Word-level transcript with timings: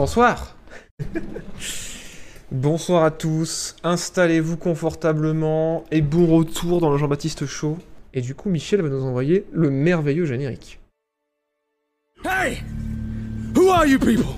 Bonsoir 0.00 0.56
Bonsoir 2.50 3.04
à 3.04 3.10
tous, 3.10 3.76
installez-vous 3.84 4.56
confortablement 4.56 5.84
et 5.90 6.00
bon 6.00 6.24
retour 6.38 6.80
dans 6.80 6.90
le 6.90 6.96
Jean-Baptiste 6.96 7.44
Show. 7.44 7.76
Et 8.14 8.22
du 8.22 8.34
coup, 8.34 8.48
Michel 8.48 8.80
va 8.80 8.88
nous 8.88 9.04
envoyer 9.04 9.44
le 9.52 9.68
merveilleux 9.68 10.24
générique. 10.24 10.80
Hey! 12.24 12.62
Who 13.54 13.68
are 13.68 13.84
you 13.84 13.98
people? 13.98 14.36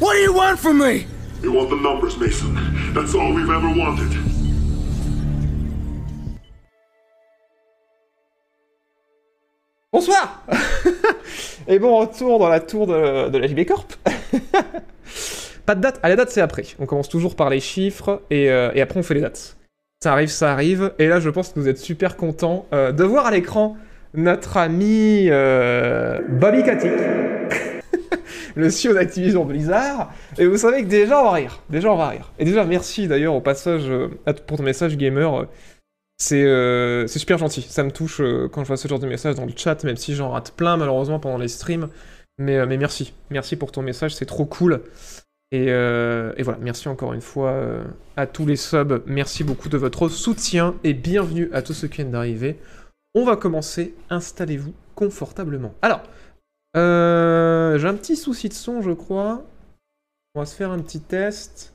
What 0.00 0.14
do 0.14 0.18
you 0.18 0.34
want 0.34 0.56
from 0.56 0.78
me? 0.78 1.06
You 1.44 1.52
want 1.52 1.68
the 1.68 1.80
numbers, 1.80 2.18
Mason. 2.18 2.52
That's 2.92 3.14
all 3.14 3.32
we've 3.32 3.48
ever 3.48 3.68
wanted. 3.68 4.10
Bonsoir 9.92 10.44
Et 11.68 11.78
bon 11.78 11.98
retour 11.98 12.40
dans 12.40 12.48
la 12.48 12.58
tour 12.58 12.88
de, 12.88 13.28
de 13.28 13.38
la 13.38 13.46
JB 13.46 13.64
Corp. 13.64 13.96
Pas 15.66 15.74
de 15.74 15.80
date. 15.80 16.00
Ah, 16.02 16.08
la 16.08 16.16
date, 16.16 16.30
c'est 16.30 16.40
après. 16.40 16.64
On 16.78 16.86
commence 16.86 17.08
toujours 17.08 17.36
par 17.36 17.50
les 17.50 17.60
chiffres 17.60 18.22
et, 18.30 18.50
euh, 18.50 18.70
et 18.74 18.80
après, 18.80 18.98
on 18.98 19.02
fait 19.02 19.14
les 19.14 19.20
dates. 19.20 19.56
Ça 20.02 20.12
arrive, 20.12 20.28
ça 20.30 20.52
arrive. 20.52 20.92
Et 20.98 21.06
là, 21.08 21.20
je 21.20 21.28
pense 21.30 21.50
que 21.50 21.60
vous 21.60 21.68
êtes 21.68 21.78
super 21.78 22.16
contents 22.16 22.66
euh, 22.72 22.92
de 22.92 23.04
voir 23.04 23.26
à 23.26 23.30
l'écran 23.30 23.76
notre 24.14 24.56
ami 24.56 25.26
euh, 25.30 26.20
Bobby 26.28 26.64
Kotick, 26.64 26.90
le 28.56 28.68
CEO 28.68 28.94
d'Activision 28.94 29.44
Blizzard. 29.44 30.12
Et 30.38 30.46
vous 30.46 30.56
savez 30.56 30.82
que 30.82 30.88
déjà, 30.88 31.20
on 31.20 31.24
va 31.24 31.32
rire. 31.32 31.60
Déjà, 31.68 31.92
on 31.92 31.96
va 31.96 32.08
rire. 32.08 32.32
Et 32.38 32.44
déjà, 32.44 32.64
merci 32.64 33.06
d'ailleurs 33.06 33.34
au 33.34 33.40
passage 33.40 33.84
à- 34.26 34.32
pour 34.32 34.56
ton 34.56 34.62
message 34.62 34.96
gamer. 34.96 35.46
C'est 36.18 37.06
super 37.06 37.38
gentil. 37.38 37.62
Ça 37.62 37.82
me 37.84 37.90
touche 37.90 38.20
quand 38.52 38.62
je 38.62 38.66
vois 38.68 38.76
ce 38.76 38.88
genre 38.88 38.98
de 38.98 39.06
message 39.06 39.36
dans 39.36 39.46
le 39.46 39.52
chat, 39.54 39.84
même 39.84 39.96
si 39.96 40.14
j'en 40.14 40.30
rate 40.30 40.52
plein 40.56 40.76
malheureusement 40.76 41.18
pendant 41.20 41.38
les 41.38 41.48
streams. 41.48 41.88
Mais, 42.40 42.56
euh, 42.56 42.66
mais 42.66 42.78
merci. 42.78 43.12
Merci 43.28 43.54
pour 43.54 43.70
ton 43.70 43.82
message, 43.82 44.14
c'est 44.14 44.26
trop 44.26 44.46
cool. 44.46 44.82
Et, 45.52 45.66
euh, 45.68 46.32
voilà, 46.38 46.58
merci 46.60 46.88
encore 46.88 47.12
une 47.12 47.20
fois 47.20 47.50
euh, 47.50 47.84
à 48.16 48.26
tous 48.26 48.46
les 48.46 48.56
subs. 48.56 49.02
Merci 49.06 49.44
beaucoup 49.44 49.68
de 49.68 49.76
votre 49.76 50.08
soutien 50.08 50.74
et 50.82 50.94
bienvenue 50.94 51.50
à 51.52 51.60
tous 51.60 51.74
ceux 51.74 51.86
qui 51.86 51.96
viennent 51.96 52.12
d'arriver. 52.12 52.58
On 53.14 53.26
va 53.26 53.36
commencer. 53.36 53.94
Installez-vous 54.08 54.72
confortablement. 54.94 55.74
Alors, 55.82 56.02
j'ai 56.74 57.86
un 57.86 57.94
petit 57.94 58.16
souci 58.16 58.48
de 58.48 58.54
son, 58.54 58.80
je 58.80 58.92
crois. 58.92 59.44
On 60.34 60.40
va 60.40 60.46
se 60.46 60.54
faire 60.54 60.70
un 60.70 60.78
petit 60.78 61.00
test. 61.00 61.74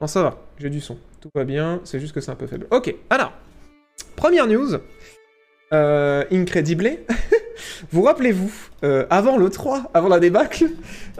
Non, 0.00 0.06
ça 0.06 0.22
va, 0.22 0.38
j'ai 0.58 0.70
du 0.70 0.80
son. 0.80 0.96
Tout 1.20 1.28
va 1.34 1.44
bien, 1.44 1.80
c'est 1.84 2.00
juste 2.00 2.14
que 2.14 2.22
c'est 2.22 2.30
un 2.30 2.36
peu 2.36 2.46
faible. 2.46 2.68
Ok, 2.70 2.94
alors, 3.10 3.32
première 4.16 4.46
news. 4.46 4.78
Euh, 5.72 6.24
Incredible. 6.32 6.98
vous 7.92 8.02
rappelez-vous, 8.02 8.52
euh, 8.82 9.06
avant 9.08 9.36
le 9.36 9.48
3, 9.50 9.90
avant 9.94 10.08
la 10.08 10.18
débâcle, 10.18 10.66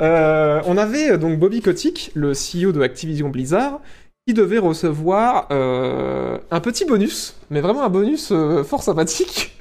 euh, 0.00 0.60
on 0.66 0.76
avait 0.76 1.12
euh, 1.12 1.16
donc 1.18 1.38
Bobby 1.38 1.60
Kotick, 1.60 2.10
le 2.14 2.32
CEO 2.32 2.72
de 2.72 2.80
Activision 2.80 3.28
Blizzard, 3.28 3.80
qui 4.26 4.34
devait 4.34 4.58
recevoir 4.58 5.48
un 5.50 6.60
petit 6.60 6.84
bonus, 6.84 7.36
mais 7.48 7.60
vraiment 7.60 7.82
un 7.82 7.88
bonus 7.88 8.32
fort 8.64 8.82
sympathique, 8.82 9.56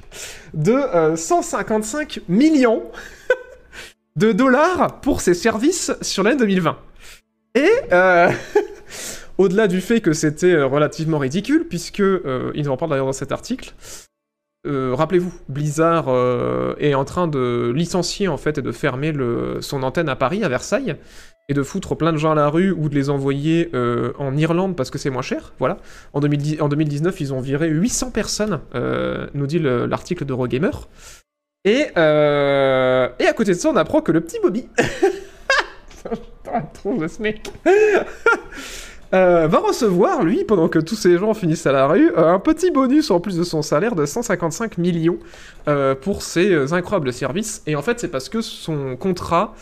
de 0.54 0.72
euh, 0.72 1.16
155 1.16 2.20
millions 2.28 2.82
de 4.16 4.32
dollars 4.32 5.00
pour 5.00 5.22
ses 5.22 5.34
services 5.34 5.92
sur 6.02 6.22
l'année 6.22 6.36
2020. 6.36 6.78
Et 7.54 7.70
au-delà 9.38 9.66
du 9.66 9.80
fait 9.80 10.00
que 10.00 10.12
c'était 10.12 10.60
relativement 10.62 11.18
ridicule, 11.18 11.66
puisque 11.66 12.02
ils 12.54 12.68
en 12.68 12.76
parlent 12.76 12.90
d'ailleurs 12.90 13.06
dans 13.06 13.12
cet 13.12 13.32
article. 13.32 13.72
Euh, 14.66 14.94
Rappelez-vous, 14.94 15.32
Blizzard 15.48 16.06
euh, 16.08 16.74
est 16.78 16.94
en 16.94 17.04
train 17.04 17.28
de 17.28 17.72
licencier 17.74 18.28
en 18.28 18.36
fait 18.36 18.58
et 18.58 18.62
de 18.62 18.72
fermer 18.72 19.12
son 19.60 19.82
antenne 19.82 20.08
à 20.08 20.16
Paris, 20.16 20.44
à 20.44 20.48
Versailles, 20.48 20.96
et 21.48 21.54
de 21.54 21.62
foutre 21.62 21.96
plein 21.96 22.12
de 22.12 22.18
gens 22.18 22.32
à 22.32 22.34
la 22.34 22.48
rue 22.48 22.70
ou 22.70 22.88
de 22.88 22.94
les 22.94 23.10
envoyer 23.10 23.70
euh, 23.74 24.12
en 24.18 24.36
Irlande 24.36 24.76
parce 24.76 24.90
que 24.90 24.98
c'est 24.98 25.10
moins 25.10 25.22
cher. 25.22 25.52
Voilà. 25.58 25.78
En, 26.12 26.20
2010 26.20 26.60
en 26.60 26.68
2019, 26.68 27.20
ils 27.20 27.34
ont 27.34 27.40
viré 27.40 27.68
800 27.68 28.10
personnes, 28.10 28.60
nous 29.34 29.46
dit 29.46 29.58
le- 29.58 29.86
l'article 29.86 30.24
d'Eurogamer. 30.24 30.70
Et, 31.64 31.88
euh, 31.98 33.08
et 33.18 33.26
à 33.26 33.32
côté 33.34 33.50
de 33.52 33.56
ça, 33.56 33.68
on 33.70 33.76
apprend 33.76 34.00
que 34.00 34.12
le 34.12 34.20
petit 34.22 34.38
Bobby. 34.42 34.66
Putain, 36.02 36.62
tronche 36.72 36.98
de 37.00 37.08
ce 37.08 37.20
mec. 37.20 37.50
Euh, 39.12 39.48
va 39.48 39.58
recevoir, 39.58 40.22
lui, 40.22 40.44
pendant 40.44 40.68
que 40.68 40.78
tous 40.78 40.94
ces 40.94 41.18
gens 41.18 41.34
finissent 41.34 41.66
à 41.66 41.72
la 41.72 41.88
rue, 41.88 42.12
euh, 42.16 42.32
un 42.32 42.38
petit 42.38 42.70
bonus 42.70 43.10
en 43.10 43.18
plus 43.18 43.36
de 43.36 43.42
son 43.42 43.60
salaire 43.60 43.96
de 43.96 44.06
155 44.06 44.78
millions 44.78 45.18
euh, 45.66 45.96
pour 45.96 46.22
ses 46.22 46.72
incroyables 46.72 47.12
services. 47.12 47.62
Et 47.66 47.74
en 47.74 47.82
fait, 47.82 47.98
c'est 47.98 48.08
parce 48.08 48.28
que 48.28 48.40
son 48.40 48.96
contrat 48.96 49.54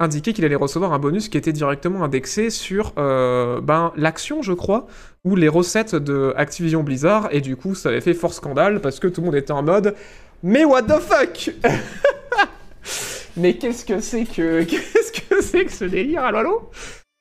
indiquait 0.00 0.32
qu'il 0.32 0.44
allait 0.44 0.56
recevoir 0.56 0.92
un 0.92 0.98
bonus 0.98 1.28
qui 1.28 1.38
était 1.38 1.52
directement 1.52 2.02
indexé 2.02 2.50
sur 2.50 2.92
ben, 2.96 3.92
l'action, 3.96 4.42
je 4.42 4.52
crois, 4.52 4.86
ou 5.24 5.36
les 5.36 5.48
recettes 5.48 5.94
de 5.94 6.34
Activision 6.36 6.82
Blizzard. 6.82 7.28
Et 7.30 7.40
du 7.40 7.56
coup, 7.56 7.76
ça 7.76 7.90
avait 7.90 8.00
fait 8.00 8.14
fort 8.14 8.34
scandale 8.34 8.80
parce 8.80 8.98
que 8.98 9.06
tout 9.06 9.20
le 9.20 9.26
monde 9.26 9.36
était 9.36 9.52
en 9.52 9.62
mode 9.62 9.94
Mais 10.42 10.64
what 10.64 10.82
the 10.82 10.98
fuck? 11.00 11.54
Mais 13.36 13.54
qu'est-ce 13.54 13.84
que 13.84 14.00
c'est 14.00 14.24
que 14.24 14.62
qu'est-ce 14.64 15.12
que 15.12 15.42
c'est 15.42 15.66
que 15.66 15.72
ce 15.72 15.84
délire 15.84 16.24
à 16.24 16.32
Lolo 16.32 16.70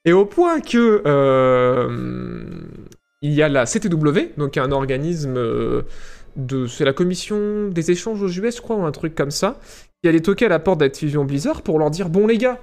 Et 0.05 0.13
au 0.13 0.25
point 0.25 0.61
que 0.61 1.01
euh, 1.05 1.89
il 3.21 3.31
y 3.31 3.41
a 3.41 3.49
la 3.49 3.65
CTW, 3.65 4.37
donc 4.37 4.55
un 4.57 4.71
organisme 4.71 5.35
euh, 5.35 5.81
de 6.35 6.67
c'est 6.67 6.85
la 6.85 6.93
commission 6.93 7.69
des 7.69 7.91
échanges 7.91 8.21
aux 8.21 8.29
US, 8.29 8.57
je 8.57 8.61
crois, 8.61 8.75
ou 8.75 8.85
un 8.85 8.91
truc 8.91 9.15
comme 9.15 9.31
ça, 9.31 9.59
qui 10.03 10.09
allait 10.09 10.21
toquer 10.21 10.45
à 10.45 10.49
la 10.49 10.59
porte 10.59 10.79
d'Activision 10.79 11.25
Blizzard 11.25 11.63
pour 11.63 11.79
leur 11.79 11.89
dire 11.89 12.09
bon 12.09 12.27
les 12.27 12.37
gars. 12.37 12.59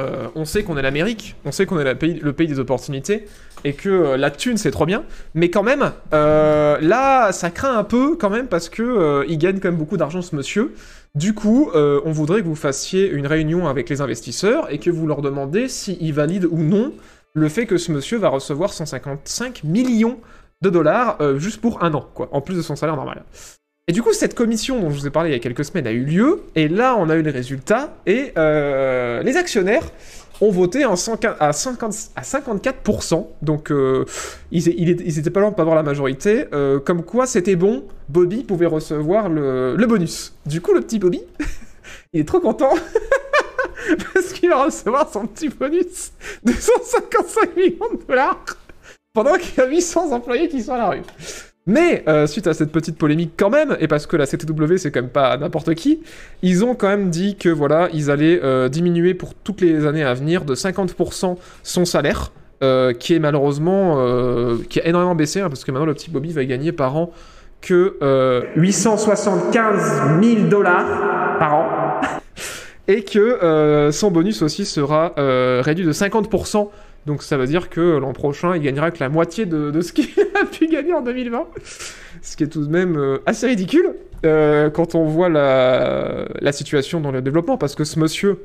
euh, 0.00 0.28
on 0.36 0.44
sait 0.44 0.62
qu'on 0.62 0.78
est 0.78 0.82
l'Amérique, 0.82 1.34
on 1.44 1.52
sait 1.52 1.66
qu'on 1.66 1.78
est 1.78 1.84
le 1.84 2.32
pays 2.32 2.46
des 2.46 2.58
opportunités, 2.60 3.26
et 3.64 3.74
que 3.74 4.14
la 4.16 4.30
thune 4.30 4.56
c'est 4.56 4.70
trop 4.70 4.86
bien, 4.86 5.04
mais 5.34 5.50
quand 5.50 5.62
même, 5.64 5.92
là 6.12 7.32
ça 7.32 7.50
craint 7.50 7.76
un 7.76 7.84
peu 7.84 8.16
quand 8.16 8.30
même 8.30 8.46
parce 8.46 8.68
que 8.68 9.24
il 9.28 9.36
gagne 9.36 9.58
quand 9.58 9.68
même 9.68 9.78
beaucoup 9.78 9.96
d'argent 9.96 10.22
ce 10.22 10.34
monsieur. 10.36 10.72
Du 11.14 11.34
coup, 11.34 11.70
euh, 11.74 12.00
on 12.06 12.12
voudrait 12.12 12.40
que 12.40 12.46
vous 12.46 12.54
fassiez 12.54 13.06
une 13.08 13.26
réunion 13.26 13.68
avec 13.68 13.90
les 13.90 14.00
investisseurs 14.00 14.72
et 14.72 14.78
que 14.78 14.88
vous 14.88 15.06
leur 15.06 15.20
demandez 15.20 15.68
s'ils 15.68 16.14
valident 16.14 16.48
ou 16.50 16.58
non 16.58 16.94
le 17.34 17.48
fait 17.48 17.66
que 17.66 17.76
ce 17.76 17.92
monsieur 17.92 18.16
va 18.16 18.28
recevoir 18.28 18.72
155 18.72 19.62
millions 19.64 20.18
de 20.62 20.70
dollars 20.70 21.18
euh, 21.20 21.38
juste 21.38 21.60
pour 21.60 21.82
un 21.82 21.92
an, 21.92 22.08
quoi, 22.14 22.28
en 22.32 22.40
plus 22.40 22.56
de 22.56 22.62
son 22.62 22.76
salaire 22.76 22.96
normal. 22.96 23.24
Et 23.88 23.92
du 23.92 24.00
coup, 24.00 24.12
cette 24.12 24.34
commission 24.34 24.80
dont 24.80 24.90
je 24.90 25.00
vous 25.00 25.06
ai 25.06 25.10
parlé 25.10 25.30
il 25.30 25.32
y 25.32 25.36
a 25.36 25.40
quelques 25.40 25.64
semaines 25.64 25.86
a 25.86 25.92
eu 25.92 26.04
lieu, 26.04 26.44
et 26.54 26.68
là, 26.68 26.96
on 26.96 27.10
a 27.10 27.16
eu 27.16 27.22
les 27.22 27.30
résultats, 27.30 27.94
et 28.06 28.32
euh, 28.38 29.22
les 29.22 29.36
actionnaires 29.36 29.90
ont 30.40 30.50
voté 30.50 30.84
en 30.84 30.96
100 30.96 31.20
à, 31.38 31.52
50 31.52 31.94
à 32.16 32.22
54%, 32.22 33.26
donc 33.42 33.70
euh, 33.70 34.04
ils, 34.50 34.66
ils 34.68 34.90
étaient- 34.90 35.04
ils 35.04 35.18
étaient 35.18 35.30
pas 35.30 35.40
loin 35.40 35.50
de 35.52 35.60
avoir 35.60 35.76
la 35.76 35.82
majorité, 35.82 36.46
euh, 36.52 36.80
comme 36.80 37.04
quoi 37.04 37.26
c'était 37.26 37.54
bon, 37.56 37.84
Bobby 38.08 38.42
pouvait 38.42 38.66
recevoir 38.66 39.28
le, 39.28 39.76
le 39.76 39.86
bonus. 39.86 40.34
Du 40.46 40.60
coup, 40.60 40.72
le 40.72 40.80
petit 40.80 40.98
Bobby, 40.98 41.22
il 42.12 42.20
est 42.20 42.24
trop 42.28 42.40
content, 42.40 42.72
parce 44.14 44.32
qu'il 44.32 44.48
va 44.48 44.64
recevoir 44.64 45.08
son 45.12 45.26
petit 45.26 45.48
bonus 45.48 46.12
de 46.44 46.52
155 46.52 47.56
millions 47.56 47.92
de 47.94 48.04
dollars, 48.08 48.44
pendant 49.12 49.34
qu'il 49.34 49.56
y 49.58 49.60
a 49.60 49.68
800 49.68 50.10
employés 50.12 50.48
qui 50.48 50.62
sont 50.62 50.72
à 50.72 50.78
la 50.78 50.88
rue. 50.90 51.02
Mais 51.66 52.02
euh, 52.08 52.26
suite 52.26 52.48
à 52.48 52.54
cette 52.54 52.72
petite 52.72 52.98
polémique 52.98 53.34
quand 53.36 53.50
même, 53.50 53.76
et 53.78 53.86
parce 53.86 54.06
que 54.06 54.16
la 54.16 54.26
CTW 54.26 54.76
c'est 54.78 54.90
quand 54.90 55.00
même 55.00 55.10
pas 55.10 55.36
n'importe 55.36 55.74
qui, 55.74 56.00
ils 56.42 56.64
ont 56.64 56.74
quand 56.74 56.88
même 56.88 57.08
dit 57.08 57.36
que 57.36 57.48
voilà, 57.48 57.88
ils 57.92 58.10
allaient 58.10 58.40
euh, 58.42 58.68
diminuer 58.68 59.14
pour 59.14 59.34
toutes 59.34 59.60
les 59.60 59.86
années 59.86 60.02
à 60.02 60.12
venir 60.12 60.44
de 60.44 60.56
50% 60.56 61.36
son 61.62 61.84
salaire, 61.84 62.32
euh, 62.64 62.92
qui 62.92 63.14
est 63.14 63.20
malheureusement 63.20 63.96
qui 64.68 64.80
a 64.80 64.86
énormément 64.86 65.14
baissé, 65.14 65.40
hein, 65.40 65.48
parce 65.48 65.64
que 65.64 65.70
maintenant 65.70 65.86
le 65.86 65.94
petit 65.94 66.10
Bobby 66.10 66.32
va 66.32 66.44
gagner 66.44 66.72
par 66.72 66.96
an 66.96 67.12
que 67.60 67.96
euh, 68.02 68.42
875 68.56 70.20
000 70.20 70.48
dollars 70.48 71.38
par 71.38 71.54
an, 71.54 72.00
et 72.88 73.04
que 73.04 73.88
son 73.92 74.10
bonus 74.10 74.42
aussi 74.42 74.64
sera 74.64 75.12
réduit 75.62 75.86
de 75.86 75.92
50%. 75.92 76.70
Donc 77.06 77.22
ça 77.22 77.36
veut 77.36 77.46
dire 77.46 77.68
que 77.68 77.98
l'an 77.98 78.12
prochain, 78.12 78.54
il 78.56 78.62
gagnera 78.62 78.90
que 78.90 79.00
la 79.00 79.08
moitié 79.08 79.44
de, 79.46 79.80
ce 79.80 79.92
qu'il 79.92 80.08
a 80.40 80.44
pu 80.46 80.66
gagner 80.66 80.92
en 80.92 81.02
2020. 81.02 81.46
Ce 82.22 82.36
qui 82.36 82.44
est 82.44 82.48
tout 82.48 82.64
de 82.64 82.70
même 82.70 82.96
euh, 82.96 83.18
assez 83.26 83.46
ridicule 83.46 83.94
euh, 84.24 84.70
quand 84.70 84.94
on 84.94 85.06
voit 85.06 85.28
la, 85.28 86.26
la 86.40 86.52
situation 86.52 87.00
dans 87.00 87.10
le 87.10 87.20
développement, 87.22 87.58
parce 87.58 87.74
que 87.74 87.82
ce 87.84 87.98
monsieur, 87.98 88.44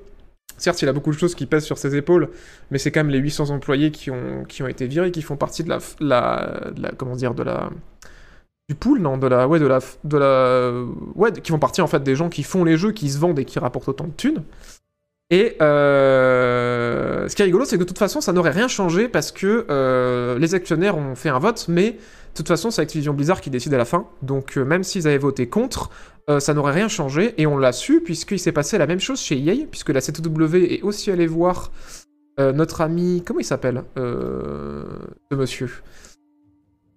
certes, 0.58 0.82
il 0.82 0.90
a 0.90 0.94
beaucoup 0.94 1.12
de 1.12 1.18
choses 1.18 1.36
qui 1.36 1.46
pèsent 1.46 1.66
sur 1.66 1.78
ses 1.78 1.96
épaules, 1.96 2.30
mais 2.72 2.80
c'est 2.80 2.90
quand 2.92 3.02
même 3.02 3.12
les 3.12 3.20
800 3.20 3.52
employés 3.52 3.92
qui 3.92 4.10
ont, 4.10 4.44
qui 4.48 4.64
ont 4.64 4.68
été 4.68 4.88
virés, 4.88 5.12
qui 5.12 5.22
font 5.22 5.36
partie 5.38 5.64
de 5.64 5.70
la, 5.70 5.78
la, 6.00 6.72
de 6.76 6.82
la- 6.82 6.92
comment 6.92 7.16
dire, 7.16 7.36
de 7.36 7.44
la, 7.44 7.70
du 8.70 8.76
pool, 8.76 9.00
non, 9.00 9.18
de 9.18 9.28
la, 9.28 9.48
ouais, 9.48 9.60
de 9.60 9.68
la, 9.68 9.80
de 10.04 10.18
la, 10.18 10.72
ouais, 11.16 11.32
qui 11.32 11.52
font 11.52 11.60
partie 11.60 11.82
en 11.82 11.88
fait 11.88 12.02
des 12.04 12.16
gens 12.16 12.30
qui 12.30 12.44
font 12.44 12.64
les 12.64 12.76
jeux, 12.78 12.92
qui 12.92 13.10
se 13.10 13.20
vendent 13.20 13.40
et 13.40 13.46
qui 13.46 13.60
rapportent 13.60 13.88
autant 13.90 14.06
de 14.08 14.14
thunes. 14.14 14.44
Et 15.30 15.58
euh, 15.62 17.28
ce 17.28 17.36
qui 17.36 17.42
est 17.42 17.46
rigolo, 17.46 17.66
c'est 17.66 17.76
que 17.78 17.84
de 17.84 17.88
toute 17.88 17.98
façon, 17.98 18.22
ça 18.22 18.32
n'aurait 18.32 18.52
rien 18.52 18.70
changé 18.70 19.10
parce 19.10 19.32
que 19.32 19.66
euh, 19.70 20.40
les 20.40 20.56
actionnaires 20.56 20.98
ont 20.98 21.16
fait 21.16 21.30
un 21.30 21.40
vote, 21.40 21.66
mais 21.68 21.92
de 21.92 21.98
toute 22.34 22.48
façon, 22.48 22.72
c'est 22.72 22.82
Activision 22.82 23.14
Blizzard 23.14 23.42
qui 23.42 23.50
décide 23.50 23.74
à 23.74 23.78
la 23.78 23.86
fin. 23.86 24.08
Donc, 24.22 24.58
euh, 24.58 24.64
même 24.64 24.84
s'ils 24.84 25.06
avaient 25.08 25.18
voté 25.18 25.48
contre, 25.48 25.90
ça 26.40 26.54
n'aurait 26.54 26.74
rien 26.74 26.90
changé, 26.90 27.34
et 27.38 27.48
on 27.48 27.58
l'a 27.58 27.72
su, 27.72 28.02
puisqu'il 28.02 28.38
s'est 28.38 28.52
passé 28.52 28.78
la 28.78 28.86
même 28.86 29.00
chose 29.00 29.18
chez 29.18 29.38
EA, 29.38 29.66
puisque 29.66 29.92
la 29.92 30.02
CW 30.02 30.58
est 30.58 30.82
aussi 30.82 31.10
allée 31.10 31.26
voir 31.26 31.72
notre 32.38 32.82
ami... 32.82 33.24
Comment 33.26 33.40
il 33.40 33.46
s'appelle 33.46 33.84
Ce 33.96 35.36
monsieur? 35.36 35.70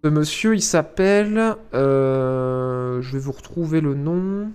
Ce 0.02 0.10
monsieur, 0.10 0.56
il 0.56 0.62
s'appelle... 0.62 1.54
je 1.72 3.12
vais 3.12 3.18
vous 3.20 3.30
retrouver 3.30 3.80
le 3.80 3.94
nom... 3.94 4.50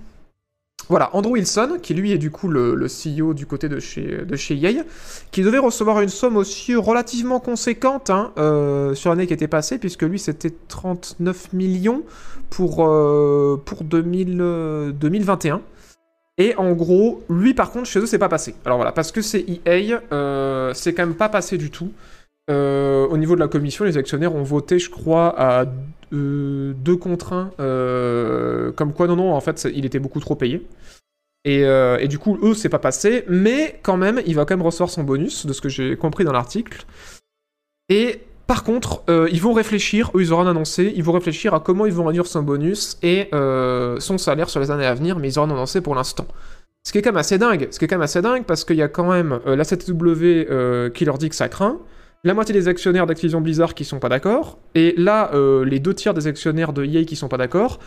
Voilà, 0.87 1.09
Andrew 1.13 1.31
Wilson, 1.31 1.79
qui 1.81 1.93
lui 1.95 2.11
est 2.11 2.17
du 2.17 2.29
coup 2.29 2.47
le, 2.47 2.85
CEO 2.85 3.33
du 3.33 3.45
côté 3.45 3.69
de 3.69 3.79
chez, 3.79 4.23
de 4.23 4.35
chez 4.35 4.55
EA, 4.55 4.83
qui 5.31 5.41
devait 5.41 5.57
recevoir 5.57 6.01
une 6.01 6.09
somme 6.09 6.37
aussi 6.37 6.75
relativement 6.75 7.39
conséquente 7.39 8.09
hein, 8.09 8.31
euh, 8.37 8.93
sur 8.93 9.09
l'année 9.09 9.25
qui 9.25 9.33
était 9.33 9.47
passée, 9.47 9.79
puisque 9.79 10.03
lui 10.03 10.19
c'était 10.19 10.53
39 10.67 11.53
millions 11.53 12.03
pour, 12.51 12.85
euh, 12.87 13.59
pour 13.65 13.83
2000, 13.83 14.37
euh, 14.39 14.91
2021. 14.91 15.61
Et 16.37 16.55
en 16.57 16.73
gros, 16.73 17.23
lui 17.29 17.53
par 17.53 17.71
contre, 17.71 17.87
chez 17.87 17.99
eux, 17.99 18.05
c'est 18.05 18.19
pas 18.19 18.29
passé. 18.29 18.53
Alors 18.65 18.77
voilà, 18.77 18.91
parce 18.91 19.11
que 19.11 19.21
c'est 19.21 19.43
EA, 19.65 20.73
c'est 20.73 20.93
quand 20.93 21.05
même 21.05 21.15
pas 21.15 21.29
passé 21.29 21.57
du 21.57 21.71
tout. 21.71 21.91
Au 22.47 23.17
niveau 23.17 23.33
de 23.33 23.39
la 23.39 23.47
commission, 23.47 23.85
les 23.85 23.97
actionnaires 23.97 24.35
ont 24.35 24.43
voté, 24.43 24.77
je 24.77 24.91
crois, 24.91 25.33
à 25.39 25.65
euh, 26.13 26.73
deux 26.73 26.97
contre 26.97 27.33
un. 27.33 27.51
euh, 27.59 28.71
comme 28.71 28.93
quoi, 28.93 29.07
non, 29.07 29.15
non, 29.15 29.33
en 29.33 29.41
fait, 29.41 29.67
il 29.73 29.85
était 29.85 29.99
beaucoup 29.99 30.19
trop 30.19 30.35
payé. 30.35 30.65
Et, 31.45 31.63
euh, 31.63 31.97
et 31.99 32.07
du 32.07 32.17
coup, 32.19 32.39
eux, 32.41 32.53
c'est 32.53 32.69
pas 32.69 32.79
passé. 32.79 33.23
Mais 33.27 33.79
quand 33.83 33.97
même, 33.97 34.21
il 34.25 34.35
va 34.35 34.45
quand 34.45 34.55
même 34.55 34.65
recevoir 34.65 34.89
son 34.89 35.03
bonus, 35.03 35.45
de 35.45 35.53
ce 35.53 35.61
que 35.61 35.69
j'ai 35.69 35.95
compris 35.95 36.23
dans 36.23 36.33
l'article. 36.33 36.85
Et 37.89 38.21
par 38.47 38.63
contre, 38.63 39.03
euh, 39.09 39.27
ils 39.31 39.41
vont 39.41 39.53
réfléchir, 39.53 40.11
eux, 40.13 40.21
ils 40.21 40.31
auront 40.31 40.45
annoncé, 40.47 40.93
ils 40.95 41.03
vont 41.03 41.13
réfléchir 41.13 41.53
à 41.53 41.59
comment 41.59 41.85
ils 41.85 41.93
vont 41.93 42.05
réduire 42.05 42.27
son 42.27 42.43
bonus 42.43 42.97
et 43.01 43.29
euh, 43.33 43.99
son 43.99 44.17
salaire 44.17 44.49
sur 44.49 44.59
les 44.59 44.69
années 44.69 44.85
à 44.85 44.93
venir, 44.93 45.17
mais 45.17 45.29
ils 45.29 45.39
auront 45.39 45.49
annoncé 45.49 45.81
pour 45.81 45.95
l'instant. 45.95 46.27
Ce 46.85 46.91
qui 46.91 46.99
est 46.99 47.01
quand 47.01 47.09
même 47.11 47.17
assez 47.17 47.39
dingue, 47.39 47.67
ce 47.71 47.79
qui 47.79 47.85
est 47.85 47.87
quand 47.87 47.95
même 47.95 48.03
assez 48.03 48.21
dingue, 48.21 48.43
parce 48.43 48.63
qu'il 48.63 48.75
y 48.75 48.83
a 48.83 48.87
quand 48.87 49.09
même 49.09 49.39
la 49.45 49.63
euh, 49.63 50.89
qui 50.91 51.05
leur 51.05 51.17
dit 51.17 51.29
que 51.29 51.35
ça 51.35 51.49
craint, 51.49 51.79
la 52.25 52.33
moitié 52.33 52.53
des 52.53 52.67
actionnaires 52.67 53.05
d'Activision 53.05 53.39
Blizzard 53.39 53.75
qui 53.75 53.85
sont 53.85 53.99
pas 53.99 54.09
d'accord, 54.09 54.57
et 54.73 54.95
là, 54.97 55.29
euh, 55.33 55.63
les 55.63 55.79
deux 55.79 55.93
tiers 55.93 56.15
des 56.15 56.25
actionnaires 56.25 56.73
de 56.73 56.83
EA 56.83 57.05
qui 57.05 57.15
sont 57.15 57.27
pas 57.27 57.37
d'accord, 57.37 57.79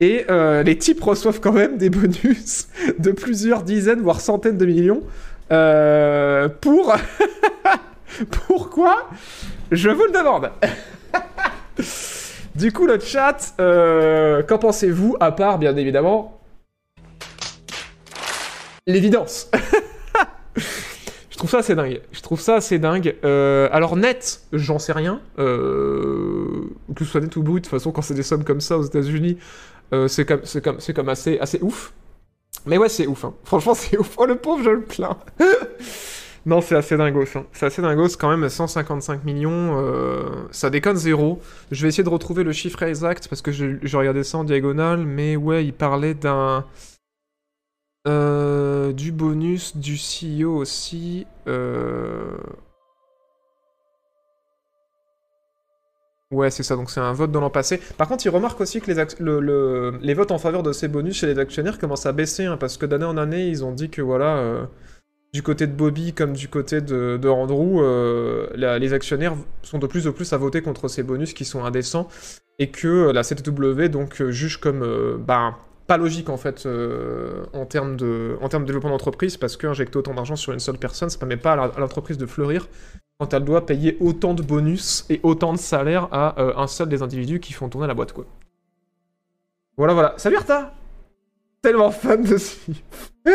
et 0.00 0.24
euh, 0.30 0.62
les 0.62 0.78
types 0.78 1.00
reçoivent 1.02 1.40
quand 1.40 1.52
même 1.52 1.76
des 1.76 1.90
bonus 1.90 2.68
de 2.98 3.12
plusieurs 3.12 3.62
dizaines, 3.62 4.00
voire 4.00 4.20
centaines 4.20 4.56
de 4.56 4.64
millions, 4.64 5.02
euh, 5.52 6.48
pour... 6.48 6.96
Pourquoi 8.46 9.08
Je 9.70 9.90
vous 9.90 10.04
le 10.04 10.12
demande. 10.12 10.50
Du 12.54 12.70
coup, 12.70 12.86
le 12.86 13.00
chat, 13.00 13.54
qu'en 13.56 14.58
pensez-vous, 14.58 15.16
à 15.20 15.32
part, 15.32 15.58
bien 15.58 15.74
évidemment, 15.74 16.38
l'évidence? 18.86 19.50
Trouve 21.42 21.50
ça 21.50 21.58
assez 21.58 21.74
dingue. 21.74 22.00
Je 22.12 22.20
trouve 22.20 22.40
ça 22.40 22.56
assez 22.56 22.78
dingue. 22.78 23.16
Euh, 23.24 23.68
alors 23.72 23.96
net, 23.96 24.42
j'en 24.52 24.78
sais 24.78 24.92
rien. 24.92 25.20
Euh, 25.38 26.70
que 26.94 27.04
ce 27.04 27.10
soit 27.10 27.20
net 27.20 27.34
ou 27.36 27.42
brut, 27.42 27.64
de 27.64 27.68
toute 27.68 27.70
façon, 27.70 27.92
quand 27.92 28.02
c'est 28.02 28.14
des 28.14 28.22
sommes 28.22 28.44
comme 28.44 28.60
ça 28.60 28.78
aux 28.78 28.82
États-Unis, 28.84 29.38
euh, 29.92 30.08
c'est 30.08 30.24
comme, 30.24 30.40
c'est 30.44 30.62
comme, 30.62 30.80
c'est 30.80 30.94
comme 30.94 31.08
assez, 31.08 31.38
assez 31.38 31.58
ouf. 31.62 31.92
Mais 32.66 32.78
ouais, 32.78 32.88
c'est 32.88 33.06
ouf. 33.06 33.24
hein. 33.24 33.34
Franchement, 33.44 33.74
c'est 33.76 33.98
ouf. 33.98 34.14
Oh 34.18 34.26
le 34.26 34.36
pauvre, 34.36 34.62
je 34.62 34.70
le 34.70 34.82
plains. 34.82 35.16
non, 36.46 36.60
c'est 36.60 36.76
assez 36.76 36.96
dingos. 36.96 37.24
hein. 37.36 37.44
C'est 37.52 37.66
assez 37.66 37.82
dingos 37.82 38.16
quand 38.18 38.30
même. 38.36 38.48
155 38.48 39.24
millions, 39.24 39.78
euh, 39.80 40.22
ça 40.50 40.70
déconne 40.70 40.96
zéro. 40.96 41.40
Je 41.70 41.82
vais 41.82 41.88
essayer 41.88 42.04
de 42.04 42.08
retrouver 42.08 42.44
le 42.44 42.52
chiffre 42.52 42.82
exact 42.82 43.28
parce 43.28 43.42
que 43.42 43.52
je, 43.52 43.76
je 43.82 43.96
regardais 43.96 44.24
ça 44.24 44.38
en 44.38 44.44
diagonale, 44.44 45.04
mais 45.06 45.36
ouais, 45.36 45.64
il 45.64 45.72
parlait 45.72 46.14
d'un. 46.14 46.64
Euh, 48.08 48.92
du 48.92 49.12
bonus 49.12 49.76
du 49.76 49.96
CEO 49.96 50.56
aussi. 50.56 51.26
euh, 51.46 52.36
Ouais, 56.30 56.50
c'est 56.50 56.62
ça, 56.62 56.76
donc 56.76 56.90
c'est 56.90 57.00
un 57.00 57.12
vote 57.12 57.30
dans 57.30 57.42
l'an 57.42 57.50
passé. 57.50 57.78
Par 57.98 58.08
contre, 58.08 58.24
il 58.24 58.30
remarque 58.30 58.58
aussi 58.62 58.80
que 58.80 58.90
les, 58.90 59.98
les 60.00 60.14
votes 60.14 60.30
en 60.30 60.38
faveur 60.38 60.62
de 60.62 60.72
ces 60.72 60.88
bonus 60.88 61.16
chez 61.18 61.26
les 61.26 61.38
actionnaires 61.38 61.78
commencent 61.78 62.06
à 62.06 62.12
baisser, 62.12 62.46
hein, 62.46 62.56
parce 62.56 62.78
que 62.78 62.86
d'année 62.86 63.04
en 63.04 63.18
année, 63.18 63.48
ils 63.48 63.64
ont 63.66 63.72
dit 63.72 63.90
que 63.90 64.00
voilà, 64.00 64.38
euh, 64.38 64.64
du 65.34 65.42
côté 65.42 65.66
de 65.66 65.72
Bobby 65.72 66.14
comme 66.14 66.34
du 66.34 66.48
côté 66.48 66.80
de, 66.80 67.20
Andrew, 67.28 67.82
les 68.56 68.92
actionnaires 68.94 69.34
sont 69.62 69.78
de 69.78 69.86
plus 69.86 70.06
en 70.08 70.12
plus 70.12 70.32
à 70.32 70.38
voter 70.38 70.62
contre 70.62 70.88
ces 70.88 71.02
bonus 71.02 71.34
qui 71.34 71.44
sont 71.44 71.64
indécents, 71.64 72.08
et 72.58 72.70
que 72.70 73.10
la 73.12 73.22
CTW 73.24 73.88
donc 73.90 74.22
juge 74.30 74.58
comme 74.58 75.18
bah, 75.26 75.58
pas 75.86 75.96
logique 75.96 76.28
en 76.28 76.36
fait 76.36 76.66
euh, 76.66 77.44
en 77.52 77.66
termes 77.66 77.96
de, 77.96 78.36
développement 78.64 78.90
d'entreprise, 78.90 79.36
parce 79.36 79.56
que 79.56 79.66
injecter 79.66 79.98
autant 79.98 80.14
d'argent 80.14 80.36
sur 80.36 80.52
une 80.52 80.60
seule 80.60 80.78
personne, 80.78 81.10
ça 81.10 81.18
permet 81.18 81.36
pas 81.36 81.52
à 81.52 81.80
l'entreprise 81.80 82.18
de 82.18 82.26
fleurir 82.26 82.68
quand 83.18 83.34
elle 83.34 83.44
doit 83.44 83.66
payer 83.66 83.96
autant 84.00 84.34
de 84.34 84.42
bonus 84.42 85.04
et 85.08 85.20
autant 85.22 85.52
de 85.52 85.58
salaire 85.58 86.08
à 86.12 86.40
euh, 86.40 86.52
un 86.56 86.66
seul 86.66 86.88
des 86.88 87.02
individus 87.02 87.40
qui 87.40 87.52
font 87.52 87.68
tourner 87.68 87.86
la 87.86 87.94
boîte, 87.94 88.12
quoi. 88.12 88.26
Voilà, 89.76 89.94
voilà. 89.94 90.14
Salut 90.16 90.36
Arta 90.36 90.74
Tellement 91.62 91.90
fan 91.90 92.22
de 92.22 92.36
ce. 92.36 92.56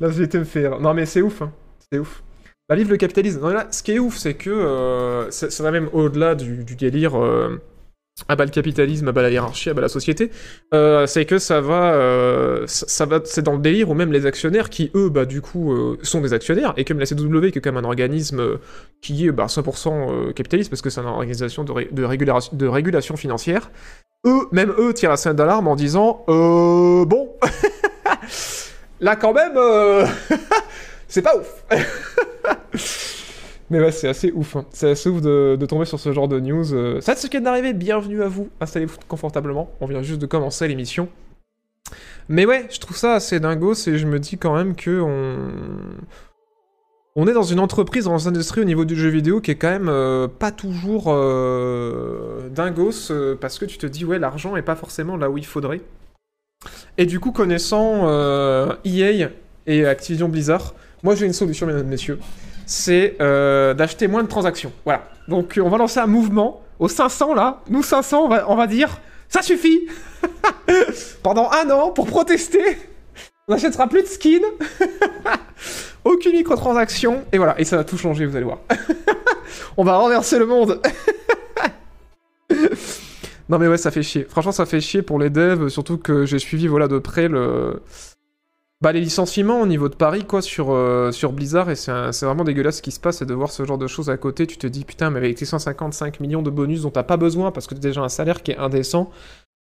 La 0.00 0.08
société 0.10 0.38
me 0.38 0.44
fait 0.44 0.68
rire. 0.68 0.80
Non 0.80 0.94
mais 0.94 1.04
c'est 1.04 1.20
ouf, 1.20 1.42
hein. 1.42 1.52
C'est 1.90 1.98
ouf. 1.98 2.22
Bah 2.68 2.76
le 2.76 2.96
capitalisme. 2.96 3.40
Non, 3.40 3.48
là, 3.48 3.66
ce 3.70 3.82
qui 3.82 3.92
est 3.92 3.98
ouf, 3.98 4.16
c'est 4.16 4.34
que 4.34 4.50
euh, 4.50 5.30
ça, 5.30 5.62
va 5.62 5.70
même 5.70 5.88
au-delà 5.92 6.34
du 6.34 6.64
délire 6.76 7.16
ah 8.26 8.34
bah 8.34 8.44
le 8.44 8.50
capitalisme, 8.50 9.06
ah 9.08 9.12
bah 9.12 9.22
la 9.22 9.30
hiérarchie, 9.30 9.70
ah 9.70 9.74
bah 9.74 9.80
la 9.80 9.88
société. 9.88 10.30
Euh, 10.74 11.06
c'est 11.06 11.24
que 11.24 11.38
ça 11.38 11.60
va, 11.60 11.92
euh, 11.92 12.64
ça, 12.66 13.06
va, 13.06 13.20
c'est 13.24 13.42
dans 13.42 13.52
le 13.52 13.60
délire 13.60 13.90
où 13.90 13.94
même 13.94 14.12
les 14.12 14.26
actionnaires 14.26 14.70
qui 14.70 14.90
eux 14.94 15.08
bah 15.08 15.24
du 15.24 15.40
coup 15.40 15.72
euh, 15.72 15.98
sont 16.02 16.20
des 16.20 16.32
actionnaires 16.32 16.74
et 16.76 16.84
comme 16.84 16.98
la 16.98 17.06
CW 17.06 17.50
qui 17.50 17.58
est 17.58 17.64
même 17.66 17.76
un 17.76 17.84
organisme 17.84 18.58
qui 19.00 19.26
est 19.26 19.32
bah, 19.32 19.46
100% 19.46 19.88
euh, 20.28 20.32
capitaliste 20.32 20.70
parce 20.70 20.82
que 20.82 20.90
c'est 20.90 21.00
une 21.00 21.06
organisation 21.06 21.64
de, 21.64 21.88
de, 21.92 22.66
régulation, 22.66 23.16
financière. 23.16 23.70
Eux, 24.26 24.48
même 24.50 24.72
eux 24.78 24.92
tirent 24.92 25.10
la 25.10 25.16
sonnette 25.16 25.36
d'alarme 25.36 25.68
en 25.68 25.76
disant 25.76 26.24
euh, 26.28 27.04
bon, 27.04 27.36
là 29.00 29.14
quand 29.14 29.32
même, 29.32 29.56
c'est 31.08 31.22
pas 31.22 31.36
ouf. 31.36 31.64
Mais 33.70 33.80
ouais, 33.80 33.92
c'est 33.92 34.08
assez 34.08 34.32
ouf. 34.32 34.56
hein. 34.56 34.64
C'est 34.70 34.90
assez 34.90 35.08
ouf 35.08 35.20
de, 35.20 35.58
tomber 35.66 35.84
sur 35.84 36.00
ce 36.00 36.12
genre 36.12 36.28
de 36.28 36.40
news. 36.40 36.72
euh. 36.72 37.00
Ça, 37.00 37.14
c'est 37.14 37.26
ce 37.26 37.30
qui 37.30 37.36
est 37.36 37.40
d'arriver. 37.40 37.74
Bienvenue 37.74 38.22
à 38.22 38.28
vous. 38.28 38.48
Installez-vous 38.60 38.96
confortablement. 39.08 39.70
On 39.80 39.86
vient 39.86 40.02
juste 40.02 40.20
de 40.20 40.26
commencer 40.26 40.66
l'émission. 40.68 41.08
Mais 42.28 42.46
ouais, 42.46 42.66
je 42.70 42.80
trouve 42.80 42.96
ça 42.96 43.14
assez 43.14 43.40
dingos 43.40 43.88
et 43.88 43.98
je 43.98 44.06
me 44.06 44.18
dis 44.18 44.38
quand 44.38 44.54
même 44.56 44.74
que 44.74 45.00
on... 45.00 45.36
On 47.16 47.26
est 47.26 47.32
dans 47.32 47.42
une 47.42 47.58
entreprise, 47.58 48.04
dans 48.04 48.16
une 48.16 48.28
industrie 48.28 48.60
au 48.60 48.64
niveau 48.64 48.84
du 48.84 48.94
jeu 48.94 49.08
vidéo 49.08 49.40
qui 49.40 49.50
est 49.50 49.56
quand 49.56 49.70
même 49.70 49.88
euh, 49.88 50.28
pas 50.28 50.52
toujours 50.52 51.06
euh, 51.08 52.48
dingos 52.50 53.10
parce 53.40 53.58
que 53.58 53.64
tu 53.64 53.76
te 53.76 53.86
dis, 53.86 54.04
ouais, 54.04 54.20
l'argent 54.20 54.54
est 54.56 54.62
pas 54.62 54.76
forcément 54.76 55.16
là 55.16 55.28
où 55.28 55.36
il 55.36 55.44
faudrait. 55.44 55.80
Et 56.96 57.06
du 57.06 57.18
coup, 57.18 57.32
connaissant 57.32 58.08
euh, 58.08 58.72
EA 58.84 59.30
et 59.66 59.84
Activision 59.84 60.28
Blizzard, 60.28 60.74
moi 61.02 61.16
j'ai 61.16 61.26
une 61.26 61.32
solution, 61.32 61.66
mesdames 61.66 61.86
et 61.86 61.90
messieurs 61.90 62.20
c'est 62.68 63.16
euh, 63.22 63.72
d'acheter 63.72 64.08
moins 64.08 64.22
de 64.22 64.28
transactions. 64.28 64.70
Voilà. 64.84 65.08
Donc 65.26 65.56
euh, 65.56 65.62
on 65.62 65.70
va 65.70 65.78
lancer 65.78 65.98
un 65.98 66.06
mouvement 66.06 66.62
aux 66.78 66.88
500 66.88 67.34
là. 67.34 67.62
Nous 67.70 67.82
500, 67.82 68.26
on 68.26 68.28
va, 68.28 68.48
on 68.48 68.56
va 68.56 68.66
dire 68.66 69.00
ça 69.28 69.42
suffit. 69.42 69.88
Pendant 71.22 71.50
un 71.50 71.70
an 71.70 71.90
pour 71.90 72.06
protester. 72.06 72.78
On 73.48 73.54
n'achètera 73.54 73.88
plus 73.88 74.02
de 74.02 74.06
skins. 74.06 74.42
Aucune 76.04 76.32
microtransaction. 76.32 77.24
Et 77.32 77.38
voilà. 77.38 77.58
Et 77.58 77.64
ça 77.64 77.78
va 77.78 77.84
tout 77.84 77.96
changer, 77.96 78.26
vous 78.26 78.36
allez 78.36 78.44
voir. 78.44 78.58
on 79.78 79.84
va 79.84 79.96
renverser 79.96 80.38
le 80.38 80.44
monde. 80.44 80.82
non 83.48 83.58
mais 83.58 83.66
ouais, 83.66 83.78
ça 83.78 83.90
fait 83.90 84.02
chier. 84.02 84.26
Franchement, 84.28 84.52
ça 84.52 84.66
fait 84.66 84.82
chier 84.82 85.00
pour 85.00 85.18
les 85.18 85.30
devs, 85.30 85.68
surtout 85.68 85.96
que 85.96 86.26
j'ai 86.26 86.38
suivi 86.38 86.66
voilà 86.66 86.86
de 86.86 86.98
près 86.98 87.28
le 87.28 87.82
bah, 88.80 88.92
les 88.92 89.00
licenciements 89.00 89.60
au 89.60 89.66
niveau 89.66 89.88
de 89.88 89.96
Paris, 89.96 90.24
quoi, 90.24 90.40
sur, 90.40 90.70
euh, 90.70 91.10
sur 91.10 91.32
Blizzard, 91.32 91.68
et 91.70 91.74
c'est 91.74 92.22
vraiment 92.22 92.44
dégueulasse 92.44 92.76
ce 92.76 92.82
qui 92.82 92.92
se 92.92 93.00
passe, 93.00 93.22
et 93.22 93.26
de 93.26 93.34
voir 93.34 93.50
ce 93.50 93.64
genre 93.64 93.78
de 93.78 93.88
choses 93.88 94.08
à 94.08 94.16
côté, 94.16 94.46
tu 94.46 94.56
te 94.56 94.66
dis, 94.68 94.84
putain, 94.84 95.10
mais 95.10 95.18
avec 95.18 95.36
tes 95.36 95.44
155 95.44 96.20
millions 96.20 96.42
de 96.42 96.50
bonus 96.50 96.82
dont 96.82 96.90
t'as 96.90 97.02
pas 97.02 97.16
besoin, 97.16 97.50
parce 97.50 97.66
que 97.66 97.74
t'as 97.74 97.80
déjà 97.80 98.02
un 98.02 98.08
salaire 98.08 98.42
qui 98.42 98.52
est 98.52 98.56
indécent, 98.56 99.10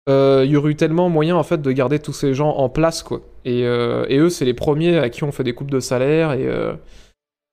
euh, 0.09 0.41
il 0.45 0.51
y 0.51 0.57
aurait 0.57 0.71
eu 0.71 0.75
tellement 0.75 1.09
moyen, 1.09 1.35
en 1.35 1.43
fait, 1.43 1.61
de 1.61 1.71
garder 1.71 1.99
tous 1.99 2.11
ces 2.13 2.33
gens 2.33 2.49
en 2.49 2.69
place, 2.69 3.03
quoi. 3.03 3.21
Et, 3.45 3.65
euh, 3.65 4.05
et 4.09 4.17
eux, 4.17 4.29
c'est 4.29 4.45
les 4.45 4.53
premiers 4.55 4.97
à 4.97 5.09
qui 5.09 5.23
on 5.23 5.31
fait 5.31 5.43
des 5.43 5.53
coupes 5.53 5.71
de 5.71 5.79
salaire, 5.79 6.33
et, 6.33 6.47
euh, 6.47 6.73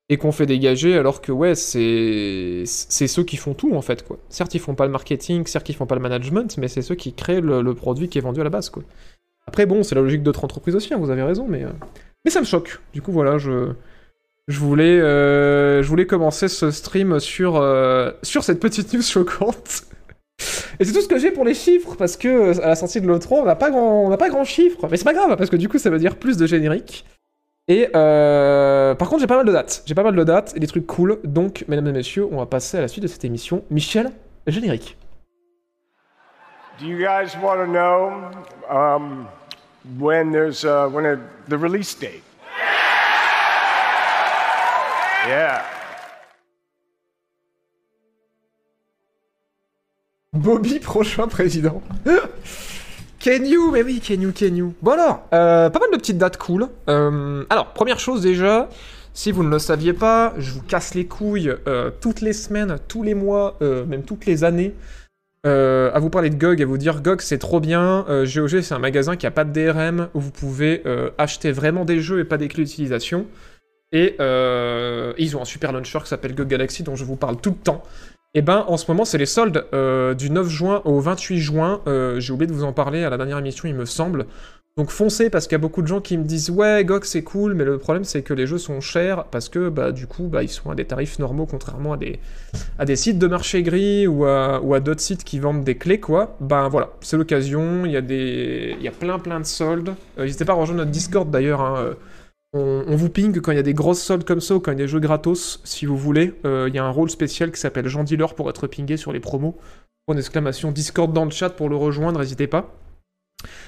et 0.08 0.16
qu'on 0.16 0.32
fait 0.32 0.46
dégager, 0.46 0.96
alors 0.96 1.20
que, 1.20 1.30
ouais, 1.30 1.54
c'est 1.54 2.62
c'est 2.64 3.06
ceux 3.06 3.22
qui 3.22 3.36
font 3.36 3.52
tout, 3.54 3.74
en 3.74 3.82
fait, 3.82 4.02
quoi. 4.02 4.18
Certes, 4.30 4.54
ils 4.54 4.60
font 4.60 4.74
pas 4.74 4.86
le 4.86 4.92
marketing, 4.92 5.46
certes, 5.46 5.68
ils 5.68 5.74
font 5.74 5.86
pas 5.86 5.94
le 5.94 6.00
management, 6.00 6.56
mais 6.58 6.68
c'est 6.68 6.82
ceux 6.82 6.94
qui 6.96 7.12
créent 7.12 7.42
le, 7.42 7.60
le 7.62 7.74
produit 7.74 8.08
qui 8.08 8.18
est 8.18 8.22
vendu 8.22 8.40
à 8.40 8.44
la 8.44 8.50
base, 8.50 8.70
quoi. 8.70 8.82
Après, 9.50 9.66
bon, 9.66 9.82
c'est 9.82 9.96
la 9.96 10.00
logique 10.00 10.22
d'autres 10.22 10.44
entreprises 10.44 10.76
aussi, 10.76 10.94
hein, 10.94 10.98
vous 11.00 11.10
avez 11.10 11.24
raison, 11.24 11.44
mais, 11.48 11.64
euh, 11.64 11.70
mais 12.24 12.30
ça 12.30 12.38
me 12.38 12.44
choque. 12.44 12.78
Du 12.92 13.02
coup, 13.02 13.10
voilà, 13.10 13.36
je, 13.36 13.72
je, 14.46 14.60
voulais, 14.60 15.00
euh, 15.00 15.82
je 15.82 15.88
voulais 15.88 16.06
commencer 16.06 16.46
ce 16.46 16.70
stream 16.70 17.18
sur, 17.18 17.56
euh, 17.56 18.12
sur 18.22 18.44
cette 18.44 18.60
petite 18.60 18.94
news 18.94 19.02
choquante. 19.02 19.82
Et 20.78 20.84
c'est 20.84 20.92
tout 20.92 21.00
ce 21.00 21.08
que 21.08 21.18
j'ai 21.18 21.32
pour 21.32 21.44
les 21.44 21.54
chiffres, 21.54 21.96
parce 21.96 22.16
que 22.16 22.62
à 22.62 22.68
la 22.68 22.76
sortie 22.76 23.00
de 23.00 23.08
l'E3, 23.08 23.40
on 23.40 23.44
n'a 23.44 23.56
pas 23.56 23.72
grand, 23.72 24.16
pas 24.16 24.28
grand 24.28 24.44
chiffre. 24.44 24.86
Mais 24.88 24.96
c'est 24.96 25.04
pas 25.04 25.14
grave, 25.14 25.36
parce 25.36 25.50
que 25.50 25.56
du 25.56 25.68
coup, 25.68 25.78
ça 25.78 25.90
veut 25.90 25.98
dire 25.98 26.14
plus 26.14 26.36
de 26.36 26.46
génériques. 26.46 27.04
Et 27.66 27.88
par 27.88 29.08
contre, 29.08 29.18
j'ai 29.18 29.26
pas 29.26 29.36
mal 29.36 29.46
de 29.46 29.52
dates. 29.52 29.82
J'ai 29.84 29.96
pas 29.96 30.04
mal 30.04 30.14
de 30.14 30.22
dates 30.22 30.52
et 30.54 30.60
des 30.60 30.68
trucs 30.68 30.86
cool. 30.86 31.18
Donc, 31.24 31.64
mesdames 31.66 31.88
et 31.88 31.92
messieurs, 31.92 32.28
on 32.30 32.36
va 32.36 32.46
passer 32.46 32.78
à 32.78 32.82
la 32.82 32.88
suite 32.88 33.02
de 33.02 33.08
cette 33.08 33.24
émission. 33.24 33.64
Michel, 33.68 34.12
générique. 34.46 34.96
Do 36.78 36.86
you 36.86 36.98
guys 36.98 37.36
want 37.42 37.56
to 37.56 37.66
know 37.66 38.12
um, 38.70 39.26
when 39.98 40.32
there's 40.32 40.64
uh, 40.64 40.88
when 40.88 41.06
a, 41.06 41.18
the 41.48 41.58
release 41.58 41.94
date? 41.94 42.22
Yeah. 45.26 45.62
Bobby, 50.32 50.78
prochain 50.78 51.26
président. 51.26 51.82
Kenyu, 53.18 53.70
mais 53.72 53.82
oui, 53.82 54.00
Kenyu, 54.00 54.32
Kenyu. 54.32 54.72
Bon 54.80 54.92
alors, 54.92 55.26
euh, 55.34 55.68
pas 55.68 55.78
mal 55.78 55.90
de 55.92 55.96
petites 55.96 56.16
dates 56.16 56.38
cool. 56.38 56.68
Euh, 56.88 57.44
alors, 57.50 57.66
première 57.74 57.98
chose 57.98 58.22
déjà, 58.22 58.70
si 59.12 59.30
vous 59.30 59.42
ne 59.42 59.50
le 59.50 59.58
saviez 59.58 59.92
pas, 59.92 60.32
je 60.38 60.52
vous 60.52 60.62
casse 60.62 60.94
les 60.94 61.04
couilles 61.04 61.54
euh, 61.66 61.90
toutes 62.00 62.22
les 62.22 62.32
semaines, 62.32 62.78
tous 62.88 63.02
les 63.02 63.14
mois, 63.14 63.58
même 63.60 64.04
toutes 64.04 64.24
les 64.24 64.42
années, 64.44 64.74
euh, 65.46 65.90
à 65.94 65.98
vous 66.00 66.10
parler 66.10 66.28
de 66.28 66.34
GOG, 66.36 66.60
à 66.60 66.66
vous 66.66 66.76
dire 66.76 67.00
GOG 67.00 67.20
c'est 67.22 67.38
trop 67.38 67.60
bien. 67.60 68.04
Euh, 68.08 68.26
GOG 68.26 68.60
c'est 68.60 68.74
un 68.74 68.78
magasin 68.78 69.16
qui 69.16 69.26
a 69.26 69.30
pas 69.30 69.44
de 69.44 69.52
DRM 69.52 70.08
où 70.14 70.20
vous 70.20 70.30
pouvez 70.30 70.82
euh, 70.84 71.10
acheter 71.16 71.50
vraiment 71.50 71.84
des 71.84 72.00
jeux 72.00 72.20
et 72.20 72.24
pas 72.24 72.36
des 72.36 72.48
clés 72.48 72.64
d'utilisation. 72.64 73.26
Et 73.92 74.16
euh, 74.20 75.12
ils 75.18 75.36
ont 75.36 75.42
un 75.42 75.46
super 75.46 75.72
launcher 75.72 75.98
qui 76.00 76.08
s'appelle 76.08 76.34
GOG 76.34 76.48
Galaxy 76.48 76.82
dont 76.82 76.94
je 76.94 77.04
vous 77.04 77.16
parle 77.16 77.40
tout 77.40 77.50
le 77.50 77.56
temps. 77.56 77.82
Et 78.34 78.42
ben 78.42 78.64
en 78.68 78.76
ce 78.76 78.88
moment 78.88 79.04
c'est 79.04 79.18
les 79.18 79.26
soldes 79.26 79.66
euh, 79.72 80.14
du 80.14 80.30
9 80.30 80.48
juin 80.48 80.82
au 80.84 81.00
28 81.00 81.38
juin. 81.38 81.80
Euh, 81.86 82.20
J'ai 82.20 82.32
oublié 82.32 82.46
de 82.46 82.52
vous 82.52 82.64
en 82.64 82.72
parler 82.72 83.02
à 83.02 83.10
la 83.10 83.16
dernière 83.16 83.38
émission 83.38 83.66
il 83.66 83.74
me 83.74 83.86
semble. 83.86 84.26
Donc 84.76 84.90
foncez 84.90 85.30
parce 85.30 85.46
qu'il 85.46 85.52
y 85.52 85.56
a 85.56 85.58
beaucoup 85.58 85.82
de 85.82 85.88
gens 85.88 86.00
qui 86.00 86.16
me 86.16 86.24
disent 86.24 86.48
ouais 86.48 86.84
GOG 86.84 87.04
c'est 87.04 87.22
cool 87.22 87.54
mais 87.54 87.64
le 87.64 87.76
problème 87.78 88.04
c'est 88.04 88.22
que 88.22 88.32
les 88.32 88.46
jeux 88.46 88.56
sont 88.56 88.80
chers 88.80 89.24
parce 89.24 89.48
que 89.48 89.68
bah 89.68 89.90
du 89.92 90.06
coup 90.06 90.28
bah 90.28 90.42
ils 90.44 90.48
sont 90.48 90.70
à 90.70 90.74
des 90.74 90.84
tarifs 90.84 91.18
normaux 91.18 91.44
contrairement 91.44 91.92
à 91.94 91.96
des 91.96 92.20
à 92.78 92.84
des 92.84 92.96
sites 92.96 93.18
de 93.18 93.26
marché 93.26 93.62
gris 93.62 94.06
ou 94.06 94.24
à, 94.24 94.60
d'autres 94.80 95.00
sites 95.00 95.24
qui 95.24 95.38
vendent 95.40 95.64
des 95.64 95.76
clés 95.76 96.00
quoi. 96.00 96.36
Ben 96.40 96.68
voilà 96.68 96.90
c'est 97.00 97.16
l'occasion 97.16 97.84
il 97.84 97.92
y 97.92 97.96
a 97.96 98.00
des 98.00 98.76
il 98.78 98.84
y 98.84 98.88
a 98.88 98.92
plein 98.92 99.18
plein 99.18 99.40
de 99.40 99.44
soldes. 99.44 99.94
Euh, 100.18 100.24
N'hésitez 100.24 100.44
pas 100.44 100.52
à 100.52 100.56
rejoindre 100.56 100.78
notre 100.80 100.92
Discord 100.92 101.30
d'ailleurs. 101.30 101.60
hein, 101.60 101.74
euh, 101.78 101.94
on, 102.52 102.96
vous 102.96 103.10
ping 103.10 103.40
quand 103.40 103.52
il 103.52 103.56
y 103.56 103.60
a 103.60 103.62
des 103.62 103.74
grosses 103.74 104.02
soldes 104.02 104.24
comme 104.24 104.40
ça 104.40 104.56
ou 104.56 104.60
quand 104.60 104.72
il 104.72 104.78
y 104.78 104.82
a 104.82 104.84
des 104.84 104.88
jeux 104.88 104.98
gratos, 104.98 105.60
si 105.64 105.86
vous 105.86 105.96
voulez. 105.96 106.34
Euh, 106.44 106.66
Il 106.68 106.74
y 106.74 106.78
a 106.78 106.84
un 106.84 106.90
rôle 106.90 107.08
spécial 107.10 107.52
qui 107.52 107.60
s'appelle 107.60 107.86
Jean 107.86 108.02
Dealer 108.02 108.34
pour 108.34 108.50
être 108.50 108.66
pingé 108.66 108.96
sur 108.96 109.12
les 109.12 109.20
promos. 109.20 109.56
Point 110.06 110.16
d'exclamation 110.16 110.72
Discord 110.72 111.12
dans 111.12 111.24
le 111.24 111.30
chat 111.30 111.50
pour 111.50 111.68
le 111.68 111.76
rejoindre, 111.76 112.18
n'hésitez 112.18 112.48
pas. 112.48 112.74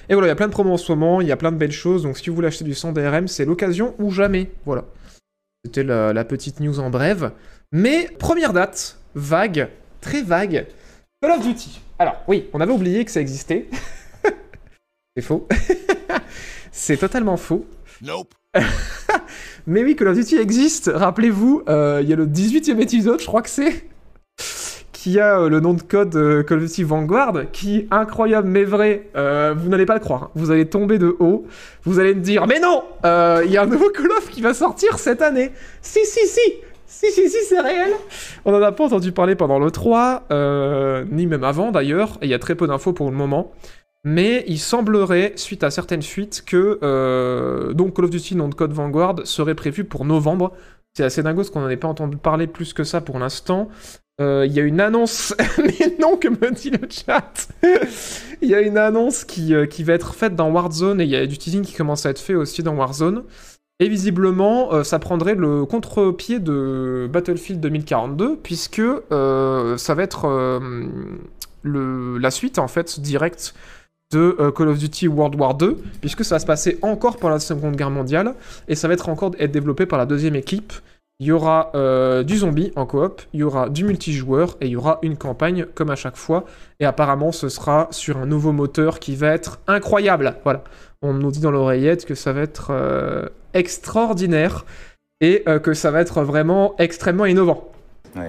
Et 0.08 0.14
voilà, 0.14 0.28
il 0.28 0.30
y 0.30 0.32
a 0.32 0.36
plein 0.36 0.48
de 0.48 0.52
promos 0.52 0.72
en 0.72 0.76
ce 0.76 0.92
moment, 0.92 1.20
il 1.20 1.28
y 1.28 1.32
a 1.32 1.36
plein 1.36 1.52
de 1.52 1.56
belles 1.56 1.72
choses, 1.72 2.02
donc 2.02 2.18
si 2.18 2.28
vous 2.28 2.36
voulez 2.36 2.48
acheter 2.48 2.64
du 2.64 2.74
sang 2.74 2.92
DRM, 2.92 3.28
c'est 3.28 3.44
l'occasion 3.44 3.94
ou 3.98 4.10
jamais. 4.10 4.50
Voilà. 4.64 4.84
C'était 5.64 5.84
la, 5.84 6.12
la 6.12 6.24
petite 6.24 6.60
news 6.60 6.80
en 6.80 6.90
brève. 6.90 7.32
Mais 7.70 8.08
première 8.18 8.52
date, 8.52 8.98
vague, 9.14 9.68
très 10.00 10.22
vague, 10.22 10.66
Call 11.22 11.38
of 11.38 11.46
Duty. 11.46 11.80
Alors 12.00 12.16
oui, 12.26 12.48
on 12.52 12.60
avait 12.60 12.72
oublié 12.72 13.04
que 13.04 13.10
ça 13.12 13.20
existait. 13.20 13.68
c'est 15.16 15.22
faux. 15.22 15.46
c'est 16.72 16.96
totalement 16.96 17.36
faux. 17.36 17.64
Nope. 18.02 18.34
Mais 19.68 19.84
oui, 19.84 19.94
Call 19.94 20.08
of 20.08 20.16
Duty 20.16 20.36
existe. 20.36 20.90
Rappelez-vous, 20.92 21.62
euh, 21.68 22.00
il 22.02 22.08
y 22.08 22.12
a 22.12 22.16
le 22.16 22.26
18e 22.26 22.80
épisode, 22.80 23.20
je 23.20 23.26
crois 23.26 23.42
que 23.42 23.48
c'est, 23.48 23.84
qui 25.02 25.18
a 25.18 25.40
euh, 25.40 25.48
le 25.48 25.58
nom 25.58 25.74
de 25.74 25.82
code 25.82 26.14
euh, 26.14 26.44
Call 26.44 26.58
of 26.58 26.64
Duty 26.66 26.84
Vanguard, 26.84 27.50
qui, 27.50 27.88
incroyable 27.90 28.46
mais 28.46 28.62
vrai, 28.62 29.08
euh, 29.16 29.52
vous 29.52 29.68
n'allez 29.68 29.84
pas 29.84 29.94
le 29.94 30.00
croire. 30.00 30.22
hein. 30.22 30.30
Vous 30.36 30.52
allez 30.52 30.66
tomber 30.66 30.98
de 30.98 31.16
haut. 31.18 31.44
Vous 31.82 31.98
allez 31.98 32.14
me 32.14 32.20
dire, 32.20 32.46
mais 32.46 32.60
non, 32.60 32.84
il 33.02 33.50
y 33.50 33.56
a 33.56 33.62
un 33.62 33.66
nouveau 33.66 33.90
Call 33.94 34.12
of 34.12 34.30
qui 34.30 34.42
va 34.42 34.54
sortir 34.54 35.00
cette 35.00 35.20
année. 35.20 35.50
Si, 35.80 35.98
si, 36.04 36.24
si. 36.28 36.40
Si, 36.86 37.10
si, 37.10 37.28
si, 37.28 37.38
c'est 37.48 37.58
réel. 37.58 37.90
On 38.44 38.52
n'en 38.52 38.62
a 38.62 38.70
pas 38.70 38.84
entendu 38.84 39.10
parler 39.10 39.34
pendant 39.34 39.58
le 39.58 39.72
3, 39.72 40.26
euh, 40.30 41.04
ni 41.10 41.26
même 41.26 41.42
avant 41.42 41.72
d'ailleurs, 41.72 42.18
et 42.22 42.26
il 42.26 42.30
y 42.30 42.34
a 42.34 42.38
très 42.38 42.54
peu 42.54 42.68
d'infos 42.68 42.92
pour 42.92 43.10
le 43.10 43.16
moment. 43.16 43.50
Mais 44.04 44.44
il 44.46 44.60
semblerait, 44.60 45.32
suite 45.34 45.64
à 45.64 45.72
certaines 45.72 46.02
fuites, 46.02 46.44
que 46.46 47.72
donc 47.72 47.96
Call 47.96 48.04
of 48.04 48.10
Duty 48.12 48.36
nom 48.36 48.48
de 48.48 48.54
code 48.54 48.72
Vanguard 48.72 49.16
serait 49.24 49.56
prévu 49.56 49.82
pour 49.82 50.04
novembre. 50.04 50.52
C'est 50.94 51.04
assez 51.04 51.22
dingo 51.22 51.38
parce 51.38 51.50
qu'on 51.50 51.60
n'en 51.60 51.70
a 51.70 51.76
pas 51.76 51.88
entendu 51.88 52.18
parler 52.18 52.46
plus 52.46 52.72
que 52.74 52.84
ça 52.84 53.00
pour 53.00 53.18
l'instant. 53.18 53.68
Euh, 54.22 54.46
Il 54.46 54.52
y 54.52 54.60
a 54.60 54.62
une 54.62 54.80
annonce, 54.80 55.34
mais 55.58 55.96
non, 56.00 56.16
que 56.16 56.28
me 56.28 56.52
dit 56.52 56.70
le 56.70 56.88
chat 56.88 57.48
Il 58.40 58.48
y 58.48 58.54
a 58.54 58.60
une 58.60 58.78
annonce 58.78 59.24
qui, 59.24 59.54
euh, 59.54 59.66
qui 59.66 59.82
va 59.82 59.94
être 59.94 60.14
faite 60.14 60.36
dans 60.36 60.50
Warzone 60.50 61.00
et 61.00 61.04
il 61.04 61.10
y 61.10 61.16
a 61.16 61.26
du 61.26 61.38
teasing 61.38 61.62
qui 61.62 61.74
commence 61.74 62.06
à 62.06 62.10
être 62.10 62.20
fait 62.20 62.34
aussi 62.34 62.62
dans 62.62 62.74
Warzone. 62.74 63.24
Et 63.80 63.88
visiblement, 63.88 64.72
euh, 64.72 64.84
ça 64.84 64.98
prendrait 64.98 65.34
le 65.34 65.64
contre-pied 65.64 66.38
de 66.38 67.08
Battlefield 67.12 67.60
2042, 67.60 68.36
puisque 68.36 68.82
ça 69.10 69.94
va 69.94 70.02
être 70.02 70.60
le, 71.62 72.18
la 72.18 72.30
suite, 72.30 72.58
en 72.58 72.68
fait, 72.68 73.00
directe 73.00 73.54
de 74.12 74.52
Call 74.54 74.68
of 74.68 74.78
Duty 74.78 75.08
World 75.08 75.40
War 75.40 75.54
2, 75.54 75.78
puisque 76.00 76.24
ça 76.24 76.36
va 76.36 76.38
se 76.38 76.46
passer 76.46 76.78
encore 76.82 77.16
pendant 77.16 77.34
la 77.34 77.40
Seconde 77.40 77.76
Guerre 77.76 77.90
mondiale, 77.90 78.34
et 78.68 78.74
ça 78.74 78.86
va 78.86 78.94
être 78.94 79.08
encore 79.08 79.32
être 79.38 79.50
développé 79.50 79.86
par 79.86 79.98
la 79.98 80.06
deuxième 80.06 80.36
équipe. 80.36 80.72
Il 81.22 81.26
y 81.26 81.30
aura 81.30 81.70
euh, 81.76 82.24
du 82.24 82.38
zombie 82.38 82.72
en 82.74 82.84
coop, 82.84 83.22
il 83.32 83.38
y 83.38 83.42
aura 83.44 83.68
du 83.68 83.84
multijoueur, 83.84 84.56
et 84.60 84.66
il 84.66 84.72
y 84.72 84.76
aura 84.76 84.98
une 85.02 85.16
campagne, 85.16 85.66
comme 85.72 85.90
à 85.90 85.94
chaque 85.94 86.16
fois, 86.16 86.46
et 86.80 86.84
apparemment 86.84 87.30
ce 87.30 87.48
sera 87.48 87.86
sur 87.92 88.18
un 88.18 88.26
nouveau 88.26 88.50
moteur 88.50 88.98
qui 88.98 89.14
va 89.14 89.28
être 89.28 89.60
incroyable. 89.68 90.34
Voilà. 90.42 90.64
On 91.00 91.12
nous 91.12 91.30
dit 91.30 91.38
dans 91.38 91.52
l'oreillette 91.52 92.06
que 92.06 92.16
ça 92.16 92.32
va 92.32 92.40
être 92.40 92.70
euh, 92.70 93.28
extraordinaire, 93.54 94.64
et 95.20 95.44
euh, 95.46 95.60
que 95.60 95.74
ça 95.74 95.92
va 95.92 96.00
être 96.00 96.22
vraiment 96.22 96.74
extrêmement 96.78 97.26
innovant. 97.26 97.70
Oui. 98.16 98.22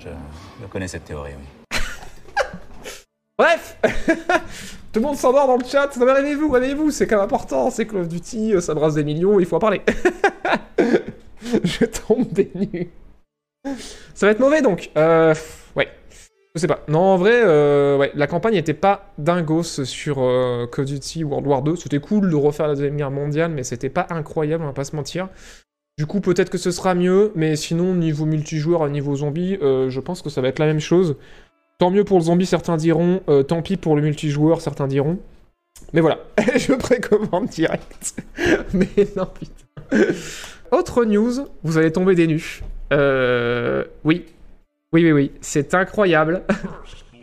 Je, 0.00 0.08
je 0.60 0.66
connais 0.66 0.86
cette 0.86 1.06
théorie, 1.06 1.32
oui. 1.38 1.78
Bref 3.38 3.78
Tout 4.92 5.00
le 5.00 5.06
monde 5.06 5.16
s'endort 5.16 5.46
dans 5.46 5.56
le 5.56 5.64
chat, 5.64 5.96
non 5.96 6.04
mais 6.04 6.12
réveillez-vous, 6.12 6.50
réveillez-vous, 6.50 6.90
c'est 6.90 7.06
quand 7.06 7.16
même 7.16 7.24
important, 7.24 7.70
c'est 7.70 7.86
Call 7.86 8.00
of 8.00 8.08
Duty, 8.08 8.60
ça 8.60 8.74
brasse 8.74 8.92
des 8.92 9.04
millions, 9.04 9.40
il 9.40 9.46
faut 9.46 9.56
en 9.56 9.60
parler. 9.60 9.80
Je 11.64 11.84
tombe 11.84 12.32
des 12.32 12.50
nues. 12.54 12.90
Ça 14.14 14.26
va 14.26 14.32
être 14.32 14.40
mauvais 14.40 14.62
donc. 14.62 14.90
Euh, 14.96 15.34
ouais. 15.76 15.88
Je 16.54 16.60
sais 16.60 16.66
pas. 16.66 16.80
Non, 16.88 17.00
en 17.00 17.16
vrai, 17.16 17.40
euh, 17.42 18.08
la 18.14 18.26
campagne 18.26 18.54
était 18.54 18.74
pas 18.74 19.12
dingos 19.18 19.84
sur 19.84 20.18
euh, 20.18 20.66
Call 20.66 20.84
of 20.84 20.90
Duty 20.90 21.24
World 21.24 21.46
War 21.46 21.62
2. 21.62 21.76
C'était 21.76 21.98
cool 21.98 22.28
de 22.28 22.36
refaire 22.36 22.68
la 22.68 22.74
Deuxième 22.74 22.96
Guerre 22.96 23.10
mondiale, 23.10 23.52
mais 23.52 23.62
c'était 23.62 23.88
pas 23.88 24.06
incroyable, 24.10 24.62
on 24.62 24.66
va 24.66 24.72
pas 24.74 24.84
se 24.84 24.94
mentir. 24.94 25.28
Du 25.96 26.06
coup, 26.06 26.20
peut-être 26.20 26.50
que 26.50 26.58
ce 26.58 26.70
sera 26.70 26.94
mieux, 26.94 27.32
mais 27.34 27.56
sinon, 27.56 27.94
niveau 27.94 28.26
multijoueur, 28.26 28.88
niveau 28.88 29.14
zombie, 29.16 29.58
euh, 29.62 29.88
je 29.88 30.00
pense 30.00 30.20
que 30.20 30.28
ça 30.28 30.40
va 30.40 30.48
être 30.48 30.58
la 30.58 30.66
même 30.66 30.80
chose. 30.80 31.16
Tant 31.78 31.90
mieux 31.90 32.04
pour 32.04 32.18
le 32.18 32.24
zombie, 32.24 32.46
certains 32.46 32.76
diront. 32.76 33.20
tant 33.48 33.62
pis 33.62 33.76
pour 33.76 33.96
le 33.96 34.02
multijoueur, 34.02 34.60
certains 34.60 34.86
diront. 34.86 35.18
Mais 35.94 36.00
voilà, 36.00 36.18
je 36.56 36.74
précommande 36.74 37.48
direct. 37.48 38.14
Mais 38.74 39.08
non, 39.16 39.26
putain. 39.26 40.12
Autre 40.72 41.04
news, 41.04 41.48
vous 41.64 41.76
allez 41.76 41.92
tomber 41.92 42.14
des 42.14 42.26
nues. 42.26 42.62
Euh, 42.94 43.84
oui. 44.04 44.24
Oui, 44.94 45.04
oui, 45.04 45.12
oui, 45.12 45.32
c'est 45.42 45.74
incroyable. 45.74 46.44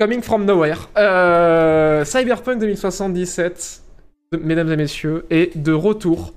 Coming 0.00 0.22
from 0.22 0.46
nowhere. 0.46 0.88
Euh, 0.96 2.02
Cyberpunk 2.06 2.60
2077, 2.60 3.82
mesdames 4.40 4.72
et 4.72 4.76
messieurs, 4.76 5.26
est 5.28 5.54
de 5.58 5.72
retour 5.74 6.32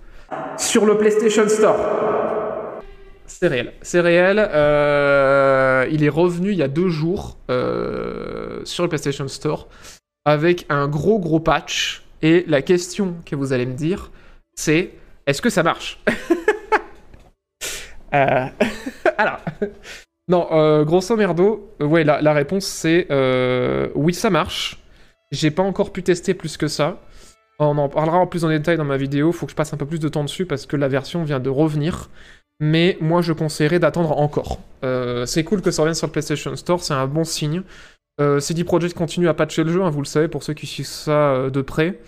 sur 0.58 0.86
le 0.86 0.98
PlayStation 0.98 1.48
Store. 1.48 2.82
C'est 3.28 3.48
réel. 3.48 3.72
C'est 3.82 4.02
réel. 4.02 4.40
euh, 4.40 5.88
il 5.90 6.04
est 6.04 6.10
revenu 6.10 6.52
il 6.52 6.58
y 6.58 6.64
a 6.64 6.68
deux 6.68 6.90
jours 6.90 7.38
sur 7.48 8.84
le 8.84 8.90
PlayStation 8.90 9.30
Store 9.30 9.70
avec 10.26 10.66
un 10.68 10.90
gros 10.90 11.18
gros 11.18 11.40
patch. 11.40 12.04
Et 12.22 12.44
la 12.48 12.62
question 12.62 13.16
que 13.26 13.36
vous 13.36 13.54
allez 13.54 13.66
me 13.66 13.74
dire, 13.74 14.12
c'est 14.56 14.92
est-ce 15.26 15.42
que 15.42 15.50
ça 15.50 15.64
marche 15.64 16.00
Euh, 18.14 18.48
Alors, 19.18 19.40
non, 20.28 20.48
euh, 20.52 20.84
grosso 20.84 21.16
merdo, 21.16 21.70
ouais, 21.80 22.04
la, 22.04 22.34
réponse 22.34 22.66
c'est 22.66 23.08
euh, 23.12 23.90
oui, 23.96 24.14
ça 24.14 24.30
marche. 24.30 24.78
J'ai 25.32 25.52
pas 25.52 25.64
encore 25.64 25.92
pu 25.92 26.04
tester 26.04 26.34
plus 26.34 26.58
que 26.58 26.68
ça. 26.68 27.00
On 27.60 27.78
en 27.78 27.90
parlera 27.90 28.18
en 28.18 28.28
plus 28.28 28.44
en 28.44 28.50
détail 28.50 28.78
dans 28.78 28.86
ma 28.86 28.98
vidéo. 28.98 29.32
Faut 29.32 29.46
que 29.46 29.52
je 29.52 29.56
passe 29.56 29.74
un 29.74 29.78
peu 29.78 29.86
plus 29.86 30.00
de 30.00 30.10
temps 30.10 30.24
dessus 30.24 30.46
parce 30.46 30.66
que 30.66 30.76
la 30.76 30.88
version 30.88 31.24
vient 31.24 31.40
de 31.40 31.50
revenir. 31.50 32.10
Mais 32.60 32.98
moi, 33.02 33.22
je 33.22 33.34
conseillerais 33.34 33.80
d'attendre 33.80 34.18
encore. 34.18 34.60
C'est 35.26 35.44
cool 35.44 35.62
que 35.62 35.72
ça 35.72 35.84
revienne 35.84 35.96
sur 35.96 36.08
le 36.08 36.12
PlayStation 36.12 36.56
Store, 36.56 36.84
c'est 36.84 36.94
un 36.94 37.08
bon 37.08 37.24
signe. 37.24 37.62
Euh, 38.22 38.40
CD 38.40 38.64
Projekt 38.64 38.96
continue 38.96 39.28
à 39.28 39.34
patcher 39.34 39.64
le 39.64 39.72
jeu, 39.72 39.82
hein, 39.82 39.90
vous 39.90 40.02
le 40.02 40.06
savez, 40.06 40.28
pour 40.28 40.44
ceux 40.44 40.54
qui 40.54 40.68
suivent 40.68 40.86
ça 40.86 41.34
euh, 41.34 41.50
de 41.50 41.62
près. 41.62 42.00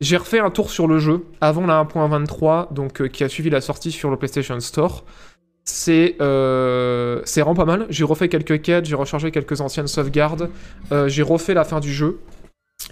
J'ai 0.00 0.16
refait 0.16 0.38
un 0.38 0.50
tour 0.50 0.70
sur 0.70 0.86
le 0.86 0.98
jeu 0.98 1.24
avant 1.40 1.66
la 1.66 1.82
1.23, 1.84 2.72
donc 2.72 3.02
euh, 3.02 3.08
qui 3.08 3.22
a 3.22 3.28
suivi 3.28 3.50
la 3.50 3.60
sortie 3.60 3.92
sur 3.92 4.10
le 4.10 4.16
PlayStation 4.16 4.58
Store. 4.60 5.04
c'est 5.64 6.16
c'est 6.18 7.40
vraiment 7.40 7.54
pas 7.54 7.66
mal. 7.66 7.86
J'ai 7.90 8.04
refait 8.04 8.28
quelques 8.28 8.62
quêtes, 8.62 8.86
j'ai 8.86 8.94
rechargé 8.94 9.30
quelques 9.30 9.60
anciennes 9.60 9.88
sauvegardes, 9.88 10.48
j'ai 11.08 11.22
refait 11.22 11.54
la 11.54 11.64
fin 11.64 11.80
du 11.80 11.92
jeu. 11.92 12.20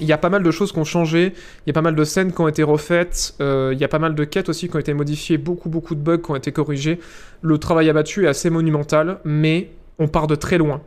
Il 0.00 0.06
y 0.06 0.12
a 0.12 0.18
pas 0.18 0.28
mal 0.28 0.42
de 0.42 0.50
choses 0.50 0.72
qui 0.72 0.78
ont 0.78 0.84
changé, 0.84 1.32
il 1.64 1.68
y 1.68 1.70
a 1.70 1.72
pas 1.72 1.80
mal 1.80 1.94
de 1.94 2.04
scènes 2.04 2.32
qui 2.32 2.40
ont 2.40 2.48
été 2.48 2.62
refaites, 2.62 3.34
il 3.40 3.78
y 3.78 3.84
a 3.84 3.88
pas 3.88 4.00
mal 4.00 4.14
de 4.14 4.24
quêtes 4.24 4.50
aussi 4.50 4.68
qui 4.68 4.76
ont 4.76 4.80
été 4.80 4.92
modifiées, 4.92 5.38
beaucoup 5.38 5.70
beaucoup 5.70 5.94
de 5.94 6.00
bugs 6.00 6.18
qui 6.18 6.30
ont 6.32 6.36
été 6.36 6.52
corrigés. 6.52 6.98
Le 7.40 7.56
travail 7.58 7.88
abattu 7.88 8.24
est 8.24 8.28
assez 8.28 8.50
monumental, 8.50 9.20
mais 9.24 9.70
on 9.98 10.08
part 10.08 10.26
de 10.26 10.34
très 10.34 10.58
loin. 10.58 10.82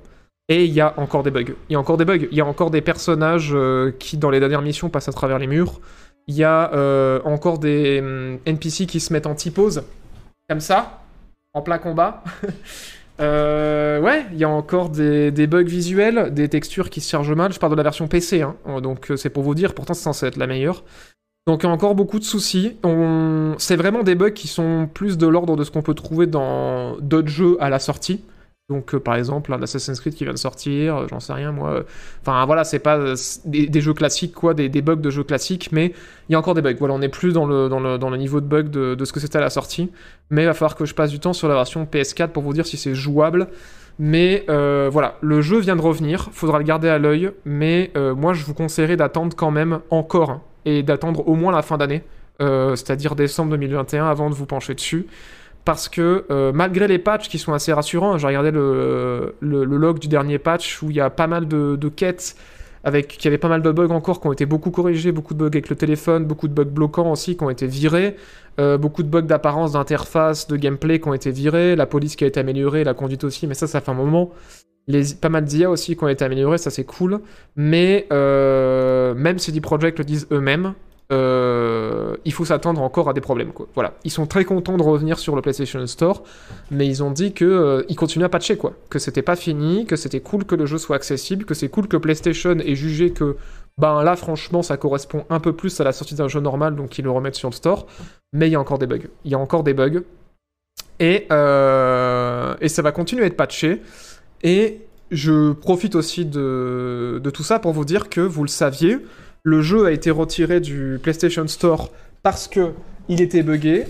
Et 0.50 0.65
il 0.65 0.74
y 0.74 0.82
a 0.82 0.94
encore 0.98 1.24
des 1.24 1.32
bugs. 1.32 1.53
Il 1.70 1.74
y 1.74 1.75
a 1.75 1.79
encore 1.79 1.98
des 1.98 2.06
bugs. 2.06 2.27
Il 2.32 2.38
y 2.38 2.41
a 2.41 2.46
encore 2.46 2.72
des 2.72 2.82
personnages 2.82 3.51
euh, 3.53 3.91
qui, 4.00 4.18
dans 4.18 4.32
les 4.32 4.39
dernières 4.39 4.63
missions, 4.63 4.89
passent 4.89 5.08
à 5.08 5.13
travers 5.13 5.39
les 5.39 5.48
murs. 5.48 5.79
Il 6.27 6.36
y 6.36 6.44
a 6.44 6.72
euh, 6.74 7.20
encore 7.25 7.58
des 7.58 8.00
hum, 8.00 8.39
NPC 8.46 8.86
qui 8.86 9.00
se 9.00 9.12
mettent 9.13 9.25
en 9.25 9.34
T-pose, 9.34 9.84
comme 10.48 10.60
ça, 10.60 11.01
en 11.53 11.62
plein 11.62 11.79
combat. 11.79 12.24
Euh, 13.22 14.00
ouais, 14.00 14.25
il 14.32 14.38
y 14.38 14.46
a 14.46 14.50
encore 14.50 14.89
des, 14.89 15.32
bugs 15.48 15.63
visuels, 15.63 16.34
des 16.34 16.48
textures 16.48 16.89
qui 16.89 17.01
se 17.01 17.10
chargent 17.10 17.34
mal. 17.34 17.51
Je 17.51 17.60
parle 17.60 17.74
de 17.74 17.75
la 17.75 17.84
version 17.84 18.08
PC, 18.08 18.44
hein. 18.44 18.56
donc 18.82 19.12
euh, 19.12 19.18
c'est 19.18 19.29
pour 19.29 19.44
vous 19.44 19.56
dire, 19.56 19.74
pourtant 19.74 19.94
c'est 19.94 20.03
censé 20.03 20.27
être 20.27 20.38
la 20.38 20.48
meilleure. 20.48 20.86
Donc 21.46 21.65
encore 21.65 21.96
beaucoup 21.96 22.18
de 22.18 22.24
soucis. 22.24 22.77
C'est 23.58 23.75
vraiment 23.75 24.03
des 24.03 24.15
bugs 24.15 24.32
qui 24.32 24.48
sont 24.48 24.88
plus 24.94 25.18
de 25.18 25.27
l'ordre 25.27 25.58
de 25.58 25.65
ce 25.65 25.72
qu'on 25.72 25.82
peut 25.82 25.96
trouver 25.96 26.27
dans 26.27 26.96
d'autres 27.01 27.27
jeux 27.27 27.58
à 27.60 27.70
la 27.70 27.79
sortie. 27.79 28.24
Donc 28.70 28.94
euh, 28.94 29.00
par 29.00 29.16
exemple 29.16 29.52
un 29.54 29.62
Assassin's 29.62 30.00
Creed 30.00 30.14
qui 30.14 30.24
vient 30.24 30.34
de 30.34 30.40
sortir, 30.40 30.98
euh, 30.98 31.08
j'en 31.10 31.20
sais 31.20 31.34
rien 31.34 31.52
moi. 31.52 31.84
Enfin 32.22 32.46
voilà, 32.46 32.64
c'est 32.64 32.80
pas 32.80 32.98
euh, 32.98 33.16
des, 33.46 33.82
jeux 33.82 33.94
classiques 33.94 34.34
quoi, 34.34 34.54
des, 34.54 34.70
bugs 34.82 34.96
de 34.96 35.10
jeux 35.10 35.24
classiques, 35.24 35.70
mais 35.72 35.94
il 36.30 36.34
y 36.34 36.36
a 36.36 36.40
encore 36.40 36.54
des 36.54 36.62
bugs. 36.62 36.76
Voilà, 36.78 36.94
on 36.94 37.00
n'est 37.00 37.10
plus 37.10 37.34
dans 37.34 37.46
le, 37.46 38.18
niveau 38.18 38.42
de 38.42 38.46
bug 38.46 38.70
de, 38.70 39.06
ce 39.06 39.12
que 39.12 39.20
c'était 39.20 39.38
à 39.38 39.42
la 39.42 39.50
sortie. 39.50 39.92
Mais 40.30 40.44
il 40.44 40.46
va 40.46 40.54
falloir 40.54 40.76
que 40.76 40.86
je 40.86 40.94
passe 40.94 41.10
du 41.10 41.20
temps 41.20 41.34
sur 41.34 41.48
la 41.48 41.56
version 41.56 41.88
PS4 41.92 42.28
pour 42.28 42.44
vous 42.44 42.54
dire 42.54 42.68
si 42.68 42.78
c'est 42.78 42.94
jouable. 42.94 43.48
Mais 44.00 44.46
euh, 44.48 44.90
voilà, 44.90 45.18
le 45.20 45.42
jeu 45.42 45.60
vient 45.60 45.76
de 45.76 45.82
revenir, 45.82 46.30
faudra 46.32 46.58
le 46.58 46.64
garder 46.64 46.88
à 46.88 46.98
l'œil, 46.98 47.32
mais 47.44 47.92
euh, 47.98 48.16
moi 48.16 48.32
je 48.32 48.46
vous 48.46 48.54
conseillerais 48.54 48.96
d'attendre 48.96 49.36
quand 49.36 49.52
même 49.52 49.82
encore, 49.90 50.32
hein, 50.32 50.42
et 50.64 50.84
d'attendre 50.84 51.28
au 51.28 51.36
moins 51.36 51.52
la 51.52 51.62
fin 51.62 51.78
d'année, 51.78 52.04
euh, 52.42 52.78
c'est-à-dire 52.78 53.16
décembre 53.16 53.52
2021 53.52 54.06
avant 54.06 54.30
de 54.30 54.36
vous 54.36 54.46
pencher 54.46 54.74
dessus. 54.74 55.08
Parce 55.66 55.89
que 55.89 56.25
euh, 56.32 56.51
malgré 56.54 56.88
les 56.88 57.00
patchs 57.00 57.30
qui 57.30 57.38
sont 57.38 57.54
assez 57.54 57.74
rassurants, 57.74 58.18
j'ai 58.18 58.28
regardé 58.28 58.51
le, 58.51 59.36
log 59.42 60.00
du 60.00 60.08
dernier 60.08 60.39
patch 60.39 60.82
où 60.82 60.89
il 60.89 60.96
y 60.96 61.01
a 61.01 61.10
pas 61.10 61.28
mal 61.28 61.48
de, 61.48 61.89
quêtes 61.89 62.36
avec 62.84 63.10
qui 63.10 63.28
avait 63.28 63.38
pas 63.38 63.50
mal 63.50 63.62
de 63.62 63.72
bugs 63.72 63.89
encore 63.89 64.22
qui 64.22 64.28
ont 64.28 64.32
été 64.32 64.46
beaucoup 64.46 64.72
corrigés, 64.72 65.12
beaucoup 65.12 65.34
de 65.34 65.39
bugs 65.39 65.48
avec 65.48 65.70
le 65.70 65.75
téléphone, 65.75 66.25
beaucoup 66.25 66.48
de 66.48 66.54
bugs 66.54 66.63
bloquants 66.63 67.12
aussi 67.12 67.36
qui 67.36 67.44
ont 67.44 67.50
été 67.50 67.68
virés, 67.68 68.16
euh, 68.60 68.78
beaucoup 68.78 69.04
de 69.04 69.10
bugs 69.10 69.22
d'apparence, 69.22 69.74
d'interface, 69.74 70.48
de 70.48 70.56
gameplay 70.56 71.00
qui 71.00 71.10
ont 71.10 71.13
été 71.13 71.30
virés, 71.30 71.75
la 71.75 71.86
police 71.86 72.16
qui 72.16 72.24
a 72.24 72.28
été 72.28 72.39
améliorée, 72.39 72.86
la 72.86 72.94
conduite 72.94 73.25
aussi, 73.25 73.48
mais 73.48 73.54
ça, 73.54 73.68
ça 73.68 73.82
fait 73.82 73.92
un 73.92 73.96
moment. 73.96 74.32
Pas 75.22 75.30
mal 75.30 75.46
d'IA 75.46 75.70
aussi 75.70 75.96
qui 75.96 76.04
ont 76.04 76.08
été 76.08 76.25
améliorés, 76.25 76.58
ça 76.58 76.72
c'est 76.72 76.86
cool. 76.86 77.20
Mais 77.56 78.08
euh, 78.12 79.13
même 79.13 79.38
CD 79.38 79.62
Projekt 79.62 80.00
le 80.00 80.06
disent 80.06 80.28
eux-mêmes, 80.32 80.74
euh, 81.12 82.16
il 82.24 82.34
faut 82.34 82.46
s'attendre 82.46 82.82
encore 82.82 83.10
à 83.10 83.13
des 83.13 83.22
problèmes. 83.22 83.51
Quoi. 83.51 83.68
Voilà. 83.74 83.94
Ils 84.04 84.12
sont 84.12 84.28
très 84.28 84.46
contents 84.46 84.78
de 84.78 84.84
revenir 84.84 85.18
sur 85.18 85.36
le 85.36 85.42
PlayStation 85.42 85.86
Store, 85.88 86.24
mais 86.70 86.86
ils 86.86 87.04
ont 87.04 87.12
dit 87.12 87.34
que 87.34 87.46
euh, 87.46 87.84
ils 87.89 87.96
continuent 87.96 88.25
à 88.25 88.30
patcher, 88.30 88.58
quoi. 88.58 88.74
Que 88.89 89.00
c'était 89.00 89.24
pas 89.24 89.36
fini, 89.36 89.86
que 89.86 89.96
c'était 89.96 90.20
cool 90.20 90.46
que 90.46 90.56
le 90.56 90.66
jeu 90.66 90.78
soit 90.78 90.96
accessible, 90.96 91.46
que 91.46 91.54
c'est 91.54 91.70
cool 91.70 91.88
que 91.88 91.98
PlayStation 91.98 92.58
ait 92.60 92.75
jugé 92.75 93.12
que, 93.12 93.38
ben 93.78 94.04
là, 94.04 94.16
franchement, 94.16 94.62
ça 94.62 94.78
correspond 94.78 95.25
un 95.30 95.39
peu 95.39 95.54
plus 95.54 95.80
à 95.82 95.84
la 95.84 95.94
sortie 95.94 96.16
d'un 96.16 96.28
jeu 96.28 96.42
normal, 96.42 96.75
donc 96.75 96.98
ils 97.00 97.04
le 97.04 97.12
remettent 97.12 97.36
sur 97.36 97.50
le 97.50 97.56
store. 97.56 97.88
Mais 98.34 98.48
il 98.48 98.51
y 98.51 98.56
a 98.56 98.60
encore 98.60 98.78
des 98.78 98.88
bugs. 98.88 99.08
Il 99.25 99.32
y 99.32 99.36
a 99.36 99.39
encore 99.39 99.63
des 99.63 99.74
bugs. 99.74 100.04
Et, 101.00 101.25
euh, 101.32 102.56
et 102.62 102.70
ça 102.70 102.82
va 102.82 102.92
continuer 102.92 103.24
à 103.24 103.25
être 103.25 103.38
patché. 103.38 103.82
Et 104.44 104.82
je 105.10 105.54
profite 105.54 105.96
aussi 105.96 106.25
de, 106.25 107.20
de 107.24 107.30
tout 107.32 107.42
ça 107.42 107.58
pour 107.58 107.74
vous 107.74 107.86
dire 107.86 108.10
que 108.10 108.22
vous 108.22 108.44
le 108.44 108.50
saviez, 108.50 109.00
le 109.43 109.62
jeu 109.62 109.86
a 109.86 109.91
été 109.91 110.12
retiré 110.12 110.60
du 110.60 111.00
PlayStation 111.01 111.48
Store 111.48 111.91
parce 112.24 112.48
que 112.48 112.72
il 113.08 113.22
était 113.22 113.43
buggé, 113.43 113.86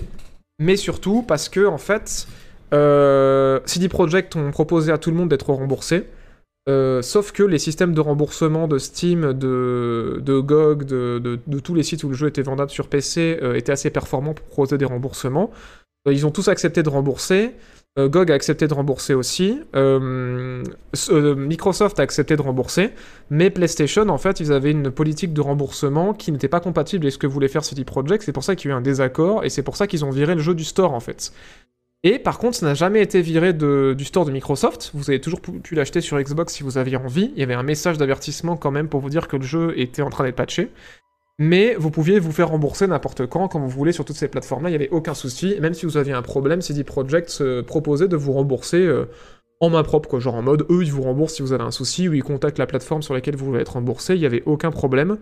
mais 0.59 0.77
surtout 0.77 1.23
parce 1.23 1.49
que 1.49 1.65
en 1.65 1.77
fait, 1.77 2.27
euh, 2.73 3.59
CD 3.65 3.89
Projekt 3.89 4.35
ont 4.35 4.51
proposé 4.51 4.91
à 4.91 4.97
tout 4.97 5.11
le 5.11 5.17
monde 5.17 5.29
d'être 5.29 5.51
remboursé. 5.51 6.05
Euh, 6.67 7.01
sauf 7.01 7.31
que 7.31 7.41
les 7.41 7.57
systèmes 7.57 7.93
de 7.93 8.01
remboursement 8.01 8.67
de 8.67 8.77
Steam, 8.77 9.33
de, 9.33 10.21
de 10.23 10.39
GOG, 10.39 10.83
de, 10.83 11.39
tous 11.63 11.73
les 11.73 11.83
sites 11.83 12.03
où 12.03 12.09
le 12.09 12.13
jeu 12.13 12.27
était 12.27 12.43
vendable 12.43 12.69
sur 12.69 12.87
PC 12.87 13.39
euh, 13.41 13.55
étaient 13.55 13.71
assez 13.71 13.89
performants 13.89 14.33
pour 14.33 14.45
proposer 14.45 14.77
des 14.77 14.85
remboursements. 14.85 15.51
Ils 16.09 16.25
ont 16.25 16.31
tous 16.31 16.47
accepté 16.47 16.83
de 16.83 16.89
rembourser. 16.89 17.55
Euh, 17.97 18.07
GOG 18.07 18.31
a 18.31 18.35
accepté 18.35 18.67
de 18.67 18.73
rembourser 18.73 19.13
aussi. 19.13 19.59
Euh, 19.75 20.63
euh, 21.09 21.35
Microsoft 21.35 21.99
a 21.99 22.03
accepté 22.03 22.35
de 22.35 22.41
rembourser. 22.41 22.91
Mais 23.29 23.49
PlayStation, 23.49 24.07
en 24.09 24.17
fait, 24.17 24.39
ils 24.39 24.51
avaient 24.51 24.71
une 24.71 24.91
politique 24.91 25.33
de 25.33 25.41
remboursement 25.41 26.13
qui 26.13 26.31
n'était 26.31 26.47
pas 26.47 26.59
compatible 26.59 27.05
avec 27.05 27.13
ce 27.13 27.17
que 27.17 27.27
voulait 27.27 27.47
faire 27.47 27.65
CD 27.65 27.83
Projekt. 27.83 28.23
C'est 28.23 28.31
pour 28.31 28.43
ça 28.43 28.55
qu'il 28.55 28.69
y 28.69 28.71
a 28.71 28.75
eu 28.75 28.77
un 28.77 28.81
désaccord 28.81 29.43
et 29.43 29.49
c'est 29.49 29.63
pour 29.63 29.75
ça 29.75 29.87
qu'ils 29.87 30.05
ont 30.05 30.11
viré 30.11 30.35
le 30.35 30.41
jeu 30.41 30.53
du 30.53 30.63
store, 30.63 30.93
en 30.93 30.99
fait. 30.99 31.33
Et 32.03 32.17
par 32.17 32.39
contre, 32.39 32.55
ça 32.55 32.65
n'a 32.65 32.75
jamais 32.75 33.01
été 33.01 33.21
viré 33.21 33.51
du 33.51 34.05
store 34.05 34.23
de 34.23 34.31
Microsoft. 34.31 34.91
Vous 34.93 35.09
avez 35.09 35.19
toujours 35.19 35.41
pu 35.41 35.75
l'acheter 35.75 35.99
sur 35.99 36.17
Xbox 36.17 36.53
si 36.53 36.63
vous 36.63 36.77
aviez 36.77 36.95
envie. 36.95 37.33
Il 37.35 37.39
y 37.39 37.43
avait 37.43 37.55
un 37.55 37.63
message 37.63 37.97
d'avertissement 37.97 38.55
quand 38.55 38.71
même 38.71 38.87
pour 38.87 39.01
vous 39.01 39.09
dire 39.09 39.27
que 39.27 39.35
le 39.35 39.43
jeu 39.43 39.73
était 39.77 40.01
en 40.01 40.09
train 40.09 40.23
d'être 40.23 40.37
patché. 40.37 40.71
Mais 41.41 41.75
vous 41.75 41.89
pouviez 41.89 42.19
vous 42.19 42.33
faire 42.33 42.49
rembourser 42.49 42.85
n'importe 42.85 43.25
quand, 43.25 43.47
quand 43.47 43.59
vous 43.59 43.69
voulez, 43.69 43.93
sur 43.93 44.03
toutes 44.03 44.17
ces 44.17 44.27
plateformes-là, 44.27 44.69
il 44.69 44.73
n'y 44.73 44.75
avait 44.75 44.89
aucun 44.89 45.13
souci. 45.13 45.55
Même 45.61 45.73
si 45.73 45.85
vous 45.85 45.95
aviez 45.95 46.11
un 46.11 46.21
problème, 46.21 46.61
CD 46.61 46.83
Projekt 46.83 47.29
se 47.29 47.61
proposait 47.61 48.09
de 48.09 48.17
vous 48.17 48.33
rembourser 48.33 48.85
euh, 48.85 49.05
en 49.61 49.69
main 49.69 49.83
propre, 49.83 50.09
quoi. 50.09 50.19
Genre 50.19 50.35
en 50.35 50.41
mode, 50.41 50.65
eux, 50.69 50.83
ils 50.83 50.91
vous 50.91 51.01
remboursent 51.01 51.35
si 51.35 51.41
vous 51.41 51.53
avez 51.53 51.63
un 51.63 51.71
souci, 51.71 52.09
ou 52.09 52.13
ils 52.13 52.23
contactent 52.23 52.57
la 52.57 52.67
plateforme 52.67 53.01
sur 53.01 53.13
laquelle 53.13 53.37
vous 53.37 53.45
voulez 53.45 53.61
être 53.61 53.73
remboursé, 53.73 54.15
il 54.15 54.19
n'y 54.19 54.25
avait 54.25 54.43
aucun 54.45 54.69
problème. 54.69 55.17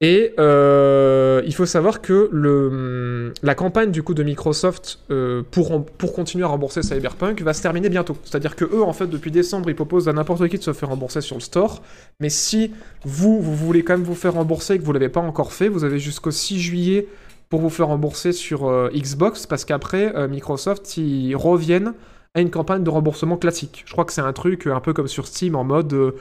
Et 0.00 0.34
euh, 0.40 1.40
il 1.46 1.54
faut 1.54 1.66
savoir 1.66 2.02
que 2.02 2.28
le, 2.32 3.32
la 3.42 3.54
campagne 3.54 3.92
du 3.92 4.02
coup 4.02 4.12
de 4.12 4.24
Microsoft 4.24 4.98
euh, 5.10 5.42
pour, 5.50 5.86
pour 5.86 6.12
continuer 6.12 6.44
à 6.44 6.48
rembourser 6.48 6.82
Cyberpunk 6.82 7.40
va 7.42 7.54
se 7.54 7.62
terminer 7.62 7.88
bientôt. 7.88 8.16
C'est-à-dire 8.24 8.56
que 8.56 8.64
eux, 8.64 8.82
en 8.82 8.92
fait, 8.92 9.06
depuis 9.06 9.30
décembre, 9.30 9.70
ils 9.70 9.76
proposent 9.76 10.08
à 10.08 10.12
n'importe 10.12 10.48
qui 10.48 10.58
de 10.58 10.62
se 10.62 10.72
faire 10.72 10.88
rembourser 10.88 11.20
sur 11.20 11.36
le 11.36 11.40
store. 11.40 11.80
Mais 12.18 12.28
si 12.28 12.72
vous, 13.04 13.40
vous 13.40 13.54
voulez 13.54 13.84
quand 13.84 13.96
même 13.96 14.04
vous 14.04 14.16
faire 14.16 14.34
rembourser 14.34 14.74
et 14.74 14.78
que 14.78 14.84
vous 14.84 14.92
ne 14.92 14.98
l'avez 14.98 15.08
pas 15.08 15.20
encore 15.20 15.52
fait, 15.52 15.68
vous 15.68 15.84
avez 15.84 16.00
jusqu'au 16.00 16.32
6 16.32 16.58
juillet 16.58 17.06
pour 17.48 17.60
vous 17.60 17.70
faire 17.70 17.86
rembourser 17.86 18.32
sur 18.32 18.66
euh, 18.66 18.90
Xbox, 18.92 19.46
parce 19.46 19.64
qu'après, 19.64 20.28
Microsoft, 20.28 20.96
ils 20.96 21.36
reviennent 21.36 21.94
à 22.34 22.40
une 22.40 22.50
campagne 22.50 22.82
de 22.82 22.90
remboursement 22.90 23.36
classique. 23.36 23.84
Je 23.86 23.92
crois 23.92 24.04
que 24.04 24.12
c'est 24.12 24.20
un 24.20 24.32
truc 24.32 24.66
un 24.66 24.80
peu 24.80 24.92
comme 24.92 25.08
sur 25.08 25.28
Steam, 25.28 25.54
en 25.54 25.62
mode... 25.62 26.14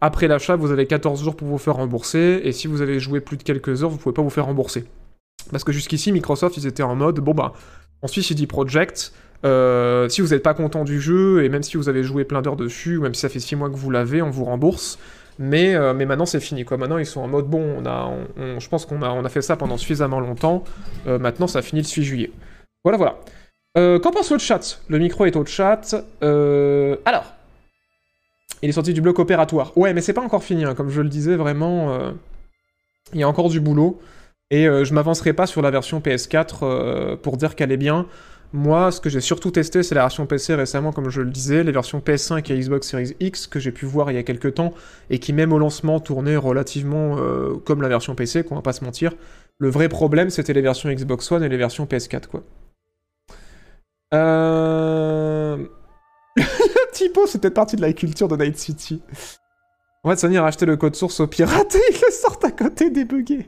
après 0.00 0.28
l'achat, 0.28 0.56
vous 0.56 0.70
avez 0.70 0.86
14 0.86 1.22
jours 1.22 1.36
pour 1.36 1.48
vous 1.48 1.58
faire 1.58 1.76
rembourser, 1.76 2.40
et 2.44 2.52
si 2.52 2.66
vous 2.66 2.80
avez 2.80 3.00
joué 3.00 3.20
plus 3.20 3.36
de 3.36 3.42
quelques 3.42 3.82
heures, 3.82 3.90
vous 3.90 3.98
pouvez 3.98 4.14
pas 4.14 4.22
vous 4.22 4.30
faire 4.30 4.46
rembourser. 4.46 4.84
Parce 5.50 5.64
que 5.64 5.72
jusqu'ici, 5.72 6.12
Microsoft, 6.12 6.56
ils 6.56 6.66
étaient 6.66 6.82
en 6.82 6.94
mode, 6.94 7.20
bon 7.20 7.34
bah, 7.34 7.52
on 8.02 8.08
suit 8.08 8.22
CD 8.22 8.46
Projekt, 8.46 9.12
euh, 9.44 10.08
si 10.08 10.20
vous 10.20 10.28
n'êtes 10.28 10.42
pas 10.42 10.54
content 10.54 10.84
du 10.84 11.00
jeu, 11.00 11.44
et 11.44 11.48
même 11.48 11.62
si 11.62 11.76
vous 11.76 11.88
avez 11.88 12.02
joué 12.02 12.24
plein 12.24 12.42
d'heures 12.42 12.56
dessus, 12.56 12.96
ou 12.96 13.02
même 13.02 13.14
si 13.14 13.20
ça 13.20 13.28
fait 13.28 13.40
6 13.40 13.56
mois 13.56 13.70
que 13.70 13.76
vous 13.76 13.90
l'avez, 13.90 14.22
on 14.22 14.30
vous 14.30 14.44
rembourse. 14.44 14.98
Mais, 15.38 15.74
euh, 15.74 15.94
mais 15.94 16.04
maintenant 16.04 16.26
c'est 16.26 16.40
fini 16.40 16.66
quoi. 16.66 16.76
Maintenant 16.76 16.98
ils 16.98 17.06
sont 17.06 17.22
en 17.22 17.28
mode 17.28 17.46
bon, 17.46 17.82
on 17.82 18.60
je 18.60 18.68
pense 18.68 18.84
qu'on 18.84 19.00
a, 19.02 19.28
fait 19.30 19.40
ça 19.40 19.56
pendant 19.56 19.78
suffisamment 19.78 20.20
longtemps. 20.20 20.64
Euh, 21.06 21.18
maintenant 21.18 21.46
ça 21.46 21.62
finit 21.62 21.80
le 21.80 21.86
6 21.86 22.02
juillet. 22.02 22.30
Voilà 22.84 22.98
voilà. 22.98 23.18
Qu'en 23.74 24.10
pense 24.10 24.30
le 24.30 24.38
chat? 24.38 24.82
Le 24.88 24.98
micro 24.98 25.24
est 25.24 25.36
au 25.36 25.46
chat. 25.46 25.94
Alors, 26.20 27.24
il 28.62 28.68
est 28.68 28.72
sorti 28.72 28.92
du 28.92 29.00
bloc 29.00 29.18
opératoire. 29.18 29.76
Ouais, 29.76 29.94
mais 29.94 30.00
c'est 30.00 30.12
pas 30.12 30.22
encore 30.22 30.42
fini. 30.44 30.64
hein. 30.64 30.74
Comme 30.74 30.90
je 30.90 31.00
le 31.00 31.08
disais, 31.08 31.36
vraiment, 31.36 31.92
euh, 31.92 32.12
il 33.12 33.20
y 33.20 33.22
a 33.22 33.28
encore 33.28 33.48
du 33.48 33.60
boulot. 33.60 34.00
Et 34.50 34.66
euh, 34.66 34.84
je 34.84 34.94
m'avancerai 34.94 35.32
pas 35.32 35.46
sur 35.46 35.62
la 35.62 35.70
version 35.70 36.00
PS4 36.00 36.58
euh, 36.62 37.16
pour 37.16 37.36
dire 37.36 37.54
qu'elle 37.54 37.72
est 37.72 37.76
bien. 37.76 38.06
Moi, 38.52 38.90
ce 38.90 39.00
que 39.00 39.08
j'ai 39.08 39.20
surtout 39.20 39.52
testé, 39.52 39.84
c'est 39.84 39.94
la 39.94 40.00
version 40.00 40.26
PC 40.26 40.56
récemment, 40.56 40.90
comme 40.90 41.08
je 41.08 41.20
le 41.20 41.30
disais, 41.30 41.62
les 41.62 41.70
versions 41.70 42.00
PS5 42.00 42.52
et 42.52 42.58
Xbox 42.58 42.88
Series 42.88 43.14
X 43.20 43.46
que 43.46 43.60
j'ai 43.60 43.70
pu 43.70 43.86
voir 43.86 44.10
il 44.10 44.14
y 44.14 44.18
a 44.18 44.24
quelques 44.24 44.54
temps 44.54 44.74
et 45.08 45.20
qui, 45.20 45.32
même 45.32 45.52
au 45.52 45.58
lancement, 45.58 46.00
tournaient 46.00 46.36
relativement 46.36 47.16
euh, 47.18 47.54
comme 47.64 47.80
la 47.80 47.88
version 47.88 48.16
PC, 48.16 48.42
qu'on 48.42 48.56
va 48.56 48.62
pas 48.62 48.72
se 48.72 48.82
mentir. 48.84 49.12
Le 49.58 49.70
vrai 49.70 49.88
problème, 49.88 50.30
c'était 50.30 50.52
les 50.52 50.62
versions 50.62 50.90
Xbox 50.90 51.30
One 51.30 51.44
et 51.44 51.48
les 51.48 51.56
versions 51.56 51.84
PS4, 51.84 52.26
quoi. 52.26 52.42
Euh... 54.12 55.64
C'est 56.92 57.40
peut-être 57.40 57.54
partie 57.54 57.76
de 57.76 57.82
la 57.82 57.92
culture 57.92 58.28
de 58.28 58.36
Night 58.36 58.56
City. 58.58 59.02
En 60.04 60.10
fait, 60.10 60.16
Sony 60.16 60.36
a 60.38 60.42
racheté 60.42 60.66
le 60.66 60.76
code 60.76 60.94
source 60.96 61.20
au 61.20 61.26
pirate 61.26 61.74
et 61.74 61.80
ils 61.90 62.00
le 62.06 62.12
sortent 62.12 62.44
à 62.44 62.50
côté 62.50 62.90
débugué. 62.90 63.46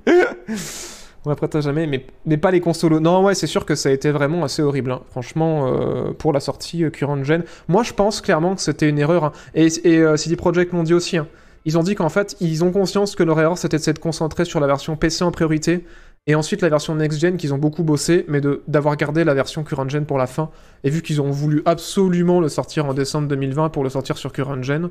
On 1.24 1.30
apprêtera 1.30 1.60
jamais, 1.60 1.86
mais, 2.26 2.36
pas 2.36 2.50
les 2.50 2.60
consolos. 2.60 3.00
Non, 3.00 3.24
ouais, 3.24 3.34
c'est 3.34 3.46
sûr 3.46 3.64
que 3.64 3.74
ça 3.74 3.88
a 3.88 3.92
été 3.92 4.10
vraiment 4.10 4.42
assez 4.44 4.60
horrible. 4.62 4.90
hein. 4.90 5.02
Franchement, 5.10 5.68
euh, 5.72 6.12
pour 6.12 6.32
la 6.32 6.40
sortie 6.40 6.84
euh, 6.84 6.90
current 6.90 7.22
gen. 7.24 7.44
Moi, 7.68 7.84
je 7.84 7.92
pense 7.92 8.20
clairement 8.20 8.56
que 8.56 8.60
c'était 8.60 8.88
une 8.88 8.98
erreur. 8.98 9.24
hein. 9.24 9.32
Et, 9.54 9.68
et 9.84 9.98
euh, 9.98 10.16
CD 10.16 10.34
Projekt 10.36 10.72
l'ont 10.72 10.82
dit 10.82 10.94
aussi. 10.94 11.16
hein. 11.16 11.28
Ils 11.64 11.78
ont 11.78 11.84
dit 11.84 11.94
qu'en 11.94 12.08
fait, 12.08 12.36
ils 12.40 12.64
ont 12.64 12.72
conscience 12.72 13.14
que 13.14 13.22
leur 13.22 13.38
erreur, 13.38 13.56
c'était 13.56 13.76
de 13.76 13.82
s'être 13.82 14.00
concentré 14.00 14.44
sur 14.44 14.58
la 14.58 14.66
version 14.66 14.96
PC 14.96 15.22
en 15.22 15.30
priorité 15.30 15.84
et 16.26 16.34
ensuite 16.34 16.62
la 16.62 16.68
version 16.68 16.94
next-gen 16.94 17.36
qu'ils 17.36 17.52
ont 17.52 17.58
beaucoup 17.58 17.82
bossé, 17.82 18.24
mais 18.28 18.40
d'avoir 18.68 18.96
gardé 18.96 19.24
la 19.24 19.34
version 19.34 19.64
current-gen 19.64 20.06
pour 20.06 20.18
la 20.18 20.26
fin, 20.26 20.50
et 20.84 20.90
vu 20.90 21.02
qu'ils 21.02 21.20
ont 21.20 21.30
voulu 21.30 21.62
absolument 21.64 22.40
le 22.40 22.48
sortir 22.48 22.86
en 22.86 22.94
décembre 22.94 23.28
2020 23.28 23.70
pour 23.70 23.82
le 23.82 23.90
sortir 23.90 24.16
sur 24.16 24.32
current-gen, 24.32 24.90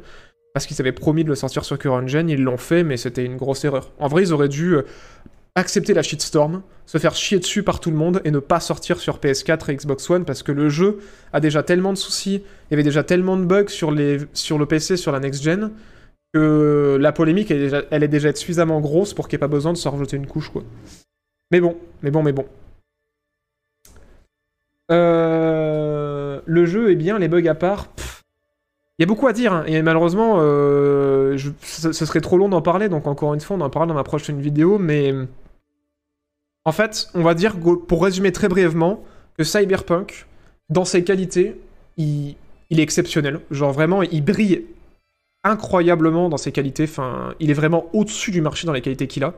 parce 0.54 0.66
qu'ils 0.66 0.82
avaient 0.82 0.92
promis 0.92 1.24
de 1.24 1.30
le 1.30 1.36
sortir 1.36 1.64
sur 1.64 1.80
current-gen, 1.80 2.30
ils 2.30 2.42
l'ont 2.42 2.58
fait, 2.58 2.84
mais 2.84 2.98
c'était 2.98 3.24
une 3.24 3.38
grosse 3.38 3.64
erreur. 3.64 3.92
En 4.00 4.10
vrai, 4.10 4.24
ils 4.24 4.34
auraient 4.34 4.50
dû 4.50 4.76
euh, 4.76 4.82
accepter 5.56 5.94
la 5.94 6.04
shitstorm, 6.04 6.64
se 6.86 6.98
faire 6.98 7.16
chier 7.16 7.40
dessus 7.40 7.64
par 7.64 7.80
tout 7.80 7.92
le 7.92 7.96
monde, 7.96 8.22
et 8.26 8.32
ne 8.32 8.40
pas 8.40 8.60
sortir 8.60 9.00
sur 9.00 9.20
PS4 9.20 9.72
et 9.72 9.76
Xbox 9.78 10.10
One, 10.10 10.26
parce 10.26 10.44
que 10.44 10.52
le 10.52 10.68
jeu 10.68 11.00
a 11.32 11.40
déjà 11.40 11.64
tellement 11.64 11.94
de 11.94 11.98
soucis, 11.98 12.44
il 12.70 12.72
y 12.72 12.74
avait 12.74 12.84
déjà 12.84 13.04
tellement 13.04 13.38
de 13.38 13.46
bugs 13.46 13.70
sur, 13.70 13.92
le 13.92 14.66
PC, 14.66 14.98
sur 14.98 15.14
la 15.14 15.22
next-gen, 15.22 15.72
que 16.34 16.98
la 17.00 17.14
polémique, 17.14 17.52
elle 17.52 17.58
est, 17.58 17.64
déjà, 17.64 17.84
elle 17.90 18.04
est 18.04 18.10
déjà 18.10 18.36
suffisamment 18.36 18.82
grosse 18.82 19.14
pour 19.14 19.30
qu'il 19.30 19.38
n'y 19.38 19.40
ait 19.40 19.48
pas 19.48 19.54
besoin 19.54 19.72
de 19.72 19.78
se 19.78 19.88
rajouter 19.88 20.18
une 20.18 20.28
couche, 20.28 20.50
quoi. 20.50 20.64
Mais 21.52 21.60
bon, 21.60 21.78
mais 22.02 22.12
bon, 22.12 22.24
mais 22.24 22.32
bon. 22.32 22.46
Euh, 24.92 26.42
le 26.46 26.66
jeu 26.66 26.92
est 26.92 26.96
bien, 26.96 27.20
les 27.20 27.28
bugs 27.28 27.48
à 27.48 27.56
part. 27.56 27.88
Il 28.98 29.04
y 29.04 29.04
a 29.04 29.08
beaucoup 29.08 29.28
à 29.28 29.34
dire, 29.34 29.54
hein, 29.54 29.64
et 29.68 29.82
malheureusement, 29.82 30.38
euh, 30.40 31.38
ce, 31.62 31.92
serait 31.92 32.22
trop 32.22 32.38
long 32.38 32.50
d'en 32.50 32.62
parler, 32.62 32.88
donc 32.88 33.08
encore 33.08 33.34
une 33.34 33.40
fois, 33.42 33.58
on 33.58 33.62
en 33.62 33.70
parlera 33.70 33.88
dans 33.88 33.98
ma 33.98 34.04
prochaine 34.04 34.40
vidéo, 34.40 34.78
mais... 34.78 35.14
En 36.64 36.72
fait, 36.72 37.10
on 37.16 37.24
va 37.24 37.34
dire, 37.34 37.56
pour 37.60 38.04
résumer 38.04 38.32
très 38.32 38.48
brièvement, 38.48 39.04
que 39.38 39.44
Cyberpunk, 39.44 40.28
dans 40.70 40.86
ses 40.86 41.04
qualités, 41.04 41.60
il, 41.98 42.36
il 42.70 42.80
est 42.80 42.84
exceptionnel. 42.84 43.42
Genre 43.50 43.72
vraiment, 43.72 44.04
il 44.04 44.24
brille 44.24 44.66
incroyablement 45.44 46.30
dans 46.30 46.38
ses 46.38 46.52
qualités. 46.52 46.84
Enfin, 46.84 47.34
il 47.40 47.50
est 47.50 47.56
vraiment 47.56 47.88
au-dessus 47.94 48.32
du 48.32 48.42
marché 48.42 48.68
dans 48.68 48.74
les 48.74 48.82
qualités 48.82 49.08
qu'il 49.08 49.24
a. 49.24 49.34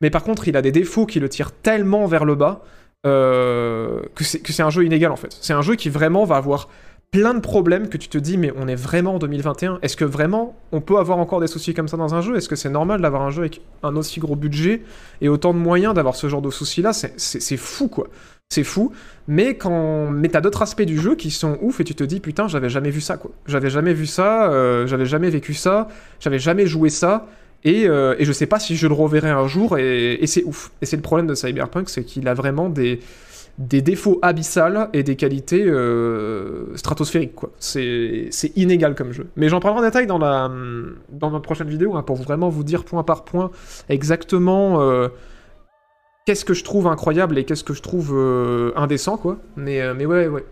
Mais 0.00 0.10
par 0.10 0.22
contre, 0.22 0.48
il 0.48 0.56
a 0.56 0.62
des 0.62 0.72
défauts 0.72 1.06
qui 1.06 1.20
le 1.20 1.28
tirent 1.28 1.52
tellement 1.52 2.06
vers 2.06 2.24
le 2.24 2.34
bas 2.34 2.62
euh, 3.06 4.02
que 4.14 4.24
c'est 4.24 4.62
un 4.62 4.70
jeu 4.70 4.84
inégal 4.84 5.12
en 5.12 5.16
fait. 5.16 5.36
C'est 5.40 5.52
un 5.52 5.62
jeu 5.62 5.76
qui 5.76 5.88
vraiment 5.88 6.24
va 6.24 6.36
avoir 6.36 6.68
plein 7.10 7.32
de 7.32 7.40
problèmes 7.40 7.88
que 7.88 7.96
tu 7.96 8.08
te 8.08 8.18
dis 8.18 8.36
mais 8.36 8.52
on 8.56 8.68
est 8.68 8.74
vraiment 8.74 9.14
en 9.14 9.18
2021 9.18 9.78
Est-ce 9.82 9.96
que 9.96 10.04
vraiment 10.04 10.56
on 10.72 10.80
peut 10.80 10.98
avoir 10.98 11.18
encore 11.18 11.40
des 11.40 11.46
soucis 11.46 11.74
comme 11.74 11.88
ça 11.88 11.96
dans 11.96 12.14
un 12.14 12.20
jeu? 12.20 12.36
Est-ce 12.36 12.48
que 12.48 12.56
c'est 12.56 12.70
normal 12.70 13.00
d'avoir 13.00 13.22
un 13.22 13.30
jeu 13.30 13.42
avec 13.42 13.62
un 13.82 13.94
aussi 13.96 14.20
gros 14.20 14.36
budget 14.36 14.82
et 15.20 15.28
autant 15.28 15.54
de 15.54 15.58
moyens 15.58 15.94
d'avoir 15.94 16.16
ce 16.16 16.28
genre 16.28 16.42
de 16.42 16.50
soucis 16.50 16.82
là 16.82 16.92
c'est 16.92 17.56
fou 17.56 17.88
quoi. 17.88 18.08
C'est 18.50 18.64
fou. 18.64 18.92
Mais 19.26 19.56
quand 19.56 20.10
mais 20.10 20.28
t'as 20.28 20.40
d'autres 20.40 20.62
aspects 20.62 20.82
du 20.82 20.98
jeu 20.98 21.14
qui 21.14 21.30
sont 21.30 21.58
ouf 21.62 21.80
et 21.80 21.84
tu 21.84 21.94
te 21.94 22.04
dis 22.04 22.18
putain 22.20 22.48
j'avais 22.48 22.68
jamais 22.68 22.90
vu 22.90 23.00
ça 23.00 23.16
quoi. 23.16 23.30
J'avais 23.46 23.70
jamais 23.70 23.94
vu 23.94 24.06
ça, 24.06 24.50
euh, 24.50 24.86
j'avais 24.86 25.06
jamais 25.06 25.30
vécu 25.30 25.54
ça, 25.54 25.88
j'avais 26.20 26.38
jamais 26.38 26.66
joué 26.66 26.90
ça. 26.90 27.26
Et, 27.64 27.88
euh, 27.88 28.14
et 28.18 28.24
je 28.24 28.32
sais 28.32 28.46
pas 28.46 28.60
si 28.60 28.76
je 28.76 28.86
le 28.86 28.94
reverrai 28.94 29.30
un 29.30 29.46
jour, 29.46 29.78
et, 29.78 30.20
c'est 30.26 30.44
ouf. 30.44 30.70
Et 30.80 30.86
c'est 30.86 30.96
le 30.96 31.02
problème 31.02 31.26
de 31.26 31.34
Cyberpunk, 31.34 31.88
c'est 31.88 32.04
qu'il 32.04 32.28
a 32.28 32.34
vraiment 32.34 32.68
des, 32.68 33.00
défauts 33.58 34.20
abyssales 34.22 34.88
et 34.92 35.02
des 35.02 35.16
qualités 35.16 35.64
euh, 35.64 36.76
stratosphériques. 36.76 37.34
C'est 37.58 38.52
inégal 38.54 38.94
comme 38.94 39.12
jeu. 39.12 39.26
Mais 39.36 39.48
j'en 39.48 39.58
parlerai 39.58 39.80
en 39.80 39.84
détail 39.84 40.06
dans, 40.06 40.18
la, 40.18 40.48
ma 40.48 41.40
prochaine 41.40 41.68
vidéo, 41.68 41.96
hein, 41.96 42.02
pour 42.02 42.16
vraiment 42.16 42.48
vous 42.48 42.62
dire 42.62 42.84
point 42.84 43.02
par 43.02 43.24
point 43.24 43.50
exactement 43.88 44.80
euh, 44.80 45.08
qu'est-ce 46.26 46.44
que 46.44 46.54
je 46.54 46.62
trouve 46.62 46.86
incroyable 46.86 47.38
et 47.38 47.44
qu'est-ce 47.44 47.64
que 47.64 47.74
je 47.74 47.82
trouve 47.82 48.12
euh, 48.14 48.70
indécent. 48.76 49.20
Mais, 49.56 49.82
ouais, 50.06 50.28
ouais. 50.28 50.44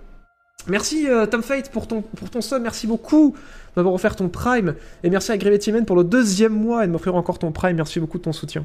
Merci 0.67 1.07
Tom 1.31 1.43
Fate 1.45 1.71
pour 1.71 1.87
ton, 1.87 2.03
pour 2.03 2.29
ton 2.29 2.41
sub, 2.41 2.61
merci 2.61 2.89
beaucoup 2.89 3.37
d'avoir 3.77 3.95
offert 3.95 4.17
ton 4.17 4.29
Prime. 4.29 4.75
Et 5.05 5.11
merci 5.11 5.33
à 5.33 5.37
Gravity 5.37 5.73
Man 5.73 5.85
pour 5.85 5.97
le 5.97 6.05
deuxième 6.05 6.53
mois 6.53 6.85
et 6.85 6.87
de 6.87 6.93
m'offrir 6.93 7.15
encore 7.15 7.39
ton 7.39 7.53
Prime. 7.53 7.77
Merci 7.77 8.01
beaucoup 8.01 8.19
de 8.19 8.25
ton 8.25 8.33
soutien. 8.33 8.65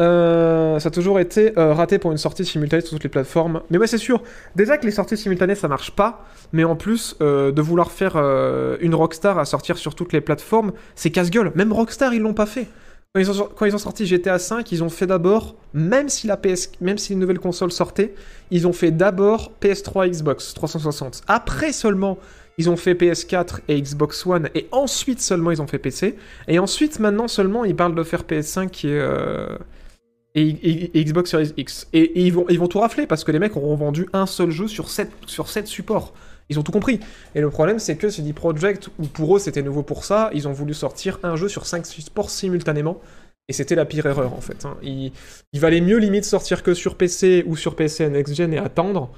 Euh, 0.00 0.78
ça 0.78 0.88
a 0.88 0.90
toujours 0.90 1.20
été 1.20 1.56
euh, 1.58 1.74
raté 1.74 1.98
pour 1.98 2.12
une 2.12 2.18
sortie 2.18 2.44
simultanée 2.44 2.80
sur 2.82 2.90
toutes 2.90 3.04
les 3.04 3.10
plateformes. 3.10 3.62
Mais 3.70 3.78
ouais, 3.78 3.86
c'est 3.86 3.98
sûr. 3.98 4.22
Déjà 4.56 4.78
que 4.78 4.86
les 4.86 4.92
sorties 4.92 5.16
simultanées, 5.16 5.54
ça 5.54 5.68
marche 5.68 5.90
pas. 5.90 6.24
Mais 6.52 6.64
en 6.64 6.76
plus, 6.76 7.16
euh, 7.20 7.52
de 7.52 7.62
vouloir 7.62 7.92
faire 7.92 8.16
une 8.80 8.94
Rockstar 8.94 9.38
à 9.38 9.44
sortir 9.44 9.78
sur 9.78 9.94
toutes 9.94 10.12
les 10.12 10.20
plateformes, 10.20 10.72
c'est 10.94 11.10
casse-gueule. 11.10 11.52
Même 11.54 11.72
Rockstar, 11.72 12.14
ils 12.14 12.22
l'ont 12.22 12.34
pas 12.34 12.46
fait. 12.46 12.68
Quand 13.14 13.20
ils, 13.20 13.30
ont, 13.30 13.48
quand 13.54 13.66
ils 13.66 13.74
ont 13.74 13.78
sorti 13.78 14.06
GTA 14.06 14.38
V, 14.38 14.64
ils 14.70 14.82
ont 14.82 14.88
fait 14.88 15.06
d'abord, 15.06 15.54
même 15.74 16.08
si 16.08 16.26
la 16.26 16.38
PS, 16.38 16.72
même 16.80 16.96
si 16.96 17.12
une 17.12 17.18
nouvelle 17.18 17.40
console 17.40 17.70
sortait, 17.70 18.14
ils 18.50 18.66
ont 18.66 18.72
fait 18.72 18.90
d'abord 18.90 19.52
PS3, 19.60 20.08
Xbox 20.08 20.54
360. 20.54 21.20
Après 21.28 21.72
seulement, 21.72 22.16
ils 22.58 22.70
ont 22.70 22.76
fait 22.76 22.94
PS4 22.94 23.60
et 23.68 23.80
Xbox 23.80 24.26
One, 24.26 24.50
et 24.54 24.68
ensuite 24.72 25.20
seulement 25.20 25.50
ils 25.50 25.62
ont 25.62 25.66
fait 25.66 25.78
PC. 25.78 26.16
Et 26.48 26.58
ensuite, 26.58 27.00
maintenant 27.00 27.28
seulement, 27.28 27.64
ils 27.64 27.76
parlent 27.76 27.94
de 27.94 28.02
faire 28.02 28.22
PS5 28.22 28.68
qui 28.70 28.88
est, 28.88 28.98
euh, 28.98 29.56
et, 30.34 31.04
Xbox 31.04 31.30
Series 31.30 31.52
X. 31.56 31.88
Et, 31.92 32.20
ils, 32.24 32.32
vont, 32.32 32.46
ils 32.48 32.58
vont 32.58 32.68
tout 32.68 32.80
rafler 32.80 33.06
parce 33.06 33.24
que 33.24 33.32
les 33.32 33.38
mecs 33.38 33.56
auront 33.56 33.76
vendu 33.76 34.08
un 34.12 34.26
seul 34.26 34.50
jeu 34.50 34.68
sur 34.68 34.88
7, 34.88 35.10
sur 35.26 35.48
supports. 35.48 36.14
Ils 36.48 36.58
ont 36.58 36.62
tout 36.62 36.72
compris. 36.72 37.00
Et 37.34 37.40
le 37.40 37.50
problème, 37.50 37.78
c'est 37.78 37.96
que 37.96 38.10
CD 38.10 38.32
Projekt, 38.32 38.88
où 38.98 39.06
pour 39.06 39.36
eux 39.36 39.38
c'était 39.38 39.62
nouveau 39.62 39.82
pour 39.82 40.04
ça, 40.04 40.30
ils 40.34 40.48
ont 40.48 40.52
voulu 40.52 40.74
sortir 40.74 41.18
un 41.22 41.36
jeu 41.36 41.48
sur 41.48 41.66
5 41.66 41.86
supports 41.86 42.30
simultanément. 42.30 43.00
Et 43.48 43.52
c'était 43.52 43.74
la 43.74 43.84
pire 43.84 44.06
erreur 44.06 44.34
en 44.34 44.40
fait. 44.40 44.64
hein. 44.64 44.76
Il, 44.82 45.12
il 45.52 45.60
valait 45.60 45.80
mieux 45.80 45.98
limite 45.98 46.24
sortir 46.24 46.62
que 46.62 46.74
sur 46.74 46.96
PC 46.96 47.44
ou 47.46 47.56
sur 47.56 47.74
PC 47.76 48.08
Next 48.08 48.34
Gen 48.34 48.54
et 48.54 48.58
attendre, 48.58 49.10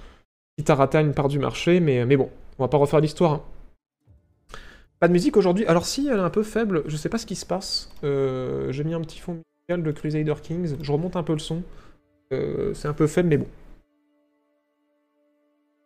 quitte 0.57 0.71
à 0.71 0.75
rater 0.75 0.99
une 0.99 1.13
part 1.13 1.29
du 1.29 1.39
marché, 1.39 1.81
mais, 1.81 2.05
mais 2.07 2.17
bon, 2.17 2.31
on 2.59 2.65
va 2.65 2.69
pas 2.69 2.77
refaire 2.79 3.01
l'histoire. 3.01 3.33
hein. 3.33 3.43
Pas 5.01 5.09
de 5.09 5.13
musique 5.13 5.37
aujourd'hui. 5.37 5.67
Alors 5.67 5.87
si, 5.87 6.09
elle 6.09 6.19
est 6.19 6.23
un 6.23 6.31
peu 6.31 6.43
faible, 6.43 6.83
je 6.87 6.97
sais 6.97 7.09
pas 7.09 7.19
ce 7.19 7.27
qui 7.27 7.35
se 7.35 7.45
passe. 7.47 7.91
Euh, 8.05 8.71
J'ai 8.73 8.85
mis 8.85 8.95
un 8.95 9.01
petit 9.01 9.19
fond 9.21 9.39
musical 9.69 9.83
de 9.83 9.93
Crusader 9.93 10.35
Kings, 10.43 10.77
je 10.81 10.93
remonte 10.93 11.17
un 11.17 11.23
peu 11.23 11.33
le 11.33 11.39
son. 11.41 11.63
Euh, 12.33 12.73
c'est 12.75 12.89
un 12.89 12.93
peu 12.95 13.07
faible, 13.07 13.29
mais 13.29 13.37
bon. 13.37 13.47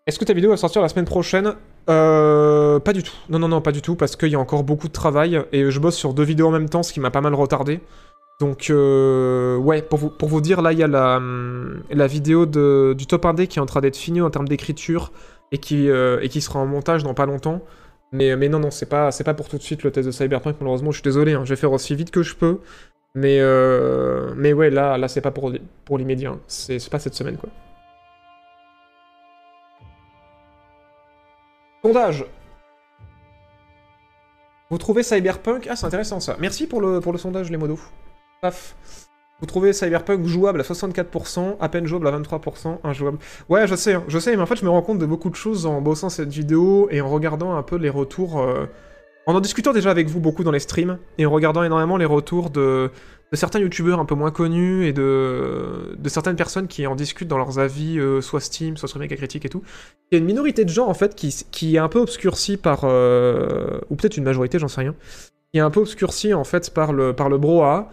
Est-ce 0.06 0.18
que 0.18 0.24
ta 0.24 0.32
vidéo 0.32 0.50
va 0.50 0.56
sortir 0.56 0.80
la 0.82 0.88
semaine 0.88 1.04
prochaine? 1.04 1.54
Euh. 1.90 2.78
Pas 2.78 2.92
du 2.92 3.02
tout. 3.02 3.12
Non, 3.28 3.38
non, 3.38 3.48
non, 3.48 3.60
pas 3.60 3.72
du 3.72 3.82
tout, 3.82 3.94
parce 3.96 4.16
qu'il 4.16 4.28
y 4.28 4.34
a 4.36 4.38
encore 4.40 4.62
beaucoup 4.64 4.88
de 4.88 4.92
travail, 4.92 5.42
et 5.52 5.70
je 5.70 5.80
bosse 5.80 5.96
sur 5.96 6.14
deux 6.14 6.22
vidéos 6.22 6.46
en 6.48 6.50
même 6.50 6.68
temps, 6.68 6.82
ce 6.82 6.92
qui 6.92 7.00
m'a 7.00 7.10
pas 7.10 7.20
mal 7.20 7.34
retardé. 7.34 7.80
Donc, 8.40 8.70
euh, 8.70 9.56
ouais, 9.56 9.82
pour 9.82 9.98
vous, 9.98 10.10
pour 10.10 10.28
vous 10.28 10.40
dire, 10.40 10.62
là, 10.62 10.72
il 10.72 10.78
y 10.78 10.82
a 10.82 10.86
la, 10.86 11.16
hum, 11.16 11.82
la 11.90 12.06
vidéo 12.06 12.46
de, 12.46 12.94
du 12.96 13.06
top 13.06 13.24
1D 13.24 13.48
qui 13.48 13.58
est 13.58 13.62
en 13.62 13.66
train 13.66 13.80
d'être 13.80 13.96
finie 13.96 14.20
en 14.20 14.30
termes 14.30 14.48
d'écriture, 14.48 15.12
et, 15.52 15.58
qui, 15.58 15.90
euh, 15.90 16.20
et 16.20 16.28
qui 16.28 16.40
sera 16.40 16.58
en 16.60 16.66
montage 16.66 17.02
dans 17.02 17.14
pas 17.14 17.26
longtemps. 17.26 17.60
Mais, 18.12 18.36
mais 18.36 18.48
non, 18.48 18.58
non, 18.58 18.70
c'est 18.70 18.86
pas, 18.86 19.10
c'est 19.10 19.24
pas 19.24 19.34
pour 19.34 19.48
tout 19.48 19.58
de 19.58 19.62
suite 19.62 19.82
le 19.82 19.90
test 19.90 20.06
de 20.06 20.12
Cyberpunk, 20.12 20.56
malheureusement, 20.60 20.90
je 20.90 20.96
suis 20.96 21.02
désolé, 21.02 21.34
hein, 21.34 21.42
je 21.44 21.50
vais 21.50 21.60
faire 21.60 21.72
aussi 21.72 21.94
vite 21.94 22.10
que 22.10 22.22
je 22.22 22.34
peux. 22.34 22.60
Mais, 23.14 23.38
euh, 23.40 24.32
mais 24.36 24.52
ouais, 24.52 24.70
là, 24.70 24.96
là 24.96 25.08
c'est 25.08 25.20
pas 25.20 25.30
pour, 25.30 25.52
pour 25.84 25.98
l'immédiat, 25.98 26.36
c'est 26.46 26.78
c'est 26.78 26.90
pas 26.90 26.98
cette 26.98 27.14
semaine, 27.14 27.36
quoi. 27.36 27.50
Sondage. 31.82 32.26
Vous 34.70 34.78
trouvez 34.78 35.02
Cyberpunk... 35.02 35.66
Ah, 35.70 35.76
c'est 35.76 35.86
intéressant 35.86 36.20
ça. 36.20 36.36
Merci 36.38 36.66
pour 36.66 36.80
le, 36.80 37.00
pour 37.00 37.12
le 37.12 37.18
sondage, 37.18 37.50
les 37.50 37.56
modos. 37.56 37.80
Paf. 38.42 38.74
Vous 39.40 39.46
trouvez 39.46 39.72
Cyberpunk 39.72 40.26
jouable 40.26 40.60
à 40.60 40.64
64%, 40.64 41.56
à 41.60 41.68
peine 41.68 41.86
jouable 41.86 42.08
à 42.08 42.18
23%, 42.18 42.78
injouable. 42.82 43.18
Ouais, 43.48 43.68
je 43.68 43.76
sais, 43.76 43.94
hein, 43.94 44.04
je 44.08 44.18
sais, 44.18 44.34
mais 44.34 44.42
en 44.42 44.46
fait, 44.46 44.56
je 44.56 44.64
me 44.64 44.70
rends 44.70 44.82
compte 44.82 44.98
de 44.98 45.06
beaucoup 45.06 45.30
de 45.30 45.36
choses 45.36 45.64
en 45.64 45.80
bossant 45.80 46.08
cette 46.08 46.30
vidéo 46.30 46.88
et 46.90 47.00
en 47.00 47.08
regardant 47.08 47.54
un 47.54 47.62
peu 47.62 47.76
les 47.76 47.90
retours... 47.90 48.40
euh, 48.40 48.66
En 49.26 49.34
en 49.34 49.40
discutant 49.40 49.72
déjà 49.72 49.90
avec 49.90 50.08
vous 50.08 50.20
beaucoup 50.20 50.42
dans 50.42 50.50
les 50.50 50.58
streams, 50.58 50.98
et 51.18 51.26
en 51.26 51.30
regardant 51.30 51.62
énormément 51.62 51.96
les 51.98 52.04
retours 52.06 52.50
de, 52.50 52.90
certains 53.32 53.60
youtubeurs 53.60 54.00
un 54.00 54.06
peu 54.06 54.14
moins 54.14 54.30
connus 54.30 54.86
et 54.86 54.92
de, 54.92 55.96
certaines 56.06 56.36
personnes 56.36 56.66
qui 56.66 56.86
en 56.86 56.96
discutent 56.96 57.28
dans 57.28 57.38
leurs 57.38 57.58
avis, 57.60 58.00
euh, 58.00 58.20
soit 58.20 58.40
Steam, 58.40 58.76
soit 58.76 58.88
sur 58.88 58.98
Critique 59.06 59.44
et 59.44 59.48
tout. 59.48 59.62
Il 60.10 60.14
y 60.14 60.18
a 60.18 60.18
une 60.18 60.24
minorité 60.26 60.64
de 60.64 60.70
gens 60.70 60.88
en 60.88 60.94
fait 60.94 61.14
qui, 61.14 61.76
est 61.76 61.78
un 61.78 61.88
peu 61.88 62.00
obscurcie 62.00 62.56
par. 62.56 62.80
euh, 62.84 63.78
ou 63.90 63.96
peut-être 63.96 64.16
une 64.16 64.24
majorité, 64.24 64.58
j'en 64.58 64.68
sais 64.68 64.80
rien. 64.80 64.94
Qui 65.52 65.58
est 65.58 65.62
un 65.62 65.70
peu 65.70 65.80
obscurcie 65.80 66.34
en 66.34 66.44
fait 66.44 66.72
par 66.74 66.92
le, 66.92 67.12
par 67.12 67.28
le 67.28 67.38
brouhaha. 67.38 67.90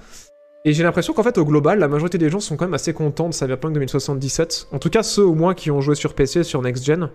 Et 0.67 0.73
j'ai 0.73 0.81
l'impression 0.81 1.13
qu'en 1.13 1.21
fait, 1.21 1.37
au 1.37 1.45
global, 1.45 1.77
la 1.77 1.87
majorité 1.87 2.17
des 2.17 2.29
gens 2.31 2.39
sont 2.39 2.57
quand 2.57 2.65
même 2.65 2.73
assez 2.73 2.91
contents 2.91 3.29
de 3.29 3.33
Cyberpunk 3.35 3.73
2077. 3.73 4.69
En 4.71 4.79
tout 4.79 4.89
cas, 4.89 5.03
ceux 5.03 5.23
au 5.23 5.35
moins 5.35 5.53
qui 5.53 5.69
ont 5.69 5.79
joué 5.79 5.93
sur 5.93 6.15
PC, 6.15 6.43
sur 6.43 6.61
Next 6.63 6.83
Gen. 6.83 7.09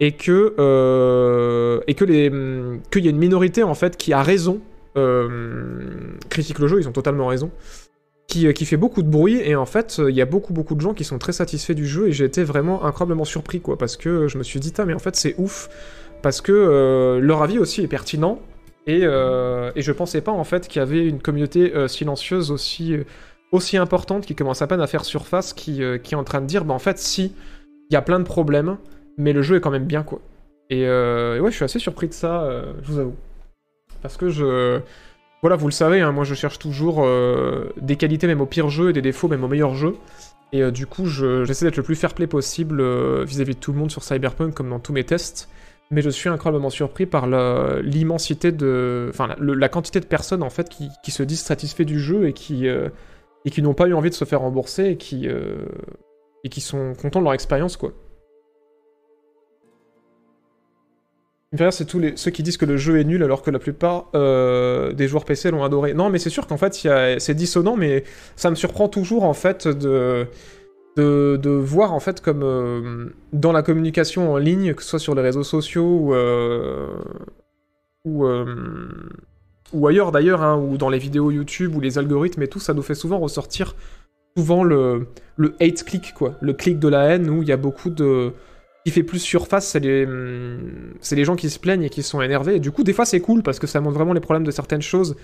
Et 0.00 0.12
que. 0.12 0.54
euh, 0.58 1.80
et 1.86 1.94
que 1.94 2.04
les. 2.04 2.28
hum, 2.28 2.80
qu'il 2.90 3.04
y 3.04 3.08
a 3.08 3.10
une 3.10 3.18
minorité 3.18 3.62
en 3.62 3.74
fait 3.74 3.96
qui 3.96 4.12
a 4.12 4.22
raison. 4.22 4.60
euh, 4.96 5.88
critique 6.28 6.58
le 6.58 6.68
jeu, 6.68 6.78
ils 6.80 6.86
ont 6.88 6.92
totalement 6.92 7.26
raison. 7.26 7.50
Qui, 8.28 8.46
euh, 8.46 8.52
qui 8.52 8.66
fait 8.66 8.76
beaucoup 8.76 9.02
de 9.02 9.08
bruit. 9.08 9.40
Et 9.42 9.56
en 9.56 9.66
fait, 9.66 10.00
il 10.06 10.14
y 10.14 10.20
a 10.20 10.26
beaucoup, 10.26 10.52
beaucoup 10.52 10.74
de 10.74 10.80
gens 10.80 10.92
qui 10.92 11.04
sont 11.04 11.18
très 11.18 11.32
satisfaits 11.32 11.72
du 11.72 11.86
jeu. 11.86 12.08
Et 12.08 12.12
j'ai 12.12 12.26
été 12.26 12.44
vraiment 12.44 12.84
incroyablement 12.84 13.24
surpris, 13.24 13.60
quoi. 13.60 13.78
Parce 13.78 13.96
que 13.96 14.28
je 14.28 14.36
me 14.36 14.42
suis 14.42 14.60
dit, 14.60 14.72
Tain, 14.72 14.84
mais 14.84 14.94
en 14.94 14.98
fait, 14.98 15.16
c'est 15.16 15.34
ouf. 15.38 15.70
Parce 16.22 16.40
que 16.42 17.18
leur 17.22 17.42
avis 17.42 17.58
aussi 17.58 17.82
est 17.82 17.88
pertinent. 17.88 18.40
Et, 18.86 19.00
euh, 19.02 19.72
et 19.76 19.82
je 19.82 19.92
pensais 19.92 20.20
pas 20.20 20.32
en 20.32 20.44
fait 20.44 20.68
qu'il 20.68 20.80
y 20.80 20.82
avait 20.82 21.06
une 21.06 21.20
communauté 21.20 21.74
euh, 21.74 21.88
silencieuse 21.88 22.50
aussi, 22.50 22.94
euh, 22.94 23.04
aussi 23.50 23.76
importante 23.78 24.26
qui 24.26 24.34
commence 24.34 24.60
à 24.62 24.66
peine 24.66 24.80
à 24.80 24.86
faire 24.86 25.04
surface, 25.04 25.52
qui, 25.54 25.82
est 25.82 26.14
en 26.14 26.24
train 26.24 26.40
de 26.40 26.46
dire 26.46 26.64
bah 26.64 26.74
en 26.74 26.78
fait 26.78 26.98
si, 26.98 27.34
il 27.90 27.94
y 27.94 27.96
a 27.96 28.02
plein 28.02 28.18
de 28.18 28.24
problèmes, 28.24 28.76
mais 29.16 29.32
le 29.32 29.42
jeu 29.42 29.56
est 29.56 29.60
quand 29.60 29.70
même 29.70 29.86
bien 29.86 30.02
quoi. 30.02 30.20
Et, 30.70 30.82
ouais, 30.82 31.50
je 31.50 31.54
suis 31.56 31.64
assez 31.64 31.78
surpris 31.78 32.08
de 32.08 32.14
ça, 32.14 32.48
je 32.82 32.90
vous 32.90 32.98
avoue. 32.98 33.14
Parce 34.02 34.16
que 34.16 34.28
je. 34.28 34.80
voilà, 35.42 35.56
vous 35.56 35.66
le 35.68 35.72
savez, 35.72 36.00
hein, 36.00 36.10
moi 36.10 36.24
je 36.24 36.34
cherche 36.34 36.58
toujours 36.58 37.06
des 37.76 37.96
qualités 37.96 38.26
même 38.26 38.40
au 38.40 38.46
pire 38.46 38.70
jeu 38.70 38.90
et 38.90 38.92
des 38.92 39.02
défauts 39.02 39.28
même 39.28 39.44
au 39.44 39.48
meilleur 39.48 39.74
jeu. 39.74 39.94
Et 40.52 40.70
du 40.72 40.86
coup, 40.86 41.06
je- 41.06 41.44
j'essaie 41.44 41.66
d'être 41.66 41.76
le 41.76 41.82
plus 41.82 41.96
fair 41.96 42.14
play 42.14 42.26
possible 42.26 42.82
vis-à-vis 43.24 43.54
de 43.54 43.60
tout 43.60 43.72
le 43.72 43.78
monde 43.78 43.90
sur 43.90 44.02
Cyberpunk, 44.02 44.54
comme 44.54 44.70
dans 44.70 44.80
tous 44.80 44.92
mes 44.92 45.04
tests. 45.04 45.48
Mais 45.90 46.02
je 46.02 46.10
suis 46.10 46.28
incroyablement 46.28 46.70
surpris 46.70 47.06
par 47.06 47.26
l'immensité 47.82 48.52
de. 48.52 49.08
Enfin, 49.10 49.36
la, 49.38 49.68
quantité 49.68 50.00
de 50.00 50.06
personnes 50.06 50.42
en 50.42 50.50
fait 50.50 50.68
qui, 50.68 50.88
qui 51.02 51.10
se 51.10 51.22
disent 51.22 51.42
satisfaits 51.42 51.82
du 51.82 52.00
jeu 52.00 52.26
et 52.26 52.32
qui, 52.32 52.68
euh, 52.68 52.88
qui 53.50 53.62
n'ont 53.62 53.74
pas 53.74 53.86
eu 53.86 53.94
envie 53.94 54.10
de 54.10 54.14
se 54.14 54.24
faire 54.24 54.40
rembourser 54.40 54.86
et 54.90 54.96
qui, 54.96 55.28
euh, 55.28 55.66
et 56.42 56.48
qui 56.48 56.60
sont 56.60 56.94
contents 56.94 57.20
de 57.20 57.24
leur 57.24 57.34
expérience, 57.34 57.76
quoi. 57.76 57.92
C'est 61.70 61.84
tous 61.84 62.00
les, 62.00 62.16
ceux 62.16 62.32
qui 62.32 62.42
disent 62.42 62.56
que 62.56 62.64
le 62.64 62.76
jeu 62.76 62.98
est 62.98 63.04
nul 63.04 63.22
alors 63.22 63.42
que 63.42 63.50
la 63.50 63.60
plupart 63.60 64.08
euh, 64.16 64.92
des 64.92 65.06
joueurs 65.06 65.24
PC 65.24 65.52
l'ont 65.52 65.62
adoré. 65.62 65.94
Non, 65.94 66.10
mais 66.10 66.18
c'est 66.18 66.30
sûr 66.30 66.48
qu'en 66.48 66.56
fait, 66.56 66.74
c'est 66.74 67.34
dissonant, 67.34 67.76
mais 67.76 68.02
ça 68.34 68.50
me 68.50 68.56
surprend 68.56 68.88
toujours 68.88 69.22
en 69.22 69.34
fait 69.34 69.68
de, 69.68 70.26
de, 70.96 71.50
voir 71.50 71.92
en 71.92 72.00
fait 72.00 72.20
comme 72.20 72.42
euh, 72.42 73.06
dans 73.32 73.52
la 73.52 73.62
communication 73.62 74.32
en 74.32 74.36
ligne, 74.36 74.74
que 74.74 74.82
ce 74.82 74.90
soit 74.90 74.98
sur 74.98 75.14
les 75.14 75.22
réseaux 75.22 75.42
sociaux 75.42 75.84
ou, 75.84 76.14
euh, 76.14 76.88
euh, 78.06 79.86
ailleurs 79.86 80.12
d'ailleurs, 80.12 80.42
hein, 80.42 80.56
ou 80.58 80.76
dans 80.76 80.88
les 80.88 80.98
vidéos 80.98 81.30
YouTube 81.30 81.74
ou 81.74 81.80
les 81.80 81.98
algorithmes 81.98 82.42
et 82.42 82.48
tout, 82.48 82.60
ça 82.60 82.74
nous 82.74 82.82
fait 82.82 82.94
souvent 82.94 83.18
ressortir 83.18 83.74
souvent 84.36 84.64
le, 84.64 85.06
le 85.36 85.54
hate 85.60 85.84
click, 85.84 86.12
quoi, 86.14 86.34
le 86.40 86.52
clic 86.52 86.78
de 86.78 86.88
la 86.88 87.04
haine 87.04 87.30
où 87.30 87.42
il 87.42 87.48
y 87.48 87.52
a 87.52 87.56
beaucoup 87.56 87.90
de 87.90 88.32
qui 88.84 88.92
fait 88.92 89.02
plus 89.02 89.18
surface, 89.18 89.66
c'est 89.66 89.80
les, 89.80 90.04
hum, 90.04 90.94
les 91.10 91.24
gens 91.24 91.36
qui 91.36 91.48
se 91.48 91.58
plaignent 91.58 91.84
et 91.84 91.88
qui 91.88 92.02
sont 92.02 92.20
énervés. 92.20 92.56
Et 92.56 92.60
du 92.60 92.70
coup, 92.70 92.82
des 92.82 92.92
fois, 92.92 93.06
c'est 93.06 93.20
cool 93.20 93.42
parce 93.42 93.58
que 93.58 93.66
ça 93.66 93.80
montre 93.80 93.94
vraiment 93.94 94.12
les 94.12 94.20
problèmes 94.20 94.44
de 94.44 94.50
certaines 94.50 94.82
choses 94.82 95.16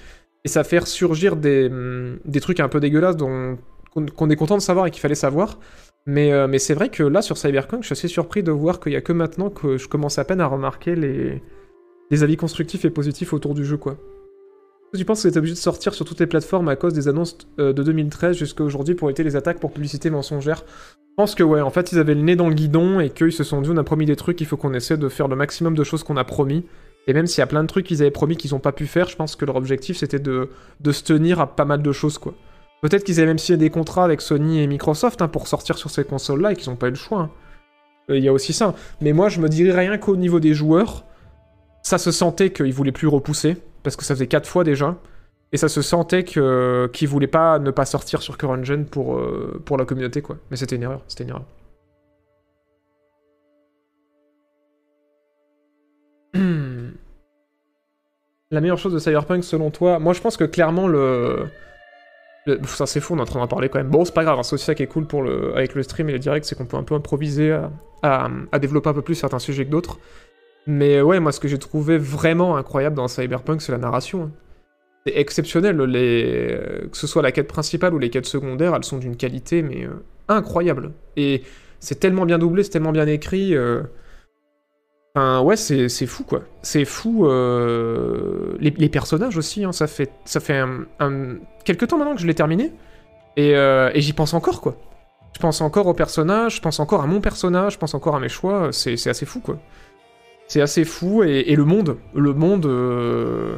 et 0.45 0.49
ça 0.49 0.65
fait 0.65 0.79
ressurgir 0.79 1.37
des, 1.37 1.67
hum, 1.67 2.19
des 2.25 2.41
trucs 2.41 2.61
un 2.61 2.69
peu 2.69 2.81
dégueulasses 2.81 3.19
dont, 3.19 3.59
qu'on, 3.91 4.31
est 4.31 4.37
content 4.37 4.57
de 4.57 4.63
savoir 4.63 4.87
et 4.87 4.91
qu'il 4.91 5.01
fallait 5.01 5.15
savoir. 5.15 5.59
Mais, 6.07 6.33
euh, 6.33 6.49
mais 6.49 6.59
c'est 6.59 6.75
vrai 6.75 6.89
que 6.89 7.03
là, 7.03 7.23
sur 7.23 7.37
Cyberpunk, 7.37 7.83
je 7.83 7.87
suis 7.87 7.93
assez 7.93 8.09
surpris 8.09 8.43
de 8.43 8.51
voir 8.51 8.81
qu'il 8.81 8.93
y 8.93 8.97
a 8.97 9.01
que 9.01 9.13
maintenant 9.13 9.51
que 9.51 9.77
je 9.77 9.89
commence 9.89 10.19
à 10.19 10.25
peine 10.25 10.41
à 10.41 10.47
remarquer 10.47 10.97
les, 10.97 11.43
les 12.11 12.23
avis 12.23 12.37
constructifs 12.37 12.85
et 12.85 12.91
positifs 12.91 13.33
autour 13.33 13.55
du 13.55 13.65
jeu, 13.65 13.77
quoi. 13.77 13.97
Tu 14.93 15.05
penses 15.05 15.23
que 15.23 15.31
c'est 15.31 15.39
obligé 15.39 15.55
de 15.55 15.59
sortir 15.59 15.95
sur 15.95 16.05
toutes 16.05 16.19
les 16.19 16.27
plateformes 16.27 16.69
à 16.69 16.75
cause 16.75 16.95
des 16.95 17.07
annonces 17.07 17.39
euh, 17.61 17.73
de 17.73 17.83
2013 17.85 18.37
jusqu'à 18.37 18.65
aujourd'hui 18.65 18.97
pour 18.97 19.09
éviter 19.09 19.23
les 19.23 19.37
attaques 19.37 19.61
pour 19.61 19.73
publicité 19.73 20.11
mensongère? 20.11 20.65
Je 20.67 21.15
pense 21.17 21.35
que 21.37 21.45
ouais, 21.45 21.61
en 21.61 21.71
fait, 21.71 21.93
ils 21.93 21.99
avaient 21.99 22.15
le 22.15 22.23
nez 22.23 22.35
dans 22.35 22.49
le 22.49 22.55
guidon 22.55 22.99
et 22.99 23.11
qu'ils 23.11 23.33
se 23.33 23.45
sont 23.45 23.61
dit 23.61 23.71
on 23.71 23.77
a 23.77 23.85
promis 23.85 24.07
des 24.07 24.17
trucs, 24.17 24.41
il 24.41 24.47
faut 24.47 24.57
qu'on 24.57 24.75
essaie 24.75 24.97
de 24.97 25.09
faire 25.09 25.29
le 25.29 25.37
maximum 25.37 25.77
de 25.77 25.85
choses 25.85 26.03
qu'on 26.03 26.17
a 26.17 26.25
promis. 26.25 26.65
Et 27.07 27.13
même 27.13 27.27
s'il 27.27 27.39
y 27.39 27.43
a 27.43 27.47
plein 27.47 27.63
de 27.63 27.69
trucs 27.69 27.87
qu'ils 27.87 28.03
avaient 28.03 28.11
promis 28.11 28.37
qu'ils 28.37 28.53
n'ont 28.53 28.59
pas 28.59 28.73
pu 28.73 28.87
faire, 28.87 29.09
je 29.09 29.17
pense 29.17 29.37
que 29.37 29.45
leur 29.45 29.57
objectif 29.57 29.99
c'était 29.99 30.19
de, 30.19 30.51
de 30.81 30.93
se 30.93 31.05
tenir 31.05 31.41
à 31.41 31.55
pas 31.55 31.65
mal 31.65 31.83
de 31.83 31.93
choses 31.93 32.19
quoi. 32.19 32.35
Peut-être 32.83 33.05
qu'ils 33.05 33.19
avaient 33.19 33.27
même 33.29 33.39
signé 33.39 33.59
des 33.59 33.71
contrats 33.71 34.05
avec 34.05 34.21
Sony 34.21 34.61
et 34.61 34.67
Microsoft 34.67 35.21
hein, 35.23 35.29
pour 35.29 35.49
sortir 35.49 35.77
sur 35.77 35.91
ces 35.91 36.05
consoles-là 36.05 36.53
et 36.53 36.57
qu'ils 36.57 36.71
n'ont 36.71 36.77
pas 36.77 36.87
eu 36.89 36.91
le 36.91 36.97
choix. 36.97 37.21
hein. 37.21 37.31
Euh, 38.11 38.17
Il 38.19 38.25
y 38.25 38.29
a 38.29 38.33
aussi 38.33 38.53
ça. 38.53 38.75
Mais 39.01 39.13
moi, 39.13 39.29
je 39.29 39.41
me 39.41 39.49
dirais 39.49 39.79
rien 39.79 39.99
qu'au 39.99 40.17
niveau 40.17 40.41
des 40.41 40.55
joueurs, 40.55 41.05
ça 41.83 41.99
se 41.99 42.11
sentait 42.11 42.51
qu'ils 42.51 42.73
voulaient 42.73 42.93
plus 42.93 43.09
repousser, 43.09 43.57
parce 43.83 43.97
que 43.97 44.05
ça 44.05 44.15
faisait 44.15 44.27
4 44.27 44.47
fois 44.49 44.65
déjà. 44.65 44.97
Et 45.53 45.57
ça 45.57 45.69
se 45.69 45.83
sentait 45.83 46.23
que 46.25 46.89
qu'ils 46.93 47.09
voulaient 47.09 47.27
pas 47.27 47.59
ne 47.59 47.71
pas 47.73 47.85
sortir 47.85 48.23
sur 48.23 48.39
Current 48.39 48.63
Gen 48.65 48.87
pour, 48.87 49.17
euh, 49.17 49.61
pour 49.65 49.77
la 49.79 49.85
communauté, 49.85 50.23
quoi. 50.23 50.37
Mais 50.51 50.57
c'était 50.57 50.77
une 50.77 50.83
erreur, 50.85 51.03
c'était 51.09 51.25
une 51.25 51.31
erreur. 51.31 51.45
La 58.51 58.61
meilleure 58.61 58.79
chose 58.79 58.93
de 58.93 58.99
Cyberpunk 58.99 59.45
selon 59.45 59.71
toi 59.71 59.99
Moi 59.99 60.13
je 60.13 60.21
pense 60.21 60.37
que 60.37 60.45
clairement 60.45 60.89
le... 60.89 61.47
Ça 62.67 62.87
c'est 62.87 63.01
fou, 63.01 63.15
on 63.15 63.19
est 63.19 63.21
en 63.21 63.25
train 63.25 63.41
d'en 63.41 63.49
parler 63.49 63.69
quand 63.69 63.79
même. 63.79 63.91
Bon 63.91 64.05
c'est 64.05 64.15
pas 64.15 64.25
grave, 64.25 64.39
hein, 64.39 64.43
c'est 64.43 64.55
aussi 64.55 64.65
ça 64.65 64.75
qui 64.75 64.83
est 64.83 64.87
cool 64.87 65.07
pour 65.07 65.23
le... 65.23 65.55
avec 65.57 65.75
le 65.75 65.83
stream 65.83 66.09
et 66.09 66.13
le 66.13 66.19
direct, 66.19 66.45
c'est 66.47 66.57
qu'on 66.57 66.67
peut 66.67 66.77
un 66.77 66.83
peu 66.83 66.95
improviser 66.95 67.53
à... 67.53 68.29
à- 68.53 68.59
développer 68.59 68.89
un 68.91 68.95
peu 68.95 69.03
plus 69.03 69.15
certains 69.15 69.39
sujets 69.39 69.65
que 69.65 69.71
d'autres. 69.71 69.99
Mais 70.67 71.01
ouais, 71.01 71.21
moi 71.21 71.33
ce 71.33 71.41
que 71.41 71.49
j'ai 71.49 71.59
trouvé 71.59 71.99
vraiment 71.99 72.57
incroyable 72.57 72.97
dans 72.97 73.09
Cyberpunk 73.09 73.63
c'est 73.63 73.73
la 73.73 73.79
narration. 73.79 74.23
hein. 74.25 74.31
C'est 75.07 75.17
exceptionnel, 75.17 75.81
les... 75.83 76.59
que 76.91 76.97
ce 76.97 77.07
soit 77.07 77.23
la 77.23 77.33
quête 77.33 77.49
principale 77.49 77.95
ou 77.95 77.99
les 77.99 78.11
quêtes 78.11 78.27
secondaires, 78.27 78.75
elles 78.77 78.85
sont 78.85 78.99
d'une 78.99 79.17
qualité 79.17 79.63
mais 79.63 79.85
euh, 79.85 80.03
incroyable. 80.29 80.93
Et 81.17 81.43
c'est 81.79 81.99
tellement 81.99 82.27
bien 82.27 82.39
doublé, 82.39 82.63
c'est 82.63 82.71
tellement 82.71 82.93
bien 82.93 83.07
écrit. 83.07 83.57
euh, 83.57 83.83
Enfin, 85.15 85.41
ouais, 85.43 85.57
c'est 85.57 85.89
fou, 86.07 86.25
quoi. 86.25 86.43
C'est 86.63 86.85
fou. 86.85 87.27
euh, 87.27 88.57
Les, 88.61 88.89
personnages 88.89 89.37
aussi, 89.37 89.65
hein, 89.65 89.73
ça 89.73 89.87
fait, 89.87 90.13
ça 90.25 90.41
fait 90.41 90.63
quelques 91.65 91.89
temps 91.89 91.99
maintenant 91.99 92.15
que 92.15 92.21
je 92.21 92.27
l'ai 92.27 92.35
terminé. 92.35 92.73
Et, 93.37 93.57
euh, 93.57 93.91
j'y 93.95 94.13
pense 94.13 94.35
encore, 94.35 94.61
quoi. 94.61 94.77
Je 95.35 95.41
pense 95.41 95.61
encore 95.61 95.87
aux 95.87 95.95
personnages, 95.95 96.57
je 96.57 96.61
pense 96.61 96.81
encore 96.81 97.03
à 97.03 97.07
mon 97.07 97.21
personnage, 97.21 97.75
je 97.75 97.79
pense 97.79 97.95
encore 97.95 98.15
à 98.17 98.21
mes 98.21 98.29
choix. 98.29 98.71
C'est 98.73 98.95
assez 99.09 99.27
fou, 99.27 99.41
quoi. 99.41 99.59
C'est 100.49 100.61
assez 100.61 100.85
fou. 100.85 101.23
Et, 101.25 101.55
le 101.57 101.65
monde, 101.65 101.97
le 102.15 102.33
monde... 102.35 102.67
euh, 102.67 103.57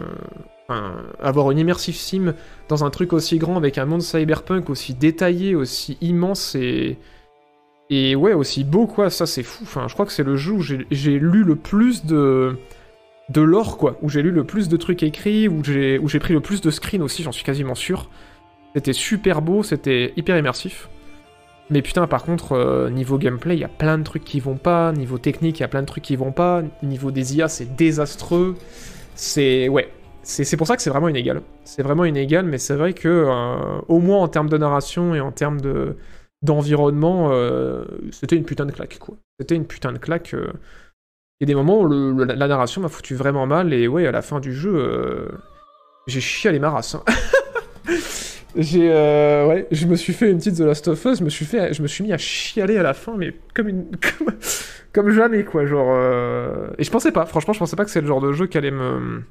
avoir 1.20 1.50
une 1.50 1.58
immersive 1.58 1.96
sim 1.96 2.34
dans 2.68 2.82
un 2.82 2.88
truc 2.90 3.12
aussi 3.12 3.36
grand 3.36 3.56
avec 3.58 3.76
un 3.76 3.84
monde 3.84 4.00
cyberpunk 4.00 4.70
aussi 4.70 4.94
détaillé, 4.94 5.54
aussi 5.54 5.98
immense 6.00 6.54
et... 6.54 6.98
Et 7.94 8.16
ouais, 8.16 8.32
aussi 8.32 8.64
beau, 8.64 8.86
quoi, 8.86 9.10
ça 9.10 9.26
c'est 9.26 9.42
fou. 9.42 9.66
Je 9.86 9.92
crois 9.92 10.06
que 10.06 10.12
c'est 10.12 10.22
le 10.22 10.34
jeu 10.34 10.52
où 10.52 10.62
j'ai 10.62 11.18
lu 11.18 11.44
le 11.44 11.56
plus 11.56 12.06
de 12.06 12.56
de 13.28 13.42
lore, 13.42 13.76
quoi. 13.76 13.98
Où 14.00 14.08
j'ai 14.08 14.22
lu 14.22 14.30
le 14.30 14.44
plus 14.44 14.70
de 14.70 14.78
trucs 14.78 15.02
écrits, 15.02 15.46
où 15.46 15.62
j'ai 15.62 16.18
pris 16.18 16.32
le 16.32 16.40
plus 16.40 16.62
de 16.62 16.70
screens 16.70 17.02
aussi, 17.02 17.22
j'en 17.22 17.32
suis 17.32 17.44
quasiment 17.44 17.74
sûr. 17.74 18.08
C'était 18.74 18.94
super 18.94 19.42
beau, 19.42 19.62
c'était 19.62 20.14
hyper 20.16 20.38
immersif. 20.38 20.88
Mais 21.68 21.82
putain, 21.82 22.06
par 22.06 22.24
contre, 22.24 22.52
euh, 22.52 22.88
niveau 22.88 23.18
gameplay, 23.18 23.56
il 23.56 23.60
y 23.60 23.64
a 23.64 23.68
plein 23.68 23.98
de 23.98 24.04
trucs 24.04 24.24
qui 24.24 24.40
vont 24.40 24.56
pas. 24.56 24.92
Niveau 24.92 25.18
technique, 25.18 25.58
il 25.58 25.60
y 25.60 25.64
a 25.64 25.68
plein 25.68 25.82
de 25.82 25.86
trucs 25.86 26.04
qui 26.04 26.16
vont 26.16 26.32
pas. 26.32 26.62
Niveau 26.82 27.10
des 27.10 27.36
IA, 27.36 27.48
c'est 27.48 27.76
désastreux. 27.76 28.56
C'est... 29.16 29.68
Ouais. 29.68 29.92
C'est 30.22 30.56
pour 30.56 30.66
ça 30.66 30.76
que 30.76 30.82
c'est 30.82 30.90
vraiment 30.90 31.08
inégal. 31.08 31.42
C'est 31.64 31.82
vraiment 31.82 32.06
inégal, 32.06 32.46
mais 32.46 32.56
c'est 32.56 32.74
vrai 32.74 32.94
que, 32.94 33.08
euh, 33.08 33.80
au 33.88 33.98
moins 33.98 34.18
en 34.22 34.28
termes 34.28 34.48
de 34.48 34.56
narration 34.56 35.14
et 35.14 35.20
en 35.20 35.32
termes 35.32 35.60
de 35.60 35.96
d'environnement, 36.42 37.28
euh, 37.32 37.84
c'était 38.10 38.36
une 38.36 38.44
putain 38.44 38.66
de 38.66 38.72
claque, 38.72 38.98
quoi. 38.98 39.16
C'était 39.40 39.54
une 39.54 39.66
putain 39.66 39.92
de 39.92 39.98
claque. 39.98 40.34
euh. 40.34 40.52
Il 41.40 41.44
y 41.48 41.50
a 41.50 41.54
des 41.54 41.54
moments 41.54 41.80
où 41.80 42.18
la 42.24 42.46
narration 42.48 42.80
m'a 42.82 42.88
foutu 42.88 43.14
vraiment 43.14 43.46
mal, 43.46 43.72
et 43.72 43.88
ouais, 43.88 44.06
à 44.06 44.12
la 44.12 44.22
fin 44.22 44.38
du 44.40 44.52
jeu, 44.54 44.72
euh, 44.74 45.28
j'ai 46.06 46.20
chialé 46.20 46.58
ma 46.58 46.70
race. 46.70 46.94
hein. 46.94 47.02
j'ai, 48.56 48.88
ouais, 48.88 49.66
je 49.70 49.86
me 49.86 49.96
suis 49.96 50.12
fait 50.12 50.30
une 50.30 50.38
petite 50.38 50.56
The 50.56 50.60
Last 50.60 50.88
of 50.88 51.04
Us, 51.04 51.18
je 51.18 51.24
me 51.24 51.30
suis 51.30 51.44
fait, 51.44 51.72
je 51.74 51.82
me 51.82 51.88
suis 51.88 52.04
mis 52.04 52.12
à 52.12 52.18
chialer 52.18 52.78
à 52.78 52.82
la 52.82 52.94
fin, 52.94 53.16
mais 53.16 53.34
comme 53.54 53.68
une, 53.68 53.86
comme, 54.18 54.28
comme 54.92 55.10
jamais, 55.10 55.44
quoi, 55.44 55.66
genre. 55.66 55.96
Et 56.78 56.84
je 56.84 56.90
pensais 56.90 57.12
pas, 57.12 57.26
franchement, 57.26 57.52
je 57.54 57.58
pensais 57.58 57.76
pas 57.76 57.84
que 57.84 57.90
c'est 57.90 58.00
le 58.00 58.06
genre 58.06 58.20
de 58.20 58.32
jeu 58.32 58.46
qui 58.46 58.58
allait 58.58 58.70
me 58.70 59.22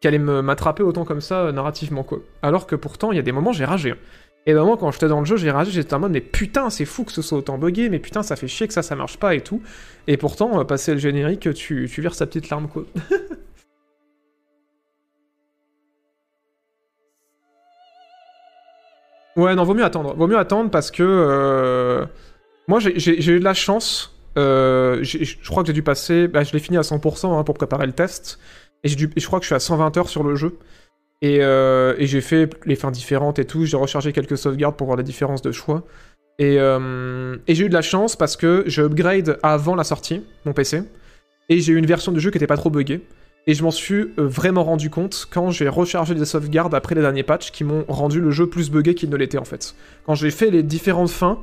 qui 0.00 0.08
allait 0.08 0.18
m'attraper 0.18 0.82
autant 0.82 1.04
comme 1.06 1.22
ça 1.22 1.50
narrativement 1.52 2.02
quoi. 2.02 2.18
Alors 2.42 2.66
que 2.66 2.76
pourtant 2.76 3.12
il 3.12 3.16
y 3.16 3.18
a 3.18 3.22
des 3.22 3.32
moments 3.32 3.52
j'ai 3.52 3.64
ragé. 3.64 3.92
hein. 3.92 3.96
Et 4.46 4.52
vraiment 4.54 4.76
quand 4.76 4.90
j'étais 4.92 5.08
dans 5.08 5.18
le 5.20 5.26
jeu 5.26 5.36
j'ai 5.36 5.50
ragé, 5.50 5.70
j'étais 5.72 5.94
en 5.94 5.98
mode 6.00 6.12
mais 6.12 6.20
putain 6.20 6.70
c'est 6.70 6.84
fou 6.84 7.04
que 7.04 7.12
ce 7.12 7.22
soit 7.22 7.38
autant 7.38 7.58
buggé, 7.58 7.88
mais 7.88 7.98
putain 7.98 8.22
ça 8.22 8.36
fait 8.36 8.48
chier 8.48 8.68
que 8.68 8.74
ça 8.74 8.82
ça 8.82 8.94
marche 8.96 9.18
pas 9.18 9.34
et 9.34 9.40
tout. 9.40 9.60
Et 10.06 10.16
pourtant 10.16 10.60
euh, 10.60 10.64
passer 10.64 10.92
le 10.92 10.98
générique 11.00 11.52
tu, 11.54 11.88
tu 11.92 12.02
ta 12.02 12.26
petite 12.26 12.50
larme 12.50 12.68
quoi. 12.68 12.84
ouais 19.36 19.54
non 19.54 19.64
vaut 19.64 19.74
mieux 19.74 19.84
attendre, 19.84 20.14
vaut 20.14 20.26
mieux 20.26 20.38
attendre 20.38 20.70
parce 20.70 20.90
que 20.90 21.02
euh, 21.02 22.06
moi 22.68 22.80
j'ai- 22.80 22.98
eu 23.32 23.40
de 23.40 23.44
la 23.44 23.54
chance. 23.54 24.12
Euh, 24.38 25.02
je 25.02 25.48
crois 25.48 25.62
que 25.62 25.68
j'ai 25.68 25.72
dû 25.72 25.82
passer, 25.82 26.28
bah, 26.28 26.44
je 26.44 26.52
l'ai 26.52 26.58
fini 26.60 26.76
à 26.78 26.82
100% 26.82 27.38
hein, 27.38 27.44
pour 27.44 27.54
préparer 27.56 27.86
le 27.86 27.92
test. 27.92 28.38
Et 28.84 28.90
et 29.16 29.20
je 29.20 29.26
crois 29.26 29.40
que 29.40 29.44
je 29.44 29.48
suis 29.48 29.54
à 29.56 29.60
120 29.60 29.96
heures 29.98 30.08
sur 30.10 30.22
le 30.24 30.36
jeu. 30.36 30.58
Et, 31.22 31.38
euh, 31.40 31.94
et 31.98 32.06
j'ai 32.06 32.20
fait 32.20 32.50
les 32.66 32.76
fins 32.76 32.90
différentes 32.90 33.38
et 33.38 33.44
tout. 33.44 33.64
J'ai 33.64 33.76
rechargé 33.76 34.12
quelques 34.12 34.36
sauvegardes 34.36 34.76
pour 34.76 34.86
voir 34.86 34.96
la 34.96 35.02
différence 35.02 35.42
de 35.42 35.52
choix. 35.52 35.84
Et, 36.38 36.58
euh, 36.58 37.36
j'ai 37.48 37.64
eu 37.64 37.68
de 37.68 37.74
la 37.74 37.82
chance 37.82 38.16
parce 38.16 38.36
que 38.36 38.64
j'ai 38.66 38.82
upgrade 38.82 39.38
avant 39.42 39.74
la 39.74 39.84
sortie, 39.84 40.22
mon 40.44 40.52
PC. 40.52 40.82
Et 41.48 41.60
j'ai 41.60 41.72
eu 41.72 41.76
une 41.76 41.86
version 41.86 42.12
du 42.12 42.20
jeu 42.20 42.30
qui 42.30 42.38
était 42.38 42.46
pas 42.46 42.56
trop 42.56 42.70
buggée. 42.70 43.06
Et 43.46 43.54
je 43.54 43.62
m'en 43.62 43.70
suis 43.70 44.12
euh, 44.18 44.26
vraiment 44.26 44.64
rendu 44.64 44.90
compte 44.90 45.28
quand 45.30 45.50
j'ai 45.50 45.68
rechargé 45.68 46.14
des 46.14 46.24
sauvegardes 46.24 46.74
après 46.74 46.96
les 46.96 47.00
derniers 47.00 47.22
patchs 47.22 47.52
qui 47.52 47.62
m'ont 47.62 47.84
rendu 47.86 48.20
le 48.20 48.32
jeu 48.32 48.48
plus 48.48 48.70
buggé 48.70 48.94
qu'il 48.94 49.08
ne 49.08 49.16
l'était 49.16 49.38
en 49.38 49.44
fait. 49.44 49.76
Quand 50.04 50.16
j'ai 50.16 50.32
fait 50.32 50.50
les 50.50 50.64
différentes 50.64 51.10
fins, 51.10 51.38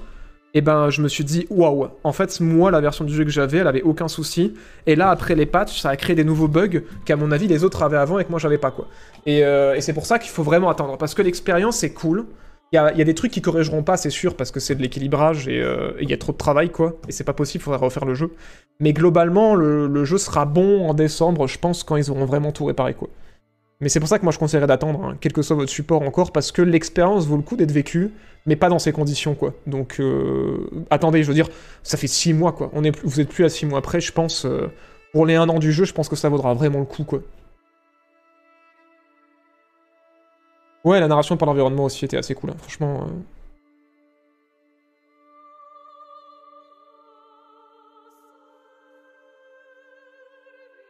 et 0.53 0.61
ben 0.61 0.89
je 0.89 1.01
me 1.01 1.07
suis 1.07 1.23
dit 1.23 1.47
waouh, 1.49 1.87
en 2.03 2.11
fait 2.11 2.39
moi 2.39 2.71
la 2.71 2.79
version 2.81 3.05
du 3.05 3.13
jeu 3.13 3.23
que 3.23 3.31
j'avais, 3.31 3.59
elle 3.59 3.67
avait 3.67 3.81
aucun 3.81 4.07
souci. 4.07 4.53
Et 4.85 4.95
là 4.95 5.09
après 5.09 5.35
les 5.35 5.45
patchs, 5.45 5.81
ça 5.81 5.89
a 5.89 5.95
créé 5.95 6.15
des 6.15 6.23
nouveaux 6.23 6.47
bugs 6.47 6.81
qu'à 7.05 7.15
mon 7.15 7.31
avis 7.31 7.47
les 7.47 7.63
autres 7.63 7.81
avaient 7.83 7.97
avant 7.97 8.19
et 8.19 8.25
que 8.25 8.29
moi 8.29 8.39
j'avais 8.39 8.57
pas 8.57 8.71
quoi. 8.71 8.87
Et, 9.25 9.43
euh, 9.43 9.79
c'est 9.81 9.93
pour 9.93 10.05
ça 10.05 10.19
qu'il 10.19 10.31
faut 10.31 10.43
vraiment 10.43 10.69
attendre 10.69 10.97
parce 10.97 11.13
que 11.13 11.21
l'expérience 11.21 11.77
c'est 11.77 11.93
cool. 11.93 12.25
Il 12.71 12.77
y 12.77 12.79
a, 12.79 12.91
il 12.93 13.05
des 13.05 13.13
trucs 13.13 13.31
qui 13.31 13.41
corrigeront 13.41 13.83
pas, 13.83 13.97
c'est 13.97 14.09
sûr, 14.09 14.35
parce 14.35 14.49
que 14.49 14.59
c'est 14.59 14.73
de 14.73 14.81
l'équilibrage 14.81 15.47
et 15.47 15.61
euh, 15.61 15.91
il 16.01 16.09
y 16.09 16.13
a 16.13 16.17
trop 16.17 16.31
de 16.31 16.37
travail, 16.37 16.71
quoi. 16.71 16.95
Et 17.07 17.11
c'est 17.11 17.23
pas 17.23 17.33
possible, 17.33 17.63
faudra 17.63 17.77
refaire 17.77 18.03
le 18.03 18.15
jeu. 18.15 18.31
Mais 18.79 18.93
globalement, 18.93 19.53
le, 19.53 19.85
le 19.85 20.05
jeu 20.05 20.17
sera 20.17 20.45
bon 20.45 20.89
en 20.89 20.95
décembre, 20.95 21.45
je 21.45 21.59
pense, 21.59 21.83
quand 21.83 21.97
ils 21.97 22.09
auront 22.09 22.25
vraiment 22.25 22.51
tout 22.51 22.65
réparé, 22.65 22.95
quoi. 22.95 23.09
Mais 23.83 23.89
c'est 23.89 23.99
pour 23.99 24.09
ça 24.09 24.17
que 24.17 24.23
moi 24.23 24.31
je 24.31 24.39
conseillerais 24.39 24.67
d'attendre, 24.67 25.03
hein, 25.03 25.17
quel 25.19 25.33
que 25.33 25.41
soit 25.41 25.55
votre 25.55 25.71
support 25.71 26.01
encore, 26.03 26.31
parce 26.31 26.51
que 26.51 26.61
l'expérience 26.61 27.27
vaut 27.27 27.35
le 27.37 27.43
coup 27.43 27.55
d'être 27.57 27.71
vécue, 27.71 28.11
mais 28.45 28.55
pas 28.55 28.69
dans 28.69 28.79
ces 28.79 28.91
conditions, 28.93 29.35
quoi. 29.35 29.53
Donc, 29.67 29.97
euh, 29.99 30.69
attendez, 30.89 31.23
je 31.23 31.27
veux 31.27 31.33
dire, 31.33 31.49
ça 31.83 31.97
fait 31.97 32.07
6 32.07 32.33
mois, 32.33 32.53
quoi. 32.53 32.69
On 32.73 32.83
est, 32.83 32.97
vous 33.05 33.19
êtes 33.19 33.29
plus 33.29 33.45
à 33.45 33.49
6 33.49 33.65
mois 33.65 33.79
après, 33.79 34.01
je 34.01 34.11
pense. 34.13 34.45
euh, 34.45 34.69
pour 35.13 35.25
les 35.27 35.35
1 35.35 35.47
an 35.49 35.59
du 35.59 35.71
jeu, 35.71 35.85
je 35.85 35.93
pense 35.93 36.09
que 36.09 36.15
ça 36.15 36.29
vaudra 36.29 36.53
vraiment 36.55 36.79
le 36.79 36.85
coup, 36.85 37.03
quoi. 37.03 37.21
Ouais, 40.83 40.99
la 40.99 41.07
narration 41.07 41.37
par 41.37 41.45
l'environnement 41.47 41.85
aussi 41.85 42.05
était 42.05 42.17
assez 42.17 42.35
cool, 42.35 42.51
hein, 42.51 42.55
franchement. 42.57 43.03
euh. 43.07 43.11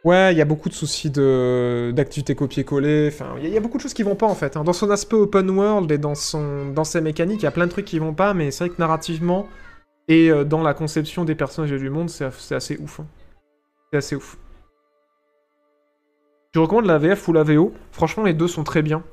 Ouais, 0.04 0.34
il 0.34 0.38
y 0.38 0.42
a 0.42 0.46
beaucoup 0.46 0.68
de 0.68 0.74
soucis 0.74 1.10
de 1.10 1.94
d'activité 1.96 2.36
copier-coller. 2.36 3.08
Enfin, 3.08 3.36
il 3.42 3.48
y, 3.48 3.56
a- 3.58 3.60
beaucoup 3.62 3.78
de 3.78 3.82
choses 3.84 3.94
qui 3.94 4.04
vont 4.04 4.16
pas 4.16 4.26
en 4.26 4.36
fait. 4.36 4.58
hein. 4.58 4.64
Dans 4.66 4.74
son 4.74 4.90
aspect 4.92 5.16
open 5.16 5.50
world 5.50 5.90
et 5.92 5.98
dans 5.98 6.14
son 6.16 6.72
dans 6.72 6.84
ses 6.84 7.00
mécaniques, 7.00 7.42
il 7.42 7.46
y 7.46 7.48
a 7.48 7.52
plein 7.52 7.68
de 7.68 7.72
trucs 7.72 7.86
qui 7.86 8.00
vont 8.00 8.14
pas, 8.14 8.34
mais 8.34 8.52
c'est 8.52 8.66
vrai 8.66 8.76
que 8.76 8.82
narrativement 8.82 9.48
et 10.10 10.30
euh, 10.30 10.44
dans 10.44 10.62
la 10.62 10.74
conception 10.74 11.24
des 11.24 11.36
personnages 11.36 11.72
et 11.72 11.78
du 11.80 11.90
monde, 11.90 12.10
c'est 12.10 12.26
assez 12.54 12.78
ouf. 12.78 13.00
hein. 13.00 13.06
C'est 13.92 13.98
assez 13.98 14.16
ouf. 14.18 14.38
Je 16.54 16.60
recommande 16.60 16.86
la 16.86 16.98
VF 16.98 17.28
ou 17.30 17.34
la 17.34 17.44
VO. 17.44 17.74
Franchement, 17.92 18.24
les 18.24 18.34
deux 18.34 18.48
sont 18.50 18.64
très 18.64 18.82
bien. 18.82 19.04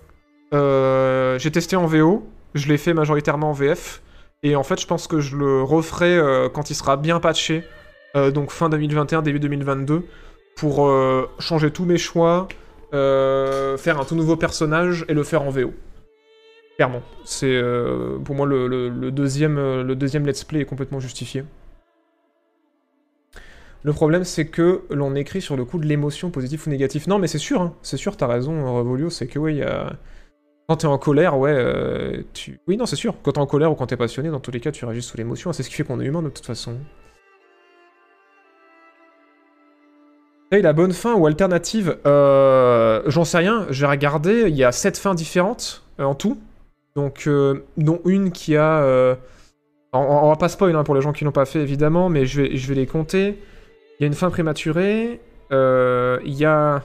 Euh, 0.52 1.38
J'ai 1.38 1.52
testé 1.52 1.76
en 1.76 1.86
VO, 1.86 2.26
je 2.54 2.68
l'ai 2.68 2.78
fait 2.78 2.94
majoritairement 2.94 3.50
en 3.50 3.52
VF, 3.52 4.02
et 4.42 4.56
en 4.56 4.64
fait, 4.64 4.80
je 4.80 4.86
pense 4.86 5.06
que 5.06 5.20
je 5.20 5.36
le 5.36 5.62
referai 5.62 6.16
euh, 6.18 6.48
quand 6.48 6.70
il 6.70 6.74
sera 6.74 6.96
bien 6.96 7.20
patché, 7.20 7.64
donc 8.34 8.50
fin 8.50 8.68
2021, 8.68 9.22
début 9.22 9.38
2022 9.38 10.04
pour 10.60 10.86
euh, 10.86 11.26
changer 11.38 11.70
tous 11.70 11.86
mes 11.86 11.96
choix, 11.96 12.46
euh, 12.92 13.78
faire 13.78 13.98
un 13.98 14.04
tout 14.04 14.14
nouveau 14.14 14.36
personnage 14.36 15.06
et 15.08 15.14
le 15.14 15.24
faire 15.24 15.40
en 15.40 15.48
VO. 15.48 15.72
Clairement. 16.76 17.00
C'est 17.24 17.46
euh, 17.46 18.18
pour 18.18 18.34
moi 18.34 18.46
le, 18.46 19.10
deuxième, 19.10 19.56
le 19.56 19.94
deuxième 19.94 20.26
let's 20.26 20.44
play 20.44 20.60
est 20.60 20.64
complètement 20.66 21.00
justifié. 21.00 21.44
Le 23.84 23.92
problème 23.94 24.24
c'est 24.24 24.48
que 24.48 24.82
l'on 24.90 25.14
écrit 25.14 25.40
sur 25.40 25.56
le 25.56 25.64
coup 25.64 25.78
de 25.78 25.86
l'émotion 25.86 26.28
positive 26.28 26.62
ou 26.66 26.70
négative. 26.70 27.08
Non 27.08 27.18
mais 27.18 27.26
c'est 27.26 27.38
sûr, 27.38 27.62
hein, 27.62 27.74
c'est 27.80 27.96
sûr, 27.96 28.18
t'as 28.18 28.26
raison 28.26 28.76
Revolio, 28.76 29.08
c'est 29.08 29.28
que 29.28 29.38
a... 29.62 29.94
Quand 30.68 30.76
t'es 30.76 30.86
en 30.86 30.98
colère, 30.98 31.38
ouais, 31.38 32.22
tu... 32.34 32.60
Oui 32.68 32.76
non 32.76 32.84
c'est 32.84 32.96
sûr, 32.96 33.14
quand 33.22 33.32
t'es 33.32 33.38
en 33.38 33.46
colère 33.46 33.72
ou 33.72 33.76
quand 33.76 33.86
t'es 33.86 33.96
passionné, 33.96 34.28
dans 34.28 34.40
tous 34.40 34.50
les 34.50 34.60
cas 34.60 34.72
tu 34.72 34.84
réagis 34.84 35.00
sous 35.00 35.16
l'émotion, 35.16 35.54
c'est 35.54 35.62
ce 35.62 35.70
qui 35.70 35.76
fait 35.76 35.84
qu'on 35.84 36.00
est 36.00 36.04
humain 36.04 36.20
de 36.20 36.28
toute 36.28 36.44
façon. 36.44 36.76
Et 40.52 40.62
la 40.62 40.72
bonne 40.72 40.92
fin 40.92 41.14
ou 41.14 41.26
alternative, 41.26 41.98
euh, 42.06 43.02
j'en 43.06 43.24
sais 43.24 43.38
rien, 43.38 43.66
j'ai 43.70 43.86
regardé, 43.86 44.46
il 44.48 44.56
y 44.56 44.64
a 44.64 44.72
7 44.72 44.98
fins 44.98 45.14
différentes 45.14 45.84
euh, 46.00 46.04
en 46.04 46.14
tout. 46.14 46.38
Donc, 46.96 47.24
euh, 47.28 47.64
dont 47.76 48.00
une 48.04 48.32
qui 48.32 48.56
a... 48.56 49.16
on, 49.92 50.28
va 50.28 50.36
pas 50.36 50.48
spoil 50.48 50.74
hein, 50.74 50.82
pour 50.82 50.96
les 50.96 51.02
gens 51.02 51.12
qui 51.12 51.24
l'ont 51.24 51.30
pas 51.30 51.44
fait 51.44 51.60
évidemment, 51.60 52.08
mais 52.08 52.26
je 52.26 52.42
vais, 52.42 52.56
je 52.56 52.66
vais 52.66 52.74
les 52.74 52.86
compter. 52.86 53.38
Il 53.98 54.02
y 54.02 54.04
a 54.04 54.06
une 54.08 54.14
fin 54.14 54.28
prématurée, 54.30 55.20
il 55.52 56.34
y 56.34 56.44
a 56.44 56.82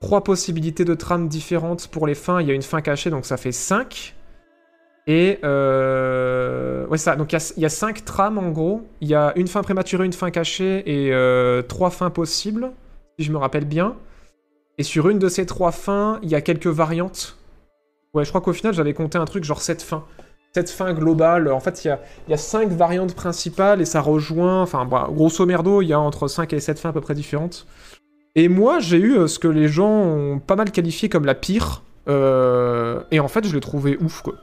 trois 0.00 0.24
possibilités 0.24 0.84
de 0.84 0.94
trames 0.94 1.28
différentes 1.28 1.86
pour 1.86 2.06
les 2.08 2.16
fins, 2.16 2.40
il 2.40 2.48
y 2.48 2.50
a 2.50 2.54
une 2.54 2.62
fin 2.62 2.80
cachée, 2.80 3.10
donc 3.10 3.26
ça 3.26 3.36
fait 3.36 3.52
5. 3.52 4.15
Et 5.08 5.38
euh... 5.44 6.86
ouais 6.88 6.98
ça, 6.98 7.14
donc 7.16 7.32
il 7.32 7.60
y 7.60 7.64
a- 7.64 7.68
cinq 7.68 8.04
trames 8.04 8.38
en 8.38 8.50
gros. 8.50 8.82
Il 9.00 9.08
y 9.08 9.14
a 9.14 9.32
une 9.36 9.46
fin 9.46 9.62
prématurée, 9.62 10.04
une 10.04 10.12
fin 10.12 10.30
cachée 10.30 10.82
et 10.86 11.12
euh, 11.12 11.62
trois 11.62 11.90
fins 11.90 12.10
possibles, 12.10 12.72
si 13.18 13.24
je 13.24 13.32
me 13.32 13.38
rappelle 13.38 13.64
bien. 13.66 13.94
Et 14.78 14.82
sur 14.82 15.08
une 15.08 15.18
de 15.18 15.28
ces 15.28 15.46
trois 15.46 15.72
fins, 15.72 16.18
il 16.22 16.28
y 16.28 16.34
a 16.34 16.40
quelques 16.40 16.66
variantes. 16.66 17.36
Ouais, 18.14 18.24
je 18.24 18.30
crois 18.30 18.40
qu'au 18.40 18.52
final 18.52 18.74
j'avais 18.74 18.94
compté 18.94 19.16
un 19.18 19.24
truc 19.26 19.44
genre 19.44 19.60
sept 19.62 19.80
fins. 19.82 20.04
Sept 20.54 20.70
fins 20.70 20.92
globales. 20.92 21.52
En 21.52 21.60
fait, 21.60 21.84
il 21.84 21.88
y 21.88 21.90
a, 21.90 22.00
y 22.28 22.32
a 22.32 22.36
cinq 22.38 22.70
variantes 22.70 23.14
principales 23.14 23.80
et 23.80 23.84
ça 23.84 24.00
rejoint. 24.00 24.62
Enfin, 24.62 24.86
bah, 24.86 25.08
grosso 25.12 25.44
merdo, 25.46 25.82
il 25.82 25.86
y 25.88 25.92
a 25.92 26.00
entre 26.00 26.28
5 26.28 26.52
et 26.54 26.60
7 26.60 26.78
fins 26.78 26.88
à 26.88 26.92
peu 26.92 27.02
près 27.02 27.14
différentes. 27.14 27.66
Et 28.34 28.48
moi, 28.48 28.78
j'ai 28.80 28.96
eu 28.98 29.18
euh, 29.18 29.26
ce 29.28 29.38
que 29.38 29.48
les 29.48 29.68
gens 29.68 29.90
ont 29.90 30.38
pas 30.38 30.56
mal 30.56 30.70
qualifié 30.72 31.08
comme 31.10 31.26
la 31.26 31.34
pire. 31.34 31.82
euh, 32.08 33.02
et 33.10 33.20
en 33.20 33.28
fait, 33.28 33.46
je 33.46 33.52
l'ai 33.54 33.60
trouvé 33.60 33.98
ouf, 34.00 34.22
quoi. 34.22 34.34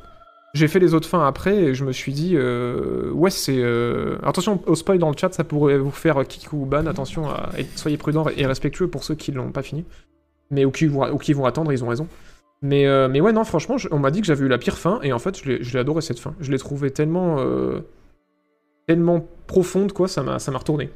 J'ai 0.54 0.68
fait 0.68 0.80
les 0.80 0.94
autres 0.94 1.10
fins 1.10 1.26
après 1.26 1.56
et 1.56 1.74
je 1.74 1.84
me 1.84 1.92
suis 1.92 2.14
dit, 2.14 2.34
euh, 2.36 3.10
ouais, 3.12 3.32
c'est. 3.32 3.58
euh, 3.58 4.18
Attention 4.22 4.62
au 4.68 4.76
spoil 4.76 5.00
dans 5.00 5.10
le 5.10 5.18
chat, 5.18 5.34
ça 5.34 5.44
pourrait 5.44 5.80
vous 5.80 5.90
faire 5.90 6.26
kick 6.28 6.54
ou 6.54 6.66
ban. 6.66 6.86
Attention, 6.86 7.28
à... 7.30 7.50
soyez 7.76 7.98
prudents 7.98 8.28
et 8.38 8.46
respectueux 8.46 8.88
pour 8.88 9.04
ceux 9.04 9.16
qui 9.16 9.32
l'ont 9.32 9.52
pas 9.52 9.64
fini. 9.64 9.84
Mais 10.52 10.64
ou 10.66 10.72
qui, 10.72 10.86
vont... 10.86 11.46
attendre, 11.46 11.74
ils 11.74 11.84
ont 11.84 11.88
raison. 11.88 12.08
Mais, 12.62 12.86
euh, 12.86 13.08
mais 13.10 13.20
ouais, 13.20 13.34
non, 13.34 13.44
franchement, 13.44 13.78
on 13.90 13.98
m'a 13.98 14.12
dit 14.12 14.22
que 14.22 14.28
j'avais 14.28 14.46
eu 14.46 14.48
la 14.48 14.60
pire 14.60 14.78
fin 14.78 15.00
et 15.02 15.12
en 15.12 15.20
fait, 15.20 15.38
je 15.44 15.74
l'ai 15.74 15.80
adoré 15.80 16.02
cette 16.02 16.20
fin. 16.20 16.36
Je 16.40 16.52
l'ai 16.52 16.60
trouvée 16.60 16.92
tellement. 16.92 17.38
tellement 18.88 19.28
profonde, 19.48 19.92
quoi, 19.92 20.08
ça 20.08 20.22
m'a 20.22 20.38
retourné. 20.38 20.92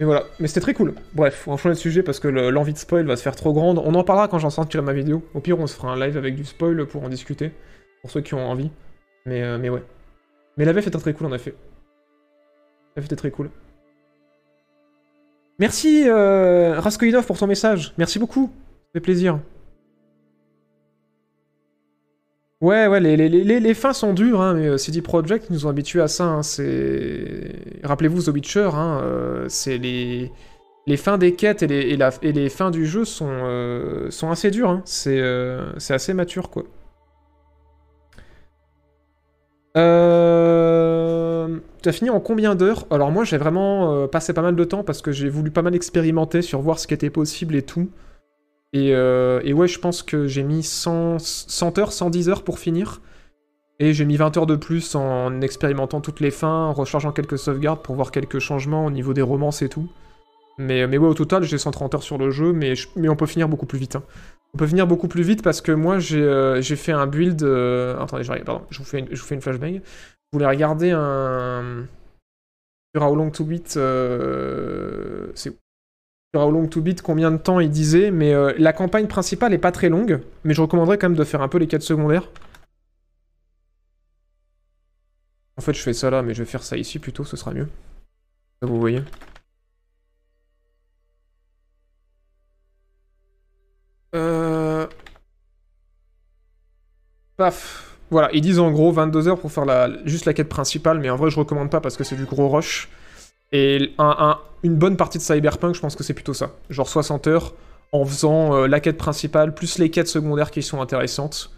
Mais 0.00 0.06
voilà, 0.06 0.24
mais 0.40 0.48
c'était 0.48 0.60
très 0.60 0.72
cool. 0.74 0.94
Bref, 1.12 1.46
on 1.46 1.52
va 1.52 1.56
changer 1.58 1.74
de 1.74 1.78
sujet 1.78 2.02
parce 2.02 2.18
que 2.20 2.26
le- 2.28 2.48
l'envie 2.50 2.72
de 2.72 2.78
spoil 2.78 3.04
va 3.06 3.16
se 3.16 3.22
faire 3.22 3.36
trop 3.36 3.52
grande. 3.52 3.78
On 3.78 3.94
en 3.94 4.02
parlera 4.02 4.28
quand 4.28 4.38
j'en 4.38 4.48
sortirai 4.50 4.82
ma 4.82 4.94
vidéo. 4.94 5.22
Au 5.34 5.40
pire, 5.40 5.60
on 5.60 5.66
se 5.66 5.76
fera 5.76 5.92
un 5.92 6.00
live 6.00 6.16
avec 6.16 6.34
du 6.36 6.44
spoil 6.46 6.86
pour 6.86 7.04
en 7.04 7.08
discuter. 7.10 7.52
Pour 8.00 8.10
ceux 8.10 8.22
qui 8.22 8.32
ont 8.34 8.50
envie. 8.50 8.70
Mais, 9.26 9.42
euh, 9.42 9.58
mais 9.58 9.68
ouais. 9.68 9.82
Mais 10.56 10.64
la 10.64 10.72
VF 10.72 10.86
était 10.86 10.98
très 10.98 11.12
cool 11.12 11.26
en 11.26 11.34
effet. 11.34 11.54
La 12.96 13.02
VF 13.02 13.06
était 13.06 13.16
très 13.16 13.30
cool. 13.30 13.50
Merci 15.58 16.04
euh, 16.08 16.80
pour 17.26 17.36
ton 17.38 17.46
message. 17.46 17.92
Merci 17.98 18.18
beaucoup. 18.18 18.50
Ça 18.54 18.88
fait 18.94 19.00
plaisir. 19.00 19.38
Ouais, 22.60 22.86
ouais, 22.88 23.00
les, 23.00 23.16
les, 23.16 23.28
les, 23.30 23.58
les 23.58 23.74
fins 23.74 23.94
sont 23.94 24.12
dures, 24.12 24.40
hein, 24.42 24.52
mais 24.54 24.66
euh, 24.66 24.76
CD 24.76 25.00
Projekt 25.00 25.48
nous 25.48 25.64
ont 25.66 25.70
habitués 25.70 26.02
à 26.02 26.08
ça. 26.08 26.24
hein, 26.24 26.42
c'est... 26.42 27.54
Rappelez-vous 27.82 28.22
The 28.24 28.28
Witcher, 28.28 28.70
hein, 28.74 29.00
euh, 29.02 29.46
c'est 29.48 29.78
les... 29.78 30.30
Les 30.86 30.96
fins 30.96 31.18
des 31.18 31.34
quêtes 31.36 31.62
et 31.62 31.68
les, 31.68 31.80
et 31.90 31.96
la- 31.96 32.10
et 32.22 32.32
les 32.32 32.48
fins 32.50 32.70
du 32.72 32.86
jeu 32.86 33.04
sont, 33.06 33.28
euh, 33.30 34.10
sont 34.10 34.30
assez 34.30 34.50
dures. 34.50 34.70
hein, 34.70 34.82
C'est 34.84 35.22
c'est 35.78 35.94
assez 35.94 36.14
mature, 36.14 36.50
quoi. 36.50 36.64
Euh... 39.76 41.58
Tu 41.82 41.88
as 41.88 41.92
fini 41.92 42.10
en 42.10 42.20
combien 42.20 42.54
d'heures? 42.54 42.86
Alors 42.90 43.10
moi, 43.10 43.24
j'ai 43.24 43.38
vraiment 43.38 44.06
passé 44.08 44.32
pas 44.32 44.42
mal 44.42 44.56
de 44.56 44.64
temps 44.64 44.84
parce 44.84 45.00
que 45.02 45.12
j'ai 45.12 45.28
voulu 45.28 45.50
pas 45.50 45.62
mal 45.62 45.74
expérimenter 45.74 46.42
sur 46.42 46.60
voir 46.60 46.78
ce 46.78 46.86
qui 46.86 46.94
était 46.94 47.10
possible 47.10 47.54
et 47.54 47.62
tout. 47.62 47.90
Et, 48.72 48.94
euh, 48.94 49.40
et 49.44 49.52
ouais, 49.52 49.68
je 49.68 49.78
pense 49.78 50.02
que 50.02 50.26
j'ai 50.26 50.42
mis 50.42 50.62
100, 50.62 51.18
100 51.18 51.78
heures, 51.78 51.92
110 51.92 52.28
heures 52.28 52.44
pour 52.44 52.58
finir. 52.58 53.00
Et 53.78 53.94
j'ai 53.94 54.04
mis 54.04 54.16
20 54.16 54.36
heures 54.36 54.46
de 54.46 54.56
plus 54.56 54.94
en 54.94 55.40
expérimentant 55.40 56.00
toutes 56.00 56.20
les 56.20 56.30
fins, 56.30 56.66
en 56.66 56.72
rechargeant 56.74 57.12
quelques 57.12 57.38
sauvegardes 57.38 57.82
pour 57.82 57.94
voir 57.96 58.10
quelques 58.10 58.38
changements 58.38 58.84
au 58.86 58.90
niveau 58.90 59.14
des 59.14 59.22
romances 59.22 59.62
et 59.62 59.68
tout. 59.68 59.88
Mais, 60.58 60.86
mais 60.86 60.98
ouais, 60.98 61.08
au 61.08 61.14
total, 61.14 61.44
j'ai 61.44 61.58
130 61.58 61.94
heures 61.94 62.02
sur 62.02 62.18
le 62.18 62.30
jeu, 62.30 62.52
mais, 62.52 62.74
mais 62.96 63.08
on 63.08 63.16
peut 63.16 63.26
finir 63.26 63.48
beaucoup 63.48 63.66
plus 63.66 63.78
vite. 63.78 63.96
hein. 63.96 64.02
On 64.54 64.58
peut 64.58 64.66
finir 64.66 64.86
beaucoup 64.86 65.08
plus 65.08 65.22
vite 65.22 65.42
parce 65.42 65.60
que 65.60 65.72
moi, 65.72 65.98
j'ai 65.98 66.22
euh, 66.22 66.62
fait 66.62 66.92
un 66.92 67.06
build... 67.06 67.42
euh, 67.42 67.98
Attendez, 68.00 68.24
je, 68.24 68.32
pardon, 68.44 68.62
je 68.70 68.78
vous 68.78 68.84
fais 68.84 68.98
une, 69.00 69.08
je 69.10 69.20
vous 69.20 69.26
fais 69.26 69.34
une 69.36 69.40
flashbang. 69.40 69.74
Je 69.76 70.30
voulais 70.32 70.46
regarder 70.46 70.90
un... 70.90 71.86
Sur 72.94 73.02
How 73.04 73.14
Long 73.14 73.30
to 73.30 73.44
Beat... 73.44 73.76
euh, 73.76 75.28
C'est 75.34 75.50
où? 75.50 75.54
Sur 76.32 76.42
How 76.42 76.50
Long 76.50 76.66
to 76.68 76.80
Beat 76.80 77.02
combien 77.02 77.30
de 77.30 77.36
temps 77.38 77.60
il 77.60 77.70
disait, 77.70 78.10
mais 78.10 78.32
euh, 78.32 78.52
la 78.58 78.72
campagne 78.72 79.06
principale 79.06 79.52
est 79.52 79.58
pas 79.58 79.72
très 79.72 79.88
longue, 79.88 80.22
mais 80.44 80.54
je 80.54 80.62
recommanderais 80.62 80.98
quand 80.98 81.08
même 81.08 81.18
de 81.18 81.24
faire 81.24 81.42
un 81.42 81.48
peu 81.48 81.58
les 81.58 81.66
quêtes 81.66 81.82
secondaires. 81.82 82.28
En 85.56 85.62
fait, 85.62 85.72
je 85.72 85.82
fais 85.82 85.92
ça 85.92 86.08
là, 86.10 86.22
mais 86.22 86.32
je 86.34 86.42
vais 86.42 86.48
faire 86.48 86.62
ça 86.62 86.76
ici 86.76 86.98
plutôt, 86.98 87.24
ce 87.24 87.36
sera 87.36 87.52
mieux. 87.52 87.68
Vous 88.62 88.78
voyez. 88.78 89.02
Euh... 94.14 94.86
Paf. 97.36 97.96
Voilà, 98.10 98.28
ils 98.32 98.40
disent 98.40 98.58
en 98.58 98.70
gros 98.70 98.90
22 98.92 99.28
heures 99.28 99.40
pour 99.40 99.52
faire 99.52 99.64
la, 99.64 99.88
juste 100.04 100.26
la 100.26 100.34
quête 100.34 100.48
principale, 100.48 100.98
mais 100.98 101.10
en 101.10 101.16
vrai 101.16 101.30
je 101.30 101.38
recommande 101.38 101.70
pas 101.70 101.80
parce 101.80 101.96
que 101.96 102.04
c'est 102.04 102.16
du 102.16 102.24
gros 102.24 102.48
rush. 102.48 102.88
Et 103.52 103.92
un- 103.98 104.16
un- 104.18 104.38
une 104.62 104.76
bonne 104.76 104.96
partie 104.96 105.18
de 105.18 105.22
Cyberpunk, 105.22 105.74
je 105.74 105.80
pense 105.80 105.96
que 105.96 106.04
c'est 106.04 106.14
plutôt 106.14 106.34
ça. 106.34 106.52
Genre 106.68 106.88
60 106.88 107.26
heures 107.26 107.54
en 107.92 108.04
faisant 108.04 108.54
euh, 108.54 108.66
la 108.68 108.80
quête 108.80 108.96
principale, 108.98 109.54
plus 109.54 109.78
les 109.78 109.90
quêtes 109.90 110.08
secondaires 110.08 110.50
qui 110.50 110.62
sont 110.62 110.80
intéressantes. 110.80 111.50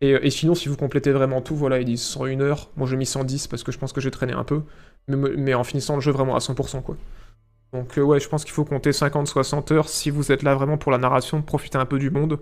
Et, 0.00 0.12
et 0.12 0.30
sinon, 0.30 0.54
si 0.54 0.68
vous 0.68 0.76
complétez 0.76 1.12
vraiment 1.12 1.42
tout, 1.42 1.56
voilà, 1.56 1.80
ils 1.80 1.84
disent 1.84 2.02
101 2.02 2.40
heures. 2.40 2.70
Moi 2.76 2.88
j'ai 2.88 2.96
mis 2.96 3.06
110 3.06 3.46
parce 3.48 3.62
que 3.64 3.72
je 3.72 3.78
pense 3.78 3.92
que 3.92 4.00
j'ai 4.00 4.10
traîné 4.10 4.32
un 4.34 4.44
peu. 4.44 4.62
Mais, 5.08 5.54
en 5.54 5.64
finissant 5.64 5.94
le 5.96 6.00
jeu 6.02 6.12
vraiment 6.12 6.36
à 6.36 6.40
100%, 6.40 6.82
quoi. 6.82 6.96
Donc 7.72 7.98
euh, 7.98 8.02
ouais, 8.02 8.20
je 8.20 8.28
pense 8.28 8.44
qu'il 8.44 8.54
faut 8.54 8.64
compter 8.64 8.92
50-60 8.92 9.72
heures 9.72 9.88
si 9.88 10.10
vous 10.10 10.32
êtes 10.32 10.42
là 10.42 10.54
vraiment 10.54 10.78
pour 10.78 10.92
la 10.92 10.98
narration, 10.98 11.42
profiter 11.42 11.78
un 11.78 11.86
peu 11.86 11.98
du 11.98 12.10
monde. 12.10 12.38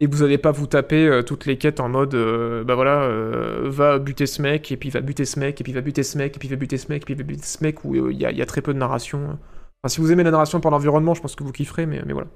Et 0.00 0.06
vous 0.06 0.22
n'allez 0.22 0.38
pas 0.38 0.52
vous 0.52 0.68
taper 0.68 1.08
euh, 1.08 1.22
toutes 1.22 1.46
les 1.46 1.58
quêtes 1.58 1.80
en 1.80 1.88
mode, 1.88 2.14
euh, 2.14 2.62
bah 2.62 2.76
voilà, 2.76 3.02
euh, 3.02 3.64
va 3.64 3.98
buter 3.98 4.26
ce 4.26 4.40
mec, 4.40 4.70
et 4.70 4.76
puis 4.76 4.90
va 4.90 5.00
buter 5.00 5.24
ce 5.24 5.40
mec, 5.40 5.60
et 5.60 5.64
puis 5.64 5.72
va 5.72 5.80
buter 5.80 6.04
ce 6.04 6.16
mec, 6.16 6.36
et 6.36 6.38
puis 6.38 6.48
va 6.48 6.56
buter 6.56 6.78
ce 6.78 6.86
mec, 6.88 7.02
et 7.02 7.04
puis 7.04 7.14
va 7.14 7.24
buter 7.24 7.42
ce 7.44 7.64
mec, 7.64 7.84
où 7.84 8.10
il 8.10 8.16
y, 8.16 8.24
a, 8.24 8.46
très 8.46 8.62
peu 8.62 8.72
de 8.72 8.78
narration. 8.78 9.38
Enfin, 9.82 9.88
si 9.88 10.00
vous 10.00 10.12
aimez 10.12 10.22
la 10.22 10.30
narration 10.30 10.60
par 10.60 10.70
l'environnement, 10.70 11.14
je 11.14 11.20
pense 11.20 11.34
que 11.34 11.42
vous 11.42 11.50
kifferez, 11.50 11.86
mais, 11.86 12.00
mais 12.06 12.12
voilà. 12.12 12.28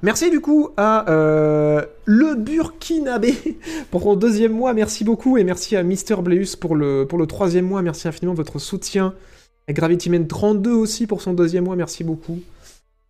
Merci 0.00 0.30
du 0.30 0.40
coup 0.40 0.70
à 0.76 1.04
le 2.06 2.34
Burkinabé 2.34 3.34
pour 3.90 4.02
son 4.02 4.16
deuxième 4.16 4.52
mois. 4.52 4.72
Merci 4.72 5.04
beaucoup 5.04 5.36
et 5.36 5.44
merci 5.44 5.76
à 5.76 5.82
Mister 5.84 6.16
Bleus 6.16 6.56
pour 6.58 6.74
le, 6.74 7.06
pour 7.06 7.18
le 7.18 7.26
troisième 7.26 7.66
mois. 7.66 7.82
Merci 7.82 8.08
infiniment 8.08 8.32
de 8.32 8.38
votre 8.38 8.58
soutien. 8.58 9.14
Et 9.68 9.74
Gravity 9.74 10.10
Man 10.10 10.26
32 10.26 10.72
aussi 10.72 11.06
pour 11.06 11.22
son 11.22 11.34
deuxième 11.34 11.64
mois. 11.64 11.76
Merci 11.76 12.02
beaucoup. 12.02 12.40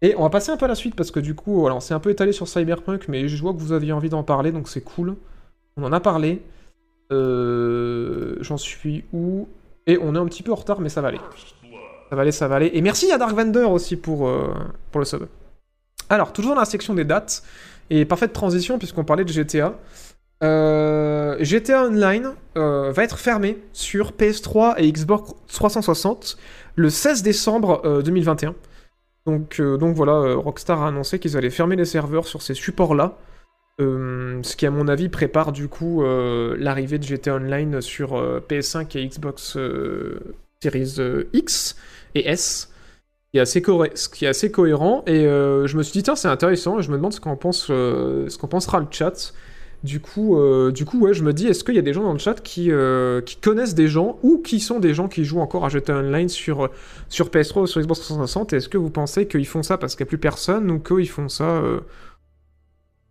Et 0.02 0.14
on 0.16 0.22
va 0.22 0.30
passer 0.30 0.50
un 0.50 0.56
peu 0.56 0.64
à 0.64 0.68
la 0.68 0.74
suite 0.74 0.96
parce 0.96 1.10
que 1.12 1.20
du 1.20 1.34
coup, 1.34 1.60
voilà, 1.60 1.76
on 1.76 1.80
s'est 1.80 1.94
un 1.94 2.00
peu 2.00 2.10
étalé 2.10 2.32
sur 2.32 2.48
Cyberpunk, 2.48 3.06
mais 3.08 3.28
je 3.28 3.40
vois 3.40 3.52
que 3.52 3.58
vous 3.58 3.72
aviez 3.72 3.92
envie 3.92 4.08
d'en 4.08 4.24
parler, 4.24 4.50
donc 4.50 4.68
c'est 4.68 4.80
cool. 4.80 5.14
On 5.76 5.84
en 5.84 5.92
a 5.92 6.00
parlé. 6.00 6.42
Euh, 7.12 8.36
J'en 8.40 8.56
suis 8.56 9.04
où? 9.12 9.48
Et 9.86 9.98
on 10.02 10.14
est 10.14 10.18
un 10.18 10.26
petit 10.26 10.42
peu 10.42 10.52
en 10.52 10.56
retard, 10.56 10.80
mais 10.80 10.88
ça 10.88 11.00
va 11.00 11.08
aller. 11.08 11.20
Ça 12.10 12.16
va 12.16 12.22
aller, 12.22 12.32
ça 12.32 12.48
va 12.48 12.56
aller. 12.56 12.70
Et 12.74 12.82
merci 12.82 13.10
à 13.12 13.18
Dark 13.18 13.32
Vander 13.32 13.64
aussi 13.64 13.96
pour, 13.96 14.28
euh, 14.28 14.52
pour 14.90 14.98
le 14.98 15.04
sub. 15.04 15.26
Alors, 16.08 16.32
toujours 16.32 16.54
dans 16.54 16.60
la 16.60 16.66
section 16.66 16.94
des 16.94 17.04
dates, 17.04 17.42
et 17.88 18.04
parfaite 18.04 18.32
transition 18.32 18.78
puisqu'on 18.78 19.04
parlait 19.04 19.24
de 19.24 19.32
GTA. 19.32 19.74
Euh, 20.42 21.36
GTA 21.40 21.84
Online 21.84 22.32
va 22.54 23.04
être 23.04 23.18
fermé 23.18 23.58
sur 23.72 24.10
PS3 24.12 24.74
et 24.78 24.90
Xbox 24.90 25.34
360 25.46 26.36
le 26.74 26.90
16 26.90 27.22
décembre 27.22 27.82
euh, 27.84 28.02
2021. 28.02 28.54
Donc, 29.26 29.60
euh, 29.60 29.76
donc 29.76 29.94
voilà, 29.94 30.12
euh, 30.12 30.36
Rockstar 30.36 30.82
a 30.82 30.88
annoncé 30.88 31.18
qu'ils 31.18 31.36
allaient 31.36 31.50
fermer 31.50 31.76
les 31.76 31.84
serveurs 31.84 32.26
sur 32.26 32.42
ces 32.42 32.54
supports-là. 32.54 33.18
Euh, 33.80 34.40
ce 34.42 34.56
qui, 34.56 34.66
à 34.66 34.70
mon 34.70 34.88
avis, 34.88 35.08
prépare 35.08 35.52
du 35.52 35.68
coup 35.68 36.02
l'arrivée 36.02 36.98
de 36.98 37.04
GTA 37.04 37.36
Online 37.36 37.80
sur 37.80 38.16
euh, 38.16 38.40
PS5 38.48 38.98
et 38.98 39.06
Xbox 39.06 39.56
Series 40.62 41.24
X 41.32 41.76
et 42.14 42.28
S. 42.28 42.68
Qui 43.32 43.38
est 43.38 43.40
assez, 43.40 43.62
ce 43.94 44.08
qui 44.10 44.26
est 44.26 44.28
assez 44.28 44.50
cohérent. 44.50 45.04
Et 45.06 45.22
je 45.22 45.76
me 45.76 45.82
suis 45.82 45.92
dit, 45.92 46.02
tiens, 46.02 46.16
c'est 46.16 46.28
intéressant. 46.28 46.82
Je 46.82 46.90
me 46.90 46.96
demande 46.96 47.14
ce 47.14 47.20
pense, 47.20 47.66
ce 47.68 48.38
qu'en 48.38 48.48
pensera 48.48 48.78
le 48.78 48.86
chat. 48.90 49.32
Du 49.84 49.98
coup, 49.98 50.38
euh, 50.38 50.70
du 50.70 50.84
coup, 50.84 51.00
ouais, 51.00 51.12
je 51.12 51.24
me 51.24 51.32
dis, 51.32 51.48
est-ce 51.48 51.64
qu'il 51.64 51.74
y 51.74 51.78
a 51.78 51.82
des 51.82 51.92
gens 51.92 52.04
dans 52.04 52.12
le 52.12 52.18
chat 52.18 52.40
qui, 52.40 52.70
euh, 52.70 53.20
connaissent 53.40 53.74
des 53.74 53.88
gens 53.88 54.18
ou 54.22 54.38
qui 54.38 54.60
sont 54.60 54.78
des 54.78 54.94
gens 54.94 55.08
qui 55.08 55.24
jouent 55.24 55.40
encore 55.40 55.64
à 55.64 55.68
GTA 55.68 55.98
Online 55.98 56.28
sur, 56.28 56.70
sur 57.08 57.28
PS3 57.30 57.62
ou 57.62 57.66
sur 57.66 57.80
Xbox 57.80 58.00
360 58.00 58.52
Est-ce 58.52 58.68
que 58.68 58.78
vous 58.78 58.90
pensez 58.90 59.26
qu'ils 59.26 59.46
font 59.46 59.64
ça 59.64 59.78
parce 59.78 59.96
qu'il 59.96 60.04
n'y 60.04 60.08
a 60.08 60.10
plus 60.10 60.18
personne 60.18 60.70
ou 60.70 60.78
qu'ils 60.78 61.08
font 61.08 61.28
ça 61.28 61.44
euh, 61.44 61.80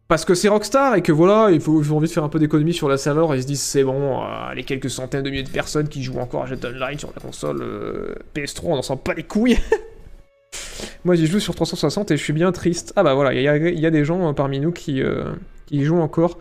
parce 0.08 0.26
que 0.26 0.34
c'est 0.34 0.50
Rockstar 0.50 0.96
et 0.96 1.02
que 1.02 1.14
voilà, 1.14 1.52
ils 1.52 1.70
ont 1.70 1.96
envie 1.96 2.10
de 2.10 2.12
faire 2.12 2.26
un 2.26 2.30
peu 2.30 2.38
d'économie 2.38 2.74
sur 2.74 2.90
la 2.90 2.98
serveur 2.98 3.34
et 3.34 3.38
ils 3.38 3.44
se 3.44 3.48
disent 3.48 3.62
c'est 3.62 3.86
bon, 3.86 4.20
euh, 4.22 4.54
les 4.54 4.66
quelques 4.66 4.90
centaines 4.90 5.24
de 5.24 5.30
milliers 5.30 5.44
de 5.44 5.50
personnes 5.50 5.88
qui 5.88 6.04
jouent 6.04 6.20
encore 6.20 6.44
à 6.44 6.48
GTA 6.48 6.68
Online 6.68 7.00
sur 7.00 7.14
la 7.16 7.22
console 7.22 7.62
euh, 7.62 8.16
PS3, 8.36 8.60
on 8.66 8.76
n'en 8.76 8.82
sent 8.82 9.00
pas 9.02 9.14
les 9.14 9.24
couilles. 9.24 9.58
Moi 11.06 11.16
j'y 11.16 11.28
joue 11.28 11.40
sur 11.40 11.56
360 11.56 12.12
et 12.12 12.18
je 12.18 12.24
suis 12.24 12.34
bien 12.34 12.52
triste. 12.52 12.92
Ah 12.98 13.04
bah 13.04 13.14
voilà, 13.14 13.34
il 13.34 13.42
y, 13.42 13.86
a- 13.86 13.90
des 13.90 14.04
gens 14.04 14.28
euh, 14.28 14.34
parmi 14.34 14.60
nous 14.60 14.74
qui, 14.74 15.02
euh, 15.02 15.24
qui 15.72 15.78
y 15.78 15.84
jouent 15.84 16.02
encore. 16.02 16.38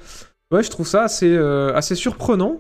Ouais, 0.51 0.63
je 0.63 0.71
trouve 0.71 0.87
ça 0.87 1.05
assez, 1.05 1.33
euh, 1.33 1.75
assez 1.75 1.95
surprenant. 1.95 2.59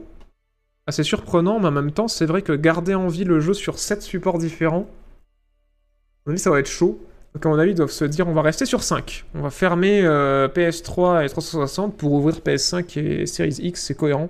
Assez 0.87 1.03
surprenant, 1.03 1.61
mais 1.61 1.69
en 1.69 1.73
même 1.73 1.93
temps, 1.93 2.09
c'est 2.09 2.27
vrai 2.27 2.43
que 2.43 2.53
garder 2.53 2.95
en 2.95 3.09
vie 3.09 3.25
le 3.25 3.41
jeu 3.41 3.55
sur 3.55 3.79
7 3.79 4.03
supports 4.03 4.39
différents, 4.39 4.89
à 4.89 6.23
mon 6.27 6.33
avis, 6.33 6.41
ça 6.41 6.51
va 6.51 6.61
être 6.61 6.69
chaud. 6.69 7.01
Donc 7.35 7.47
à 7.47 7.49
mon 7.49 7.59
avis, 7.59 7.73
ils 7.73 7.77
doivent 7.77 7.91
se 7.91 8.05
dire 8.05 8.27
on 8.27 8.33
va 8.33 8.43
rester 8.43 8.67
sur 8.67 8.83
5. 8.83 9.25
On 9.35 9.43
va 9.43 9.51
fermer 9.51 10.03
euh, 10.03 10.49
PS3 10.49 11.25
et 11.25 11.29
360 11.29 11.97
pour 11.97 12.13
ouvrir 12.13 12.37
PS5 12.37 12.99
et 12.99 13.27
Series 13.27 13.57
X, 13.61 13.85
c'est 13.85 13.95
cohérent. 13.95 14.29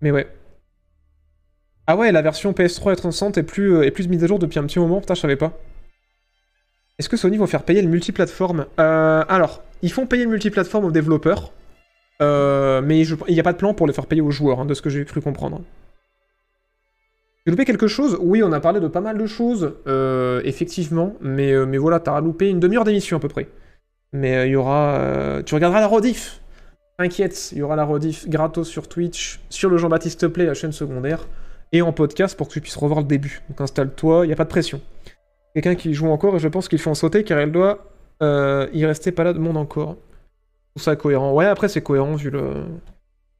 Mais 0.00 0.10
ouais. 0.10 0.26
Ah 1.86 1.96
ouais, 1.96 2.10
la 2.10 2.22
version 2.22 2.52
PS3 2.52 2.94
et 2.94 2.96
360 2.96 3.38
est 3.38 3.42
plus, 3.44 3.76
euh, 3.76 3.82
est 3.82 3.92
plus 3.92 4.08
mise 4.08 4.24
à 4.24 4.26
jour 4.26 4.40
depuis 4.40 4.58
un 4.58 4.64
petit 4.64 4.80
moment, 4.80 5.00
putain, 5.00 5.14
je 5.14 5.20
savais 5.20 5.36
pas. 5.36 5.52
Est-ce 6.98 7.08
que 7.08 7.16
Sony 7.16 7.36
vont 7.36 7.46
faire 7.46 7.62
payer 7.62 7.82
le 7.82 7.88
multiplateforme? 7.88 8.66
Alors, 8.78 9.62
ils 9.82 9.92
font 9.92 10.06
payer 10.06 10.24
le 10.24 10.30
multiplateforme 10.30 10.86
aux 10.86 10.90
développeurs, 10.90 11.52
euh, 12.22 12.80
mais 12.82 13.00
il 13.00 13.34
n'y 13.34 13.40
a 13.40 13.42
pas 13.42 13.52
de 13.52 13.58
plan 13.58 13.74
pour 13.74 13.86
le 13.86 13.92
faire 13.92 14.06
payer 14.06 14.22
aux 14.22 14.30
joueurs, 14.30 14.60
hein, 14.60 14.64
de 14.64 14.74
ce 14.74 14.82
que 14.82 14.90
j'ai 14.90 15.04
cru 15.04 15.20
comprendre. 15.20 15.60
J'ai 17.44 17.50
loupé 17.50 17.64
quelque 17.64 17.86
chose 17.86 18.18
Oui, 18.20 18.42
on 18.42 18.52
a 18.52 18.60
parlé 18.60 18.80
de 18.80 18.88
pas 18.88 19.00
mal 19.00 19.18
de 19.18 19.26
choses, 19.26 19.74
euh, 19.86 20.40
effectivement, 20.44 21.14
mais, 21.20 21.52
euh, 21.52 21.66
mais 21.66 21.78
voilà, 21.78 22.00
t'as 22.00 22.20
loupé 22.20 22.48
une 22.48 22.60
demi-heure 22.60 22.84
d'émission 22.84 23.18
à 23.18 23.20
peu 23.20 23.28
près. 23.28 23.48
Mais 24.12 24.48
il 24.48 24.52
y 24.52 24.56
aura... 24.56 25.42
tu 25.44 25.54
regarderas 25.54 25.80
la 25.80 25.88
rediff 25.88 26.40
T'inquiète, 26.98 27.52
il 27.52 27.58
y 27.58 27.62
aura 27.62 27.76
la 27.76 27.84
rediff 27.84 28.26
gratos 28.26 28.66
sur 28.66 28.88
Twitch, 28.88 29.40
sur 29.50 29.68
le 29.68 29.76
Jean-Baptiste 29.76 30.28
Play, 30.28 30.46
la 30.46 30.54
chaîne 30.54 30.72
secondaire, 30.72 31.28
et 31.72 31.82
en 31.82 31.92
podcast 31.92 32.38
pour 32.38 32.48
que 32.48 32.54
tu 32.54 32.62
puisses 32.62 32.76
revoir 32.76 33.00
le 33.00 33.06
début. 33.06 33.42
Donc 33.50 33.60
installe-toi, 33.60 34.24
il 34.24 34.28
n'y 34.28 34.32
a 34.32 34.36
pas 34.36 34.44
de 34.44 34.48
pression. 34.48 34.80
Quelqu'un 35.52 35.74
qui 35.74 35.92
joue 35.92 36.08
encore, 36.08 36.36
et 36.36 36.38
je 36.38 36.48
pense 36.48 36.68
qu'il 36.68 36.78
faut 36.78 36.90
en 36.90 36.94
sauter 36.94 37.22
car 37.22 37.38
elle 37.38 37.52
doit 37.52 37.84
y 38.22 38.86
rester 38.86 39.12
pas 39.12 39.24
là 39.24 39.34
de 39.34 39.38
monde 39.38 39.58
encore. 39.58 39.96
Ça 40.76 40.96
cohérent. 40.96 41.32
Ouais, 41.32 41.46
après 41.46 41.68
c'est 41.68 41.82
cohérent 41.82 42.14
vu 42.14 42.30
le... 42.30 42.64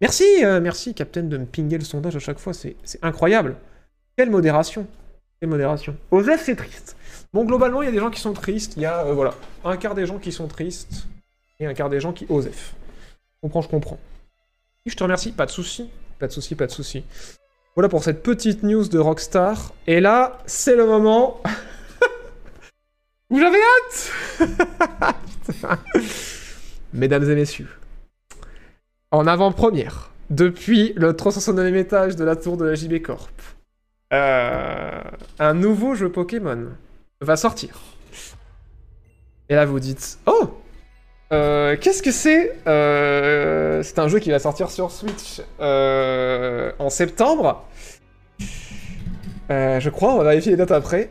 Merci, 0.00 0.24
euh, 0.44 0.60
merci 0.60 0.94
Captain 0.94 1.22
de 1.22 1.38
me 1.38 1.46
pinguer 1.46 1.78
le 1.78 1.84
sondage 1.84 2.16
à 2.16 2.18
chaque 2.18 2.38
fois, 2.38 2.52
c'est 2.52 2.76
incroyable. 3.02 3.56
Quelle 4.16 4.30
modération. 4.30 4.86
Quelle 5.40 5.50
modération. 5.50 5.96
Osef, 6.10 6.42
c'est 6.44 6.56
triste. 6.56 6.96
Bon, 7.32 7.44
globalement, 7.44 7.82
il 7.82 7.86
y 7.86 7.88
a 7.88 7.92
des 7.92 7.98
gens 7.98 8.10
qui 8.10 8.20
sont 8.20 8.32
tristes. 8.32 8.74
Il 8.76 8.82
y 8.82 8.86
a, 8.86 9.04
euh, 9.04 9.12
voilà, 9.12 9.34
un 9.64 9.76
quart 9.76 9.94
des 9.94 10.06
gens 10.06 10.18
qui 10.18 10.32
sont 10.32 10.48
tristes 10.48 11.06
et 11.60 11.66
un 11.66 11.74
quart 11.74 11.90
des 11.90 12.00
gens 12.00 12.12
qui 12.12 12.26
osef. 12.30 12.74
Je 13.34 13.40
comprends, 13.42 13.60
je 13.60 13.68
comprends. 13.68 13.98
Je 14.86 14.94
te 14.94 15.02
remercie. 15.02 15.32
Pas 15.32 15.46
de 15.46 15.50
souci. 15.50 15.90
Pas 16.18 16.28
de 16.28 16.32
souci, 16.32 16.54
pas 16.54 16.66
de 16.66 16.72
souci. 16.72 17.04
Voilà 17.74 17.90
pour 17.90 18.02
cette 18.02 18.22
petite 18.22 18.62
news 18.62 18.88
de 18.88 18.98
Rockstar. 18.98 19.74
Et 19.86 20.00
là, 20.00 20.38
c'est 20.46 20.76
le 20.76 20.86
moment 20.86 21.42
où 23.30 23.38
j'avais 23.38 23.58
hâte. 23.60 25.16
Mesdames 26.96 27.30
et 27.30 27.34
messieurs, 27.34 27.68
en 29.10 29.26
avant-première, 29.26 30.12
depuis 30.30 30.94
le 30.96 31.12
369e 31.12 31.74
étage 31.74 32.16
de 32.16 32.24
la 32.24 32.36
tour 32.36 32.56
de 32.56 32.64
la 32.64 32.74
JB 32.74 33.02
Corp, 33.02 33.30
euh, 34.14 35.02
un 35.38 35.52
nouveau 35.52 35.94
jeu 35.94 36.10
Pokémon 36.10 36.68
va 37.20 37.36
sortir. 37.36 37.80
Et 39.50 39.54
là, 39.54 39.66
vous 39.66 39.78
dites 39.78 40.18
Oh 40.24 40.58
euh, 41.32 41.76
Qu'est-ce 41.78 42.02
que 42.02 42.12
c'est 42.12 42.56
Euh, 42.66 43.82
C'est 43.82 43.98
un 43.98 44.08
jeu 44.08 44.18
qui 44.18 44.30
va 44.30 44.38
sortir 44.38 44.70
sur 44.70 44.90
Switch 44.90 45.42
en 45.58 46.88
septembre. 46.88 47.66
Je 49.50 49.88
crois, 49.90 50.14
on 50.14 50.16
va 50.16 50.24
vérifier 50.24 50.52
les 50.52 50.56
dates 50.56 50.70
après. 50.70 51.10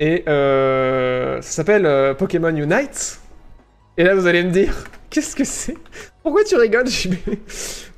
Et 0.00 0.22
ça 0.26 1.42
s'appelle 1.42 2.16
Pokémon 2.16 2.56
Unite. 2.56 3.20
Et 3.98 4.04
là, 4.04 4.14
vous 4.14 4.26
allez 4.26 4.42
me 4.44 4.50
dire 4.50 4.74
Qu'est-ce 5.10 5.34
que 5.36 5.44
c'est? 5.44 5.76
Pourquoi 6.22 6.44
tu 6.44 6.56
rigoles, 6.56 6.86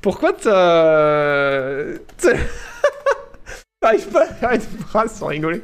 Pourquoi 0.01 0.33
t'as. 0.33 1.83
t'as- 2.17 2.33
T'arrives 3.81 4.07
pas 4.09 4.23
à 4.23 4.27
faire 4.27 4.51
une 4.51 4.61
phrase 4.61 5.11
sans 5.13 5.27
rigoler? 5.27 5.61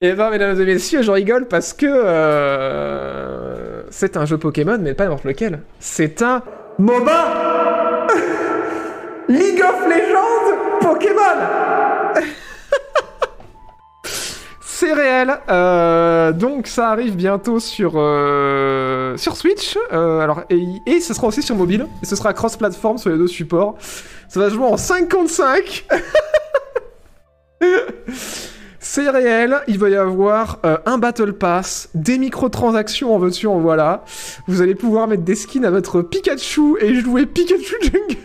Et 0.00 0.12
ben, 0.12 0.30
mesdames 0.30 0.60
et 0.60 0.64
messieurs, 0.64 1.02
je 1.02 1.10
rigole 1.10 1.46
parce 1.48 1.72
que 1.72 1.86
euh, 1.88 3.82
c'est 3.90 4.16
un 4.16 4.24
jeu 4.26 4.36
Pokémon, 4.38 4.78
mais 4.80 4.94
pas 4.94 5.04
n'importe 5.04 5.24
lequel. 5.24 5.60
C'est 5.80 6.22
un 6.22 6.42
MOBA 6.78 8.06
League 9.28 9.62
of 9.62 9.86
Legends 9.88 10.80
Pokémon 10.80 11.38
C'est 14.82 14.94
réel. 14.94 15.38
Euh, 15.48 16.32
donc 16.32 16.66
ça 16.66 16.88
arrive 16.88 17.14
bientôt 17.14 17.60
sur 17.60 17.92
euh, 17.94 19.16
Switch. 19.16 19.78
Euh, 19.92 20.18
alors 20.18 20.42
et, 20.50 20.66
et 20.86 21.00
ce 21.00 21.14
sera 21.14 21.28
aussi 21.28 21.40
sur 21.40 21.54
mobile. 21.54 21.86
Ce 22.02 22.16
sera 22.16 22.32
cross-platform 22.32 22.98
sur 22.98 23.10
les 23.10 23.16
deux 23.16 23.28
supports. 23.28 23.76
Ça 24.28 24.40
va 24.40 24.50
se 24.50 24.54
jouer 24.54 24.64
en 24.64 24.76
5 24.76 25.08
contre 25.08 25.30
5. 25.30 25.86
C'est 28.80 29.08
réel, 29.08 29.60
il 29.68 29.78
va 29.78 29.88
y 29.88 29.94
avoir 29.94 30.58
un 30.84 30.98
Battle 30.98 31.34
Pass, 31.34 31.88
des 31.94 32.18
microtransactions 32.18 33.14
en 33.14 33.18
veux-tu 33.20 33.46
en 33.46 33.60
voilà. 33.60 34.04
Vous 34.48 34.62
allez 34.62 34.74
pouvoir 34.74 35.06
mettre 35.06 35.22
des 35.22 35.36
skins 35.36 35.64
à 35.64 35.70
votre 35.70 36.02
Pikachu 36.02 36.76
et 36.80 36.92
jouer 36.96 37.26
Pikachu 37.26 37.76
Jungle. 37.82 38.16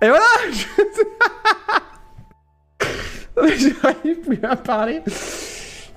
et 0.00 0.08
voilà 0.08 0.24
J'arrive 3.56 4.20
plus 4.26 4.38
à 4.42 4.56
parler. 4.56 5.00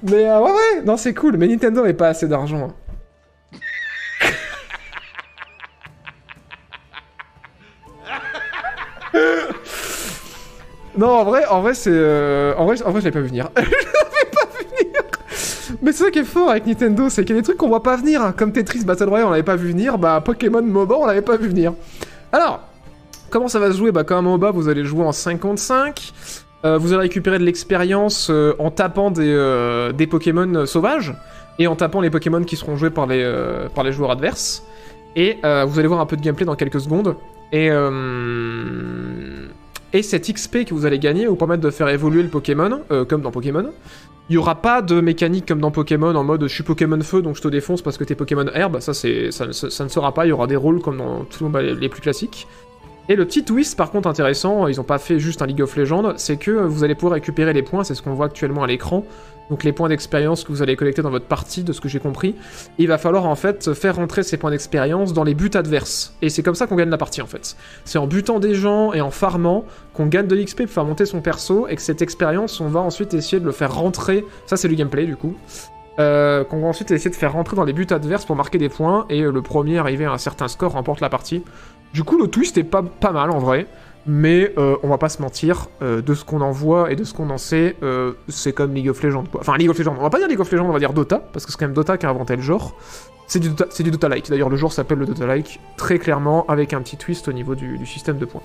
Mais 0.03 0.25
euh, 0.29 0.39
ouais, 0.39 0.51
ouais, 0.51 0.81
non, 0.85 0.97
c'est 0.97 1.13
cool. 1.13 1.37
Mais 1.37 1.47
Nintendo 1.47 1.85
n'a 1.85 1.93
pas 1.93 2.09
assez 2.09 2.27
d'argent. 2.27 2.69
hein. 2.69 2.73
Non, 10.97 11.09
en 11.09 11.23
vrai, 11.25 11.45
en 11.45 11.61
vrai, 11.61 11.73
c'est. 11.73 11.91
euh, 11.93 12.53
En 12.57 12.65
vrai, 12.65 12.81
en 12.83 12.91
vrai, 12.91 13.01
je 13.01 13.05
l'avais 13.05 13.11
pas 13.11 13.19
vu 13.21 13.27
venir. 13.27 13.49
je 13.57 13.61
l'avais 13.61 14.31
pas 14.31 14.47
vu 14.57 14.65
venir. 14.79 15.01
Mais 15.81 15.91
c'est 15.91 16.05
ça 16.05 16.11
qui 16.11 16.19
est 16.19 16.23
fort 16.23 16.49
avec 16.49 16.65
Nintendo, 16.65 17.09
c'est 17.09 17.23
qu'il 17.23 17.35
y 17.35 17.37
a 17.37 17.41
des 17.41 17.45
trucs 17.45 17.57
qu'on 17.57 17.67
voit 17.67 17.83
pas 17.83 17.97
venir. 17.97 18.21
hein. 18.21 18.33
Comme 18.35 18.51
Tetris 18.51 18.83
Battle 18.83 19.03
Royale, 19.09 19.27
on 19.27 19.31
l'avait 19.31 19.43
pas 19.43 19.55
vu 19.55 19.69
venir. 19.69 19.97
Bah, 19.99 20.21
Pokémon 20.25 20.61
MOBA, 20.61 20.95
on 20.95 21.05
l'avait 21.05 21.21
pas 21.21 21.37
vu 21.37 21.49
venir. 21.49 21.73
Alors, 22.31 22.61
comment 23.29 23.47
ça 23.47 23.59
va 23.59 23.71
se 23.71 23.77
jouer? 23.77 23.91
Bah, 23.91 24.03
comme 24.03 24.17
un 24.17 24.21
MOBA, 24.23 24.49
vous 24.51 24.69
allez 24.69 24.85
jouer 24.85 25.03
en 25.05 25.11
55. 25.11 26.13
Euh, 26.65 26.77
vous 26.77 26.93
allez 26.93 27.03
récupérer 27.03 27.37
de 27.37 27.43
l'expérience 27.43 28.29
euh, 28.31 28.55
en 28.59 28.71
tapant 28.71 29.11
des, 29.11 29.31
euh, 29.31 29.93
Pokémon 30.09 30.65
sauvages. 30.65 31.13
et 31.59 31.67
en 31.67 31.75
tapant 31.75 32.01
les 32.01 32.09
Pokémon 32.09 32.43
qui 32.43 32.55
seront 32.55 32.75
joués 32.75 32.89
par 32.89 33.07
les, 33.07 33.91
joueurs 33.91 34.11
adverses. 34.11 34.63
Et 35.15 35.37
vous 35.41 35.79
allez 35.79 35.87
voir 35.87 35.99
un 35.99 36.05
peu 36.05 36.15
de 36.15 36.21
gameplay 36.21 36.45
dans 36.45 36.55
quelques 36.55 36.81
secondes. 36.81 37.15
Et, 37.51 37.69
et 39.93 40.03
cette 40.03 40.31
XP 40.31 40.65
que 40.65 40.73
vous 40.75 40.85
allez 40.85 40.99
gagner 40.99 41.25
vous 41.25 41.35
permettre 41.35 41.63
de 41.63 41.71
faire 41.71 41.89
évoluer 41.89 42.21
le 42.21 42.29
Pokémon, 42.29 42.81
comme 43.07 43.21
dans 43.21 43.31
Pokémon. 43.31 43.71
Il 44.29 44.33
n'y 44.33 44.37
aura 44.37 44.55
pas 44.55 44.81
de 44.81 44.99
mécanique 44.99 45.47
comme 45.47 45.61
dans 45.61 45.71
Pokémon 45.71 46.13
en 46.13 46.23
mode 46.23 46.43
je 46.43 46.53
suis 46.53 46.63
Pokémon 46.63 46.99
feu 46.99 47.21
donc 47.21 47.37
je 47.37 47.41
te 47.41 47.47
défonce 47.47 47.81
parce 47.81 47.97
que 47.97 48.03
t'es 48.03 48.13
Pokémon 48.13 48.45
herbe. 48.53 48.79
Ça, 48.81 48.93
ça, 48.93 49.07
ne 49.47 49.89
sera 49.89 50.13
pas. 50.13 50.25
Il 50.25 50.29
y 50.29 50.31
aura 50.33 50.47
des 50.47 50.57
rôles 50.57 50.81
comme 50.81 50.97
dans 50.97 51.23
tous 51.23 51.49
les, 51.57 51.73
les 51.73 51.89
plus 51.89 52.01
classiques. 52.01 52.47
Et 53.09 53.15
le 53.15 53.25
petit 53.25 53.43
twist 53.43 53.77
par 53.77 53.91
contre 53.91 54.09
intéressant, 54.09 54.67
ils 54.67 54.77
n'ont 54.77 54.83
pas 54.83 54.97
fait 54.97 55.19
juste 55.19 55.41
un 55.41 55.45
League 55.45 55.61
of 55.61 55.75
Legends, 55.77 56.13
c'est 56.17 56.37
que 56.37 56.51
vous 56.51 56.83
allez 56.83 56.95
pouvoir 56.95 57.13
récupérer 57.13 57.53
les 57.53 57.63
points, 57.63 57.83
c'est 57.83 57.95
ce 57.95 58.01
qu'on 58.01 58.13
voit 58.13 58.25
actuellement 58.25 58.63
à 58.63 58.67
l'écran. 58.67 59.05
Donc 59.49 59.63
les 59.63 59.71
points 59.71 59.87
d'expérience 59.87 60.43
que 60.43 60.51
vous 60.51 60.61
allez 60.61 60.75
collecter 60.75 61.01
dans 61.01 61.09
votre 61.09 61.25
partie, 61.25 61.63
de 61.63 61.71
ce 61.71 61.79
que 61.79 61.87
j'ai 61.87 61.99
compris. 61.99 62.35
Il 62.77 62.87
va 62.87 62.97
falloir 62.97 63.25
en 63.25 63.35
fait 63.35 63.73
faire 63.73 63.95
rentrer 63.95 64.23
ces 64.23 64.35
points 64.35 64.51
d'expérience 64.51 65.13
dans 65.13 65.23
les 65.23 65.33
buts 65.33 65.51
adverses. 65.53 66.15
Et 66.21 66.29
c'est 66.29 66.43
comme 66.43 66.55
ça 66.55 66.67
qu'on 66.67 66.75
gagne 66.75 66.89
la 66.89 66.97
partie 66.97 67.21
en 67.21 67.27
fait. 67.27 67.55
C'est 67.85 67.97
en 67.97 68.07
butant 68.07 68.39
des 68.39 68.55
gens 68.55 68.91
et 68.91 68.99
en 68.99 69.11
farmant 69.11 69.63
qu'on 69.93 70.07
gagne 70.07 70.27
de 70.27 70.35
l'XP 70.35 70.63
pour 70.63 70.71
faire 70.71 70.85
monter 70.85 71.05
son 71.05 71.21
perso 71.21 71.67
et 71.67 71.75
que 71.75 71.81
cette 71.81 72.01
expérience, 72.01 72.59
on 72.59 72.67
va 72.67 72.81
ensuite 72.81 73.13
essayer 73.13 73.39
de 73.39 73.45
le 73.45 73.53
faire 73.53 73.73
rentrer. 73.73 74.25
Ça 74.47 74.57
c'est 74.57 74.67
du 74.67 74.75
gameplay 74.75 75.05
du 75.05 75.15
coup. 75.15 75.33
Euh, 75.99 76.43
qu'on 76.43 76.61
va 76.61 76.67
ensuite 76.67 76.91
essayer 76.91 77.09
de 77.09 77.15
faire 77.15 77.33
rentrer 77.33 77.55
dans 77.55 77.63
les 77.63 77.73
buts 77.73 77.87
adverses 77.89 78.23
pour 78.23 78.35
marquer 78.35 78.59
des 78.59 78.69
points 78.69 79.07
et 79.09 79.21
le 79.21 79.41
premier 79.41 79.79
arrivé 79.79 80.05
à 80.05 80.11
un 80.11 80.19
certain 80.19 80.47
score 80.47 80.73
remporte 80.73 81.01
la 81.01 81.09
partie. 81.09 81.43
Du 81.93 82.03
coup 82.03 82.17
le 82.17 82.27
twist 82.27 82.57
est 82.57 82.63
pas, 82.63 82.83
pas 82.83 83.11
mal 83.11 83.31
en 83.31 83.39
vrai. 83.39 83.67
Mais 84.09 84.53
euh, 84.57 84.77
on 84.83 84.87
va 84.87 84.97
pas 84.97 85.09
se 85.09 85.21
mentir, 85.21 85.67
euh, 85.81 86.01
de 86.01 86.13
ce 86.13 86.23
qu'on 86.23 86.39
en 86.39 86.51
voit 86.51 86.91
et 86.91 86.95
de 86.95 87.03
ce 87.03 87.13
qu'on 87.13 87.29
en 87.29 87.37
sait, 87.37 87.75
euh, 87.83 88.13
c'est 88.29 88.53
comme 88.53 88.73
League 88.73 88.87
of 88.87 89.03
Legends 89.03 89.25
quoi. 89.29 89.41
Enfin 89.41 89.57
League 89.57 89.69
of 89.69 89.77
Legends, 89.77 89.95
on 89.99 90.01
va 90.01 90.09
pas 90.09 90.17
dire 90.17 90.29
League 90.29 90.39
of 90.39 90.49
Legends, 90.49 90.69
on 90.69 90.71
va 90.71 90.79
dire 90.79 90.93
Dota, 90.93 91.19
parce 91.19 91.45
que 91.45 91.51
c'est 91.51 91.57
quand 91.57 91.65
même 91.65 91.75
Dota 91.75 91.97
qui 91.97 92.05
a 92.05 92.09
inventé 92.09 92.37
le 92.37 92.41
genre. 92.41 92.73
C'est 93.27 93.39
du 93.39 93.49
Dota, 93.49 93.65
Dota-like, 93.83 94.29
d'ailleurs 94.29 94.47
le 94.47 94.55
genre 94.55 94.71
s'appelle 94.71 94.99
le 94.99 95.05
Dota-like, 95.05 95.59
très 95.75 95.99
clairement, 95.99 96.45
avec 96.47 96.71
un 96.71 96.81
petit 96.81 96.95
twist 96.95 97.27
au 97.27 97.33
niveau 97.33 97.53
du, 97.53 97.77
du 97.77 97.85
système 97.85 98.17
de 98.17 98.25
points. 98.25 98.43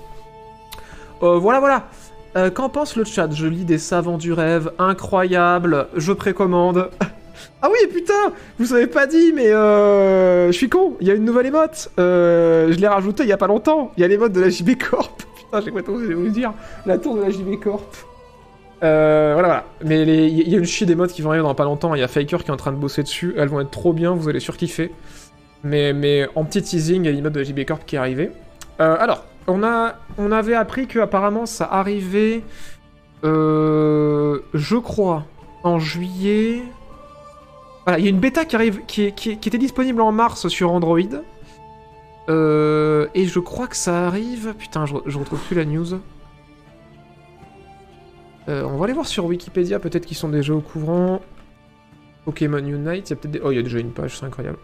Voilà, 1.21 1.61
voilà 1.61 2.49
Qu'en 2.49 2.67
pense 2.67 2.97
le 2.97 3.05
chat? 3.05 3.31
Je 3.31 3.47
lis 3.47 3.63
des 3.63 3.77
savants 3.77 4.17
du 4.17 4.33
rêve, 4.33 4.73
incroyable, 4.77 5.87
je 5.95 6.11
précommande. 6.11 6.89
Ah 7.61 7.69
oui, 7.71 7.87
putain, 7.91 8.33
vous 8.59 8.65
savez 8.65 8.87
pas 8.87 9.07
dit, 9.07 9.31
mais 9.33 9.47
euh, 9.47 10.47
je 10.47 10.51
suis 10.51 10.69
con. 10.69 10.95
Il 10.99 11.07
y 11.07 11.11
a 11.11 11.13
une 11.13 11.25
nouvelle 11.25 11.45
émote. 11.45 11.91
Euh, 11.99 12.71
je 12.71 12.77
l'ai 12.77 12.87
rajoutée 12.87 13.23
il 13.23 13.29
y 13.29 13.33
a 13.33 13.37
pas 13.37 13.47
longtemps. 13.47 13.91
Il 13.97 14.01
y 14.01 14.03
a 14.03 14.07
l'émote 14.07 14.33
de 14.33 14.41
la 14.41 14.49
JB 14.49 14.71
Corp. 14.77 15.23
Putain, 15.35 15.61
j'ai 15.61 15.71
quoi 15.71 15.81
osé 15.89 16.13
vous 16.13 16.29
dire. 16.29 16.53
La 16.85 16.97
tour 16.97 17.15
de 17.15 17.21
la 17.21 17.29
JB 17.29 17.59
Corp. 17.61 17.95
Euh, 18.83 19.31
voilà, 19.33 19.47
voilà. 19.47 19.65
Mais 19.85 20.27
il 20.27 20.49
y 20.49 20.55
a 20.55 20.57
une 20.57 20.65
chie 20.65 20.85
d'émotes 20.85 21.13
qui 21.13 21.21
vont 21.21 21.29
arriver 21.29 21.43
dans 21.43 21.55
pas 21.55 21.63
longtemps. 21.63 21.95
Il 21.95 22.01
y 22.01 22.03
a 22.03 22.07
Faker 22.07 22.43
qui 22.43 22.49
est 22.49 22.53
en 22.53 22.57
train 22.57 22.73
de 22.73 22.77
bosser 22.77 23.03
dessus. 23.03 23.33
Elles 23.37 23.47
vont 23.47 23.61
être 23.61 23.71
trop 23.71 23.93
bien. 23.93 24.13
Vous 24.13 24.27
allez 24.27 24.41
surkiffer. 24.41 24.91
Mais, 25.63 25.93
mais 25.93 26.27
en 26.35 26.43
petit 26.43 26.61
teasing, 26.61 27.03
il 27.03 27.05
y 27.05 27.09
a 27.09 27.11
l'émote 27.13 27.33
de 27.33 27.39
la 27.39 27.45
JB 27.45 27.65
Corp 27.65 27.85
qui 27.85 27.95
est 27.95 27.99
arrivée. 27.99 28.31
Euh, 28.81 28.97
alors, 28.99 29.23
on, 29.47 29.63
a, 29.63 29.95
avait 30.17 30.55
appris 30.55 30.87
que 30.87 30.99
apparemment 30.99 31.45
ça 31.45 31.65
arrivait, 31.71 32.43
je 33.23 34.77
crois, 34.77 35.23
en 35.63 35.79
juillet. 35.79 36.63
Voilà, 37.85 37.99
il 37.99 38.05
y 38.05 38.07
a 38.07 38.09
une 38.09 38.19
bêta 38.19 38.45
qui 38.45 38.55
arrive, 38.55 38.81
qui, 38.85 39.03
était 39.07 39.57
disponible 39.57 40.01
en 40.01 40.11
mars 40.11 40.47
sur 40.47 40.71
Android. 40.71 40.99
Euh, 42.29 43.07
et 43.13 43.25
je 43.25 43.39
crois 43.39 43.67
que 43.67 43.75
ça 43.75 44.07
arrive. 44.07 44.53
Putain, 44.57 44.85
je, 44.85 44.95
je 45.05 45.17
retrouve 45.17 45.39
plus 45.39 45.55
la 45.55 45.65
news. 45.65 45.99
Euh, 48.49 48.63
on 48.63 48.77
va 48.77 48.85
aller 48.85 48.93
voir 48.93 49.07
sur 49.07 49.25
Wikipédia, 49.25 49.79
peut-être 49.79 50.05
qu'ils 50.05 50.17
sont 50.17 50.29
déjà 50.29 50.53
au 50.53 50.61
courant. 50.61 51.21
Pokémon 52.25 52.57
Unite, 52.57 53.09
il 53.09 53.13
y 53.13 53.13
a 53.13 53.15
peut-être 53.15 53.31
des... 53.31 53.41
Oh, 53.43 53.51
il 53.51 53.55
y 53.55 53.59
a 53.59 53.63
déjà 53.63 53.79
une 53.79 53.91
page, 53.91 54.17
c'est 54.17 54.25
incroyable. 54.25 54.57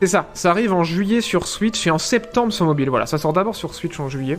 C'est 0.00 0.06
ça, 0.08 0.28
ça 0.34 0.50
arrive 0.50 0.72
en 0.72 0.84
juillet 0.84 1.20
sur 1.22 1.46
Switch 1.46 1.86
et 1.86 1.90
en 1.90 1.98
septembre 1.98 2.52
sur 2.52 2.66
mobile. 2.66 2.90
Voilà, 2.90 3.06
ça 3.06 3.18
sort 3.18 3.32
d'abord 3.32 3.56
sur 3.56 3.74
Switch 3.74 3.98
en 3.98 4.08
juillet. 4.08 4.38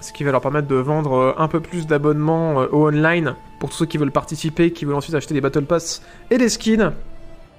Ce 0.00 0.12
qui 0.12 0.24
va 0.24 0.32
leur 0.32 0.40
permettre 0.40 0.68
de 0.68 0.76
vendre 0.76 1.12
euh, 1.14 1.34
un 1.38 1.48
peu 1.48 1.60
plus 1.60 1.86
d'abonnements 1.86 2.60
euh, 2.60 2.68
au 2.70 2.88
online 2.88 3.34
pour 3.60 3.70
tous 3.70 3.76
ceux 3.76 3.86
qui 3.86 3.98
veulent 3.98 4.12
participer, 4.12 4.72
qui 4.72 4.84
veulent 4.84 4.94
ensuite 4.94 5.14
acheter 5.14 5.34
des 5.34 5.40
Battle 5.40 5.64
Pass 5.64 6.02
et 6.30 6.38
des 6.38 6.48
skins. 6.48 6.92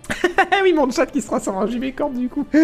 oui, 0.63 0.73
mon 0.73 0.89
chat 0.89 1.07
qui 1.07 1.21
sera 1.21 1.39
sur 1.39 1.57
un 1.57 1.67
JB 1.67 1.95
Corp 1.95 2.13
du 2.13 2.29
coup. 2.29 2.45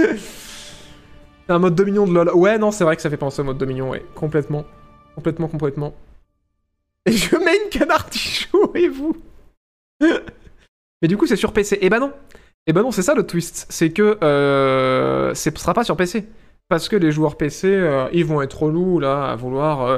Un 1.49 1.59
mode 1.59 1.75
Dominion 1.75 2.07
de 2.07 2.13
LoL. 2.13 2.29
Ouais, 2.33 2.57
non, 2.57 2.71
c'est 2.71 2.85
vrai 2.85 2.95
que 2.95 3.01
ça 3.01 3.09
fait 3.09 3.17
penser 3.17 3.41
au 3.41 3.43
mode 3.43 3.57
Dominion, 3.57 3.89
ouais. 3.89 4.05
Complètement. 4.15 4.63
Complètement, 5.15 5.49
complètement. 5.49 5.93
Et 7.05 7.11
je 7.11 7.35
mets 7.35 7.57
une 7.65 7.69
canard 7.69 8.07
et 8.75 8.87
vous 8.87 9.17
Mais 11.01 11.07
du 11.07 11.17
coup, 11.17 11.27
c'est 11.27 11.35
sur 11.35 11.51
PC. 11.51 11.77
Eh 11.81 11.89
ben 11.89 11.99
non 11.99 12.13
Eh 12.65 12.71
ben 12.71 12.81
non, 12.81 12.91
c'est 12.91 13.01
ça 13.01 13.13
le 13.13 13.27
twist. 13.27 13.65
C'est 13.69 13.91
que 13.91 14.17
euh, 14.23 15.33
ce 15.33 15.51
sera 15.55 15.73
pas 15.73 15.83
sur 15.83 15.97
PC. 15.97 16.25
Parce 16.69 16.87
que 16.87 16.95
les 16.95 17.11
joueurs 17.11 17.35
PC, 17.35 17.67
euh, 17.67 18.07
ils 18.13 18.25
vont 18.25 18.41
être 18.41 18.63
relous 18.63 18.99
là, 18.99 19.25
à 19.25 19.35
vouloir, 19.35 19.81
euh, 19.81 19.97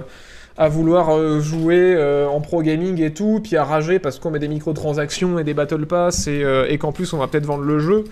à 0.58 0.68
vouloir 0.68 1.10
euh, 1.10 1.40
jouer 1.40 1.96
en 2.28 2.42
pro 2.42 2.64
gaming 2.64 3.02
et 3.02 3.14
tout, 3.14 3.40
puis 3.44 3.56
à 3.56 3.64
rager 3.64 4.00
parce 4.00 4.20
qu'on 4.20 4.32
met 4.32 4.40
des 4.40 4.48
microtransactions 4.48 5.38
et 5.38 5.44
des 5.44 5.54
battle 5.54 5.86
pass 5.86 6.28
et, 6.28 6.44
et 6.68 6.78
qu'en 6.78 6.92
plus 6.92 7.14
on 7.14 7.18
va 7.18 7.28
peut-être 7.28 7.46
vendre 7.46 7.64
le 7.64 7.80
jeu. 7.80 8.04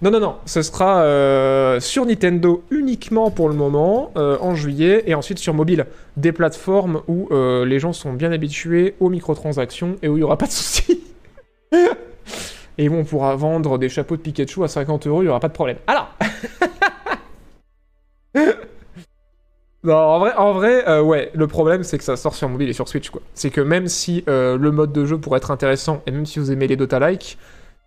Non, 0.00 0.12
non, 0.12 0.20
non, 0.20 0.36
ce 0.46 0.62
sera 0.62 1.80
sur 1.80 2.06
Nintendo 2.06 2.62
uniquement 2.70 3.30
pour 3.30 3.48
le 3.48 3.54
moment, 3.54 4.12
en 4.14 4.54
juillet, 4.54 5.02
et 5.06 5.14
ensuite 5.14 5.38
sur 5.38 5.54
mobile. 5.54 5.86
Des 6.16 6.32
plateformes 6.32 7.02
où 7.08 7.28
les 7.32 7.78
gens 7.80 7.92
sont 7.92 8.12
bien 8.12 8.32
habitués 8.32 8.94
aux 9.00 9.10
microtransactions 9.10 9.96
et 10.02 10.08
où 10.08 10.14
il 10.14 10.20
n'y 10.20 10.24
aura 10.24 10.38
pas 10.38 10.46
de 10.46 10.52
soucis. 10.52 11.02
et 12.78 12.88
où 12.88 12.94
on 12.94 13.04
pourra 13.04 13.34
vendre 13.36 13.76
des 13.76 13.88
chapeaux 13.88 14.16
de 14.16 14.22
Pikachu 14.22 14.62
à 14.62 14.68
50 14.68 15.08
euros, 15.08 15.22
il 15.22 15.26
n'y 15.26 15.30
aura 15.30 15.40
pas 15.40 15.48
de 15.48 15.52
problème. 15.52 15.78
Alors 15.86 16.14
Non, 19.84 19.94
en 19.94 20.18
vrai, 20.18 20.32
en 20.36 20.52
vrai 20.54 20.88
euh, 20.88 21.02
ouais, 21.02 21.30
le 21.34 21.46
problème 21.46 21.84
c'est 21.84 21.98
que 21.98 22.04
ça 22.04 22.16
sort 22.16 22.34
sur 22.34 22.48
mobile 22.48 22.68
et 22.68 22.72
sur 22.72 22.88
Switch, 22.88 23.10
quoi. 23.10 23.22
C'est 23.34 23.50
que 23.50 23.60
même 23.60 23.86
si 23.86 24.24
euh, 24.28 24.58
le 24.58 24.72
mode 24.72 24.92
de 24.92 25.04
jeu 25.04 25.18
pourrait 25.18 25.36
être 25.36 25.52
intéressant, 25.52 26.02
et 26.06 26.10
même 26.10 26.26
si 26.26 26.40
vous 26.40 26.50
aimez 26.50 26.66
les 26.66 26.74
Dota-like, 26.76 27.38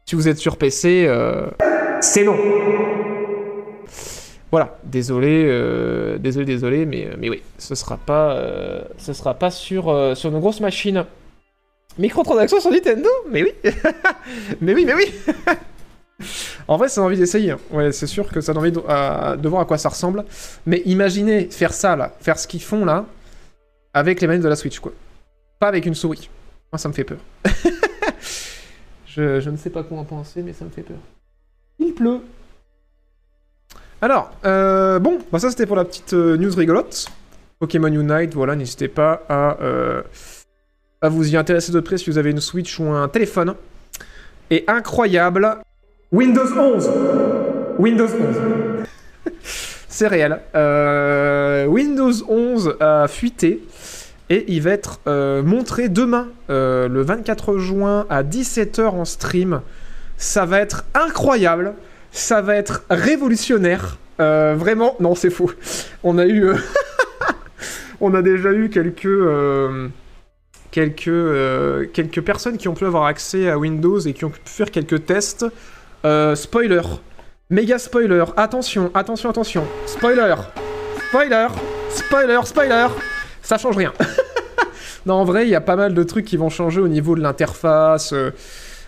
si 0.05 0.15
vous 0.15 0.29
êtes 0.29 0.37
sur 0.37 0.55
PC, 0.55 1.05
euh, 1.05 1.47
c'est 1.99 2.23
non. 2.23 2.37
Voilà, 4.51 4.77
désolé, 4.83 5.45
désolé, 6.19 6.45
désolé, 6.45 6.85
mais, 6.85 7.09
mais 7.17 7.29
oui, 7.29 7.41
ce 7.57 7.73
sera 7.73 7.97
pas, 7.97 8.37
ce 8.97 9.13
sera 9.13 9.33
pas 9.33 9.49
sur, 9.49 10.17
sur 10.17 10.29
nos 10.29 10.39
grosses 10.39 10.59
machines. 10.59 11.05
Microtransactions 11.97 12.59
sur 12.59 12.71
Nintendo? 12.71 13.09
Mais 13.29 13.43
oui 13.43 13.53
Mais 14.59 14.73
oui, 14.73 14.85
mais 14.85 14.93
oui 14.95 15.13
En 16.67 16.77
vrai, 16.77 16.89
ça 16.89 17.01
envie 17.01 17.17
d'essayer. 17.17 17.55
Ouais, 17.71 17.91
c'est 17.91 18.07
sûr 18.07 18.27
que 18.29 18.41
ça 18.41 18.53
donne 18.53 18.61
envie 18.61 18.71
de, 18.71 18.81
à- 18.87 19.35
de 19.37 19.47
voir 19.49 19.61
à 19.61 19.65
quoi 19.65 19.77
ça 19.77 19.89
ressemble. 19.89 20.25
Mais 20.65 20.81
imaginez 20.85 21.45
faire 21.49 21.73
ça, 21.73 21.95
là, 21.95 22.13
faire 22.19 22.37
ce 22.39 22.47
qu'ils 22.47 22.61
font, 22.63 22.85
là, 22.85 23.05
avec 23.93 24.21
les 24.21 24.27
manettes 24.27 24.43
de 24.43 24.49
la 24.49 24.55
Switch, 24.55 24.79
quoi. 24.79 24.93
Pas 25.59 25.67
avec 25.67 25.85
une 25.85 25.95
souris. 25.95 26.29
Moi, 26.71 26.79
ça 26.79 26.87
me 26.89 26.93
fait 26.93 27.03
peur. 27.03 27.19
je, 29.05 29.49
ne 29.49 29.57
sais 29.57 29.69
pas 29.69 29.83
quoi 29.83 29.97
en 29.97 30.05
penser, 30.05 30.41
mais 30.41 30.53
ça 30.53 30.65
me 30.65 30.69
fait 30.69 30.83
peur. 30.83 30.97
Il 31.79 31.93
pleut. 31.93 32.19
Alors, 34.01 34.31
euh, 34.45 34.97
bon, 34.99 35.19
bah 35.31 35.37
ça 35.37 35.51
c'était 35.51 35.67
pour 35.67 35.75
la 35.75 35.85
petite 35.85 36.13
euh, 36.13 36.35
news 36.35 36.53
rigolote. 36.55 37.07
Pokémon 37.59 37.87
Unite, 37.87 38.33
voilà, 38.33 38.55
n'hésitez 38.55 38.87
pas 38.87 39.23
à, 39.29 39.57
euh, 39.61 40.01
à 41.01 41.09
vous 41.09 41.31
y 41.31 41.37
intéresser 41.37 41.71
de 41.71 41.79
près 41.79 41.99
si 41.99 42.09
vous 42.09 42.17
avez 42.17 42.31
une 42.31 42.39
Switch 42.39 42.79
ou 42.79 42.85
un 42.85 43.07
téléphone. 43.07 43.53
Et 44.49 44.63
incroyable, 44.67 45.57
Windows 46.13 46.43
11 46.43 46.89
Windows 47.79 48.05
11 48.05 49.31
C'est 49.87 50.07
réel. 50.07 50.41
Euh, 50.55 51.65
Windows 51.67 52.11
11 52.27 52.75
a 52.81 53.07
fuité 53.07 53.63
et 54.29 54.43
il 54.49 54.61
va 54.61 54.71
être 54.71 54.99
euh, 55.07 55.41
montré 55.41 55.87
demain, 55.87 56.27
euh, 56.49 56.89
le 56.89 57.01
24 57.01 57.57
juin 57.59 58.05
à 58.09 58.23
17h 58.23 58.87
en 58.87 59.05
stream. 59.05 59.61
Ça 60.17 60.45
va 60.45 60.59
être 60.59 60.83
incroyable. 60.95 61.75
Ça 62.11 62.41
va 62.41 62.55
être 62.55 62.83
révolutionnaire. 62.89 63.97
Vraiment, 64.19 64.97
non, 64.99 65.15
c'est 65.15 65.29
faux. 65.31 65.51
On 66.03 66.17
a 66.17 66.27
eu. 66.27 66.51
on 68.01 68.13
a 68.13 68.21
déjà 68.21 68.51
eu 68.51 68.69
quelques. 68.69 69.07
quelques 70.71 72.21
personnes 72.21 72.57
qui 72.57 72.67
ont 72.67 72.73
pu 72.73 72.85
avoir 72.85 73.05
accès 73.05 73.49
à 73.49 73.57
Windows 73.57 73.99
et 73.99 74.11
qui 74.11 74.25
ont 74.25 74.29
pu 74.29 74.41
faire 74.43 74.71
quelques 74.71 75.05
tests. 75.05 75.45
Euh, 76.05 76.35
spoiler. 76.35 76.81
Méga 77.49 77.77
spoiler. 77.77 78.23
Attention, 78.37 78.91
attention, 78.93 79.29
attention. 79.29 79.63
Spoiler. 79.85 80.35
Spoiler. 81.09 81.47
Spoiler, 81.89 82.39
spoiler. 82.45 82.87
Ça 83.41 83.57
change 83.57 83.77
rien. 83.77 83.93
non, 85.05 85.15
en 85.15 85.25
vrai, 85.25 85.45
il 85.45 85.49
y 85.49 85.55
a 85.55 85.61
pas 85.61 85.75
mal 85.75 85.93
de 85.93 86.03
trucs 86.03 86.25
qui 86.25 86.37
vont 86.37 86.49
changer 86.49 86.81
au 86.81 86.87
niveau 86.87 87.15
de 87.15 87.21
l'interface. 87.21 88.13
euh, 88.13 88.31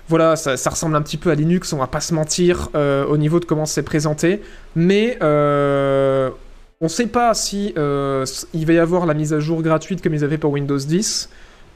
voilà, 0.08 0.36
ça, 0.36 0.58
ça 0.58 0.70
ressemble 0.70 0.96
un 0.96 1.02
petit 1.02 1.18
peu 1.18 1.30
à 1.30 1.36
Linux, 1.36 1.72
on 1.72 1.78
va 1.78 1.88
pas 1.88 2.02
se 2.02 2.14
mentir, 2.14 2.70
euh, 2.76 3.06
au 3.06 3.16
niveau 3.18 3.40
de 3.40 3.46
comment 3.46 3.66
c'est 3.66 3.84
présenté. 3.84 4.42
Mais 4.76 5.18
euh, 5.22 6.30
on 6.82 6.90
sait 6.90 7.08
pas 7.08 7.34
si 7.34 7.74
il 7.78 8.66
va 8.66 8.74
y 8.74 8.80
avoir 8.80 9.06
la 9.06 9.14
mise 9.14 9.34
à 9.34 9.40
jour 9.40 9.62
gratuite 9.62 10.02
comme 10.02 10.14
ils 10.14 10.24
avaient 10.24 10.38
pour 10.38 10.52
Windows 10.52 10.78
10. 10.78 11.30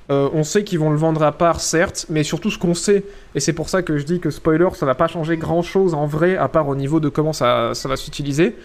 Euh, 0.10 0.30
on 0.34 0.43
sait 0.43 0.64
qu'ils 0.64 0.80
vont 0.80 0.89
le 0.89 0.97
vendre 0.97 1.22
à 1.24 1.32
part, 1.32 1.60
certes, 1.60 2.05
mais 2.10 2.24
surtout 2.24 2.49
ce 2.49 2.58
qu'on 2.58 2.74
sait, 2.74 3.03
et 3.36 3.39
c'est 3.41 3.53
pour 3.53 3.68
ça 3.68 3.82
que 3.82 3.97
je 3.97 4.05
dis 4.05 4.20
que 4.20 4.30
spoiler, 4.30 4.70
ça 4.74 4.86
va 4.86 4.95
pas 4.95 5.08
changer 5.08 5.36
grand 5.36 5.62
chose 5.62 5.93
en 5.93 6.05
vrai, 6.05 6.38
à 6.38 6.47
part 6.47 6.68
au 6.70 6.76
niveau 6.76 6.99
de 6.99 7.10
comment 7.10 7.34
ça, 7.34 7.74
ça 7.74 7.89
va 7.89 7.97
s'utiliser, 7.97 8.55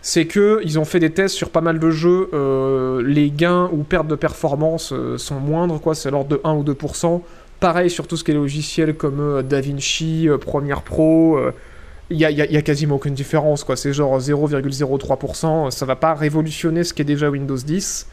c'est 0.00 0.26
que 0.26 0.60
ils 0.62 0.78
ont 0.78 0.84
fait 0.84 1.00
des 1.00 1.10
tests 1.10 1.34
sur 1.34 1.50
pas 1.50 1.60
mal 1.60 1.80
de 1.80 1.90
jeux, 1.90 2.28
euh, 2.32 3.02
les 3.04 3.30
gains 3.30 3.68
ou 3.72 3.82
pertes 3.82 4.06
de 4.06 4.14
performance 4.14 4.92
euh, 4.92 5.18
sont 5.18 5.40
moindres, 5.40 5.80
quoi, 5.80 5.96
c'est 5.96 6.12
l'ordre 6.12 6.28
de 6.28 6.40
1 6.44 6.54
ou 6.54 6.62
2%. 6.62 7.20
Pareil 7.58 7.90
sur 7.90 8.06
tout 8.06 8.16
ce 8.16 8.22
qui 8.22 8.30
est 8.30 8.34
logiciel 8.34 8.94
comme 8.94 9.42
DaVinci, 9.42 10.28
Premiere 10.40 10.82
Pro, 10.82 11.40
il 12.10 12.18
y 12.18 12.24
a, 12.24 12.62
quasiment 12.62 12.96
aucune 12.96 13.14
différence, 13.14 13.64
quoi. 13.64 13.76
C'est 13.76 13.92
genre 13.92 14.18
0,03%. 14.18 15.70
Ça 15.70 15.86
va 15.86 15.96
pas 15.96 16.14
révolutionner 16.14 16.84
ce 16.84 16.94
qui 16.94 17.02
est 17.02 17.06
déjà 17.06 17.30
Windows 17.30 17.56
10. 17.56 18.06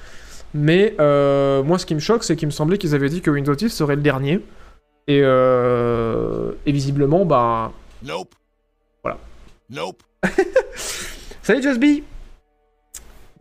Mais 0.54 0.96
euh, 1.00 1.64
moi, 1.64 1.80
ce 1.80 1.86
qui 1.86 1.96
me 1.96 2.00
choque, 2.00 2.24
c'est 2.24 2.36
qu'il 2.36 2.48
me 2.48 2.52
semblait 2.52 2.78
qu'ils 2.78 2.94
avaient 2.96 3.10
dit 3.10 3.22
que 3.22 3.32
Windows 3.32 3.56
10 3.56 3.70
serait 3.70 3.96
le 3.96 4.02
dernier. 4.02 4.40
Et, 5.08 5.22
euh, 5.24 6.52
et 6.66 6.72
visiblement, 6.72 7.26
bah. 7.26 7.72
Nope. 8.04 8.36
Voilà. 9.04 9.20
Nope. 9.70 10.04
Salut 11.42 11.62
Jusby 11.62 12.04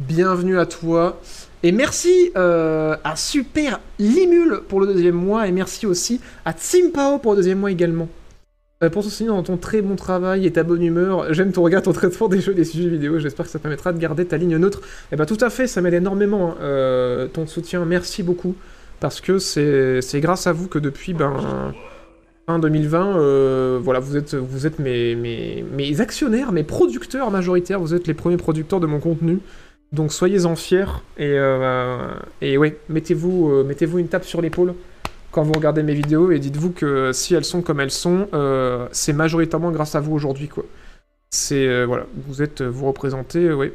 Bienvenue 0.00 0.58
à 0.58 0.66
toi. 0.66 1.20
Et 1.62 1.70
merci 1.70 2.32
euh, 2.36 2.96
à 3.04 3.14
Super 3.14 3.78
Limul 4.00 4.62
pour 4.68 4.80
le 4.80 4.86
deuxième 4.86 5.14
mois. 5.14 5.46
Et 5.46 5.52
merci 5.52 5.86
aussi 5.86 6.20
à 6.44 6.52
Tsimpao 6.52 7.18
pour 7.18 7.32
le 7.32 7.36
deuxième 7.36 7.60
mois 7.60 7.70
également. 7.70 8.08
Euh, 8.82 8.90
pour 8.90 9.04
soutenir 9.04 9.34
dans 9.34 9.42
ton 9.42 9.56
très 9.56 9.80
bon 9.80 9.94
travail 9.94 10.44
et 10.44 10.50
ta 10.50 10.64
bonne 10.64 10.82
humeur. 10.82 11.32
J'aime 11.32 11.52
ton 11.52 11.62
regard, 11.62 11.82
ton 11.82 11.92
traitement 11.92 12.28
des 12.28 12.40
jeux 12.40 12.54
des 12.54 12.64
sujets 12.64 12.88
vidéo. 12.88 13.18
J'espère 13.18 13.46
que 13.46 13.52
ça 13.52 13.58
permettra 13.58 13.92
de 13.92 13.98
garder 13.98 14.24
ta 14.24 14.36
ligne 14.36 14.56
neutre. 14.56 14.80
Et 15.12 15.16
bah 15.16 15.26
tout 15.26 15.38
à 15.40 15.50
fait, 15.50 15.66
ça 15.66 15.80
m'aide 15.80 15.94
énormément 15.94 16.50
hein, 16.50 16.56
euh, 16.62 17.28
ton 17.28 17.46
soutien. 17.46 17.84
Merci 17.84 18.22
beaucoup. 18.22 18.56
Parce 18.98 19.20
que 19.20 19.38
c'est 19.38 20.20
grâce 20.20 20.46
à 20.46 20.52
vous 20.52 20.68
que 20.68 20.78
depuis 20.78 21.12
ben, 21.12 21.72
fin 22.46 22.58
2020, 22.60 23.16
euh, 23.16 23.80
voilà, 23.82 23.98
vous 23.98 24.16
êtes, 24.16 24.78
mes, 24.78 26.00
actionnaires, 26.00 26.52
mes 26.52 26.62
producteurs 26.62 27.30
majoritaires. 27.30 27.80
Vous 27.80 27.94
êtes 27.94 28.06
les 28.06 28.14
premiers 28.14 28.36
producteurs 28.36 28.80
de 28.80 28.86
mon 28.86 29.00
contenu. 29.00 29.40
Donc 29.92 30.12
soyez-en 30.12 30.56
fiers. 30.56 30.86
Et, 31.18 31.36
ouais, 32.56 32.78
mettez-vous 32.88 33.64
mettez-vous 33.64 33.98
une 33.98 34.08
tape 34.08 34.24
sur 34.24 34.40
l'épaule 34.40 34.74
quand 35.32 35.42
vous 35.42 35.52
regardez 35.52 35.82
mes 35.82 35.94
vidéos 35.94 36.30
et 36.30 36.38
dites-vous 36.38 36.70
que 36.70 37.10
si 37.12 37.34
elles 37.34 37.44
sont 37.44 37.62
comme 37.62 37.80
elles 37.80 37.90
sont, 37.90 38.28
euh, 38.34 38.86
c'est 38.92 39.12
majoritairement 39.14 39.70
grâce 39.72 39.94
à 39.94 40.00
vous 40.00 40.12
aujourd'hui, 40.12 40.48
quoi. 40.48 40.64
C'est 41.30 41.66
euh, 41.66 41.86
voilà, 41.86 42.04
vous 42.28 42.42
êtes, 42.42 42.60
vous 42.62 42.86
représentez, 42.86 43.38
euh, 43.40 43.72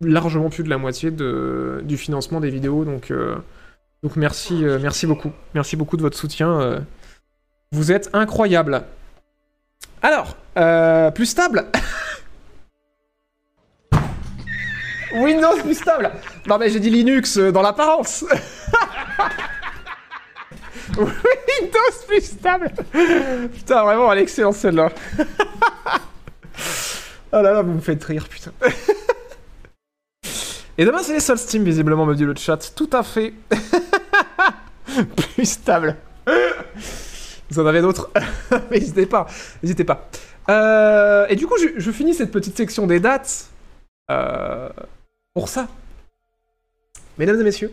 largement 0.00 0.48
plus 0.48 0.62
de 0.62 0.70
la 0.70 0.78
moitié 0.78 1.10
de, 1.10 1.80
du 1.84 1.96
financement 1.98 2.40
des 2.40 2.50
vidéos, 2.50 2.84
donc 2.84 3.10
euh, 3.10 3.34
donc 4.02 4.16
merci, 4.16 4.64
euh, 4.64 4.78
merci 4.80 5.06
beaucoup, 5.06 5.32
merci 5.52 5.76
beaucoup 5.76 5.96
de 5.96 6.02
votre 6.02 6.16
soutien. 6.16 6.60
euh. 6.60 6.80
vous 7.72 7.90
êtes 7.92 8.08
incroyable. 8.12 8.82
Alors, 10.02 10.36
euh, 10.56 11.10
plus 11.10 11.26
stable. 11.26 11.66
Windows 15.12 15.56
plus 15.62 15.74
stable. 15.74 16.12
Non 16.46 16.56
mais 16.58 16.70
j'ai 16.70 16.78
dit 16.80 16.90
Linux 16.90 17.36
euh, 17.36 17.50
dans 17.50 17.62
l'apparence. 17.62 18.24
Windows 20.98 22.04
plus 22.06 22.22
stable. 22.22 22.72
Putain, 23.54 23.82
vraiment, 23.84 24.12
elle 24.12 24.18
est 24.18 24.22
excellente 24.22 24.54
celle-là. 24.54 24.90
oh 27.32 27.42
là 27.42 27.52
là, 27.52 27.62
vous 27.62 27.72
me 27.72 27.80
faites 27.80 28.02
rire, 28.04 28.28
putain. 28.28 28.52
Et 30.78 30.84
demain, 30.84 31.02
c'est 31.02 31.12
les 31.14 31.20
seuls 31.20 31.38
Steam, 31.38 31.64
visiblement, 31.64 32.06
me 32.06 32.14
dit 32.14 32.24
le 32.24 32.34
chat. 32.34 32.72
Tout 32.74 32.90
à 32.92 33.02
fait. 33.02 33.34
plus 35.34 35.44
stable. 35.48 35.96
Vous 37.50 37.60
en 37.60 37.66
avez 37.66 37.80
d'autres 37.82 38.10
Mais 38.70 38.78
N'hésitez 38.78 39.06
pas, 39.06 39.26
n'hésitez 39.62 39.84
pas. 39.84 40.08
Euh, 40.48 41.26
et 41.28 41.36
du 41.36 41.46
coup, 41.46 41.56
je, 41.58 41.78
je 41.78 41.90
finis 41.90 42.14
cette 42.14 42.30
petite 42.30 42.56
section 42.56 42.86
des 42.86 43.00
dates 43.00 43.50
euh, 44.10 44.68
pour 45.34 45.48
ça. 45.48 45.68
Mesdames 47.18 47.40
et 47.40 47.44
messieurs, 47.44 47.72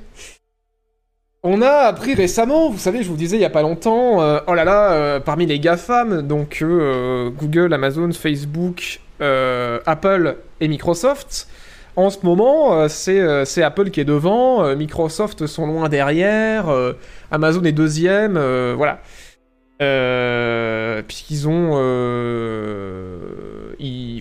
on 1.44 1.62
a 1.62 1.70
appris 1.70 2.14
récemment, 2.14 2.70
vous 2.70 2.78
savez, 2.78 3.04
je 3.04 3.10
vous 3.10 3.16
disais 3.16 3.38
il 3.38 3.42
y 3.42 3.46
a 3.46 3.50
pas 3.50 3.62
longtemps, 3.62 4.22
euh, 4.22 4.40
oh 4.48 4.54
là 4.54 4.66
là, 4.66 4.92
euh, 4.92 5.20
parmi 5.20 5.46
les 5.46 5.60
GAFAM, 5.60 6.22
donc 6.24 6.60
euh, 6.62 7.30
Google, 7.30 7.74
Amazon, 7.74 8.12
Facebook, 8.12 9.00
Apple 9.20 10.38
et 10.60 10.68
Microsoft, 10.68 11.48
en 11.96 12.10
ce 12.10 12.20
moment, 12.24 12.88
c'est 12.88 13.64
Apple 13.64 13.90
qui 13.90 14.00
est 14.00 14.06
devant, 14.06 14.76
Microsoft 14.76 15.48
sont 15.48 15.66
loin 15.66 15.90
derrière, 15.90 16.66
Amazon 17.32 17.64
est 17.64 17.72
deuxième, 17.72 18.38
voilà. 18.74 19.00
Puisqu'ils 21.08 21.48
ont, 21.48 21.70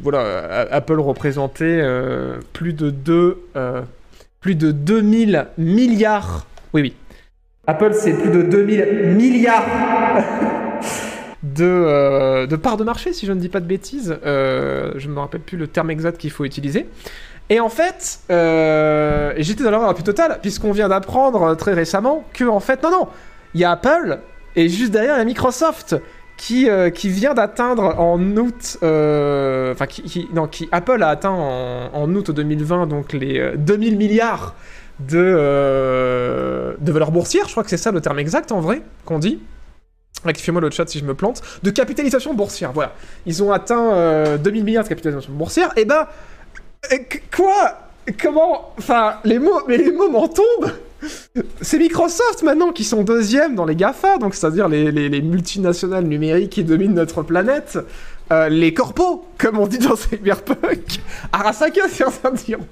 voilà, 0.02 0.68
Apple 0.70 1.00
représentait 1.00 1.82
plus 2.54 2.72
de 2.72 2.88
2 2.88 3.42
plus 4.40 4.54
de 4.54 4.70
2000 4.70 5.48
milliards. 5.58 6.46
Oui, 6.72 6.80
oui. 6.80 6.94
Apple, 7.66 7.92
c'est 7.94 8.12
plus 8.12 8.30
de 8.30 8.42
2000 8.42 9.14
milliards 9.16 9.64
de, 11.42 11.64
euh, 11.64 12.46
de 12.46 12.56
parts 12.56 12.76
de 12.76 12.84
marché, 12.84 13.12
si 13.12 13.26
je 13.26 13.32
ne 13.32 13.40
dis 13.40 13.48
pas 13.48 13.60
de 13.60 13.66
bêtises. 13.66 14.16
Euh, 14.24 14.92
je 14.96 15.08
ne 15.08 15.14
me 15.14 15.20
rappelle 15.20 15.40
plus 15.40 15.58
le 15.58 15.66
terme 15.66 15.90
exact 15.90 16.18
qu'il 16.18 16.30
faut 16.30 16.44
utiliser. 16.44 16.86
Et 17.48 17.60
en 17.60 17.68
fait, 17.68 18.20
euh, 18.30 19.32
j'étais 19.38 19.64
dans 19.64 19.70
l'erreur 19.70 19.88
la 19.88 19.94
plus 19.94 20.04
totale, 20.04 20.38
puisqu'on 20.42 20.72
vient 20.72 20.88
d'apprendre 20.88 21.54
très 21.56 21.74
récemment 21.74 22.24
que, 22.32 22.44
en 22.44 22.60
fait, 22.60 22.82
non, 22.82 22.90
non, 22.90 23.08
il 23.54 23.60
y 23.60 23.64
a 23.64 23.72
Apple, 23.72 24.18
et 24.54 24.68
juste 24.68 24.92
derrière, 24.92 25.16
il 25.16 25.18
y 25.18 25.22
a 25.22 25.24
Microsoft, 25.24 25.96
qui, 26.36 26.68
qui 26.94 27.08
vient 27.08 27.32
d'atteindre 27.32 27.98
en 27.98 28.20
août, 28.36 28.76
enfin, 28.82 29.86
qui, 29.88 30.28
non, 30.34 30.46
qui 30.46 30.68
Apple 30.70 31.02
a 31.02 31.08
atteint 31.08 31.30
en, 31.30 31.90
en 31.94 32.14
août 32.14 32.30
2020, 32.30 32.86
donc 32.86 33.12
les 33.12 33.38
euh, 33.38 33.56
2000 33.56 33.96
milliards 33.96 34.54
de, 35.00 35.18
euh, 35.18 36.74
de 36.78 36.92
valeur 36.92 37.10
boursière, 37.10 37.44
je 37.46 37.50
crois 37.52 37.62
que 37.64 37.70
c'est 37.70 37.76
ça 37.76 37.90
le 37.92 38.00
terme 38.00 38.18
exact 38.18 38.52
en 38.52 38.60
vrai 38.60 38.82
qu'on 39.04 39.18
dit. 39.18 39.40
Rectifiez-moi 40.24 40.60
le 40.62 40.70
chat 40.70 40.88
si 40.88 40.98
je 40.98 41.04
me 41.04 41.14
plante. 41.14 41.42
De 41.62 41.70
capitalisation 41.70 42.34
boursière, 42.34 42.72
voilà. 42.72 42.94
Ils 43.26 43.42
ont 43.42 43.52
atteint 43.52 43.92
euh, 43.92 44.38
2000 44.38 44.64
milliards 44.64 44.84
de 44.84 44.88
capitalisation 44.88 45.32
boursière. 45.32 45.72
Et 45.76 45.84
ben, 45.84 46.06
euh, 46.92 46.96
qu- 47.08 47.22
quoi? 47.34 47.78
Comment 48.22 48.72
Enfin, 48.78 49.16
les 49.24 49.38
mots, 49.38 49.60
mais 49.68 49.76
les 49.76 49.92
mots 49.92 50.08
m'en 50.08 50.28
tombent 50.28 50.72
C'est 51.60 51.78
Microsoft 51.78 52.42
maintenant 52.42 52.72
qui 52.72 52.84
sont 52.84 53.02
deuxième 53.02 53.54
dans 53.56 53.64
les 53.66 53.76
GAFA, 53.76 54.16
donc 54.18 54.34
c'est-à-dire 54.34 54.68
les 54.68 55.20
multinationales 55.22 56.04
numériques 56.04 56.50
qui 56.50 56.64
dominent 56.64 56.94
notre 56.94 57.22
planète. 57.22 57.78
Euh, 58.32 58.48
les 58.48 58.74
corpos, 58.74 59.24
comme 59.38 59.58
on 59.58 59.66
dit 59.66 59.78
dans 59.78 59.94
Cyberpunk. 59.94 61.00
Arasaka, 61.32 61.88
certains 61.88 62.32
diront. 62.32 62.64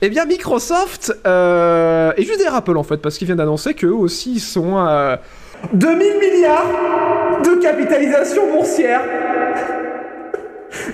Eh 0.00 0.08
bien, 0.08 0.24
Microsoft 0.24 1.12
euh, 1.26 2.12
est 2.16 2.22
juste 2.22 2.38
des 2.38 2.48
rappels 2.48 2.76
en 2.76 2.82
fait, 2.82 2.98
parce 2.98 3.18
qu'ils 3.18 3.26
viennent 3.26 3.38
d'annoncer 3.38 3.74
qu'eux 3.74 3.92
aussi 3.92 4.34
ils 4.34 4.40
sont 4.40 4.76
à 4.76 5.18
2000 5.72 5.98
milliards 6.18 7.42
de 7.42 7.60
capitalisation 7.60 8.52
boursière. 8.52 9.02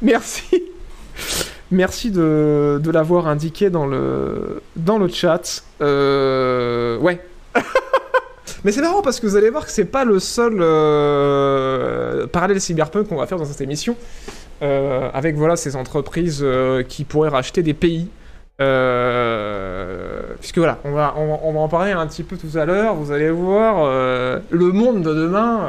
Merci. 0.03 0.65
Merci 1.71 2.11
de, 2.11 2.81
de 2.83 2.91
l'avoir 2.91 3.29
indiqué 3.29 3.71
dans 3.71 3.87
le, 3.87 4.63
dans 4.77 4.99
le 4.99 5.09
chat. 5.09 5.63
Euh, 5.81 6.99
ouais. 6.99 7.21
Mais 8.65 8.73
c'est 8.73 8.81
marrant 8.81 9.03
parce 9.03 9.21
que 9.21 9.27
vous 9.27 9.37
allez 9.37 9.51
voir 9.51 9.67
que 9.67 9.71
c'est 9.71 9.85
pas 9.85 10.05
le 10.07 10.19
seul 10.19 10.57
euh, 10.61 12.27
parallèle 12.27 12.59
cyberpunk 12.61 13.09
qu'on 13.09 13.17
va 13.17 13.27
faire 13.27 13.37
dans 13.39 13.45
cette 13.45 13.61
émission. 13.61 13.95
Euh, 14.63 15.11
avec 15.13 15.37
voilà 15.37 15.57
ces 15.57 15.77
entreprises 15.77 16.41
euh, 16.43 16.83
qui 16.83 17.05
pourraient 17.05 17.29
racheter 17.29 17.63
des 17.63 17.75
pays. 17.75 18.09
Puisque 20.41 20.57
voilà, 20.59 20.79
on 20.85 20.93
va, 20.93 21.13
on, 21.17 21.53
va- 21.53 21.61
en 21.61 21.69
parler 21.69 21.93
un 21.93 22.07
petit 22.07 22.23
peu 22.23 22.37
tout 22.39 22.57
à 22.57 22.65
l'heure. 22.65 22.95
Vous 22.95 23.13
allez 23.13 23.29
voir 23.31 23.85
le 24.51 24.73
monde 24.73 25.03
de 25.03 25.13
demain. 25.13 25.69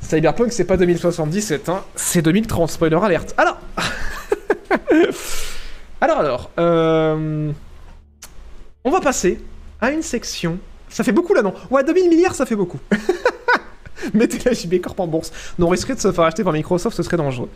Cyberpunk, 0.00 0.52
c'est 0.52 0.64
pas 0.64 0.76
2077, 0.78 1.68
hein, 1.68 1.82
c'est 1.96 2.22
2030. 2.22 2.70
Spoiler 2.70 2.96
alerte. 3.02 3.34
Alors, 3.36 3.58
alors, 6.00 6.18
alors, 6.20 6.50
on 6.56 7.52
va 8.90 9.00
passer 9.00 9.40
à 9.80 9.90
une 9.90 10.02
section. 10.02 10.58
Ça 10.88 11.04
fait 11.04 11.12
beaucoup 11.12 11.34
là, 11.34 11.42
non? 11.42 11.54
Ouais, 11.70 11.84
2000 11.84 12.08
milliards, 12.08 12.34
ça 12.34 12.46
fait 12.46 12.56
beaucoup. 12.56 12.80
Mettez 14.14 14.38
la 14.44 14.52
JB 14.52 14.80
Corp 14.80 14.98
en 15.00 15.06
bourse. 15.06 15.32
Non, 15.58 15.68
on 15.68 15.70
de 15.70 15.76
se 15.76 16.12
faire 16.12 16.24
acheter 16.24 16.44
par 16.44 16.52
Microsoft, 16.52 16.96
ce 16.96 17.02
serait 17.02 17.16
dangereux. 17.16 17.50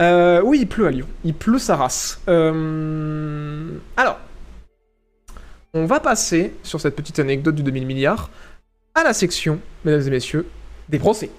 Euh, 0.00 0.40
oui, 0.42 0.58
il 0.60 0.66
pleut 0.66 0.86
à 0.86 0.90
Lyon. 0.90 1.06
Il 1.24 1.34
pleut 1.34 1.58
sa 1.58 1.76
race. 1.76 2.20
Euh, 2.28 3.70
alors, 3.96 4.18
on 5.72 5.86
va 5.86 6.00
passer 6.00 6.54
sur 6.62 6.80
cette 6.80 6.96
petite 6.96 7.18
anecdote 7.18 7.54
du 7.54 7.62
2000 7.62 7.86
milliards 7.86 8.30
à 8.94 9.02
la 9.02 9.12
section, 9.12 9.60
mesdames 9.84 10.06
et 10.06 10.10
messieurs, 10.10 10.46
des 10.88 10.98
procès. 10.98 11.30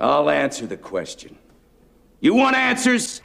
I'll 0.00 0.30
answer 0.30 0.66
the 0.66 0.78
question. 0.78 1.32
You 2.20 2.34
want 2.34 2.54
answers? 2.54 3.20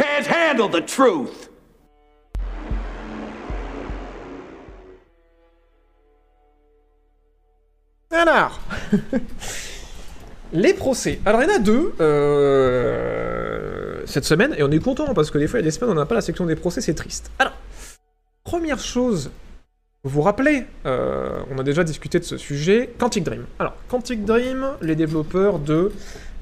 Can't 0.00 0.28
handle 0.28 0.70
the 0.70 0.86
truth. 0.86 1.50
Alors, 8.10 8.58
les 10.54 10.72
procès. 10.72 11.20
Alors, 11.26 11.42
il 11.42 11.50
y 11.50 11.52
en 11.52 11.56
a 11.56 11.58
deux 11.58 11.92
euh, 12.00 14.00
cette 14.06 14.24
semaine, 14.24 14.54
et 14.56 14.62
on 14.62 14.70
est 14.70 14.78
content 14.78 15.12
parce 15.12 15.30
que 15.30 15.36
des 15.36 15.46
fois, 15.46 15.60
il 15.60 15.64
y 15.64 15.66
a 15.66 15.68
des 15.68 15.70
semaines, 15.70 15.90
on 15.90 15.94
n'a 15.94 16.06
pas 16.06 16.14
la 16.14 16.22
section 16.22 16.46
des 16.46 16.56
procès, 16.56 16.80
c'est 16.80 16.94
triste. 16.94 17.30
Alors, 17.38 17.52
première 18.42 18.78
chose, 18.78 19.30
vous 20.02 20.10
vous 20.10 20.22
rappelez, 20.22 20.64
euh, 20.86 21.42
on 21.50 21.58
a 21.58 21.62
déjà 21.62 21.84
discuté 21.84 22.18
de 22.18 22.24
ce 22.24 22.38
sujet, 22.38 22.90
Quantic 22.98 23.22
Dream. 23.22 23.44
Alors, 23.58 23.76
Quantic 23.88 24.24
Dream, 24.24 24.66
les 24.80 24.96
développeurs 24.96 25.58
de 25.58 25.92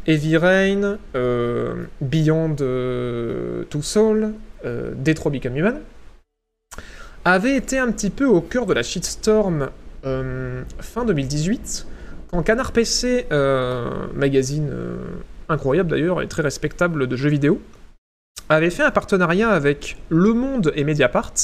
Heavy 0.06 0.36
Rain, 0.36 0.98
euh, 1.14 1.84
Beyond 2.00 2.56
euh, 2.60 3.64
Two 3.70 3.82
Soul, 3.82 4.34
euh, 4.64 4.92
Detroit 4.96 5.32
Become 5.32 5.56
Human, 5.56 5.80
avaient 7.24 7.56
été 7.56 7.78
un 7.78 7.90
petit 7.90 8.10
peu 8.10 8.26
au 8.26 8.40
cœur 8.40 8.66
de 8.66 8.72
la 8.72 8.82
shitstorm 8.82 9.70
euh, 10.04 10.62
fin 10.80 11.04
2018, 11.04 11.86
quand 12.30 12.42
Canard 12.42 12.72
PC, 12.72 13.26
euh, 13.32 14.06
magazine 14.14 14.70
incroyable 15.48 15.90
d'ailleurs 15.90 16.22
et 16.22 16.28
très 16.28 16.42
respectable 16.42 17.06
de 17.06 17.16
jeux 17.16 17.30
vidéo, 17.30 17.60
avait 18.48 18.70
fait 18.70 18.82
un 18.82 18.90
partenariat 18.90 19.50
avec 19.50 19.96
Le 20.08 20.32
Monde 20.32 20.72
et 20.74 20.84
Mediapart. 20.84 21.34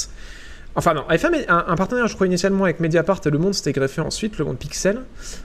Enfin 0.77 0.93
non, 0.93 1.05
avait 1.07 1.17
fait 1.17 1.49
un, 1.49 1.65
un 1.67 1.75
partenariat 1.75 2.07
je 2.07 2.15
crois 2.15 2.27
initialement 2.27 2.65
avec 2.65 2.81
Mediapart 2.81 3.21
et 3.25 3.29
Le 3.29 3.37
Monde 3.37 3.53
s'était 3.53 3.71
greffé 3.71 4.01
ensuite, 4.01 4.37
Le 4.37 4.43
Monde 4.43 4.57
Pixel, 4.57 5.01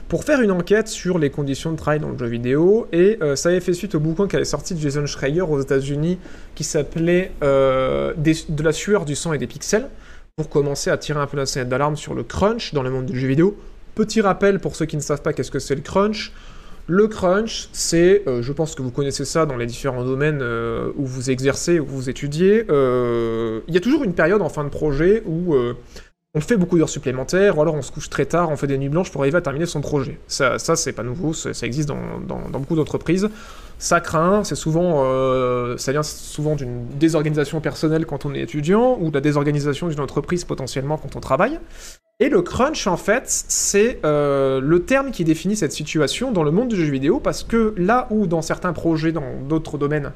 pour 0.09 0.25
faire 0.25 0.41
une 0.41 0.51
enquête 0.51 0.89
sur 0.89 1.17
les 1.19 1.29
conditions 1.29 1.71
de 1.71 1.77
travail 1.77 2.01
dans 2.01 2.09
le 2.09 2.17
jeu 2.17 2.25
vidéo, 2.25 2.87
et 2.91 3.17
euh, 3.21 3.37
ça 3.37 3.47
avait 3.47 3.61
fait 3.61 3.73
suite 3.73 3.95
au 3.95 4.01
bouquin 4.01 4.27
qui 4.27 4.35
avait 4.35 4.43
sorti 4.43 4.75
de 4.75 4.79
Jason 4.79 5.05
Schreier 5.05 5.41
aux 5.41 5.61
États-Unis 5.61 6.19
qui 6.53 6.65
s'appelait 6.65 7.31
euh, 7.43 8.13
De 8.15 8.63
la 8.63 8.73
sueur, 8.73 9.05
du 9.05 9.15
sang 9.15 9.31
et 9.31 9.37
des 9.37 9.47
pixels, 9.47 9.87
pour 10.35 10.49
commencer 10.49 10.89
à 10.89 10.97
tirer 10.97 11.19
un 11.19 11.27
peu 11.27 11.37
la 11.37 11.45
sonnette 11.45 11.69
d'alarme 11.69 11.95
sur 11.95 12.13
le 12.13 12.23
crunch 12.23 12.73
dans 12.73 12.83
le 12.83 12.89
monde 12.89 13.05
du 13.05 13.17
jeu 13.17 13.27
vidéo. 13.27 13.57
Petit 13.95 14.19
rappel 14.19 14.59
pour 14.59 14.75
ceux 14.75 14.85
qui 14.85 14.97
ne 14.97 15.01
savent 15.01 15.21
pas 15.21 15.31
qu'est-ce 15.31 15.51
que 15.51 15.59
c'est 15.59 15.75
le 15.75 15.81
crunch. 15.81 16.33
Le 16.91 17.07
crunch, 17.07 17.69
c'est, 17.71 18.23
euh, 18.27 18.41
je 18.41 18.51
pense 18.51 18.75
que 18.75 18.81
vous 18.81 18.91
connaissez 18.91 19.23
ça 19.23 19.45
dans 19.45 19.55
les 19.55 19.65
différents 19.65 20.03
domaines 20.03 20.41
euh, 20.41 20.91
où 20.97 21.05
vous 21.05 21.29
exercez, 21.31 21.79
où 21.79 21.85
vous 21.85 22.09
étudiez. 22.09 22.65
euh, 22.69 23.61
Il 23.69 23.73
y 23.73 23.77
a 23.77 23.79
toujours 23.79 24.03
une 24.03 24.13
période 24.13 24.41
en 24.41 24.49
fin 24.49 24.65
de 24.65 24.69
projet 24.69 25.23
où 25.25 25.55
on 26.35 26.41
fait 26.41 26.57
beaucoup 26.57 26.77
d'heures 26.77 26.89
supplémentaires, 26.89 27.57
ou 27.57 27.61
alors 27.61 27.75
on 27.75 27.81
se 27.81 27.93
couche 27.93 28.09
très 28.09 28.25
tard, 28.25 28.49
on 28.49 28.57
fait 28.57 28.67
des 28.67 28.77
nuits 28.77 28.89
blanches 28.89 29.09
pour 29.09 29.21
arriver 29.21 29.37
à 29.37 29.41
terminer 29.41 29.67
son 29.67 29.79
projet. 29.79 30.19
Ça, 30.27 30.59
ça 30.59 30.75
c'est 30.75 30.91
pas 30.91 31.03
nouveau, 31.03 31.31
ça, 31.31 31.51
existe 31.65 31.87
dans 31.87 32.59
beaucoup 32.59 32.75
d'entreprises. 32.75 33.29
Ça 33.81 33.99
craint, 33.99 34.43
c'est 34.43 34.53
souvent, 34.53 35.05
euh, 35.05 35.75
ça 35.77 35.91
vient 35.91 36.03
souvent 36.03 36.55
d'une 36.55 36.85
désorganisation 36.99 37.61
personnelle 37.61 38.05
quand 38.05 38.27
on 38.27 38.35
est 38.35 38.41
étudiant, 38.41 38.95
ou 39.01 39.09
de 39.09 39.15
la 39.15 39.21
désorganisation 39.21 39.87
d'une 39.87 40.01
entreprise 40.01 40.43
potentiellement 40.43 40.97
quand 40.97 41.15
on 41.15 41.19
travaille. 41.19 41.59
Et 42.19 42.29
le 42.29 42.43
crunch, 42.43 42.85
en 42.85 42.95
fait, 42.95 43.23
c'est 43.25 43.99
euh, 44.05 44.61
le 44.61 44.83
terme 44.83 45.09
qui 45.09 45.23
définit 45.23 45.55
cette 45.55 45.71
situation 45.71 46.31
dans 46.31 46.43
le 46.43 46.51
monde 46.51 46.67
du 46.67 46.75
jeu 46.75 46.91
vidéo, 46.91 47.19
parce 47.19 47.43
que 47.43 47.73
là 47.75 48.05
où 48.11 48.27
dans 48.27 48.43
certains 48.43 48.71
projets, 48.71 49.11
dans 49.11 49.41
d'autres 49.49 49.79
domaines, 49.79 50.11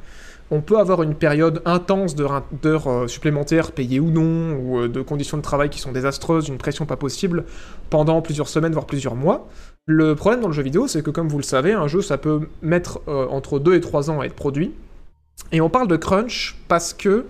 on 0.51 0.61
peut 0.61 0.77
avoir 0.77 1.01
une 1.01 1.15
période 1.15 1.63
intense 1.65 2.13
d'heures 2.13 2.43
euh, 2.87 3.07
supplémentaires, 3.07 3.71
payées 3.71 3.99
ou 3.99 4.11
non, 4.11 4.55
ou 4.59 4.81
euh, 4.81 4.87
de 4.87 5.01
conditions 5.01 5.37
de 5.37 5.41
travail 5.41 5.71
qui 5.71 5.79
sont 5.79 5.91
désastreuses, 5.91 6.49
une 6.49 6.59
pression 6.59 6.85
pas 6.85 6.97
possible, 6.97 7.45
pendant 7.89 8.21
plusieurs 8.21 8.47
semaines, 8.47 8.73
voire 8.73 8.85
plusieurs 8.85 9.15
mois. 9.15 9.49
Le 9.87 10.15
problème 10.15 10.41
dans 10.41 10.47
le 10.47 10.53
jeu 10.53 10.63
vidéo, 10.63 10.87
c'est 10.87 11.03
que 11.03 11.11
comme 11.11 11.27
vous 11.27 11.37
le 11.37 11.43
savez, 11.43 11.73
un 11.73 11.87
jeu, 11.87 12.01
ça 12.01 12.17
peut 12.17 12.49
mettre 12.63 13.01
euh, 13.07 13.27
entre 13.27 13.59
2 13.59 13.75
et 13.75 13.81
3 13.81 14.09
ans 14.09 14.21
à 14.21 14.25
être 14.25 14.33
produit. 14.33 14.73
Et 15.51 15.61
on 15.61 15.69
parle 15.69 15.87
de 15.87 15.95
crunch 15.95 16.57
parce 16.67 16.93
que 16.93 17.25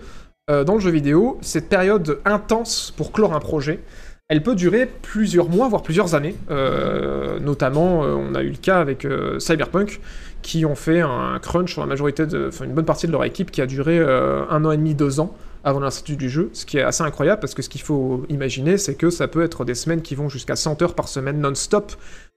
euh, 0.50 0.64
dans 0.64 0.74
le 0.74 0.80
jeu 0.80 0.90
vidéo, 0.90 1.38
cette 1.42 1.68
période 1.68 2.18
intense 2.24 2.94
pour 2.96 3.12
clore 3.12 3.34
un 3.34 3.40
projet, 3.40 3.80
elle 4.28 4.42
peut 4.42 4.54
durer 4.54 4.86
plusieurs 4.86 5.50
mois, 5.50 5.68
voire 5.68 5.82
plusieurs 5.82 6.14
années. 6.14 6.34
Euh, 6.50 7.38
notamment, 7.40 8.00
on 8.00 8.34
a 8.34 8.42
eu 8.42 8.50
le 8.50 8.56
cas 8.56 8.80
avec 8.80 9.06
Cyberpunk, 9.38 10.00
qui 10.40 10.64
ont 10.64 10.74
fait 10.74 11.00
un 11.00 11.38
crunch 11.40 11.72
sur 11.72 11.82
la 11.82 11.86
majorité 11.86 12.26
de, 12.26 12.48
enfin 12.48 12.64
une 12.64 12.72
bonne 12.72 12.86
partie 12.86 13.06
de 13.06 13.12
leur 13.12 13.24
équipe, 13.24 13.50
qui 13.50 13.60
a 13.60 13.66
duré 13.66 14.00
un 14.00 14.64
an 14.64 14.72
et 14.72 14.76
demi, 14.76 14.94
deux 14.94 15.20
ans 15.20 15.36
avant 15.62 15.80
l'institut 15.80 16.16
du 16.16 16.30
jeu, 16.30 16.50
ce 16.52 16.64
qui 16.64 16.78
est 16.78 16.82
assez 16.82 17.02
incroyable 17.02 17.40
parce 17.40 17.52
que 17.52 17.60
ce 17.60 17.68
qu'il 17.68 17.82
faut 17.82 18.24
imaginer, 18.28 18.78
c'est 18.78 18.94
que 18.94 19.10
ça 19.10 19.26
peut 19.26 19.42
être 19.42 19.64
des 19.64 19.74
semaines 19.74 20.00
qui 20.00 20.14
vont 20.14 20.28
jusqu'à 20.28 20.54
100 20.54 20.80
heures 20.80 20.94
par 20.94 21.08
semaine 21.08 21.40
non-stop 21.40 21.92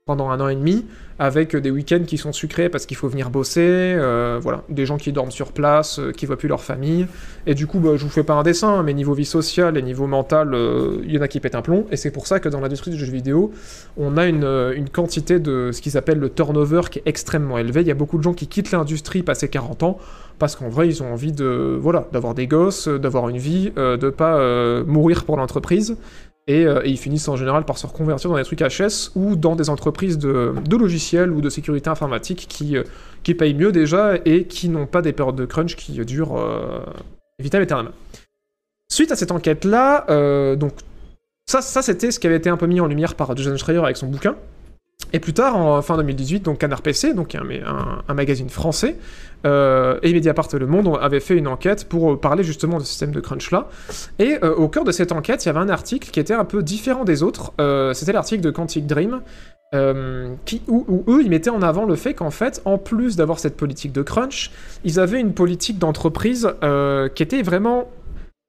pendant 0.10 0.32
un 0.32 0.42
an 0.42 0.48
et 0.48 0.56
demi, 0.56 0.88
avec 1.20 1.56
des 1.56 1.70
week-ends 1.70 2.02
qui 2.08 2.18
sont 2.18 2.34
sucrés 2.34 2.68
parce 2.68 2.88
qu'il 2.88 2.98
faut 2.98 3.08
venir 3.08 3.30
bosser, 3.30 3.62
euh, 3.62 4.40
voilà, 4.42 4.64
des 4.68 4.88
gens 4.88 4.98
qui 4.98 5.12
dorment 5.12 5.30
sur 5.30 5.52
place, 5.52 6.00
euh, 6.00 6.12
qui 6.12 6.26
voient 6.26 6.36
plus 6.36 6.48
leur 6.48 6.64
famille, 6.64 7.06
et 7.46 7.54
du 7.54 7.68
coup, 7.68 7.78
bah, 7.78 7.92
je 7.96 8.06
vous 8.06 8.10
fais 8.10 8.24
pas 8.24 8.34
un 8.34 8.42
dessin, 8.42 8.82
mais 8.82 8.96
niveau 8.96 9.14
vie 9.14 9.24
sociale 9.24 9.78
et 9.78 9.84
niveau 9.84 10.08
mental, 10.08 10.56
euh, 10.56 10.98
il 11.06 11.14
y 11.14 11.20
en 11.20 11.22
a 11.22 11.28
qui 11.28 11.40
pètent 11.40 11.54
un 11.54 11.62
plomb, 11.62 11.86
et 11.92 11.96
c'est 11.96 12.10
pour 12.10 12.26
ça 12.26 12.40
que 12.40 12.50
dans 12.50 12.60
l'industrie 12.60 12.90
du 12.90 12.98
jeu 12.98 13.06
vidéo, 13.12 13.52
on 13.98 14.18
a 14.18 14.26
une, 14.26 14.46
euh, 14.46 14.74
une 14.76 14.90
quantité 14.90 15.38
de 15.38 15.70
ce 15.72 15.80
qui 15.80 15.92
s'appelle 15.92 16.18
le 16.18 16.30
turnover 16.32 16.82
qui 16.90 16.98
est 16.98 17.04
extrêmement 17.06 17.60
élevé. 17.60 17.82
Il 17.82 17.88
y 17.88 17.92
a 17.92 17.94
beaucoup 17.94 18.18
de 18.18 18.24
gens 18.24 18.34
qui 18.34 18.48
quittent 18.48 18.72
l'industrie 18.72 19.22
passé 19.22 19.48
40 19.48 19.84
ans, 19.84 20.00
parce 20.40 20.56
qu'en 20.56 20.70
vrai, 20.70 20.88
ils 20.88 21.04
ont 21.04 21.12
envie 21.12 21.34
de, 21.34 21.78
voilà, 21.80 22.08
d'avoir 22.14 22.34
des 22.34 22.48
gosses, 22.48 22.88
euh, 22.88 22.98
d'avoir 22.98 23.30
une 23.30 23.38
vie, 23.38 23.72
euh, 23.78 23.98
de 23.98 24.10
pas 24.10 24.38
euh, 24.38 24.84
mourir 24.86 25.26
pour 25.26 25.38
l'entreprise, 25.38 25.98
et, 26.50 26.66
euh, 26.66 26.82
et 26.84 26.90
ils 26.90 26.98
finissent 26.98 27.28
en 27.28 27.36
général 27.36 27.64
par 27.64 27.78
se 27.78 27.86
reconvertir 27.86 28.32
dans 28.32 28.36
des 28.36 28.44
trucs 28.44 28.60
HS 28.60 29.12
ou 29.16 29.36
dans 29.36 29.56
des 29.56 29.70
entreprises 29.70 30.18
de, 30.18 30.52
logiciels 30.72 31.32
ou 31.32 31.42
de 31.42 31.50
sécurité 31.50 31.92
informatique 31.92 32.48
qui, 32.50 32.76
euh, 32.76 32.84
qui 33.22 33.36
payent 33.36 33.54
mieux 33.54 33.72
déjà 33.72 34.16
et 34.26 34.46
qui 34.46 34.68
n'ont 34.68 34.88
pas 34.88 35.04
des 35.04 35.14
périodes 35.14 35.36
de 35.36 35.46
crunch 35.46 35.76
qui 35.76 36.04
durent 36.06 36.38
euh, 36.38 36.82
vitam 37.38 37.62
aeternam. 37.62 37.92
Suite 38.92 39.12
à 39.12 39.16
cette 39.16 39.32
enquête-là, 39.32 40.06
euh, 40.10 40.58
ça, 41.46 41.62
ça 41.62 41.84
c'était 41.84 42.10
ce 42.10 42.20
qui 42.20 42.26
avait 42.26 42.38
été 42.38 42.50
un 42.50 42.58
peu 42.58 42.66
mis 42.66 42.82
en 42.82 42.88
lumière 42.88 43.14
par 43.14 43.38
Jason 43.38 43.56
Schreier 43.56 43.78
avec 43.78 43.98
son 43.98 44.08
bouquin. 44.08 44.36
Et 45.12 45.20
plus 45.20 45.34
tard, 45.34 45.58
en 45.58 45.82
fin 45.82 45.98
2018, 45.98 46.42
donc 46.42 46.60
Canard 46.60 46.82
PC, 46.82 47.14
donc 47.14 47.36
un, 47.36 48.14
magazine 48.14 48.50
français, 48.50 48.96
euh, 49.46 49.98
et 50.04 50.14
Mediapart 50.14 50.48
Le 50.54 50.68
Monde 50.68 50.98
avaient 51.02 51.20
fait 51.20 51.36
une 51.36 51.48
enquête 51.48 51.88
pour 51.88 52.14
euh, 52.14 52.20
parler 52.20 52.44
justement 52.44 52.78
de 52.78 52.84
ce 52.84 52.90
système 52.90 53.12
de 53.12 53.20
crunch 53.20 53.50
là. 53.52 53.70
Et 54.20 54.38
euh, 54.44 54.54
au 54.54 54.68
cœur 54.68 54.84
de 54.84 54.92
cette 54.92 55.12
enquête, 55.12 55.46
il 55.46 55.48
y 55.48 55.50
avait 55.50 55.60
un 55.60 55.70
article 55.70 56.12
qui 56.12 56.20
était 56.20 56.34
un 56.34 56.46
peu 56.46 56.62
différent 56.62 57.06
des 57.06 57.24
autres. 57.24 57.54
C'était 57.94 58.14
l'article 58.14 58.42
de 58.42 58.52
Quantic 58.52 58.86
Dream, 58.86 59.22
où, 59.74 60.86
où 60.88 61.04
eux, 61.08 61.22
ils 61.24 61.30
mettaient 61.30 61.50
en 61.50 61.64
avant 61.64 61.86
le 61.86 61.96
fait 61.96 62.14
qu'en 62.14 62.32
fait, 62.32 62.62
en 62.66 62.78
plus 62.78 63.16
d'avoir 63.16 63.40
cette 63.40 63.58
politique 63.58 63.92
de 63.92 64.04
crunch, 64.04 64.52
ils 64.84 65.00
avaient 65.00 65.20
une 65.20 65.34
politique 65.34 65.80
d'entreprise 65.80 66.54
qui 67.16 67.24
était 67.24 67.42
vraiment 67.42 67.90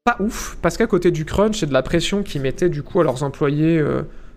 pas 0.04 0.16
ouf, 0.20 0.58
parce 0.60 0.76
qu'à 0.76 0.86
côté 0.86 1.10
du 1.10 1.24
crunch 1.24 1.62
et 1.62 1.66
de 1.66 1.72
la 1.72 1.82
pression 1.82 2.22
qu'ils 2.22 2.42
mettaient 2.42 2.70
du 2.70 2.82
coup 2.82 3.00
à 3.00 3.04
leurs 3.04 3.22
employés 3.22 3.82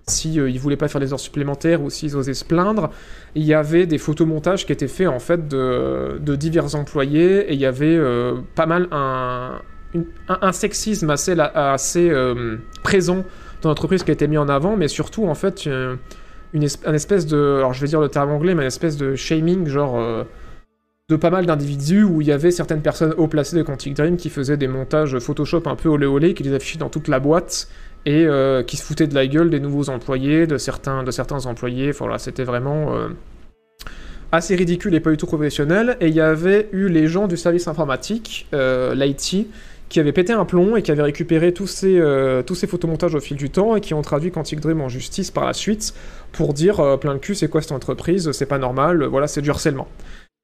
si 0.08 0.40
euh, 0.40 0.50
ils 0.50 0.60
voulaient 0.60 0.78
pas 0.78 0.88
faire 0.88 1.02
des 1.02 1.14
heures 1.14 1.20
supplémentaires 1.20 1.82
ou 1.82 1.90
s'ils 1.90 2.16
osaient 2.18 2.34
se 2.34 2.44
plaindre, 2.44 2.90
il 3.36 3.44
y 3.44 3.54
avait 3.54 3.86
des 3.86 3.98
photomontages 3.98 4.66
qui 4.66 4.74
étaient 4.74 4.88
faits 4.88 5.08
en 5.08 5.20
fait 5.20 5.48
de, 5.48 6.36
divers 6.36 6.76
employés 6.76 7.50
et 7.50 7.54
il 7.54 7.60
y 7.60 7.66
avait 7.66 7.96
euh, 7.96 8.36
pas 8.56 8.66
mal 8.66 8.88
un, 8.92 9.62
un, 10.28 10.52
sexisme 10.52 11.10
assez, 11.10 11.36
assez 11.40 12.10
euh, 12.10 12.58
présent 12.84 13.24
dans 13.62 13.70
l'entreprise 13.70 14.04
qui 14.04 14.12
a 14.12 14.14
été 14.14 14.28
mis 14.28 14.38
en 14.38 14.50
avant, 14.50 14.76
mais 14.76 14.90
surtout 14.90 15.26
en 15.26 15.36
fait 15.36 15.68
euh, 15.68 15.96
une, 16.52 16.64
es- 16.64 16.86
un 16.86 16.94
espèce 16.94 17.26
de, 17.26 17.56
alors 17.58 17.74
je 17.74 17.80
vais 17.80 17.88
dire 17.88 18.02
le 18.02 18.10
terme 18.10 18.32
anglais, 18.32 18.56
mais 18.56 18.64
une 18.64 18.68
espèce 18.68 18.98
de 18.98 19.16
shaming 19.16 19.68
genre 19.68 20.26
de 21.10 21.16
pas 21.16 21.30
mal 21.30 21.46
d'individus 21.46 22.04
où 22.04 22.22
il 22.22 22.28
y 22.28 22.32
avait 22.32 22.52
certaines 22.52 22.82
personnes 22.82 23.14
haut 23.18 23.28
placées 23.28 23.56
de 23.58 23.62
Quantic 23.64 23.94
Dream 23.94 24.18
qui 24.18 24.30
faisaient 24.30 24.58
des 24.58 24.68
montages 24.68 25.20
Photoshop 25.20 25.64
un 25.66 25.76
peu 25.76 25.90
olé 25.90 26.06
olé, 26.06 26.34
qui 26.34 26.44
les 26.44 26.54
affichaient 26.54 26.80
dans 26.80 26.90
toute 26.90 27.08
la 27.08 27.20
boîte 27.20 27.68
et 28.06 28.26
euh, 28.26 28.64
qui 28.64 28.78
se 28.78 28.84
foutaient 28.84 29.08
de 29.08 29.16
la 29.16 29.28
gueule 29.28 29.50
des 29.50 29.60
nouveaux 29.60 29.90
employés, 29.90 30.48
de 30.48 30.58
certains, 30.58 31.04
de 31.04 31.12
certains 31.12 31.46
employés. 31.46 31.92
Voilà, 31.92 32.18
c'était 32.18 32.44
vraiment 32.44 32.96
euh, 32.96 33.10
assez 34.32 34.56
ridicule 34.56 34.94
et 34.96 35.00
pas 35.00 35.12
du 35.12 35.18
tout 35.18 35.26
professionnel. 35.26 35.98
Et 36.02 36.08
il 36.08 36.14
y 36.14 36.22
avait 36.22 36.70
eu 36.74 36.90
les 36.90 37.08
gens 37.08 37.28
du 37.28 37.38
service 37.38 37.68
informatique, 37.68 38.48
euh, 38.54 38.94
l'IT, 38.94 39.48
qui 39.90 40.00
avaient 40.00 40.12
pété 40.12 40.34
un 40.34 40.46
plomb 40.46 40.76
et 40.76 40.82
qui 40.82 40.92
avaient 40.92 41.04
récupéré 41.04 41.54
tous 41.54 41.68
ces, 41.68 42.00
euh, 42.00 42.42
tous 42.42 42.56
ces 42.56 42.68
photomontages 42.68 43.16
au 43.16 43.20
fil 43.20 43.38
du 43.38 43.50
temps 43.50 43.76
et 43.76 43.82
qui 43.82 43.94
ont 43.94 44.02
traduit 44.02 44.32
Quantic 44.32 44.60
Dream 44.60 44.82
en 44.82 44.90
justice 44.90 45.32
par 45.32 45.46
la 45.46 45.54
suite 45.54 45.94
pour 46.32 46.54
dire 46.54 46.98
plein 47.00 47.14
de 47.14 47.20
cul, 47.20 47.36
c'est 47.36 47.48
quoi 47.48 47.62
cette 47.62 47.74
entreprise, 47.74 48.32
c'est 48.32 48.48
pas 48.48 48.58
normal, 48.58 49.04
voilà, 49.06 49.28
c'est 49.28 49.42
du 49.42 49.52
harcèlement. 49.52 49.88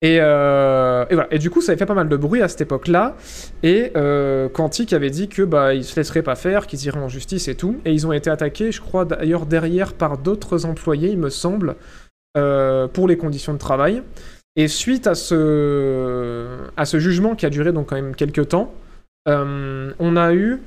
Et, 0.01 0.19
euh, 0.21 1.05
et 1.09 1.13
voilà. 1.13 1.33
Et 1.33 1.39
du 1.39 1.49
coup, 1.49 1.61
ça 1.61 1.71
avait 1.71 1.79
fait 1.79 1.85
pas 1.85 1.93
mal 1.93 2.07
de 2.07 2.15
bruit 2.15 2.41
à 2.41 2.47
cette 2.47 2.61
époque-là. 2.61 3.17
Et 3.63 3.91
euh, 3.97 4.47
avait 4.91 5.09
dit 5.09 5.27
que 5.27 5.41
bah 5.41 5.73
ils 5.73 5.83
se 5.83 5.95
laisseraient 5.97 6.23
pas 6.23 6.35
faire, 6.35 6.67
qu'ils 6.67 6.85
iraient 6.85 6.99
en 6.99 7.09
justice 7.09 7.47
et 7.47 7.55
tout. 7.55 7.77
Et 7.85 7.91
ils 7.91 8.07
ont 8.07 8.13
été 8.13 8.29
attaqués, 8.29 8.71
je 8.71 8.81
crois 8.81 9.05
d'ailleurs 9.05 9.45
derrière 9.45 9.93
par 9.93 10.17
d'autres 10.17 10.65
employés, 10.65 11.09
il 11.09 11.17
me 11.17 11.29
semble, 11.29 11.75
euh, 12.37 12.87
pour 12.87 13.07
les 13.07 13.17
conditions 13.17 13.53
de 13.53 13.57
travail. 13.57 14.01
Et 14.55 14.67
suite 14.67 15.05
à 15.05 15.15
ce 15.15 16.47
à 16.77 16.85
ce 16.85 16.99
jugement 16.99 17.35
qui 17.35 17.45
a 17.45 17.49
duré 17.49 17.71
donc 17.71 17.87
quand 17.87 17.95
même 17.95 18.15
quelques 18.15 18.49
temps, 18.49 18.73
euh, 19.27 19.93
on 19.99 20.15
a 20.15 20.33
eu 20.33 20.61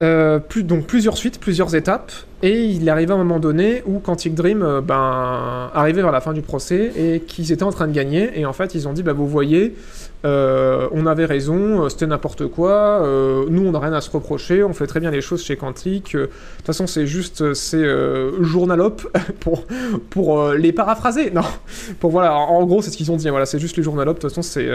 donc 0.00 0.86
plusieurs 0.86 1.16
suites, 1.16 1.40
plusieurs 1.40 1.74
étapes, 1.74 2.12
Et 2.44 2.66
il 2.66 2.90
arrivé 2.90 3.10
à 3.10 3.14
un 3.14 3.18
moment 3.18 3.38
donné 3.38 3.82
où 3.86 4.00
Quantic 4.00 4.34
Dream 4.34 4.62
euh, 4.62 4.82
ben, 4.82 5.70
arrivait 5.72 6.02
vers 6.02 6.12
la 6.12 6.20
fin 6.20 6.34
du 6.34 6.42
procès 6.42 6.92
et 6.94 7.20
qu'ils 7.20 7.52
étaient 7.52 7.62
en 7.62 7.72
train 7.72 7.88
de 7.88 7.92
gagner. 7.92 8.38
Et 8.38 8.44
en 8.44 8.52
fait, 8.52 8.74
ils 8.74 8.86
ont 8.86 8.92
dit 8.92 9.02
bah, 9.02 9.14
Vous 9.14 9.26
voyez, 9.26 9.74
euh, 10.26 10.86
on 10.92 11.06
avait 11.06 11.24
raison, 11.24 11.84
euh, 11.84 11.88
c'était 11.88 12.06
n'importe 12.06 12.46
quoi, 12.48 13.02
nous 13.48 13.66
on 13.66 13.72
n'a 13.72 13.78
rien 13.78 13.94
à 13.94 14.02
se 14.02 14.10
reprocher, 14.10 14.62
on 14.62 14.74
fait 14.74 14.86
très 14.86 15.00
bien 15.00 15.10
les 15.10 15.22
choses 15.22 15.42
chez 15.42 15.56
Quantic. 15.56 16.14
De 16.14 16.26
toute 16.26 16.66
façon, 16.66 16.86
c'est 16.86 17.06
juste, 17.06 17.54
c'est 17.54 17.82
journalop 18.42 19.08
pour, 19.40 19.64
pour 20.10 20.52
les 20.52 20.72
paraphraser. 20.72 21.30
Non, 21.30 21.40
pour 21.98 22.10
voilà, 22.10 22.36
en, 22.36 22.62
gros, 22.66 22.82
c'est 22.82 22.90
ce 22.90 22.98
qu'ils 22.98 23.10
ont 23.10 23.16
dit. 23.16 23.26
Voilà, 23.30 23.46
c'est 23.46 23.58
juste 23.58 23.78
les 23.78 23.82
journalopes. 23.82 24.16
De 24.16 24.20
toute 24.20 24.30
façon, 24.30 24.42
c'est 24.42 24.68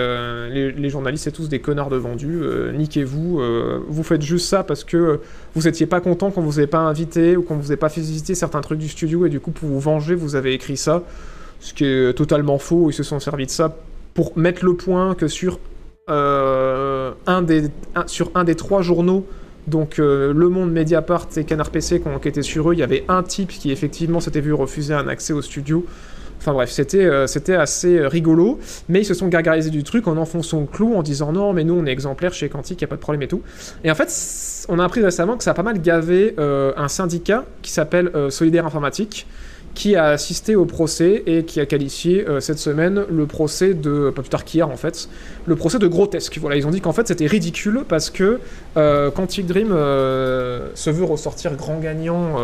les, 0.50 0.90
journalistes, 0.90 1.26
c'est 1.26 1.32
tous 1.32 1.50
des 1.50 1.60
connards 1.60 1.92
de 1.92 1.98
vendus. 1.98 2.42
Niquez-vous. 2.74 3.40
vous 3.88 4.04
faites 4.04 4.24
juste 4.24 4.48
ça 4.48 4.64
parce 4.64 4.84
que 4.84 5.20
vous 5.54 5.68
étiez 5.68 5.86
pas 5.86 6.02
content 6.02 6.32
qu'on 6.32 6.42
vous 6.42 6.60
ait 6.60 6.68
pas 6.68 6.80
invité 6.80 7.38
ou 7.38 7.44
vous 7.60 7.72
ait 7.72 7.78
pas 7.78 7.90
fait 7.90 8.02
visiter 8.02 8.36
certains 8.36 8.62
trucs 8.62 8.80
du 8.80 8.90
studio 8.90 9.26
et 9.26 9.30
du 9.30 9.40
coup, 9.40 9.52
pour 9.52 9.70
vous 9.70 9.80
venger, 9.80 10.16
vous 10.16 10.36
avez 10.36 10.54
écrit 10.54 10.78
ça. 10.78 11.04
Ce 11.60 11.74
qui 11.74 11.86
est 11.86 12.14
totalement 12.14 12.58
faux. 12.58 12.90
Ils 12.90 12.94
se 12.94 13.04
sont 13.04 13.20
servis 13.20 13.46
de 13.46 13.52
ça 13.52 13.76
pour 14.14 14.38
mettre 14.38 14.64
le 14.64 14.76
point 14.76 15.14
que 15.14 15.28
sur 15.28 15.60
euh, 16.10 17.12
un 17.28 17.42
des 17.42 17.70
sur 18.08 18.32
un 18.34 18.44
des 18.44 18.56
trois 18.56 18.82
journaux 18.82 19.28
donc 19.70 20.00
euh, 20.00 20.34
Le 20.34 20.50
Monde, 20.50 20.72
Mediapart 20.72 21.28
et 21.38 21.44
Canard 21.44 21.70
PC 21.70 22.02
qui 22.02 22.08
ont 22.08 22.16
enquêté 22.16 22.42
sur 22.42 22.70
eux, 22.70 22.74
il 22.74 22.80
y 22.80 22.84
avait 22.84 23.06
un 23.08 23.24
type 23.24 23.50
qui 23.50 23.72
effectivement 23.72 24.20
s'était 24.20 24.42
vu 24.42 24.54
refuser 24.54 24.94
un 24.94 25.08
accès 25.08 25.34
au 25.34 25.42
studio. 25.42 25.86
Enfin 26.40 26.54
bref, 26.54 26.72
c'était 26.72 27.06
euh, 27.06 27.28
c'était 27.28 27.56
assez 27.56 27.98
euh, 27.98 28.08
rigolo, 28.08 28.60
mais 28.88 29.02
ils 29.02 29.06
se 29.06 29.14
sont 29.14 29.28
gargarisés 29.28 29.70
du 29.70 29.84
truc 29.84 30.08
en 30.08 30.16
enfonçant 30.16 30.62
le 30.62 30.68
clou, 30.68 30.96
en 30.96 31.04
disant 31.04 31.34
non, 31.34 31.52
mais 31.52 31.66
nous 31.66 31.74
on 31.74 31.86
est 31.86 31.92
exemplaires 31.92 32.34
chez 32.34 32.48
Quantic, 32.48 32.82
y 32.82 32.86
a 32.86 32.88
pas 32.88 32.96
de 32.96 33.02
problème 33.02 33.22
et 33.24 33.28
tout. 33.28 33.42
Et 33.84 33.92
en 33.92 33.96
fait, 33.96 34.10
on 34.70 34.80
a 34.80 34.86
appris 34.86 35.04
récemment 35.04 35.36
que 35.36 35.44
ça 35.44 35.52
a 35.52 35.54
pas 35.54 35.64
mal 35.64 35.82
gavé 35.82 36.36
euh, 36.40 36.72
un 36.78 36.88
syndicat 36.88 37.44
qui 37.62 37.72
s'appelle 37.72 38.10
euh, 38.16 38.30
Solidaire 38.30 38.66
Informatique, 38.66 39.28
qui 39.76 39.98
a 39.98 40.06
assisté 40.06 40.56
au 40.56 40.66
procès 40.66 41.24
et 41.26 41.44
qui 41.44 41.60
a 41.60 41.66
qualifié 41.66 42.26
cette 42.40 42.58
semaine 42.58 43.06
le 43.10 43.26
procès 43.28 43.76
de, 43.76 44.10
pas 44.10 44.24
plus 44.24 44.30
tard 44.30 44.44
qu'hier 44.44 44.68
en 44.68 44.76
fait, 44.76 45.08
le 45.46 45.56
procès 45.56 45.78
de 45.78 45.88
grotesque. 45.88 46.38
Voilà, 46.42 46.56
ils 46.56 46.66
ont 46.66 46.72
dit 46.72 46.82
qu'en 46.82 46.92
fait 46.92 47.08
c'était 47.08 47.28
ridicule 47.28 47.84
parce 47.88 48.10
que 48.10 48.40
Quantic 48.76 49.46
Dream 49.46 49.70
se 49.70 50.90
veut 50.90 51.06
ressortir 51.06 51.56
grand 51.56 51.80
gagnant 51.80 52.36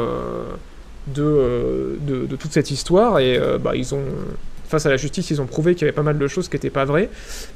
de, 1.08 1.24
euh, 1.24 1.96
de, 2.02 2.36
toute 2.36 2.52
cette 2.52 2.72
histoire 2.72 3.20
et 3.20 3.38
euh, 3.38 3.58
bah, 3.58 3.76
ils 3.76 3.94
ont 3.94 4.04
face 4.68 4.86
à 4.86 4.90
la 4.90 4.98
justice 4.98 5.30
ils 5.30 5.42
ont 5.42 5.46
prouvé 5.46 5.76
qu'il 5.76 5.82
y 5.82 5.86
avait 5.86 5.96
pas 5.96 6.04
mal 6.04 6.18
de 6.18 6.28
choses 6.28 6.50
qui 6.50 6.56
n'étaient 6.56 6.72
pas 6.72 6.86
vraies 6.86 7.10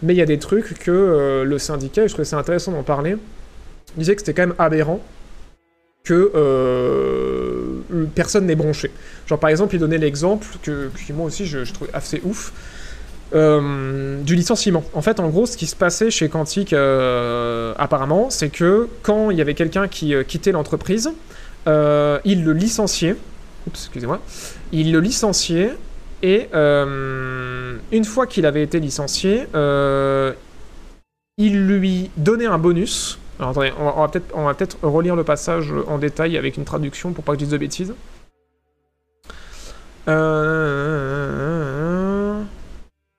mais 0.04 0.14
il 0.14 0.18
y 0.18 0.22
a 0.22 0.26
des 0.26 0.38
trucs 0.38 0.78
que 0.80 0.92
euh, 0.92 1.44
le 1.44 1.58
syndicat 1.58 2.04
et 2.04 2.08
je 2.08 2.14
trouvais 2.14 2.26
ça 2.26 2.38
intéressant 2.38 2.72
d'en 2.72 2.84
parler 2.84 3.18
disait 3.98 4.16
que 4.16 4.22
c'était 4.22 4.34
quand 4.34 4.48
même 4.48 4.56
aberrant 4.60 5.02
que 6.04 6.32
personne 8.16 8.46
n'est 8.46 8.56
bronché 8.56 8.92
genre 9.28 9.40
par 9.40 9.50
exemple 9.50 9.76
il 9.76 9.80
donnait 9.80 9.98
l'exemple 9.98 10.48
que, 10.62 10.90
moi 11.14 11.26
aussi 11.26 11.46
je, 11.46 11.66
je 11.66 11.74
trouvais 11.74 11.92
assez 11.94 12.22
ouf 12.24 12.54
du 13.32 14.36
licenciement. 14.36 14.84
En 14.96 15.04
fait, 15.04 15.20
en 15.20 15.30
gros, 15.30 15.46
ce 15.46 15.56
qui 15.56 15.68
se 15.68 15.76
passait 15.76 16.10
chez 16.10 16.30
Quantic, 16.30 16.74
euh, 16.74 17.76
apparemment, 17.78 18.32
c'est 18.32 18.50
que 18.50 18.88
quand 19.04 19.30
il 19.30 19.38
y 19.38 19.42
avait 19.42 19.54
quelqu'un 19.54 19.88
qui 19.88 20.16
quittait 20.28 20.52
l'entreprise, 20.52 21.12
il 21.68 22.44
le 22.44 22.54
licenciait. 22.54 23.16
Oups, 23.68 23.80
excusez-moi. 23.80 24.20
Il 24.72 24.92
le 24.92 25.00
licenciait 25.00 25.76
et 26.22 26.50
euh, 26.54 27.78
une 27.92 28.06
fois 28.06 28.28
qu'il 28.28 28.46
avait 28.46 28.62
été 28.64 28.80
licencié, 28.80 29.48
euh, 29.56 30.34
il 31.38 31.66
lui 31.66 32.12
donnait 32.18 32.46
un 32.46 32.58
bonus. 32.58 33.20
Alors 33.40 33.52
attendez, 33.52 33.72
on 34.34 34.44
va, 34.46 34.54
peut-être 34.54 34.78
relire 34.84 35.16
le 35.16 35.24
passage 35.24 35.74
en 35.88 35.98
détail 35.98 36.38
avec 36.38 36.58
une 36.58 36.66
traduction 36.66 37.14
pour 37.14 37.24
pas 37.24 37.32
que 37.34 37.40
je 37.40 37.46
dise 37.46 37.54
de 37.54 37.58
bêtises. 37.58 37.94
Euh... 40.10 41.14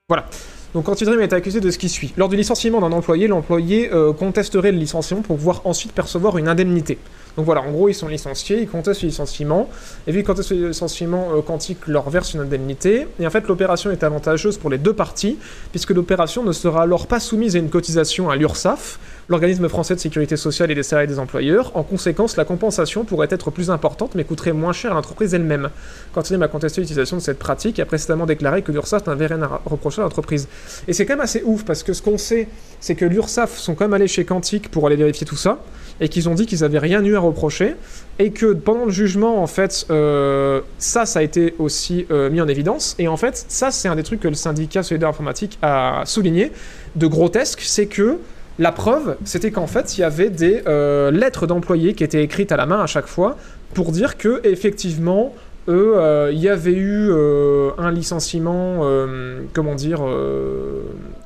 Voilà. 0.08 0.26
Donc 0.74 0.84
Quantic 0.84 1.06
Dream 1.06 1.20
est 1.20 1.32
accusé 1.32 1.60
de 1.60 1.70
ce 1.70 1.78
qui 1.78 1.88
suit. 1.88 2.12
Lors 2.18 2.28
du 2.28 2.36
licenciement 2.36 2.80
d'un 2.80 2.92
employé, 2.92 3.28
l'employé 3.28 3.90
contesterait 4.18 4.72
le 4.72 4.78
licenciement 4.78 5.22
pour 5.22 5.36
pouvoir 5.36 5.62
ensuite 5.64 5.92
percevoir 5.92 6.36
une 6.36 6.48
indemnité. 6.48 6.98
Donc 7.40 7.46
voilà, 7.46 7.62
en 7.62 7.70
gros, 7.70 7.88
ils 7.88 7.94
sont 7.94 8.08
licenciés, 8.08 8.60
ils 8.60 8.68
contestent 8.68 9.00
le 9.00 9.08
licenciement, 9.08 9.70
et 10.06 10.12
vu 10.12 10.18
qu'ils 10.18 10.26
contestent 10.26 10.50
le 10.50 10.68
licenciement, 10.68 11.28
euh, 11.34 11.40
Quantic 11.40 11.86
leur 11.86 12.10
verse 12.10 12.34
une 12.34 12.40
indemnité, 12.40 13.06
et 13.18 13.26
en 13.26 13.30
fait 13.30 13.48
l'opération 13.48 13.90
est 13.90 14.04
avantageuse 14.04 14.58
pour 14.58 14.68
les 14.68 14.76
deux 14.76 14.92
parties, 14.92 15.38
puisque 15.70 15.92
l'opération 15.92 16.42
ne 16.42 16.52
sera 16.52 16.82
alors 16.82 17.06
pas 17.06 17.18
soumise 17.18 17.56
à 17.56 17.58
une 17.58 17.70
cotisation 17.70 18.28
à 18.28 18.36
l'URSSAF, 18.36 18.98
l'organisme 19.30 19.68
français 19.68 19.94
de 19.94 20.00
sécurité 20.00 20.36
sociale 20.36 20.72
et 20.72 20.74
des 20.74 20.82
salariés 20.82 21.06
des 21.06 21.20
employeurs. 21.20 21.70
En 21.76 21.84
conséquence, 21.84 22.36
la 22.36 22.44
compensation 22.44 23.04
pourrait 23.04 23.28
être 23.30 23.52
plus 23.52 23.70
importante, 23.70 24.16
mais 24.16 24.24
coûterait 24.24 24.52
moins 24.52 24.72
cher 24.72 24.90
à 24.90 24.94
l'entreprise 24.94 25.32
elle-même. 25.32 25.70
Quantic 26.12 26.42
a 26.42 26.48
contesté 26.48 26.80
l'utilisation 26.80 27.16
de 27.16 27.22
cette 27.22 27.38
pratique 27.38 27.78
et 27.78 27.82
a 27.82 27.86
précédemment 27.86 28.26
déclaré 28.26 28.62
que 28.62 28.72
l'URSSAF 28.72 29.06
n'avait 29.06 29.26
rien 29.26 29.40
à 29.42 29.60
reprocher 29.64 30.00
à 30.00 30.04
l'entreprise. 30.04 30.48
Et 30.88 30.92
c'est 30.92 31.06
quand 31.06 31.12
même 31.12 31.20
assez 31.20 31.42
ouf, 31.44 31.64
parce 31.64 31.84
que 31.84 31.92
ce 31.92 32.02
qu'on 32.02 32.18
sait, 32.18 32.48
c'est 32.80 32.96
que 32.96 33.04
l'URSSAF 33.04 33.56
sont 33.56 33.76
quand 33.76 33.84
même 33.84 33.94
allés 33.94 34.08
chez 34.08 34.24
Quantic 34.24 34.68
pour 34.68 34.84
aller 34.88 34.96
vérifier 34.96 35.26
tout 35.26 35.36
ça, 35.36 35.60
et 36.00 36.08
qu'ils 36.08 36.28
ont 36.28 36.34
dit 36.34 36.46
qu'ils 36.46 36.64
avaient 36.64 36.80
rien 36.80 37.04
eu 37.04 37.14
à 37.14 37.20
reprocher, 37.20 37.76
et 38.18 38.32
que 38.32 38.52
pendant 38.52 38.86
le 38.86 38.90
jugement, 38.90 39.40
en 39.40 39.46
fait, 39.46 39.86
euh, 39.90 40.60
ça, 40.78 41.06
ça 41.06 41.20
a 41.20 41.22
été 41.22 41.54
aussi 41.60 42.04
euh, 42.10 42.30
mis 42.30 42.40
en 42.40 42.48
évidence, 42.48 42.96
et 42.98 43.06
en 43.06 43.16
fait, 43.16 43.44
ça, 43.46 43.70
c'est 43.70 43.86
un 43.86 43.94
des 43.94 44.02
trucs 44.02 44.18
que 44.18 44.28
le 44.28 44.34
syndicat 44.34 44.82
solidaire 44.82 45.10
informatique 45.10 45.56
a 45.62 46.02
souligné, 46.04 46.50
de 46.96 47.06
grotesque, 47.06 47.60
c'est 47.62 47.86
que 47.86 48.18
la 48.60 48.72
preuve, 48.72 49.16
c'était 49.24 49.50
qu'en 49.50 49.66
fait, 49.66 49.96
il 49.96 50.02
y 50.02 50.04
avait 50.04 50.28
des 50.28 50.62
euh, 50.66 51.10
lettres 51.10 51.46
d'employés 51.46 51.94
qui 51.94 52.04
étaient 52.04 52.22
écrites 52.22 52.52
à 52.52 52.58
la 52.58 52.66
main 52.66 52.80
à 52.80 52.86
chaque 52.86 53.06
fois 53.06 53.38
pour 53.72 53.90
dire 53.90 54.18
que 54.18 54.46
effectivement, 54.46 55.34
euh, 55.70 56.28
il 56.30 56.40
y 56.40 56.48
avait 56.48 56.74
eu 56.74 57.08
euh, 57.10 57.70
un 57.78 57.90
licenciement, 57.90 58.84
comment 59.54 59.74
dire, 59.74 60.02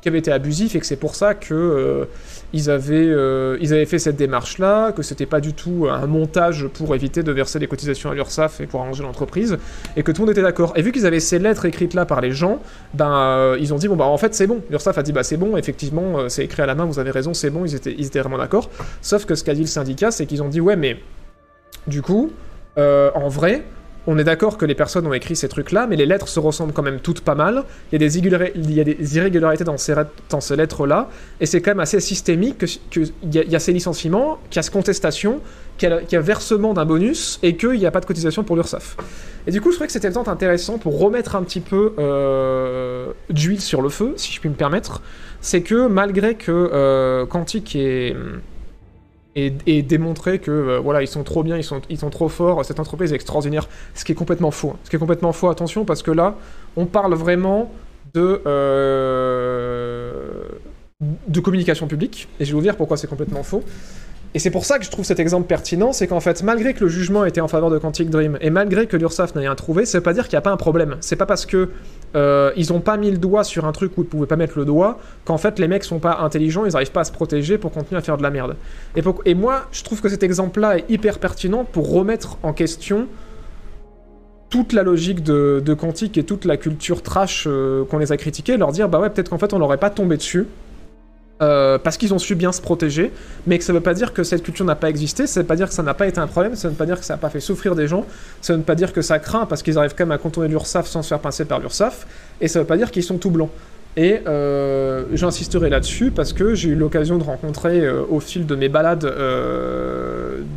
qui 0.01 0.07
avait 0.07 0.19
été 0.19 0.31
abusif 0.31 0.75
et 0.75 0.79
que 0.79 0.85
c'est 0.85 0.95
pour 0.95 1.15
ça 1.15 1.33
que 1.33 2.07
ils 2.55 2.69
avaient, 2.69 3.05
euh, 3.05 3.57
ils 3.59 3.73
avaient 3.73 3.85
fait 3.85 3.99
cette 3.99 4.15
démarche-là, 4.15 4.93
que 4.93 5.03
c'était 5.03 5.25
pas 5.25 5.41
du 5.41 5.53
tout 5.53 5.87
un 5.91 6.07
montage 6.07 6.67
pour 6.67 6.95
éviter 6.95 7.21
de 7.21 7.31
verser 7.33 7.59
des 7.59 7.67
cotisations 7.67 8.09
à 8.09 8.15
l'URSSAF 8.15 8.61
et 8.61 8.65
pour 8.65 8.81
arranger 8.81 9.03
l'entreprise, 9.03 9.57
et 9.97 10.03
que 10.03 10.11
tout 10.13 10.21
le 10.21 10.27
monde 10.27 10.31
était 10.31 10.41
d'accord. 10.41 10.71
Et 10.77 10.81
vu 10.81 10.93
qu'ils 10.93 11.05
avaient 11.05 11.19
ces 11.19 11.37
lettres 11.37 11.65
écrites 11.65 11.93
là 11.93 12.05
par 12.05 12.21
les 12.21 12.31
gens, 12.31 12.61
ben 12.93 13.13
euh, 13.13 13.57
ils 13.59 13.73
ont 13.73 13.77
dit 13.77 13.89
bon 13.89 13.97
bah 13.97 14.05
en 14.05 14.17
fait 14.17 14.33
c'est 14.33 14.47
bon. 14.47 14.61
L'URSSAF 14.69 14.97
a 14.97 15.03
dit 15.03 15.11
bah 15.11 15.23
c'est 15.23 15.35
bon, 15.35 15.57
effectivement 15.57 16.19
euh, 16.19 16.29
c'est 16.29 16.45
écrit 16.45 16.61
à 16.61 16.65
la 16.65 16.75
main, 16.75 16.85
vous 16.85 16.97
avez 16.97 17.11
raison, 17.11 17.33
c'est 17.33 17.49
bon, 17.49 17.65
ils 17.65 17.75
étaient, 17.75 17.93
ils 17.97 18.07
étaient 18.07 18.21
vraiment 18.21 18.37
d'accord. 18.37 18.69
Sauf 19.01 19.25
que 19.25 19.35
ce 19.35 19.43
qu'a 19.43 19.53
dit 19.53 19.61
le 19.61 19.67
syndicat, 19.67 20.11
c'est 20.11 20.25
qu'ils 20.25 20.41
ont 20.41 20.49
dit 20.49 20.61
ouais 20.61 20.77
mais 20.77 20.97
du 21.87 22.01
coup, 22.01 22.31
en 22.77 23.27
vrai, 23.27 23.63
on 24.07 24.17
est 24.17 24.23
d'accord 24.23 24.57
que 24.57 24.65
les 24.65 24.75
personnes 24.75 25.07
ont 25.07 25.13
écrit 25.13 25.35
ces 25.35 25.47
trucs-là, 25.47 25.87
mais 25.87 25.95
les 25.95 26.05
lettres 26.05 26.27
se 26.27 26.39
ressemblent 26.39 26.73
quand 26.73 26.83
même 26.83 26.99
toutes 26.99 27.21
pas 27.21 27.35
mal. 27.35 27.63
Il 27.91 28.01
y 28.01 28.05
a 28.05 28.83
des, 28.83 29.17
irrégularités 29.17 29.63
dans 29.63 29.77
ces, 29.77 30.55
lettres-là, 30.55 31.09
et 31.39 31.45
c'est 31.45 31.61
quand 31.61 31.71
même 31.71 31.79
assez 31.79 31.99
systémique 31.99 32.65
qu'il 32.89 33.11
y, 33.31 33.55
a- 33.55 33.59
ces 33.59 33.73
licenciements, 33.73 34.39
qu'il 34.49 34.57
y 34.57 34.59
a 34.59 34.63
cette 34.63 34.73
contestation, 34.73 35.41
qu'il 35.77 35.89
y 36.11 36.15
a, 36.15 36.21
versement 36.21 36.73
d'un 36.73 36.85
bonus, 36.85 37.39
et 37.41 37.55
qu'il 37.57 37.71
n'y 37.71 37.85
a 37.85 37.91
pas 37.91 37.99
de 37.99 38.05
cotisation 38.05 38.43
pour 38.43 38.55
l'URSSAF. 38.55 38.97
Et 39.47 39.51
du 39.51 39.61
coup, 39.61 39.71
je 39.71 39.75
trouvais 39.75 39.87
que 39.87 39.93
c'était 39.93 40.11
temps 40.11 40.27
intéressant 40.27 40.77
pour 40.77 40.99
remettre 40.99 41.35
un 41.35 41.43
petit 41.43 41.59
peu 41.59 41.93
euh, 41.99 43.11
d'huile 43.29 43.61
sur 43.61 43.81
le 43.81 43.89
feu, 43.89 44.13
si 44.17 44.33
je 44.33 44.39
puis 44.39 44.49
me 44.49 44.55
permettre. 44.55 45.01
C'est 45.41 45.61
que 45.61 45.87
malgré 45.87 46.35
que 46.35 46.51
euh, 46.51 47.25
Quantic 47.25 47.75
est 47.75 48.15
et, 49.35 49.81
démontrer 49.81 50.39
que 50.39 50.51
euh, 50.51 50.79
voilà 50.79 51.01
ils 51.01 51.07
sont 51.07 51.23
trop 51.23 51.43
bien, 51.43 51.57
ils 51.57 51.63
sont, 51.63 52.09
trop 52.09 52.29
forts, 52.29 52.63
cette 52.63 52.79
entreprise 52.79 53.11
est 53.11 53.15
extraordinaire, 53.15 53.67
ce 53.93 54.05
qui 54.05 54.13
est 54.13 54.15
complètement 54.15 54.51
faux. 54.51 54.69
hein. 54.69 54.79
Ce 54.83 54.89
qui 54.89 54.95
est 54.95 54.99
complètement 54.99 55.33
faux, 55.33 55.49
attention, 55.49 55.85
parce 55.85 56.03
que 56.03 56.11
là, 56.11 56.35
on 56.77 56.85
parle 56.85 57.13
vraiment 57.15 57.71
de, 58.13 58.41
euh, 58.45 60.43
de 61.27 61.39
communication 61.41 61.87
publique, 61.87 62.29
et 62.39 62.45
je 62.45 62.51
vais 62.51 62.55
vous 62.55 62.61
dire 62.61 62.77
pourquoi 62.77 62.95
c'est 62.95 63.07
complètement 63.07 63.43
faux. 63.43 63.63
Et 64.35 64.39
c'est 64.39 64.51
pour 64.51 64.65
ça 64.65 64.79
que 64.79 64.83
je 64.83 64.91
trouve 64.91 65.05
cet 65.05 65.21
exemple 65.21 65.47
pertinent, 65.47 65.93
c'est 65.93 66.07
qu'en 66.07 66.19
fait, 66.19 66.43
malgré 66.43 66.73
que 66.73 66.83
le 66.83 66.89
jugement 66.89 67.23
était 67.23 67.39
en 67.39 67.47
faveur 67.47 67.69
de 67.69 67.77
Quantic 67.77 68.09
Dream, 68.09 68.37
et 68.41 68.49
malgré 68.49 68.85
que 68.85 68.97
l'URSSAF 68.97 69.33
n'ait 69.33 69.41
rien 69.43 69.55
trouvé, 69.55 69.85
ça 69.85 69.99
veut 69.99 70.03
pas 70.03 70.11
dire 70.11 70.25
qu'il 70.25 70.33
n'y 70.33 70.39
a 70.39 70.41
pas 70.41 70.51
un 70.51 70.57
problème. 70.57 70.97
C'est 70.99 71.15
pas 71.15 71.25
parce 71.25 71.45
que 71.45 71.69
euh, 72.17 72.51
ils 72.57 72.73
ont 72.73 72.81
pas 72.81 72.97
mis 72.97 73.09
le 73.09 73.17
doigt 73.17 73.45
sur 73.45 73.63
un 73.63 73.71
truc 73.71 73.97
où 73.97 74.01
ils 74.01 74.07
pouvaient 74.07 74.27
pas 74.27 74.35
mettre 74.35 74.59
le 74.59 74.65
doigt, 74.65 74.99
qu'en 75.23 75.37
fait 75.37 75.57
les 75.57 75.69
mecs 75.69 75.85
sont 75.85 75.99
pas 75.99 76.17
intelligents, 76.19 76.65
ils 76.65 76.75
arrivent 76.75 76.91
pas 76.91 76.99
à 76.99 77.05
se 77.05 77.13
protéger 77.13 77.57
pour 77.57 77.71
continuer 77.71 77.97
à 77.97 78.01
faire 78.01 78.17
de 78.17 78.23
la 78.23 78.29
merde. 78.29 78.57
Et 79.23 79.35
moi, 79.35 79.67
je 79.71 79.83
trouve 79.85 80.01
que 80.01 80.09
cet 80.09 80.21
exemple-là 80.21 80.79
est 80.79 80.85
hyper 80.89 81.19
pertinent 81.19 81.63
pour 81.63 81.89
remettre 81.89 82.37
en 82.43 82.51
question 82.51 83.07
toute 84.49 84.73
la 84.73 84.83
logique 84.83 85.23
de, 85.23 85.63
de 85.65 85.73
Quantic 85.73 86.17
et 86.17 86.25
toute 86.25 86.43
la 86.43 86.57
culture 86.57 87.03
trash 87.03 87.45
euh, 87.47 87.85
qu'on 87.85 87.99
les 87.99 88.11
a 88.11 88.17
critiqués, 88.17 88.57
leur 88.57 88.73
dire 88.73 88.89
bah 88.89 88.99
ouais, 88.99 89.09
peut-être 89.09 89.29
qu'en 89.29 89.37
fait 89.37 89.53
on 89.53 89.59
n'aurait 89.59 89.77
pas 89.77 89.91
tombé 89.91 90.17
dessus. 90.17 90.45
Euh, 91.41 91.77
parce 91.77 91.97
qu'ils 91.97 92.13
ont 92.13 92.19
su 92.19 92.33
bien 92.33 92.53
se 92.53 92.61
protéger, 92.61 93.11
mais 93.45 93.57
que 93.57 93.65
ça 93.65 93.73
veut 93.73 93.81
pas 93.81 93.93
dire 93.93 94.13
que 94.13 94.23
cette 94.23 94.41
culture 94.41 94.63
n'a 94.63 94.75
pas 94.75 94.89
existé, 94.89 95.27
ça 95.27 95.41
veut 95.41 95.45
pas 95.45 95.57
dire 95.57 95.67
que 95.67 95.73
ça 95.73 95.83
n'a 95.83 95.93
pas 95.93 96.07
été 96.07 96.17
un 96.19 96.27
problème, 96.27 96.55
ça 96.55 96.69
veut 96.69 96.75
pas 96.75 96.85
dire 96.85 96.97
que 96.97 97.03
ça 97.03 97.15
n'a 97.15 97.17
pas 97.17 97.29
fait 97.29 97.41
souffrir 97.41 97.75
des 97.75 97.89
gens, 97.89 98.05
ça 98.41 98.55
veut 98.55 98.61
pas 98.61 98.75
dire 98.75 98.93
que 98.93 99.01
ça 99.01 99.19
craint 99.19 99.45
parce 99.45 99.61
qu'ils 99.61 99.77
arrivent 99.77 99.95
quand 99.97 100.05
même 100.05 100.13
à 100.13 100.17
contourner 100.17 100.47
l'URSSAF 100.47 100.87
sans 100.87 101.01
se 101.01 101.09
faire 101.09 101.19
pincer 101.19 101.43
par 101.43 101.59
l'URSSAF, 101.59 102.07
et 102.39 102.47
ça 102.47 102.59
veut 102.59 102.65
pas 102.65 102.77
dire 102.77 102.89
qu'ils 102.89 103.03
sont 103.03 103.17
tout 103.17 103.31
blancs. 103.31 103.49
Et 103.97 104.21
euh, 104.27 105.03
j'insisterai 105.13 105.69
là-dessus 105.69 106.11
parce 106.11 106.31
que 106.31 106.53
j'ai 106.53 106.69
eu 106.69 106.75
l'occasion 106.75 107.17
de 107.17 107.23
rencontrer 107.23 107.81
euh, 107.81 108.03
au 108.09 108.21
fil 108.21 108.45
de 108.45 108.55
mes 108.55 108.69
balades 108.69 109.03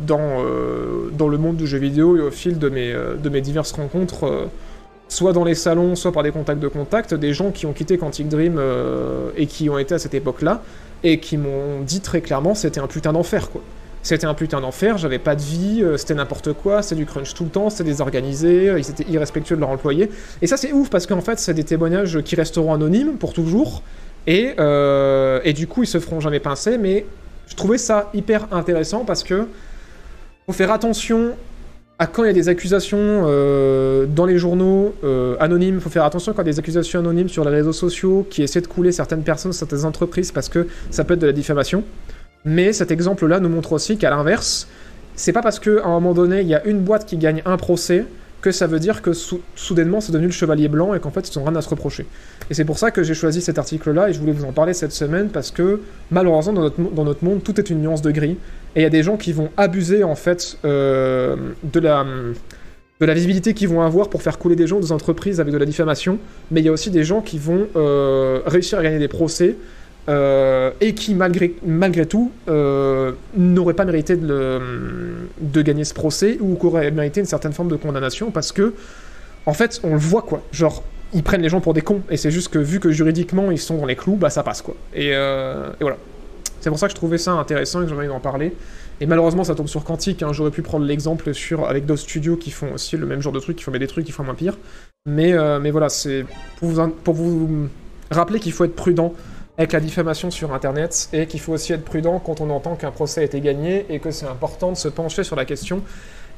dans, 0.07 1.29
le 1.29 1.37
monde 1.37 1.57
du 1.57 1.67
jeu 1.67 1.77
vidéo 1.77 2.15
et 2.15 2.21
au 2.21 2.31
fil 2.31 2.57
de 2.57 2.69
mes, 2.69 3.41
diverses 3.41 3.73
rencontres, 3.73 4.49
soit 5.09 5.33
dans 5.33 5.43
les 5.43 5.55
salons, 5.55 5.95
soit 5.95 6.11
par 6.11 6.23
des 6.23 6.31
contacts 6.31 6.61
de 6.61 6.67
contact, 6.67 7.13
des 7.13 7.33
gens 7.33 7.51
qui 7.51 7.65
ont 7.65 7.73
quitté 7.73 7.97
Quantic 7.97 8.29
Dream 8.29 8.55
euh, 8.57 9.31
et 9.35 9.47
qui 9.47 9.69
ont 9.69 9.77
été 9.77 9.95
à 9.95 9.99
cette 9.99 10.13
époque-là, 10.13 10.61
et 11.03 11.19
qui 11.19 11.37
m'ont 11.37 11.81
dit 11.81 11.99
très 11.99 12.21
clairement 12.21 12.55
c'était 12.55 12.79
un 12.79 12.87
putain 12.87 13.11
d'enfer, 13.11 13.49
quoi. 13.49 13.61
C'était 14.01 14.27
un 14.27 14.33
putain 14.33 14.61
d'enfer, 14.61 14.97
j'avais 14.97 15.19
pas 15.19 15.35
de 15.35 15.41
vie, 15.41 15.81
euh, 15.83 15.97
c'était 15.97 16.13
n'importe 16.13 16.53
quoi, 16.53 16.81
c'était 16.81 16.95
du 16.95 17.05
crunch 17.05 17.33
tout 17.33 17.43
le 17.43 17.49
temps, 17.49 17.69
c'était 17.69 17.83
désorganisé, 17.83 18.69
euh, 18.69 18.79
ils 18.79 18.89
étaient 18.89 19.05
irrespectueux 19.09 19.55
de 19.55 19.61
leurs 19.61 19.71
employés. 19.71 20.09
Et 20.41 20.47
ça 20.47 20.55
c'est 20.55 20.71
ouf 20.71 20.89
parce 20.89 21.05
qu'en 21.05 21.21
fait 21.21 21.37
c'est 21.39 21.53
des 21.53 21.65
témoignages 21.65 22.21
qui 22.21 22.35
resteront 22.35 22.73
anonymes 22.73 23.17
pour 23.17 23.33
toujours, 23.33 23.81
et, 24.27 24.55
et 25.43 25.53
du 25.53 25.65
coup 25.67 25.83
ils 25.83 25.87
se 25.87 25.99
feront 25.99 26.19
jamais 26.19 26.39
pincer, 26.39 26.77
mais 26.77 27.05
je 27.47 27.55
trouvais 27.55 27.79
ça 27.79 28.09
hyper 28.13 28.47
intéressant 28.51 29.05
parce 29.05 29.23
que 29.23 29.47
faut 30.45 30.53
faire 30.53 30.71
attention 30.71 31.33
à 31.99 32.07
quand 32.07 32.23
il 32.23 32.27
y 32.27 32.29
a 32.29 32.33
des 32.33 32.47
accusations 32.47 32.97
euh, 32.97 34.05
dans 34.05 34.25
les 34.25 34.37
journaux 34.37 34.95
euh, 35.03 35.35
anonymes, 35.41 35.81
faut 35.81 35.89
faire 35.89 36.05
attention 36.05 36.31
quand 36.31 36.43
il 36.43 36.45
y 36.45 36.49
a 36.49 36.53
des 36.53 36.59
accusations 36.59 37.01
anonymes 37.01 37.27
sur 37.27 37.43
les 37.43 37.51
réseaux 37.51 37.73
sociaux 37.73 38.25
qui 38.29 38.41
essaient 38.41 38.61
de 38.61 38.67
couler 38.67 38.93
certaines 38.93 39.21
personnes, 39.21 39.51
certaines 39.51 39.83
entreprises 39.83 40.31
parce 40.31 40.47
que 40.47 40.67
ça 40.91 41.03
peut 41.03 41.15
être 41.15 41.19
de 41.19 41.27
la 41.27 41.33
diffamation. 41.33 41.83
Mais 42.45 42.71
cet 42.71 42.91
exemple-là 42.91 43.41
nous 43.41 43.49
montre 43.49 43.73
aussi 43.73 43.97
qu'à 43.97 44.09
l'inverse, 44.09 44.69
c'est 45.15 45.33
pas 45.33 45.41
parce 45.41 45.59
qu'à 45.59 45.83
un 45.83 45.89
moment 45.89 46.13
donné 46.13 46.39
il 46.39 46.47
y 46.47 46.55
a 46.55 46.65
une 46.65 46.79
boîte 46.79 47.05
qui 47.05 47.17
gagne 47.17 47.41
un 47.45 47.57
procès 47.57 48.05
que 48.41 48.51
ça 48.51 48.67
veut 48.67 48.79
dire 48.79 49.01
que 49.01 49.13
sou- 49.13 49.41
soudainement 49.55 50.01
c'est 50.01 50.11
devenu 50.11 50.27
le 50.27 50.33
chevalier 50.33 50.67
blanc 50.67 50.93
et 50.93 50.99
qu'en 50.99 51.11
fait 51.11 51.27
ils 51.29 51.39
ont 51.39 51.43
rien 51.43 51.55
à 51.55 51.61
se 51.61 51.69
reprocher. 51.69 52.05
Et 52.49 52.53
c'est 52.53 52.65
pour 52.65 52.79
ça 52.79 52.91
que 52.91 53.03
j'ai 53.03 53.13
choisi 53.13 53.41
cet 53.41 53.57
article-là 53.57 54.09
et 54.09 54.13
je 54.13 54.19
voulais 54.19 54.31
vous 54.31 54.45
en 54.45 54.51
parler 54.51 54.73
cette 54.73 54.91
semaine 54.91 55.29
parce 55.29 55.51
que 55.51 55.81
malheureusement 56.11 56.53
dans 56.53 57.03
notre, 57.03 57.23
monde 57.25 57.43
tout 57.43 57.59
est 57.59 57.69
une 57.69 57.81
nuance 57.81 58.01
de 58.01 58.11
gris 58.11 58.37
et 58.75 58.81
il 58.81 58.83
y 58.83 58.85
a 58.85 58.89
des 58.89 59.03
gens 59.03 59.17
qui 59.17 59.33
vont 59.33 59.49
abuser 59.57 60.03
en 60.03 60.15
fait 60.15 60.57
euh, 60.65 61.35
de 61.63 61.79
la 61.79 62.05
de 63.01 63.05
la 63.05 63.13
visibilité 63.13 63.53
qu'ils 63.53 63.69
vont 63.69 63.81
avoir 63.81 64.09
pour 64.09 64.21
faire 64.21 64.37
couler 64.37 64.57
des 64.57 64.67
gens 64.67 64.79
des 64.79 64.91
entreprises 64.91 65.39
avec 65.39 65.53
de 65.53 65.57
la 65.57 65.65
diffamation, 65.65 66.19
mais 66.51 66.59
il 66.59 66.65
y 66.65 66.69
a 66.69 66.71
aussi 66.73 66.91
des 66.91 67.05
gens 67.05 67.21
qui 67.21 67.39
vont 67.39 67.67
euh, 67.77 68.41
réussir 68.45 68.77
à 68.77 68.83
gagner 68.83 68.99
des 68.99 69.07
procès 69.07 69.55
euh, 70.07 70.71
et 70.81 70.93
qui 70.93 71.13
malgré, 71.13 71.55
malgré 71.65 72.05
tout 72.05 72.31
euh, 72.47 73.11
n'auraient 73.35 73.73
pas 73.73 73.85
mérité 73.85 74.15
de, 74.15 75.61
gagner 75.61 75.83
ce 75.83 75.93
procès 75.93 76.37
ou 76.39 76.55
qui 76.55 76.65
auraient 76.65 76.91
mérité 76.91 77.19
une 77.19 77.25
certaine 77.25 77.53
forme 77.53 77.69
de 77.69 77.75
condamnation 77.75 78.31
parce 78.31 78.51
que 78.51 78.73
en 79.45 79.53
fait 79.53 79.79
on 79.83 79.91
le 79.91 79.99
voit 79.99 80.21
quoi, 80.21 80.41
genre 80.51 80.83
ils 81.13 81.23
prennent 81.23 81.41
les 81.41 81.49
gens 81.49 81.61
pour 81.61 81.73
des 81.73 81.81
cons 81.81 82.01
et 82.09 82.17
c'est 82.17 82.31
juste 82.31 82.49
que 82.49 82.59
vu 82.59 82.79
que 82.79 82.91
juridiquement 82.91 83.51
ils 83.51 83.59
sont 83.59 83.77
dans 83.77 83.85
les 83.85 83.95
clous, 83.95 84.15
bah 84.15 84.29
ça 84.29 84.43
passe 84.43 84.61
quoi. 84.61 84.75
Et, 84.93 85.11
euh, 85.13 85.69
voilà. 85.81 85.97
C'est 86.61 86.69
pour 86.69 86.79
ça 86.79 86.87
que 86.87 86.91
je 86.91 86.95
trouvais 86.95 87.17
ça 87.17 87.31
intéressant 87.31 87.79
et 87.81 87.83
que 87.83 87.89
j'avais 87.89 88.01
envie 88.01 88.09
d'en 88.09 88.19
parler. 88.19 88.53
Et 89.01 89.05
malheureusement, 89.05 89.43
ça 89.45 89.55
tombe 89.55 89.67
sur 89.67 89.83
Quantique. 89.83 90.23
hein. 90.23 90.33
J'aurais 90.33 90.51
pu 90.51 90.61
prendre 90.61 90.85
l'exemple 90.85 91.33
sur 91.33 91.65
avec 91.65 91.85
d'autres 91.85 92.01
studios 92.01 92.35
qui 92.35 92.51
font 92.51 92.73
aussi 92.73 92.97
le 92.97 93.05
même 93.05 93.21
genre 93.21 93.31
de 93.31 93.39
trucs, 93.39 93.55
qui 93.55 93.63
font 93.63 93.71
mais 93.71 93.79
des 93.79 93.87
trucs 93.87 94.05
qui 94.05 94.11
font 94.11 94.23
moins 94.23 94.35
pire. 94.35 94.57
Mais, 95.05 95.33
euh, 95.33 95.59
mais 95.59 95.71
voilà, 95.71 95.87
c'est 95.87 96.25
pour 96.59 96.69
vous, 96.69 96.87
pour 96.89 97.13
vous 97.13 97.69
rappeler 98.11 98.39
qu'il 98.39 98.51
faut 98.51 98.65
être 98.65 98.75
prudent 98.75 99.13
avec 99.59 99.73
la 99.73 99.81
diffamation 99.81 100.31
sur 100.31 100.53
Internet 100.53 101.09
et 101.11 101.27
qu'il 101.27 101.41
faut 101.41 101.51
aussi 101.51 101.73
être 101.73 101.83
prudent 101.83 102.19
quand 102.19 102.39
on 102.39 102.49
entend 102.49 102.77
qu'un 102.77 102.91
procès 102.91 103.19
a 103.19 103.23
été 103.25 103.41
gagné 103.41 103.85
et 103.89 103.99
que 103.99 104.09
c'est 104.09 104.25
important 104.25 104.71
de 104.71 104.77
se 104.77 104.87
pencher 104.87 105.25
sur 105.25 105.35
la 105.35 105.43
question 105.43 105.81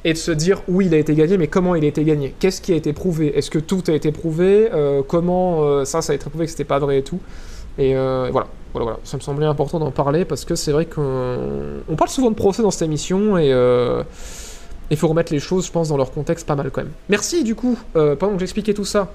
et 0.04 0.12
de 0.12 0.18
se 0.18 0.32
dire 0.32 0.60
oui, 0.66 0.86
il 0.86 0.94
a 0.94 0.98
été 0.98 1.14
gagné, 1.14 1.38
mais 1.38 1.46
comment 1.46 1.76
il 1.76 1.84
a 1.84 1.86
été 1.86 2.02
gagné. 2.02 2.34
Qu'est-ce 2.40 2.60
qui 2.60 2.72
a 2.72 2.74
été 2.74 2.92
prouvé? 2.92 3.38
Est-ce 3.38 3.48
que 3.48 3.60
tout 3.60 3.84
a 3.86 3.92
été 3.92 4.10
prouvé? 4.10 4.68
Euh, 4.72 5.02
Comment 5.06 5.62
euh, 5.62 5.84
ça, 5.84 6.02
ça 6.02 6.12
a 6.12 6.16
été 6.16 6.28
prouvé 6.28 6.46
que 6.46 6.50
c'était 6.50 6.64
pas 6.64 6.80
vrai 6.80 6.98
et 6.98 7.02
tout. 7.04 7.20
Et 7.78 7.96
euh, 7.96 8.28
voilà. 8.32 8.48
Voilà, 8.72 8.84
voilà, 8.86 9.00
ça 9.04 9.18
me 9.18 9.22
semblait 9.22 9.44
important 9.44 9.78
d'en 9.78 9.90
parler 9.90 10.24
parce 10.24 10.46
que 10.46 10.54
c'est 10.54 10.72
vrai 10.72 10.86
qu'on 10.86 11.82
on 11.90 11.94
parle 11.94 12.08
souvent 12.08 12.30
de 12.30 12.34
procès 12.34 12.62
dans 12.62 12.70
cette 12.70 12.82
émission 12.82 13.36
et 13.36 13.50
il 14.90 14.96
faut 14.96 15.08
remettre 15.08 15.30
les 15.30 15.40
choses, 15.40 15.66
je 15.66 15.70
pense, 15.70 15.90
dans 15.90 15.98
leur 15.98 16.10
contexte 16.10 16.46
pas 16.46 16.56
mal 16.56 16.70
quand 16.70 16.80
même. 16.80 16.92
Merci 17.10 17.44
du 17.44 17.54
coup, 17.54 17.76
pendant 17.92 18.32
que 18.32 18.38
j'expliquais 18.38 18.72
tout 18.72 18.86
ça, 18.86 19.12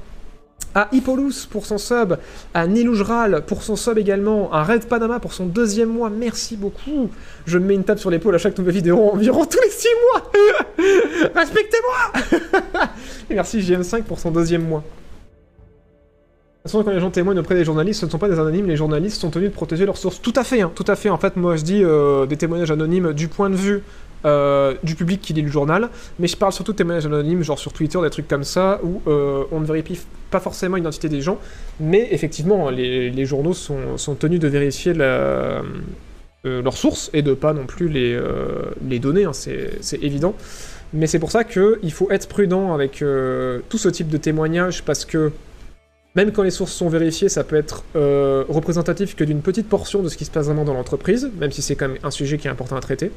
à 0.75 0.89
Hippolus 0.91 1.47
pour 1.49 1.65
son 1.65 1.77
sub, 1.77 2.17
à 2.53 2.67
Niloujral 2.67 3.43
pour 3.45 3.63
son 3.63 3.75
sub 3.75 3.97
également, 3.97 4.51
à 4.53 4.63
Red 4.63 4.85
Panama 4.85 5.19
pour 5.19 5.33
son 5.33 5.45
deuxième 5.45 5.89
mois, 5.89 6.09
merci 6.09 6.55
beaucoup. 6.55 7.09
Je 7.45 7.57
me 7.57 7.65
mets 7.65 7.73
une 7.73 7.83
tape 7.83 7.99
sur 7.99 8.11
l'épaule 8.11 8.35
à 8.35 8.37
chaque 8.37 8.57
nouvelle 8.57 8.75
vidéo 8.75 9.09
environ 9.11 9.45
tous 9.45 9.59
les 9.63 9.69
six 9.69 9.87
mois. 10.13 10.31
Respectez-moi 11.35 12.49
merci 13.29 13.59
JM5 13.59 14.03
pour 14.03 14.19
son 14.19 14.31
deuxième 14.31 14.67
mois. 14.67 14.83
De 16.67 16.69
toute 16.69 16.73
façon, 16.73 16.83
quand 16.83 16.91
les 16.91 16.99
gens 16.99 17.11
témoignent 17.11 17.39
auprès 17.39 17.55
des 17.55 17.63
journalistes, 17.63 18.01
ce 18.01 18.05
ne 18.05 18.11
sont 18.11 18.17
pas 18.17 18.27
des 18.27 18.37
anonymes, 18.37 18.67
les 18.67 18.75
journalistes 18.75 19.21
sont 19.21 19.29
tenus 19.29 19.49
de 19.49 19.53
protéger 19.55 19.85
leurs 19.85 19.95
sources. 19.95 20.21
Tout 20.21 20.33
à 20.35 20.43
fait, 20.43 20.61
hein, 20.61 20.71
tout 20.75 20.83
à 20.85 20.97
fait. 20.97 21.09
En 21.09 21.17
fait, 21.17 21.37
moi 21.37 21.55
je 21.55 21.63
dis 21.63 21.81
euh, 21.81 22.25
des 22.25 22.35
témoignages 22.35 22.71
anonymes 22.71 23.13
du 23.13 23.29
point 23.29 23.49
de 23.49 23.55
vue 23.55 23.83
euh, 24.25 24.73
du 24.81 24.95
public 24.95 25.21
qui 25.21 25.33
lit 25.33 25.43
le 25.43 25.51
journal, 25.51 25.89
mais 26.17 26.27
je 26.27 26.35
parle 26.35 26.51
surtout 26.51 26.71
de 26.71 26.77
témoignages 26.77 27.05
anonymes, 27.05 27.43
genre 27.43 27.59
sur 27.59 27.71
Twitter, 27.71 27.99
des 28.01 28.09
trucs 28.09 28.27
comme 28.27 28.43
ça, 28.43 28.79
où 28.83 29.01
euh, 29.07 29.43
on 29.51 29.59
ne 29.59 29.65
vérifie 29.65 29.99
pas 30.31 30.39
forcément 30.39 30.75
l'identité 30.75 31.07
des 31.07 31.21
gens, 31.21 31.37
mais 31.79 32.07
effectivement, 32.11 32.71
les, 32.71 33.25
journaux 33.25 33.53
sont, 33.53 34.15
tenus 34.19 34.39
de 34.39 34.47
vérifier 34.47 34.93
euh, 34.97 35.61
leurs 36.43 36.77
sources 36.77 37.11
et 37.13 37.21
de 37.21 37.35
pas 37.35 37.53
non 37.53 37.67
plus 37.67 37.89
les, 37.89 38.19
les 38.87 38.99
donner, 38.99 39.25
hein, 39.25 39.33
c'est 39.33 40.03
évident. 40.03 40.35
Mais 40.93 41.05
c'est 41.05 41.19
pour 41.19 41.31
ça 41.31 41.43
qu'il 41.43 41.91
faut 41.91 42.09
être 42.09 42.27
prudent 42.27 42.73
avec 42.73 43.03
tout 43.69 43.77
ce 43.77 43.89
type 43.89 44.07
de 44.07 44.17
témoignages 44.17 44.83
parce 44.83 45.05
que 45.05 45.31
même 46.15 46.31
quand 46.31 46.43
les 46.43 46.51
sources 46.51 46.71
sont 46.71 46.89
vérifiées, 46.89 47.29
ça 47.29 47.43
peut 47.43 47.55
être 47.55 47.83
représentatif 48.49 49.15
que 49.15 49.23
d'une 49.23 49.41
petite 49.41 49.69
portion 49.69 50.01
de 50.01 50.09
ce 50.09 50.17
qui 50.17 50.25
se 50.25 50.31
passe 50.31 50.47
vraiment 50.47 50.65
dans 50.65 50.73
l'entreprise, 50.73 51.29
même 51.39 51.51
si 51.51 51.61
c'est 51.61 51.75
quand 51.75 51.89
même 51.89 51.99
un 52.03 52.11
sujet 52.11 52.37
qui 52.37 52.47
est 52.47 52.51
important 52.51 52.75
à 52.75 52.81
traiter. 52.81 53.11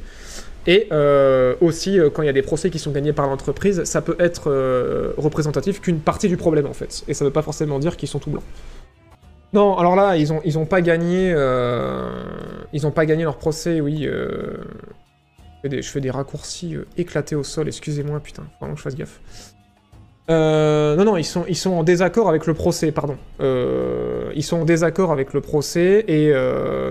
Et 0.67 0.89
euh, 0.93 1.55
aussi, 1.61 1.99
euh, 1.99 2.11
quand 2.11 2.23
il 2.23 2.27
y 2.27 2.29
a 2.31 2.35
des 2.35 2.43
procès 2.43 2.71
qui 2.71 2.79
sont 2.79 2.91
gagnés 2.91 3.13
par 3.13 3.27
l'entreprise, 3.27 3.85
ça 3.85 4.03
peut 4.03 4.17
être 4.19 4.51
euh, 4.51 5.13
représentatif 5.17 5.81
qu'une 5.81 6.01
partie 6.01 6.29
du 6.29 6.37
problème 6.37 6.67
en 6.67 6.75
fait. 6.75 7.03
Et 7.09 7.15
ça 7.15 7.25
veut 7.25 7.31
pas 7.31 7.43
forcément 7.43 7.79
dire 7.79 7.97
qu'ils 7.97 8.09
sont 8.09 8.19
tout 8.19 8.31
blancs. 8.31 8.45
Non, 9.53 9.77
alors 9.79 9.97
là, 9.97 10.17
ils 10.17 10.33
ont, 10.33 10.41
ils 10.45 10.59
ont 10.59 10.67
pas 10.67 10.81
gagné. 10.81 11.31
ils 12.73 12.93
pas 12.93 13.07
gagné 13.07 13.25
leur 13.25 13.37
procès, 13.37 13.81
oui. 13.81 14.07
je, 15.65 15.81
fais 15.83 16.01
des, 16.01 16.11
raccourcis 16.11 16.77
éclatés 16.97 17.35
au 17.35 17.43
sol, 17.43 17.67
excusez-moi, 17.67 18.21
putain, 18.21 18.43
faut 18.43 18.59
vraiment 18.61 18.75
que 18.75 18.79
je 18.79 18.85
fasse 18.85 18.95
gaffe. 18.95 19.21
Non, 20.29 21.05
non, 21.05 21.17
ils 21.17 21.25
sont, 21.25 21.71
en 21.71 21.83
désaccord 21.83 22.29
avec 22.29 22.47
le 22.47 22.55
procès, 22.55 22.93
pardon. 22.93 23.17
Ils 23.41 24.45
sont 24.45 24.59
en 24.59 24.65
désaccord 24.65 25.11
avec 25.11 25.33
le 25.33 25.41
procès 25.41 26.05
et... 26.07 26.33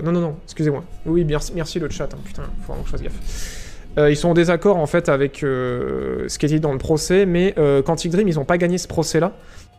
non, 0.04 0.12
non, 0.12 0.20
non, 0.20 0.36
excusez-moi. 0.44 0.84
Oui, 1.06 1.24
merci, 1.24 1.52
merci 1.54 1.78
le 1.78 1.88
chat, 1.88 2.12
hein, 2.12 2.18
putain, 2.22 2.42
faut 2.42 2.74
vraiment 2.74 2.82
que 2.82 2.88
je 2.88 2.92
fasse 2.92 3.02
gaffe. 3.02 3.59
Euh, 3.98 4.10
ils 4.10 4.16
sont 4.16 4.28
en 4.28 4.34
désaccord 4.34 4.76
en 4.76 4.86
fait 4.86 5.08
avec 5.08 5.42
euh, 5.42 6.24
ce 6.28 6.38
qui 6.38 6.46
est 6.46 6.50
dit 6.50 6.60
dans 6.60 6.72
le 6.72 6.78
procès, 6.78 7.26
mais 7.26 7.54
euh, 7.58 7.82
Quantic 7.82 8.12
Dream, 8.12 8.28
ils 8.28 8.36
n'ont 8.36 8.44
pas 8.44 8.58
gagné 8.58 8.78
ce 8.78 8.88
procès-là, 8.88 9.32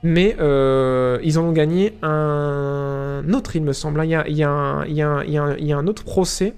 mais 0.03 0.35
ils 1.23 1.39
en 1.39 1.43
ont 1.43 1.51
gagné 1.51 1.93
un 2.01 3.23
autre, 3.33 3.55
il 3.55 3.63
me 3.63 3.73
semble. 3.73 4.03
Il 4.03 4.09
y 4.09 4.43
a, 4.43 4.49
un- 4.49 5.87
autre 5.87 6.03
procès. 6.03 6.53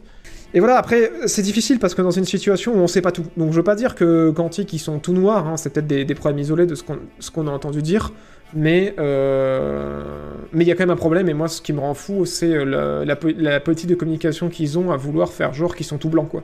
Et 0.56 0.60
voilà, 0.60 0.78
après, 0.78 1.12
c'est 1.26 1.42
difficile 1.42 1.80
parce 1.80 1.96
que 1.96 2.04
dans 2.04 2.12
une 2.12 2.26
situation 2.26 2.76
où 2.76 2.78
on 2.78 2.88
sait 2.88 3.02
pas 3.02 3.12
tout. 3.12 3.26
Donc 3.38 3.52
je 3.52 3.58
veux 3.58 3.64
pas 3.64 3.76
dire 3.76 3.96
que 3.96 4.30
Quantic, 4.30 4.72
ils 4.72 4.80
sont 4.80 5.00
tout 5.00 5.14
noirs, 5.14 5.48
hein, 5.48 5.58
c'est 5.58 5.72
peut-être 5.74 5.88
des, 5.88 6.16
problèmes 6.16 6.40
isolés 6.40 6.68
de 6.68 6.76
ce 6.76 6.84
qu'on 6.84 7.00
qu'on 7.34 7.48
a 7.48 7.52
entendu 7.52 7.82
dire, 7.82 8.12
mais 8.54 8.94
mais 8.98 10.64
il 10.64 10.68
y 10.68 10.72
a 10.72 10.76
quand 10.76 10.84
même 10.84 10.92
un 10.92 10.96
problème, 10.96 11.28
et 11.28 11.34
moi 11.34 11.48
ce 11.48 11.62
qui 11.62 11.74
me 11.74 11.80
rend 11.80 11.96
fou, 11.96 12.26
c'est 12.26 12.66
la, 12.66 13.04
la 13.04 13.60
politique 13.60 13.90
de 13.90 13.96
communication 13.96 14.50
qu'ils 14.50 14.78
ont 14.78 14.92
à 14.92 14.98
vouloir 14.98 15.34
faire 15.34 15.54
genre 15.54 15.76
qu'ils 15.76 15.88
sont 15.88 15.98
tout 15.98 16.10
blancs, 16.10 16.30
quoi. 16.30 16.44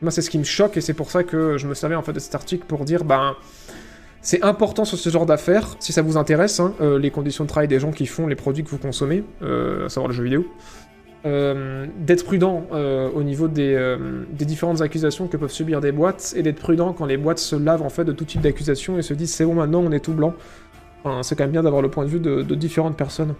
Moi 0.00 0.10
c'est 0.10 0.22
ce 0.22 0.30
qui 0.30 0.38
me 0.38 0.44
choque, 0.44 0.76
et 0.76 0.80
c'est 0.80 0.94
pour 0.94 1.10
ça 1.10 1.24
que 1.24 1.58
je 1.58 1.66
me 1.66 1.74
servais 1.74 1.96
en 1.96 2.02
fait 2.02 2.12
de 2.12 2.20
cet 2.20 2.34
article 2.34 2.64
pour 2.66 2.84
dire, 2.84 3.04
ben... 3.04 3.34
C'est 4.20 4.42
important 4.42 4.84
sur 4.84 4.98
ce 4.98 5.10
genre 5.10 5.26
d'affaires, 5.26 5.76
si 5.78 5.92
ça 5.92 6.02
vous 6.02 6.16
intéresse, 6.16 6.58
hein, 6.60 6.74
euh, 6.80 6.98
les 6.98 7.10
conditions 7.10 7.44
de 7.44 7.48
travail 7.48 7.68
des 7.68 7.78
gens 7.78 7.92
qui 7.92 8.06
font 8.06 8.26
les 8.26 8.34
produits 8.34 8.64
que 8.64 8.70
vous 8.70 8.78
consommez, 8.78 9.22
euh, 9.42 9.86
à 9.86 9.88
savoir 9.88 10.08
le 10.08 10.14
jeu 10.14 10.24
vidéo. 10.24 10.46
Euh, 11.26 11.86
d'être 11.98 12.24
prudent 12.24 12.64
au 12.70 13.22
niveau 13.22 13.48
des, 13.48 13.96
différentes 14.32 14.82
accusations 14.82 15.26
que 15.26 15.36
peuvent 15.36 15.50
subir 15.50 15.80
des 15.80 15.92
boîtes 15.92 16.32
et 16.36 16.42
d'être 16.42 16.60
prudent 16.60 16.92
quand 16.92 17.06
les 17.06 17.16
boîtes 17.16 17.38
se 17.38 17.56
lavent 17.56 17.82
en 17.82 17.88
fait 17.88 18.04
de 18.04 18.12
tout 18.12 18.24
type 18.24 18.40
d'accusations 18.40 18.98
et 18.98 19.02
se 19.02 19.14
disent 19.14 19.34
c'est 19.34 19.44
bon 19.44 19.54
maintenant 19.54 19.80
on 19.80 19.90
est 19.92 20.00
tout 20.00 20.12
blanc. 20.12 20.34
Enfin, 21.04 21.22
c'est 21.22 21.34
quand 21.34 21.44
même 21.44 21.52
bien 21.52 21.62
d'avoir 21.62 21.82
le 21.82 21.90
point 21.90 22.04
de 22.04 22.10
vue 22.10 22.20
de 22.20 22.54
différentes 22.54 22.96
personnes. 22.96 23.34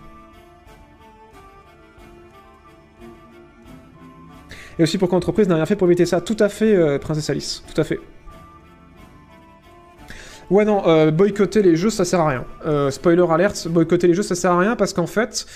Et 4.79 4.83
aussi 4.85 4.99
pour 4.99 5.09
qu'entreprise 5.09 5.49
n'a 5.49 5.57
rien 5.57 5.66
fait 5.66 5.76
pour 5.76 5.89
éviter 5.89 6.07
ça. 6.07 6.20
Tout 6.20 6.37
à 6.39 6.49
fait, 6.49 6.74
euh, 6.74 6.99
Princesse 6.99 7.29
Alice. 7.31 7.62
Tout 7.72 7.81
à 7.81 7.85
fait. 7.85 7.99
Ouais, 10.51 10.64
non, 10.64 10.87
euh, 10.87 11.11
boycotter 11.11 11.62
les 11.62 11.76
jeux, 11.76 11.91
ça 11.91 12.05
sert 12.05 12.20
à 12.20 12.29
rien. 12.29 12.45
Euh, 12.64 12.91
spoiler 12.91 13.24
alert, 13.29 13.68
boycotter 13.68 14.07
les 14.07 14.14
jeux, 14.14 14.22
ça 14.22 14.35
sert 14.35 14.53
à 14.53 14.59
rien 14.59 14.76
parce 14.76 14.93
qu'en 14.93 15.07
fait, 15.07 15.47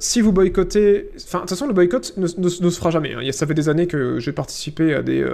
si 0.00 0.20
vous 0.20 0.32
boycottez... 0.32 1.10
Enfin, 1.16 1.38
de 1.38 1.42
toute 1.42 1.50
façon, 1.50 1.66
le 1.66 1.72
boycott 1.72 2.14
ne, 2.16 2.26
se 2.26 2.70
fera 2.70 2.90
jamais. 2.90 3.14
hein. 3.14 3.32
Ça 3.32 3.46
fait 3.46 3.54
des 3.54 3.68
années 3.68 3.86
que 3.86 4.18
j'ai 4.18 4.32
participé 4.32 4.94
à 4.94 5.02
des 5.02 5.24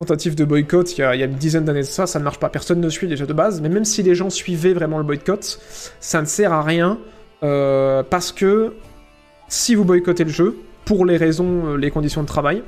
tentatives 0.00 0.34
de 0.34 0.44
boycott. 0.44 0.96
Il 0.96 1.02
y, 1.02 1.04
a, 1.04 1.14
il 1.14 1.20
y 1.20 1.22
a 1.22 1.26
une 1.26 1.34
dizaine 1.34 1.64
d'années 1.64 1.80
de 1.80 1.84
ça, 1.86 2.06
ça 2.06 2.18
ne 2.18 2.24
marche 2.24 2.40
pas. 2.40 2.48
Personne 2.48 2.80
ne 2.80 2.88
suit 2.88 3.06
déjà 3.06 3.26
de 3.26 3.32
base. 3.32 3.60
Mais 3.60 3.68
même 3.68 3.84
si 3.84 4.02
les 4.02 4.14
gens 4.14 4.30
suivaient 4.30 4.72
vraiment 4.72 4.98
le 4.98 5.04
boycott, 5.04 5.60
ça 6.00 6.20
ne 6.20 6.26
sert 6.26 6.52
à 6.52 6.62
rien 6.62 6.98
parce 7.40 8.32
que 8.32 8.72
si 9.48 9.74
vous 9.74 9.84
boycottez 9.84 10.24
le 10.24 10.30
jeu, 10.30 10.56
pour 10.88 11.04
les 11.04 11.18
raisons, 11.18 11.66
euh, 11.66 11.76
les 11.76 11.90
conditions 11.90 12.22
de 12.22 12.26
travail, 12.26 12.62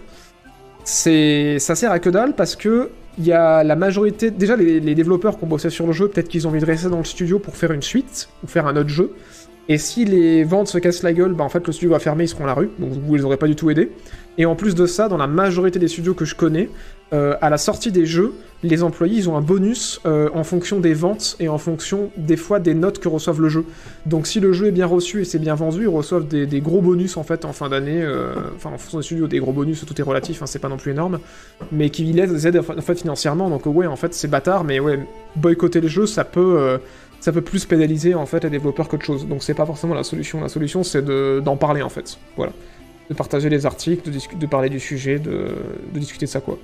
ça 0.84 1.74
sert 1.74 1.90
à 1.90 1.98
que 1.98 2.10
dalle 2.10 2.34
parce 2.34 2.54
que 2.54 2.90
il 3.16 3.26
y 3.26 3.32
a 3.32 3.64
la 3.64 3.76
majorité 3.76 4.30
déjà 4.30 4.56
les, 4.56 4.78
les 4.78 4.94
développeurs 4.94 5.38
qui 5.38 5.44
ont 5.44 5.46
bossé 5.46 5.70
sur 5.70 5.86
le 5.86 5.92
jeu 5.92 6.08
peut-être 6.08 6.28
qu'ils 6.28 6.46
ont 6.46 6.50
envie 6.50 6.60
de 6.60 6.66
rester 6.66 6.90
dans 6.90 6.98
le 6.98 7.04
studio 7.04 7.38
pour 7.38 7.56
faire 7.56 7.72
une 7.72 7.82
suite 7.82 8.28
ou 8.44 8.46
faire 8.46 8.66
un 8.66 8.76
autre 8.76 8.90
jeu. 8.90 9.12
Et 9.68 9.78
si 9.78 10.04
les 10.04 10.44
ventes 10.44 10.68
se 10.68 10.78
cassent 10.78 11.02
la 11.02 11.14
gueule 11.14 11.32
bah 11.32 11.44
en 11.44 11.48
fait 11.48 11.66
le 11.66 11.72
studio 11.72 11.90
va 11.90 11.98
fermer 11.98 12.24
ils 12.24 12.28
seront 12.28 12.44
à 12.44 12.48
la 12.48 12.54
rue. 12.54 12.70
Donc 12.78 12.90
vous 12.90 13.14
les 13.14 13.24
aurez 13.24 13.38
pas 13.38 13.46
du 13.46 13.56
tout 13.56 13.70
aidés 13.70 13.90
et 14.40 14.46
en 14.46 14.56
plus 14.56 14.74
de 14.74 14.86
ça 14.86 15.08
dans 15.08 15.18
la 15.18 15.26
majorité 15.26 15.78
des 15.78 15.86
studios 15.88 16.14
que 16.14 16.24
je 16.24 16.34
connais 16.34 16.70
euh, 17.12 17.36
à 17.42 17.50
la 17.50 17.58
sortie 17.58 17.92
des 17.92 18.06
jeux 18.06 18.32
les 18.62 18.82
employés 18.82 19.16
ils 19.18 19.28
ont 19.28 19.36
un 19.36 19.42
bonus 19.42 20.00
euh, 20.06 20.30
en 20.32 20.44
fonction 20.44 20.80
des 20.80 20.94
ventes 20.94 21.36
et 21.40 21.48
en 21.48 21.58
fonction 21.58 22.10
des 22.16 22.38
fois 22.38 22.58
des 22.58 22.72
notes 22.72 23.00
que 23.00 23.08
reçoivent 23.08 23.42
le 23.42 23.50
jeu 23.50 23.66
donc 24.06 24.26
si 24.26 24.40
le 24.40 24.54
jeu 24.54 24.68
est 24.68 24.72
bien 24.72 24.86
reçu 24.86 25.20
et 25.20 25.24
c'est 25.24 25.38
bien 25.38 25.54
vendu 25.54 25.82
ils 25.82 25.88
reçoivent 25.88 26.26
des, 26.26 26.60
gros 26.60 26.80
bonus 26.80 27.18
en 27.18 27.22
fait 27.22 27.44
en 27.44 27.52
fin 27.52 27.68
d'année 27.68 28.00
euh, 28.02 28.32
enfin 28.56 28.70
en 28.70 28.78
fonction 28.78 28.98
des 28.98 29.04
studios 29.04 29.26
des 29.26 29.40
gros 29.40 29.52
bonus 29.52 29.84
tout 29.84 30.00
est 30.00 30.04
relatif 30.04 30.40
hein, 30.40 30.46
c'est 30.46 30.58
pas 30.58 30.70
non 30.70 30.78
plus 30.78 30.92
énorme 30.92 31.18
mais 31.70 31.90
qui 31.90 32.04
les 32.04 32.46
aident 32.46 32.62
en 32.76 32.80
fait 32.80 32.98
financièrement. 32.98 33.50
Donc 33.50 33.66
ouais, 33.66 33.86
en 33.86 33.96
fait, 33.96 34.14
c'est 34.14 34.28
bâtard, 34.28 34.64
mais 34.64 34.80
ouais, 34.80 34.98
boycotter 35.36 35.80
les 35.80 35.88
jeux, 35.88 36.06
ça 36.06 36.24
peut, 36.24 36.80
ça 37.20 37.32
peut 37.32 37.42
plus 37.42 37.64
pénaliser 37.66 38.14
en 38.14 38.26
fait 38.26 38.42
les 38.44 38.50
développeurs 38.50 38.88
qu'autre 38.88 39.04
chose. 39.04 39.26
Donc 39.26 39.42
c'est 39.42 39.54
pas 39.54 39.66
forcément 39.66 39.94
la 39.94 40.02
solution. 40.02 40.40
La 40.40 40.48
solution, 40.48 40.82
c'est 40.82 41.02
de- 41.04 41.40
d'en 41.44 41.56
parler 41.56 41.82
en 41.82 41.88
fait. 41.88 42.18
Voilà, 42.36 42.52
de 43.10 43.14
partager 43.14 43.48
les 43.50 43.66
articles, 43.66 44.08
de, 44.08 44.18
de 44.36 44.46
parler 44.46 44.68
du 44.70 44.78
sujet, 44.80 45.18
de, 45.18 45.48
discuter 45.92 46.26
de 46.26 46.30
ça 46.30 46.40
quoi. 46.40 46.58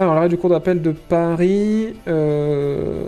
Alors 0.00 0.14
l'arrêt 0.14 0.30
du 0.30 0.38
cours 0.38 0.50
d'appel 0.50 0.80
de 0.80 0.90
Paris 0.92 1.94
euh, 2.08 3.04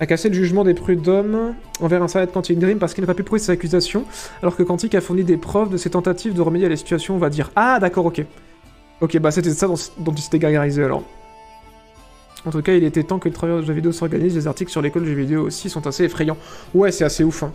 a 0.00 0.06
cassé 0.06 0.28
le 0.28 0.34
jugement 0.34 0.64
des 0.64 0.74
prud'hommes 0.74 1.54
envers 1.80 2.02
un 2.02 2.08
salarié 2.08 2.26
de 2.26 2.32
Quantic 2.34 2.58
Dream 2.58 2.78
parce 2.78 2.92
qu'il 2.92 3.02
n'a 3.02 3.06
pas 3.06 3.14
pu 3.14 3.22
prouver 3.22 3.38
ses 3.38 3.52
accusations, 3.52 4.04
alors 4.42 4.56
que 4.56 4.64
Quantic 4.64 4.94
a 4.96 5.00
fourni 5.00 5.22
des 5.22 5.36
preuves 5.36 5.70
de 5.70 5.76
ses 5.76 5.90
tentatives 5.90 6.34
de 6.34 6.42
remédier 6.42 6.66
à 6.66 6.70
la 6.70 6.76
situation, 6.76 7.14
on 7.14 7.18
va 7.18 7.30
dire. 7.30 7.52
Ah 7.54 7.78
d'accord, 7.80 8.06
ok. 8.06 8.22
Ok, 9.00 9.16
bah 9.18 9.30
c'était 9.30 9.50
ça 9.50 9.68
dont, 9.68 10.12
il 10.12 10.18
s'était 10.22 10.40
gargarisé 10.40 10.82
alors. 10.82 11.04
En 12.44 12.50
tout 12.50 12.60
cas, 12.60 12.74
il 12.74 12.84
était 12.84 13.04
temps 13.04 13.18
que 13.18 13.28
le 13.28 13.34
travailleur 13.34 13.62
de 13.62 13.66
jeux 13.66 13.72
vidéo 13.72 13.92
s'organise. 13.92 14.34
Les 14.34 14.46
articles 14.46 14.70
sur 14.70 14.82
l'école 14.82 15.02
de 15.02 15.08
jeux 15.08 15.14
vidéo 15.14 15.42
aussi 15.46 15.70
sont 15.70 15.86
assez 15.86 16.04
effrayants. 16.04 16.36
Ouais, 16.74 16.92
c'est 16.92 17.04
assez 17.04 17.24
ouf. 17.24 17.42
hein. 17.44 17.52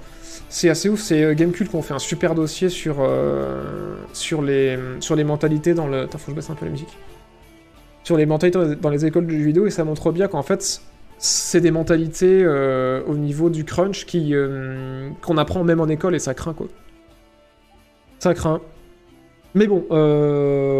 C'est 0.50 0.70
assez 0.70 0.89
ouf. 0.89 1.00
C'est 1.00 1.24
euh, 1.24 1.34
Gamecult 1.36 1.70
qui 1.70 1.76
ont 1.76 1.82
fait 1.82 1.93
un 1.93 2.00
super 2.00 2.36
dossier 2.36 2.70
sur, 2.70 2.97
euh, 3.00 3.95
sur, 4.14 4.41
les, 4.41 4.78
mentalités 5.24 5.76
dans 5.76 5.88
le. 5.88 6.02
Attends, 6.02 6.18
faut 6.18 6.26
que 6.26 6.32
je 6.32 6.36
baisse 6.36 6.50
un 6.50 6.56
peu 6.56 6.66
la 6.66 6.72
musique. 6.72 6.97
Sur 8.04 8.18
les 8.18 8.26
mentalités 8.26 8.76
dans 8.76 8.89
les- 8.89 9.06
écoles 9.06 9.28
de 9.28 9.32
jeux 9.32 9.45
vidéo 9.45 9.68
et 9.68 9.70
ça 9.70 9.84
montre 9.84 10.12
bien 10.12 10.28
qu'en 10.28 10.41
fait, 10.41 10.82
c'est 11.20 11.62
des 11.62 11.70
mentalités 11.70 12.41
euh, 12.43 13.04
au 13.06 13.16
niveau 13.16 13.50
du 13.50 13.66
crunch 13.66 14.06
qui 14.06 14.34
qu'on 15.22 15.38
apprend 15.38 15.64
même 15.64 15.80
en 15.80 15.88
école 15.88 16.16
et 16.16 16.20
ça 16.20 16.34
craint 16.34 16.54
quoi. 16.54 16.68
Ça 18.18 18.34
craint. 18.34 18.62
Mais 19.54 19.68
bon, 19.68 19.86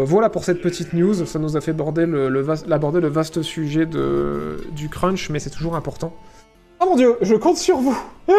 voilà 0.04 0.30
pour 0.30 0.42
cette 0.42 0.60
petite 0.60 0.92
news. 0.92 1.14
Ça 1.26 1.38
nous 1.38 1.56
a 1.56 1.60
fait 1.60 1.70
aborder 1.72 2.06
le, 2.06 3.08
vaste 3.08 3.42
sujet 3.42 3.86
du 3.86 4.88
crunch, 4.88 5.30
mais 5.30 5.38
c'est 5.38 5.50
toujours 5.50 5.76
important. 5.76 6.16
Oh 6.82 6.86
mon 6.86 6.96
dieu, 6.96 7.16
je 7.20 7.34
compte 7.34 7.58
sur 7.58 7.76
vous 7.76 7.98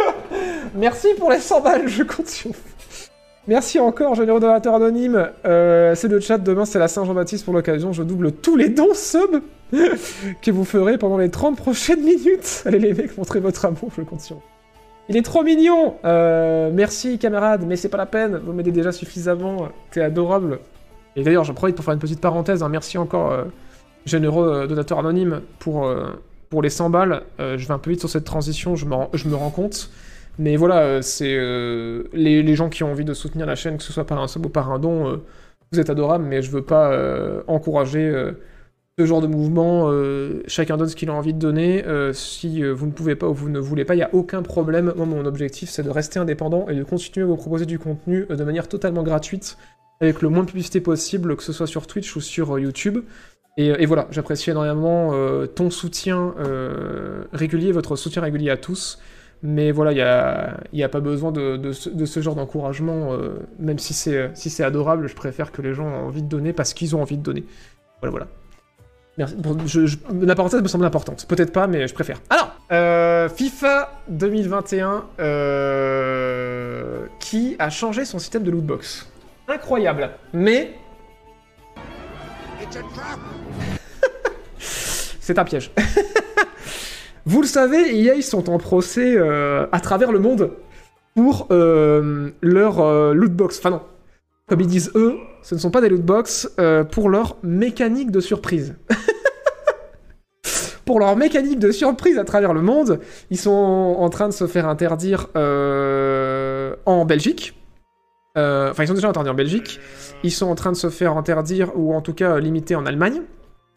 Merci 0.76 1.10
pour 1.20 1.30
les 1.30 1.38
100 1.38 1.62
balles, 1.62 1.88
je 1.88 2.02
compte 2.02 2.28
sur 2.28 2.50
vous. 2.50 2.58
Merci 3.48 3.80
encore, 3.80 4.16
généreux 4.16 4.40
donateur 4.40 4.74
anonyme. 4.74 5.30
Euh, 5.46 5.94
c'est 5.94 6.08
le 6.08 6.20
chat, 6.20 6.40
demain 6.40 6.66
c'est 6.66 6.80
la 6.80 6.88
Saint-Jean-Baptiste 6.88 7.46
pour 7.46 7.54
l'occasion. 7.54 7.94
Je 7.94 8.02
double 8.02 8.32
tous 8.32 8.56
les 8.56 8.70
dons 8.70 8.96
sub 8.96 9.42
que 9.72 10.50
vous 10.50 10.66
ferez 10.66 10.98
pendant 10.98 11.20
les 11.20 11.30
30 11.30 11.56
prochaines 11.56 12.02
minutes. 12.02 12.64
Allez 12.66 12.80
les 12.80 12.94
mecs, 12.96 13.16
montrez 13.16 13.40
votre 13.40 13.64
amour, 13.66 13.92
je 13.96 14.02
compte 14.02 14.22
sur 14.22 14.38
vous. 14.38 14.44
Il 15.08 15.18
est 15.18 15.22
trop 15.26 15.44
mignon 15.44 15.98
Euh, 16.04 16.72
Merci 16.74 17.20
camarade, 17.20 17.66
mais 17.68 17.76
c'est 17.76 17.90
pas 17.90 17.98
la 17.98 18.08
peine, 18.08 18.42
vous 18.44 18.54
m'aidez 18.54 18.72
déjà 18.72 18.92
suffisamment, 18.92 19.70
t'es 19.92 20.02
adorable. 20.02 20.60
Et 21.16 21.22
d'ailleurs, 21.22 21.44
j'en 21.44 21.54
profite 21.54 21.76
pour 21.76 21.86
faire 21.86 21.94
une 21.94 22.00
petite 22.00 22.22
parenthèse, 22.22 22.64
hein. 22.64 22.70
merci 22.70 22.98
encore, 22.98 23.46
généreux 24.06 24.64
euh, 24.64 24.68
donateur 24.68 24.98
anonyme, 24.98 25.42
pour, 25.60 25.88
pour 26.52 26.62
les 26.62 26.70
100 26.70 26.92
balles. 26.92 27.24
Euh, 27.40 27.58
je 27.58 27.68
vais 27.68 27.74
un 27.74 27.80
peu 27.80 27.90
vite 27.90 28.02
sur 28.02 28.10
cette 28.10 28.26
transition, 28.26 28.76
je 28.76 28.86
me, 28.86 28.94
rends- 29.36 29.50
compte. 29.50 29.90
Mais 30.38 30.56
voilà, 30.56 30.82
euh, 30.82 31.02
c'est 31.02 31.34
euh, 31.36 32.04
les, 32.14 32.56
gens 32.56 32.70
qui 32.70 32.84
ont 32.84 32.92
envie 32.92 33.06
de 33.06 33.14
soutenir 33.16 33.48
la 33.48 33.56
chaîne, 33.56 33.78
que 33.78 33.84
ce 33.84 33.92
soit 33.92 34.06
par 34.06 34.22
un 34.22 34.28
sub 34.28 34.46
ou 34.46 34.50
par 34.50 34.72
un 34.72 34.78
don, 34.78 35.20
vous 35.72 35.80
êtes 35.80 35.90
adorables, 35.90 36.26
mais 36.26 36.42
je 36.42 36.52
veux 36.52 36.62
pas 36.62 36.94
encourager 37.48 38.14
ce 39.00 39.06
genre 39.06 39.22
de 39.22 39.28
mouvement. 39.28 39.90
chacun 40.48 40.76
donne 40.76 40.90
ce 40.90 40.98
qu'il 40.98 41.10
a 41.10 41.14
envie 41.14 41.34
de 41.34 41.40
donner. 41.40 41.84
si 42.14 42.62
vous 42.64 42.86
ne 42.86 42.92
pouvez 42.92 43.16
pas 43.16 43.28
ou 43.28 43.34
vous 43.34 43.50
ne 43.50 43.60
voulez 43.60 43.86
pas, 43.86 43.94
il 43.96 43.98
n'y 43.98 44.04
a 44.04 44.14
aucun 44.14 44.42
problème. 44.42 44.94
Moi, 44.98 45.06
mon 45.06 45.26
objectif, 45.26 45.70
c'est 45.70 45.84
de 45.84 45.90
rester 45.90 46.20
indépendant 46.20 46.68
et 46.68 46.76
de 46.76 46.84
continuer 46.84 47.24
à 47.24 47.28
vous 47.28 47.38
proposer 47.38 47.66
du 47.66 47.80
contenu 47.80 48.26
de 48.30 48.44
manière 48.44 48.68
totalement 48.68 49.04
gratuite, 49.04 49.58
avec 50.02 50.22
le 50.22 50.28
moins 50.28 50.44
de 50.44 50.48
publicité 50.48 50.82
possible, 50.82 51.38
que 51.38 51.44
ce 51.44 51.54
soit 51.54 51.68
sur 51.68 51.88
Twitch 51.88 52.14
ou 52.18 52.20
sur 52.20 52.60
YouTube. 52.60 53.00
Et, 53.58 53.68
et 53.68 53.86
voilà, 53.86 54.08
j'apprécie 54.12 54.50
énormément 54.50 55.12
euh, 55.14 55.46
ton 55.46 55.70
soutien 55.70 56.34
euh, 56.40 57.26
régulier, 57.34 57.72
votre 57.72 57.96
soutien 57.96 58.22
régulier 58.22 58.50
à 58.50 58.58
tous. 58.58 59.00
Mais 59.44 59.72
voilà, 59.72 59.92
il 59.92 59.96
n'y 60.74 60.84
a, 60.84 60.86
a 60.86 60.90
pas 60.90 61.00
besoin 61.00 61.32
de, 61.32 61.72
ce, 61.72 62.20
genre 62.22 62.36
d'encouragement, 62.36 63.14
euh, 63.14 63.40
même 63.58 63.80
si 63.80 63.94
c'est 63.94 64.16
euh, 64.16 64.66
adorable, 64.66 65.08
je 65.08 65.16
préfère 65.16 65.52
que 65.52 65.64
les 65.64 65.74
gens 65.74 65.90
aient 65.90 65.98
envie 65.98 66.22
de 66.22 66.28
donner 66.28 66.54
parce 66.54 66.74
qu'ils 66.74 66.96
ont 66.96 67.02
envie 67.02 67.18
de 67.18 67.24
donner. 67.24 67.44
Voilà, 68.02 68.12
voilà. 68.12 68.28
Merci. 69.18 69.36
La 70.22 70.36
parenthèse 70.36 70.62
me 70.62 70.68
semble 70.68 70.86
importante. 70.86 71.26
Peut-être 71.28 71.52
pas, 71.52 71.68
mais 71.68 71.88
je 71.88 71.94
préfère. 71.94 72.22
Alors, 72.30 72.56
euh, 72.72 73.30
FIFA 73.30 73.92
2021 74.10 75.06
euh, 75.20 77.06
qui 77.20 77.56
a 77.60 77.70
changé 77.70 78.06
son 78.06 78.20
système 78.20 78.44
de 78.44 78.52
lootbox. 78.52 79.10
Incroyable. 79.48 80.12
Mais... 80.34 80.76
C'est 85.22 85.40
un 85.40 85.46
piège. 85.46 85.72
Vous 87.26 87.42
le 87.42 87.48
savez, 87.48 87.96
EA 88.04 88.22
sont 88.22 88.50
en 88.50 88.58
procès 88.58 89.16
euh, 89.16 89.68
à 89.72 89.80
travers 89.80 90.12
le 90.12 90.20
monde 90.20 90.52
pour 91.16 91.48
euh, 91.52 92.32
leur 92.42 92.82
euh, 92.82 93.14
lootbox. 93.14 93.60
Enfin 93.60 93.70
non, 93.70 93.82
comme 94.48 94.60
ils 94.62 94.68
disent 94.68 94.92
eux, 94.96 95.18
ce 95.44 95.54
ne 95.54 95.60
sont 95.60 95.70
pas 95.70 95.80
des 95.80 95.90
lootbox 95.90 96.56
pour 96.92 97.10
leur 97.10 97.38
mécanique 97.44 98.10
de 98.10 98.20
surprise. 98.20 98.76
pour 100.86 101.00
leur 101.00 101.16
mécanique 101.16 101.60
de 101.60 101.72
surprise 101.72 102.18
à 102.18 102.24
travers 102.24 102.54
le 102.54 102.62
monde, 102.62 103.00
ils 103.30 103.38
sont 103.38 103.52
en 103.52 104.10
train 104.10 104.28
de 104.28 104.34
se 104.34 104.48
faire 104.48 104.68
interdire 104.68 105.28
en 105.36 107.06
Belgique. 107.06 107.56
Enfin, 108.36 108.84
ils 108.84 108.88
sont 108.88 108.96
déjà 108.96 109.10
interdits 109.10 109.30
en 109.30 109.36
Belgique. 109.36 109.80
Ils 110.24 110.32
sont 110.32 110.48
en 110.48 110.56
train 110.56 110.72
de 110.72 110.78
se 110.78 110.90
faire 110.90 111.16
interdire, 111.16 111.72
ou 111.76 111.94
en 111.94 112.02
tout 112.02 112.14
cas 112.14 112.40
limiter 112.40 112.76
en 112.76 112.88
Allemagne. 112.88 113.22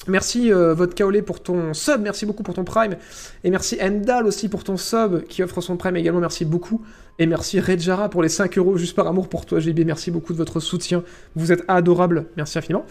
Merci 0.06 0.52
euh, 0.52 0.74
Vodka 0.74 1.06
Olé 1.06 1.22
pour 1.22 1.42
ton 1.42 1.72
sub, 1.72 2.02
merci 2.02 2.26
beaucoup 2.26 2.42
pour 2.42 2.54
ton 2.54 2.64
prime. 2.64 2.96
Et 3.42 3.50
merci 3.50 3.78
Endal 3.80 4.26
aussi 4.26 4.48
pour 4.48 4.62
ton 4.62 4.76
sub 4.76 5.22
qui 5.24 5.42
offre 5.42 5.60
son 5.60 5.76
prime 5.76 5.96
également, 5.96 6.20
merci 6.20 6.44
beaucoup. 6.44 6.82
Et 7.18 7.26
merci 7.26 7.58
Redjara 7.58 8.10
pour 8.10 8.22
les 8.22 8.28
5 8.28 8.58
euros 8.58 8.76
juste 8.76 8.94
par 8.94 9.06
amour 9.06 9.28
pour 9.28 9.46
toi 9.46 9.60
JB, 9.60 9.80
merci 9.86 10.10
beaucoup 10.10 10.32
de 10.32 10.38
votre 10.38 10.60
soutien. 10.60 11.02
Vous 11.36 11.52
êtes 11.52 11.64
adorable, 11.68 12.26
merci 12.36 12.58
infiniment. 12.58 12.84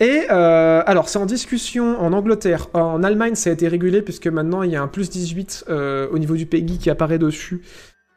Et 0.00 0.22
euh, 0.30 0.82
alors 0.86 1.08
c'est 1.08 1.18
en 1.18 1.26
discussion 1.26 2.00
en 2.00 2.12
Angleterre, 2.12 2.68
en 2.72 3.02
Allemagne 3.02 3.34
ça 3.34 3.50
a 3.50 3.52
été 3.52 3.68
régulé 3.68 4.02
puisque 4.02 4.26
maintenant 4.26 4.62
il 4.62 4.70
y 4.70 4.76
a 4.76 4.82
un 4.82 4.88
plus 4.88 5.10
18 5.10 5.66
euh, 5.68 6.08
au 6.10 6.18
niveau 6.18 6.36
du 6.36 6.46
PEGI 6.46 6.78
qui 6.78 6.90
apparaît 6.90 7.18
dessus 7.18 7.60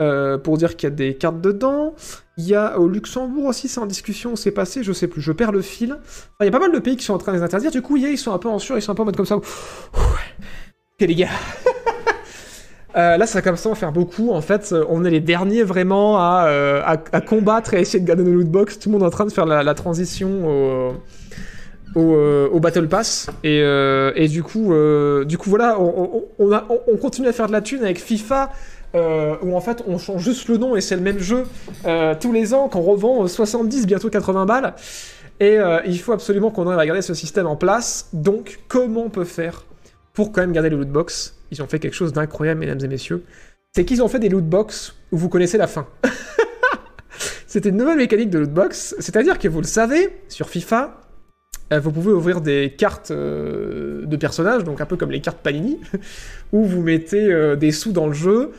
euh, 0.04 0.38
pour 0.38 0.58
dire 0.58 0.76
qu'il 0.76 0.90
y 0.90 0.92
a 0.92 0.96
des 0.96 1.16
cartes 1.16 1.42
dedans. 1.42 1.96
Il 2.38 2.46
y 2.46 2.56
a 2.56 2.80
au 2.80 2.88
Luxembourg 2.88 3.46
aussi, 3.46 3.68
c'est 3.68 3.80
en 3.80 3.86
discussion, 3.86 4.36
c'est 4.36 4.52
passé, 4.52 4.84
je 4.84 4.92
sais 4.92 5.08
plus, 5.08 5.22
je 5.22 5.32
perds 5.32 5.52
le 5.52 5.62
fil. 5.62 5.98
Il 6.42 6.46
y 6.46 6.48
a 6.48 6.52
pas 6.52 6.60
mal 6.60 6.72
de 6.72 6.80
pays 6.80 6.98
qui 6.98 7.06
sont 7.06 7.14
en 7.14 7.18
train 7.18 7.32
de 7.32 7.38
les 7.38 7.44
interdire, 7.44 7.72
du 7.72 7.82
coup, 7.82 7.98
ils 7.98 8.18
sont 8.18 8.34
un 8.34 8.40
peu 8.40 8.50
en 8.50 8.60
sur, 8.60 8.78
ils 8.78 8.82
sont 8.82 8.92
un 8.92 8.96
peu 8.96 9.04
en 9.04 9.06
mode 9.06 9.16
comme 9.16 9.26
ça. 9.26 9.36
Ok 9.36 9.48
les 11.00 11.16
gars. 11.16 11.30
Euh, 12.96 13.18
là, 13.18 13.26
ça 13.26 13.42
commence 13.42 13.66
à 13.66 13.74
faire 13.74 13.92
beaucoup. 13.92 14.30
En 14.30 14.42
fait, 14.42 14.72
on 14.88 15.04
est 15.04 15.10
les 15.10 15.20
derniers 15.20 15.64
vraiment 15.64 16.20
à, 16.20 16.46
euh, 16.46 16.80
à, 16.86 17.22
combattre 17.22 17.74
et 17.74 17.78
à 17.78 17.80
essayer 17.80 18.00
de 18.00 18.06
garder 18.06 18.22
nos 18.22 18.34
lootbox. 18.34 18.78
Tout 18.78 18.90
le 18.90 18.94
monde 18.94 19.02
est 19.02 19.08
en 19.08 19.10
train 19.10 19.26
de 19.26 19.32
faire 19.32 19.48
la, 19.48 19.74
transition 19.74 20.94
au, 21.96 22.02
au, 22.52 22.60
Battle 22.60 22.88
Pass. 22.88 23.32
Et, 23.44 24.28
du 24.30 24.44
coup, 24.44 24.76
du 25.26 25.40
coup, 25.40 25.50
voilà, 25.50 25.80
on 25.80 26.98
continue 27.02 27.28
à 27.28 27.34
faire 27.34 27.48
de 27.48 27.52
la 27.52 27.62
thune 27.62 27.82
avec 27.82 28.00
FIFA. 28.00 28.52
Euh, 28.96 29.36
où 29.42 29.56
en 29.56 29.62
fait 29.62 29.84
on 29.88 29.98
change 29.98 30.24
juste 30.24 30.48
le 30.48 30.58
nom 30.58 30.76
et 30.76 30.82
c'est 30.82 30.96
le 30.96 31.02
même 31.02 31.20
jeu 31.20 31.46
euh, 31.86 32.16
tous 32.20 32.32
les 32.32 32.54
ans 32.54 32.70
qu'on 32.70 32.82
revend 32.82 33.28
70 33.28 33.88
bientôt 33.88 34.10
80 34.10 34.46
balles. 34.46 34.74
Et 35.40 35.58
euh, 35.58 35.80
il 35.86 36.00
faut 36.00 36.14
absolument 36.14 36.52
qu'on 36.52 36.68
arrive 36.68 36.80
à 36.80 36.86
garder 36.86 37.02
ce 37.02 37.14
système 37.14 37.48
en 37.48 37.56
place. 37.56 38.10
Donc 38.14 38.60
comment 38.68 39.04
on 39.06 39.10
peut 39.10 39.26
faire 39.26 39.66
pour 40.14 40.32
quand 40.32 40.42
même 40.42 40.52
garder 40.52 40.70
les 40.70 40.76
lootbox 40.76 41.36
ils 41.52 41.62
ont 41.62 41.68
fait 41.68 41.78
quelque 41.78 41.94
chose 41.94 42.14
d'incroyable 42.14 42.62
mesdames 42.62 42.80
et 42.84 42.88
messieurs. 42.88 43.24
C'est 43.76 43.86
qu'ils 43.86 44.02
ont 44.02 44.08
fait 44.08 44.20
des 44.20 44.30
lootbox 44.30 44.96
où 45.12 45.18
vous 45.18 45.30
connaissez 45.30 45.58
la 45.58 45.68
fin. 45.68 45.88
C'était 47.48 47.70
une 47.70 47.78
nouvelle 47.78 47.98
mécanique 47.98 48.32
de 48.32 48.40
lootbox 48.40 48.96
c'est 49.00 49.16
à 49.16 49.22
dire 49.22 49.38
que 49.38 49.48
vous 49.48 49.62
le 49.62 49.68
savez 49.68 50.22
sur 50.30 50.50
FIFA 50.50 51.00
euh, 51.72 51.80
vous 51.80 51.92
pouvez 51.92 52.12
ouvrir 52.12 52.42
des 52.42 52.74
cartes 52.78 53.12
euh, 53.12 54.06
de 54.06 54.18
personnages, 54.18 54.64
donc 54.64 54.82
un 54.82 54.86
peu 54.86 54.98
comme 54.98 55.12
les 55.12 55.22
cartes 55.22 55.40
Panini, 55.40 55.80
où 56.52 56.66
vous 56.66 56.82
mettez 56.82 57.32
euh, 57.32 57.56
des 57.56 57.72
sous 57.72 57.92
dans 57.92 58.08
le 58.08 58.14
jeu, 58.14 58.52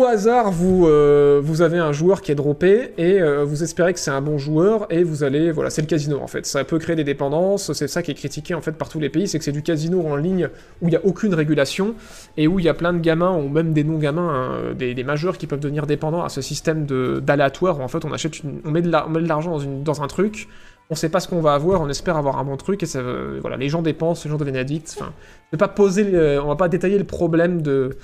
au 0.00 0.04
hasard, 0.04 0.50
vous, 0.50 0.86
euh, 0.86 1.40
vous 1.42 1.62
avez 1.62 1.78
un 1.78 1.92
joueur 1.92 2.22
qui 2.22 2.32
est 2.32 2.34
droppé 2.34 2.92
et 2.98 3.20
euh, 3.20 3.44
vous 3.44 3.62
espérez 3.62 3.92
que 3.92 3.98
c'est 3.98 4.10
un 4.10 4.20
bon 4.20 4.38
joueur 4.38 4.86
et 4.90 5.02
vous 5.02 5.24
allez, 5.24 5.50
voilà, 5.50 5.70
c'est 5.70 5.82
le 5.82 5.86
casino 5.86 6.18
en 6.22 6.26
fait. 6.26 6.46
Ça 6.46 6.64
peut 6.64 6.78
créer 6.78 6.96
des 6.96 7.04
dépendances, 7.04 7.72
c'est 7.72 7.88
ça 7.88 8.02
qui 8.02 8.10
est 8.10 8.14
critiqué 8.14 8.54
en 8.54 8.60
fait 8.60 8.72
par 8.72 8.88
tous 8.88 9.00
les 9.00 9.08
pays, 9.08 9.28
c'est 9.28 9.38
que 9.38 9.44
c'est 9.44 9.52
du 9.52 9.62
casino 9.62 10.06
en 10.06 10.16
ligne 10.16 10.48
où 10.80 10.88
il 10.88 10.90
n'y 10.90 10.96
a 10.96 11.04
aucune 11.04 11.34
régulation 11.34 11.94
et 12.36 12.48
où 12.48 12.58
il 12.58 12.64
y 12.64 12.68
a 12.68 12.74
plein 12.74 12.92
de 12.92 12.98
gamins 13.00 13.36
ou 13.36 13.48
même 13.48 13.72
des 13.72 13.84
non-gamins, 13.84 14.28
hein, 14.28 14.74
des, 14.74 15.02
majeurs 15.04 15.36
qui 15.36 15.46
peuvent 15.46 15.60
devenir 15.60 15.86
dépendants 15.86 16.22
à 16.24 16.28
ce 16.28 16.40
système 16.40 16.86
d'aléatoire 17.20 17.78
où 17.80 17.82
en 17.82 17.88
fait 17.88 18.04
on 18.04 18.12
achète, 18.12 18.40
une- 18.40 18.60
on 18.64 18.70
met 18.70 18.82
de 18.82 18.90
l'argent 18.90 19.58
dans, 19.58 20.02
un 20.02 20.06
truc, 20.06 20.48
on 20.90 20.94
sait 20.94 21.08
pas 21.08 21.20
ce 21.20 21.28
qu'on 21.28 21.40
va 21.40 21.54
avoir, 21.54 21.80
on 21.80 21.88
espère 21.88 22.16
avoir 22.16 22.38
un 22.38 22.44
bon 22.44 22.56
truc 22.56 22.82
et 22.82 22.86
ça, 22.86 22.98
euh, 22.98 23.38
voilà, 23.40 23.56
les 23.56 23.68
gens 23.68 23.82
dépensent, 23.82 24.22
les 24.24 24.30
gens 24.30 24.36
deviennent 24.36 24.56
addicts. 24.56 24.96
Enfin, 25.00 25.12
le- 25.52 26.40
on 26.42 26.48
va 26.48 26.56
pas 26.56 26.68
détailler 26.68 26.98
le 26.98 27.04
problème 27.04 27.62
de 27.62 27.96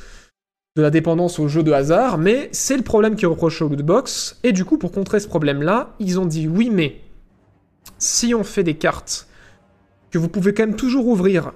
de 0.79 0.83
la 0.83 0.91
dépendance 0.91 1.41
au 1.41 1.49
jeu 1.49 1.65
de 1.65 1.73
hasard, 1.73 2.19
mais 2.19 2.49
c'est 2.53 2.77
le 2.77 2.85
problème 2.85 3.17
qui 3.17 3.25
est 3.25 3.29
reproché 3.29 3.65
au 3.65 3.69
lootbox, 3.69 4.39
et 4.45 4.53
du 4.53 4.65
coup, 4.65 4.79
pour 4.79 4.93
contrer 4.93 5.19
ce 5.19 5.27
problème-là, 5.27 5.91
ils 5.99 6.21
ont 6.21 6.25
dit 6.25 6.47
oui, 6.47 6.71
mais 6.73 7.01
si 7.99 8.33
on 8.33 8.45
fait 8.45 8.63
des 8.63 8.75
cartes 8.75 9.27
que 10.13 10.19
vous 10.19 10.29
pouvez 10.29 10.55
quand 10.55 10.63
même 10.63 10.77
toujours 10.77 11.09
ouvrir, 11.09 11.53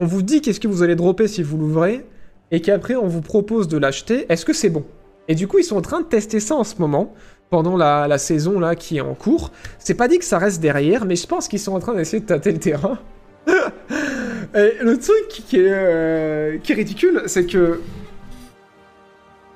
on 0.00 0.06
vous 0.06 0.22
dit 0.22 0.40
qu'est-ce 0.40 0.58
que 0.58 0.66
vous 0.66 0.82
allez 0.82 0.96
dropper 0.96 1.28
si 1.28 1.40
vous 1.44 1.56
l'ouvrez, 1.56 2.04
et 2.50 2.60
qu'après 2.60 2.96
on 2.96 3.06
vous 3.06 3.20
propose 3.20 3.68
de 3.68 3.78
l'acheter, 3.78 4.26
est-ce 4.28 4.44
que 4.44 4.52
c'est 4.52 4.70
bon? 4.70 4.84
Et 5.28 5.36
du 5.36 5.46
coup, 5.46 5.60
ils 5.60 5.64
sont 5.64 5.76
en 5.76 5.82
train 5.82 6.00
de 6.00 6.06
tester 6.06 6.40
ça 6.40 6.56
en 6.56 6.64
ce 6.64 6.74
moment, 6.80 7.14
pendant 7.50 7.76
la, 7.76 8.18
saison 8.18 8.58
là 8.58 8.74
qui 8.74 8.96
est 8.96 9.02
en 9.02 9.14
cours. 9.14 9.52
C'est 9.78 9.94
pas 9.94 10.08
dit 10.08 10.18
que 10.18 10.24
ça 10.24 10.38
reste 10.38 10.60
derrière, 10.60 11.04
mais 11.04 11.14
je 11.14 11.28
pense 11.28 11.46
qu'ils 11.46 11.60
sont 11.60 11.74
en 11.74 11.78
train 11.78 11.94
d'essayer 11.94 12.20
de 12.20 12.26
tâter 12.26 12.50
le 12.50 12.58
terrain. 12.58 12.98
et 13.46 14.72
le 14.82 14.98
truc 14.98 15.28
qui 15.28 15.58
est, 15.58 15.70
euh, 15.70 16.58
qui 16.58 16.72
est 16.72 16.74
ridicule, 16.74 17.22
c'est 17.26 17.46
que 17.46 17.78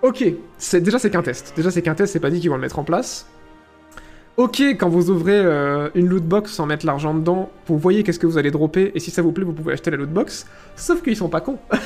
Ok, 0.03 0.25
déjà 0.75 0.99
c'est 0.99 1.11
qu'un 1.11 1.23
test. 1.23 1.53
Déjà 1.57 1.71
c'est 1.71 1.83
qu'un 1.83 1.95
test, 1.95 2.13
c'est 2.13 2.21
pas 2.21 2.31
dit 2.31 2.41
qu'ils 2.41 2.51
vont 2.51 2.57
le 2.57 2.63
mettre 2.63 2.79
en 2.79 2.85
place. 2.85 3.27
Ok, 4.37 4.61
quand 4.61 4.89
vous 4.89 5.11
ouvrez 5.11 5.37
euh, 5.37 5.91
une 5.97 6.07
loot 6.07 6.23
box 6.23 6.53
sans 6.53 6.67
mettre 6.67 6.87
l'argent 6.87 7.13
dedans, 7.13 7.51
vous 7.67 7.77
voyez 7.77 8.05
qu'est-ce 8.05 8.21
que 8.21 8.27
vous 8.27 8.39
allez 8.39 8.53
dropper 8.53 8.93
et 8.95 9.01
si 9.01 9.11
ça 9.11 9.21
vous 9.21 9.33
plaît, 9.33 9.45
vous 9.45 9.53
pouvez 9.53 9.73
acheter 9.73 9.91
la 9.91 9.97
loot 9.97 10.11
box. 10.11 10.47
Sauf 10.77 11.03
qu'ils 11.03 11.17
sont 11.17 11.29
pas 11.29 11.41
cons. 11.41 11.59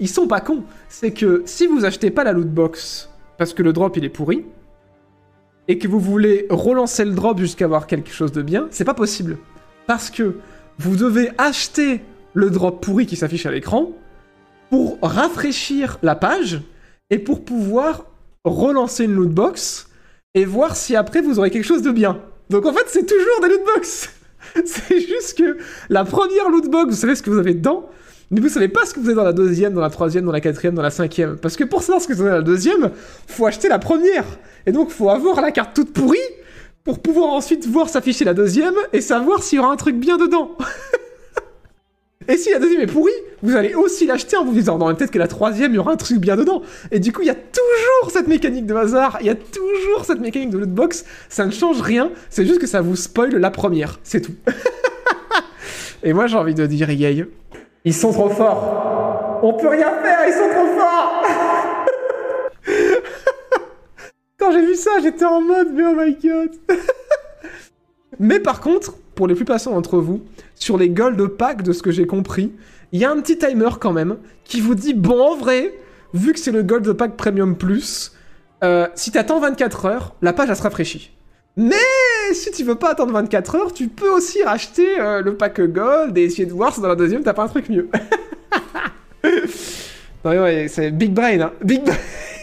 Ils 0.00 0.08
sont 0.08 0.28
pas 0.28 0.40
cons. 0.40 0.62
C'est 0.88 1.12
que 1.12 1.42
si 1.46 1.66
vous 1.66 1.84
achetez 1.84 2.10
pas 2.10 2.22
la 2.22 2.32
loot 2.32 2.48
box 2.48 3.08
parce 3.38 3.54
que 3.54 3.62
le 3.62 3.72
drop 3.72 3.96
il 3.96 4.04
est 4.04 4.10
pourri 4.10 4.44
et 5.66 5.78
que 5.78 5.88
vous 5.88 6.00
voulez 6.00 6.46
relancer 6.50 7.04
le 7.04 7.12
drop 7.12 7.38
jusqu'à 7.38 7.64
avoir 7.64 7.86
quelque 7.86 8.10
chose 8.10 8.32
de 8.32 8.42
bien, 8.42 8.68
c'est 8.70 8.84
pas 8.84 8.94
possible. 8.94 9.38
Parce 9.86 10.10
que 10.10 10.36
vous 10.78 10.96
devez 10.96 11.30
acheter 11.38 12.02
le 12.34 12.50
drop 12.50 12.84
pourri 12.84 13.06
qui 13.06 13.16
s'affiche 13.16 13.46
à 13.46 13.50
l'écran 13.50 13.92
pour 14.70 14.98
rafraîchir 15.00 15.98
la 16.02 16.14
page 16.14 16.60
et 17.10 17.18
pour 17.18 17.44
pouvoir 17.44 18.06
relancer 18.44 19.04
une 19.04 19.14
loot 19.14 19.30
box 19.30 19.88
et 20.34 20.44
voir 20.44 20.76
si 20.76 20.96
après 20.96 21.20
vous 21.20 21.38
aurez 21.38 21.50
quelque 21.50 21.64
chose 21.64 21.82
de 21.82 21.90
bien. 21.90 22.20
Donc 22.50 22.66
en 22.66 22.72
fait, 22.72 22.84
c'est 22.86 23.06
toujours 23.06 23.40
des 23.42 23.48
loot 23.48 23.64
box. 23.74 24.10
c'est 24.64 25.00
juste 25.00 25.36
que 25.38 25.58
la 25.88 26.04
première 26.04 26.48
loot 26.50 26.68
box, 26.70 26.94
vous 26.94 27.00
savez 27.00 27.14
ce 27.14 27.22
que 27.22 27.30
vous 27.30 27.38
avez 27.38 27.54
dedans, 27.54 27.88
mais 28.30 28.40
vous 28.40 28.48
savez 28.48 28.68
pas 28.68 28.84
ce 28.84 28.94
que 28.94 29.00
vous 29.00 29.06
avez 29.06 29.16
dans 29.16 29.24
la 29.24 29.32
deuxième, 29.32 29.74
dans 29.74 29.80
la 29.80 29.90
troisième, 29.90 30.24
dans 30.24 30.32
la 30.32 30.40
quatrième, 30.40 30.74
dans 30.74 30.82
la 30.82 30.90
cinquième. 30.90 31.38
Parce 31.38 31.56
que 31.56 31.64
pour 31.64 31.82
savoir 31.82 32.02
ce 32.02 32.08
que 32.08 32.12
vous 32.12 32.22
avez 32.22 32.30
dans 32.30 32.36
la 32.36 32.42
deuxième, 32.42 32.90
faut 33.26 33.46
acheter 33.46 33.68
la 33.68 33.78
première. 33.78 34.24
Et 34.66 34.72
donc 34.72 34.90
faut 34.90 35.08
avoir 35.10 35.40
la 35.40 35.50
carte 35.50 35.74
toute 35.74 35.92
pourrie 35.92 36.18
pour 36.84 37.00
pouvoir 37.00 37.32
ensuite 37.32 37.66
voir 37.66 37.88
s'afficher 37.88 38.24
la 38.24 38.34
deuxième 38.34 38.74
et 38.92 39.00
savoir 39.00 39.42
s'il 39.42 39.56
y 39.56 39.58
aura 39.60 39.72
un 39.72 39.76
truc 39.76 39.96
bien 39.96 40.16
dedans. 40.16 40.56
Et 42.28 42.36
si 42.36 42.50
la 42.50 42.58
deuxième 42.58 42.82
est 42.82 42.86
pourrie, 42.86 43.10
vous 43.42 43.56
allez 43.56 43.74
aussi 43.74 44.06
l'acheter 44.06 44.36
en 44.36 44.44
vous 44.44 44.52
disant 44.52 44.76
non, 44.76 44.94
peut-être 44.94 45.10
que 45.10 45.18
la 45.18 45.28
troisième, 45.28 45.72
il 45.72 45.76
y 45.76 45.78
aura 45.78 45.92
un 45.92 45.96
truc 45.96 46.18
bien 46.18 46.36
dedans. 46.36 46.62
Et 46.90 47.00
du 47.00 47.10
coup, 47.10 47.22
il 47.22 47.26
y 47.26 47.30
a 47.30 47.34
toujours 47.34 48.10
cette 48.12 48.28
mécanique 48.28 48.66
de 48.66 48.74
hasard, 48.74 49.16
il 49.20 49.26
y 49.26 49.30
a 49.30 49.34
toujours 49.34 50.04
cette 50.04 50.20
mécanique 50.20 50.50
de 50.50 50.58
lootbox. 50.58 51.06
Ça 51.30 51.46
ne 51.46 51.50
change 51.50 51.80
rien, 51.80 52.10
c'est 52.28 52.44
juste 52.44 52.60
que 52.60 52.66
ça 52.66 52.82
vous 52.82 52.96
spoil 52.96 53.34
la 53.34 53.50
première, 53.50 53.98
c'est 54.02 54.20
tout. 54.20 54.34
Et 56.02 56.12
moi, 56.12 56.26
j'ai 56.26 56.36
envie 56.36 56.54
de 56.54 56.66
dire, 56.66 56.90
EA, 56.90 57.24
ils 57.84 57.94
sont 57.94 58.12
trop 58.12 58.28
forts. 58.28 59.40
On 59.42 59.54
peut 59.54 59.68
rien 59.68 59.90
faire, 60.02 60.18
ils 60.26 60.32
sont 60.32 60.50
trop 60.50 60.66
forts. 60.78 61.24
Quand 64.38 64.52
j'ai 64.52 64.66
vu 64.66 64.74
ça, 64.74 64.90
j'étais 65.02 65.24
en 65.24 65.40
mode, 65.40 65.68
mais 65.72 65.82
oh 65.86 65.94
my 65.96 66.14
god. 66.14 66.50
Mais 68.20 68.40
par 68.40 68.60
contre, 68.60 68.94
pour 69.18 69.26
les 69.26 69.34
plus 69.34 69.44
patients 69.44 69.72
d'entre 69.72 69.98
vous, 69.98 70.22
sur 70.54 70.78
les 70.78 70.90
gold 70.90 71.20
pack, 71.26 71.62
de 71.62 71.72
ce 71.72 71.82
que 71.82 71.90
j'ai 71.90 72.06
compris, 72.06 72.52
il 72.92 73.00
y 73.00 73.04
a 73.04 73.10
un 73.10 73.20
petit 73.20 73.36
timer 73.36 73.70
quand 73.80 73.92
même 73.92 74.16
qui 74.44 74.60
vous 74.60 74.76
dit 74.76 74.94
bon, 74.94 75.20
en 75.20 75.36
vrai, 75.36 75.74
vu 76.14 76.32
que 76.32 76.38
c'est 76.38 76.52
le 76.52 76.62
gold 76.62 76.92
pack 76.92 77.16
premium 77.16 77.56
plus, 77.56 78.12
euh, 78.62 78.86
si 78.94 79.10
t'attends 79.10 79.40
24 79.40 79.86
heures, 79.86 80.14
la 80.22 80.32
page 80.32 80.50
elle 80.50 80.56
se 80.56 80.62
rafraîchit. 80.62 81.10
Mais 81.56 81.74
si 82.32 82.52
tu 82.52 82.62
veux 82.62 82.76
pas 82.76 82.90
attendre 82.90 83.12
24 83.12 83.56
heures, 83.56 83.74
tu 83.74 83.88
peux 83.88 84.08
aussi 84.08 84.40
racheter 84.44 85.00
euh, 85.00 85.20
le 85.20 85.36
pack 85.36 85.60
gold 85.62 86.16
et 86.16 86.22
essayer 86.22 86.46
de 86.46 86.52
voir 86.52 86.72
si 86.72 86.80
dans 86.80 86.86
la 86.86 86.94
deuxième 86.94 87.24
t'as 87.24 87.34
pas 87.34 87.42
un 87.42 87.48
truc 87.48 87.68
mieux. 87.68 87.88
non 89.24 90.30
mais 90.30 90.38
ouais, 90.38 90.68
c'est 90.68 90.92
big 90.92 91.12
brain, 91.12 91.40
hein. 91.40 91.52
Big 91.64 91.82
brain. 91.82 91.96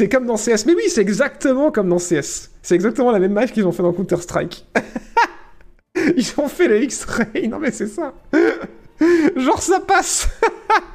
c'est 0.00 0.08
comme 0.08 0.24
dans 0.24 0.36
CS. 0.36 0.64
Mais 0.64 0.74
oui, 0.74 0.84
c'est 0.88 1.02
exactement 1.02 1.70
comme 1.70 1.90
dans 1.90 1.98
CS. 1.98 2.48
C'est 2.62 2.74
exactement 2.74 3.10
la 3.10 3.18
même 3.18 3.34
match 3.34 3.52
qu'ils 3.52 3.66
ont 3.66 3.72
fait 3.72 3.82
dans 3.82 3.92
Counter-Strike. 3.92 4.66
Ils 6.16 6.32
ont 6.38 6.48
fait 6.48 6.68
le 6.68 6.82
X-Ray. 6.84 7.48
Non 7.48 7.58
mais 7.58 7.70
c'est 7.70 7.86
ça. 7.86 8.14
Genre 9.36 9.60
ça 9.60 9.78
passe. 9.80 10.26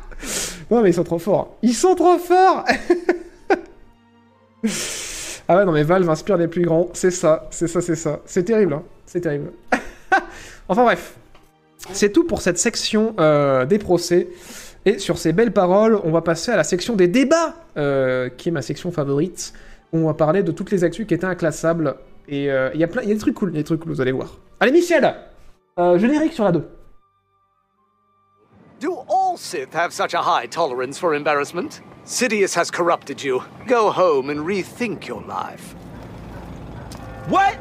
non 0.72 0.82
mais 0.82 0.90
ils 0.90 0.94
sont 0.96 1.04
trop 1.04 1.20
forts. 1.20 1.56
Ils 1.62 1.76
sont 1.76 1.94
trop 1.94 2.18
forts. 2.18 2.66
ah 5.48 5.58
ouais 5.58 5.66
non 5.66 5.72
mais 5.72 5.84
Valve 5.84 6.10
inspire 6.10 6.38
les 6.38 6.48
plus 6.48 6.64
grands. 6.64 6.90
C'est 6.94 7.12
ça, 7.12 7.48
c'est 7.52 7.68
ça, 7.68 7.82
c'est 7.82 7.96
ça. 7.96 8.22
C'est 8.26 8.44
terrible. 8.44 8.74
Hein. 8.74 8.84
C'est 9.06 9.22
terrible. 9.22 9.52
enfin 10.68 10.84
bref. 10.84 11.14
C'est 11.92 12.12
tout 12.12 12.24
pour 12.24 12.42
cette 12.42 12.58
section 12.58 13.14
euh, 13.20 13.66
des 13.66 13.78
procès. 13.78 14.30
Et 14.86 15.00
sur 15.00 15.18
ces 15.18 15.34
belles 15.34 15.52
paroles, 15.52 16.00
on 16.04 16.12
va 16.12 16.22
passer 16.22 16.52
à 16.52 16.56
la 16.56 16.64
section 16.64 16.96
des 16.96 17.08
débats, 17.08 17.56
euh, 17.76 18.30
qui 18.30 18.50
est 18.50 18.52
ma 18.52 18.62
section 18.62 18.92
favorite, 18.92 19.54
où 19.92 19.98
on 19.98 20.06
va 20.06 20.14
parler 20.14 20.44
de 20.44 20.52
toutes 20.52 20.72
les 20.72 20.84
actus 20.84 21.08
qui 21.08 21.14
étaient 21.16 21.26
inclassables. 21.26 21.96
Et 22.28 22.52
euh, 22.52 22.70
il 22.74 22.80
y 22.80 22.84
a 22.84 22.88
plein, 22.88 23.02
il 23.02 23.10
y 23.10 23.12
a 23.12 23.16
des 23.16 23.20
trucs 23.20 23.36
cool, 23.36 23.50
il 23.50 23.56
y 23.56 23.58
a 23.58 23.62
des 23.62 23.66
trucs 23.66 23.82
cool, 23.82 23.92
vous 23.92 24.02
allez 24.02 24.12
voir. 24.12 24.38
Allez 24.60 24.72
Michel, 24.72 25.16
euh, 25.80 25.98
générique 25.98 26.34
sur 26.34 26.44
la 26.44 26.52
2. 26.52 26.64
Do 28.80 29.06
all 29.10 29.38
Sith 29.38 29.74
have 29.74 29.92
such 29.92 30.14
a 30.14 30.22
high 30.22 30.48
tolerance 30.48 31.00
for 31.00 31.16
embarrassment? 31.16 31.82
Sidious 32.06 32.56
has 32.56 32.70
corrupted 32.70 33.24
you. 33.24 33.42
Go 33.68 33.90
home 33.90 34.30
and 34.30 34.46
rethink 34.46 35.08
your 35.08 35.24
life. 35.24 35.74
What? 37.30 37.58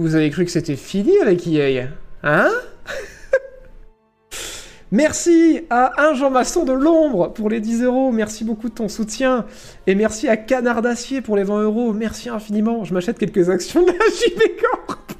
Vous 0.00 0.14
avez 0.14 0.30
cru 0.30 0.46
que 0.46 0.50
c'était 0.50 0.76
fini 0.76 1.12
avec 1.20 1.46
EA 1.46 1.88
Hein? 2.22 2.48
Merci 4.90 5.60
à 5.68 6.02
un 6.02 6.14
Jean 6.14 6.30
Masson 6.30 6.64
de 6.64 6.72
l'ombre 6.72 7.34
pour 7.34 7.50
les 7.50 7.60
10 7.60 7.82
euros. 7.82 8.10
Merci 8.10 8.44
beaucoup 8.44 8.70
de 8.70 8.74
ton 8.74 8.88
soutien. 8.88 9.44
Et 9.86 9.94
merci 9.94 10.26
à 10.26 10.38
Canard 10.38 10.80
d'Acier 10.80 11.20
pour 11.20 11.36
les 11.36 11.44
20 11.44 11.64
euros. 11.64 11.92
Merci 11.92 12.30
infiniment. 12.30 12.82
Je 12.84 12.94
m'achète 12.94 13.18
quelques 13.18 13.50
actions 13.50 13.82
de 13.82 13.88
la 13.88 13.92
JB 13.98 14.40
Corp 14.62 15.12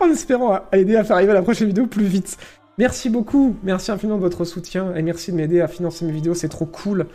en 0.00 0.10
espérant 0.10 0.60
aider 0.70 0.96
à 0.96 1.04
faire 1.04 1.16
arriver 1.16 1.32
la 1.32 1.40
prochaine 1.40 1.68
vidéo 1.68 1.86
plus 1.86 2.04
vite. 2.04 2.36
Merci 2.76 3.08
beaucoup. 3.08 3.56
Merci 3.62 3.90
infiniment 3.90 4.18
de 4.18 4.22
votre 4.22 4.44
soutien. 4.44 4.94
Et 4.96 5.00
merci 5.00 5.32
de 5.32 5.38
m'aider 5.38 5.62
à 5.62 5.66
financer 5.66 6.04
mes 6.04 6.12
vidéos. 6.12 6.34
C'est 6.34 6.50
trop 6.50 6.66
cool. 6.66 7.06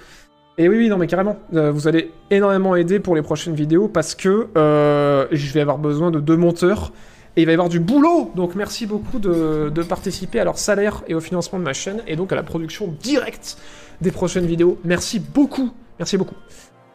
Et 0.57 0.67
oui, 0.67 0.77
oui, 0.77 0.89
non, 0.89 0.97
mais 0.97 1.05
carrément. 1.05 1.37
Euh, 1.53 1.71
vous 1.71 1.87
allez 1.87 2.09
énormément 2.31 2.75
aider 2.75 2.99
pour 2.99 3.15
les 3.15 3.21
prochaines 3.21 3.53
vidéos 3.53 3.87
parce 3.87 4.15
que 4.15 4.47
euh, 4.57 5.27
je 5.31 5.53
vais 5.53 5.61
avoir 5.61 5.77
besoin 5.77 6.09
de 6.09 6.19
deux 6.19 6.35
monteurs. 6.35 6.91
Et 7.37 7.43
il 7.43 7.45
va 7.45 7.51
y 7.51 7.53
avoir 7.53 7.69
du 7.69 7.79
boulot 7.79 8.31
Donc 8.35 8.55
merci 8.55 8.85
beaucoup 8.85 9.19
de, 9.19 9.83
participer 9.83 10.39
à 10.39 10.43
leur 10.43 10.57
salaire 10.57 11.03
et 11.07 11.15
au 11.15 11.21
financement 11.21 11.59
de 11.59 11.63
ma 11.63 11.73
chaîne, 11.73 12.01
et 12.07 12.15
donc 12.15 12.31
à 12.31 12.35
la 12.35 12.43
production 12.43 12.93
directe 13.01 13.57
des 14.01 14.11
prochaines 14.11 14.45
vidéos. 14.45 14.79
Merci 14.83 15.19
beaucoup 15.19 15.71
Merci 16.01 16.17
beaucoup. 16.17 16.33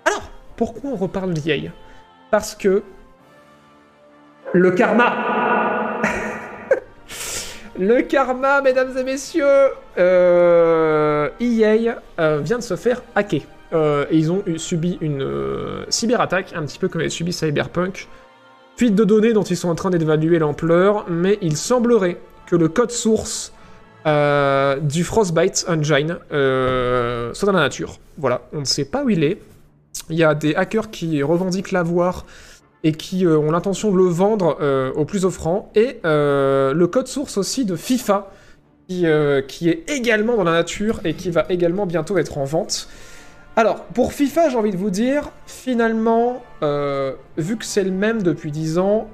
Alors, 0.05 0.29
pourquoi 0.57 0.91
on 0.91 0.97
reparle 0.97 1.33
d'EA 1.33 1.71
Parce 2.33 2.57
que... 2.57 2.83
Le 4.53 4.73
karma 4.73 6.03
Le 7.79 8.03
karma, 8.03 8.63
mesdames 8.63 8.99
et 8.99 9.05
messieurs 9.05 9.69
euh, 9.97 11.29
EA 11.39 12.01
euh, 12.19 12.41
vient 12.43 12.59
de 12.59 12.65
se 12.65 12.75
faire 12.75 13.01
hacker. 13.15 13.43
Euh, 13.73 14.07
et 14.11 14.17
ils 14.17 14.33
ont 14.33 14.43
subi 14.57 14.99
une 15.01 15.85
cyberattaque, 15.89 16.53
un 16.57 16.63
petit 16.63 16.81
peu 16.81 16.89
comme 16.89 17.03
avait 17.03 17.11
subi 17.11 17.33
Cyberpunk. 17.33 18.09
Fuite 18.77 18.95
de 18.95 19.05
données 19.05 19.33
dont 19.33 19.43
ils 19.43 19.57
sont 19.57 19.71
en 19.71 19.75
train 19.75 19.89
d'évaluer 19.89 20.39
l'ampleur, 20.39 21.07
mais 21.09 21.39
il 21.41 21.57
semblerait 21.57 22.21
que 22.47 22.57
le 22.57 22.69
code 22.69 22.91
source 22.91 23.55
euh, 24.07 24.79
du 24.81 25.03
Frostbite 25.03 25.65
Engine 25.67 26.19
euh, 26.31 27.33
soit 27.33 27.47
dans 27.47 27.53
la 27.53 27.61
nature. 27.61 27.99
Voilà, 28.19 28.43
on 28.53 28.61
ne 28.61 28.65
sait 28.67 28.85
pas 28.85 29.03
où 29.03 29.09
il 29.09 29.25
est. 29.25 29.41
Il 30.11 30.17
y 30.17 30.25
a 30.25 30.35
des 30.35 30.55
hackers 30.55 30.91
qui 30.91 31.23
revendiquent 31.23 31.73
l'avoir 31.73 32.27
et 32.85 32.93
qui 32.93 33.27
ont 33.27 33.51
l'intention 33.51 33.91
de 33.91 33.97
le 33.97 34.05
vendre 34.05 34.59
au 34.95 35.05
plus 35.07 35.25
offrant, 35.25 35.73
et 35.75 35.99
le 36.05 36.85
code 36.85 37.09
source 37.09 37.39
aussi 37.39 37.65
de 37.65 37.75
FIFA, 37.75 38.31
qui 38.89 39.07
est 39.07 39.91
également 39.91 40.37
dans 40.37 40.45
la 40.45 40.53
nature 40.53 41.01
et 41.05 41.15
qui 41.15 41.31
va 41.31 41.47
également 41.49 41.87
bientôt 41.87 42.19
être 42.19 42.37
en 42.37 42.45
vente. 42.45 42.89
Alors, 43.57 43.85
pour 43.85 44.13
FIFA, 44.13 44.51
j'ai 44.51 44.57
envie 44.57 44.71
de 44.71 44.77
vous 44.77 44.91
dire, 44.91 45.31
finalement, 45.47 46.43
vu 46.63 47.57
que 47.57 47.65
c'est 47.65 47.85
le 47.85 47.91
même 47.91 48.23
depuis 48.23 48.51
10 48.51 48.79
ans, 48.79 49.09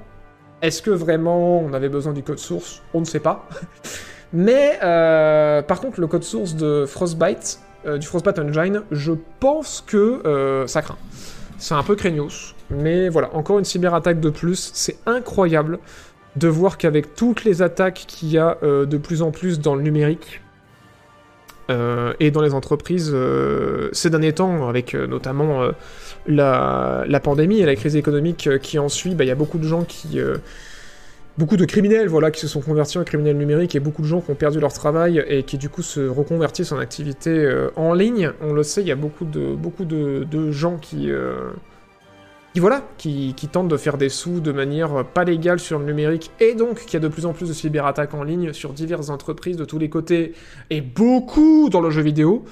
est-ce 0.63 0.81
que 0.81 0.91
vraiment 0.91 1.59
on 1.59 1.73
avait 1.73 1.89
besoin 1.89 2.13
du 2.13 2.23
code 2.23 2.39
source? 2.39 2.81
On 2.93 3.01
ne 3.01 3.05
sait 3.05 3.19
pas. 3.19 3.47
Mais 4.33 4.79
euh, 4.81 5.61
par 5.61 5.81
contre, 5.81 5.99
le 5.99 6.07
code 6.07 6.23
source 6.23 6.55
de 6.55 6.85
Frostbite, 6.87 7.59
euh, 7.85 7.97
du 7.97 8.07
Frostbite 8.07 8.39
Engine, 8.39 8.81
je 8.89 9.11
pense 9.41 9.83
que 9.85 10.25
euh, 10.25 10.65
ça 10.65 10.81
craint. 10.81 10.97
C'est 11.57 11.73
un 11.73 11.83
peu 11.83 11.95
craignos. 11.95 12.55
Mais 12.69 13.09
voilà, 13.09 13.35
encore 13.35 13.59
une 13.59 13.65
cyberattaque 13.65 14.21
de 14.21 14.29
plus. 14.29 14.71
C'est 14.73 14.97
incroyable 15.05 15.79
de 16.37 16.47
voir 16.47 16.77
qu'avec 16.77 17.13
toutes 17.13 17.43
les 17.43 17.61
attaques 17.61 18.05
qu'il 18.07 18.29
y 18.29 18.37
a 18.39 18.57
de 18.63 18.97
plus 18.97 19.21
en 19.21 19.31
plus 19.31 19.59
dans 19.59 19.75
le 19.75 19.83
numérique, 19.83 20.41
et 21.69 22.31
dans 22.31 22.41
les 22.41 22.53
entreprises 22.53 23.15
ces 23.91 24.09
derniers 24.09 24.33
temps, 24.33 24.67
avec 24.67 24.93
notamment 24.93 25.69
la, 26.27 27.19
pandémie 27.23 27.59
et 27.59 27.65
la 27.65 27.75
crise 27.75 27.95
économique 27.95 28.49
qui 28.61 28.79
en 28.79 28.89
suit, 28.89 29.15
bah, 29.15 29.23
il 29.23 29.27
y 29.27 29.31
a 29.31 29.35
beaucoup 29.35 29.57
de 29.57 29.67
gens 29.67 29.83
qui... 29.83 30.19
beaucoup 31.37 31.57
de 31.57 31.65
criminels 31.65 32.07
voilà, 32.07 32.31
qui 32.31 32.41
se 32.41 32.47
sont 32.47 32.61
convertis 32.61 32.97
en 32.97 33.03
criminels 33.03 33.37
numériques 33.37 33.75
et 33.75 33.79
beaucoup 33.79 34.01
de 34.01 34.07
gens 34.07 34.21
qui 34.21 34.31
ont 34.31 34.35
perdu 34.35 34.59
leur 34.59 34.73
travail 34.73 35.23
et 35.27 35.43
qui 35.43 35.57
du 35.57 35.69
coup 35.69 35.81
se 35.81 36.01
reconvertissent 36.01 36.71
en 36.71 36.79
activité 36.79 37.31
euh, 37.31 37.69
en 37.75 37.93
ligne. 37.93 38.31
On 38.41 38.53
le 38.53 38.63
sait, 38.63 38.81
il 38.81 38.87
y 38.87 38.91
a 38.91 38.95
beaucoup 38.95 39.25
de, 39.25 39.53
beaucoup 39.55 39.85
de, 39.85 40.51
gens 40.51 40.77
qui, 40.77 41.09
euh, 41.09 41.51
qui, 42.53 42.59
voilà, 42.59 42.83
qui, 42.97 43.33
qui, 43.35 43.47
tentent 43.47 43.67
de 43.67 43.77
faire 43.77 43.97
des 43.97 44.09
sous 44.09 44.39
de 44.39 44.51
manière 44.51 45.05
pas 45.05 45.23
légale 45.23 45.59
sur 45.59 45.79
le 45.79 45.85
numérique 45.85 46.31
et 46.39 46.53
donc 46.53 46.81
qu'il 46.81 46.93
y 46.93 46.97
a 46.97 46.99
de 46.99 47.07
plus 47.07 47.25
en 47.25 47.33
plus 47.33 47.49
de 47.49 47.53
cyberattaques 47.53 48.13
en 48.13 48.23
ligne 48.23 48.53
sur 48.53 48.73
diverses 48.73 49.09
entreprises 49.09 49.57
de 49.57 49.65
tous 49.65 49.79
les 49.79 49.89
côtés 49.89 50.33
et 50.69 50.81
beaucoup 50.81 51.69
dans 51.69 51.81
le 51.81 51.89
jeu 51.89 52.01
vidéo 52.01 52.45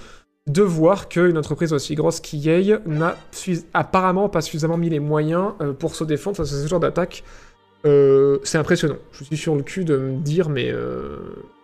de 0.47 0.63
voir 0.63 1.07
qu'une 1.07 1.37
entreprise 1.37 1.71
aussi 1.71 1.95
grosse 1.95 2.19
qu'EA 2.19 2.79
n'a 2.85 3.15
apparemment 3.73 4.27
pas 4.27 4.41
suffisamment 4.41 4.77
mis 4.77 4.89
les 4.89 4.99
moyens 4.99 5.53
euh, 5.61 5.73
pour 5.73 5.95
se 5.95 6.03
défendre 6.03 6.37
face 6.37 6.51
à 6.51 6.61
ce 6.61 6.67
genre 6.67 6.79
d'attaque. 6.79 7.23
Euh, 7.85 8.39
c'est 8.43 8.57
impressionnant. 8.57 8.97
Je 9.11 9.23
suis 9.23 9.37
sur 9.37 9.55
le 9.55 9.63
cul 9.63 9.85
de 9.85 9.97
me 9.97 10.17
dire, 10.17 10.49
mais, 10.49 10.71
euh, 10.71 11.17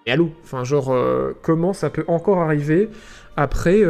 allô? 0.08 0.32
Enfin, 0.44 0.64
genre, 0.64 0.92
euh, 0.92 1.34
comment 1.42 1.74
ça 1.74 1.90
peut 1.90 2.06
encore 2.08 2.40
arriver? 2.40 2.90
Après, 3.38 3.84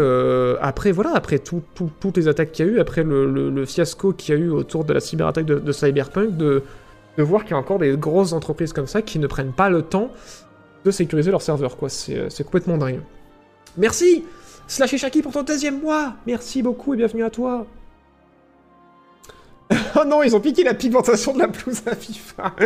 après 0.62 0.92
voilà, 0.92 1.12
après 1.16 1.40
toutes 1.40 2.18
les 2.18 2.28
attaques 2.28 2.52
qu'il 2.52 2.66
y 2.66 2.70
a 2.70 2.72
eu, 2.74 2.80
après 2.80 3.04
le, 3.04 3.66
fiasco 3.66 4.14
qu'il 4.14 4.36
y 4.36 4.38
a 4.38 4.42
eu 4.42 4.50
autour 4.50 4.84
de 4.84 4.94
la 4.94 5.00
cyberattaque 5.00 5.46
de, 5.46 5.72
Cyberpunk, 5.72 6.38
de, 6.38 6.64
voir 7.18 7.44
qu'il 7.44 7.52
y 7.52 7.54
a 7.56 7.58
encore 7.58 7.80
des 7.80 7.96
grosses 7.98 8.34
entreprises 8.34 8.74
comme 8.74 8.88
ça 8.88 9.02
qui 9.02 9.20
ne 9.20 9.28
prennent 9.28 9.54
pas 9.54 9.70
le 9.70 9.82
temps 9.82 10.12
de 10.86 10.92
sécuriser 10.92 11.32
leur 11.32 11.42
serveur, 11.42 11.78
quoi. 11.78 11.90
C'est 11.90 12.44
complètement 12.44 12.78
dingue. 12.78 13.00
Merci 13.78 14.24
Slash 14.68 14.98
Shaki 14.98 15.22
pour 15.22 15.32
ton 15.32 15.44
deuxième 15.44 15.80
mois 15.80 16.16
Merci 16.26 16.62
beaucoup 16.62 16.94
et 16.94 16.98
bienvenue 16.98 17.24
à 17.24 17.30
toi 17.30 17.66
oh 19.96 20.06
non, 20.06 20.24
ils 20.24 20.36
ont 20.36 20.40
piqué 20.40 20.64
la 20.64 20.74
pigmentation 20.74 21.34
de 21.34 21.40
la 21.40 21.48
pelouse 21.48 21.84
à 21.88 21.96
FIFA 21.96 22.56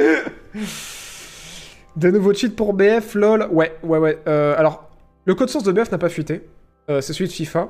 De 1.95 2.11
nouveaux 2.11 2.33
cheats 2.33 2.49
pour 2.55 2.73
BF, 2.73 3.15
lol. 3.15 3.47
Ouais, 3.51 3.75
ouais, 3.83 3.97
ouais. 3.97 4.19
Euh, 4.27 4.55
alors, 4.57 4.89
le 5.25 5.35
code 5.35 5.49
source 5.49 5.63
de 5.63 5.71
BF 5.71 5.91
n'a 5.91 5.97
pas 5.97 6.09
fuité. 6.09 6.41
Euh, 6.89 7.01
c'est 7.01 7.13
celui 7.13 7.27
de 7.27 7.33
FIFA. 7.33 7.69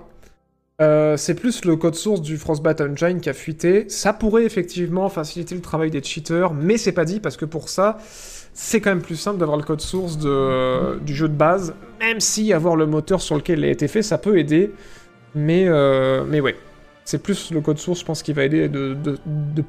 Euh, 0.82 1.16
c'est 1.16 1.36
plus 1.36 1.64
le 1.66 1.76
code 1.76 1.96
source 1.96 2.22
du 2.22 2.38
Frostbite 2.38 2.82
Engine 2.82 3.22
qui 3.22 3.30
a 3.30 3.34
fuité. 3.34 3.88
Ça 3.90 4.14
pourrait 4.14 4.46
effectivement 4.46 5.10
faciliter 5.10 5.54
le 5.54 5.62
travail 5.62 5.92
des 5.92 6.02
cheaters, 6.02 6.54
mais 6.54 6.78
c'est 6.78 6.92
pas 6.92 7.06
dit 7.06 7.20
parce 7.20 7.38
que 7.38 7.46
pour 7.46 7.70
ça, 7.70 7.98
c'est 8.54 8.82
quand 8.82 8.90
même 8.90 9.04
plus 9.04 9.16
simple 9.16 9.38
d'avoir 9.38 9.58
le 9.58 9.64
code 9.64 9.82
source 9.82 10.18
de, 10.18 10.98
du 11.00 11.14
jeu 11.14 11.28
de 11.28 11.36
base, 11.36 11.76
même 12.00 12.20
si 12.20 12.52
avoir 12.52 12.76
le 12.76 12.88
moteur 12.88 13.22
sur 13.22 13.36
lequel 13.36 13.60
il 13.60 13.66
a 13.66 13.70
été 13.70 13.88
fait, 13.88 14.02
ça 14.02 14.18
peut 14.18 14.40
aider. 14.40 14.72
Mais, 15.36 15.70
mais 16.28 16.42
ouais, 16.42 16.56
c'est 17.04 17.22
plus 17.22 17.52
le 17.52 17.62
code 17.62 17.78
source, 17.78 18.00
je 18.00 18.06
pense, 18.06 18.24
qui 18.24 18.34
va 18.34 18.46
aider 18.46 18.70
de, 18.70 18.96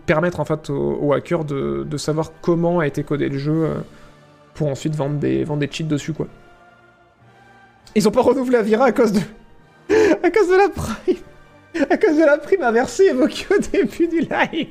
permettre 0.06 0.40
en 0.40 0.44
fait 0.44 0.70
aux, 0.70 1.12
hackers 1.12 1.44
de, 1.44 1.96
savoir 1.96 2.30
comment 2.40 2.78
a 2.78 2.86
été 2.86 3.02
codé 3.02 3.28
le 3.28 3.38
jeu 3.38 3.64
euh, 3.64 3.74
pour 4.54 4.68
ensuite 4.68 4.94
vendre 4.94 5.18
des, 5.18 5.44
vendre 5.44 5.66
cheats 5.70 5.84
dessus. 5.84 6.12
Ils 7.94 8.08
ont 8.08 8.10
pas 8.10 8.22
renouvelé 8.22 8.58
Avira 8.58 8.86
à 8.86 8.92
cause 8.92 9.12
de... 9.12 9.20
à 10.22 10.30
cause 10.30 10.48
de 10.48 10.56
la 10.56 10.68
prime 10.68 11.16
À 11.90 11.96
cause 11.96 12.16
de 12.16 12.24
la 12.24 12.38
prime 12.38 12.62
inversée 12.62 13.04
évoquée 13.06 13.46
au 13.50 13.58
début 13.58 14.08
du 14.08 14.20
live 14.20 14.68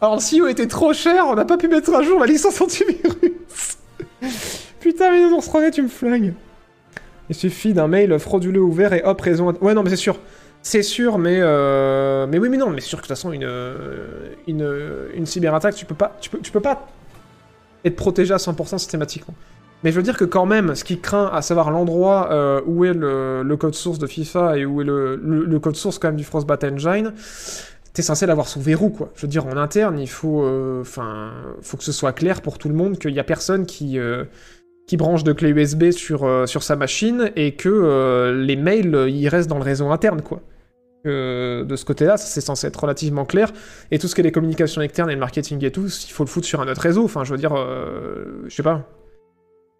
Alors 0.00 0.16
le 0.16 0.20
CEO 0.40 0.46
était 0.48 0.66
trop 0.66 0.92
cher, 0.92 1.26
on 1.26 1.34
n'a 1.34 1.44
pas 1.44 1.56
pu 1.56 1.68
mettre 1.68 1.94
à 1.94 2.02
jour 2.02 2.20
la 2.20 2.26
licence 2.26 2.60
antivirus 2.60 3.78
Putain 4.80 5.10
mais 5.10 5.20
non, 5.20 5.38
on 5.38 5.40
se 5.40 5.70
tu 5.70 5.82
me 5.82 5.88
flingues 5.88 6.34
il 7.30 7.36
suffit 7.36 7.72
d'un 7.72 7.86
mail 7.86 8.18
frauduleux 8.18 8.60
ouvert 8.60 8.92
et 8.92 9.02
hop, 9.04 9.20
raison... 9.20 9.54
Ouais, 9.60 9.72
non, 9.72 9.84
mais 9.84 9.90
c'est 9.90 9.96
sûr. 9.96 10.18
C'est 10.62 10.82
sûr, 10.82 11.16
mais... 11.16 11.38
Euh... 11.40 12.26
Mais 12.26 12.38
oui, 12.38 12.48
mais 12.48 12.56
non, 12.56 12.70
mais 12.70 12.80
sûr 12.80 12.98
que 12.98 13.04
de 13.04 13.06
toute 13.06 13.16
façon, 13.16 13.30
une, 13.30 13.48
une, 14.48 15.08
une 15.14 15.26
cyberattaque, 15.26 15.76
tu 15.76 15.86
peux 15.86 15.94
pas... 15.94 16.16
Tu 16.20 16.28
peux, 16.28 16.40
tu 16.40 16.50
peux 16.50 16.60
pas 16.60 16.88
être 17.84 17.94
protégé 17.94 18.34
à 18.34 18.38
100% 18.38 18.78
systématiquement. 18.78 19.34
Mais 19.82 19.92
je 19.92 19.96
veux 19.96 20.02
dire 20.02 20.16
que 20.16 20.24
quand 20.24 20.46
même, 20.46 20.74
ce 20.74 20.84
qui 20.84 21.00
craint, 21.00 21.30
à 21.32 21.42
savoir 21.42 21.70
l'endroit 21.70 22.28
euh, 22.32 22.60
où 22.66 22.84
est 22.84 22.92
le, 22.92 23.56
code 23.56 23.74
source 23.74 23.98
de 23.98 24.06
FIFA 24.06 24.58
et 24.58 24.66
où 24.66 24.82
est 24.82 24.84
le, 24.84 25.58
code 25.58 25.76
source 25.76 25.98
quand 25.98 26.08
même 26.08 26.16
du 26.16 26.24
Frostbite 26.24 26.64
Engine, 26.64 27.14
t'es 27.94 28.02
censé 28.02 28.26
l'avoir 28.26 28.46
sous 28.46 28.60
verrou. 28.60 28.94
Je 29.14 29.22
veux 29.22 29.28
dire, 29.28 29.46
en 29.46 29.56
interne, 29.56 29.98
il 29.98 30.08
faut... 30.08 30.42
Euh, 30.42 30.84
faut 30.84 31.76
que 31.76 31.84
ce 31.84 31.92
soit 31.92 32.12
clair 32.12 32.42
pour 32.42 32.58
tout 32.58 32.68
le 32.68 32.74
monde 32.74 32.98
qu'il 32.98 33.12
y 33.12 33.20
a 33.20 33.24
personne 33.24 33.66
qui... 33.66 33.98
Euh, 33.98 34.24
qui 34.90 34.96
branche 34.96 35.22
de 35.22 35.32
clé 35.32 35.50
USB 35.50 35.92
sur, 35.92 36.24
euh, 36.24 36.46
sur 36.46 36.64
sa 36.64 36.74
machine 36.74 37.30
et 37.36 37.54
que 37.54 37.68
euh, 37.68 38.44
les 38.44 38.56
mails, 38.56 38.92
euh, 38.92 39.08
ils 39.08 39.28
restent 39.28 39.48
dans 39.48 39.58
le 39.58 39.62
réseau 39.62 39.88
interne, 39.92 40.20
quoi. 40.20 40.40
de 41.04 41.76
ce 41.76 41.84
côté-là, 41.84 42.16
c'est 42.16 42.40
censé 42.40 42.66
être 42.66 42.80
relativement 42.80 43.24
clair. 43.24 43.52
Et 43.92 44.00
tout 44.00 44.08
ce 44.08 44.16
qui 44.16 44.20
est 44.20 44.24
les 44.24 44.32
communications 44.32 44.82
externes 44.82 45.08
et 45.08 45.14
le 45.14 45.20
marketing 45.20 45.64
et 45.64 45.70
tout, 45.70 45.86
il 45.86 46.10
faut 46.10 46.24
le 46.24 46.28
foutre 46.28 46.48
sur 46.48 46.60
un 46.60 46.66
autre 46.66 46.80
réseau. 46.80 47.04
Enfin, 47.04 47.22
je 47.22 47.30
veux 47.30 47.38
dire, 47.38 47.54
je 47.54 48.52
sais 48.52 48.64
pas. 48.64 48.84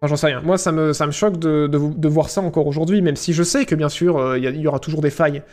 J'en 0.03 0.15
sais 0.15 0.27
rien. 0.27 0.41
Moi, 0.41 0.57
ça 0.57 0.71
me, 0.71 0.93
ça 0.93 1.05
me 1.05 1.11
choque 1.11 1.37
de, 1.37 1.67
de, 1.67 2.07
voir 2.07 2.29
ça 2.29 2.41
encore 2.41 2.65
aujourd'hui, 2.65 3.03
même 3.03 3.15
si 3.15 3.33
je 3.33 3.43
sais 3.43 3.65
que 3.65 3.75
bien 3.75 3.89
sûr, 3.89 4.35
il 4.35 4.43
y, 4.43 4.67
aura 4.67 4.79
toujours 4.79 5.01
des 5.01 5.11
failles. 5.11 5.43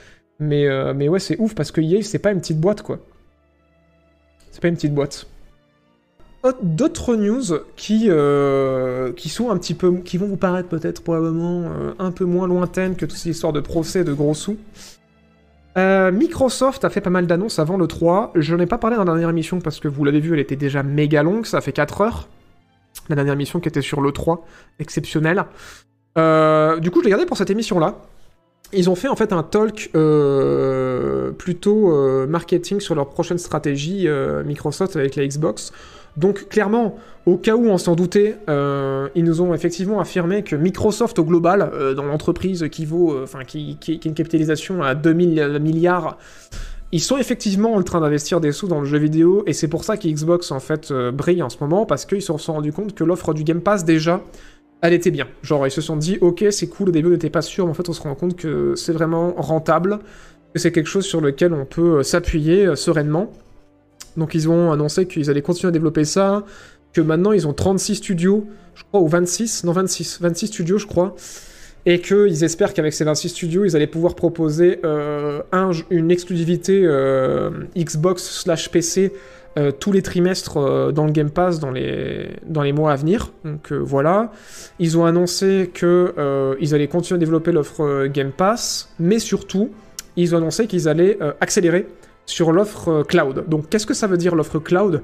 Mais, 0.41 0.67
mais 0.95 1.07
ouais, 1.09 1.19
c'est 1.19 1.39
ouf 1.39 1.55
parce 1.55 1.71
que 1.71 1.83
EA, 1.83 2.03
c'est 2.03 2.19
pas 2.19 2.33
une 2.33 2.41
petite 2.41 2.59
boîte, 2.59 2.81
quoi. 2.81 2.99
C'est 4.51 4.63
pas 4.63 4.69
une 4.69 4.77
petite 4.77 4.95
boîte 4.95 5.27
d'autres 6.63 7.17
news 7.17 7.45
qui, 7.77 8.07
euh, 8.09 9.13
qui 9.13 9.29
sont 9.29 9.51
un 9.51 9.59
petit 9.59 9.75
peu, 9.75 9.97
qui 9.99 10.19
vont 10.19 10.27
vous 10.27 10.37
paraître 10.37 10.69
peut-être 10.69 11.03
probablement 11.03 11.63
euh, 11.65 11.93
un 11.99 12.11
peu 12.11 12.25
moins 12.25 12.47
lointaines 12.47 12.97
que 12.97 13.07
toutes 13.07 13.19
ces 13.19 13.31
histoires 13.31 13.53
de 13.53 13.61
procès 13.61 14.05
de 14.05 14.13
gros 14.13 14.35
sous. 14.35 14.57
Euh, 15.77 16.11
Microsoft 16.11 16.85
a 16.85 16.91
fait 16.91 17.01
pas 17.01 17.11
mal 17.11 17.27
d'annonces 17.27 17.59
avant 17.59 17.77
le 17.77 17.87
3. 17.87 18.33
Je 18.35 18.55
n'en 18.55 18.63
ai 18.63 18.67
pas 18.67 18.79
parlé 18.79 18.97
dans 18.97 19.05
la 19.05 19.13
dernière 19.13 19.31
émission 19.31 19.61
parce 19.61 19.81
que 19.81 19.89
vous 19.89 20.05
l'avez 20.05 20.21
vu, 20.21 20.33
elle 20.33 20.41
était 20.41 20.57
déjà 20.57 20.83
méga 20.83 21.23
longue, 21.23 21.47
ça 21.47 21.61
fait 21.61 21.73
4 21.73 22.01
heures. 22.01 22.29
La 23.09 23.17
dernière 23.17 23.35
émission 23.35 23.61
qui 23.61 23.69
était 23.69 23.83
sur 23.83 24.01
le 24.01 24.13
3, 24.13 24.47
exceptionnelle. 24.79 25.45
du 26.17 26.91
coup, 26.91 27.01
je 27.01 27.05
l'ai 27.05 27.11
gardé 27.11 27.27
pour 27.27 27.37
cette 27.37 27.51
émission-là. 27.51 27.97
Ils 28.75 28.91
ont 28.91 28.95
fait 28.95 29.09
en 29.09 29.17
fait 29.17 29.33
un 29.33 29.43
talk 29.43 29.91
plutôt 31.39 32.27
marketing 32.27 32.81
sur 32.81 32.95
leur 32.95 33.09
prochaine 33.09 33.39
stratégie 33.39 34.07
Microsoft 34.45 34.97
avec 34.97 35.17
la 35.17 35.27
Xbox. 35.27 35.73
Donc 36.19 36.49
clairement, 36.49 36.99
au 37.27 37.37
cas 37.37 37.55
où 37.55 37.67
on 37.67 37.79
s'en 37.79 37.95
doutait, 37.95 38.37
euh, 38.49 39.09
ils 39.15 39.23
nous 39.23 39.41
ont 39.41 39.55
effectivement 39.55 40.01
affirmé 40.01 40.43
que 40.43 40.57
Microsoft 40.57 41.19
au 41.21 41.25
global, 41.25 41.71
euh, 41.73 41.95
dans 41.95 42.05
l'entreprise 42.05 42.69
qui 42.73 42.87
vaut, 42.87 43.13
euh, 43.13 43.23
enfin 43.23 43.45
qui, 43.45 43.79
a 43.87 44.09
une 44.09 44.15
capitalisation 44.15 44.83
à 44.83 44.97
2000 44.97 45.59
milliards, 45.61 46.19
ils 46.93 47.01
sont 47.01 47.19
effectivement 47.19 47.75
en 47.75 47.83
train 47.83 48.01
d'investir 48.01 48.41
des 48.41 48.53
sous 48.53 48.67
dans 48.67 48.81
le 48.81 48.87
jeu 48.87 48.99
vidéo 48.99 49.43
et 49.47 49.53
c'est 49.53 49.69
pour 49.69 49.85
ça 49.85 49.97
qu'Xbox 49.97 50.51
en 50.53 50.61
fait 50.61 50.93
brille 50.93 51.43
en 51.43 51.51
ce 51.51 51.59
moment 51.61 51.85
parce 51.85 52.07
qu'ils 52.07 52.23
se 52.23 52.37
sont 52.39 52.53
rendus 52.55 52.73
compte 52.73 52.95
que 52.95 53.05
l'offre 53.05 53.35
du 53.35 53.45
Game 53.45 53.61
Pass 53.61 53.85
déjà, 53.85 54.23
elle 54.81 54.95
était 54.95 55.11
bien. 55.11 55.27
Genre 55.43 55.67
ils 55.67 55.71
se 55.71 55.81
sont 55.81 55.97
dit 55.97 56.19
ok 56.21 56.47
c'est 56.51 56.69
cool, 56.69 56.89
au 56.89 56.93
début 56.93 57.09
on 57.09 57.13
n'était 57.13 57.31
pas 57.31 57.43
sûr, 57.43 57.67
mais 57.67 57.73
en 57.73 57.75
fait 57.75 57.89
on 57.89 57.93
se 57.93 58.01
rend 58.01 58.15
compte 58.15 58.37
que 58.37 58.75
c'est 58.75 58.93
vraiment 58.93 59.35
rentable, 59.37 59.99
que 60.55 60.61
c'est 60.61 60.73
quelque 60.73 60.89
chose 60.89 61.05
sur 61.05 61.21
lequel 61.21 61.53
on 61.53 61.67
peut 61.67 62.03
s'appuyer 62.03 62.75
sereinement. 62.75 63.31
Donc 64.17 64.35
ils 64.35 64.49
ont 64.49 64.73
annoncé 64.73 65.07
qu'ils 65.07 65.29
allaient 65.29 65.43
continuer 65.43 65.69
à 65.69 65.73
développer 65.73 66.05
ça, 66.05 66.45
que 66.95 67.03
maintenant 67.03 67.33
ils 67.33 67.47
ont 67.47 67.53
36 67.53 67.97
studios, 67.97 68.47
je 68.75 68.83
crois, 68.85 69.01
ou 69.01 69.09
26, 69.09 69.65
non 69.65 69.73
26, 69.73 70.21
26 70.23 70.47
studios 70.47 70.79
je 70.79 70.87
crois, 70.87 71.15
et 71.89 72.03
qu'ils 72.03 72.45
espèrent 72.45 72.75
qu'avec 72.75 72.93
ces 72.93 73.05
26 73.05 73.31
studios, 73.31 73.65
ils 73.65 73.75
allaient 73.75 73.87
pouvoir 73.87 74.15
proposer 74.15 74.79
euh, 74.85 75.41
une 75.89 76.11
exclusivité 76.11 76.83
euh, 76.85 77.49
Xbox 77.75 78.23
slash 78.23 78.71
PC 78.71 79.11
euh, 79.59 79.73
tous 79.73 79.91
les 79.91 80.03
trimestres 80.03 80.93
dans 80.93 81.07
le 81.07 81.13
Game 81.13 81.31
Pass 81.31 81.61
dans 81.61 81.71
les, 81.71 82.73
mois 82.75 82.93
à 82.93 82.97
venir. 82.97 83.33
Donc 83.43 83.73
voilà. 83.73 84.33
Ils 84.79 84.99
ont 84.99 85.07
annoncé 85.07 85.71
qu'ils 85.73 86.75
allaient 86.75 86.89
continuer 86.89 87.17
à 87.17 87.21
développer 87.21 87.53
l'offre 87.53 88.07
Game 88.09 88.33
Pass, 88.33 88.93
mais 88.99 89.19
surtout, 89.19 89.71
ils 90.17 90.35
ont 90.35 90.39
annoncé 90.39 90.67
qu'ils 90.67 90.91
allaient 90.91 91.19
accélérer 91.41 91.87
sur 92.27 92.53
l'offre 92.53 93.03
cloud. 93.03 93.45
Donc 93.49 93.71
qu'est-ce 93.71 93.87
que 93.87 93.95
ça 93.95 94.07
veut 94.07 94.19
dire 94.19 94.35
l'offre 94.35 94.59
cloud? 94.59 95.01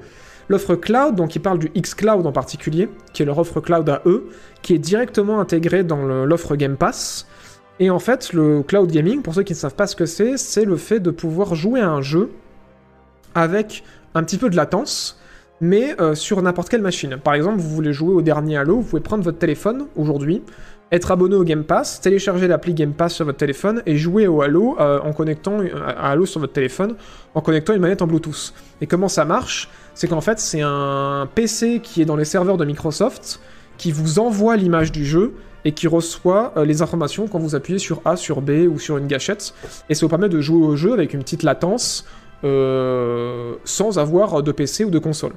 L'offre 0.49 0.75
cloud, 0.75 1.15
donc 1.15 1.35
ils 1.35 1.41
parlent 1.41 1.59
du 1.59 1.71
xCloud 1.71 2.27
en 2.27 2.33
particulier, 2.33 2.89
qui 3.13 3.23
est 3.23 3.27
leur 3.27 3.39
offre 3.39 3.61
cloud 3.61 3.89
à 3.89 4.03
eux, 4.07 4.29
qui 4.63 4.75
est 4.75 4.79
directement 4.79 5.41
intégrée 5.41 5.85
dans 5.85 6.03
l'offre 6.25 6.57
Game 6.57 6.77
Pass. 6.77 7.27
Et 7.81 7.91
en 7.91 7.99
fait, 7.99 8.33
le 8.33 8.63
cloud 8.63 8.91
gaming, 8.91 9.23
pour 9.23 9.35
ceux 9.35 9.43
qui 9.43 9.53
ne 9.53 9.59
savent 9.59 9.75
pas 9.75 9.87
ce 9.87 9.97
que 9.97 10.07
c'est, 10.07 10.37
c'est 10.37 10.65
le 10.65 10.77
fait 10.77 11.01
de 11.01 11.11
pouvoir 11.11 11.55
jouer 11.55 11.81
à 11.81 11.91
un 11.91 12.03
jeu 12.03 12.31
avec 13.35 13.83
un 14.15 14.23
petit 14.23 14.39
peu 14.39 14.49
de 14.49 14.57
latence, 14.57 15.19
mais 15.61 16.01
euh, 16.01 16.15
sur 16.15 16.41
n'importe 16.41 16.69
quelle 16.69 16.83
machine. 16.83 17.17
Par 17.23 17.35
exemple, 17.35 17.59
vous 17.59 17.71
voulez 17.71 17.93
jouer 17.93 18.15
au 18.15 18.23
dernier 18.23 18.59
Halo, 18.59 18.77
vous 18.77 18.83
pouvez 18.83 19.03
prendre 19.03 19.25
votre 19.25 19.39
téléphone 19.39 19.87
aujourd'hui, 19.97 20.43
être 20.93 21.11
abonné 21.11 21.35
au 21.35 21.45
Game 21.45 21.65
Pass, 21.65 22.01
télécharger 22.01 22.47
l'appli 22.47 22.75
Game 22.75 22.93
Pass 22.93 23.15
sur 23.15 23.25
votre 23.25 23.39
téléphone 23.39 23.83
et 23.87 23.97
jouer 23.97 24.27
au 24.27 24.43
Halo 24.43 24.77
euh, 24.79 25.01
en 25.01 25.13
connectant 25.13 25.59
à 25.61 26.11
Halo 26.11 26.27
sur 26.27 26.41
votre 26.41 26.53
téléphone 26.53 26.95
en 27.35 27.41
connectant 27.41 27.73
une 27.73 27.81
manette 27.81 28.03
en 28.03 28.07
Bluetooth. 28.07 28.55
Et 28.81 28.87
comment 28.87 29.09
ça 29.09 29.25
marche? 29.25 29.69
C'est 29.95 30.09
qu'en 30.09 30.21
fait, 30.21 30.39
c'est 30.39 30.61
un 30.63 31.29
PC 31.35 31.81
qui 31.83 32.03
est 32.03 32.05
dans 32.05 32.17
les 32.17 32.25
serveurs 32.25 32.57
de 32.57 32.65
Microsoft 32.65 33.41
qui 33.77 33.93
vous 33.93 34.19
envoie 34.19 34.57
l'image 34.57 34.93
du 34.93 35.05
jeu 35.05 35.35
et 35.65 35.73
qui 35.73 35.89
reçoit 35.89 36.53
euh, 36.57 36.65
les 36.65 36.83
informations 36.83 37.27
quand 37.27 37.39
vous 37.39 37.55
appuyez 37.55 37.79
sur 37.79 38.01
A, 38.05 38.17
sur 38.17 38.41
B 38.41 38.69
ou 38.71 38.79
sur 38.79 38.99
une 38.99 39.07
gâchette. 39.07 39.55
Et 39.89 39.95
ça 39.95 40.05
vous 40.05 40.11
permet 40.11 40.29
de 40.29 40.41
jouer 40.41 40.65
au 40.65 40.77
jeu 40.77 40.93
avec 40.93 41.15
une 41.15 41.21
petite 41.21 41.43
latence 41.43 42.05
euh, 42.45 43.55
sans 43.65 43.99
avoir 43.99 44.43
de 44.43 44.53
PC 44.53 44.85
ou 44.85 44.91
de 44.91 44.99
console. 44.99 45.33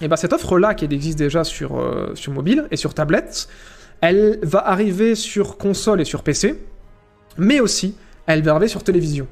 Et 0.00 0.08
bah 0.08 0.16
cette 0.16 0.32
offre-là, 0.32 0.74
qui 0.74 0.86
existe 0.86 1.18
déjà 1.18 1.44
sur, 1.44 1.78
euh, 1.78 2.12
sur 2.14 2.32
mobile 2.32 2.66
et 2.70 2.76
sur 2.76 2.94
tablette, 2.94 3.48
elle 4.00 4.38
va 4.42 4.66
arriver 4.66 5.14
sur 5.14 5.56
console 5.56 6.00
et 6.00 6.04
sur 6.04 6.22
PC, 6.22 6.56
mais 7.38 7.60
aussi 7.60 7.94
elle 8.26 8.42
va 8.42 8.52
arriver 8.52 8.68
sur 8.68 8.82
télévision. 8.82 9.26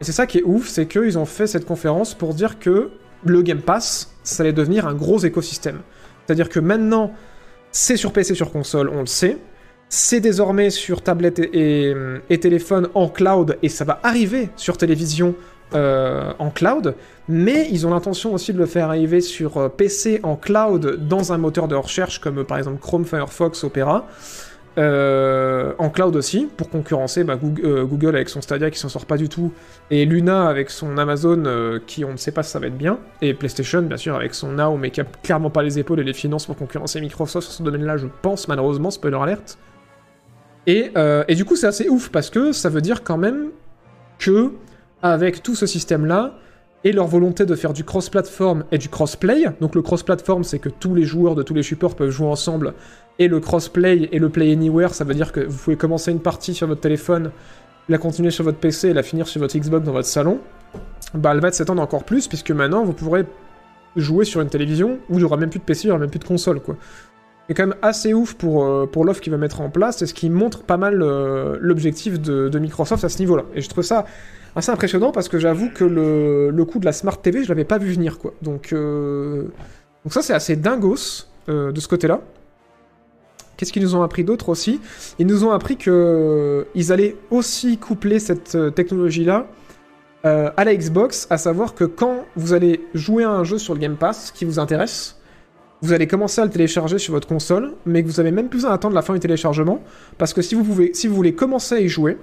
Et 0.00 0.04
c'est 0.04 0.12
ça 0.12 0.26
qui 0.26 0.38
est 0.38 0.44
ouf, 0.44 0.68
c'est 0.68 0.86
qu'ils 0.86 1.18
ont 1.18 1.26
fait 1.26 1.46
cette 1.46 1.64
conférence 1.64 2.14
pour 2.14 2.34
dire 2.34 2.58
que 2.58 2.90
le 3.24 3.42
Game 3.42 3.62
Pass, 3.62 4.14
ça 4.22 4.42
allait 4.42 4.52
devenir 4.52 4.86
un 4.86 4.94
gros 4.94 5.18
écosystème. 5.18 5.80
C'est-à-dire 6.24 6.48
que 6.48 6.60
maintenant, 6.60 7.12
c'est 7.72 7.96
sur 7.96 8.12
PC, 8.12 8.34
sur 8.34 8.52
console, 8.52 8.88
on 8.90 9.00
le 9.00 9.06
sait. 9.06 9.38
C'est 9.88 10.20
désormais 10.20 10.70
sur 10.70 11.02
tablette 11.02 11.38
et, 11.38 11.94
téléphone 12.40 12.88
en 12.94 13.08
cloud, 13.08 13.58
et 13.62 13.68
ça 13.68 13.84
va 13.84 13.98
arriver 14.02 14.50
sur 14.56 14.76
télévision 14.76 15.34
euh, 15.74 16.32
en 16.38 16.48
cloud, 16.48 16.94
mais 17.28 17.68
ils 17.70 17.86
ont 17.86 17.90
l'intention 17.90 18.32
aussi 18.32 18.54
de 18.54 18.58
le 18.58 18.64
faire 18.64 18.86
arriver 18.86 19.20
sur 19.20 19.58
euh, 19.58 19.68
PC 19.68 20.20
en 20.22 20.34
cloud 20.34 21.06
dans 21.06 21.34
un 21.34 21.36
moteur 21.36 21.68
de 21.68 21.74
recherche 21.74 22.20
comme 22.20 22.42
par 22.44 22.56
exemple 22.56 22.80
Chrome, 22.80 23.04
Firefox, 23.04 23.64
Opera. 23.64 24.06
Euh, 24.78 25.74
en 25.78 25.90
cloud 25.90 26.16
aussi, 26.16 26.48
pour 26.56 26.70
concurrencer 26.70 27.24
bah, 27.24 27.36
Google, 27.36 28.14
avec 28.14 28.28
son 28.30 28.40
Stadia 28.40 28.70
qui 28.70 28.78
s'en 28.78 28.88
sort 28.88 29.04
pas 29.04 29.16
du 29.18 29.28
tout, 29.28 29.52
et 29.90 30.06
Luna 30.06 30.48
avec 30.48 30.70
son 30.70 30.96
Amazon 30.96 31.42
qui 31.86 32.04
on 32.04 32.12
ne 32.12 32.16
sait 32.16 32.30
pas 32.30 32.42
si 32.42 32.52
ça 32.52 32.60
va 32.60 32.68
être 32.68 32.78
bien, 32.78 32.98
et 33.20 33.34
PlayStation 33.34 33.82
bien 33.82 33.96
sûr 33.96 34.14
avec 34.14 34.34
son 34.34 34.52
Now 34.52 34.76
mais 34.76 34.90
qui 34.90 35.00
a 35.00 35.04
clairement 35.22 35.50
pas 35.50 35.62
les 35.62 35.78
épaules 35.78 36.00
et 36.00 36.04
les 36.04 36.14
finances 36.14 36.46
pour 36.46 36.56
concurrencer 36.56 37.00
Microsoft 37.00 37.48
sur 37.48 37.56
ce 37.58 37.62
domaine-là, 37.62 37.96
je 37.96 38.06
pense 38.22 38.48
malheureusement, 38.48 38.90
spoiler 38.90 39.18
alert. 39.20 39.58
Et, 40.66 40.92
euh, 40.96 41.24
et 41.28 41.34
du 41.34 41.44
coup 41.44 41.56
c'est 41.56 41.66
assez 41.66 41.88
ouf 41.88 42.08
parce 42.10 42.30
que 42.30 42.52
ça 42.52 42.68
veut 42.68 42.80
dire 42.80 43.02
quand 43.02 43.18
même 43.18 43.48
que 44.18 44.52
avec 45.02 45.42
tout 45.42 45.54
ce 45.54 45.66
système-là, 45.66 46.34
et 46.84 46.92
leur 46.92 47.06
volonté 47.06 47.44
de 47.44 47.54
faire 47.54 47.72
du 47.72 47.84
cross-platform 47.84 48.64
et 48.70 48.78
du 48.78 48.88
cross-play. 48.88 49.46
Donc 49.60 49.74
le 49.74 49.82
cross-platform, 49.82 50.44
c'est 50.44 50.58
que 50.58 50.68
tous 50.68 50.94
les 50.94 51.04
joueurs 51.04 51.34
de 51.34 51.42
tous 51.42 51.54
les 51.54 51.62
supports 51.62 51.96
peuvent 51.96 52.10
jouer 52.10 52.28
ensemble, 52.28 52.74
et 53.18 53.28
le 53.28 53.40
cross-play 53.40 54.08
et 54.12 54.18
le 54.18 54.28
play 54.28 54.52
anywhere, 54.52 54.94
ça 54.94 55.04
veut 55.04 55.14
dire 55.14 55.32
que 55.32 55.40
vous 55.40 55.58
pouvez 55.58 55.76
commencer 55.76 56.12
une 56.12 56.20
partie 56.20 56.54
sur 56.54 56.66
votre 56.68 56.80
téléphone, 56.80 57.30
la 57.88 57.98
continuer 57.98 58.30
sur 58.30 58.44
votre 58.44 58.58
PC 58.58 58.88
et 58.88 58.92
la 58.92 59.02
finir 59.02 59.26
sur 59.26 59.40
votre 59.40 59.58
Xbox 59.58 59.84
dans 59.84 59.92
votre 59.92 60.08
salon. 60.08 60.38
Bah 61.14 61.30
elle 61.32 61.40
va 61.40 61.50
s'étendre 61.50 61.82
encore 61.82 62.04
plus, 62.04 62.28
puisque 62.28 62.50
maintenant 62.50 62.84
vous 62.84 62.92
pourrez 62.92 63.24
jouer 63.96 64.24
sur 64.24 64.40
une 64.40 64.50
télévision 64.50 64.98
où 65.08 65.14
il 65.14 65.18
n'y 65.18 65.24
aura 65.24 65.36
même 65.36 65.50
plus 65.50 65.58
de 65.58 65.64
PC, 65.64 65.84
il 65.84 65.86
n'y 65.86 65.90
aura 65.92 66.00
même 66.00 66.10
plus 66.10 66.20
de 66.20 66.24
console, 66.24 66.60
quoi. 66.60 66.76
C'est 67.48 67.54
quand 67.54 67.66
même 67.66 67.78
assez 67.80 68.12
ouf 68.12 68.34
pour, 68.34 68.62
euh, 68.62 68.84
pour 68.84 69.06
l'offre 69.06 69.22
qu'il 69.22 69.32
va 69.32 69.38
mettre 69.38 69.62
en 69.62 69.70
place, 69.70 70.02
et 70.02 70.06
ce 70.06 70.12
qui 70.12 70.28
montre 70.28 70.64
pas 70.64 70.76
mal 70.76 71.02
euh, 71.02 71.56
l'objectif 71.60 72.20
de, 72.20 72.50
de 72.50 72.58
Microsoft 72.58 73.04
à 73.04 73.08
ce 73.08 73.18
niveau-là. 73.20 73.44
Et 73.54 73.62
je 73.62 73.68
trouve 73.70 73.84
ça 73.84 74.04
assez 74.58 74.70
impressionnant 74.70 75.12
parce 75.12 75.28
que 75.28 75.38
j'avoue 75.38 75.70
que 75.70 75.84
le, 75.84 76.50
le 76.50 76.64
coup 76.64 76.78
de 76.78 76.84
la 76.84 76.92
Smart 76.92 77.20
TV, 77.20 77.44
je 77.44 77.48
l'avais 77.48 77.64
pas 77.64 77.78
vu 77.78 77.92
venir, 77.92 78.18
quoi. 78.18 78.34
Donc, 78.42 78.72
euh, 78.72 79.44
donc 80.04 80.12
ça, 80.12 80.22
c'est 80.22 80.34
assez 80.34 80.56
dingos 80.56 81.26
euh, 81.48 81.72
de 81.72 81.80
ce 81.80 81.88
côté-là. 81.88 82.20
Qu'est-ce 83.56 83.72
qu'ils 83.72 83.82
nous 83.82 83.96
ont 83.96 84.02
appris 84.02 84.22
d'autre 84.22 84.50
aussi? 84.50 84.80
Ils 85.18 85.26
nous 85.26 85.44
ont 85.44 85.50
appris 85.50 85.76
que 85.76 86.66
ils 86.74 86.92
allaient 86.92 87.16
aussi 87.30 87.76
coupler 87.76 88.20
cette 88.20 88.54
euh, 88.54 88.70
technologie-là 88.70 89.48
euh, 90.24 90.50
à 90.56 90.64
la 90.64 90.74
Xbox, 90.74 91.26
à 91.30 91.38
savoir 91.38 91.74
que 91.74 91.84
quand 91.84 92.24
vous 92.36 92.52
allez 92.52 92.84
jouer 92.94 93.24
à 93.24 93.30
un 93.30 93.44
jeu 93.44 93.58
sur 93.58 93.74
le 93.74 93.80
Game 93.80 93.96
Pass 93.96 94.30
qui 94.30 94.44
vous 94.44 94.58
intéresse, 94.58 95.16
vous 95.80 95.92
allez 95.92 96.06
commencer 96.06 96.40
à 96.40 96.44
le 96.44 96.50
télécharger 96.50 96.98
sur 96.98 97.14
votre 97.14 97.28
console, 97.28 97.74
mais 97.86 98.02
que 98.02 98.08
vous 98.08 98.20
avez 98.20 98.32
même 98.32 98.48
plus 98.48 98.64
à 98.64 98.72
attendre 98.72 98.94
la 98.94 99.02
fin 99.02 99.14
du 99.14 99.20
téléchargement, 99.20 99.82
parce 100.18 100.32
que 100.32 100.42
si 100.42 100.54
vous, 100.54 100.64
pouvez, 100.64 100.92
si 100.92 101.06
vous 101.06 101.14
voulez 101.14 101.34
commencer 101.34 101.76
à 101.76 101.80
y 101.80 101.88
jouer, 101.88 102.16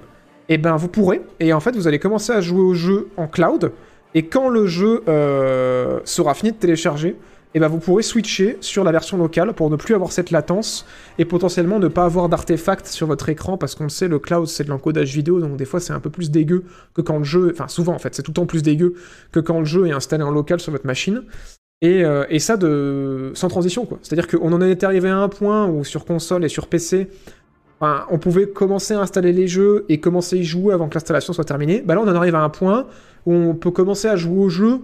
eh 0.49 0.57
ben 0.57 0.75
vous 0.75 0.87
pourrez, 0.87 1.21
et 1.39 1.53
en 1.53 1.59
fait 1.59 1.75
vous 1.75 1.87
allez 1.87 1.99
commencer 1.99 2.31
à 2.31 2.41
jouer 2.41 2.61
au 2.61 2.73
jeu 2.73 3.09
en 3.17 3.27
cloud, 3.27 3.71
et 4.13 4.27
quand 4.27 4.49
le 4.49 4.67
jeu 4.67 5.03
euh, 5.07 5.99
sera 6.05 6.33
fini 6.33 6.51
de 6.51 6.57
télécharger, 6.57 7.15
eh 7.53 7.59
ben 7.59 7.67
vous 7.67 7.79
pourrez 7.79 8.03
switcher 8.03 8.57
sur 8.59 8.83
la 8.83 8.91
version 8.91 9.17
locale 9.17 9.53
pour 9.53 9.69
ne 9.69 9.75
plus 9.75 9.95
avoir 9.95 10.11
cette 10.11 10.31
latence, 10.31 10.85
et 11.17 11.25
potentiellement 11.25 11.79
ne 11.79 11.87
pas 11.87 12.05
avoir 12.05 12.29
d'artefacts 12.29 12.87
sur 12.87 13.07
votre 13.07 13.29
écran, 13.29 13.57
parce 13.57 13.75
qu'on 13.75 13.89
sait, 13.89 14.07
le 14.07 14.19
cloud 14.19 14.47
c'est 14.47 14.65
de 14.65 14.69
l'encodage 14.69 15.13
vidéo, 15.13 15.39
donc 15.39 15.57
des 15.57 15.65
fois 15.65 15.79
c'est 15.79 15.93
un 15.93 15.99
peu 15.99 16.09
plus 16.09 16.31
dégueu 16.31 16.63
que 16.93 17.01
quand 17.01 17.17
le 17.17 17.23
jeu, 17.23 17.51
enfin 17.51 17.67
souvent 17.67 17.93
en 17.93 17.99
fait, 17.99 18.13
c'est 18.13 18.23
tout 18.23 18.31
le 18.31 18.35
temps 18.35 18.45
plus 18.45 18.61
dégueu 18.61 18.93
que 19.31 19.39
quand 19.39 19.59
le 19.59 19.65
jeu 19.65 19.87
est 19.87 19.93
installé 19.93 20.23
en 20.23 20.31
local 20.31 20.59
sur 20.59 20.71
votre 20.71 20.85
machine. 20.85 21.23
Et, 21.81 22.05
euh, 22.05 22.23
et 22.29 22.39
ça 22.39 22.55
de 22.55 23.31
sans 23.35 23.49
transition 23.49 23.85
quoi. 23.85 23.99
C'est-à-dire 24.01 24.27
qu'on 24.27 24.53
en 24.53 24.61
est 24.61 24.83
arrivé 24.85 25.09
à 25.09 25.17
un 25.17 25.27
point 25.27 25.67
où 25.67 25.83
sur 25.83 26.05
console 26.05 26.45
et 26.45 26.49
sur 26.49 26.67
PC, 26.67 27.09
on 27.81 28.17
pouvait 28.17 28.47
commencer 28.47 28.93
à 28.93 28.99
installer 28.99 29.33
les 29.33 29.47
jeux 29.47 29.85
et 29.89 29.99
commencer 29.99 30.37
à 30.37 30.39
y 30.39 30.43
jouer 30.43 30.73
avant 30.73 30.87
que 30.87 30.95
l'installation 30.95 31.33
soit 31.33 31.43
terminée. 31.43 31.83
Bah 31.85 31.95
là 31.95 32.01
on 32.01 32.07
en 32.07 32.15
arrive 32.15 32.35
à 32.35 32.41
un 32.41 32.49
point 32.49 32.87
où 33.25 33.33
on 33.33 33.53
peut 33.53 33.71
commencer 33.71 34.07
à 34.07 34.15
jouer 34.15 34.37
au 34.37 34.49
jeu 34.49 34.79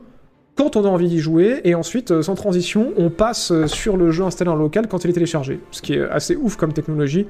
quand 0.56 0.76
on 0.76 0.86
a 0.86 0.88
envie 0.88 1.08
d'y 1.08 1.20
jouer 1.20 1.62
et 1.64 1.76
ensuite 1.76 2.12
euh, 2.12 2.22
sans 2.22 2.36
transition 2.36 2.92
on 2.98 3.10
passe 3.10 3.52
euh, 3.52 3.68
sur 3.68 3.96
le 3.96 4.12
jeu 4.12 4.24
installé 4.24 4.52
en 4.52 4.56
local 4.56 4.88
quand 4.88 5.04
il 5.04 5.10
est 5.10 5.14
téléchargé. 5.14 5.60
Ce 5.72 5.82
qui 5.82 5.94
est 5.94 6.02
assez 6.10 6.36
ouf 6.36 6.58
comme 6.58 6.74
technologie, 6.74 7.28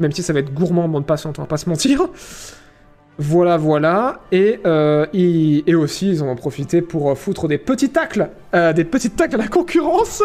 même 0.00 0.12
si 0.12 0.22
ça 0.22 0.32
va 0.32 0.40
être 0.40 0.52
gourmand 0.52 0.84
en 0.84 0.88
bande 0.88 1.06
passante, 1.06 1.38
on 1.38 1.42
va 1.42 1.48
pas 1.48 1.56
se 1.56 1.68
mentir. 1.68 2.08
Voilà, 3.16 3.56
voilà. 3.56 4.20
Et, 4.32 4.58
euh, 4.66 5.06
ils- 5.12 5.62
et 5.68 5.74
aussi, 5.76 6.10
ils 6.10 6.22
en 6.22 6.28
ont 6.28 6.34
profité 6.34 6.82
pour 6.82 7.10
euh, 7.10 7.14
foutre 7.14 7.46
des 7.46 7.58
petits 7.58 7.90
tacles, 7.90 8.28
euh, 8.56 8.72
des 8.72 8.84
petits 8.84 9.12
à 9.22 9.36
la 9.36 9.46
concurrence, 9.46 10.22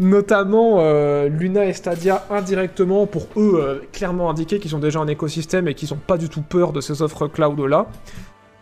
notamment 0.00 0.80
Luna 1.28 1.64
et 1.66 1.72
Stadia 1.72 2.24
indirectement 2.30 3.06
pour 3.06 3.28
eux 3.36 3.82
clairement 3.92 4.30
indiquer 4.30 4.58
qu'ils 4.58 4.74
ont 4.74 4.80
déjà 4.80 4.98
un 4.98 5.06
écosystème 5.06 5.68
et 5.68 5.74
qu'ils 5.74 5.90
n'ont 5.90 6.00
pas 6.04 6.16
du 6.18 6.28
tout 6.28 6.42
peur 6.42 6.72
de 6.72 6.80
ces 6.80 7.02
offres 7.02 7.28
cloud-là. 7.28 7.86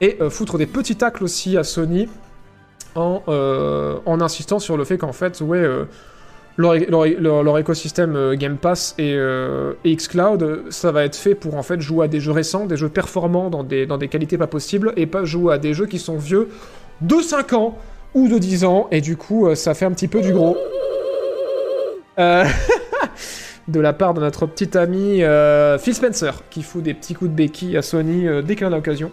Et 0.02 0.18
euh, 0.20 0.28
foutre 0.28 0.58
des 0.58 0.66
petits 0.66 0.96
tacles 0.96 1.24
aussi 1.24 1.56
à 1.56 1.64
Sony 1.64 2.08
en, 2.94 3.22
en 4.04 4.20
insistant 4.20 4.58
sur 4.58 4.76
le 4.76 4.84
fait 4.84 4.98
qu'en 4.98 5.12
fait, 5.14 5.40
ouais, 5.40 5.66
leur, 6.56 6.74
leur- 6.74 7.58
écosystème 7.58 8.14
euh, 8.16 8.34
Game 8.36 8.56
Pass 8.56 8.94
et, 8.98 9.14
euh, 9.16 9.72
et 9.84 9.94
xCloud, 9.96 10.64
ça 10.70 10.92
va 10.92 11.04
être 11.04 11.16
fait 11.16 11.34
pour 11.34 11.54
en 11.56 11.62
fait 11.62 11.80
jouer 11.80 12.04
à 12.04 12.08
des 12.08 12.20
jeux 12.20 12.32
récents, 12.32 12.66
des 12.66 12.76
jeux 12.76 12.88
performants 12.88 13.50
dans 13.50 13.64
des, 13.64 13.86
dans 13.86 13.98
des 13.98 14.08
qualités 14.08 14.36
pas 14.38 14.46
possibles, 14.46 14.92
et 14.96 15.06
pas 15.06 15.24
jouer 15.24 15.54
à 15.54 15.58
des 15.58 15.74
jeux 15.74 15.86
qui 15.86 15.98
sont 15.98 16.16
vieux 16.18 16.48
de 17.00 17.20
5 17.20 17.52
ans 17.54 17.78
ou 18.14 18.28
de 18.28 18.38
10 18.38 18.64
ans, 18.64 18.88
et 18.90 19.00
du 19.00 19.16
coup, 19.16 19.46
euh, 19.48 19.54
ça 19.54 19.74
fait 19.74 19.86
un 19.86 19.92
petit 19.92 20.08
peu 20.08 20.20
du 20.20 20.32
gros. 20.32 20.56
Euh, 22.18 22.44
de 23.68 23.80
la 23.80 23.92
part 23.92 24.12
de 24.12 24.20
notre 24.20 24.46
petit 24.46 24.76
ami 24.76 25.22
Phil 25.78 25.94
Spencer, 25.94 26.42
qui 26.50 26.62
fout 26.62 26.82
des 26.82 26.94
petits 26.94 27.14
coups 27.14 27.30
de 27.30 27.36
béquille 27.36 27.76
à 27.76 27.82
Sony 27.82 28.26
dès 28.44 28.56
qu'il 28.56 28.66
en 28.66 28.72
a 28.72 28.76
l'occasion. 28.76 29.10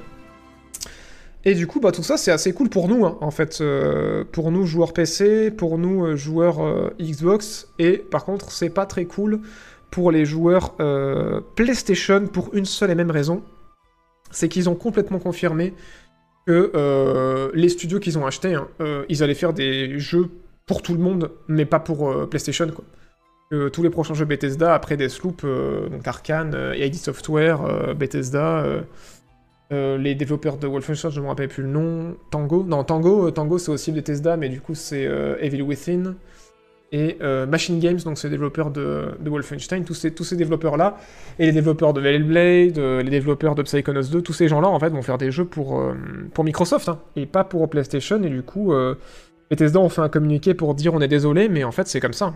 Et 1.45 1.53
du 1.55 1.67
coup, 1.67 1.79
bah, 1.79 1.91
tout 1.91 2.03
ça, 2.03 2.17
c'est 2.17 2.31
assez 2.31 2.53
cool 2.53 2.69
pour 2.69 2.89
nous, 2.89 3.05
hein, 3.05 3.17
en 3.21 3.31
fait. 3.31 3.59
euh, 3.61 4.23
pour 4.31 4.51
nous, 4.51 4.65
joueurs 4.65 4.93
PC, 4.93 5.51
pour 5.51 5.77
nous, 5.77 6.05
euh, 6.05 6.15
joueurs 6.15 6.61
euh, 6.61 6.89
Xbox. 6.99 7.69
Et 7.79 7.97
par 7.97 8.25
contre, 8.25 8.51
c'est 8.51 8.69
pas 8.69 8.85
très 8.85 9.05
cool 9.05 9.39
pour 9.89 10.11
les 10.11 10.23
joueurs 10.25 10.75
PlayStation 11.55 12.27
pour 12.27 12.53
une 12.53 12.65
seule 12.65 12.91
et 12.91 12.95
même 12.95 13.09
raison. 13.09 13.41
C'est 14.29 14.47
qu'ils 14.47 14.69
ont 14.69 14.75
complètement 14.75 15.17
confirmé 15.17 15.73
que 16.45 17.51
les 17.55 17.69
studios 17.69 17.99
qu'ils 17.99 18.19
ont 18.19 18.27
achetés, 18.27 18.53
hein, 18.53 18.67
ils 19.09 19.23
allaient 19.23 19.33
faire 19.33 19.51
des 19.51 19.97
jeux 19.97 20.29
pour 20.67 20.83
tout 20.83 20.93
le 20.93 20.99
monde, 20.99 21.31
mais 21.47 21.65
pas 21.65 21.79
pour 21.79 22.29
PlayStation, 22.29 22.67
quoi. 22.67 22.85
Tous 23.71 23.81
les 23.81 23.89
prochains 23.89 24.13
jeux 24.13 24.25
Bethesda, 24.25 24.75
après 24.75 24.95
Deathloop, 24.95 25.41
euh, 25.43 25.89
donc 25.89 26.07
Arkane, 26.07 26.53
euh, 26.53 26.77
ID 26.77 26.95
Software, 26.95 27.95
Bethesda... 27.95 28.63
euh, 29.71 29.97
les 29.97 30.15
développeurs 30.15 30.57
de 30.57 30.65
Wolfenstein, 30.65 31.11
je 31.11 31.19
ne 31.19 31.25
me 31.25 31.29
rappelle 31.29 31.47
plus 31.47 31.63
le 31.63 31.69
nom. 31.69 32.15
Tango 32.31 32.63
Non, 32.63 32.83
Tango, 32.83 33.27
euh, 33.27 33.31
Tango 33.31 33.57
c'est 33.57 33.71
aussi 33.71 33.91
Bethesda, 33.91 34.35
mais 34.35 34.49
du 34.49 34.61
coup 34.61 34.73
c'est 34.73 35.05
euh, 35.05 35.37
Evil 35.41 35.61
Within. 35.61 36.15
et 36.91 37.17
euh, 37.21 37.45
Machine 37.45 37.79
Games, 37.79 37.99
donc 38.03 38.17
c'est 38.17 38.31
développeurs 38.31 38.71
de, 38.71 39.11
Wolfenstein, 39.23 39.83
tous 39.83 39.93
ces, 39.93 40.35
développeurs-là, 40.35 40.97
et 41.37 41.45
les 41.45 41.51
développeurs 41.51 41.93
de 41.93 42.03
Hellblade, 42.03 42.79
les 42.79 43.11
développeurs 43.11 43.53
de 43.53 43.61
Psychonauts 43.61 44.09
2, 44.11 44.21
tous 44.23 44.33
ces 44.33 44.47
gens-là, 44.47 44.67
en 44.69 44.79
fait, 44.79 44.89
vont 44.89 45.03
faire 45.03 45.19
des 45.19 45.29
jeux 45.29 45.45
pour, 45.45 45.83
Microsoft, 46.43 46.89
hein, 46.89 46.99
et 47.15 47.27
pas 47.27 47.43
pour 47.43 47.69
PlayStation, 47.69 48.23
et 48.23 48.29
du 48.29 48.41
coup, 48.41 48.73
Bethesda 49.51 49.79
ont 49.79 49.89
fait 49.89 50.01
un 50.01 50.09
communiqué 50.09 50.55
pour 50.55 50.73
dire 50.73 50.95
on 50.95 51.01
est 51.01 51.07
désolé, 51.07 51.47
mais 51.47 51.63
en 51.63 51.71
fait, 51.71 51.87
c'est 51.87 51.99
comme 51.99 52.13
ça. 52.13 52.33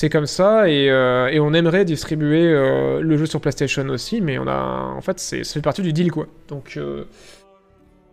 C'est 0.00 0.08
comme 0.08 0.24
ça, 0.24 0.66
et, 0.70 0.88
euh, 0.90 1.38
on 1.42 1.52
aimerait 1.52 1.84
distribuer 1.84 2.46
euh, 2.46 3.02
le 3.02 3.18
jeu 3.18 3.26
sur 3.26 3.38
PlayStation 3.38 3.86
aussi, 3.90 4.22
mais 4.22 4.38
on 4.38 4.46
a... 4.46 4.94
En 4.96 5.02
fait, 5.02 5.20
c'est 5.20 5.44
ça 5.44 5.52
fait 5.52 5.60
partie 5.60 5.82
du 5.82 5.92
deal, 5.92 6.10
quoi. 6.10 6.26
Donc... 6.48 6.78
euh, 6.78 7.04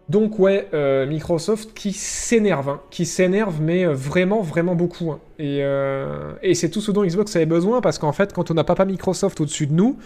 donc 0.10 0.38
ouais, 0.38 0.68
Microsoft 1.08 1.74
qui 1.74 1.94
s'énerve, 1.94 2.68
hein, 2.68 2.82
qui 2.90 3.06
s'énerve, 3.06 3.62
mais 3.62 3.86
vraiment, 3.86 4.42
vraiment 4.42 4.76
beaucoup. 4.76 5.14
hein. 5.14 5.20
Et, 5.40 6.54
c'est 6.56 6.70
tout 6.70 6.82
ce 6.82 6.92
dont 6.92 7.06
Xbox 7.06 7.34
avait 7.38 7.46
besoin, 7.46 7.80
parce 7.80 8.00
qu'en 8.00 8.12
fait, 8.12 8.34
quand 8.34 8.52
on 8.52 8.54
n'a 8.54 8.66
pas, 8.66 8.76
pas 8.76 8.84
Microsoft 8.84 9.40
au-dessus 9.40 9.68
de 9.68 9.74
nous, 9.74 9.98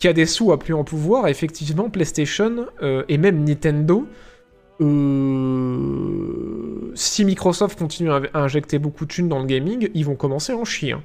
qui 0.00 0.08
a 0.08 0.12
des 0.12 0.26
sous 0.26 0.50
à 0.50 0.58
plus 0.58 0.74
en 0.74 0.82
pouvoir, 0.82 1.28
effectivement, 1.28 1.88
PlayStation 1.88 2.66
et 3.08 3.16
même 3.16 3.44
Nintendo, 3.44 4.08
euh, 4.80 6.92
si 6.94 7.24
Microsoft 7.24 7.78
continue 7.78 8.10
à, 8.10 8.20
injecter 8.34 8.78
beaucoup 8.78 9.04
de 9.04 9.10
thunes 9.12 9.28
dans 9.28 9.38
le 9.38 9.46
gaming, 9.46 9.90
ils 9.94 10.04
vont 10.04 10.16
commencer 10.16 10.52
à 10.52 10.56
en 10.56 10.64
chier. 10.64 10.92
hein. 10.92 11.02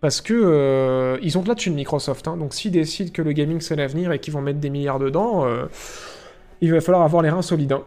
Parce 0.00 0.20
que 0.20 0.34
euh, 0.34 1.18
ils 1.22 1.38
ont 1.38 1.42
de 1.42 1.48
la 1.48 1.54
thune 1.54 1.74
Microsoft, 1.74 2.28
hein. 2.28 2.36
donc 2.36 2.52
s'ils 2.52 2.70
décident 2.70 3.10
que 3.10 3.22
le 3.22 3.32
gaming 3.32 3.60
c'est 3.60 3.76
l'avenir 3.76 4.12
et 4.12 4.18
qu'ils 4.18 4.34
vont 4.34 4.42
mettre 4.42 4.60
des 4.60 4.68
milliards 4.70 4.98
dedans, 4.98 5.46
euh, 5.46 5.64
il 6.60 6.70
va 6.70 6.80
falloir 6.80 7.02
avoir 7.02 7.22
les 7.22 7.30
reins 7.30 7.42
solides. 7.42 7.72
hein. 7.72 7.82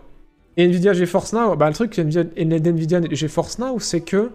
Et 0.57 0.65
Nvidia 0.65 0.93
GeForce 0.93 1.33
Now, 1.33 1.55
bah 1.55 1.67
le 1.67 1.75
truc 1.75 1.97
Nvidia, 1.97 2.23
Nvidia 2.35 2.99
GeForce 3.11 3.59
Now, 3.59 3.79
c'est 3.79 4.01
que 4.01 4.31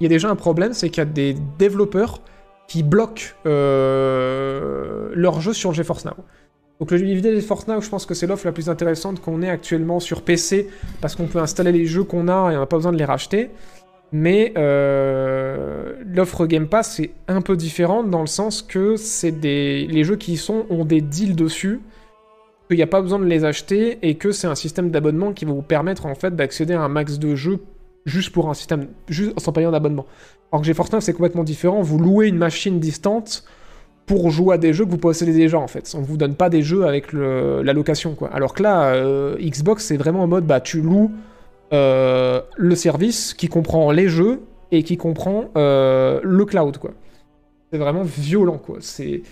il 0.00 0.04
y 0.04 0.06
a 0.06 0.08
déjà 0.08 0.30
un 0.30 0.36
problème, 0.36 0.72
c'est 0.72 0.88
qu'il 0.90 0.98
y 0.98 1.02
a 1.02 1.04
des 1.04 1.34
développeurs 1.58 2.20
qui 2.68 2.84
bloquent 2.84 3.34
euh, 3.46 5.10
leurs 5.14 5.40
jeux 5.40 5.52
sur 5.52 5.72
GeForce 5.72 6.04
Now. 6.04 6.14
Donc 6.80 6.92
le 6.92 6.98
Nvidia 6.98 7.34
GeForce 7.34 7.66
Now, 7.66 7.80
je 7.80 7.88
pense 7.88 8.06
que 8.06 8.14
c'est 8.14 8.26
l'offre 8.26 8.46
la 8.46 8.52
plus 8.52 8.68
intéressante 8.68 9.20
qu'on 9.20 9.42
ait 9.42 9.50
actuellement 9.50 9.98
sur 9.98 10.22
PC, 10.22 10.68
parce 11.00 11.16
qu'on 11.16 11.26
peut 11.26 11.40
installer 11.40 11.72
les 11.72 11.86
jeux 11.86 12.04
qu'on 12.04 12.28
a 12.28 12.52
et 12.52 12.56
on 12.56 12.60
n'a 12.60 12.66
pas 12.66 12.76
besoin 12.76 12.92
de 12.92 12.98
les 12.98 13.04
racheter. 13.04 13.50
Mais 14.12 14.54
euh, 14.56 15.94
l'offre 16.06 16.46
Game 16.46 16.66
Pass 16.66 16.94
c'est 16.96 17.10
un 17.26 17.42
peu 17.42 17.56
différente 17.56 18.08
dans 18.08 18.22
le 18.22 18.26
sens 18.26 18.62
que 18.62 18.96
c'est 18.96 19.32
des 19.32 19.86
les 19.86 20.02
jeux 20.02 20.16
qui 20.16 20.32
y 20.32 20.36
sont 20.38 20.64
ont 20.70 20.86
des 20.86 21.02
deals 21.02 21.36
dessus 21.36 21.80
qu'il 22.68 22.78
n'y 22.78 22.82
a 22.82 22.86
pas 22.86 23.02
besoin 23.02 23.18
de 23.18 23.26
les 23.26 23.44
acheter 23.44 23.98
et 24.00 24.14
que 24.14 24.32
c'est 24.32 24.46
un 24.46 24.54
système 24.54 24.90
d'abonnement 24.90 25.34
qui 25.34 25.44
va 25.44 25.52
vous 25.52 25.60
permettre 25.60 26.06
en 26.06 26.14
fait 26.14 26.34
d'accéder 26.34 26.72
à 26.72 26.80
un 26.80 26.88
max 26.88 27.18
de 27.18 27.34
jeux 27.34 27.60
juste 28.06 28.30
pour 28.30 28.48
un 28.48 28.54
système, 28.54 28.88
juste 29.08 29.38
sans 29.38 29.52
payer 29.52 29.66
un 29.66 29.74
abonnement. 29.74 30.06
Alors 30.52 30.62
que 30.62 30.66
GeForce 30.66 30.92
Now 30.92 31.00
c'est 31.02 31.12
complètement 31.12 31.44
différent, 31.44 31.82
vous 31.82 31.98
louez 31.98 32.28
une 32.28 32.38
machine 32.38 32.80
distante 32.80 33.44
pour 34.08 34.30
jouer 34.30 34.54
à 34.54 34.58
des 34.58 34.72
jeux 34.72 34.86
que 34.86 34.90
vous 34.90 34.98
possédez 34.98 35.34
déjà 35.34 35.58
en 35.58 35.68
fait. 35.68 35.94
On 35.96 36.00
vous 36.00 36.16
donne 36.16 36.34
pas 36.34 36.48
des 36.48 36.62
jeux 36.62 36.86
avec 36.86 37.12
la 37.12 37.72
location 37.72 38.14
quoi. 38.14 38.30
Alors 38.32 38.54
que 38.54 38.62
là, 38.62 38.94
euh, 38.94 39.36
Xbox 39.38 39.84
c'est 39.84 39.98
vraiment 39.98 40.22
en 40.22 40.26
mode 40.26 40.46
bah 40.46 40.60
tu 40.60 40.80
loues 40.80 41.12
euh, 41.72 42.40
le 42.56 42.74
service 42.74 43.34
qui 43.34 43.48
comprend 43.48 43.92
les 43.92 44.08
jeux 44.08 44.40
et 44.72 44.82
qui 44.82 44.96
comprend 44.96 45.50
euh, 45.56 46.20
le 46.24 46.44
cloud 46.46 46.78
quoi. 46.78 46.92
C'est 47.70 47.78
vraiment 47.78 48.02
violent 48.02 48.56
quoi. 48.56 48.78
C'est 48.80 49.22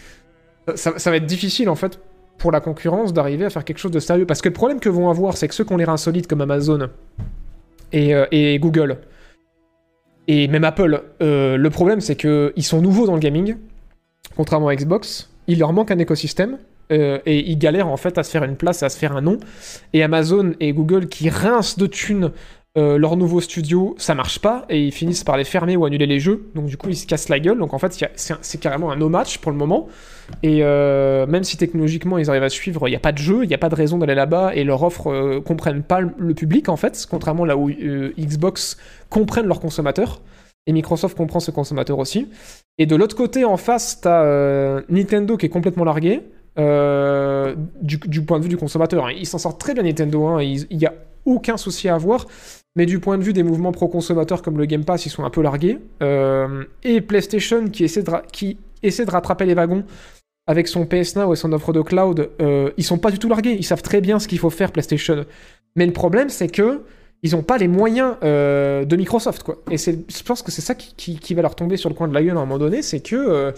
ça, 0.74 0.92
va 0.92 1.16
être 1.16 1.26
difficile 1.26 1.70
en 1.70 1.74
fait 1.74 1.98
pour 2.36 2.52
la 2.52 2.60
concurrence 2.60 3.14
d'arriver 3.14 3.46
à 3.46 3.50
faire 3.50 3.64
quelque 3.64 3.78
chose 3.78 3.92
de 3.92 4.00
sérieux. 4.00 4.26
Parce 4.26 4.42
que 4.42 4.50
le 4.50 4.54
problème 4.54 4.78
que 4.78 4.90
vont 4.90 5.08
avoir, 5.08 5.38
c'est 5.38 5.48
que 5.48 5.54
ceux 5.54 5.64
qui 5.64 5.72
ont 5.72 5.78
les 5.78 5.86
reins 5.86 5.96
solides 5.96 6.26
comme 6.26 6.42
Amazon 6.42 6.90
et, 7.92 8.12
et 8.30 8.58
Google, 8.58 8.98
et 10.28 10.48
même 10.48 10.64
Apple, 10.64 11.02
le 11.20 11.68
problème 11.68 12.02
c'est 12.02 12.16
que 12.16 12.52
ils 12.56 12.64
sont 12.64 12.82
nouveaux 12.82 13.06
dans 13.06 13.14
le 13.14 13.20
gaming, 13.20 13.56
contrairement 14.36 14.68
à 14.68 14.76
Xbox. 14.76 15.30
Il 15.48 15.58
leur 15.58 15.72
manque 15.72 15.90
un 15.90 15.98
écosystème. 15.98 16.58
euh, 16.92 17.18
et 17.26 17.50
ils 17.50 17.58
galèrent 17.58 17.88
en 17.88 17.96
fait 17.96 18.16
à 18.16 18.22
se 18.22 18.30
faire 18.30 18.44
une 18.44 18.54
place, 18.56 18.82
à 18.84 18.88
se 18.88 18.96
faire 18.96 19.16
un 19.16 19.20
nom. 19.20 19.38
Et 19.92 20.02
Amazon 20.04 20.52
et 20.60 20.72
Google 20.72 21.08
qui 21.08 21.28
rincent 21.28 21.76
de 21.78 21.86
thunes 21.88 22.30
euh, 22.78 22.98
leur 22.98 23.16
nouveau 23.16 23.40
studio, 23.40 23.94
ça 23.98 24.14
marche 24.14 24.38
pas, 24.38 24.66
et 24.68 24.84
ils 24.84 24.92
finissent 24.92 25.24
par 25.24 25.38
les 25.38 25.44
fermer 25.44 25.76
ou 25.78 25.86
annuler 25.86 26.04
les 26.06 26.20
jeux. 26.20 26.50
Donc 26.54 26.66
du 26.66 26.76
coup, 26.76 26.90
ils 26.90 26.96
se 26.96 27.06
cassent 27.06 27.28
la 27.30 27.40
gueule. 27.40 27.58
Donc 27.58 27.72
en 27.74 27.78
fait, 27.78 27.98
c'est 28.14 28.60
carrément 28.60 28.90
un 28.92 28.96
no 28.96 29.08
match 29.08 29.38
pour 29.38 29.50
le 29.50 29.56
moment. 29.56 29.88
Et 30.42 30.58
euh, 30.62 31.26
même 31.26 31.42
si 31.42 31.56
technologiquement 31.56 32.18
ils 32.18 32.28
arrivent 32.28 32.42
à 32.42 32.50
suivre, 32.50 32.86
il 32.86 32.90
n'y 32.90 32.96
a 32.96 33.00
pas 33.00 33.12
de 33.12 33.18
jeu, 33.18 33.44
il 33.44 33.48
n'y 33.48 33.54
a 33.54 33.58
pas 33.58 33.68
de 33.70 33.74
raison 33.74 33.96
d'aller 33.98 34.14
là-bas, 34.14 34.54
et 34.54 34.62
leur 34.62 34.82
offre 34.82 35.10
euh, 35.10 35.40
comprennent 35.40 35.82
pas 35.82 36.00
le- 36.00 36.10
le 36.18 36.34
public 36.34 36.68
en 36.68 36.76
fait, 36.76 37.06
contrairement 37.10 37.44
là 37.46 37.56
où 37.56 37.70
euh, 37.70 38.12
Xbox 38.18 38.76
comprennent 39.08 39.46
leurs 39.46 39.60
consommateurs. 39.60 40.20
Et 40.66 40.72
Microsoft 40.72 41.16
comprend 41.16 41.40
ce 41.40 41.50
consommateur 41.50 41.98
aussi. 41.98 42.28
Et 42.78 42.86
de 42.86 42.96
l'autre 42.96 43.16
côté, 43.16 43.44
en 43.44 43.56
face, 43.56 44.00
t'as 44.00 44.24
euh, 44.24 44.82
Nintendo 44.88 45.36
qui 45.36 45.46
est 45.46 45.50
complètement 45.50 45.84
largué. 45.84 46.22
euh, 46.58 47.54
du, 47.82 48.22
point 48.22 48.38
de 48.38 48.44
vue 48.44 48.48
du 48.48 48.56
consommateur. 48.56 49.06
hein. 49.06 49.12
Il 49.16 49.26
s'en 49.26 49.38
sort 49.38 49.58
très 49.58 49.74
bien 49.74 49.82
Nintendo, 49.82 50.26
hein, 50.26 50.42
il 50.42 50.66
n'y 50.76 50.86
a 50.86 50.94
aucun 51.24 51.56
souci 51.56 51.88
à 51.88 51.94
avoir. 51.94 52.26
Mais 52.76 52.86
du 52.86 52.98
point 52.98 53.16
de 53.18 53.22
vue 53.22 53.32
des 53.32 53.42
mouvements 53.42 53.72
pro-consommateurs 53.72 54.42
comme 54.42 54.58
le 54.58 54.64
Game 54.66 54.84
Pass, 54.84 55.06
ils 55.06 55.10
sont 55.10 55.24
un 55.24 55.30
peu 55.30 55.42
largués. 55.42 55.78
Euh, 56.02 56.64
et 56.82 57.00
PlayStation 57.00 57.68
qui 57.68 57.84
essaie, 57.84 58.02
de 58.02 58.10
ra- 58.10 58.22
qui 58.32 58.58
essaie 58.82 59.04
de 59.04 59.10
rattraper 59.10 59.44
les 59.46 59.54
wagons 59.54 59.84
avec 60.46 60.68
son 60.68 60.86
PS 60.86 61.16
Now 61.16 61.32
et 61.32 61.36
son 61.36 61.52
offre 61.52 61.72
de 61.72 61.80
cloud, 61.82 62.30
euh, 62.40 62.70
ils 62.76 62.84
sont 62.84 62.98
pas 62.98 63.10
du 63.10 63.18
tout 63.18 63.28
largués. 63.28 63.54
Ils 63.58 63.64
savent 63.64 63.82
très 63.82 64.00
bien 64.00 64.18
ce 64.18 64.28
qu'il 64.28 64.38
faut 64.38 64.50
faire 64.50 64.72
PlayStation. 64.72 65.24
Mais 65.74 65.86
le 65.86 65.92
problème, 65.92 66.28
c'est 66.28 66.48
que 66.48 66.82
ils 67.26 67.34
n'ont 67.34 67.42
pas 67.42 67.58
les 67.58 67.68
moyens 67.68 68.14
euh, 68.22 68.84
de 68.84 68.96
Microsoft, 68.96 69.42
quoi. 69.42 69.58
Et 69.70 69.76
je 69.76 70.22
pense 70.24 70.42
que 70.42 70.50
c'est 70.50 70.62
ça 70.62 70.74
qui, 70.74 71.34
va 71.34 71.42
leur 71.42 71.54
tomber 71.54 71.76
sur 71.76 71.88
le 71.88 71.94
coin 71.94 72.08
de 72.08 72.14
la 72.14 72.22
gueule 72.22 72.36
à 72.36 72.40
un 72.40 72.44
moment 72.44 72.58
donné, 72.58 72.82
c'est 72.82 73.00
que 73.00 73.16
euh, 73.16 73.52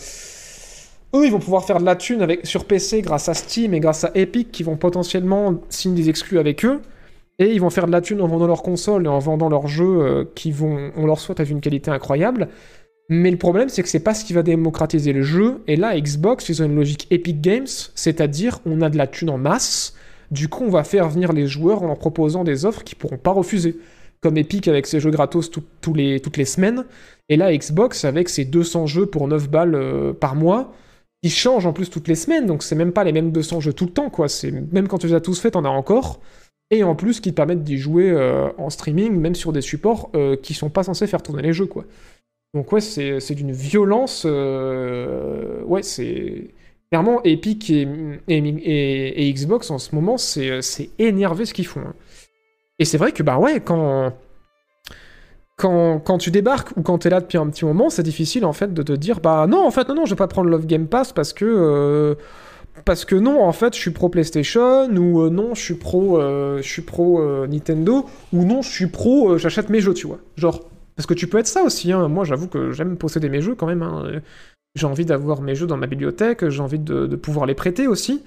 eux, 1.14 1.24
ils 1.24 1.30
vont 1.30 1.38
pouvoir 1.38 1.64
faire 1.64 1.78
de 1.80 1.84
la 1.84 1.96
thune 1.96 2.22
avec, 2.22 2.46
sur 2.46 2.64
PC 2.64 3.02
grâce 3.02 3.28
à 3.28 3.34
Steam 3.34 3.74
et 3.74 3.80
grâce 3.80 4.04
à 4.04 4.10
Epic, 4.14 4.50
qui 4.50 4.62
vont 4.62 4.76
potentiellement 4.76 5.54
signer 5.68 6.02
des 6.02 6.10
exclus 6.10 6.38
avec 6.38 6.64
eux. 6.64 6.80
Et 7.38 7.52
ils 7.52 7.60
vont 7.60 7.70
faire 7.70 7.86
de 7.86 7.92
la 7.92 8.00
thune 8.00 8.20
en 8.20 8.26
vendant 8.26 8.46
leurs 8.46 8.62
consoles 8.62 9.04
et 9.04 9.08
en 9.08 9.18
vendant 9.18 9.48
leurs 9.48 9.68
jeux 9.68 10.00
euh, 10.00 10.24
qui 10.34 10.50
vont, 10.50 10.90
on 10.96 11.06
leur 11.06 11.20
souhaite, 11.20 11.40
avec 11.40 11.52
une 11.52 11.60
qualité 11.60 11.90
incroyable. 11.90 12.48
Mais 13.08 13.30
le 13.30 13.38
problème, 13.38 13.68
c'est 13.68 13.82
que 13.82 13.88
c'est 13.88 14.00
pas 14.00 14.12
ce 14.12 14.24
qui 14.24 14.32
va 14.32 14.42
démocratiser 14.42 15.12
le 15.12 15.22
jeu. 15.22 15.62
Et 15.66 15.76
là, 15.76 15.98
Xbox, 15.98 16.48
ils 16.48 16.62
ont 16.62 16.66
une 16.66 16.74
logique 16.74 17.06
Epic 17.10 17.40
Games, 17.40 17.66
c'est-à-dire 17.94 18.58
on 18.66 18.82
a 18.82 18.90
de 18.90 18.98
la 18.98 19.06
thune 19.06 19.30
en 19.30 19.38
masse. 19.38 19.94
Du 20.30 20.48
coup, 20.48 20.64
on 20.64 20.70
va 20.70 20.84
faire 20.84 21.08
venir 21.08 21.32
les 21.32 21.46
joueurs 21.46 21.82
en 21.82 21.86
leur 21.86 21.98
proposant 21.98 22.44
des 22.44 22.64
offres 22.64 22.84
qu'ils 22.84 22.98
pourront 22.98 23.18
pas 23.18 23.32
refuser. 23.32 23.76
Comme 24.20 24.36
Epic 24.36 24.66
avec 24.68 24.86
ses 24.86 25.00
jeux 25.00 25.10
gratos 25.10 25.50
toutes 25.50 25.96
les 26.36 26.44
semaines. 26.44 26.84
Et 27.28 27.36
là, 27.36 27.56
Xbox 27.56 28.04
avec 28.04 28.28
ses 28.28 28.44
200 28.44 28.86
jeux 28.86 29.06
pour 29.06 29.28
9 29.28 29.48
balles 29.48 29.74
euh, 29.74 30.12
par 30.12 30.34
mois. 30.34 30.72
Ils 31.22 31.30
changent 31.30 31.66
en 31.66 31.72
plus 31.72 31.90
toutes 31.90 32.08
les 32.08 32.14
semaines, 32.14 32.46
donc 32.46 32.62
c'est 32.62 32.76
même 32.76 32.92
pas 32.92 33.02
les 33.02 33.12
mêmes 33.12 33.32
200 33.32 33.60
jeux 33.60 33.72
tout 33.72 33.86
le 33.86 33.90
temps, 33.90 34.08
quoi. 34.08 34.28
C'est 34.28 34.52
même 34.52 34.86
quand 34.86 34.98
tu 34.98 35.08
les 35.08 35.14
as 35.14 35.20
tous 35.20 35.40
faits, 35.40 35.54
t'en 35.54 35.64
as 35.64 35.68
encore. 35.68 36.20
Et 36.70 36.84
en 36.84 36.94
plus, 36.94 37.20
qui 37.20 37.30
te 37.30 37.34
permettent 37.34 37.64
d'y 37.64 37.78
jouer 37.78 38.10
euh, 38.10 38.50
en 38.58 38.70
streaming, 38.70 39.16
même 39.16 39.34
sur 39.34 39.52
des 39.52 39.60
supports 39.60 40.10
euh, 40.14 40.36
qui 40.36 40.54
sont 40.54 40.70
pas 40.70 40.84
censés 40.84 41.06
faire 41.06 41.22
tourner 41.22 41.42
les 41.42 41.52
jeux, 41.52 41.66
quoi. 41.66 41.84
Donc 42.54 42.72
ouais, 42.72 42.80
c'est 42.80 43.20
c'est 43.20 43.34
d'une 43.34 43.52
violence. 43.52 44.24
Ouais, 44.24 45.82
c'est 45.82 46.50
clairement 46.90 47.22
Epic 47.24 47.70
et, 47.70 49.32
Xbox 49.34 49.70
en 49.70 49.78
ce 49.78 49.94
moment, 49.94 50.18
c'est 50.18 50.62
c'est 50.62 50.90
énervé 50.98 51.44
ce 51.44 51.54
qu'ils 51.54 51.66
font. 51.66 51.80
hein. 51.80 51.94
Et 52.78 52.84
c'est 52.84 52.98
vrai 52.98 53.12
que 53.12 53.22
bah 53.22 53.38
ouais, 53.38 53.60
quand 53.60 54.12
quand, 55.56 55.98
quand 55.98 56.18
tu 56.18 56.30
débarques 56.30 56.76
ou 56.76 56.82
quand 56.82 56.98
t'es 56.98 57.10
là 57.10 57.20
depuis 57.20 57.36
un 57.36 57.48
petit 57.48 57.64
moment, 57.64 57.90
c'est 57.90 58.04
difficile 58.04 58.44
en 58.44 58.52
fait 58.52 58.72
de 58.72 58.82
te 58.82 58.92
dire 58.92 59.20
bah 59.20 59.46
non 59.48 59.66
en 59.66 59.70
fait 59.72 59.88
non 59.88 59.96
non 59.96 60.04
je 60.04 60.10
vais 60.10 60.16
pas 60.16 60.28
prendre 60.28 60.48
Love 60.48 60.66
Game 60.66 60.86
Pass 60.86 61.12
parce 61.12 61.32
que 61.32 61.44
euh, 61.44 62.14
parce 62.84 63.04
que 63.04 63.16
non 63.16 63.42
en 63.42 63.52
fait 63.52 63.74
je 63.74 63.80
suis 63.80 63.90
pro 63.90 64.08
PlayStation 64.08 64.88
ou 64.96 65.22
euh, 65.22 65.30
non 65.30 65.54
je 65.54 65.60
suis 65.60 65.74
pro 65.74 66.20
euh, 66.20 66.58
je 66.62 66.68
suis 66.68 66.82
pro 66.82 67.20
euh, 67.20 67.46
Nintendo 67.48 68.06
ou 68.32 68.44
non 68.44 68.62
je 68.62 68.70
suis 68.70 68.86
pro 68.86 69.32
euh, 69.32 69.38
j'achète 69.38 69.68
mes 69.68 69.80
jeux 69.80 69.94
tu 69.94 70.06
vois 70.06 70.20
genre 70.36 70.62
parce 70.94 71.06
que 71.06 71.14
tu 71.14 71.26
peux 71.26 71.38
être 71.38 71.48
ça 71.48 71.62
aussi 71.64 71.90
hein. 71.92 72.06
moi 72.06 72.24
j'avoue 72.24 72.46
que 72.46 72.70
j'aime 72.70 72.96
posséder 72.96 73.28
mes 73.28 73.40
jeux 73.40 73.56
quand 73.56 73.66
même 73.66 73.82
hein. 73.82 74.20
J'ai 74.74 74.86
envie 74.86 75.04
d'avoir 75.04 75.40
mes 75.40 75.54
jeux 75.54 75.66
dans 75.66 75.76
ma 75.76 75.86
bibliothèque 75.86 76.48
j'ai 76.48 76.60
envie 76.60 76.78
de, 76.78 77.16
pouvoir 77.16 77.46
les 77.46 77.54
prêter 77.54 77.86
aussi 77.86 78.22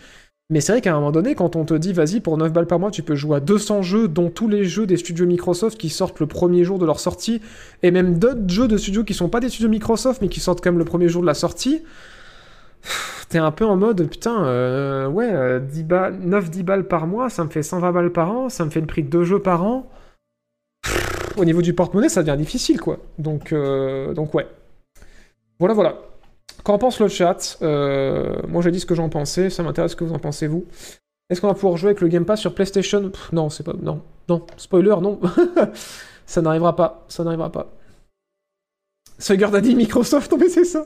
mais 0.51 0.59
c'est 0.59 0.73
vrai 0.73 0.81
qu'à 0.81 0.91
un 0.91 0.95
moment 0.95 1.13
donné, 1.13 1.33
quand 1.33 1.55
on 1.55 1.63
te 1.63 1.73
dit, 1.73 1.93
vas-y, 1.93 2.19
pour 2.19 2.37
9 2.37 2.51
balles 2.51 2.67
par 2.67 2.77
mois, 2.77 2.91
tu 2.91 3.03
peux 3.03 3.15
jouer 3.15 3.37
à 3.37 3.39
200 3.39 3.83
jeux, 3.83 4.09
dont 4.09 4.29
tous 4.29 4.49
les 4.49 4.65
jeux 4.65 4.85
des 4.85 4.97
studios 4.97 5.25
Microsoft 5.25 5.77
qui 5.77 5.87
sortent 5.87 6.19
le 6.19 6.25
premier 6.25 6.65
jour 6.65 6.77
de 6.77 6.85
leur 6.85 6.99
sortie, 6.99 7.41
et 7.83 7.91
même 7.91 8.19
d'autres 8.19 8.49
jeux 8.49 8.67
de 8.67 8.75
studios 8.75 9.05
qui 9.05 9.13
sont 9.13 9.29
pas 9.29 9.39
des 9.39 9.47
studios 9.47 9.69
Microsoft, 9.69 10.21
mais 10.21 10.27
qui 10.27 10.41
sortent 10.41 10.61
quand 10.61 10.71
même 10.71 10.79
le 10.79 10.83
premier 10.83 11.07
jour 11.07 11.21
de 11.21 11.27
la 11.27 11.35
sortie, 11.35 11.83
t'es 13.29 13.37
un 13.37 13.51
peu 13.51 13.65
en 13.65 13.77
mode, 13.77 14.09
putain, 14.09 14.43
euh, 14.43 15.07
ouais, 15.07 15.29
euh, 15.31 15.59
10 15.61 15.83
balles, 15.83 16.19
9-10 16.19 16.63
balles 16.63 16.87
par 16.87 17.07
mois, 17.07 17.29
ça 17.29 17.45
me 17.45 17.49
fait 17.49 17.63
120 17.63 17.93
balles 17.93 18.11
par 18.11 18.31
an, 18.31 18.49
ça 18.49 18.65
me 18.65 18.71
fait 18.71 18.81
le 18.81 18.87
prix 18.87 19.03
de 19.03 19.09
deux 19.09 19.23
jeux 19.23 19.39
par 19.39 19.63
an. 19.63 19.89
Au 21.37 21.45
niveau 21.45 21.61
du 21.61 21.73
porte-monnaie, 21.73 22.09
ça 22.09 22.23
devient 22.23 22.37
difficile, 22.37 22.81
quoi. 22.81 22.97
Donc, 23.19 23.53
euh, 23.53 24.13
donc 24.13 24.33
ouais. 24.33 24.47
Voilà, 25.59 25.73
voilà. 25.73 26.10
Qu'en 26.63 26.77
pense 26.77 26.99
le 26.99 27.07
chat? 27.07 27.57
Euh, 27.61 28.35
Moi 28.47 28.61
j'ai 28.61 28.71
dit 28.71 28.79
ce 28.79 28.85
que 28.85 28.95
j'en 28.95 29.09
pensais, 29.09 29.49
ça 29.49 29.63
m'intéresse 29.63 29.91
ce 29.91 29.95
que 29.95 30.03
vous 30.03 30.13
en 30.13 30.19
pensez 30.19 30.47
vous. 30.47 30.65
Est-ce 31.29 31.39
qu'on 31.39 31.47
va 31.47 31.53
pouvoir 31.53 31.77
jouer 31.77 31.89
avec 31.89 32.01
le 32.01 32.09
Game 32.09 32.25
Pass 32.25 32.41
sur 32.41 32.53
PlayStation? 32.53 33.11
Non, 33.31 33.49
c'est 33.49 33.63
pas. 33.63 33.73
Non, 33.81 34.01
non. 34.27 34.45
Spoiler, 34.57 34.95
non. 35.01 35.19
ça 36.25 36.41
n'arrivera 36.41 36.75
pas. 36.75 37.05
Ça 37.07 37.23
n'arrivera 37.23 37.51
pas. 37.51 37.71
Sugar 39.17 39.51
Daddy, 39.51 39.75
Microsoft, 39.75 40.31
non 40.31 40.37
mais 40.37 40.49
c'est 40.49 40.65
ça. 40.65 40.85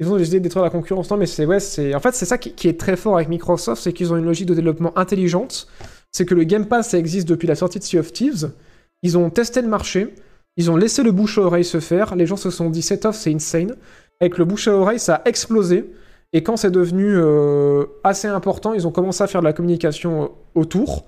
Ils 0.00 0.08
ont 0.10 0.16
décidé 0.16 0.38
de 0.38 0.42
détruire 0.42 0.64
la 0.64 0.70
concurrence. 0.70 1.10
Non 1.10 1.16
mais 1.16 1.26
c'est 1.26 1.46
ouais, 1.46 1.60
c'est 1.60 1.94
en 1.94 2.00
fait 2.00 2.14
c'est 2.14 2.26
ça 2.26 2.36
qui, 2.36 2.68
est 2.68 2.78
très 2.78 2.96
fort 2.96 3.16
avec 3.16 3.28
Microsoft, 3.28 3.82
c'est 3.82 3.92
qu'ils 3.92 4.12
ont 4.12 4.16
une 4.16 4.24
logique 4.24 4.46
de 4.46 4.54
développement 4.54 4.96
intelligente. 4.98 5.68
C'est 6.10 6.26
que 6.26 6.34
le 6.34 6.44
Game 6.44 6.66
Pass 6.66 6.90
ça 6.90 6.98
existe 6.98 7.28
depuis 7.28 7.46
la 7.46 7.54
sortie 7.54 7.78
de 7.78 7.84
Sea 7.84 7.98
of 7.98 8.12
Thieves. 8.12 8.50
Ils 9.02 9.16
ont 9.16 9.30
testé 9.30 9.62
le 9.62 9.68
marché, 9.68 10.14
ils 10.56 10.70
ont 10.70 10.76
laissé 10.76 11.02
le 11.02 11.12
bouche 11.12 11.38
à 11.38 11.42
oreille 11.42 11.64
se 11.64 11.80
faire. 11.80 12.16
Les 12.16 12.26
gens 12.26 12.36
se 12.36 12.50
sont 12.50 12.70
dit 12.70 12.82
set 12.82 13.04
off 13.06 13.16
c'est 13.16 13.32
insane. 13.32 13.76
Avec 14.20 14.38
le 14.38 14.44
bouche 14.44 14.68
à 14.68 14.74
oreille 14.74 14.98
ça 14.98 15.16
a 15.16 15.28
explosé. 15.28 15.92
Et 16.32 16.42
quand 16.42 16.56
c'est 16.56 16.72
devenu 16.72 17.14
euh, 17.16 17.84
assez 18.02 18.26
important, 18.26 18.74
ils 18.74 18.88
ont 18.88 18.90
commencé 18.90 19.22
à 19.22 19.28
faire 19.28 19.40
de 19.40 19.46
la 19.46 19.52
communication 19.52 20.24
euh, 20.24 20.26
autour. 20.56 21.06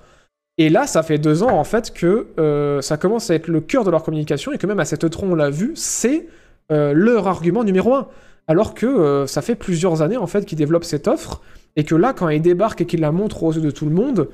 Et 0.56 0.70
là, 0.70 0.86
ça 0.86 1.02
fait 1.02 1.18
deux 1.18 1.42
ans 1.42 1.50
en 1.50 1.64
fait 1.64 1.92
que 1.92 2.28
euh, 2.38 2.80
ça 2.80 2.96
commence 2.96 3.28
à 3.28 3.34
être 3.34 3.48
le 3.48 3.60
cœur 3.60 3.84
de 3.84 3.90
leur 3.90 4.04
communication 4.04 4.52
et 4.52 4.58
que 4.58 4.66
même 4.68 4.78
à 4.78 4.84
cette 4.84 5.04
E3, 5.04 5.24
on 5.24 5.34
l'a 5.34 5.50
vu, 5.50 5.72
c'est 5.74 6.26
leur 6.70 7.28
argument 7.28 7.62
numéro 7.62 7.94
un. 7.94 8.08
Alors 8.48 8.74
que 8.74 9.24
ça 9.28 9.40
fait 9.40 9.54
plusieurs 9.54 10.02
années 10.02 10.16
en 10.16 10.26
fait 10.26 10.44
qu'ils 10.44 10.58
développent 10.58 10.84
cette 10.84 11.06
offre 11.06 11.40
et 11.76 11.84
que 11.84 11.94
là, 11.94 12.12
quand 12.12 12.28
ils 12.28 12.42
débarquent 12.42 12.80
et 12.80 12.86
qu'ils 12.86 13.00
la 13.00 13.12
montrent 13.12 13.44
aux 13.44 13.52
yeux 13.52 13.60
de 13.60 13.70
tout 13.70 13.84
le 13.84 13.92
monde, 13.92 14.28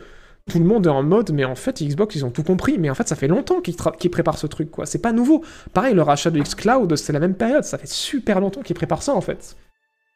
tout 0.51 0.59
le 0.59 0.65
monde 0.65 0.87
est 0.87 0.91
en 0.91 1.03
mode, 1.03 1.33
mais 1.33 1.45
en 1.45 1.55
fait, 1.55 1.83
Xbox, 1.83 2.17
ils 2.17 2.25
ont 2.25 2.31
tout 2.31 2.43
compris. 2.43 2.79
Mais 2.79 2.91
en 2.91 2.95
fait, 2.95 3.09
ça 3.09 3.17
fait 3.17 3.29
longtemps 3.29 3.61
qu'ils 3.61 4.11
préparent 4.11 4.39
ce 4.39 4.47
truc, 4.47 4.71
quoi. 4.71 4.87
C'est 4.87 5.01
pas 5.01 5.13
nouveau. 5.13 5.45
Pareil, 5.73 5.95
le 5.95 6.03
rachat 6.03 6.31
de 6.31 6.41
xCloud, 6.41 6.97
c'est 6.97 7.13
la 7.13 7.21
même 7.21 7.35
période. 7.35 7.65
Ça 7.65 7.79
fait 7.79 7.89
super 7.89 8.41
longtemps 8.41 8.63
qu'ils 8.63 8.77
préparent 8.77 9.03
ça, 9.03 9.15
en 9.15 9.21
fait. 9.21 9.57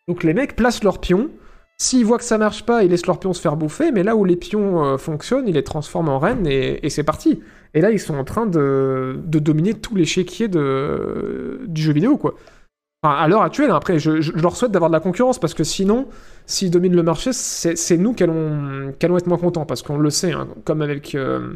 Donc 0.09 0.23
les 0.25 0.35
mecs 0.35 0.57
placent 0.57 0.83
leurs 0.83 1.01
pions. 1.01 1.31
S'ils 1.79 2.07
voient 2.07 2.19
que 2.19 2.25
ça 2.25 2.39
marche 2.39 2.65
pas, 2.65 2.85
ils 2.85 2.91
laissent 2.91 3.07
leurs 3.07 3.21
pions 3.21 3.35
se 3.35 3.41
faire 3.41 3.57
bouffer, 3.57 3.93
mais 3.93 4.03
là 4.03 4.17
où 4.17 4.25
les 4.25 4.37
pions 4.37 4.83
euh, 4.83 4.97
fonctionnent, 4.97 5.47
ils 5.47 5.55
les 5.55 5.63
transforment 5.63 6.09
en 6.09 6.19
reines 6.19 6.47
et, 6.47 6.89
c'est 6.89 7.03
parti. 7.03 7.43
Et 7.75 7.83
là, 7.83 7.91
ils 7.91 8.01
sont 8.01 8.17
en 8.17 8.25
train 8.25 8.47
de, 8.47 9.21
de 9.23 9.39
dominer 9.39 9.75
tous 9.75 9.95
les 9.95 10.07
chéquiers 10.07 10.49
de, 10.49 11.61
du 11.67 11.83
jeu 11.83 11.93
vidéo, 11.93 12.17
quoi. 12.17 12.35
Enfin, 13.03 13.15
à 13.15 13.29
l'heure 13.29 13.43
actuelle, 13.43 13.71
après, 13.73 13.99
je 13.99 14.33
leur 14.33 14.57
souhaite 14.57 14.73
d'avoir 14.73 14.91
de 14.91 14.97
la 14.97 15.01
concurrence 15.01 15.39
parce 15.39 15.53
que 15.53 15.65
sinon, 15.65 16.09
s'ils 16.47 16.71
dominent 16.71 16.95
le 16.95 17.03
marché, 17.03 17.33
c'est 17.33 17.97
nous 17.97 18.15
qui 18.15 18.23
allons, 18.23 18.93
être 19.01 19.27
moins 19.27 19.39
contents 19.39 19.67
parce 19.67 19.83
qu'on 19.83 19.99
le 19.99 20.11
sait, 20.11 20.33
hein, 20.33 20.49
comme 20.65 20.81
avec, 20.81 21.15
euh, 21.15 21.55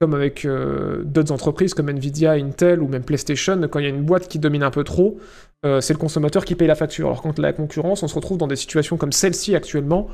avec 0.00 0.44
euh, 0.44 1.02
d'autres 1.04 1.32
entreprises 1.32 1.74
comme 1.74 1.88
Nvidia, 1.88 2.32
Intel 2.32 2.80
ou 2.80 2.88
même 2.88 3.02
PlayStation, 3.02 3.60
quand 3.68 3.80
il 3.80 3.82
y 3.82 3.86
a 3.86 3.90
une 3.90 4.04
boîte 4.04 4.28
qui 4.28 4.38
domine 4.38 4.62
un 4.62 4.70
peu 4.70 4.84
trop, 4.84 5.18
euh, 5.64 5.80
c'est 5.80 5.92
le 5.92 5.98
consommateur 5.98 6.44
qui 6.44 6.54
paye 6.54 6.68
la 6.68 6.76
facture. 6.76 7.08
Alors 7.08 7.22
quand 7.22 7.38
la 7.38 7.52
concurrence, 7.52 8.02
on 8.04 8.08
se 8.08 8.14
retrouve 8.14 8.38
dans 8.38 8.46
des 8.46 8.56
situations 8.56 8.96
comme 8.96 9.12
celle-ci 9.12 9.54
actuellement, 9.54 10.08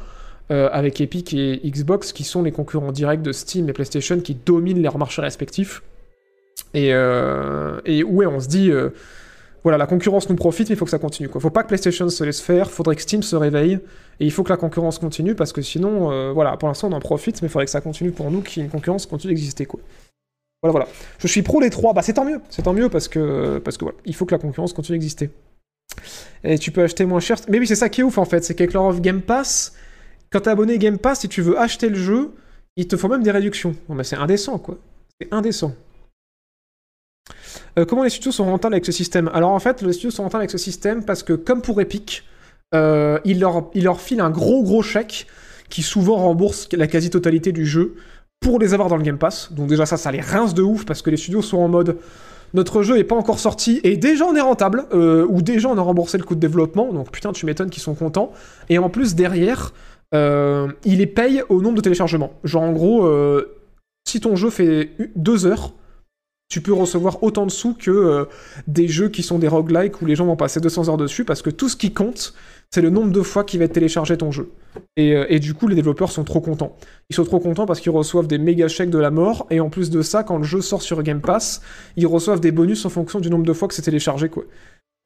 avec 0.51 1.03
Epic 1.03 1.35
et 1.35 1.61
Xbox, 1.63 2.15
qui 2.15 2.25
sont 2.25 2.43
les 2.43 2.53
concurrents 2.53 2.91
directs 2.91 3.21
de 3.21 3.33
Steam 3.33 3.69
et 3.69 3.75
PlayStation, 3.75 4.19
qui 4.19 4.35
dominent 4.35 4.83
leurs 4.83 4.97
marchés 4.97 5.21
respectifs. 5.21 5.83
Et, 6.73 6.89
et 6.89 8.03
ouais, 8.03 8.25
on 8.25 8.41
se 8.41 8.49
dit, 8.49 8.73
voilà, 9.63 9.79
la 9.79 9.87
concurrence 9.87 10.29
nous 10.29 10.37
profite, 10.37 10.69
mais 10.69 10.75
il 10.75 10.79
faut 10.79 10.85
que 10.85 10.91
ça 10.91 10.99
continue. 10.99 11.29
Quoi. 11.29 11.41
Faut 11.41 11.51
pas 11.51 11.63
que 11.63 11.69
PlayStation 11.69 12.09
se 12.09 12.25
laisse 12.25 12.41
faire, 12.41 12.71
faudrait 12.71 12.97
que 12.97 13.03
Steam 13.03 13.23
se 13.23 13.37
réveille, 13.37 13.81
et 14.21 14.25
il 14.25 14.31
faut 14.33 14.45
que 14.45 14.51
la 14.51 14.57
concurrence 14.57 14.99
continue, 14.99 15.35
parce 15.35 15.53
que 15.53 15.63
sinon, 15.63 16.11
euh, 16.11 16.33
voilà, 16.33 16.57
pour 16.57 16.69
l'instant 16.69 16.89
on 16.89 16.93
en 16.93 17.01
profite, 17.01 17.43
mais 17.43 17.49
il 17.49 17.51
faudrait 17.51 17.65
que 17.65 17.71
ça 17.71 17.81
continue 17.81 18.13
pour 18.13 18.31
nous, 18.31 18.41
qu'il 18.41 18.61
y 18.61 18.63
ait 18.63 18.67
une 18.67 18.71
concurrence 18.71 19.07
continue 19.07 19.35
d'exister. 19.35 19.67
Voilà, 20.63 20.73
voilà. 20.73 20.89
Je 21.19 21.27
suis 21.27 21.43
pro 21.43 21.61
les 21.61 21.71
trois, 21.71 21.93
bah 21.93 22.03
c'est 22.03 22.15
tant 22.15 22.25
mieux, 22.25 22.41
c'est 22.51 22.63
tant 22.63 22.73
mieux, 22.73 22.89
parce 22.89 23.09
que, 23.09 23.59
parce 23.59 23.77
que 23.77 23.85
voilà, 23.85 23.99
il 24.05 24.15
faut 24.15 24.27
que 24.27 24.35
la 24.35 24.39
concurrence 24.39 24.73
continue 24.73 24.99
d'exister. 24.99 25.31
Et 26.45 26.59
tu 26.59 26.71
peux 26.71 26.83
acheter 26.83 27.05
moins 27.05 27.21
cher. 27.21 27.39
Mais 27.49 27.59
oui, 27.59 27.67
c'est 27.67 27.75
ça 27.75 27.89
qui 27.89 28.01
est 28.01 28.05
ouf 28.05 28.19
en 28.19 28.25
fait, 28.25 28.45
c'est 28.45 28.55
qu'avec 28.55 28.73
leur 28.73 28.85
offre 28.85 29.01
Game 29.01 29.23
Pass, 29.23 29.75
quand 30.31 30.41
t'es 30.41 30.51
abonné 30.51 30.79
Game 30.79 30.99
Pass, 30.99 31.21
si 31.21 31.29
tu 31.29 31.43
veux 31.43 31.59
acheter 31.59 31.89
le 31.89 31.97
jeu, 31.97 32.33
ils 32.77 32.87
te 32.87 32.97
font 32.97 33.09
même 33.09 33.23
des 33.23 33.31
réductions. 33.31 33.75
Bon, 33.89 33.95
bah, 33.97 34.05
c'est 34.05 34.17
indécent 34.17 34.59
quoi. 34.59 34.79
C'est 35.21 35.33
indécent. 35.33 35.75
Euh, 37.79 37.85
comment 37.85 38.03
les 38.03 38.11
studios 38.11 38.33
sont 38.33 38.45
rentables 38.45 38.75
avec 38.75 38.87
ce 38.87 38.93
système? 38.93 39.31
Alors 39.33 39.51
en 39.51 39.59
fait, 39.59 39.83
les 39.83 39.93
studios 39.93 40.11
sont 40.11 40.23
rentables 40.23 40.43
avec 40.43 40.51
ce 40.51 40.59
système 40.59 41.05
parce 41.05 41.23
que, 41.23 41.33
comme 41.33 41.63
pour 41.63 41.81
Epic, 41.81 42.25
euh, 42.75 43.19
ils, 43.25 43.41
leur, 43.41 43.71
ils 43.75 43.85
leur 43.85 44.01
filent 44.01 44.21
un 44.21 44.31
gros 44.31 44.63
gros 44.63 44.83
chèque 44.83 45.27
qui 45.69 45.83
souvent 45.83 46.17
rembourse 46.17 46.69
la 46.73 46.87
quasi-totalité 46.87 47.53
du 47.53 47.67
jeu 47.67 47.95
pour 48.41 48.59
les 48.59 48.75
avoir 48.75 48.89
dans 48.89 48.97
le 48.97 49.03
Game 49.03 49.19
Pass. 49.19 49.53
Donc 49.53 49.69
déjà 49.69 49.87
ça, 49.87 49.97
ça 49.97 50.13
les 50.13 50.21
rince 50.21 50.55
de 50.55 50.63
ouf 50.63 50.85
parce 50.85 51.03
que 51.03 51.11
les 51.11 51.17
studios 51.17 51.43
sont 51.43 51.59
en 51.59 51.69
mode 51.69 51.99
notre 52.55 52.83
jeu 52.83 52.99
est 52.99 53.05
pas 53.05 53.17
encore 53.17 53.39
sorti 53.39 53.81
et 53.85 53.97
déjà 53.97 54.25
on 54.25 54.35
est 54.35 54.41
rentable 54.41 54.87
euh, 54.93 55.27
ou 55.29 55.43
déjà 55.43 55.69
on 55.69 55.77
a 55.77 55.83
remboursé 55.83 56.19
le 56.19 56.25
coût 56.25 56.35
de 56.35 56.41
développement. 56.41 56.93
Donc 56.93 57.11
putain, 57.11 57.33
tu 57.33 57.47
m'étonnes 57.47 57.71
qu'ils 57.71 57.83
sont 57.83 57.95
contents. 57.95 58.33
Et 58.69 58.79
en 58.79 58.89
plus 58.89 59.15
derrière, 59.15 59.73
euh, 60.15 60.69
ils 60.85 60.99
les 60.99 61.07
payent 61.07 61.43
au 61.49 61.61
nombre 61.61 61.77
de 61.77 61.83
téléchargements. 61.83 62.33
Genre 62.45 62.63
en 62.63 62.73
gros, 62.73 63.07
euh, 63.07 63.59
si 64.07 64.21
ton 64.21 64.37
jeu 64.37 64.51
fait 64.51 64.91
deux 65.17 65.47
heures, 65.47 65.75
tu 66.49 66.63
peux 66.63 66.73
recevoir 66.73 67.23
autant 67.23 67.45
de 67.45 67.51
sous 67.51 67.75
que 67.75 67.91
euh, 67.91 68.25
des 68.67 68.89
jeux 68.89 69.09
qui 69.09 69.23
sont 69.23 69.39
des 69.39 69.49
roguelikes 69.49 70.01
où 70.01 70.07
les 70.07 70.17
gens 70.17 70.25
vont 70.25 70.37
passer 70.37 70.61
200 70.61 70.89
heures 70.89 70.97
dessus 70.97 71.25
parce 71.25 71.43
que 71.43 71.51
tout 71.51 71.69
ce 71.69 71.77
qui 71.77 71.93
compte, 71.93 72.35
c'est 72.71 72.81
le 72.81 72.91
nombre 72.91 73.13
de 73.13 73.21
fois 73.23 73.45
qu'il 73.45 73.59
va 73.59 73.67
être 73.67 73.73
téléchargé 73.73 74.17
ton 74.17 74.31
jeu. 74.31 74.51
Et, 74.97 75.15
euh, 75.15 75.27
et 75.29 75.41
du 75.41 75.53
coup, 75.53 75.69
les 75.69 75.75
développeurs 75.75 76.11
sont 76.11 76.25
trop 76.25 76.41
contents. 76.41 76.77
Ils 77.11 77.17
sont 77.17 77.25
trop 77.25 77.39
contents 77.39 77.67
parce 77.67 77.81
qu'ils 77.81 77.93
reçoivent 77.93 78.27
des 78.27 78.39
méga 78.39 78.69
chèques 78.69 78.91
de 78.91 78.99
la 78.99 79.11
mort, 79.11 79.47
et 79.51 79.61
en 79.61 79.69
plus 79.69 79.91
de 79.91 80.01
ça, 80.01 80.23
quand 80.23 80.39
le 80.39 80.45
jeu 80.45 80.63
sort 80.63 80.83
sur 80.83 81.03
Game 81.03 81.21
Pass, 81.21 81.61
ils 81.97 82.07
reçoivent 82.07 82.41
des 82.41 82.53
bonus 82.53 82.85
en 82.87 82.91
fonction 82.91 83.21
du 83.21 83.31
nombre 83.31 83.45
de 83.45 83.53
fois 83.53 83.69
que 83.69 83.75
c'est 83.75 83.83
téléchargé, 83.83 84.31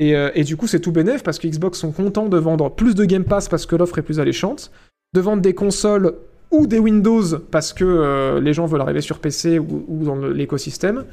euh, 0.01 0.31
et 0.35 0.45
du 0.45 0.57
coup, 0.57 0.67
c'est 0.67 0.81
tout 0.81 0.93
bénef 0.93 1.23
parce 1.23 1.39
que 1.39 1.47
Xbox 1.47 1.79
sont 1.79 1.93
contents 1.93 2.29
de 2.29 2.39
vendre 2.39 2.71
plus 2.71 2.95
de 2.95 3.05
Game 3.05 3.25
Pass 3.25 3.49
parce 3.49 3.67
que 3.67 3.77
l'offre 3.77 3.99
est 3.99 4.03
plus 4.03 4.21
alléchante, 4.21 4.73
de 5.13 5.21
vendre 5.21 5.43
des 5.43 5.55
consoles 5.55 6.15
ou 6.53 6.67
des 6.67 6.79
Windows 6.79 7.39
parce 7.51 7.73
que 7.73 7.85
euh, 7.85 8.41
les 8.41 8.53
gens 8.55 8.67
veulent 8.67 8.81
arriver 8.83 9.01
sur 9.01 9.19
PC 9.19 9.59
ou, 9.59 10.05
dans 10.05 10.17
l'écosystème, 10.17 11.05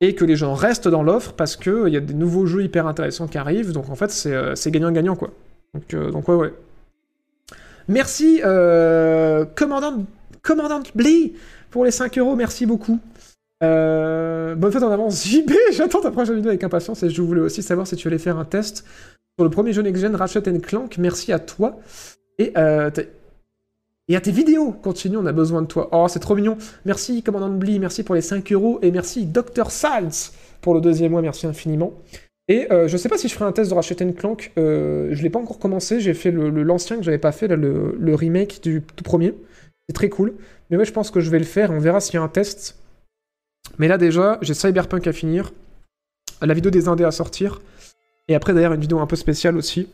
et 0.00 0.14
que 0.14 0.24
les 0.24 0.36
gens 0.36 0.54
restent 0.54 0.88
dans 0.88 1.02
l'offre 1.02 1.32
parce 1.32 1.56
qu'il 1.56 1.88
y 1.88 1.96
a 1.96 2.00
des 2.00 2.14
nouveaux 2.14 2.46
jeux 2.46 2.62
hyper 2.62 2.86
intéressants 2.86 3.26
qui 3.26 3.38
arrivent, 3.38 3.72
donc 3.72 3.90
en 3.90 3.96
fait, 3.96 4.10
c'est 4.10 4.32
euh, 4.32 4.54
gagnant-gagnant, 4.66 5.16
quoi. 5.16 5.30
Donc, 5.74 5.94
euh, 5.94 6.10
donc 6.10 6.28
ouais, 6.28 6.36
ouais. 6.36 6.54
Merci, 7.88 8.40
euh, 8.44 9.44
commandant, 9.56 10.04
commandant 10.42 10.82
Blee, 10.94 11.32
pour 11.70 11.84
les 11.84 11.90
5 11.90 12.16
euros, 12.18 12.36
merci 12.36 12.66
beaucoup. 12.66 13.00
Euh, 13.64 14.54
bonne 14.54 14.70
fête 14.70 14.82
en 14.82 14.90
avance, 14.92 15.26
JB, 15.26 15.50
j'attends 15.72 16.00
ta 16.00 16.10
prochaine 16.10 16.36
vidéo 16.36 16.50
avec 16.50 16.62
impatience 16.62 17.02
et 17.02 17.10
je 17.10 17.22
voulais 17.22 17.40
aussi 17.40 17.62
savoir 17.62 17.86
si 17.86 17.96
tu 17.96 18.06
allais 18.06 18.18
faire 18.18 18.38
un 18.38 18.44
test 18.44 18.84
sur 19.36 19.44
le 19.44 19.50
premier 19.50 19.72
jeu 19.72 19.82
next-gen 19.82 20.14
Ratchet 20.14 20.42
Clank, 20.60 20.98
merci 20.98 21.32
à 21.32 21.38
toi. 21.38 21.78
Et, 22.38 22.52
euh, 22.56 22.90
et 24.08 24.16
à 24.16 24.20
tes 24.20 24.30
vidéos, 24.32 24.72
continue, 24.72 25.16
on 25.16 25.26
a 25.26 25.32
besoin 25.32 25.62
de 25.62 25.66
toi. 25.66 25.88
Oh, 25.92 26.06
c'est 26.08 26.18
trop 26.20 26.34
mignon. 26.34 26.56
Merci, 26.84 27.22
commandant 27.22 27.50
Blee, 27.50 27.78
merci 27.78 28.02
pour 28.02 28.14
les 28.14 28.20
5 28.22 28.50
euros 28.52 28.78
et 28.82 28.90
merci 28.90 29.26
Dr. 29.26 29.70
Salz 29.70 30.32
pour 30.60 30.74
le 30.74 30.80
deuxième 30.80 31.12
mois, 31.12 31.22
merci 31.22 31.46
infiniment. 31.46 31.92
Et 32.48 32.72
euh, 32.72 32.88
je 32.88 32.96
sais 32.96 33.10
pas 33.10 33.18
si 33.18 33.28
je 33.28 33.34
ferai 33.34 33.44
un 33.44 33.52
test 33.52 33.68
de 33.70 33.74
Ratchet 33.74 33.94
Clank, 34.14 34.52
euh, 34.58 35.08
je 35.12 35.22
l'ai 35.22 35.28
pas 35.30 35.38
encore 35.38 35.58
commencé, 35.58 36.00
j'ai 36.00 36.14
fait 36.14 36.30
le- 36.30 36.48
le- 36.48 36.62
l'ancien 36.62 36.96
que 36.96 37.02
j'avais 37.02 37.18
pas 37.18 37.32
fait, 37.32 37.46
le 37.48 38.14
remake 38.14 38.62
du 38.62 38.82
tout 38.96 39.04
premier. 39.04 39.34
C'est 39.86 39.92
très 39.94 40.08
cool. 40.08 40.34
Mais 40.70 40.76
ouais, 40.76 40.84
je 40.86 40.92
pense 40.92 41.10
que 41.10 41.20
je 41.20 41.30
vais 41.30 41.38
le 41.38 41.44
faire, 41.44 41.70
on 41.70 41.78
verra 41.78 42.00
s'il 42.00 42.14
y 42.14 42.16
a 42.16 42.22
un 42.22 42.28
test. 42.28 42.76
Mais 43.78 43.86
là 43.88 43.98
déjà, 43.98 44.38
j'ai 44.40 44.54
Cyberpunk 44.54 45.06
à 45.06 45.12
finir, 45.12 45.52
la 46.40 46.54
vidéo 46.54 46.70
des 46.70 46.88
indés 46.88 47.04
à 47.04 47.10
sortir, 47.10 47.60
et 48.28 48.34
après 48.34 48.54
d'ailleurs 48.54 48.72
une 48.72 48.80
vidéo 48.80 48.98
un 49.00 49.06
peu 49.06 49.16
spéciale 49.16 49.56
aussi 49.56 49.88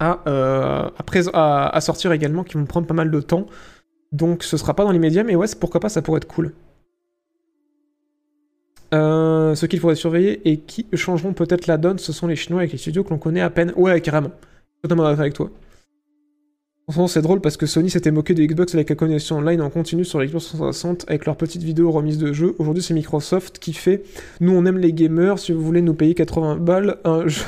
à, 0.00 0.20
euh, 0.26 0.88
à, 1.32 1.80
sortir 1.80 2.12
également, 2.12 2.44
qui 2.44 2.54
vont 2.54 2.66
prendre 2.66 2.86
pas 2.86 2.94
mal 2.94 3.10
de 3.10 3.20
temps. 3.20 3.46
Donc 4.12 4.42
ce 4.42 4.56
sera 4.56 4.74
pas 4.74 4.84
dans 4.84 4.92
l'immédiat, 4.92 5.24
mais 5.24 5.34
ouais, 5.34 5.46
pourquoi 5.58 5.80
pas, 5.80 5.88
ça 5.88 6.02
pourrait 6.02 6.18
être 6.18 6.28
cool. 6.28 6.52
Euh, 8.92 9.54
ce 9.54 9.66
qu'il 9.66 9.80
faudrait 9.80 9.96
surveiller 9.96 10.48
et 10.48 10.58
qui 10.58 10.86
changeront 10.92 11.32
peut-être 11.32 11.66
la 11.66 11.78
donne, 11.78 11.98
ce 11.98 12.12
sont 12.12 12.26
les 12.26 12.36
Chinois 12.36 12.60
avec 12.60 12.72
les 12.72 12.78
studios 12.78 13.02
que 13.02 13.10
l'on 13.10 13.18
connaît 13.18 13.40
à 13.40 13.50
peine. 13.50 13.72
Ouais, 13.76 14.00
carrément. 14.00 14.30
Totalement 14.82 15.04
d'accord 15.04 15.20
avec 15.20 15.34
toi. 15.34 15.50
Moment, 16.86 17.08
c'est 17.08 17.22
drôle 17.22 17.40
parce 17.40 17.56
que 17.56 17.64
Sony 17.64 17.88
s'était 17.88 18.10
moqué 18.10 18.34
de 18.34 18.44
Xbox 18.44 18.74
avec 18.74 18.90
la 18.90 18.94
connexion 18.94 19.38
online 19.38 19.62
en 19.62 19.70
continu 19.70 20.04
sur 20.04 20.20
l'Xbox 20.20 20.48
360 20.48 21.06
avec 21.08 21.24
leurs 21.24 21.36
petites 21.36 21.62
vidéos 21.62 21.90
remises 21.90 22.18
de 22.18 22.34
jeux. 22.34 22.54
Aujourd'hui, 22.58 22.82
c'est 22.82 22.92
Microsoft 22.92 23.58
qui 23.58 23.72
fait 23.72 24.02
Nous, 24.40 24.54
on 24.54 24.66
aime 24.66 24.76
les 24.76 24.92
gamers, 24.92 25.38
si 25.38 25.52
vous 25.52 25.62
voulez 25.62 25.80
nous 25.80 25.94
payer 25.94 26.14
80 26.14 26.56
balles, 26.56 26.98
un 27.04 27.26
jeu. 27.26 27.46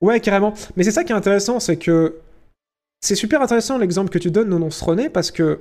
Ouais, 0.00 0.20
carrément. 0.20 0.54
Mais 0.76 0.84
c'est 0.84 0.90
ça 0.90 1.04
qui 1.04 1.12
est 1.12 1.16
intéressant, 1.16 1.60
c'est 1.60 1.76
que 1.76 2.16
c'est 3.00 3.14
super 3.14 3.40
intéressant 3.42 3.78
l'exemple 3.78 4.10
que 4.10 4.18
tu 4.18 4.30
donnes, 4.30 4.48
Nononce 4.48 4.80
René, 4.82 5.08
parce 5.08 5.30
que 5.30 5.60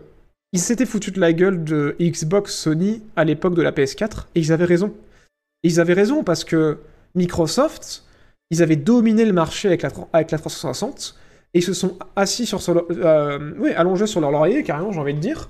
ils 0.52 0.60
s'étaient 0.60 0.86
foutus 0.86 1.14
de 1.14 1.20
la 1.20 1.32
gueule 1.32 1.64
de 1.64 1.95
Xbox, 2.02 2.56
Sony 2.56 3.03
à 3.16 3.24
l'époque 3.24 3.53
de 3.53 3.61
la 3.61 3.72
PS4, 3.72 4.26
et 4.36 4.40
ils 4.40 4.52
avaient 4.52 4.66
raison. 4.66 4.94
Ils 5.64 5.80
avaient 5.80 5.94
raison 5.94 6.24
parce 6.24 6.44
que 6.44 6.80
Microsoft, 7.16 8.03
ils 8.49 8.64
avaient 8.64 8.76
dominé 8.76 9.26
le 9.26 9.34
marché 9.34 9.68
avec 9.68 9.84
la, 9.84 9.90
avec 10.14 10.32
la 10.32 10.38
360 10.38 11.16
et 11.53 11.60
ils 11.60 11.64
se 11.64 11.74
sont 11.74 11.98
assis 12.16 12.45
sur, 12.45 12.60
euh, 12.68 13.53
oui, 13.57 13.72
allongés 13.72 14.07
sur 14.07 14.22
leur 14.22 14.32
laurier, 14.32 14.64
carrément, 14.64 14.91
j'ai 14.91 14.99
envie 14.99 15.14
de 15.14 15.20
dire, 15.20 15.49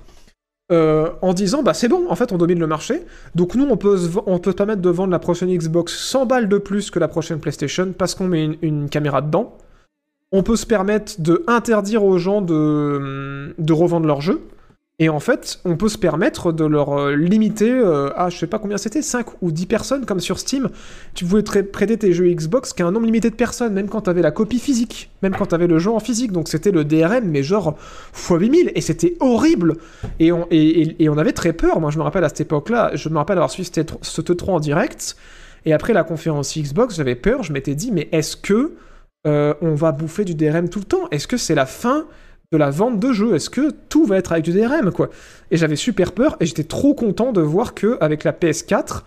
euh, 0.70 1.10
en 1.22 1.32
disant 1.32 1.62
bah 1.62 1.74
c'est 1.74 1.88
bon, 1.88 2.06
en 2.08 2.14
fait 2.14 2.32
on 2.32 2.38
domine 2.38 2.58
le 2.60 2.66
marché, 2.66 3.02
donc 3.34 3.54
nous 3.54 3.66
on 3.68 3.76
peut 3.76 3.96
se, 3.96 4.08
on 4.26 4.38
permettre 4.38 4.82
de 4.82 4.90
vendre 4.90 5.10
la 5.10 5.18
prochaine 5.18 5.54
Xbox 5.56 5.96
100 5.96 6.26
balles 6.26 6.48
de 6.48 6.58
plus 6.58 6.90
que 6.90 6.98
la 6.98 7.08
prochaine 7.08 7.40
PlayStation 7.40 7.92
parce 7.96 8.14
qu'on 8.14 8.28
met 8.28 8.44
une, 8.44 8.56
une 8.62 8.88
caméra 8.88 9.20
dedans. 9.20 9.56
On 10.32 10.44
peut 10.44 10.54
se 10.54 10.66
permettre 10.66 11.20
de 11.20 11.42
interdire 11.48 12.04
aux 12.04 12.18
gens 12.18 12.40
de, 12.40 13.52
de 13.58 13.72
revendre 13.72 14.06
leurs 14.06 14.20
jeux. 14.20 14.40
Et 15.02 15.08
en 15.08 15.18
fait, 15.18 15.60
on 15.64 15.78
peut 15.78 15.88
se 15.88 15.96
permettre 15.96 16.52
de 16.52 16.66
leur 16.66 16.92
euh, 16.92 17.16
limiter 17.16 17.70
euh, 17.72 18.10
à, 18.16 18.28
je 18.28 18.36
sais 18.36 18.46
pas 18.46 18.58
combien 18.58 18.76
c'était, 18.76 19.00
5 19.00 19.26
ou 19.40 19.50
10 19.50 19.64
personnes, 19.64 20.04
comme 20.04 20.20
sur 20.20 20.38
Steam. 20.38 20.68
Tu 21.14 21.24
pouvais 21.24 21.42
prêter 21.42 21.96
tes 21.96 22.12
jeux 22.12 22.28
Xbox 22.28 22.74
qu'à 22.74 22.86
un 22.86 22.92
nombre 22.92 23.06
limité 23.06 23.30
de 23.30 23.34
personnes, 23.34 23.72
même 23.72 23.88
quand 23.88 24.02
t'avais 24.02 24.20
la 24.20 24.30
copie 24.30 24.58
physique, 24.58 25.10
même 25.22 25.34
quand 25.34 25.46
t'avais 25.46 25.66
le 25.66 25.78
jeu 25.78 25.90
en 25.90 26.00
physique. 26.00 26.32
Donc 26.32 26.48
c'était 26.48 26.70
le 26.70 26.84
DRM, 26.84 27.24
mais 27.24 27.42
genre 27.42 27.78
x 28.12 28.28
8000, 28.28 28.72
et 28.74 28.80
c'était 28.82 29.16
horrible. 29.20 29.78
Et 30.18 30.32
on, 30.32 31.18
avait 31.18 31.32
très 31.32 31.54
peur. 31.54 31.80
Moi, 31.80 31.90
je 31.90 31.96
me 31.96 32.02
rappelle 32.02 32.24
à 32.24 32.28
cette 32.28 32.42
époque-là, 32.42 32.90
je 32.92 33.08
me 33.08 33.16
rappelle 33.16 33.38
avoir 33.38 33.50
suivi 33.50 33.70
ce 34.02 34.20
T3 34.20 34.50
en 34.50 34.60
direct. 34.60 35.16
Et 35.64 35.72
après 35.72 35.94
la 35.94 36.04
conférence 36.04 36.58
Xbox, 36.58 36.96
j'avais 36.96 37.14
peur, 37.14 37.42
je 37.42 37.54
m'étais 37.54 37.74
dit, 37.74 37.90
mais 37.90 38.10
est-ce 38.12 38.36
que 38.36 38.74
euh, 39.26 39.54
on 39.62 39.74
va 39.74 39.92
bouffer 39.92 40.26
du 40.26 40.34
DRM 40.34 40.68
tout 40.68 40.80
le 40.80 40.84
temps? 40.84 41.08
Est-ce 41.10 41.26
que 41.26 41.38
c'est 41.38 41.54
la 41.54 41.66
fin 41.66 42.06
de 42.52 42.58
la 42.58 42.70
vente 42.70 42.98
de 42.98 43.12
jeux 43.12 43.34
Est-ce 43.34 43.48
que 43.48 43.70
tout 43.88 44.04
va 44.04 44.16
être 44.16 44.32
avec 44.32 44.44
du 44.44 44.52
DRM 44.52 44.90
quoi? 44.90 45.10
Et 45.50 45.56
j'avais 45.56 45.76
super 45.76 46.12
peur 46.12 46.36
et 46.40 46.46
j'étais 46.46 46.64
trop 46.64 46.94
content 46.94 47.32
de 47.32 47.40
voir 47.40 47.74
que 47.74 47.96
avec 48.00 48.24
la 48.24 48.32
PS4, 48.32 49.02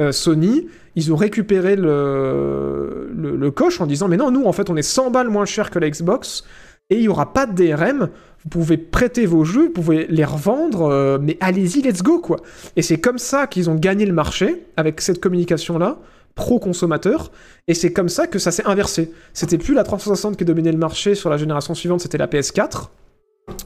euh, 0.00 0.10
Sony, 0.10 0.66
ils 0.96 1.12
ont 1.12 1.16
récupéré 1.16 1.76
le, 1.76 3.50
coche 3.54 3.80
en 3.80 3.86
disant 3.86 4.08
mais 4.08 4.16
non, 4.16 4.32
nous 4.32 4.44
en 4.46 4.52
fait 4.52 4.68
on 4.68 4.76
est 4.76 4.82
100 4.82 5.12
balles 5.12 5.28
moins 5.28 5.44
cher 5.44 5.70
que 5.70 5.78
la 5.78 5.88
Xbox 5.88 6.44
et 6.90 6.96
il 6.96 7.02
y 7.02 7.08
aura 7.08 7.32
pas 7.32 7.46
de 7.46 7.54
DRM. 7.54 8.08
Vous 8.42 8.48
pouvez 8.48 8.76
prêter 8.76 9.26
vos 9.26 9.44
jeux, 9.44 9.66
vous 9.66 9.72
pouvez 9.72 10.06
les 10.08 10.24
revendre, 10.24 10.82
euh, 10.82 11.18
mais 11.20 11.36
allez-y, 11.40 11.82
let's 11.82 12.02
go 12.02 12.18
quoi. 12.18 12.38
Et 12.74 12.82
c'est 12.82 12.98
comme 12.98 13.18
ça 13.18 13.46
qu'ils 13.46 13.70
ont 13.70 13.74
gagné 13.76 14.06
le 14.06 14.12
marché 14.12 14.64
avec 14.76 15.00
cette 15.00 15.20
communication 15.20 15.78
là 15.78 15.98
pro-consommateur, 16.34 17.32
et 17.66 17.74
c'est 17.74 17.92
comme 17.92 18.08
ça 18.08 18.26
que 18.26 18.38
ça 18.38 18.50
s'est 18.50 18.66
inversé. 18.66 19.12
C'était 19.32 19.58
plus 19.58 19.74
la 19.74 19.84
360 19.84 20.36
qui 20.36 20.44
dominait 20.44 20.72
le 20.72 20.78
marché 20.78 21.14
sur 21.14 21.30
la 21.30 21.36
génération 21.36 21.74
suivante, 21.74 22.00
c'était 22.00 22.18
la 22.18 22.26
PS4. 22.26 22.88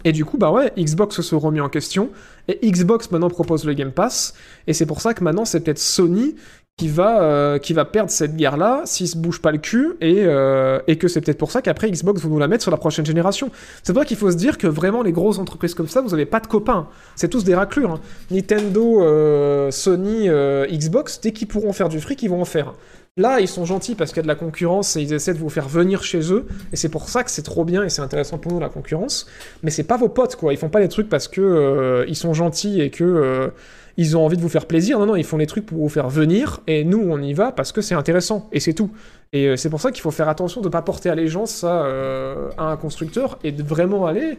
Et 0.05 0.13
du 0.13 0.25
coup, 0.25 0.39
bah 0.39 0.51
ouais, 0.51 0.73
Xbox 0.79 1.21
se 1.21 1.35
remis 1.35 1.61
en 1.61 1.69
question, 1.69 2.11
et 2.49 2.59
Xbox 2.71 3.11
maintenant 3.11 3.31
propose 3.31 3.65
le 3.65 3.75
Game 3.75 3.93
Pass, 3.93 4.35
et 4.67 4.73
c'est 4.73 4.87
pour 4.87 5.01
ça 5.01 5.13
que 5.13 5.25
maintenant 5.25 5.45
c'est 5.45 5.61
peut-être 5.61 5.79
Sony 5.79 6.37
qui 6.79 6.89
va, 6.89 7.23
euh, 7.23 7.59
qui 7.59 7.75
va 7.75 7.85
perdre 7.85 8.11
cette 8.11 8.35
guerre-là 8.35 8.83
s'il 8.87 9.07
se 9.07 9.17
bouge 9.17 9.41
pas 9.41 9.53
le 9.53 9.59
cul, 9.59 9.93
et, 10.01 10.25
euh, 10.25 10.81
et 10.87 10.97
que 10.97 11.07
c'est 11.07 11.21
peut-être 11.21 11.39
pour 11.39 11.53
ça 11.53 11.63
qu'après 11.63 11.91
Xbox 11.91 12.23
vont 12.23 12.31
nous 12.31 12.39
la 12.39 12.49
mettre 12.49 12.63
sur 12.63 12.71
la 12.71 12.77
prochaine 12.77 13.07
génération. 13.07 13.51
C'est 13.83 13.93
pour 13.93 14.03
ça 14.03 14.07
qu'il 14.07 14.17
faut 14.17 14.31
se 14.31 14.37
dire 14.37 14.59
que 14.59 14.67
vraiment 14.67 15.03
les 15.03 15.13
grosses 15.13 15.39
entreprises 15.39 15.75
comme 15.75 15.87
ça, 15.89 16.01
vous 16.01 16.15
avez 16.15 16.27
pas 16.27 16.41
de 16.41 16.47
copains. 16.47 16.89
C'est 17.15 17.29
tous 17.29 17.45
des 17.45 17.55
raclures. 17.55 17.93
hein. 17.93 18.01
Nintendo, 18.31 19.03
euh, 19.05 19.71
Sony, 19.71 20.29
Xbox, 20.71 21.21
dès 21.21 21.33
qu'ils 21.33 21.47
pourront 21.49 21.73
faire 21.73 21.89
du 21.89 22.01
fric, 22.01 22.23
ils 22.23 22.31
vont 22.31 22.41
en 22.41 22.47
faire. 22.47 22.73
Là, 23.19 23.41
ils 23.41 23.49
sont 23.49 23.67
gentils 23.67 23.95
parce 23.95 24.11
qu'il 24.11 24.17
y 24.17 24.21
a 24.21 24.23
de 24.23 24.29
la 24.29 24.35
concurrence 24.35 24.97
et 24.97 25.03
ils 25.03 25.13
essaient 25.13 25.35
de 25.35 25.39
vous 25.39 25.51
faire 25.51 25.69
venir 25.69 26.03
chez 26.03 26.33
eux. 26.33 26.47
Et 26.73 26.77
c'est 26.77 26.89
pour 26.89 27.11
ça 27.11 27.23
que 27.23 27.31
c'est 27.31 27.43
trop 27.43 27.67
bien 27.67 27.85
et 27.85 27.91
c'est 27.91 28.01
intéressant 28.01 28.39
pour 28.39 28.51
nous 28.51 28.59
la 28.59 28.71
concurrence. 28.71 29.27
Mais 29.63 29.71
c'est 29.71 29.83
pas 29.85 29.99
vos 29.99 30.09
potes, 30.09 30.37
quoi. 30.37 30.55
Ils 30.55 30.57
font 30.57 30.71
pas 30.71 30.81
les 30.81 30.89
trucs 30.89 31.11
parce 31.11 31.29
que 31.29 32.07
ils 32.09 32.17
sont 32.17 32.33
gentils 32.33 32.81
et 32.81 32.89
que 32.89 33.53
ils 33.97 34.17
ont 34.17 34.25
envie 34.25 34.37
de 34.37 34.43
vous 34.43 34.49
faire 34.49 34.67
plaisir. 34.67 34.99
Non, 34.99 35.07
non, 35.07 35.17
ils 35.17 35.25
font 35.25 35.37
les 35.37 35.47
trucs 35.47 35.67
pour 35.67 35.79
vous 35.79 35.89
faire 35.89 36.09
venir. 36.09 36.61
Et 36.67 36.85
nous, 36.85 37.01
on 37.01 37.21
y 37.21 37.33
va 37.35 37.53
parce 37.53 37.73
que 37.73 37.81
c'est 37.81 37.95
intéressant. 37.95 38.49
Et 38.53 38.61
c'est 38.61 38.73
tout. 38.75 38.91
Et 39.33 39.49
euh, 39.49 39.57
c'est 39.57 39.71
pour 39.71 39.81
ça 39.81 39.91
qu'il 39.93 40.03
faut 40.03 40.11
faire 40.11 40.29
attention 40.29 40.61
de 40.61 40.69
pas 40.69 40.83
porter 40.83 41.11
allégeance 41.11 41.65
à, 41.65 41.85
euh, 41.85 42.51
à 42.59 42.65
un 42.65 42.77
constructeur 42.77 43.39
et 43.45 43.53
de 43.53 43.63
vraiment 43.63 44.07
aller 44.07 44.39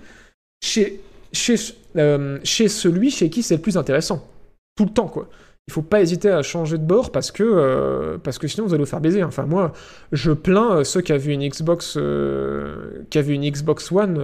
chez, 0.63 1.01
chez, 1.31 1.55
euh, 1.97 2.39
chez 2.43 2.67
celui 2.67 3.11
chez 3.11 3.29
qui 3.29 3.43
c'est 3.43 3.55
le 3.55 3.61
plus 3.61 3.77
intéressant. 3.77 4.27
Tout 4.75 4.85
le 4.85 4.91
temps, 4.91 5.07
quoi. 5.07 5.29
Il 5.67 5.73
faut 5.73 5.81
pas 5.81 6.01
hésiter 6.01 6.29
à 6.29 6.41
changer 6.43 6.77
de 6.77 6.83
bord 6.83 7.11
parce 7.11 7.31
que, 7.31 7.43
euh, 7.43 8.17
parce 8.17 8.37
que 8.37 8.47
sinon 8.49 8.67
vous 8.67 8.73
allez 8.73 8.83
vous 8.83 8.89
faire 8.89 8.99
baiser. 8.99 9.23
Enfin, 9.23 9.45
moi, 9.45 9.71
je 10.11 10.31
plains 10.31 10.83
ceux 10.83 10.99
qui 10.99 11.13
avaient 11.13 11.33
une 11.33 11.47
Xbox, 11.47 11.97
qui 13.09 13.17
avaient 13.17 13.33
une 13.33 13.49
Xbox 13.49 13.89
One 13.91 14.19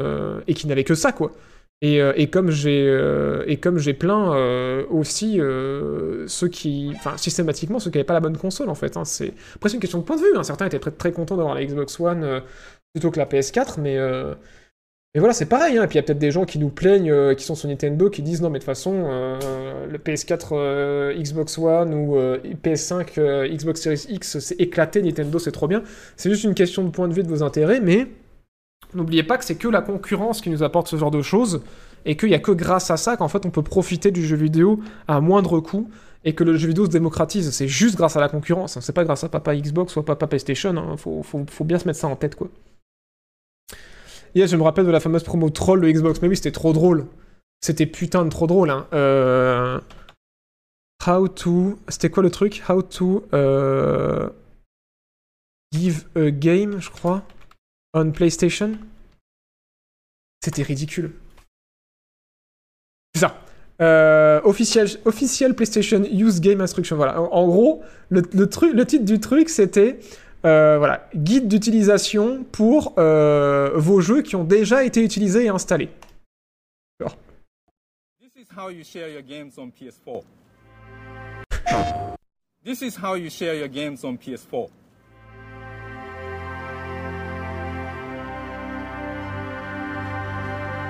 et 0.47 0.53
qui 0.53 0.67
n'avaient 0.67 0.83
que 0.83 0.95
ça, 0.95 1.13
quoi. 1.13 1.31
Et, 1.81 2.01
euh, 2.01 2.11
et 2.17 2.29
comme 2.29 2.51
j'ai 2.51 2.85
euh, 2.89 3.43
et 3.47 3.55
comme 3.57 3.77
j'ai 3.77 3.93
plein 3.93 4.33
euh, 4.35 4.85
aussi 4.89 5.39
ceux 6.27 6.47
qui, 6.49 6.91
enfin 6.95 7.15
systématiquement 7.17 7.79
ceux 7.79 7.89
qui 7.89 7.97
n'avaient 7.97 8.05
pas 8.05 8.13
la 8.13 8.19
bonne 8.19 8.37
console 8.37 8.69
en 8.69 8.75
fait. 8.75 8.97
hein. 8.97 9.05
c'est 9.05 9.33
après 9.55 9.69
c'est 9.69 9.75
une 9.75 9.81
question 9.81 9.99
de 9.99 10.03
point 10.03 10.17
de 10.17 10.21
vue. 10.21 10.35
hein. 10.37 10.43
Certains 10.43 10.65
étaient 10.65 10.79
très, 10.79 10.91
très 10.91 11.11
contents 11.13 11.37
d'avoir 11.37 11.55
la 11.55 11.63
Xbox 11.65 11.99
One 11.99 12.41
plutôt 12.93 13.11
que 13.11 13.19
la 13.19 13.25
PS4, 13.25 13.79
mais 13.79 13.97
mais 15.15 15.21
voilà, 15.21 15.33
c'est 15.33 15.47
pareil, 15.47 15.75
hein. 15.77 15.83
et 15.83 15.87
puis 15.87 15.95
il 15.95 15.97
y 15.97 15.99
a 15.99 16.03
peut-être 16.03 16.19
des 16.19 16.29
gens 16.29 16.45
qui 16.45 16.59
nous 16.59 16.69
plaignent, 16.69 17.33
qui 17.35 17.43
sont 17.43 17.55
sur 17.55 17.67
Nintendo, 17.67 18.11
qui 18.11 18.21
disent 18.21 18.41
non, 18.43 18.51
mais 18.51 18.59
de 18.59 18.63
toute 18.63 18.67
façon, 18.67 19.37
le 19.89 19.97
PS4 19.97 20.49
euh, 20.51 21.13
Xbox 21.15 21.57
One 21.57 21.95
ou 21.95 22.15
euh, 22.15 22.37
PS5 22.63 23.17
euh, 23.17 23.47
Xbox 23.47 23.81
Series 23.81 24.05
X, 24.09 24.37
c'est 24.37 24.61
éclaté, 24.61 25.01
Nintendo, 25.01 25.39
c'est 25.39 25.51
trop 25.51 25.67
bien. 25.67 25.81
C'est 26.15 26.29
juste 26.29 26.43
une 26.43 26.53
question 26.53 26.83
de 26.83 26.89
point 26.91 27.07
de 27.07 27.13
vue 27.15 27.23
de 27.23 27.27
vos 27.27 27.41
intérêts, 27.41 27.79
mais 27.81 28.07
n'oubliez 28.93 29.23
pas 29.23 29.37
que 29.37 29.45
c'est 29.45 29.55
que 29.55 29.67
la 29.67 29.81
concurrence 29.81 30.41
qui 30.41 30.49
nous 30.49 30.63
apporte 30.63 30.87
ce 30.87 30.95
genre 30.95 31.11
de 31.11 31.21
choses, 31.21 31.61
et 32.05 32.15
qu'il 32.15 32.29
n'y 32.29 32.35
a 32.35 32.39
que 32.39 32.51
grâce 32.51 32.91
à 32.91 32.97
ça 32.97 33.17
qu'en 33.17 33.27
fait 33.27 33.45
on 33.45 33.51
peut 33.51 33.61
profiter 33.61 34.11
du 34.11 34.25
jeu 34.25 34.37
vidéo 34.37 34.79
à 35.07 35.21
moindre 35.21 35.59
coût, 35.59 35.89
et 36.25 36.33
que 36.33 36.43
le 36.43 36.57
jeu 36.57 36.67
vidéo 36.67 36.85
se 36.85 36.91
démocratise. 36.91 37.51
C'est 37.51 37.67
juste 37.67 37.95
grâce 37.95 38.15
à 38.15 38.19
la 38.19 38.29
concurrence, 38.29 38.77
hein. 38.77 38.81
c'est 38.81 38.93
pas 38.93 39.03
grâce 39.03 39.23
à 39.23 39.29
papa 39.29 39.55
Xbox 39.55 39.95
ou 39.95 39.99
à 39.99 40.05
papa 40.05 40.27
PlayStation, 40.27 40.75
hein. 40.75 40.97
faut, 40.97 41.23
bien 41.63 41.79
se 41.79 41.85
mettre 41.87 41.99
ça 41.99 42.07
en 42.07 42.15
tête, 42.15 42.35
quoi. 42.35 42.49
Yes, 44.35 44.51
je 44.51 44.57
me 44.57 44.63
rappelle 44.63 44.85
de 44.85 44.91
la 44.91 44.99
fameuse 44.99 45.23
promo 45.23 45.49
troll 45.49 45.81
de 45.81 45.89
Xbox. 45.89 46.21
Mais 46.21 46.27
oui, 46.27 46.35
c'était 46.35 46.51
trop 46.51 46.71
drôle. 46.71 47.07
C'était 47.61 47.87
putain 47.87 48.25
de 48.25 48.29
trop 48.29 48.45
drôle. 48.45 48.69
Hein. 48.69 48.85
Euh... 48.93 49.79
How 51.07 51.27
to... 51.27 51.79
C'était 51.87 52.09
quoi 52.09 52.21
le 52.21 52.29
truc? 52.29 52.61
How 52.69 52.83
to... 52.83 53.23
euh, 53.33 54.29
Give 55.73 56.05
a 56.15 56.29
game, 56.29 56.79
je 56.79 56.89
crois. 56.89 57.23
On 57.93 58.11
PlayStation? 58.11 58.77
C'était 60.43 60.63
ridicule. 60.63 61.13
C'est 63.13 63.21
ça. 63.21 63.41
Euh, 63.81 64.41
official, 64.43 64.87
official 65.05 65.55
PlayStation 65.55 66.03
Use 66.03 66.39
Game 66.41 66.61
Instruction. 66.61 66.95
Voilà. 66.95 67.21
En, 67.21 67.31
en 67.31 67.47
gros, 67.47 67.81
le, 68.09 68.21
le, 68.33 68.49
truc, 68.49 68.73
le 68.73 68.85
titre 68.85 69.05
du 69.05 69.19
truc, 69.19 69.49
c'était 69.49 69.99
euh, 70.45 70.77
voilà, 70.77 71.09
guide 71.15 71.47
d'utilisation 71.47 72.45
pour 72.45 72.93
euh, 72.97 73.71
vos 73.75 73.99
jeux 73.99 74.21
qui 74.21 74.35
ont 74.35 74.45
déjà 74.45 74.83
été 74.83 75.03
utilisés 75.03 75.45
et 75.45 75.49
installés. 75.49 75.89
Alors. 76.99 77.17
This 78.21 78.31
is 78.37 78.47
how 78.55 78.69
you 78.69 78.83
share 78.83 79.09
your 79.09 79.21
games 79.21 79.51
on 79.57 79.69
PS4. 79.69 80.23
this 82.63 82.81
is 82.81 82.95
how 82.95 83.15
you 83.15 83.29
share 83.29 83.55
your 83.55 83.67
games 83.67 84.03
on 84.03 84.13
PS4. 84.15 84.69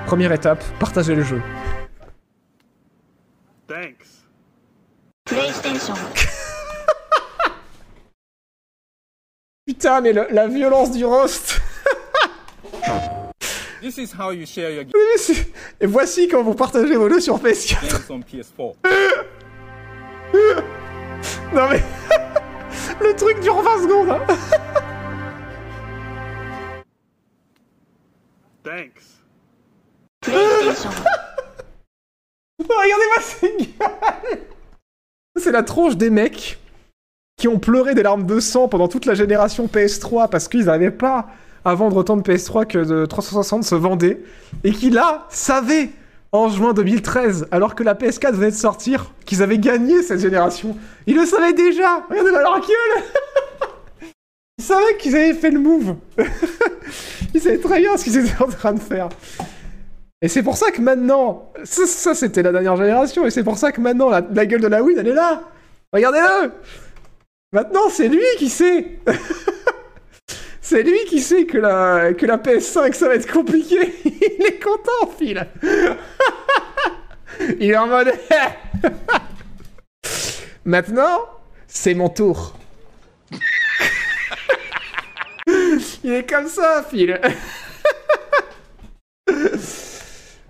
Première 0.06 0.32
étape, 0.32 0.64
partagez 0.80 1.16
le 1.16 1.24
jeu. 1.24 1.42
Thanks. 3.68 4.06
PlayStation. 5.26 5.94
Putain, 9.68 10.02
mais 10.02 10.14
le- 10.14 10.28
la 10.32 10.48
violence 10.48 10.92
du 10.92 11.06
roast 11.06 11.60
This 13.82 13.98
is 13.98 14.12
how 14.18 14.32
you 14.32 14.46
share 14.46 14.72
your 14.72 14.84
Et 15.80 15.86
voici 15.86 16.28
quand 16.28 16.44
vous 16.44 16.54
partagez 16.56 16.96
vos 16.96 17.08
jeux 17.10 17.20
sur 17.22 17.38
PS4. 17.38 17.82
games 17.82 18.02
on 18.10 18.20
PS4. 18.20 18.76
Non 21.54 21.68
mais... 21.70 21.82
le 23.02 23.16
truc 23.16 23.40
dure 23.42 23.62
20 23.62 23.82
secondes 23.84 24.10
hein. 24.10 24.22
Thanks. 28.64 29.19
Regardez-moi 32.60 33.22
ces 33.22 33.56
gueules 33.58 34.40
C'est 35.38 35.52
la 35.52 35.64
tronche 35.64 35.96
des 35.98 36.10
mecs 36.10 36.60
qui 37.38 37.48
ont 37.48 37.60
pleuré 37.60 37.96
des 37.96 38.04
larmes 38.04 38.26
de 38.26 38.40
sang 38.40 38.68
pendant 38.68 38.88
toute 38.88 39.06
la 39.06 39.14
génération 39.14 39.68
PS3 39.68 40.30
parce 40.30 40.48
qu'ils 40.48 40.66
n'arrivaient 40.66 40.91
pas 40.91 41.28
à 41.64 41.74
vendre 41.74 41.98
autant 41.98 42.18
de 42.18 42.22
PS3 42.22 42.68
que 42.68 42.80
de 42.80 43.06
360 43.06 43.64
se 43.64 43.76
vendaient 43.76 44.22
et 44.64 44.72
qui 44.72 44.90
là 44.90 45.26
savaient 45.30 45.90
en 46.32 46.48
juin 46.50 46.74
2013, 46.74 47.48
alors 47.50 47.74
que 47.74 47.82
la 47.82 47.96
PS4 47.96 48.34
venait 48.34 48.52
de 48.52 48.56
sortir, 48.56 49.14
qu'ils 49.26 49.41
avaient 49.41 49.58
gagné 49.58 50.04
cette 50.04 50.20
génération. 50.20 50.78
Ils 51.08 51.16
le 51.16 51.26
savaient 51.26 51.54
déjà 51.54 52.06
Regardez-moi 52.08 52.41
leur 52.41 52.60
gueule 52.60 53.04
Ils 54.60 54.64
savaient 54.64 54.98
qu'ils 54.98 55.16
avaient 55.16 55.34
fait 55.34 55.50
le 55.50 55.60
move 55.60 55.96
Ils 57.34 57.41
savaient 57.41 57.58
très 57.58 57.80
bien 57.80 57.98
ce 57.98 58.04
qu'ils 58.04 58.18
étaient 58.18 58.44
en 58.44 58.48
train 58.48 58.74
de 58.74 58.80
faire. 58.80 59.10
Et 60.22 60.28
c'est 60.28 60.44
pour 60.44 60.58
ça 60.58 60.72
que 60.72 60.82
maintenant, 60.82 61.54
ça, 61.64 62.14
c'était 62.14 62.44
la 62.44 62.52
dernière 62.52 62.76
génération, 62.76 63.26
et 63.26 63.32
c'est 63.32 63.44
pour 63.44 63.58
ça 63.58 63.72
que 63.72 63.80
maintenant 63.80 64.10
la, 64.10 64.46
gueule 64.46 64.60
de 64.60 64.68
la 64.68 64.84
Wii, 64.84 64.98
elle 65.00 65.08
est 65.08 65.14
là. 65.14 65.44
Regardez-le. 65.94 66.52
Maintenant, 67.54 67.90
c'est 67.90 68.10
lui 68.10 68.26
qui 68.38 68.50
sait. 68.50 69.00
c'est 70.62 70.84
lui 70.84 71.00
qui 71.08 71.22
sait 71.22 71.46
que 71.46 71.58
la, 71.58 72.14
que 72.14 72.26
la 72.26 72.38
PS5, 72.38 72.94
ça 72.94 73.08
va 73.08 73.16
être 73.16 73.32
compliqué. 73.32 73.94
Il 74.06 74.46
est 74.46 74.62
content, 74.62 75.10
Phil. 75.18 75.48
Il 77.60 77.72
est 77.72 77.78
en 77.78 77.88
mode. 77.88 78.12
maintenant, 80.66 81.22
c'est 81.66 81.94
mon 81.94 82.10
tour. 82.10 82.58
Il 86.04 86.14
est 86.14 86.30
comme 86.30 86.48
ça, 86.48 86.86
Phil. 86.90 87.20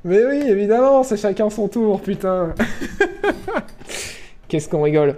Mais 0.04 0.26
oui, 0.26 0.44
évidemment, 0.48 1.04
c'est 1.04 1.18
chacun 1.18 1.50
son 1.50 1.68
tour, 1.68 2.02
putain. 2.02 2.54
Qu'est-ce 4.48 4.70
qu'on 4.70 4.82
rigole. 4.82 5.18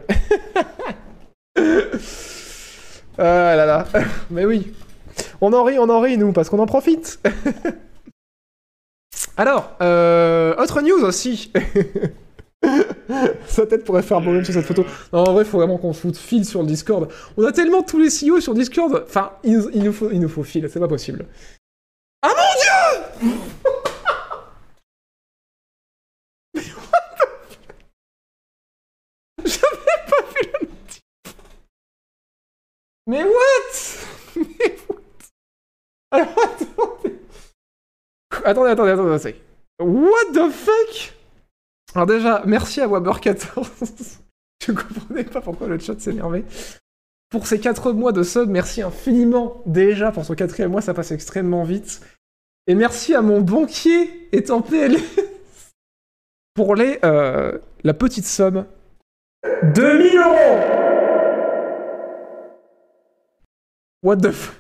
ah 3.18 3.56
là 3.56 3.66
là. 3.66 3.86
Mais 4.30 4.46
oui. 4.46 4.74
On 5.40 5.54
en 5.54 5.64
rit, 5.64 5.80
on 5.80 5.90
en 5.90 6.00
rit, 6.00 6.18
nous, 6.18 6.34
parce 6.34 6.50
qu'on 6.50 6.60
en 6.60 6.66
profite. 6.66 7.20
Alors, 9.38 9.76
euh, 9.82 10.56
autre 10.58 10.82
news 10.82 11.04
aussi. 11.04 11.52
Sa 13.48 13.66
tête 13.66 13.84
pourrait 13.86 14.04
faire 14.04 14.22
bon 14.22 14.44
sur 14.44 14.54
cette 14.54 14.66
photo. 14.66 14.86
Non, 15.14 15.20
en 15.26 15.34
vrai, 15.34 15.44
il 15.44 15.50
faut 15.50 15.58
vraiment 15.58 15.78
qu'on 15.78 15.94
foute 15.94 16.18
fil 16.18 16.46
sur 16.46 16.62
le 16.62 16.68
Discord. 16.68 17.12
On 17.38 17.46
a 17.46 17.52
tellement 17.52 17.82
tous 17.84 18.00
les 18.00 18.10
CEO 18.10 18.40
sur 18.40 18.54
Discord. 18.54 19.04
Enfin, 19.08 19.32
il, 19.44 19.58
nous- 19.58 19.70
il 19.74 19.84
nous 19.84 19.94
faut, 19.94 20.12
il 20.12 20.20
nous 20.20 20.30
faut 20.30 20.44
fil, 20.44 20.68
c'est 20.72 20.80
pas 20.80 20.88
possible. 20.88 21.26
Ah 22.24 22.30
mon 22.30 23.32
dieu 23.32 23.38
Mais 26.54 26.62
what 26.62 27.18
the- 27.18 27.28
J'avais 29.46 30.02
pas 30.10 30.22
vu 30.30 30.52
le 30.62 30.68
notif. 30.68 31.02
Mais 33.12 33.26
what? 33.26 33.74
Mais 34.38 34.78
what? 34.88 35.02
Alors, 36.12 36.30
attendez. 36.30 37.20
Attendez, 38.46 38.70
attendez, 38.70 38.92
attendez, 38.92 39.14
attendez. 39.14 39.36
What 39.82 40.32
the 40.34 40.50
fuck? 40.50 41.14
Alors 41.94 42.08
déjà, 42.08 42.42
merci 42.46 42.80
à 42.80 42.88
Waber14. 42.88 44.20
Je 44.66 44.72
comprenais 44.72 45.26
pas 45.26 45.42
pourquoi 45.42 45.68
le 45.68 45.78
chat 45.78 46.00
s'énervait. 46.00 46.46
Pour 47.30 47.48
ces 47.48 47.60
4 47.60 47.92
mois 47.92 48.14
de 48.14 48.24
sub, 48.24 48.48
merci 48.50 48.82
infiniment 48.82 49.62
déjà 49.66 50.14
pour 50.14 50.24
son 50.24 50.34
quatrième 50.34 50.72
mois, 50.72 50.82
ça 50.82 50.94
passe 50.94 51.12
extrêmement 51.12 51.66
vite. 51.66 52.00
Et 52.68 52.76
merci 52.76 53.14
à 53.14 53.22
mon 53.22 53.42
banquier 53.42 54.30
étant 54.32 54.62
PLS 54.62 55.02
pour 56.54 56.76
les, 56.76 56.98
euh, 57.04 57.58
la 57.84 57.94
petite 57.94 58.26
somme. 58.26 58.66
2000 59.64 60.18
euros 60.18 60.81
What 64.04 64.18
the 64.18 64.32
fuck? 64.32 64.56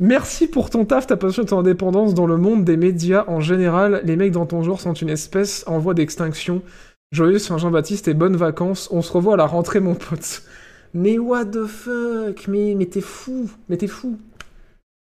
Merci 0.00 0.46
pour 0.46 0.70
ton 0.70 0.84
taf, 0.84 1.06
ta 1.06 1.16
passion 1.16 1.42
et 1.42 1.46
ton 1.46 1.58
indépendance 1.58 2.14
dans 2.14 2.26
le 2.26 2.36
monde 2.36 2.64
des 2.64 2.76
médias 2.76 3.24
en 3.26 3.40
général. 3.40 4.00
Les 4.04 4.16
mecs 4.16 4.32
dans 4.32 4.46
ton 4.46 4.62
genre 4.62 4.80
sont 4.80 4.94
une 4.94 5.10
espèce 5.10 5.64
en 5.66 5.78
voie 5.78 5.94
d'extinction. 5.94 6.62
Joyeux 7.10 7.38
Saint-Jean-Baptiste 7.38 8.06
et 8.08 8.14
bonnes 8.14 8.36
vacances. 8.36 8.88
On 8.92 9.02
se 9.02 9.12
revoit 9.12 9.34
à 9.34 9.36
la 9.36 9.46
rentrée, 9.46 9.80
mon 9.80 9.94
pote. 9.94 10.42
Mais 10.94 11.18
what 11.18 11.46
the 11.46 11.66
fuck? 11.66 12.46
Mais, 12.48 12.74
mais 12.76 12.86
t'es 12.86 13.00
fou 13.00 13.50
Mais 13.68 13.76
t'es 13.76 13.88
fou 13.88 14.16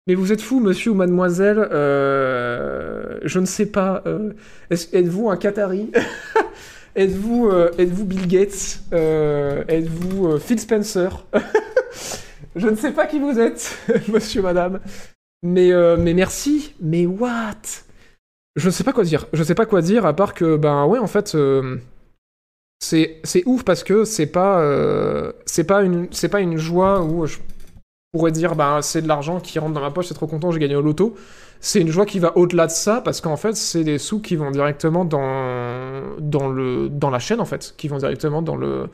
Mais 0.07 0.15
vous 0.15 0.33
êtes 0.33 0.41
fou, 0.43 0.59
monsieur 0.61 0.91
ou 0.91 0.95
mademoiselle 0.95 1.67
euh, 1.71 3.19
Je 3.23 3.39
ne 3.39 3.47
sais 3.47 3.67
pas. 3.67 4.03
euh, 4.07 4.33
Êtes-vous 4.71 5.31
un 5.31 5.37
Qatari? 5.37 5.91
Êtes-vous 6.97 7.49
euh, 7.51 7.71
Bill 7.79 8.27
Gates? 8.27 8.81
Euh, 8.93 9.63
Êtes-vous 9.69 10.39
Phil 10.39 10.59
Spencer? 10.59 11.25
Je 12.55 12.69
ne 12.69 12.77
sais 12.77 12.93
pas 12.93 13.07
qui 13.07 13.19
vous 13.19 13.39
êtes, 13.39 13.79
monsieur, 14.09 14.43
madame. 14.43 14.81
Mais, 15.43 15.73
euh, 15.73 15.97
mais 15.99 16.15
merci. 16.15 16.75
Mais 16.81 17.07
what? 17.07 17.85
Je 18.57 18.67
ne 18.67 18.71
sais 18.71 18.85
pas 18.85 18.93
quoi 18.93 19.05
dire. 19.05 19.27
Je 19.33 19.43
sais 19.43 19.55
pas 19.55 19.67
quoi 19.67 19.81
dire 19.81 20.05
à 20.05 20.15
part 20.15 20.35
que, 20.35 20.57
ben 20.57 20.85
ouais, 20.87 20.99
en 20.99 21.07
fait, 21.07 21.35
euh, 21.35 21.79
c'est 22.81 23.43
ouf 23.47 23.65
parce 23.65 23.83
que 23.85 24.05
c'est 24.05 24.27
pas, 24.27 24.61
euh, 24.61 25.33
pas, 25.67 25.83
une, 25.83 26.09
pas 26.09 26.41
une 26.41 26.59
joie 26.59 27.03
où 27.03 27.27
je 27.27 27.39
pourrais 28.13 28.33
dire, 28.33 28.55
ben 28.55 28.83
c'est 28.83 29.01
de 29.01 29.09
l'argent 29.09 29.41
qui 29.41 29.59
rentre 29.59 29.73
dans 29.73 29.81
ma 29.81 29.91
poche, 29.91 30.07
c'est 30.09 30.15
trop 30.15 30.27
content, 30.27 30.51
j'ai 30.51 30.59
gagné 30.59 30.77
au 30.77 30.83
loto. 30.83 31.17
C'est 31.61 31.81
une 31.81 31.89
joie 31.89 32.07
qui 32.07 32.19
va 32.19 32.37
au-delà 32.37 32.67
de 32.67 32.73
ça 32.73 33.01
parce 33.01 33.21
qu'en 33.21 33.37
fait, 33.37 33.55
c'est 33.57 33.85
des 33.85 33.99
sous 33.99 34.21
qui 34.21 34.37
vont 34.37 34.51
directement 34.51 35.05
dans, 35.05 36.19
dans, 36.19 36.49
le, 36.49 36.89
dans 36.89 37.09
la 37.09 37.21
chaîne, 37.21 37.41
en 37.41 37.45
fait, 37.45 37.75
qui 37.79 37.89
vont 37.89 37.99
directement 37.99 38.43
dans 38.43 38.57
le 38.57 38.89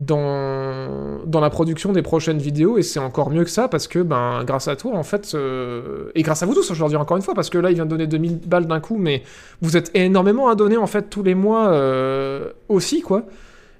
dans, 0.00 1.18
dans 1.26 1.40
la 1.40 1.50
production 1.50 1.92
des 1.92 2.00
prochaines 2.00 2.38
vidéos 2.38 2.78
et 2.78 2.82
c'est 2.82 2.98
encore 3.00 3.28
mieux 3.30 3.44
que 3.44 3.50
ça 3.50 3.68
parce 3.68 3.86
que 3.86 3.98
ben 3.98 4.44
grâce 4.44 4.66
à 4.66 4.74
toi 4.74 4.96
en 4.96 5.02
fait 5.02 5.32
euh, 5.34 6.10
et 6.14 6.22
grâce 6.22 6.42
à 6.42 6.46
vous 6.46 6.54
tous 6.54 6.72
je 6.72 6.78
leur 6.78 6.88
dis 6.88 6.96
encore 6.96 7.18
une 7.18 7.22
fois 7.22 7.34
parce 7.34 7.50
que 7.50 7.58
là 7.58 7.70
il 7.70 7.74
vient 7.74 7.84
de 7.84 7.90
donner 7.90 8.06
2000 8.06 8.38
balles 8.46 8.66
d'un 8.66 8.80
coup 8.80 8.96
mais 8.96 9.22
vous 9.60 9.76
êtes 9.76 9.90
énormément 9.94 10.48
à 10.48 10.54
donner 10.54 10.78
en 10.78 10.86
fait 10.86 11.10
tous 11.10 11.22
les 11.22 11.34
mois 11.34 11.68
euh, 11.68 12.48
aussi 12.70 13.02
quoi. 13.02 13.24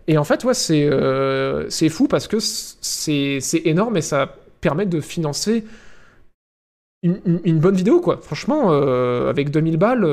Et 0.09 0.19
en 0.19 0.25
fait 0.25 0.45
ouais 0.45 0.53
c'est 0.53 0.87
euh, 0.91 1.71
fou 1.89 2.07
parce 2.07 2.29
que 2.29 2.37
c'est 2.39 3.41
énorme 3.65 3.97
et 3.97 4.03
ça 4.03 4.35
permet 4.61 4.85
de 4.85 5.01
financer 5.01 5.65
une, 7.03 7.59
bonne 7.61 7.77
vidéo 7.77 8.03
quoi. 8.03 8.19
Franchement 8.21 8.73
euh, 8.73 9.31
avec 9.31 9.51
2000 9.51 9.79
balles 9.79 10.05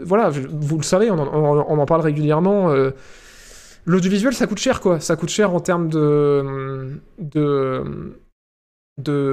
voilà 0.00 0.28
vous 0.28 0.76
le 0.76 0.82
savez 0.82 1.10
on 1.10 1.18
en, 1.18 1.66
on- 1.66 1.78
en 1.80 1.86
parle 1.86 2.02
régulièrement 2.02 2.70
L'audiovisuel, 3.84 4.32
ça 4.32 4.46
coûte 4.46 4.58
cher, 4.58 4.80
quoi. 4.80 5.00
Ça 5.00 5.16
coûte 5.16 5.30
cher 5.30 5.54
en 5.54 5.60
termes 5.60 5.88
de. 5.88 7.00
de. 7.18 7.82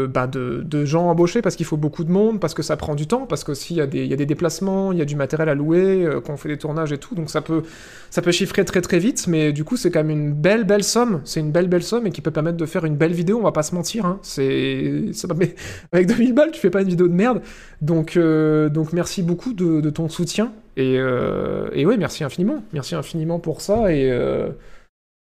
bah, 0.07 0.25
de, 0.27 0.85
gens 0.85 1.09
embauchés 1.09 1.41
parce 1.41 1.55
qu'il 1.55 1.65
faut 1.65 1.77
beaucoup 1.77 2.03
de 2.03 2.09
monde, 2.11 2.39
parce 2.39 2.53
que 2.55 2.63
ça 2.63 2.75
prend 2.77 2.95
du 2.95 3.05
temps, 3.05 3.25
parce 3.27 3.43
qu'aussi 3.43 3.75
il 3.75 3.77
y, 3.77 3.81
a 3.81 3.85
des- 3.87 4.03
il 4.03 4.09
y 4.09 4.13
a 4.13 4.15
des 4.15 4.25
déplacements, 4.25 4.91
il 4.91 4.97
y 4.97 5.01
a 5.01 5.05
du 5.05 5.15
matériel 5.15 5.49
à 5.49 5.53
louer, 5.55 6.05
euh, 6.05 6.21
qu'on 6.21 6.37
fait 6.37 6.49
des 6.49 6.57
tournages 6.57 6.91
et 6.93 6.97
tout, 6.97 7.13
donc 7.13 7.29
ça 7.29 7.41
peut, 7.41 7.61
ça 8.09 8.21
peut 8.21 8.31
chiffrer 8.31 8.65
très 8.65 8.81
très 8.81 8.97
vite, 8.99 9.27
mais 9.27 9.51
du 9.53 9.63
coup 9.63 9.77
c'est 9.77 9.91
quand 9.91 9.99
même 9.99 10.09
une 10.09 10.33
belle 10.33 10.63
belle 10.63 10.83
somme, 10.83 11.21
c'est 11.25 11.41
une 11.41 11.51
belle 11.51 11.67
belle 11.67 11.83
somme 11.83 12.07
et 12.07 12.11
qui 12.11 12.21
peut 12.21 12.31
permettre 12.31 12.57
de 12.57 12.65
faire 12.65 12.85
une 12.85 12.95
belle 12.95 13.11
vidéo, 13.13 13.37
on 13.39 13.43
va 13.43 13.51
pas 13.51 13.63
se 13.63 13.75
mentir, 13.75 14.05
hein. 14.05 14.19
c'est, 14.23 15.03
mais 15.37 15.55
avec 15.91 16.07
2000 16.07 16.33
balles 16.33 16.51
tu 16.51 16.59
fais 16.59 16.69
pas 16.71 16.81
une 16.81 16.89
vidéo 16.89 17.07
de 17.07 17.13
merde, 17.13 17.41
donc, 17.81 18.17
euh, 18.17 18.69
merci 18.93 19.21
beaucoup 19.23 19.53
de 19.53 19.89
ton 19.89 20.09
soutien, 20.09 20.51
et, 20.79 20.97
euh, 20.97 21.69
ouais 21.75 21.97
merci 21.97 22.23
infiniment, 22.23 22.63
merci 22.71 22.95
infiniment 22.95 23.39
pour 23.39 23.61
ça, 23.61 23.91
et, 23.93 24.09
euh, 24.09 24.49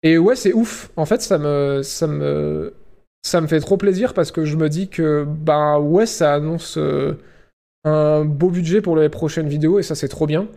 et 0.04 0.18
ouais 0.18 0.36
c'est 0.36 0.54
ouf, 0.54 0.92
en 0.98 1.06
fait 1.06 1.22
ça 1.22 1.38
me, 1.38 1.82
ça 1.82 2.08
me, 2.08 2.74
ça 3.24 3.40
me 3.40 3.48
fait 3.48 3.62
trop 3.62 3.78
plaisir 3.78 4.14
parce 4.14 4.32
que 4.32 4.44
je 4.44 4.58
me 4.58 4.68
dis 4.70 4.90
que 4.90 5.26
bah 5.26 5.80
ouais 5.80 6.06
ça 6.06 6.34
annonce 6.34 6.78
euh, 6.78 7.14
un 7.86 8.26
beau 8.26 8.50
budget 8.50 8.82
pour 8.82 8.98
les 8.98 9.08
prochaines 9.10 9.48
vidéos 9.48 9.80
et 9.80 9.84
ça 9.84 9.96
c'est 9.96 10.10
trop 10.10 10.28
bien. 10.28 10.48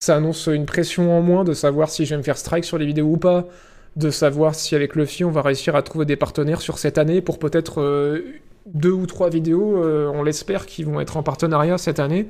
Ça 0.00 0.16
annonce 0.16 0.48
une 0.48 0.66
pression 0.66 1.16
en 1.16 1.22
moins 1.22 1.44
de 1.44 1.52
savoir 1.52 1.88
si 1.88 2.04
je 2.04 2.10
vais 2.10 2.18
me 2.18 2.24
faire 2.24 2.36
strike 2.36 2.64
sur 2.64 2.76
les 2.76 2.86
vidéos 2.86 3.06
ou 3.06 3.16
pas, 3.18 3.46
de 3.94 4.10
savoir 4.10 4.56
si 4.56 4.74
avec 4.74 4.96
Luffy 4.96 5.24
on 5.24 5.30
va 5.30 5.42
réussir 5.42 5.76
à 5.76 5.82
trouver 5.82 6.06
des 6.06 6.16
partenaires 6.16 6.60
sur 6.60 6.78
cette 6.78 6.98
année 6.98 7.20
pour 7.20 7.38
peut-être 7.38 7.80
euh, 7.80 8.20
deux 8.66 8.90
ou 8.90 9.06
trois 9.06 9.30
vidéos, 9.30 9.76
on 9.78 10.24
l'espère, 10.24 10.66
qui 10.66 10.82
vont 10.82 11.00
être 11.00 11.16
en 11.16 11.22
partenariat 11.22 11.78
cette 11.78 12.00
année. 12.00 12.26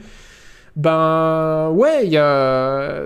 Ben 0.77 1.71
ouais, 1.71 2.11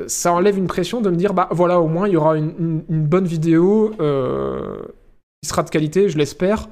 ça 0.06 0.32
enlève 0.32 0.56
une 0.56 0.68
pression 0.68 1.00
de 1.00 1.10
me 1.10 1.16
dire 1.16 1.34
bah 1.34 1.48
voilà 1.50 1.80
au 1.80 1.88
moins 1.88 2.06
il 2.06 2.14
y 2.14 2.16
aura 2.16 2.36
une, 2.36 2.82
bonne 2.88 3.26
vidéo 3.26 3.92
euh, 4.00 4.82
qui 5.42 5.48
sera 5.48 5.62
de 5.62 5.70
qualité, 5.70 6.08
je 6.08 6.16
l'espère. 6.16 6.68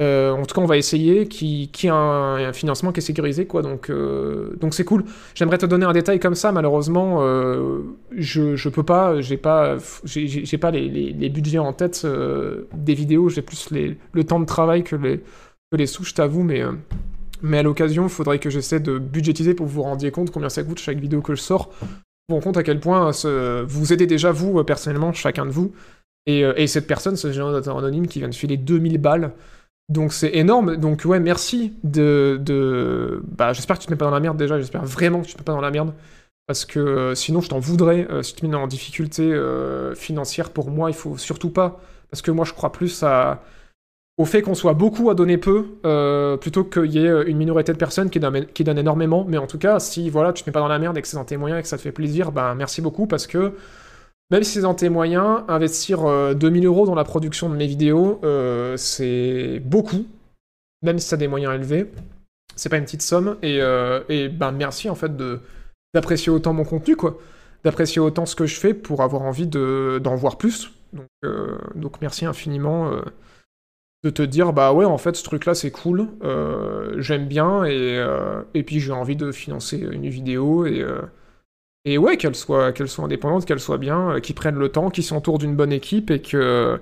Euh, 0.00 0.30
en 0.30 0.46
tout 0.46 0.54
cas, 0.54 0.60
on 0.60 0.66
va 0.66 0.76
essayer, 0.76 1.26
qui, 1.26 1.70
qui 1.72 1.88
a 1.88 1.94
un, 1.94 2.52
financement 2.52 2.92
qui 2.92 3.00
est 3.00 3.02
sécurisé, 3.02 3.46
quoi. 3.46 3.62
Donc, 3.62 3.90
euh, 3.90 4.54
donc 4.60 4.74
c'est 4.74 4.84
cool. 4.84 5.04
J'aimerais 5.34 5.58
te 5.58 5.66
donner 5.66 5.86
un 5.86 5.92
détail 5.92 6.20
comme 6.20 6.36
ça, 6.36 6.52
malheureusement, 6.52 7.20
je, 8.12 8.54
je 8.54 8.68
peux 8.68 8.84
pas, 8.84 9.20
j'ai 9.20 9.36
pas, 9.36 9.76
j'ai- 10.04 10.58
pas 10.58 10.70
les, 10.70 11.28
budgets 11.30 11.58
en 11.58 11.72
tête 11.72 12.06
des 12.74 12.94
vidéos. 12.94 13.28
J'ai 13.28 13.42
plus 13.42 13.70
le 13.72 14.24
temps 14.24 14.38
de 14.38 14.46
travail 14.46 14.84
que 14.84 14.94
les, 14.94 15.18
que 15.18 15.76
les 15.76 15.86
sous, 15.86 16.04
je 16.04 16.14
t'avoue, 16.14 16.44
mais. 16.44 16.62
Euh, 17.42 17.48
mais 17.48 17.58
à 17.58 17.62
l'occasion, 17.62 18.04
il 18.04 18.10
faudrait 18.10 18.38
que 18.38 18.50
j'essaie 18.50 18.80
de 18.80 18.98
budgétiser 18.98 19.54
pour 19.54 19.66
que 19.66 19.70
vous 19.70 19.76
vous 19.76 19.82
rendiez 19.82 20.10
compte 20.10 20.30
combien 20.30 20.48
ça 20.48 20.62
coûte 20.62 20.78
chaque 20.78 20.98
vidéo 20.98 21.20
que 21.22 21.34
je 21.34 21.40
sors. 21.40 21.70
Vous 22.28 22.34
rendez 22.34 22.44
compte 22.44 22.56
à 22.58 22.62
quel 22.62 22.80
point 22.80 23.12
ce- 23.12 23.62
vous 23.62 23.92
aidez 23.92 24.06
déjà, 24.06 24.32
vous, 24.32 24.58
euh, 24.58 24.64
personnellement, 24.64 25.12
chacun 25.12 25.46
de 25.46 25.50
vous. 25.50 25.72
Et, 26.26 26.44
euh, 26.44 26.52
et 26.56 26.66
cette 26.66 26.86
personne, 26.86 27.16
ce 27.16 27.32
générateur 27.32 27.78
anonyme 27.78 28.06
qui 28.06 28.18
vient 28.18 28.28
de 28.28 28.34
filer 28.34 28.56
2000 28.56 28.98
balles. 28.98 29.32
Donc 29.88 30.12
c'est 30.12 30.34
énorme. 30.36 30.76
Donc 30.76 31.02
ouais, 31.06 31.20
merci 31.20 31.72
de... 31.84 33.22
Bah, 33.36 33.52
j'espère 33.54 33.76
que 33.76 33.82
tu 33.82 33.86
te 33.86 33.92
mets 33.92 33.96
pas 33.96 34.04
dans 34.04 34.10
la 34.10 34.20
merde 34.20 34.36
déjà. 34.36 34.58
J'espère 34.58 34.84
vraiment 34.84 35.22
que 35.22 35.26
tu 35.26 35.34
te 35.34 35.38
mets 35.38 35.44
pas 35.44 35.52
dans 35.52 35.60
la 35.62 35.70
merde. 35.70 35.94
Parce 36.46 36.64
que 36.64 36.78
euh, 36.78 37.14
sinon, 37.14 37.40
je 37.40 37.48
t'en 37.48 37.58
voudrais. 37.58 38.06
euh, 38.10 38.22
si 38.22 38.34
tu 38.34 38.42
te 38.42 38.46
mets 38.46 38.56
en 38.56 38.66
difficulté 38.66 39.22
euh, 39.22 39.94
financière 39.94 40.50
pour 40.50 40.70
moi, 40.70 40.90
il 40.90 40.94
faut 40.94 41.16
surtout 41.16 41.50
pas. 41.50 41.80
Parce 42.10 42.22
que 42.22 42.30
moi, 42.30 42.44
je 42.44 42.52
crois 42.52 42.72
plus 42.72 43.02
à... 43.02 43.42
au 44.18 44.24
fait 44.24 44.42
qu'on 44.42 44.54
soit 44.54 44.74
beaucoup 44.74 45.10
à 45.10 45.14
donner 45.14 45.38
peu, 45.38 45.66
euh, 45.86 46.36
plutôt 46.36 46.64
qu'il 46.64 46.90
y 46.92 46.98
ait 46.98 47.22
une 47.22 47.38
minorité 47.38 47.72
de 47.72 47.78
personnes 47.78 48.10
qui 48.10 48.18
donnent, 48.18 48.78
énormément. 48.78 49.24
Mais 49.26 49.38
en 49.38 49.46
tout 49.46 49.58
cas, 49.58 49.78
si 49.78 50.10
voilà, 50.10 50.32
tu 50.32 50.42
te 50.42 50.50
mets 50.50 50.52
pas 50.52 50.60
dans 50.60 50.68
la 50.68 50.78
merde 50.78 50.98
et 50.98 51.02
que 51.02 51.08
c'est 51.08 51.16
dans 51.16 51.24
tes 51.24 51.36
moyens 51.36 51.60
et 51.60 51.62
que 51.62 51.68
ça 51.68 51.76
te 51.76 51.82
fait 51.82 51.92
plaisir, 51.92 52.32
ben 52.32 52.54
merci 52.56 52.82
beaucoup 52.82 53.06
parce 53.06 53.26
que 53.26 53.54
même 54.30 54.42
si 54.42 54.52
c'est 54.52 54.60
dans 54.60 54.74
tes 54.74 54.90
moyens, 54.90 55.42
investir 55.48 56.04
euh, 56.04 56.34
2000 56.34 56.66
euros 56.66 56.84
dans 56.84 56.94
la 56.94 57.04
production 57.04 57.48
de 57.48 57.54
mes 57.54 57.66
vidéos, 57.66 58.20
euh, 58.24 58.76
c'est 58.76 59.60
beaucoup. 59.64 60.06
Même 60.82 60.98
si 60.98 61.08
tu 61.08 61.14
as 61.14 61.16
des 61.16 61.28
moyens 61.28 61.54
élevés. 61.54 61.90
C'est 62.54 62.68
pas 62.68 62.76
une 62.76 62.84
petite 62.84 63.02
somme. 63.02 63.36
Et, 63.42 63.62
euh, 63.62 64.02
et 64.08 64.28
ben 64.28 64.52
merci 64.52 64.90
en 64.90 64.94
fait 64.94 65.12
d'apprécier 65.94 66.30
autant 66.30 66.52
mon 66.52 66.64
contenu, 66.64 66.96
quoi. 66.96 67.18
D'apprécier 67.64 68.00
autant 68.00 68.26
ce 68.26 68.36
que 68.36 68.46
je 68.46 68.56
fais 68.56 68.74
pour 68.74 69.02
avoir 69.02 69.22
envie 69.22 69.46
de, 69.46 70.00
d'en 70.02 70.14
voir 70.14 70.36
plus. 70.36 70.72
Euh, 71.24 71.56
donc 71.74 72.00
merci 72.02 72.26
infiniment. 72.26 72.90
De 74.04 74.10
te 74.10 74.22
dire 74.22 74.52
bah 74.52 74.72
ouais 74.72 74.84
en 74.84 74.98
fait 74.98 75.16
ce 75.16 75.24
truc 75.24 75.44
là 75.44 75.54
c'est 75.54 75.70
cool, 75.70 76.08
euh, 76.22 77.00
j'aime 77.00 77.26
bien 77.26 77.64
et, 77.64 77.98
euh, 77.98 78.42
et 78.54 78.62
puis 78.62 78.78
j'ai 78.80 78.92
envie 78.92 79.16
de 79.16 79.32
financer 79.32 79.78
une 79.78 80.08
vidéo 80.08 80.66
et, 80.66 80.80
euh, 80.80 81.02
et 81.84 81.98
ouais 81.98 82.16
qu'elle 82.16 82.36
soit, 82.36 82.72
qu'elle 82.72 82.88
soit 82.88 83.04
indépendante, 83.04 83.44
qu'elle 83.44 83.58
soit 83.60 83.78
bien, 83.78 84.20
qu'ils 84.20 84.36
prennent 84.36 84.58
le 84.58 84.68
temps, 84.68 84.90
qu'ils 84.90 85.04
s'entourent 85.04 85.38
d'une 85.38 85.56
bonne 85.56 85.72
équipe 85.72 86.10
et 86.10 86.22
que 86.22 86.80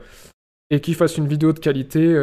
et 0.71 0.81
qu'ils 0.81 0.97
fassent 0.97 1.17
une 1.17 1.29
vidéo 1.29 1.53
de 1.53 1.61
qualité. 1.61 2.15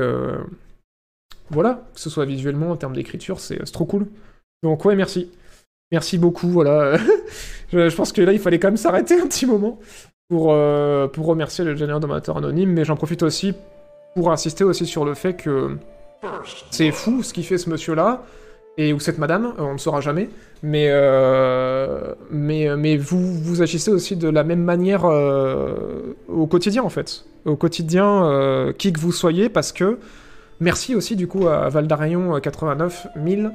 voilà, 1.50 1.88
que 1.94 2.00
ce 2.00 2.10
soit 2.10 2.26
visuellement 2.26 2.72
en 2.72 2.76
termes 2.78 2.96
d'écriture, 2.96 3.40
c'est 3.40 3.64
trop 3.72 3.86
cool. 3.86 4.08
Donc 4.62 4.86
ouais 4.86 4.96
merci. 4.96 5.32
Merci 5.92 6.18
beaucoup, 6.18 6.48
voilà. 6.50 6.98
je, 7.72 7.96
pense 7.96 8.12
que 8.12 8.22
là 8.22 8.34
il 8.34 8.40
fallait 8.40 8.60
quand 8.60 8.68
même 8.68 8.78
s'arrêter 8.78 9.20
un 9.20 9.28
petit 9.28 9.46
moment 9.46 9.80
pour, 10.30 10.56
pour 11.14 11.26
remercier 11.26 11.64
le 11.64 11.76
général 11.76 12.02
d'amateur 12.02 12.38
anonyme, 12.38 12.72
mais 12.72 12.86
j'en 12.86 12.96
profite 12.96 13.24
aussi 13.24 13.54
pour 14.16 14.32
insister 14.32 14.64
aussi 14.64 14.86
sur 14.86 15.06
le 15.06 15.14
fait 15.14 15.34
que 15.34 15.78
c'est 16.72 16.92
fou 16.92 17.24
ce 17.24 17.34
qu'il 17.34 17.46
fait 17.46 17.58
ce 17.58 17.70
monsieur-là, 17.70 18.24
et 18.78 18.94
ou 18.94 19.00
cette 19.00 19.18
madame, 19.18 19.54
euh, 19.60 19.64
on 19.64 19.74
ne 19.74 19.78
saura 19.78 20.02
jamais, 20.02 20.30
mais, 20.64 20.88
euh, 20.90 22.16
mais, 22.32 22.76
mais 22.76 22.98
vous, 22.98 23.34
vous 23.34 23.62
agissez 23.62 23.92
aussi 23.92 24.16
de 24.16 24.30
la 24.30 24.44
même 24.44 24.64
manière 24.64 25.06
euh, 25.06 26.16
au 26.28 26.48
quotidien 26.48 26.84
en 26.84 26.90
fait. 26.90 27.26
Au 27.46 27.56
quotidien, 27.56 28.26
euh, 28.26 28.74
qui 28.74 28.92
que 28.94 29.00
vous 29.00 29.12
soyez, 29.12 29.50
parce 29.50 29.72
que 29.72 30.00
merci 30.60 30.96
aussi 30.96 31.16
du 31.16 31.28
coup 31.28 31.48
à 31.48 31.70
Valdarion 31.70 32.40
89 32.40 33.08
000, 33.24 33.52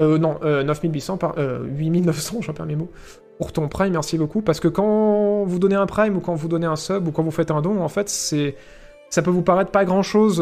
euh, 0.00 0.18
non, 0.18 0.38
euh, 0.42 0.62
9800, 0.62 1.16
par, 1.16 1.34
euh, 1.38 1.64
8900, 1.64 2.38
j'en 2.42 2.52
perds 2.52 2.66
mes 2.66 2.76
mots, 2.76 2.90
pour 3.38 3.52
ton 3.52 3.68
prime, 3.68 3.92
merci 3.92 4.18
beaucoup, 4.18 4.42
parce 4.42 4.60
que 4.60 4.68
quand 4.68 5.44
vous 5.44 5.58
donnez 5.58 5.74
un 5.74 5.86
prime 5.86 6.16
ou 6.16 6.20
quand 6.20 6.34
vous 6.34 6.48
donnez 6.48 6.66
un 6.66 6.76
sub 6.76 7.08
ou 7.08 7.12
quand 7.12 7.22
vous 7.22 7.30
faites 7.30 7.50
un 7.50 7.62
don, 7.62 7.80
en 7.80 7.88
fait, 7.88 8.08
c'est 8.08 8.54
ça 9.12 9.20
peut 9.20 9.30
vous 9.30 9.42
paraître 9.42 9.70
pas 9.70 9.84
grand 9.84 10.02
chose, 10.02 10.40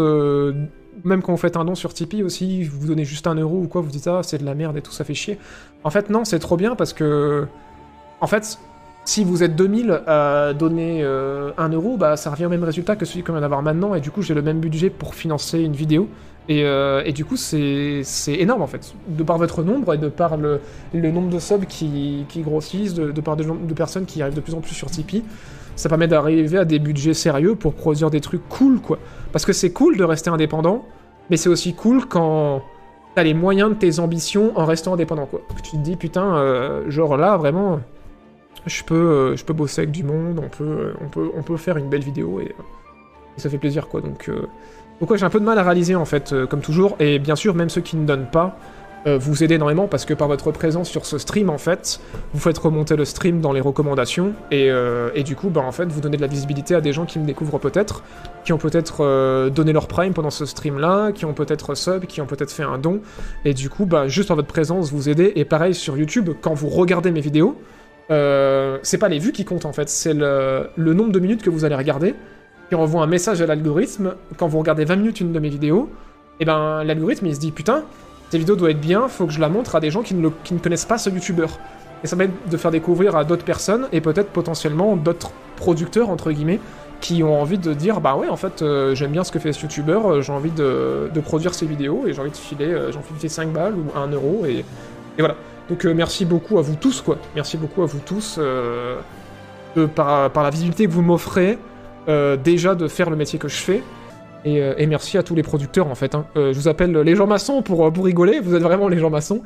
même 1.04 1.22
quand 1.22 1.32
vous 1.32 1.38
faites 1.38 1.56
un 1.56 1.64
don 1.64 1.74
sur 1.74 1.92
Tipeee 1.92 2.22
aussi, 2.22 2.62
vous 2.62 2.86
donnez 2.86 3.04
juste 3.04 3.26
un 3.26 3.34
euro 3.34 3.58
ou 3.58 3.66
quoi, 3.66 3.80
vous 3.80 3.90
dites 3.90 4.06
ah 4.06 4.20
c'est 4.22 4.38
de 4.38 4.44
la 4.44 4.54
merde 4.54 4.76
et 4.76 4.80
tout, 4.80 4.92
ça 4.92 5.02
fait 5.02 5.14
chier. 5.14 5.38
En 5.82 5.90
fait, 5.90 6.08
non, 6.08 6.24
c'est 6.24 6.38
trop 6.38 6.56
bien 6.56 6.76
parce 6.76 6.92
que, 6.92 7.46
en 8.20 8.26
fait, 8.28 8.58
si 9.04 9.24
vous 9.24 9.42
êtes 9.42 9.56
2000 9.56 10.02
à 10.06 10.52
donner 10.54 11.00
euh, 11.02 11.50
1 11.58 11.70
euro, 11.70 11.96
bah 11.96 12.16
ça 12.16 12.30
revient 12.30 12.46
au 12.46 12.50
même 12.50 12.62
résultat 12.62 12.94
que 12.94 13.04
celui 13.04 13.24
qu'on 13.24 13.32
vient 13.32 13.40
d'avoir 13.40 13.62
maintenant, 13.62 13.94
et 13.94 14.00
du 14.00 14.12
coup 14.12 14.22
j'ai 14.22 14.34
le 14.34 14.42
même 14.42 14.60
budget 14.60 14.88
pour 14.88 15.14
financer 15.14 15.60
une 15.60 15.74
vidéo. 15.74 16.08
Et, 16.48 16.64
euh, 16.64 17.02
et 17.04 17.12
du 17.12 17.24
coup, 17.24 17.36
c'est 17.36 18.02
énorme 18.26 18.62
en 18.62 18.66
fait. 18.66 18.94
De 19.08 19.22
par 19.22 19.38
votre 19.38 19.62
nombre 19.62 19.94
et 19.94 19.98
de 19.98 20.08
par 20.08 20.36
le, 20.36 20.60
le 20.92 21.10
nombre 21.10 21.28
de 21.28 21.38
subs 21.38 21.66
qui, 21.66 22.24
qui 22.28 22.42
grossissent, 22.42 22.94
de, 22.94 23.20
par 23.20 23.36
nombre 23.36 23.66
de 23.66 23.74
personnes 23.74 24.04
qui 24.04 24.20
arrivent 24.20 24.34
de 24.34 24.40
plus 24.40 24.54
en 24.54 24.60
plus 24.60 24.74
sur 24.74 24.90
Tipeee, 24.90 25.22
ça 25.80 25.88
permet 25.88 26.08
d'arriver 26.08 26.58
à 26.58 26.64
des 26.64 26.78
budgets 26.78 27.14
sérieux 27.14 27.54
pour 27.54 27.74
produire 27.74 28.10
des 28.10 28.20
trucs 28.20 28.46
cool 28.48 28.80
quoi. 28.80 28.98
Parce 29.32 29.46
que 29.46 29.52
c'est 29.52 29.72
cool 29.72 29.96
de 29.96 30.04
rester 30.04 30.30
indépendant, 30.30 30.84
mais 31.30 31.36
c'est 31.36 31.48
aussi 31.48 31.74
cool 31.74 32.06
quand 32.06 32.62
t'as 33.14 33.22
les 33.22 33.34
moyens 33.34 33.70
de 33.70 33.74
tes 33.74 33.98
ambitions 33.98 34.52
en 34.56 34.66
restant 34.66 34.94
indépendant 34.94 35.26
quoi. 35.26 35.40
Tu 35.62 35.72
te 35.72 35.76
dis 35.78 35.96
putain, 35.96 36.36
euh, 36.36 36.90
genre 36.90 37.16
là 37.16 37.36
vraiment, 37.36 37.80
je 38.66 38.84
peux, 38.84 38.94
euh, 38.94 39.36
je 39.36 39.44
peux 39.44 39.54
bosser 39.54 39.82
avec 39.82 39.90
du 39.90 40.04
monde, 40.04 40.40
on 40.44 40.48
peut, 40.48 40.64
euh, 40.64 40.94
on 41.00 41.08
peut, 41.08 41.30
on 41.34 41.42
peut 41.42 41.56
faire 41.56 41.78
une 41.78 41.88
belle 41.88 42.04
vidéo 42.04 42.40
et, 42.40 42.54
et 43.36 43.40
ça 43.40 43.48
fait 43.48 43.58
plaisir 43.58 43.88
quoi. 43.88 44.02
Donc, 44.02 44.30
donc 45.00 45.10
ouais, 45.10 45.16
j'ai 45.16 45.24
un 45.24 45.30
peu 45.30 45.40
de 45.40 45.46
mal 45.46 45.58
à 45.58 45.62
réaliser 45.62 45.94
en 45.94 46.04
fait, 46.04 46.34
comme 46.50 46.60
toujours. 46.60 46.96
Et 47.00 47.18
bien 47.18 47.36
sûr, 47.36 47.54
même 47.54 47.70
ceux 47.70 47.80
qui 47.80 47.96
ne 47.96 48.04
donnent 48.04 48.30
pas, 48.30 48.58
euh, 49.06 49.16
vous 49.18 49.42
aidez 49.42 49.54
énormément 49.54 49.88
parce 49.88 50.04
que 50.04 50.12
par 50.12 50.28
votre 50.28 50.50
présence 50.50 50.88
sur 50.88 51.06
ce 51.06 51.18
stream 51.18 51.48
en 51.48 51.58
fait, 51.58 52.00
vous 52.34 52.40
faites 52.40 52.58
remonter 52.58 52.96
le 52.96 53.04
stream 53.04 53.40
dans 53.40 53.52
les 53.52 53.60
recommandations 53.60 54.34
et, 54.50 54.70
euh, 54.70 55.10
et 55.14 55.22
du 55.22 55.36
coup, 55.36 55.48
bah 55.48 55.62
en 55.62 55.72
fait, 55.72 55.86
vous 55.86 56.00
donnez 56.00 56.16
de 56.16 56.22
la 56.22 56.28
visibilité 56.28 56.74
à 56.74 56.80
des 56.80 56.92
gens 56.92 57.06
qui 57.06 57.18
me 57.18 57.26
découvrent 57.26 57.58
peut-être, 57.58 58.02
qui 58.44 58.52
ont 58.52 58.58
peut-être 58.58 58.98
euh, 59.00 59.48
donné 59.48 59.72
leur 59.72 59.88
prime 59.88 60.12
pendant 60.12 60.30
ce 60.30 60.44
stream 60.44 60.78
là, 60.78 61.12
qui 61.12 61.24
ont 61.24 61.32
peut-être 61.32 61.74
sub, 61.74 62.04
qui 62.06 62.20
ont 62.20 62.26
peut-être 62.26 62.50
fait 62.50 62.62
un 62.62 62.78
don 62.78 63.00
et 63.44 63.54
du 63.54 63.70
coup, 63.70 63.86
bah 63.86 64.06
juste 64.08 64.28
par 64.28 64.36
votre 64.36 64.48
présence, 64.48 64.92
vous 64.92 65.08
aidez. 65.08 65.32
Et 65.36 65.44
pareil 65.44 65.74
sur 65.74 65.96
YouTube, 65.96 66.30
quand 66.40 66.54
vous 66.54 66.68
regardez 66.68 67.10
mes 67.10 67.20
vidéos. 67.20 67.56
C'est 68.08 68.98
pas 68.98 69.08
les 69.08 69.20
vues 69.20 69.30
qui 69.30 69.44
comptent 69.44 69.66
en 69.66 69.72
fait, 69.72 69.88
c'est 69.88 70.14
le, 70.14 70.68
le 70.74 70.94
nombre 70.94 71.12
de 71.12 71.20
minutes 71.20 71.42
que 71.42 71.50
vous 71.50 71.64
allez 71.64 71.76
regarder 71.76 72.16
qui 72.68 72.74
envoie 72.74 73.02
un 73.02 73.06
message 73.06 73.40
à 73.40 73.46
l'algorithme. 73.46 74.14
Quand 74.36 74.48
vous 74.48 74.58
regardez 74.58 74.84
20 74.84 74.96
minutes 74.96 75.20
une 75.20 75.32
de 75.32 75.38
mes 75.38 75.48
vidéos, 75.48 75.90
et 76.40 76.44
ben 76.44 76.82
l'algorithme 76.84 77.26
il 77.26 77.34
se 77.34 77.40
dit 77.40 77.52
putain, 77.52 77.84
cette 78.30 78.38
vidéo 78.38 78.54
doit 78.54 78.70
être 78.70 78.80
bien, 78.80 79.08
faut 79.08 79.26
que 79.26 79.32
je 79.32 79.40
la 79.40 79.48
montre 79.48 79.74
à 79.74 79.80
des 79.80 79.90
gens 79.90 80.02
qui 80.02 80.14
ne, 80.14 80.28
connaissent 80.62 80.84
pas 80.84 80.98
ce 80.98 81.10
youtubeur. 81.10 81.58
Et 82.04 82.06
ça 82.06 82.16
permet 82.16 82.32
de 82.48 82.56
faire 82.56 82.70
découvrir 82.70 83.16
à 83.16 83.24
d'autres 83.24 83.44
personnes 83.44 83.88
et 83.92 84.00
peut-être 84.00 84.30
potentiellement 84.30 84.96
d'autres 84.96 85.32
producteurs 85.56 86.08
entre 86.10 86.30
guillemets 86.30 86.60
qui 87.00 87.22
ont 87.22 87.40
envie 87.40 87.58
de 87.58 87.74
dire 87.74 88.00
bah 88.00 88.14
ouais 88.14 88.28
en 88.28 88.36
fait 88.36 88.62
euh, 88.62 88.94
j'aime 88.94 89.10
bien 89.10 89.24
ce 89.24 89.32
que 89.32 89.38
fait 89.38 89.52
ce 89.52 89.62
youtubeur, 89.62 90.06
euh, 90.06 90.22
j'ai 90.22 90.32
envie 90.32 90.50
de, 90.50 91.10
produire 91.24 91.54
ces 91.54 91.66
vidéos 91.66 92.04
et 92.06 92.12
j'ai 92.12 92.20
envie 92.20 92.30
de 92.30 92.36
filer, 92.36 92.66
euh, 92.66 92.92
j'ai 92.92 92.98
envie 92.98 93.10
de 93.10 93.16
filer 93.16 93.28
5 93.28 93.52
balles 93.52 93.74
ou 93.74 93.86
1 93.98 94.06
euro 94.12 94.44
et, 94.46 94.64
voilà. 95.18 95.34
Donc 95.68 95.84
euh, 95.84 95.92
merci 95.92 96.24
beaucoup 96.24 96.58
à 96.58 96.62
vous 96.62 96.76
tous 96.76 97.00
quoi, 97.00 97.18
merci 97.34 97.56
beaucoup 97.56 97.82
à 97.82 97.86
vous 97.86 97.98
tous 97.98 98.36
euh, 98.38 98.98
de- 99.76 99.86
par, 99.86 100.30
la 100.34 100.50
visibilité 100.50 100.86
que 100.86 100.92
vous 100.92 101.02
m'offrez 101.02 101.58
euh, 102.08 102.36
déjà 102.36 102.74
de 102.74 102.86
faire 102.88 103.10
le 103.10 103.16
métier 103.16 103.38
que 103.38 103.48
je 103.48 103.56
fais. 103.56 103.82
Et, 104.44 104.60
euh, 104.60 104.74
et 104.78 104.86
merci 104.86 105.18
à 105.18 105.22
tous 105.22 105.34
les 105.34 105.42
producteurs 105.42 105.88
en 105.88 105.94
fait. 105.94 106.14
hein. 106.14 106.26
Euh, 106.36 106.52
je 106.52 106.58
vous 106.58 106.68
appelle 106.68 106.92
les 106.92 107.14
gens 107.14 107.26
maçons 107.26 107.62
pour, 107.62 107.86
euh, 107.86 107.90
pour 107.90 108.04
rigoler, 108.04 108.40
vous 108.40 108.54
êtes 108.54 108.62
vraiment 108.62 108.88
les 108.88 108.98
gens 108.98 109.10
maçons. 109.10 109.42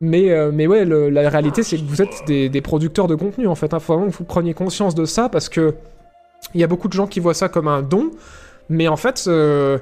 Mais, 0.00 0.32
euh, 0.32 0.50
mais 0.52 0.66
ouais, 0.66 0.84
la 0.84 1.28
réalité 1.30 1.62
c'est 1.62 1.76
que 1.76 1.84
vous 1.84 2.02
êtes 2.02 2.24
des, 2.26 2.60
producteurs 2.60 3.06
de 3.06 3.14
contenu 3.14 3.46
en 3.46 3.54
fait. 3.54 3.70
Il 3.72 3.80
faut 3.80 3.94
vraiment 3.94 4.10
que 4.10 4.16
vous 4.16 4.24
preniez 4.24 4.52
conscience 4.52 4.96
de 4.96 5.04
ça 5.04 5.28
parce 5.28 5.48
que 5.48 5.74
il 6.54 6.60
y 6.60 6.64
a 6.64 6.66
beaucoup 6.66 6.88
de 6.88 6.92
gens 6.92 7.06
qui 7.06 7.20
voient 7.20 7.34
ça 7.34 7.48
comme 7.48 7.68
un 7.68 7.82
don. 7.82 8.10
Mais 8.68 8.88
en 8.88 8.96
fait, 8.96 9.24
euh, 9.28 9.78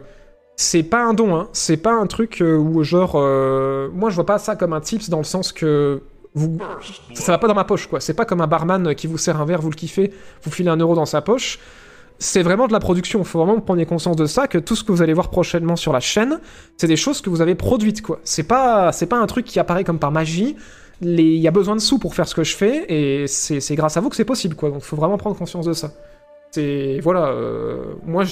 c'est 0.57 0.82
pas 0.82 1.03
un 1.03 1.15
don, 1.15 1.35
hein. 1.35 1.49
c'est 1.55 1.78
pas 1.78 1.93
un 1.93 2.07
truc 2.07 2.43
euh, 2.43 2.57
où 2.57 2.82
genre... 2.82 3.15
euh, 3.15 3.89
moi 3.95 4.11
je 4.11 4.15
vois 4.15 4.27
pas 4.27 4.39
ça 4.39 4.57
comme 4.57 4.74
un 4.74 4.81
tips 4.81 5.09
dans 5.09 5.19
le 5.19 5.24
sens 5.24 5.53
que... 5.53 6.03
Vous... 6.35 6.59
Ça 7.15 7.32
va 7.32 7.39
pas 7.39 7.49
dans 7.49 7.55
ma 7.55 7.65
poche, 7.65 7.89
quoi. 7.89 7.99
C'est 7.99 8.15
pas 8.15 8.24
comme 8.24 8.41
un 8.41 8.47
barman 8.47 8.95
qui 8.95 9.07
vous 9.07 9.19
sert 9.19 9.41
un 9.41 9.45
verre, 9.45 9.61
vous 9.61 9.70
le 9.70 9.74
kiffez, 9.74 10.12
vous 10.43 10.51
filez 10.51 10.69
un 10.69 10.77
euro 10.77 10.95
dans 10.95 11.07
sa 11.07 11.23
poche 11.23 11.59
c'est 12.21 12.43
vraiment 12.43 12.69
de 12.69 12.73
la 12.73 12.81
production. 12.81 13.19
Il 13.21 13.25
faut 13.25 13.39
vraiment 13.43 13.59
prendre 13.61 13.83
conscience 13.85 14.15
de 14.15 14.27
ça, 14.27 14.47
que 14.47 14.59
tout 14.59 14.77
ce 14.77 14.85
que 14.85 14.93
vous 14.93 15.01
allez 15.01 15.15
voir 15.15 15.31
prochainement 15.31 15.75
sur 15.75 15.93
la 15.93 16.01
chaîne, 16.01 16.39
c'est 16.77 16.87
des 16.87 16.97
choses 16.97 17.23
que 17.23 17.31
vous 17.31 17.41
avez 17.41 17.55
produites, 17.55 18.03
quoi. 18.03 18.21
C'est 18.25 18.47
pas, 18.47 18.91
pas 19.09 19.17
un 19.17 19.27
truc 19.27 19.47
qui 19.47 19.59
apparaît 19.59 19.85
comme 19.85 19.99
par 19.99 20.13
magie. 20.13 20.55
Il 21.01 21.19
y 21.21 21.49
a 21.49 21.51
besoin 21.51 21.77
de 21.77 21.81
sous 21.81 21.99
pour 21.99 22.15
faire 22.15 22.29
ce 22.29 22.35
que 22.35 22.45
je 22.45 22.55
fais, 22.55 22.85
et 22.89 23.27
c'est 23.27 23.75
grâce 23.75 23.97
à 23.97 24.03
vous 24.03 24.11
que 24.11 24.17
c'est 24.17 24.27
possible, 24.27 24.55
quoi. 24.55 24.69
Donc, 24.69 24.83
il 24.83 24.85
faut 24.85 24.97
vraiment 24.97 25.17
prendre 25.17 25.37
conscience 25.37 25.65
de 25.65 25.73
ça. 25.73 25.93
C'est 26.51 27.01
voilà. 27.03 27.29
euh, 27.29 27.95
moi, 28.05 28.25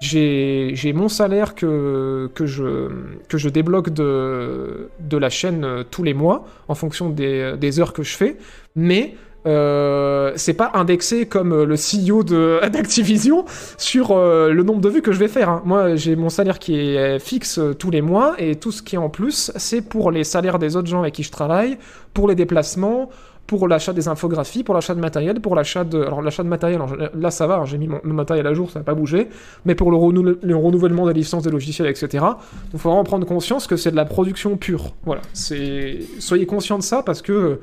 j'ai 0.00 0.92
mon 0.94 1.08
salaire 1.10 1.54
que 1.54 2.30
je 2.38 2.88
que 3.28 3.36
je 3.36 3.48
débloque 3.50 3.90
de 3.90 4.88
la 5.10 5.28
chaîne 5.28 5.64
euh, 5.64 5.82
tous 5.82 6.02
les 6.02 6.14
mois 6.14 6.46
en 6.68 6.74
fonction 6.74 7.10
des 7.10 7.54
des 7.58 7.80
heures 7.80 7.92
que 7.92 8.02
je 8.02 8.16
fais, 8.16 8.38
mais 8.76 9.14
euh, 9.46 10.32
c'est 10.36 10.54
pas 10.54 10.70
indexé 10.74 11.26
comme 11.26 11.52
euh, 11.52 11.64
le 11.64 11.76
CEO 11.76 12.22
d'Activision 12.68 13.44
sur 13.78 14.12
euh, 14.12 14.52
le 14.52 14.62
nombre 14.62 14.80
de 14.80 14.88
vues 14.88 15.02
que 15.02 15.12
je 15.12 15.18
vais 15.18 15.28
faire. 15.28 15.48
hein. 15.48 15.62
Moi, 15.64 15.96
j'ai 15.96 16.16
mon 16.16 16.28
salaire 16.28 16.58
qui 16.58 16.78
est 16.78 17.18
fixe 17.18 17.60
tous 17.78 17.90
les 17.90 18.02
mois 18.02 18.34
et 18.38 18.56
tout 18.56 18.72
ce 18.72 18.82
qui 18.82 18.96
est 18.96 18.98
en 18.98 19.08
plus, 19.08 19.52
c'est 19.56 19.82
pour 19.82 20.10
les 20.10 20.24
salaires 20.24 20.58
des 20.58 20.76
autres 20.76 20.88
gens 20.88 21.00
avec 21.00 21.14
qui 21.14 21.22
je 21.22 21.30
travaille, 21.30 21.78
pour 22.12 22.28
les 22.28 22.34
déplacements, 22.34 23.08
pour 23.46 23.66
l'achat 23.66 23.92
des 23.92 24.06
infographies, 24.06 24.62
pour 24.62 24.74
l'achat 24.74 24.94
de 24.94 25.00
matériel, 25.00 25.40
pour 25.40 25.56
l'achat 25.56 25.82
de... 25.82 26.00
Alors 26.00 26.22
l'achat 26.22 26.44
de 26.44 26.48
matériel, 26.48 26.80
là 27.18 27.32
ça 27.32 27.48
va, 27.48 27.56
hein, 27.56 27.64
j'ai 27.64 27.78
mis 27.78 27.88
mon, 27.88 28.00
matériel 28.04 28.46
à 28.46 28.54
jour, 28.54 28.70
ça 28.70 28.78
n'a 28.78 28.84
pas 28.84 28.94
bougé, 28.94 29.28
mais 29.64 29.74
pour 29.74 29.90
le, 29.90 30.38
le 30.40 30.56
renouvellement 30.56 31.06
des 31.06 31.14
licences 31.14 31.42
des 31.42 31.50
logiciels, 31.50 31.88
etc., 31.88 32.24
il 32.72 32.78
faut 32.78 32.90
vraiment 32.90 33.02
prendre 33.02 33.26
conscience 33.26 33.66
que 33.66 33.76
c'est 33.76 33.90
de 33.90 33.96
la 33.96 34.04
production 34.04 34.56
pure. 34.56 34.92
Voilà. 35.04 35.22
Soyez 35.32 36.46
conscients 36.46 36.78
de 36.78 36.84
ça 36.84 37.02
parce 37.02 37.22
que 37.22 37.58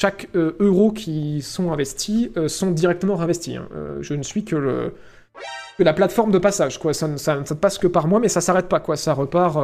chaque 0.00 0.28
euh, 0.36 0.56
euro 0.60 0.92
qui 0.92 1.42
sont 1.42 1.72
investis 1.72 2.28
euh, 2.36 2.48
sont 2.48 2.70
directement 2.70 3.16
réinvestis. 3.16 3.56
hein. 3.56 3.68
Euh, 3.74 3.98
je 4.00 4.14
ne 4.14 4.22
suis 4.22 4.44
que 4.44 4.56
la 5.84 5.92
plateforme 5.92 6.30
de 6.32 6.38
passage, 6.38 6.78
quoi. 6.78 6.92
Ça 6.94 7.06
ne 7.08 7.54
passe 7.54 7.78
que 7.78 7.86
par 7.86 8.08
moi, 8.08 8.18
mais 8.20 8.28
ça 8.28 8.40
s'arrête 8.40 8.68
pas. 8.68 8.82
Ça 8.96 9.12
repart, 9.14 9.56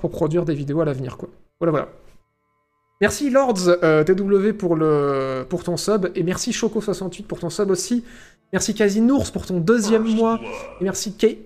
pour 0.00 0.10
produire 0.10 0.44
des 0.44 0.54
vidéos 0.54 0.80
à 0.80 0.84
l'avenir. 0.84 1.16
Voilà, 1.60 1.70
voilà. 1.70 1.88
Merci 3.00 3.28
Lords 3.30 3.68
TW 4.04 4.52
pour, 4.52 4.76
ton 5.64 5.76
sub, 5.76 6.08
et 6.14 6.22
merci 6.22 6.50
Choco68 6.52 7.24
pour 7.24 7.38
ton 7.40 7.50
sub 7.50 7.70
aussi. 7.70 8.04
Merci 8.52 8.74
Casinours 8.74 9.32
pour 9.32 9.44
ton 9.44 9.58
deuxième 9.58 10.04
mois, 10.04 10.40
et 10.80 10.84
merci 10.84 11.12
Kay- 11.14 11.40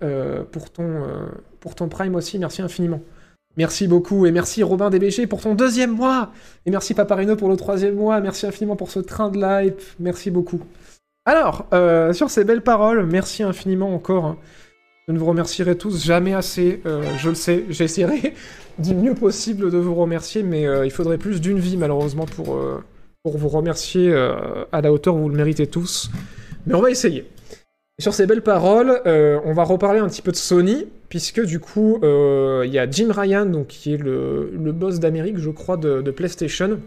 euh, 0.00 0.44
pour 1.60 1.74
ton 1.74 1.88
prime 1.88 2.14
aussi, 2.14 2.38
merci 2.38 2.62
infiniment. 2.62 3.00
Merci 3.56 3.86
beaucoup, 3.86 4.26
et 4.26 4.32
merci 4.32 4.62
Robin 4.64 4.90
DBG 4.90 5.26
pour 5.28 5.40
ton 5.40 5.54
deuxième 5.54 5.92
mois, 5.92 6.32
et 6.66 6.70
merci 6.70 6.92
Paparino 6.92 7.36
pour 7.36 7.48
le 7.48 7.56
troisième 7.56 7.94
mois, 7.94 8.20
merci 8.20 8.46
infiniment 8.46 8.74
pour 8.74 8.90
ce 8.90 8.98
train 8.98 9.30
de 9.30 9.40
live, 9.40 9.74
merci 10.00 10.30
beaucoup. 10.30 10.60
Alors, 11.24 11.66
euh, 11.72 12.12
sur 12.12 12.30
ces 12.30 12.42
belles 12.44 12.62
paroles, 12.62 13.06
merci 13.06 13.42
infiniment 13.44 13.94
encore. 13.94 14.24
hein. 14.24 14.36
Je 15.06 15.12
ne 15.12 15.18
vous 15.18 15.26
remercierai 15.26 15.76
tous 15.76 16.04
jamais 16.04 16.34
assez, 16.34 16.80
euh, 16.86 17.04
je 17.18 17.28
le 17.28 17.34
sais, 17.34 17.64
j'essaierai 17.68 18.34
du 18.78 18.94
mieux 18.94 19.14
possible 19.14 19.70
de 19.70 19.78
vous 19.78 19.94
remercier, 19.94 20.42
mais 20.42 20.66
euh, 20.66 20.84
il 20.84 20.90
faudrait 20.90 21.18
plus 21.18 21.40
d'une 21.40 21.58
vie 21.60 21.76
malheureusement 21.76 22.26
pour, 22.26 22.58
pour 23.22 23.38
vous 23.38 23.48
remercier 23.48 24.12
à 24.72 24.80
la 24.80 24.92
hauteur 24.92 25.14
où 25.14 25.20
vous 25.20 25.28
le 25.28 25.36
méritez 25.36 25.66
tous. 25.68 26.10
Mais 26.66 26.74
on 26.74 26.80
va 26.80 26.90
essayer. 26.90 27.26
Sur 28.00 28.12
ces 28.12 28.26
belles 28.26 28.42
paroles, 28.42 29.00
euh, 29.06 29.38
on 29.44 29.52
va 29.52 29.62
reparler 29.62 30.00
un 30.00 30.08
petit 30.08 30.22
peu 30.22 30.32
de 30.32 30.36
Sony, 30.36 30.88
puisque 31.08 31.40
du 31.40 31.60
coup, 31.60 32.00
euh, 32.02 32.64
il 32.66 32.72
y 32.72 32.78
a 32.80 32.90
Jim 32.90 33.12
Ryan, 33.12 33.64
qui 33.68 33.94
est 33.94 33.98
le, 33.98 34.50
boss 34.72 34.98
d'Amérique, 34.98 35.38
je 35.38 35.50
crois, 35.50 35.76
de, 35.76 36.10
PlayStation, 36.10 36.80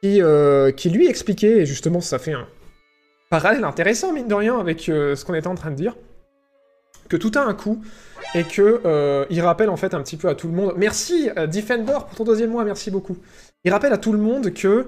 qui, 0.00 0.22
euh, 0.22 0.70
qui 0.70 0.90
lui 0.90 1.08
expliquait, 1.08 1.58
et 1.58 1.66
justement, 1.66 2.00
ça 2.00 2.20
fait 2.20 2.34
un 2.34 2.46
parallèle 3.30 3.64
intéressant, 3.64 4.12
mine 4.12 4.28
de 4.28 4.34
rien, 4.34 4.60
avec 4.60 4.82
ce 4.82 5.24
qu'on 5.24 5.34
était 5.34 5.48
en 5.48 5.56
train 5.56 5.72
de 5.72 5.76
dire, 5.76 5.96
que 7.08 7.16
tout 7.16 7.32
a 7.34 7.40
un 7.40 7.54
coût, 7.54 7.82
et 8.36 8.44
que 8.44 9.26
il 9.28 9.40
rappelle 9.40 9.70
en 9.70 9.76
fait 9.76 9.92
un 9.92 10.02
petit 10.02 10.16
peu 10.16 10.28
à 10.28 10.36
tout 10.36 10.46
le 10.46 10.54
monde. 10.54 10.74
Merci 10.76 11.30
Defender 11.50 11.98
pour 12.06 12.14
ton 12.14 12.24
deuxième 12.24 12.50
mois, 12.50 12.64
merci 12.64 12.92
beaucoup. 12.92 13.16
Il 13.64 13.72
rappelle 13.72 13.92
à 13.92 13.98
tout 13.98 14.12
le 14.12 14.18
monde 14.18 14.54
que 14.54 14.86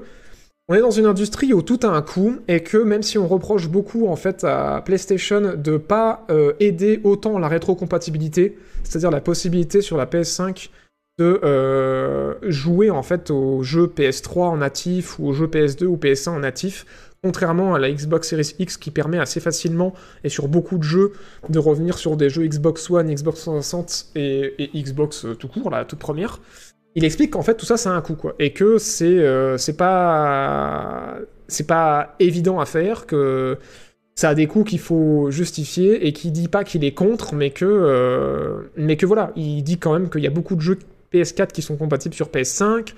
on 0.71 0.75
est 0.75 0.81
dans 0.81 0.93
une 0.93 1.07
industrie 1.07 1.53
où 1.53 1.63
tout 1.63 1.81
a 1.83 1.89
un 1.89 2.01
coût 2.01 2.37
et 2.47 2.63
que 2.63 2.79
même 2.79 3.03
si 3.03 3.19
on 3.19 3.27
reproche 3.27 3.69
beaucoup 3.69 4.07
en 4.07 4.15
fait 4.15 4.45
à 4.45 4.81
PlayStation 4.85 5.57
de 5.57 5.77
pas 5.77 6.25
euh, 6.31 6.53
aider 6.61 7.01
autant 7.03 7.41
la 7.41 7.49
rétrocompatibilité, 7.49 8.57
c'est-à-dire 8.85 9.11
la 9.11 9.21
possibilité 9.21 9.81
sur 9.81 9.97
la 9.97 10.07
PS5 10.07 10.69
de 11.19 11.41
euh, 11.43 12.35
jouer 12.45 12.89
en 12.89 13.03
fait 13.03 13.33
aux 13.33 13.65
jeux 13.65 13.89
PS3 13.89 14.43
en 14.43 14.57
natif 14.59 15.19
ou 15.19 15.27
aux 15.27 15.33
jeux 15.33 15.49
PS2 15.49 15.87
ou 15.87 15.97
PS1 15.97 16.31
en 16.31 16.39
natif, 16.39 16.87
contrairement 17.25 17.75
à 17.75 17.81
la 17.81 17.91
Xbox 17.91 18.29
Series 18.29 18.55
X 18.61 18.77
qui 18.77 18.93
permet 18.93 19.19
assez 19.19 19.41
facilement 19.41 19.93
et 20.23 20.29
sur 20.29 20.47
beaucoup 20.47 20.79
de 20.79 20.85
jeux 20.85 21.13
de 21.49 21.59
revenir 21.59 21.99
sur 21.99 22.17
des 22.17 22.31
jeux 22.31 22.47
Xbox 22.47 22.89
One, 22.89 23.13
Xbox 23.13 23.41
360 23.41 24.13
et, 24.15 24.71
Xbox 24.73 25.25
euh, 25.25 25.35
tout 25.35 25.49
court, 25.49 25.69
la 25.71 25.85
toute 25.85 25.99
première. 25.99 26.39
Il 26.95 27.05
explique 27.05 27.31
qu'en 27.31 27.43
fait 27.43 27.55
tout 27.55 27.67
ça 27.67 27.77
ça 27.77 27.91
a 27.91 27.95
un 27.95 28.01
coût 28.01 28.17
quoi. 28.17 28.35
Et 28.39 28.53
que 28.53 28.79
c'est 28.79 29.05
euh, 29.07 29.57
c'est 29.59 29.77
pas 29.77 31.19
c'est 31.49 31.67
pas 31.67 32.17
évident 32.19 32.61
à 32.61 32.67
faire 32.67 33.07
que 33.07 33.59
ça 34.17 34.31
a 34.31 34.35
des 34.35 34.47
coûts 34.47 34.65
qu'il 34.65 34.81
faut 34.81 35.31
justifier 35.31 36.07
et 36.07 36.13
qui 36.13 36.31
dit 36.31 36.49
pas 36.49 36.65
qu'il 36.65 36.85
est 36.85 36.93
contre 36.93 37.35
mais 37.35 37.51
que 37.51 37.65
euh, 37.65 38.63
mais 38.77 38.97
que 38.97 39.07
voilà 39.07 39.33
il 39.37 39.63
dit 39.63 39.79
quand 39.79 39.93
même 39.93 40.11
qu'il 40.11 40.23
y 40.23 40.27
a 40.27 40.31
beaucoup 40.31 40.57
de 40.57 40.61
jeux 40.61 40.79
PS4 41.13 41.53
qui 41.53 41.63
sont 41.63 41.77
compatibles 41.77 42.15
sur 42.15 42.29
PS5 42.29 42.95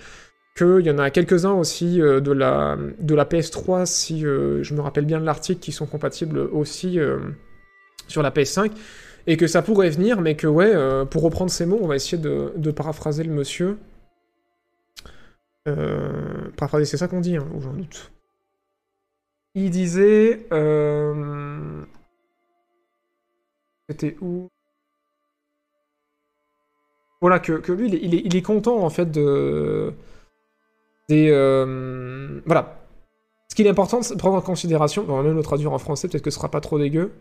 qu'il 0.56 0.86
y 0.86 0.90
en 0.90 0.98
a 0.98 1.10
quelques-uns 1.10 1.52
aussi 1.52 2.00
euh, 2.00 2.20
de, 2.20 2.32
la, 2.32 2.76
de 2.98 3.14
la 3.14 3.24
PS3, 3.24 3.86
si 3.86 4.20
je 4.20 4.74
me 4.74 4.80
rappelle 4.82 5.06
bien 5.06 5.18
de 5.18 5.24
l'article, 5.24 5.60
qui 5.60 5.72
sont 5.72 5.86
compatibles 5.86 6.38
aussi 6.38 6.98
sur 8.06 8.22
la 8.22 8.30
PS5, 8.30 8.70
et 9.26 9.36
que 9.36 9.46
ça 9.46 9.62
pourrait 9.62 9.90
venir, 9.90 10.20
mais 10.20 10.36
que 10.36 10.46
ouais, 10.46 10.72
euh, 10.74 11.04
pour 11.04 11.22
reprendre 11.22 11.50
ces 11.50 11.66
mots, 11.66 11.78
on 11.80 11.86
va 11.86 11.96
essayer 11.96 12.18
de, 12.20 12.70
paraphraser 12.70 13.24
le 13.24 13.32
monsieur. 13.32 13.78
Euh, 15.68 16.50
paraphraser, 16.56 16.84
c'est 16.86 16.96
ça 16.96 17.08
qu'on 17.08 17.20
dit, 17.20 17.36
hein, 17.36 17.46
j'en 17.60 17.72
doute. 17.72 18.10
Il 19.54 19.70
disait... 19.70 20.46
euh, 20.52 21.84
C'était 23.88 24.16
où? 24.20 24.48
Voilà, 27.20 27.38
que, 27.38 27.52
que 27.52 27.70
lui, 27.70 27.88
il 27.88 28.34
est, 28.36 28.42
content, 28.42 28.78
en 28.78 28.90
fait, 28.90 29.10
de 29.10 29.92
des 31.08 31.30
voilà. 32.46 32.78
Ce 33.48 33.54
qu'il 33.54 33.66
est 33.66 33.70
important 33.70 34.00
de 34.00 34.14
prendre 34.16 34.36
en 34.36 34.40
considération, 34.40 35.04
on 35.06 35.16
va 35.16 35.22
même 35.22 35.36
le 35.36 35.42
traduire 35.42 35.72
en 35.72 35.78
français, 35.78 36.08
peut-être 36.08 36.24
que 36.24 36.30
ce 36.30 36.38
sera 36.38 36.50
pas 36.50 36.62
trop 36.62 36.78
dégueu. 36.78 37.12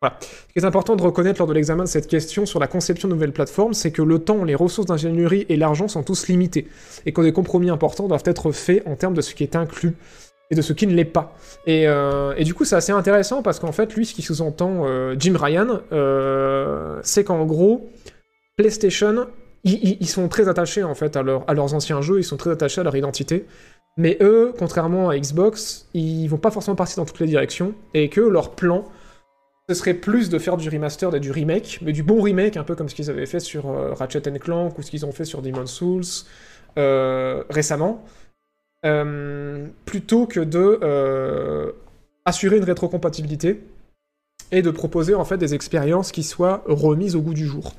Voilà. 0.00 0.16
Ce 0.20 0.52
qui 0.52 0.58
est 0.60 0.64
important 0.64 0.94
de 0.94 1.02
reconnaître 1.02 1.40
lors 1.40 1.48
de 1.48 1.54
l'examen 1.54 1.84
de 1.84 1.88
cette 1.88 2.06
question 2.06 2.46
sur 2.46 2.60
la 2.60 2.68
conception 2.68 3.08
de 3.08 3.14
nouvelles 3.14 3.32
plateformes, 3.32 3.74
c'est 3.74 3.90
que 3.90 4.02
le 4.02 4.20
temps, 4.20 4.44
les 4.44 4.54
ressources 4.54 4.86
d'ingénierie 4.86 5.44
et 5.48 5.56
l'argent 5.56 5.88
sont 5.88 6.04
tous 6.04 6.28
limités, 6.28 6.68
et 7.04 7.12
que 7.12 7.20
des 7.20 7.32
compromis 7.32 7.68
importants 7.68 8.06
doivent 8.06 8.22
être 8.24 8.52
faits 8.52 8.82
en 8.86 8.94
termes 8.94 9.14
de 9.14 9.20
ce 9.20 9.34
qui 9.34 9.42
est 9.42 9.56
inclus 9.56 9.96
et 10.50 10.54
de 10.54 10.62
ce 10.62 10.72
qui 10.72 10.86
ne 10.86 10.94
l'est 10.94 11.04
pas. 11.04 11.34
Et, 11.66 11.88
euh, 11.88 12.32
du 12.42 12.54
coup, 12.54 12.64
c'est 12.64 12.76
assez 12.76 12.92
intéressant 12.92 13.42
parce 13.42 13.58
qu'en 13.58 13.72
fait, 13.72 13.92
lui, 13.94 14.06
ce 14.06 14.14
qui 14.14 14.22
sous-entend 14.22 14.84
euh, 14.86 15.16
Jim 15.18 15.34
Ryan, 15.38 15.80
euh, 15.92 17.00
c'est 17.02 17.24
qu'en 17.24 17.44
gros, 17.44 17.90
PlayStation 18.56 19.26
ils, 19.64 20.06
sont 20.06 20.28
très 20.28 20.48
attachés 20.48 20.84
en 20.84 20.94
fait 20.94 21.16
à, 21.16 21.20
à, 21.20 21.54
leurs 21.54 21.74
anciens 21.74 22.00
jeux, 22.00 22.20
ils 22.20 22.24
sont 22.24 22.36
très 22.36 22.50
attachés 22.50 22.80
à 22.80 22.84
leur 22.84 22.96
identité. 22.96 23.44
Mais 23.98 24.16
eux, 24.20 24.54
contrairement 24.56 25.10
à 25.10 25.18
Xbox, 25.18 25.88
ils 25.92 26.28
vont 26.28 26.38
pas 26.38 26.52
forcément 26.52 26.76
partir 26.76 26.98
dans 26.98 27.04
toutes 27.04 27.18
les 27.18 27.26
directions 27.26 27.74
et 27.92 28.08
que 28.08 28.20
leur 28.20 28.52
plan, 28.52 28.84
ce 29.68 29.74
serait 29.74 29.94
plus 29.94 30.30
de 30.30 30.38
faire 30.38 30.56
du 30.56 30.68
remaster 30.68 31.14
et 31.14 31.20
du 31.20 31.30
remake, 31.30 31.80
mais 31.82 31.92
du 31.92 32.02
bon 32.02 32.22
remake, 32.22 32.56
un 32.56 32.64
peu 32.64 32.74
comme 32.74 32.88
ce 32.88 32.94
qu'ils 32.94 33.10
avaient 33.10 33.26
fait 33.26 33.40
sur 33.40 33.68
euh, 33.68 33.92
Ratchet 33.92 34.22
Clank 34.40 34.78
ou 34.78 34.82
ce 34.82 34.90
qu'ils 34.90 35.04
ont 35.04 35.12
fait 35.12 35.26
sur 35.26 35.42
Demon's 35.42 35.70
Souls 35.70 36.24
euh, 36.78 37.42
récemment, 37.50 38.04
euh, 38.86 39.66
plutôt 39.84 40.26
que 40.26 40.40
de 40.40 40.78
euh, 40.82 41.72
assurer 42.24 42.56
une 42.56 42.64
rétrocompatibilité 42.64 43.60
et 44.52 44.62
de 44.62 44.70
proposer 44.70 45.14
en 45.14 45.24
fait 45.24 45.36
des 45.36 45.54
expériences 45.54 46.12
qui 46.12 46.22
soient 46.22 46.62
remises 46.66 47.14
au 47.14 47.20
goût 47.20 47.34
du 47.34 47.46
jour. 47.46 47.74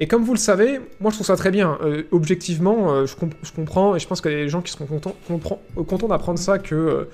Et 0.00 0.08
comme 0.08 0.24
vous 0.24 0.32
le 0.32 0.38
savez, 0.38 0.80
moi 0.98 1.10
je 1.10 1.16
trouve 1.16 1.26
ça 1.26 1.36
très 1.36 1.50
bien. 1.50 1.78
Objectivement, 2.10 3.04
je, 3.04 3.14
comp 3.16 3.34
je, 3.42 3.52
comprends, 3.52 3.94
et 3.96 3.98
je 3.98 4.06
pense 4.06 4.24
a 4.24 4.30
des 4.30 4.48
gens 4.48 4.62
qui 4.62 4.72
seront 4.72 4.86
contents, 4.86 6.08
d'apprendre 6.08 6.38
ça, 6.38 6.58
que 6.58 7.08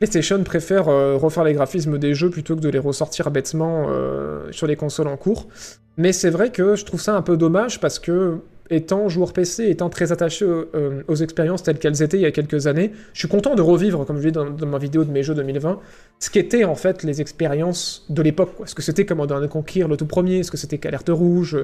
PlayStation 0.00 0.42
préfère 0.44 0.86
refaire 0.86 1.44
les 1.44 1.52
graphismes 1.52 1.98
des 1.98 2.14
jeux 2.14 2.30
plutôt 2.30 2.56
que 2.56 2.60
de 2.62 2.70
les 2.70 2.78
ressortir 2.78 3.30
bêtement 3.30 3.86
sur 4.50 4.66
les 4.66 4.74
consoles 4.74 5.08
en 5.08 5.18
cours. 5.18 5.46
Mais 5.98 6.14
c'est 6.14 6.30
vrai 6.30 6.50
que 6.50 6.74
je 6.74 6.86
trouve 6.86 7.02
ça 7.02 7.14
un 7.14 7.20
peu 7.20 7.36
dommage 7.36 7.80
parce 7.80 7.98
que, 7.98 8.38
étant 8.70 9.10
joueur 9.10 9.34
PC, 9.34 9.68
étant 9.68 9.90
très 9.90 10.10
attaché 10.10 10.46
aux 11.06 11.14
expériences 11.16 11.64
telles 11.64 11.78
qu'elles 11.78 12.02
étaient 12.02 12.16
il 12.16 12.22
y 12.22 12.26
a 12.26 12.30
quelques 12.30 12.66
années, 12.66 12.92
je 13.12 13.18
suis 13.18 13.28
content 13.28 13.54
de 13.54 13.60
revivre, 13.60 14.06
comme 14.06 14.16
je 14.16 14.28
dis 14.28 14.32
dans, 14.32 14.48
dans 14.48 14.66
ma 14.66 14.78
vidéo 14.78 15.04
de 15.04 15.10
mes 15.10 15.22
jeux 15.22 15.34
2020, 15.34 15.78
ce 16.18 16.30
qu'étaient 16.30 16.64
en 16.64 16.76
fait 16.76 17.02
les 17.02 17.20
expériences 17.20 18.06
de 18.08 18.22
l'époque. 18.22 18.54
Ce 18.64 18.74
que 18.74 18.80
c'était 18.80 19.04
Modern 19.14 19.46
Conquer 19.48 19.86
le 19.86 19.98
tout 19.98 20.06
premier, 20.06 20.44
ce 20.44 20.50
que 20.50 20.56
c'était 20.56 20.78
qu'Alerte 20.78 21.10
Rouge, 21.10 21.58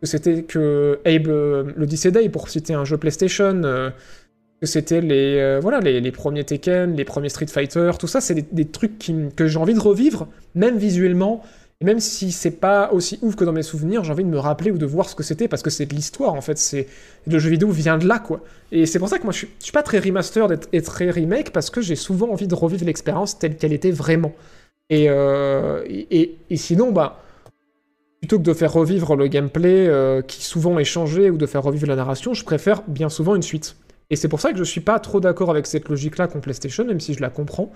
que 0.00 0.06
c'était 0.06 0.42
que 0.42 1.00
Abe 1.04 1.28
euh, 1.28 1.72
l'Odyssey 1.76 2.10
Day, 2.10 2.28
pour 2.28 2.48
citer 2.48 2.74
un 2.74 2.84
jeu 2.84 2.96
PlayStation, 2.96 3.62
euh, 3.64 3.90
c'était 4.66 5.00
les, 5.00 5.38
euh, 5.38 5.58
voilà, 5.60 5.80
les, 5.80 6.00
les, 6.00 6.12
premiers 6.12 6.44
Tekken, 6.44 6.96
les 6.96 7.04
premiers 7.04 7.28
Street 7.28 7.46
Fighter, 7.46 7.92
tout 7.98 8.06
ça, 8.06 8.20
c'est 8.20 8.54
des, 8.54 8.64
trucs 8.66 8.98
qui, 8.98 9.14
que 9.36 9.46
j'ai 9.46 9.58
envie 9.58 9.74
de 9.74 9.80
revivre, 9.80 10.28
même 10.54 10.76
visuellement, 10.76 11.42
et 11.80 11.84
même 11.84 12.00
si 12.00 12.32
c'est 12.32 12.52
pas 12.52 12.92
aussi 12.92 13.18
ouf 13.22 13.36
que 13.36 13.44
dans 13.44 13.52
mes 13.52 13.62
souvenirs, 13.62 14.04
j'ai 14.04 14.12
envie 14.12 14.24
de 14.24 14.28
me 14.28 14.38
rappeler 14.38 14.70
ou 14.70 14.78
de 14.78 14.86
voir 14.86 15.08
ce 15.08 15.14
que 15.14 15.22
c'était, 15.22 15.48
parce 15.48 15.62
que 15.62 15.70
c'est 15.70 15.86
de 15.86 15.94
l'histoire, 15.94 16.34
en 16.34 16.40
fait, 16.40 16.58
c'est 16.58 16.86
le 17.26 17.38
jeu 17.38 17.50
vidéo 17.50 17.70
vient 17.70 17.98
de 17.98 18.06
là, 18.06 18.18
quoi. 18.18 18.40
Et 18.72 18.86
c'est 18.86 18.98
pour 18.98 19.08
ça 19.08 19.18
que 19.18 19.24
moi, 19.24 19.32
je 19.32 19.38
suis, 19.38 19.48
suis 19.58 19.72
pas 19.72 19.82
très 19.82 19.98
remaster 19.98 20.48
et 20.72 20.82
très 20.82 21.10
remake, 21.10 21.50
parce 21.50 21.70
que 21.70 21.80
j'ai 21.80 21.96
souvent 21.96 22.30
envie 22.30 22.48
de 22.48 22.54
revivre 22.54 22.84
l'expérience 22.84 23.38
telle 23.38 23.56
qu'elle 23.56 23.72
était 23.72 23.90
vraiment. 23.90 24.32
Et, 24.90 25.06
et, 25.06 26.36
et 26.50 26.56
sinon, 26.56 26.92
bah 26.92 27.24
plutôt 28.24 28.38
que 28.38 28.44
de 28.44 28.54
faire 28.54 28.72
revivre 28.72 29.16
le 29.16 29.26
gameplay 29.26 29.86
euh, 29.86 30.22
qui 30.22 30.42
souvent 30.42 30.78
est 30.78 30.84
changé 30.84 31.28
ou 31.28 31.36
de 31.36 31.44
faire 31.44 31.62
revivre 31.62 31.86
la 31.86 31.94
narration, 31.94 32.32
je 32.32 32.42
préfère 32.42 32.82
bien 32.88 33.10
souvent 33.10 33.34
une 33.34 33.42
suite. 33.42 33.76
Et 34.10 34.16
c'est 34.16 34.28
pour 34.28 34.40
ça 34.40 34.52
que 34.52 34.58
je 34.58 34.64
suis 34.64 34.80
pas 34.80 34.98
trop 34.98 35.20
d'accord 35.20 35.50
avec 35.50 35.66
cette 35.66 35.88
logique-là 35.88 36.28
qu'ont 36.28 36.40
PlayStation, 36.40 36.84
même 36.84 37.00
si 37.00 37.14
je 37.14 37.20
la 37.20 37.30
comprends. 37.30 37.72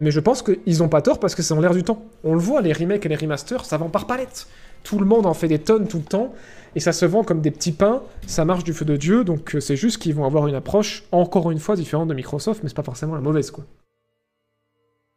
Mais 0.00 0.10
je 0.10 0.20
pense 0.20 0.42
qu'ils 0.42 0.82
ont 0.82 0.88
pas 0.88 1.02
tort 1.02 1.20
parce 1.20 1.34
que 1.34 1.42
c'est 1.42 1.54
en 1.54 1.60
l'air 1.60 1.74
du 1.74 1.82
temps. 1.82 2.04
On 2.24 2.34
le 2.34 2.40
voit, 2.40 2.60
les 2.60 2.72
remakes 2.72 3.06
et 3.06 3.08
les 3.08 3.16
remasters, 3.16 3.64
ça 3.64 3.76
vend 3.76 3.88
par 3.88 4.06
palette. 4.06 4.46
Tout 4.82 4.98
le 4.98 5.04
monde 5.04 5.26
en 5.26 5.34
fait 5.34 5.48
des 5.48 5.60
tonnes 5.60 5.86
tout 5.86 5.98
le 5.98 6.04
temps, 6.04 6.34
et 6.74 6.80
ça 6.80 6.92
se 6.92 7.04
vend 7.04 7.22
comme 7.22 7.40
des 7.40 7.52
petits 7.52 7.72
pains, 7.72 8.02
ça 8.26 8.44
marche 8.44 8.64
du 8.64 8.72
feu 8.72 8.84
de 8.84 8.96
Dieu, 8.96 9.22
donc 9.22 9.56
c'est 9.60 9.76
juste 9.76 9.98
qu'ils 9.98 10.14
vont 10.14 10.24
avoir 10.24 10.48
une 10.48 10.56
approche, 10.56 11.04
encore 11.12 11.52
une 11.52 11.60
fois, 11.60 11.76
différente 11.76 12.08
de 12.08 12.14
Microsoft, 12.14 12.64
mais 12.64 12.68
c'est 12.68 12.74
pas 12.74 12.82
forcément 12.82 13.14
la 13.14 13.20
mauvaise, 13.20 13.52
quoi. 13.52 13.64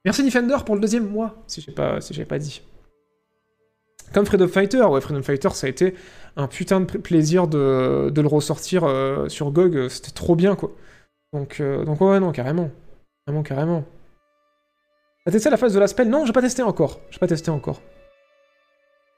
Merci 0.03 0.23
Defender 0.23 0.57
pour 0.63 0.75
le 0.75 0.81
deuxième 0.81 1.09
mois, 1.09 1.33
si 1.47 1.61
j'ai 1.61 1.71
pas, 1.71 1.99
si 1.99 2.13
pas 2.25 2.37
dit. 2.37 2.61
Comme 4.13 4.25
Freedom 4.25 4.47
Fighter, 4.47 4.83
ouais, 4.83 5.01
Freedom 5.01 5.21
Fighter, 5.21 5.49
ça 5.49 5.67
a 5.67 5.69
été 5.69 5.93
un 6.37 6.47
putain 6.47 6.81
de 6.81 6.85
plaisir 6.85 7.47
de, 7.47 8.09
de 8.09 8.21
le 8.21 8.27
ressortir 8.27 8.83
euh, 8.83 9.27
sur 9.29 9.51
GOG, 9.51 9.89
c'était 9.89 10.11
trop 10.11 10.35
bien, 10.35 10.55
quoi. 10.55 10.71
Donc, 11.33 11.59
euh, 11.59 11.83
donc 11.83 11.99
ouais, 12.01 12.19
non, 12.19 12.31
carrément. 12.31 12.69
Carrément, 13.25 13.43
carrément. 13.43 13.83
T'as 15.25 15.31
testé 15.31 15.49
la 15.49 15.57
phase 15.57 15.73
de 15.73 15.79
la 15.79 15.87
spell? 15.87 16.09
Non, 16.09 16.25
j'ai 16.25 16.33
pas 16.33 16.41
testé 16.41 16.61
encore. 16.61 17.01
J'ai 17.09 17.19
pas 17.19 17.27
testé 17.27 17.51
encore. 17.51 17.81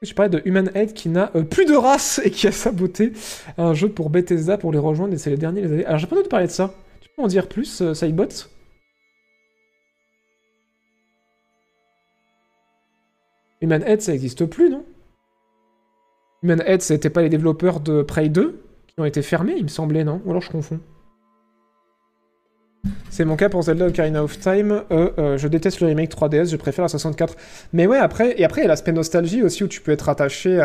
Je 0.00 0.14
parlais 0.14 0.30
de 0.30 0.40
Human 0.44 0.70
Head 0.74 0.94
qui 0.94 1.08
n'a 1.08 1.30
euh, 1.34 1.42
plus 1.42 1.66
de 1.66 1.74
race 1.74 2.20
et 2.24 2.30
qui 2.30 2.46
a 2.46 2.52
saboté 2.52 3.12
un 3.56 3.74
jeu 3.74 3.88
pour 3.88 4.10
Bethesda 4.10 4.56
pour 4.56 4.72
les 4.72 4.78
rejoindre 4.78 5.12
et 5.12 5.18
c'est 5.18 5.30
les 5.30 5.36
derniers 5.36 5.62
les 5.62 5.72
années. 5.72 5.86
Alors 5.86 5.98
j'ai 5.98 6.06
pas 6.06 6.14
entendu 6.14 6.26
de 6.26 6.30
parler 6.30 6.46
de 6.46 6.52
ça. 6.52 6.72
Tu 7.00 7.08
peux 7.14 7.22
en 7.22 7.26
dire 7.26 7.48
plus, 7.48 7.82
euh, 7.82 7.94
Human 13.60 13.82
Head, 13.82 14.00
ça 14.00 14.12
n'existe 14.12 14.46
plus, 14.46 14.70
non? 14.70 14.84
Human 16.42 16.62
Head, 16.64 16.82
c'était 16.82 17.10
pas 17.10 17.22
les 17.22 17.28
développeurs 17.28 17.80
de 17.80 18.02
Prey 18.02 18.28
2 18.28 18.60
qui 18.86 19.00
ont 19.00 19.04
été 19.04 19.22
fermés, 19.22 19.54
il 19.56 19.64
me 19.64 19.68
semblait, 19.68 20.04
non? 20.04 20.22
Ou 20.24 20.30
alors 20.30 20.42
je 20.42 20.50
confonds. 20.50 20.80
C'est 23.10 23.24
mon 23.24 23.36
cas 23.36 23.48
pour 23.48 23.62
Zelda 23.62 23.86
Ocarina 23.86 24.22
of 24.22 24.38
Time. 24.38 24.82
Euh, 24.92 25.10
euh, 25.18 25.38
je 25.38 25.48
déteste 25.48 25.80
le 25.80 25.88
remake 25.88 26.10
3DS, 26.14 26.50
je 26.50 26.56
préfère 26.56 26.84
la 26.84 26.88
64. 26.88 27.36
Mais 27.72 27.86
ouais, 27.86 27.98
après, 27.98 28.38
et 28.40 28.44
après, 28.44 28.60
il 28.60 28.64
y 28.64 28.66
a 28.66 28.68
l'aspect 28.68 28.92
nostalgie 28.92 29.42
aussi 29.42 29.64
où 29.64 29.68
tu 29.68 29.80
peux 29.80 29.90
être 29.90 30.08
attaché 30.08 30.58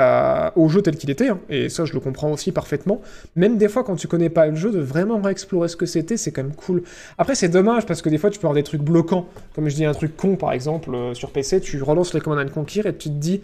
au 0.56 0.70
jeu 0.70 0.82
tel 0.82 0.96
qu'il 0.96 1.10
était. 1.10 1.30
hein. 1.30 1.40
et 1.50 1.70
ça, 1.70 1.86
je 1.86 1.94
le 1.94 2.00
comprends 2.00 2.32
aussi 2.32 2.52
parfaitement. 2.52 3.02
Même 3.36 3.58
des 3.58 3.68
fois, 3.68 3.84
quand 3.84 3.96
tu 3.96 4.08
connais 4.08 4.30
pas 4.30 4.46
le 4.48 4.56
jeu, 4.56 4.72
de 4.72 4.80
vraiment 4.80 5.20
réexplorer 5.22 5.68
ce 5.68 5.76
que 5.76 5.86
c'était, 5.86 6.18
c'est 6.18 6.32
quand 6.32 6.44
même 6.44 6.54
cool. 6.54 6.84
Après, 7.18 7.34
c'est 7.36 7.50
dommage 7.50 7.86
parce 7.86 8.02
que 8.02 8.10
des 8.10 8.18
fois, 8.18 8.30
tu 8.30 8.40
peux 8.40 8.46
avoir 8.46 8.56
des 8.56 8.64
trucs 8.64 8.82
bloquants. 8.82 9.26
Comme 9.56 9.68
je 9.70 9.76
dis 9.76 9.86
un 9.86 9.94
truc 9.94 10.16
con, 10.16 10.36
par 10.36 10.52
exemple, 10.54 10.94
euh, 10.94 11.14
sur 11.14 11.32
PC, 11.32 11.62
tu 11.62 11.82
relances 11.82 12.14
les 12.14 12.22
Command 12.22 12.46
and 12.46 12.52
Conquer 12.54 12.82
et 12.86 12.94
tu 12.96 13.10
te 13.10 13.16
dis. 13.16 13.42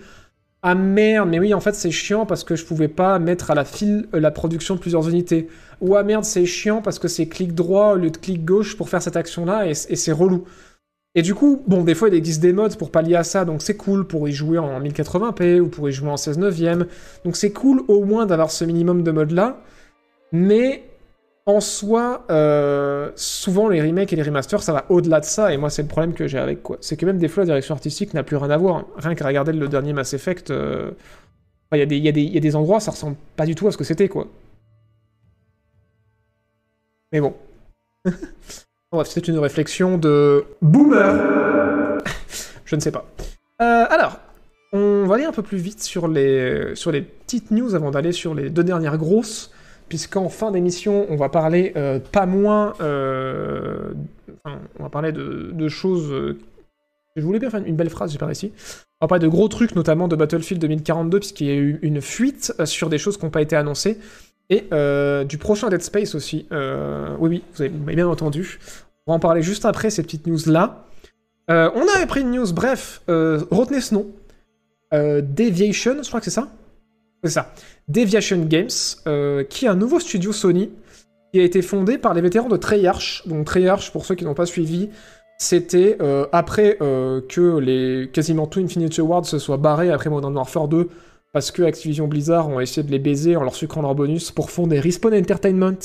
Ah 0.62 0.76
merde, 0.76 1.30
mais 1.30 1.40
oui, 1.40 1.54
en 1.54 1.62
fait, 1.62 1.74
c'est 1.74 1.92
chiant 1.92 2.26
parce 2.26 2.44
que 2.44 2.56
je 2.58 2.66
pouvais 2.66 2.90
pas 2.90 3.18
mettre 3.18 3.50
à 3.50 3.56
la 3.56 3.64
file 3.64 4.08
euh, 4.14 4.20
la 4.20 4.30
production 4.32 4.76
de 4.76 4.80
plusieurs 4.82 5.08
unités. 5.08 5.48
Ou 5.80 5.96
ah 5.96 6.04
merde, 6.04 6.26
c'est 6.26 6.46
chiant 6.46 6.82
parce 6.82 7.00
que 7.00 7.08
c'est 7.08 7.28
clic 7.28 7.54
droit 7.54 7.94
au 7.94 7.96
lieu 7.96 8.12
de 8.12 8.18
clic 8.18 8.44
gauche 8.44 8.76
pour 8.76 8.90
faire 8.90 9.02
cette 9.02 9.16
action-là 9.16 9.68
et, 9.68 9.72
et 9.72 9.96
c'est 9.96 10.12
relou. 10.12 10.44
Et 11.16 11.22
du 11.22 11.34
coup, 11.34 11.64
bon, 11.66 11.84
des 11.84 11.96
fois, 11.96 12.10
il 12.10 12.14
existe 12.14 12.42
des 12.42 12.54
modes 12.54 12.78
pour 12.78 12.92
pallier 12.92 13.16
à 13.16 13.24
ça, 13.24 13.46
donc 13.46 13.62
c'est 13.62 13.78
cool 13.78 14.06
pour 14.06 14.28
y 14.28 14.34
jouer 14.34 14.58
en 14.58 14.80
1080p 14.82 15.60
ou 15.62 15.68
pour 15.68 15.90
y 15.90 15.94
jouer 15.94 16.10
en 16.10 16.18
16 16.18 16.38
neuvième. 16.38 16.88
Donc 17.24 17.38
c'est 17.38 17.52
cool 17.52 17.82
au 17.88 18.04
moins 18.04 18.26
d'avoir 18.26 18.52
ce 18.52 18.66
minimum 18.66 19.02
de 19.02 19.12
modes-là. 19.12 19.62
Mais 20.32 20.89
en 21.50 21.62
soi, 21.62 22.26
euh, 22.30 23.12
souvent 23.16 23.68
les 23.70 23.82
remakes 23.82 24.14
et 24.14 24.16
les 24.16 24.24
remasters, 24.24 24.62
ça 24.64 24.74
va 24.74 24.86
au-delà 24.90 25.20
de 25.20 25.26
ça, 25.26 25.54
et 25.54 25.58
moi 25.58 25.70
c'est 25.70 25.82
le 25.82 25.88
problème 25.88 26.14
que 26.14 26.28
j'ai 26.28 26.38
avec 26.38 26.64
quoi. 26.64 26.78
C'est 26.82 26.96
que 26.96 27.06
même 27.06 27.18
des 27.18 27.28
fois 27.28 27.44
la 27.44 27.48
direction 27.48 27.74
artistique 27.76 28.14
n'a 28.14 28.24
plus 28.24 28.38
rien 28.38 28.50
à 28.50 28.58
voir. 28.58 28.86
Rien 28.98 29.16
qu'à 29.16 29.26
regarder 29.26 29.52
le 29.52 29.68
dernier 29.68 29.94
Mass 29.94 30.14
Effect, 30.14 30.52
euh, 30.52 30.92
enfin, 31.72 31.74
il 31.74 31.80
y, 31.80 31.82
a 31.82 31.86
des- 32.12 32.22
y 32.24 32.40
y 32.40 32.50
a 32.50 32.58
endroits, 32.58 32.80
ça 32.80 32.92
ressemble 32.92 33.16
pas 33.36 33.46
du 33.46 33.56
tout 33.56 33.68
à 33.68 33.72
ce 33.72 33.78
que 33.78 33.84
c'était 33.84 34.08
quoi. 34.08 34.28
Mais 37.12 37.22
bon. 37.22 37.34
Bref, 38.92 39.08
c'est 39.10 39.28
une 39.28 39.38
réflexion 39.38 39.98
de 39.98 40.46
boomer. 40.62 41.98
Je 42.66 42.76
ne 42.76 42.82
sais 42.82 42.92
pas. 42.92 43.06
Euh, 43.62 43.86
alors, 43.90 44.20
on 44.74 45.06
va 45.06 45.16
aller 45.16 45.26
un 45.26 45.32
peu 45.32 45.44
plus 45.44 45.58
vite 45.58 45.82
sur 45.82 46.08
les, 46.08 46.76
sur 46.76 46.92
les 46.92 47.02
petites 47.02 47.52
news 47.52 47.74
avant 47.76 47.92
d'aller 47.92 48.12
sur 48.12 48.36
les 48.36 48.50
deux 48.50 48.64
dernières 48.64 48.98
grosses, 48.98 49.52
puisqu'en 49.90 50.30
fin 50.30 50.52
d'émission, 50.52 51.06
on 51.10 51.16
va 51.16 51.28
parler 51.30 51.74
euh, 51.76 52.00
pas 52.00 52.26
moins. 52.26 52.74
euh, 52.80 53.92
on 54.46 54.84
va 54.84 54.90
parler 54.90 55.12
de, 55.12 55.68
choses. 55.68 56.12
euh, 56.12 56.38
je 57.16 57.24
voulais 57.24 57.40
bien 57.40 57.50
faire 57.50 57.62
une 57.66 57.76
belle 57.76 57.90
phrase, 57.90 58.12
j'ai 58.12 58.18
pas 58.18 58.28
réussi. 58.28 58.54
On 59.02 59.06
va 59.06 59.08
parler 59.10 59.24
de 59.24 59.28
gros 59.28 59.48
trucs, 59.48 59.76
notamment 59.76 60.08
de 60.08 60.16
Battlefield 60.16 60.62
2042, 60.62 61.20
puisqu'il 61.20 61.48
y 61.48 61.52
a 61.52 61.56
eu 61.56 61.80
une 61.82 62.02
fuite 62.02 62.54
sur 62.66 62.90
des 62.90 62.98
choses 62.98 63.18
qui 63.18 63.26
n'ont 63.26 63.32
pas 63.32 63.42
été 63.42 63.56
annoncées. 63.56 63.98
Et 64.50 64.62
du 65.26 65.38
prochain 65.38 65.70
Dead 65.70 65.82
Space 65.82 66.16
aussi. 66.16 66.48
Oui, 66.52 67.30
oui, 67.30 67.44
vous 67.54 67.62
avez 67.62 67.70
bien 67.70 68.08
entendu. 68.08 68.60
On 69.06 69.12
va 69.12 69.16
en 69.18 69.20
parler 69.20 69.42
juste 69.42 69.66
après 69.66 69.90
ces 69.90 70.04
petites 70.04 70.28
news-là. 70.28 70.86
On 71.50 71.86
avait 71.96 72.08
pris 72.08 72.22
une 72.22 72.32
news, 72.32 72.54
bref, 72.54 73.02
retenez 73.08 73.82
ce 73.82 73.96
nom. 73.96 74.08
Deviation, 74.92 76.02
je 76.02 76.08
crois 76.08 76.20
que 76.20 76.26
c'est 76.26 76.32
ça? 76.32 76.48
C'est 77.24 77.32
ça. 77.32 77.54
Deviation 77.90 78.46
Games, 78.46 78.70
euh, 79.08 79.44
qui 79.44 79.66
est 79.66 79.68
un 79.68 79.76
nouveau 79.76 80.00
studio 80.00 80.32
Sony, 80.32 80.70
qui 81.34 81.40
a 81.40 81.44
été 81.44 81.62
fondé 81.62 81.98
par 81.98 82.14
les 82.14 82.22
vétérans 82.22 82.48
de 82.48 82.58
Treyarch. 82.58 83.24
Donc 83.28 83.46
Treyarch, 83.46 83.92
pour 83.92 84.06
ceux 84.06 84.16
qui 84.16 84.26
n'ont 84.26 84.36
pas 84.36 84.46
suivi, 84.46 84.90
c'était 85.40 85.98
euh, 86.02 86.28
après 86.32 86.78
euh, 86.82 87.22
que 87.28 87.58
les 87.58 88.10
quasiment 88.12 88.46
tout 88.46 88.60
Infinity 88.60 89.02
Ward 89.02 89.26
se 89.26 89.40
soit 89.40 89.58
barré 89.58 89.90
après 89.90 90.10
Modern 90.10 90.36
Warfare 90.36 90.68
2, 90.68 90.88
parce 91.34 91.52
que 91.52 91.64
Activision 91.64 92.08
Blizzard 92.08 92.48
ont 92.50 92.60
essayé 92.60 92.86
de 92.86 92.92
les 92.92 93.00
baiser 93.00 93.36
en 93.36 93.44
leur 93.44 93.56
sucrant 93.56 93.82
leur 93.82 93.96
bonus 93.96 94.32
pour 94.32 94.52
fonder 94.52 94.80
Respawn 94.80 95.14
Entertainment, 95.14 95.80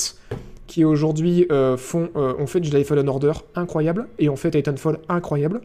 qui 0.67 0.83
aujourd'hui 0.83 1.47
ont 1.51 2.47
fait 2.47 2.63
Jedi 2.63 2.83
Fallen 2.83 3.07
Order 3.07 3.33
incroyable, 3.55 4.07
et 4.17 4.29
ont 4.29 4.35
fait 4.35 4.51
Titanfall 4.51 4.97
incroyable. 5.09 5.61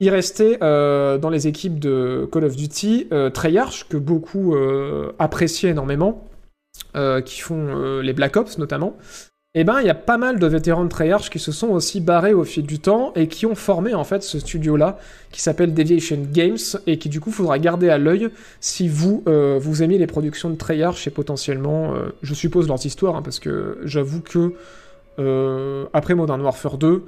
Il 0.00 0.10
restait 0.10 0.58
euh, 0.62 1.18
dans 1.18 1.30
les 1.30 1.48
équipes 1.48 1.80
de 1.80 2.28
Call 2.30 2.44
of 2.44 2.54
Duty 2.54 3.08
euh, 3.12 3.30
Treyarch, 3.30 3.88
que 3.88 3.96
beaucoup 3.96 4.54
euh, 4.54 5.12
appréciaient 5.18 5.70
énormément, 5.70 6.28
euh, 6.94 7.20
qui 7.20 7.40
font 7.40 8.00
les 8.00 8.12
Black 8.12 8.36
Ops 8.36 8.58
notamment. 8.58 8.96
Et 9.54 9.64
ben, 9.64 9.80
il 9.80 9.86
y 9.86 9.90
a 9.90 9.94
pas 9.94 10.18
mal 10.18 10.38
de 10.38 10.46
vétérans 10.46 10.84
de 10.84 10.88
Treyarch 10.88 11.30
qui 11.30 11.40
se 11.40 11.50
sont 11.50 11.68
aussi 11.68 12.00
barrés 12.00 12.34
au 12.34 12.44
fil 12.44 12.64
du 12.64 12.78
temps 12.78 13.12
et 13.16 13.26
qui 13.26 13.44
ont 13.44 13.56
formé 13.56 13.94
en 13.94 14.04
fait 14.04 14.22
ce 14.22 14.38
studio-là 14.38 14.98
qui 15.32 15.40
s'appelle 15.40 15.74
Deviation 15.74 16.18
Games 16.30 16.58
et 16.86 16.98
qui 16.98 17.08
du 17.08 17.18
coup 17.18 17.32
faudra 17.32 17.58
garder 17.58 17.88
à 17.88 17.98
l'œil 17.98 18.28
si 18.60 18.88
vous 18.88 19.24
vous 19.26 19.82
aimez 19.82 19.98
les 19.98 20.06
productions 20.06 20.50
de 20.50 20.54
Treyarch 20.54 21.08
et 21.08 21.10
potentiellement, 21.10 21.94
je 22.22 22.34
suppose 22.34 22.68
leurs 22.68 22.84
histoires, 22.84 23.16
hein, 23.16 23.22
parce 23.22 23.40
que 23.40 23.78
j'avoue 23.84 24.20
que 24.20 24.52
après 25.94 26.14
Modern 26.14 26.42
Warfare 26.42 26.76
2, 26.76 27.04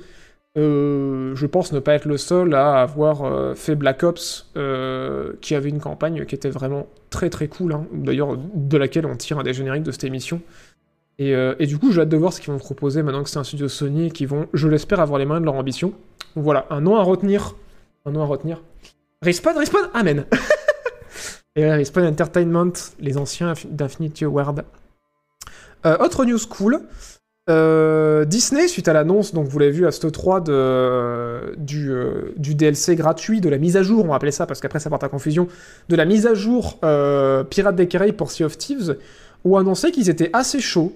euh, 0.59 1.37
je 1.37 1.47
pense 1.47 1.73
ne 1.73 1.79
pas 1.79 1.95
être 1.95 2.07
le 2.07 2.17
seul 2.17 2.55
à 2.55 2.83
avoir 2.83 3.23
euh, 3.23 3.55
fait 3.55 3.77
Black 3.77 4.03
Ops, 4.03 4.51
euh, 4.57 5.35
qui 5.41 5.55
avait 5.55 5.69
une 5.69 5.79
campagne 5.79 6.25
qui 6.25 6.35
était 6.35 6.51
vraiment 6.51 6.89
très 7.09 7.31
très 7.31 7.47
cool, 7.47 7.73
hein, 7.73 7.87
d'ailleurs 7.93 8.37
de 8.37 8.77
laquelle 8.77 9.07
on 9.07 9.17
tire 9.17 9.39
un 9.39 9.45
des 9.45 9.53
génériques 9.53 9.85
de 9.85 9.93
cette 9.93 10.05
émission. 10.05 10.41
Et, 11.23 11.67
du 11.67 11.77
coup, 11.77 11.93
j'ai 11.93 12.01
hâte 12.01 12.09
de 12.09 12.17
voir 12.17 12.33
ce 12.33 12.41
qu'ils 12.41 12.51
vont 12.51 12.59
proposer 12.59 13.03
maintenant 13.03 13.23
que 13.23 13.29
c'est 13.29 13.39
un 13.39 13.45
studio 13.45 13.69
Sony 13.69 14.07
et 14.07 14.11
qu'ils 14.11 14.27
vont, 14.27 14.47
je 14.55 14.69
l'espère, 14.69 15.01
avoir 15.01 15.19
les 15.19 15.27
mains 15.27 15.39
de 15.39 15.45
leur 15.45 15.55
ambition. 15.55 15.93
Voilà, 16.35 16.65
un 16.71 16.81
nom 16.81 16.97
à 16.97 17.03
retenir. 17.03 17.57
Un 18.07 18.13
nom 18.13 18.23
à 18.23 18.25
retenir. 18.25 18.63
Respawn, 19.21 19.59
Respawn, 19.59 19.91
Amen. 19.93 20.25
et 21.57 21.71
Respawn 21.71 22.07
Entertainment, 22.07 22.73
les 22.99 23.19
anciens 23.19 23.53
d'Infinity 23.69 24.25
Ward. 24.25 24.65
Autre 25.85 26.25
news 26.25 26.39
cool. 26.49 26.81
Euh, 27.51 28.25
Disney, 28.25 28.69
suite 28.69 28.87
à 28.87 28.93
l'annonce, 28.93 29.35
donc 29.35 29.49
vous 29.49 29.59
l'avez 29.59 29.73
vu 29.73 29.87
à 29.87 29.91
Sto 29.91 30.11
3 30.11 30.41
de, 30.41 31.57
du, 31.57 31.91
euh, 31.91 32.33
DLC 32.37 32.95
gratuit, 32.95 33.41
de 33.41 33.49
la 33.49 33.59
mise 33.59 33.77
à 33.77 33.83
jour, 33.83 34.05
on 34.05 34.09
va 34.09 34.15
appeler 34.15 34.31
ça 34.31 34.47
parce 34.47 34.61
qu'après 34.61 34.79
ça 34.79 34.89
porte 34.89 35.03
à 35.03 35.09
confusion, 35.09 35.49
de 35.89 35.97
la 35.97 36.05
mise 36.05 36.27
à 36.27 36.35
jour 36.35 36.79
euh, 36.85 37.43
Pirates 37.43 37.75
des 37.75 37.89
Caraïbes 37.89 38.15
pour 38.15 38.31
Sea 38.31 38.45
of 38.45 38.57
Thieves, 38.57 38.97
ont 39.45 39.57
annoncé 39.57 39.91
qu'ils 39.91 40.11
étaient 40.11 40.31
assez 40.33 40.61
chauds. 40.61 40.93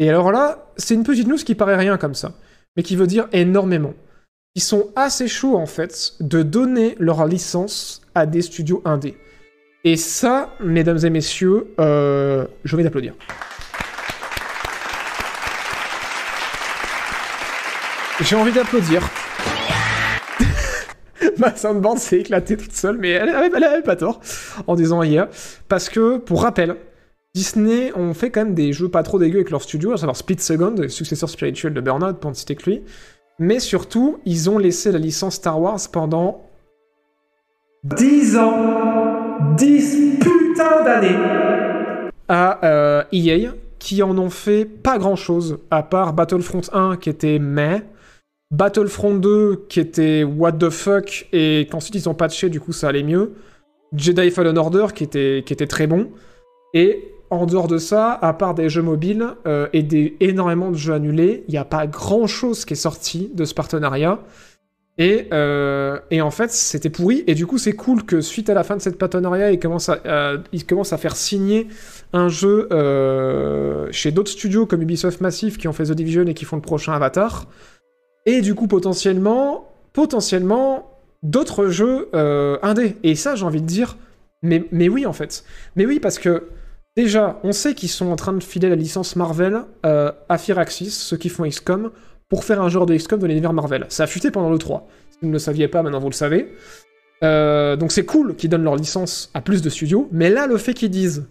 Et 0.00 0.08
alors 0.08 0.32
là, 0.32 0.66
c'est 0.76 0.94
une 0.94 1.04
petite 1.04 1.28
news 1.28 1.36
qui 1.36 1.54
paraît 1.54 1.76
rien 1.76 1.96
comme 1.96 2.14
ça, 2.14 2.32
mais 2.76 2.82
qui 2.82 2.96
veut 2.96 3.06
dire 3.06 3.28
énormément. 3.32 3.94
Ils 4.56 4.62
sont 4.62 4.88
assez 4.96 5.28
chauds 5.28 5.56
en 5.56 5.66
fait 5.66 6.14
de 6.18 6.42
donner 6.42 6.96
leur 6.98 7.24
licence 7.26 8.02
à 8.16 8.26
des 8.26 8.42
studios 8.42 8.82
indés. 8.84 9.16
Et 9.84 9.96
ça, 9.96 10.50
mesdames 10.60 10.98
et 11.04 11.10
messieurs, 11.10 11.68
euh, 11.78 12.46
je 12.64 12.76
vais 12.76 12.82
d'applaudir. 12.82 13.14
J'ai 18.22 18.36
envie 18.36 18.52
d'applaudir. 18.52 19.02
Ma 21.38 21.56
soundboard 21.56 21.98
s'est 21.98 22.20
éclatée 22.20 22.56
toute 22.56 22.72
seule, 22.72 22.98
mais 22.98 23.10
elle 23.10 23.30
avait, 23.30 23.82
pas 23.82 23.96
tort 23.96 24.20
en 24.66 24.76
disant 24.76 25.02
hier. 25.02 25.28
Parce 25.68 25.88
que, 25.88 26.18
pour 26.18 26.42
rappel, 26.42 26.76
Disney 27.34 27.92
ont 27.96 28.14
fait 28.14 28.30
quand 28.30 28.44
même 28.44 28.54
des 28.54 28.72
jeux 28.72 28.88
pas 28.88 29.02
trop 29.02 29.18
dégueux 29.18 29.38
avec 29.38 29.50
leur 29.50 29.62
studio, 29.62 29.92
à 29.92 29.96
savoir 29.96 30.16
Speed 30.16 30.40
Second, 30.40 30.74
le 30.78 30.88
successeur 30.88 31.28
spirituel 31.28 31.74
de 31.74 31.80
Burnout, 31.80 32.18
pour 32.18 32.30
ne 32.30 32.36
citer 32.36 32.54
que 32.54 32.70
lui. 32.70 32.82
Mais 33.38 33.58
surtout, 33.58 34.18
ils 34.24 34.48
ont 34.48 34.58
laissé 34.58 34.92
la 34.92 34.98
licence 34.98 35.36
Star 35.36 35.60
Wars 35.60 35.80
pendant 35.90 36.44
10 37.84 38.36
ans 38.36 39.38
10 39.56 40.18
putains 40.20 40.84
d'années 40.84 41.16
à 42.28 42.64
euh, 42.64 43.02
EA, 43.12 43.50
qui 43.80 44.02
en 44.02 44.16
ont 44.16 44.30
fait 44.30 44.64
pas 44.64 44.98
grand 44.98 45.16
chose, 45.16 45.58
à 45.72 45.82
part 45.82 46.12
Battlefront 46.12 46.60
1 46.72 46.98
qui 46.98 47.10
était 47.10 47.40
mais, 47.40 47.82
Battlefront 48.52 49.14
2 49.14 49.64
qui 49.68 49.80
était 49.80 50.22
what 50.22 50.52
the 50.52 50.70
fuck, 50.70 51.26
et 51.32 51.66
qu'ensuite 51.70 51.94
ils 51.94 52.08
ont 52.08 52.14
patché, 52.14 52.48
du 52.48 52.60
coup 52.60 52.72
ça 52.72 52.88
allait 52.88 53.02
mieux, 53.02 53.32
Jedi 53.96 54.30
Fallen 54.30 54.56
Order 54.56 54.86
qui 54.94 55.04
était, 55.04 55.42
qui 55.44 55.52
était 55.52 55.66
très 55.66 55.86
bon, 55.86 56.10
et 56.74 57.12
en 57.30 57.46
dehors 57.46 57.66
de 57.66 57.78
ça, 57.78 58.12
à 58.12 58.34
part 58.34 58.54
des 58.54 58.68
jeux 58.68 58.82
mobiles 58.82 59.26
euh, 59.46 59.66
et 59.72 59.82
des, 59.82 60.16
énormément 60.20 60.70
de 60.70 60.76
jeux 60.76 60.92
annulés, 60.92 61.44
il 61.48 61.52
n'y 61.52 61.58
a 61.58 61.64
pas 61.64 61.86
grand 61.86 62.26
chose 62.26 62.66
qui 62.66 62.74
est 62.74 62.76
sorti 62.76 63.30
de 63.34 63.46
ce 63.46 63.54
partenariat. 63.54 64.18
Et, 64.98 65.28
euh, 65.32 65.98
et 66.10 66.20
en 66.20 66.30
fait, 66.30 66.50
c'était 66.50 66.90
pourri. 66.90 67.24
Et 67.26 67.34
du 67.34 67.46
coup, 67.46 67.56
c'est 67.56 67.72
cool 67.72 68.04
que 68.04 68.20
suite 68.20 68.50
à 68.50 68.54
la 68.54 68.62
fin 68.62 68.76
de 68.76 68.82
cette 68.82 68.98
partenariat, 68.98 69.50
ils 69.50 69.58
commencent 69.58 69.88
à, 69.88 70.34
ils 70.52 70.64
à 70.92 70.96
faire 70.98 71.16
signer 71.16 71.68
un 72.12 72.28
jeu 72.28 72.68
euh, 72.70 73.88
chez 73.90 74.12
d'autres 74.12 74.30
studios 74.30 74.66
comme 74.66 74.82
Ubisoft 74.82 75.22
Massive 75.22 75.56
qui 75.56 75.68
ont 75.68 75.72
fait 75.72 75.84
The 75.84 75.92
Division 75.92 76.26
et 76.26 76.34
qui 76.34 76.44
font 76.44 76.56
le 76.56 76.62
prochain 76.62 76.92
Avatar. 76.92 77.46
Et 78.26 78.40
du 78.40 78.54
coup, 78.54 78.68
potentiellement, 78.68 79.68
potentiellement, 79.92 80.90
d'autres 81.22 81.68
jeux 81.68 82.08
euh, 82.14 82.58
indés. 82.62 82.96
Et 83.02 83.14
ça, 83.14 83.34
j'ai 83.34 83.44
envie 83.44 83.60
de 83.60 83.66
dire, 83.66 83.96
mais, 84.42 84.64
mais 84.72 84.88
oui, 84.88 85.06
en 85.06 85.12
fait. 85.12 85.44
Mais 85.76 85.86
oui, 85.86 86.00
parce 86.00 86.18
que 86.18 86.48
déjà, 86.96 87.40
on 87.44 87.52
sait 87.52 87.74
qu'ils 87.74 87.88
sont 87.88 88.10
en 88.10 88.16
train 88.16 88.32
de 88.32 88.42
filer 88.42 88.68
la 88.68 88.76
licence 88.76 89.16
Marvel 89.16 89.62
euh, 89.86 90.12
à 90.28 90.38
Firaxis, 90.38 90.90
ceux 90.90 91.16
qui 91.16 91.28
font 91.28 91.48
XCOM, 91.48 91.90
pour 92.28 92.44
faire 92.44 92.62
un 92.62 92.68
genre 92.68 92.86
de 92.86 92.96
XCOM 92.96 93.20
de 93.20 93.26
l'univers 93.26 93.52
Marvel. 93.52 93.86
Ça 93.88 94.04
a 94.04 94.06
fuité 94.06 94.30
pendant 94.30 94.50
le 94.50 94.58
3. 94.58 94.88
Si 95.10 95.18
vous 95.22 95.28
ne 95.28 95.32
le 95.32 95.38
saviez 95.38 95.68
pas, 95.68 95.82
maintenant 95.82 96.00
vous 96.00 96.10
le 96.10 96.14
savez. 96.14 96.54
Euh, 97.22 97.76
donc 97.76 97.92
c'est 97.92 98.04
cool 98.04 98.34
qu'ils 98.34 98.50
donnent 98.50 98.64
leur 98.64 98.74
licence 98.74 99.30
à 99.34 99.40
plus 99.40 99.62
de 99.62 99.70
studios, 99.70 100.08
mais 100.10 100.28
là, 100.28 100.46
le 100.46 100.56
fait 100.56 100.74
qu'ils 100.74 100.90
disent 100.90 101.26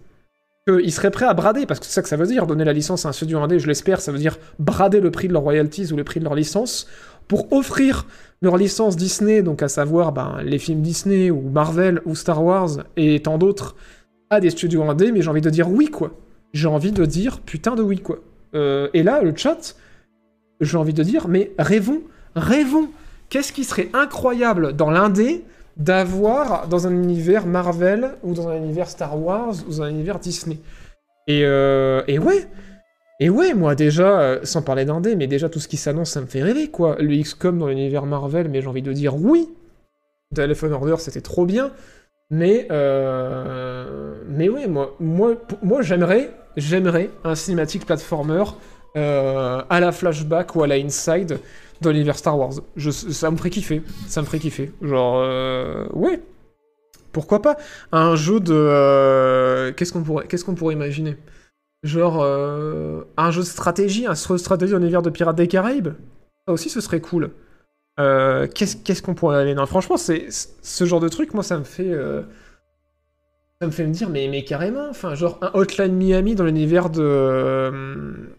qu'ils 0.68 0.92
seraient 0.92 1.12
prêts 1.12 1.26
à 1.26 1.34
brader, 1.34 1.66
parce 1.66 1.80
que 1.80 1.86
c'est 1.86 1.94
ça 1.94 2.02
que 2.02 2.10
ça 2.10 2.18
veut 2.18 2.28
dire, 2.28 2.46
donner 2.46 2.66
la 2.66 2.74
licence 2.74 3.06
à 3.06 3.10
un 3.10 3.12
studio 3.12 3.40
indé, 3.40 3.60
je 3.60 3.68
l'espère, 3.68 4.00
ça 4.00 4.12
veut 4.12 4.20
dire 4.20 4.38
brader 4.60 5.00
le 5.00 5.12
prix 5.12 5.28
de 5.28 5.34
leurs 5.34 5.42
royalties 5.42 5.92
ou 5.92 5.96
le 5.96 6.04
prix 6.04 6.20
de 6.20 6.26
leur 6.26 6.36
licence, 6.36 6.88
pour 7.28 7.52
offrir 7.52 8.06
leur 8.42 8.58
licence 8.58 8.96
Disney, 8.96 9.42
donc 9.42 9.64
à 9.64 9.68
savoir 9.68 10.12
ben, 10.12 10.40
les 10.44 10.60
films 10.60 10.82
Disney 10.82 11.32
ou 11.32 11.42
Marvel 11.50 12.02
ou 12.06 12.16
Star 12.16 12.44
Wars 12.44 12.70
et 12.98 13.22
tant 13.22 13.38
d'autres, 13.38 13.76
à 14.30 14.40
des 14.40 14.50
studios 14.50 14.84
indés, 14.84 15.12
mais 15.12 15.22
j'ai 15.22 15.30
envie 15.30 15.42
de 15.42 15.50
dire 15.50 15.70
oui, 15.70 15.88
quoi. 15.88 16.12
J'ai 16.54 16.68
envie 16.68 16.92
de 16.92 17.06
dire 17.06 17.40
putain 17.40 17.76
de 17.76 17.82
oui, 17.82 18.00
quoi. 18.00 18.20
Euh, 18.54 18.90
et 18.94 19.04
là, 19.04 19.22
le 19.22 19.34
chat, 19.36 19.76
j'ai 20.60 20.78
envie 20.78 20.94
de 20.94 21.04
dire, 21.04 21.28
mais 21.28 21.52
rêvons, 21.58 22.02
rêvons. 22.36 22.90
Qu'est-ce 23.30 23.54
qui 23.54 23.64
serait 23.64 23.90
incroyable 23.94 24.74
dans 24.74 24.92
l'indé 24.92 25.44
d'avoir 25.78 26.68
dans 26.68 26.88
un 26.88 26.92
univers 26.92 27.46
Marvel 27.46 28.12
ou 28.24 28.34
dans 28.34 28.48
un 28.48 28.58
univers 28.58 28.90
Star 28.90 29.20
Wars 29.20 29.54
ou 29.68 29.72
dans 29.72 29.84
un 29.84 29.90
univers 29.90 30.20
Disney 30.20 30.58
Et, 31.28 31.44
euh, 31.46 32.04
et 32.08 32.20
ouais, 32.20 32.48
et 33.20 33.30
ouais, 33.30 33.54
moi 33.54 33.76
déjà, 33.76 34.20
euh, 34.22 34.40
sans 34.44 34.62
parler 34.62 34.86
d'indé, 34.86 35.16
mais 35.16 35.28
déjà 35.28 35.50
tout 35.50 35.60
ce 35.60 35.68
qui 35.68 35.78
s'annonce, 35.78 36.12
ça 36.12 36.22
me 36.22 36.26
fait 36.26 36.42
rêver, 36.42 36.70
quoi. 36.70 36.98
Le 37.00 37.16
XCOM 37.22 37.60
dans 37.60 37.68
l'univers 37.68 38.06
Marvel, 38.06 38.50
mais 38.50 38.62
j'ai 38.62 38.68
envie 38.68 38.82
de 38.82 38.94
dire 38.94 39.16
oui. 39.16 39.50
Telephone 40.34 40.74
Order, 40.74 40.96
c'était 40.98 41.22
trop 41.22 41.46
bien. 41.46 41.72
Mais, 42.30 42.68
euh, 42.72 44.16
mais 44.28 44.50
ouais, 44.50 44.68
moi, 44.68 44.96
moi, 45.00 45.36
moi 45.62 45.82
j'aimerais, 45.82 46.32
j'aimerais 46.56 47.10
un 47.24 47.36
cinématique 47.36 47.86
platformer 47.86 48.44
à 48.96 49.80
la 49.80 49.92
flashback 49.92 50.56
ou 50.56 50.64
à 50.64 50.68
la 50.68 50.76
inside 50.76 51.40
dans 51.82 51.92
l'univers 51.92 52.18
Star 52.18 52.38
Wars. 52.38 52.54
Ça 52.78 53.32
me 53.32 53.38
ferait 53.38 53.50
kiffer, 53.50 53.82
ça 54.08 54.22
me 54.22 54.26
ferait 54.26 54.40
kiffer. 54.40 54.72
Genre, 54.82 55.18
euh, 55.20 55.88
ouais, 55.94 56.22
pourquoi 57.12 57.42
pas 57.42 57.58
un 57.92 58.16
jeu 58.16 58.40
de, 58.40 58.54
euh, 58.54 59.72
qu'est-ce 59.74 59.92
qu'on 59.92 60.04
pourrait, 60.04 60.28
qu'est-ce 60.28 60.46
qu'on 60.46 60.56
pourrait 60.56 60.76
imaginer? 60.76 61.18
Genre 61.84 62.22
euh, 62.22 63.04
un 63.18 63.32
jeu 63.32 63.42
de 63.42 63.48
stratégie, 63.48 64.06
un 64.06 64.14
jeu 64.14 64.38
stratégie 64.38 64.72
dans 64.74 64.80
l'univers 64.80 65.02
de 65.02 65.10
Pirates 65.10 65.36
des 65.36 65.48
Caraïbes? 65.48 65.94
Ça 66.48 66.54
aussi, 66.54 66.70
ce 66.70 66.82
serait 66.82 67.02
cool. 67.02 67.32
Qu'est-ce 67.98 69.02
qu'on 69.02 69.14
pourrait 69.14 69.38
aller 69.38 69.54
Non, 69.54 69.66
franchement, 69.66 69.98
c'est 69.98 70.28
ce 70.30 70.86
genre 70.86 71.00
de 71.00 71.10
truc, 71.10 71.34
moi, 71.36 71.44
ça 71.44 71.60
me 71.60 71.64
fait, 71.64 71.94
ça 73.60 73.68
me 73.68 73.72
fait 73.72 73.86
me 73.86 73.94
dire, 73.94 74.10
mais 74.10 74.28
mais 74.28 74.44
carrément, 74.44 74.88
enfin, 74.90 75.14
genre 75.14 75.38
un 75.42 75.52
Hotline 75.54 75.94
Miami 75.94 76.34
dans 76.34 76.46
l'univers 76.46 76.90
de 76.90 78.32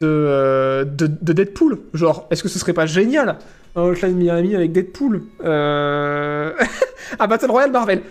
de, 0.00 0.06
euh, 0.06 0.84
de 0.84 1.06
de 1.06 1.32
Deadpool. 1.32 1.78
Genre, 1.92 2.26
est-ce 2.30 2.42
que 2.42 2.48
ce 2.48 2.58
serait 2.58 2.72
pas 2.72 2.86
génial 2.86 3.36
un 3.76 3.82
Hotline 3.82 4.16
Miami 4.16 4.56
avec 4.56 4.72
Deadpool 4.72 5.22
euh... 5.44 6.52
Un 7.18 7.26
Battle 7.26 7.50
Royale 7.50 7.70
Marvel? 7.70 8.02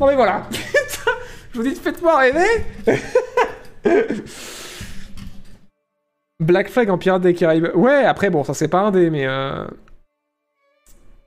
Non 0.00 0.06
mais 0.06 0.14
voilà. 0.16 0.42
Je 1.52 1.58
vous 1.58 1.62
dis, 1.62 1.74
faites-moi 1.74 2.16
rêver. 2.18 2.64
Black 6.40 6.68
Flag 6.68 6.90
en 6.90 6.98
Pirates 6.98 7.22
des 7.22 7.34
Caraïbes. 7.34 7.70
Ouais, 7.74 8.04
après, 8.04 8.30
bon, 8.30 8.44
ça 8.44 8.54
c'est 8.54 8.68
pas 8.68 8.80
un 8.80 8.90
dé, 8.90 9.10
mais... 9.10 9.26
Euh... 9.26 9.64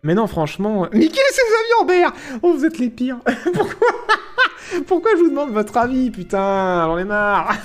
Mais 0.04 0.14
non, 0.14 0.28
franchement... 0.28 0.88
Mickey 0.94 1.20
et 1.20 1.34
ses 1.34 1.42
amis 1.42 2.06
en 2.06 2.14
Oh, 2.44 2.54
vous 2.54 2.66
êtes 2.66 2.78
les 2.78 2.90
pires 2.90 3.20
Pourquoi? 3.54 3.88
Pourquoi 4.88 5.12
je 5.16 5.24
vous 5.24 5.30
demande 5.30 5.52
votre 5.52 5.76
avis, 5.78 6.12
putain 6.12 6.86
J'en 6.86 6.98
ai 6.98 7.04
marre 7.04 7.58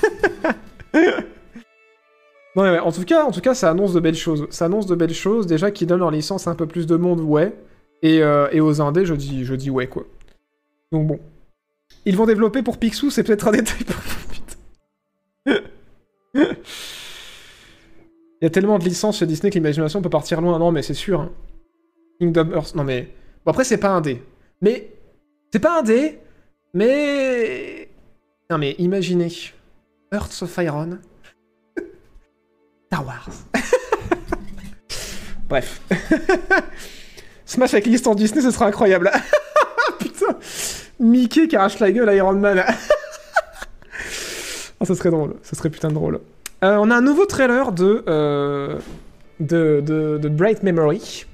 Non, 2.56 2.62
mais 2.62 2.78
en 2.78 2.90
tout 2.90 3.04
cas, 3.04 3.24
en 3.24 3.30
tout 3.30 3.42
cas, 3.42 3.54
ça 3.54 3.70
annonce 3.70 3.92
de 3.92 4.00
belles 4.00 4.14
choses. 4.16 4.46
Ça 4.50 4.64
annonce 4.64 4.86
de 4.86 4.94
belles 4.94 5.14
choses, 5.14 5.46
déjà, 5.46 5.70
qui 5.70 5.86
donnent 5.86 6.00
leur 6.00 6.10
licence 6.10 6.48
à 6.48 6.50
un 6.50 6.54
peu 6.54 6.66
plus 6.66 6.86
de 6.86 6.96
monde, 6.96 7.20
ouais. 7.20 7.54
Et, 8.02 8.22
euh, 8.22 8.48
et 8.50 8.60
aux 8.60 8.80
indés, 8.80 9.04
je 9.04 9.14
dis, 9.14 9.44
je 9.44 9.54
dis 9.54 9.70
ouais, 9.70 9.86
quoi. 9.86 10.04
Donc 10.90 11.06
bon. 11.06 11.20
Ils 12.06 12.16
vont 12.16 12.26
développer 12.26 12.62
pour 12.62 12.78
Picsou, 12.78 13.10
c'est 13.10 13.22
peut-être 13.22 13.48
un 13.48 13.52
détail 13.52 13.84
pour. 13.84 13.96
Il 16.34 18.44
y 18.44 18.46
a 18.46 18.50
tellement 18.50 18.78
de 18.78 18.84
licences 18.84 19.18
chez 19.18 19.26
Disney 19.26 19.50
que 19.50 19.54
l'imagination 19.54 20.02
peut 20.02 20.10
partir 20.10 20.40
loin. 20.40 20.58
Non, 20.58 20.72
mais 20.72 20.82
c'est 20.82 20.94
sûr. 20.94 21.20
hein. 21.20 21.32
Kingdom 22.20 22.50
Hearts. 22.52 22.74
Non, 22.74 22.84
mais. 22.84 23.08
Bon, 23.44 23.50
après, 23.50 23.64
c'est 23.64 23.78
pas 23.78 23.90
un 23.90 24.00
dé. 24.00 24.22
Mais. 24.60 24.92
C'est 25.52 25.58
pas 25.58 25.80
un 25.80 25.82
dé. 25.82 26.18
Mais. 26.74 27.88
Non, 28.50 28.58
mais 28.58 28.74
imaginez. 28.78 29.28
Hearts 30.12 30.42
of 30.42 30.56
Iron. 30.58 30.98
Star 32.86 33.04
Wars. 33.04 33.28
Bref. 35.48 35.80
Smash 37.44 37.74
avec 37.74 37.86
licence 37.86 38.16
Disney, 38.16 38.42
ce 38.42 38.50
sera 38.50 38.66
incroyable. 38.66 39.10
Mickey 41.00 41.46
qui 41.48 41.56
arrache 41.56 41.78
la 41.78 41.92
gueule 41.92 42.08
à 42.08 42.14
Iron 42.14 42.34
Man. 42.34 42.64
Ah, 44.80 44.84
ça 44.84 44.94
serait 44.94 45.10
drôle. 45.10 45.36
Ça 45.42 45.56
serait 45.56 45.70
putain 45.70 45.88
de 45.88 45.94
drôle. 45.94 46.20
Euh, 46.64 46.76
on 46.76 46.90
a 46.90 46.96
un 46.96 47.00
nouveau 47.00 47.26
trailer 47.26 47.72
de, 47.72 48.04
euh, 48.08 48.78
Bright 49.40 50.62
Memory. 50.62 51.26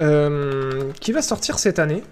euh, 0.00 0.92
qui 1.00 1.12
va 1.12 1.22
sortir 1.22 1.58
cette 1.58 1.78
année. 1.78 2.02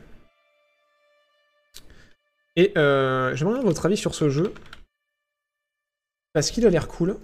Et 2.56 2.72
j'aimerais 2.74 3.60
votre 3.62 3.86
avis 3.86 3.96
sur 3.96 4.14
ce 4.14 4.28
jeu. 4.30 4.52
Parce 6.32 6.50
qu'il 6.50 6.64
a 6.66 6.70
l'air 6.70 6.86
cool. 6.86 7.16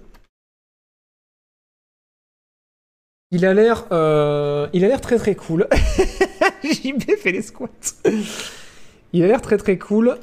Il 3.31 3.45
a 3.45 3.53
l'air, 3.53 3.85
euh, 3.91 4.67
il 4.71 4.85
a 4.85 4.87
l'air 4.87 5.01
très 5.01 5.17
très 5.17 5.35
cool. 5.35 5.67
JB 6.63 7.03
fait 7.21 7.33
les 7.33 7.41
squats. 7.41 7.67
Il 9.11 9.21
a 9.23 9.27
l'air 9.27 9.41
très 9.41 9.57
très 9.57 9.77
cool. 9.77 10.17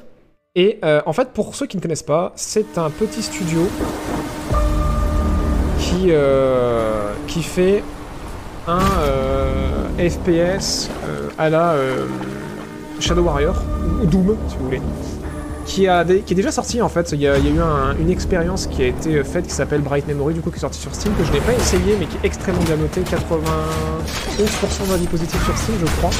Et 0.55 0.79
euh, 0.83 1.01
en 1.05 1.13
fait, 1.13 1.29
pour 1.29 1.53
ceux 1.53 1.67
qui 1.67 1.77
ne 1.77 1.81
connaissent 1.81 2.01
pas, 2.01 2.33
c'est 2.35 2.79
un 2.79 2.89
petit 2.89 3.21
studio 3.21 3.67
qui, 5.77 6.07
euh, 6.09 7.13
qui 7.27 7.43
fait 7.43 7.83
un 8.67 8.79
FPS 9.99 10.89
à 11.37 11.49
la 11.49 11.73
euh, 11.73 12.07
Shadow 12.99 13.21
Warrior, 13.23 13.55
ou 14.01 14.05
Doom, 14.05 14.37
si 14.47 14.55
vous 14.57 14.65
voulez. 14.65 14.81
Qui, 15.65 15.87
a 15.87 16.05
qui 16.05 16.33
est 16.33 16.35
déjà 16.35 16.51
sorti 16.51 16.81
en 16.81 16.89
fait, 16.89 17.11
il 17.11 17.21
y 17.21 17.27
a, 17.27 17.37
eu 17.39 17.59
un- 17.59 17.95
une 17.99 18.09
expérience 18.11 18.67
qui 18.67 18.83
a 18.83 18.87
été 18.87 19.23
faite 19.23 19.47
qui 19.47 19.53
s'appelle 19.53 19.81
Bright 19.81 20.07
Memory, 20.07 20.35
du 20.35 20.41
coup 20.41 20.51
qui 20.51 20.57
est 20.57 20.59
sortie 20.61 20.79
sur 20.79 20.93
Steam, 20.93 21.11
que 21.17 21.23
je 21.25 21.31
n'ai 21.33 21.39
pas 21.41 21.53
essayé 21.53 21.97
mais 21.99 22.05
qui 22.05 22.17
est 22.17 22.25
extrêmement 22.27 22.61
bien 22.63 22.75
noté, 22.77 23.01
91% 23.01 24.85
d'avis 24.89 25.07
positifs 25.07 25.43
sur 25.43 25.57
Steam 25.57 25.75
je 25.81 25.85
crois. 25.97 26.11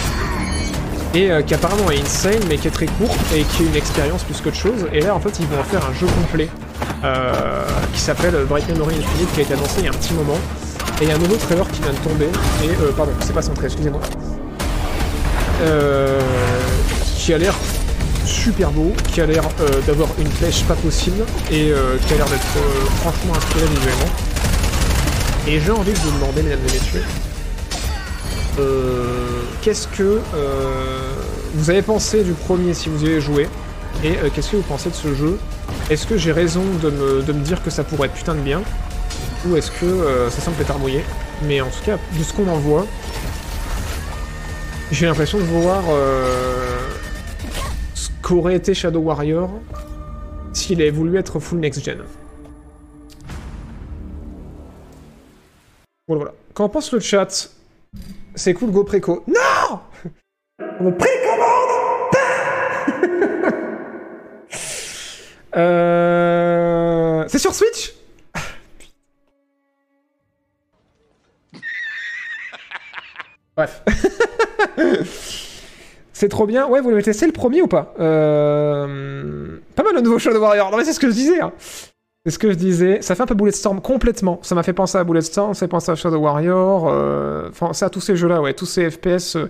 Et 1.13 1.31
euh, 1.31 1.41
qui 1.43 1.53
apparemment 1.53 1.89
est 1.91 2.01
insane 2.01 2.39
mais 2.49 2.57
qui 2.57 2.67
est 2.67 2.71
très 2.71 2.87
court 2.87 3.15
et 3.35 3.43
qui 3.43 3.63
est 3.63 3.65
une 3.67 3.75
expérience 3.75 4.23
plus 4.23 4.41
qu'autre 4.41 4.55
chose. 4.57 4.87
Et 4.91 4.99
là 5.01 5.15
en 5.15 5.19
fait 5.19 5.37
ils 5.39 5.45
vont 5.47 5.59
en 5.59 5.63
faire 5.63 5.81
un 5.89 5.93
jeu 5.93 6.07
complet 6.07 6.49
euh, 7.03 7.63
qui 7.93 7.99
s'appelle 8.01 8.33
Bright 8.49 8.67
Memory 8.67 8.95
Infinite 8.95 9.31
qui 9.33 9.39
a 9.41 9.43
été 9.43 9.53
annoncé 9.53 9.75
il 9.79 9.85
y 9.85 9.87
a 9.87 9.91
un 9.91 9.93
petit 9.93 10.13
moment. 10.15 10.37
Et 10.99 11.03
il 11.03 11.07
y 11.09 11.11
a 11.11 11.15
un 11.15 11.19
nouveau 11.19 11.35
trailer 11.35 11.67
qui 11.71 11.81
vient 11.81 11.91
de 11.93 11.97
tomber. 12.09 12.25
Et 12.63 12.69
euh, 12.81 12.91
pardon 12.97 13.11
c'est 13.21 13.33
pas 13.33 13.41
centré 13.43 13.67
excusez-moi. 13.67 14.01
Euh, 15.61 16.19
qui 17.15 17.31
a 17.33 17.37
l'air 17.37 17.53
super 18.25 18.71
beau 18.71 18.93
qui 19.13 19.21
a 19.21 19.25
l'air 19.25 19.43
euh, 19.61 19.81
d'avoir 19.87 20.09
une 20.19 20.27
flèche 20.27 20.63
pas 20.63 20.75
possible 20.75 21.23
et 21.51 21.71
euh, 21.71 21.97
qui 22.05 22.13
a 22.13 22.17
l'air 22.17 22.25
d'être 22.25 22.57
euh, 22.57 22.85
franchement 23.01 23.33
inspiré 23.35 23.65
visuellement. 23.67 24.11
Et 25.47 25.59
j'ai 25.59 25.71
envie 25.71 25.93
de 25.93 25.97
vous 25.97 26.11
demander 26.11 26.41
mesdames 26.41 26.59
et 26.67 26.73
messieurs 26.73 27.03
qu'est-ce 29.61 29.87
que 29.89 30.21
vous 31.55 31.69
avez 31.69 31.81
pensé 31.81 32.23
du 32.23 32.31
premier 32.31 32.73
si 32.73 32.87
vous 32.87 33.03
y 33.03 33.07
avez 33.07 33.19
joué 33.19 33.49
et 34.01 34.15
qu'est-ce 34.33 34.51
que 34.51 34.55
vous 34.55 34.61
pensez 34.61 34.89
de 34.89 34.95
ce 34.95 35.13
jeu? 35.13 35.37
Est-ce 35.89 36.07
que 36.07 36.17
j'ai 36.17 36.31
raison 36.31 36.63
de 36.81 36.89
me, 36.89 37.21
de 37.21 37.33
me 37.33 37.43
dire 37.43 37.61
que 37.61 37.69
ça 37.69 37.83
pourrait 37.83 38.07
être 38.07 38.13
putain 38.13 38.33
de 38.33 38.39
bien? 38.39 38.61
Ou 39.45 39.57
est-ce 39.57 39.71
que 39.71 40.29
ça 40.29 40.41
semble 40.41 40.61
être 40.61 40.79
mouillé 40.79 41.03
Mais 41.43 41.59
en 41.59 41.67
tout 41.67 41.83
cas, 41.85 41.97
de 42.17 42.23
ce 42.23 42.31
qu'on 42.31 42.47
en 42.47 42.57
voit, 42.57 42.85
j'ai 44.91 45.05
l'impression 45.05 45.37
de 45.37 45.43
voir 45.43 45.83
qu'aurait 48.25 48.55
été 48.55 48.73
Shadow 48.73 49.01
Warrior 49.01 49.51
s'il 50.51 50.81
avait 50.81 50.89
voulu 50.89 51.19
être 51.19 51.39
full 51.39 51.59
next-gen. 51.59 52.03
Voilà, 56.07 56.23
voilà. 56.23 56.33
Qu'en 56.55 56.69
pense 56.69 56.91
le 56.91 56.99
chat? 56.99 57.51
C'est 58.33 58.55
cool, 58.55 58.71
go 58.71 58.83
préco. 58.83 59.23
Non 59.27 59.79
On 60.79 60.85
me 60.85 60.97
précommande 60.97 61.35
Euh... 65.55 67.23
C'est 67.27 67.39
sur 67.39 67.53
Switch? 67.53 67.93
Bref. 73.55 73.83
c'est 76.25 76.29
trop 76.29 76.47
bien. 76.47 76.67
Ouais, 76.67 76.81
vous 76.81 76.89
l'avez 76.89 77.03
testé 77.03 77.27
le 77.27 77.31
premier 77.31 77.61
ou 77.61 77.67
pas 77.67 77.93
euh... 77.99 79.57
Pas 79.75 79.83
mal 79.83 79.93
le 79.95 80.01
nouveau 80.01 80.17
Shadow 80.17 80.39
Warrior. 80.39 80.71
Non 80.71 80.77
mais 80.77 80.83
c'est 80.85 80.93
ce 80.93 80.99
que 80.99 81.07
je 81.07 81.13
disais. 81.13 81.39
hein. 81.39 81.51
C'est 82.25 82.31
ce 82.31 82.39
que 82.39 82.49
je 82.49 82.55
disais. 82.55 83.03
Ça 83.03 83.13
fait 83.13 83.21
un 83.21 83.27
peu 83.27 83.35
Bulletstorm 83.35 83.81
complètement. 83.81 84.39
Ça 84.41 84.55
m'a 84.55 84.63
fait 84.63 84.73
penser 84.73 84.97
à 84.97 85.03
Bulletstorm, 85.03 85.53
ça 85.53 85.59
fait 85.59 85.67
penser 85.67 85.91
à 85.91 85.95
Shadow 85.95 86.17
Warrior. 86.17 86.87
euh, 86.89 87.49
Enfin, 87.49 87.73
c'est 87.73 87.85
à 87.85 87.89
tous 87.91 88.01
ces 88.01 88.15
jeux-là, 88.15 88.41
ouais. 88.41 88.53
Tous 88.55 88.65
ces 88.65 88.89
FPS 88.89 89.35
euh, 89.35 89.45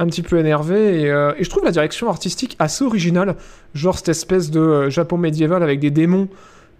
un 0.00 0.06
petit 0.06 0.22
peu 0.22 0.36
énervé. 0.38 1.02
Et, 1.02 1.10
euh, 1.12 1.32
et 1.38 1.44
je 1.44 1.50
trouve 1.50 1.64
la 1.64 1.70
direction 1.70 2.08
artistique 2.08 2.56
assez 2.58 2.82
originale. 2.84 3.36
Genre 3.74 3.96
cette 3.96 4.08
espèce 4.08 4.50
de 4.50 4.88
Japon 4.90 5.16
médiéval 5.16 5.62
avec 5.62 5.78
des 5.78 5.92
démons, 5.92 6.26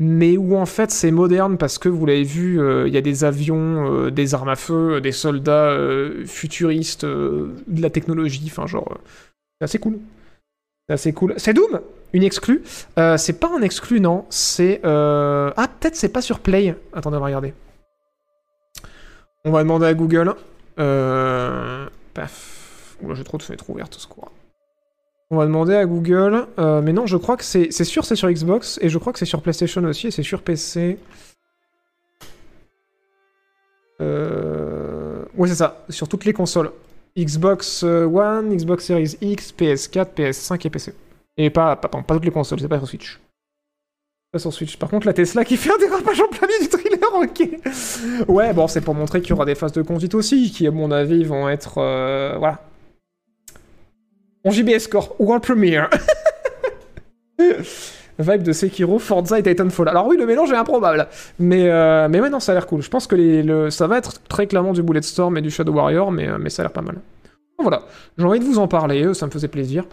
mais 0.00 0.36
où 0.36 0.56
en 0.56 0.66
fait 0.66 0.90
c'est 0.90 1.10
moderne 1.12 1.56
parce 1.56 1.78
que 1.78 1.88
vous 1.88 2.04
l'avez 2.06 2.22
vu, 2.24 2.60
il 2.86 2.92
y 2.92 2.96
a 2.96 3.00
des 3.00 3.22
avions, 3.24 4.08
des 4.10 4.34
armes 4.34 4.48
à 4.48 4.56
feu, 4.56 5.00
des 5.00 5.12
soldats 5.12 5.76
futuristes, 6.26 7.04
de 7.04 7.50
la 7.82 7.90
technologie. 7.90 8.44
Enfin, 8.46 8.66
genre, 8.66 8.96
c'est 9.60 9.64
assez 9.64 9.78
cool. 9.78 9.98
C'est 10.96 11.12
cool. 11.12 11.34
C'est 11.36 11.52
Doom 11.52 11.80
Une 12.14 12.22
exclue 12.22 12.62
Euh, 12.98 13.16
C'est 13.18 13.38
pas 13.38 13.50
un 13.54 13.60
exclu, 13.62 14.00
non. 14.00 14.24
C'est. 14.30 14.80
euh, 14.84 15.50
Ah, 15.56 15.68
peut-être 15.68 15.96
c'est 15.96 16.08
pas 16.08 16.22
sur 16.22 16.40
Play. 16.40 16.74
Attendez, 16.94 17.16
on 17.18 17.20
va 17.20 17.26
regarder. 17.26 17.52
On 19.44 19.50
va 19.50 19.62
demander 19.62 19.86
à 19.86 19.94
Google. 19.94 20.34
Euh... 20.78 21.86
Paf. 22.14 22.96
Oula, 23.02 23.14
j'ai 23.14 23.24
trop 23.24 23.36
de 23.38 23.42
fenêtres 23.42 23.68
ouvertes, 23.68 23.94
ce 23.94 24.06
quoi. 24.06 24.32
On 25.30 25.36
va 25.36 25.44
demander 25.44 25.74
à 25.74 25.84
Google. 25.84 26.46
mais 26.56 26.92
non, 26.94 27.04
je 27.06 27.16
crois 27.18 27.36
que 27.36 27.44
c'est 27.44 27.70
c'est 27.70 27.84
sûr, 27.84 28.04
c'est 28.06 28.16
sur 28.16 28.30
Xbox. 28.30 28.78
Et 28.80 28.88
je 28.88 28.96
crois 28.98 29.12
que 29.12 29.18
c'est 29.18 29.26
sur 29.26 29.42
PlayStation 29.42 29.84
aussi. 29.84 30.06
Et 30.06 30.10
c'est 30.10 30.22
sur 30.22 30.40
PC. 30.42 30.98
Ouais, 34.00 35.48
c'est 35.48 35.54
ça. 35.54 35.84
Sur 35.90 36.08
toutes 36.08 36.24
les 36.24 36.32
consoles. 36.32 36.72
Xbox 37.18 37.82
euh, 37.84 38.04
One, 38.06 38.54
Xbox 38.56 38.84
Series 38.84 39.16
X, 39.20 39.52
PS4, 39.58 40.08
PS5 40.16 40.66
et 40.66 40.70
PC. 40.70 40.94
Et 41.36 41.50
pas, 41.50 41.76
pas, 41.76 41.88
pas, 41.88 42.14
toutes 42.14 42.24
les 42.24 42.30
consoles, 42.30 42.60
c'est 42.60 42.68
pas 42.68 42.78
sur 42.78 42.88
Switch. 42.88 43.20
Pas 44.32 44.38
sur 44.38 44.52
Switch. 44.52 44.76
Par 44.76 44.90
contre, 44.90 45.06
la 45.06 45.12
Tesla 45.12 45.44
qui 45.44 45.56
fait 45.56 45.72
un 45.72 45.78
dérapage 45.78 46.20
en 46.20 46.28
plein 46.28 46.46
milieu 46.46 46.60
du 46.60 46.68
thriller, 46.68 46.98
ok. 47.14 48.28
Ouais, 48.28 48.52
bon, 48.52 48.68
c'est 48.68 48.80
pour 48.80 48.94
montrer 48.94 49.20
qu'il 49.20 49.30
y 49.30 49.32
aura 49.32 49.44
des 49.44 49.54
phases 49.54 49.72
de 49.72 49.82
conduite 49.82 50.14
aussi, 50.14 50.50
qui, 50.50 50.66
à 50.66 50.70
mon 50.70 50.90
avis, 50.90 51.24
vont 51.24 51.48
être. 51.48 51.78
euh, 51.78 52.36
voilà. 52.38 52.60
En 54.44 54.50
JBS 54.50 54.86
Corp, 54.88 55.14
World 55.18 55.42
Premiere. 55.44 55.90
Vibe 58.18 58.42
de 58.42 58.52
Sekiro, 58.52 58.98
Forza 58.98 59.38
et 59.38 59.42
Titanfall. 59.42 59.88
Alors 59.88 60.06
oui, 60.06 60.16
le 60.16 60.26
mélange 60.26 60.50
est 60.50 60.56
improbable. 60.56 61.06
Mais, 61.38 61.70
euh, 61.70 62.08
mais 62.08 62.20
ouais, 62.20 62.30
non, 62.30 62.40
ça 62.40 62.52
a 62.52 62.54
l'air 62.56 62.66
cool. 62.66 62.82
Je 62.82 62.90
pense 62.90 63.06
que 63.06 63.14
le, 63.14 63.70
ça 63.70 63.86
va 63.86 63.98
être 63.98 64.22
très 64.24 64.46
clairement 64.46 64.72
du 64.72 64.82
Bulletstorm 64.82 65.36
et 65.36 65.40
du 65.40 65.50
Shadow 65.50 65.72
Warrior, 65.72 66.10
mais, 66.10 66.28
euh, 66.28 66.38
mais 66.38 66.50
ça 66.50 66.62
a 66.62 66.64
l'air 66.64 66.72
pas 66.72 66.82
mal. 66.82 66.96
Bon, 67.56 67.64
voilà, 67.64 67.82
j'ai 68.16 68.24
envie 68.24 68.40
de 68.40 68.44
vous 68.44 68.58
en 68.58 68.68
parler, 68.68 69.04
euh, 69.04 69.14
ça 69.14 69.26
me 69.26 69.30
faisait 69.30 69.48
plaisir. 69.48 69.84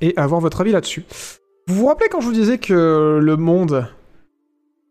Et 0.00 0.12
avoir 0.16 0.40
votre 0.40 0.60
avis 0.60 0.72
là-dessus. 0.72 1.04
Vous 1.66 1.76
vous 1.76 1.86
rappelez 1.86 2.08
quand 2.10 2.20
je 2.20 2.26
vous 2.26 2.32
disais 2.32 2.58
que 2.58 3.18
le 3.22 3.36
monde 3.36 3.86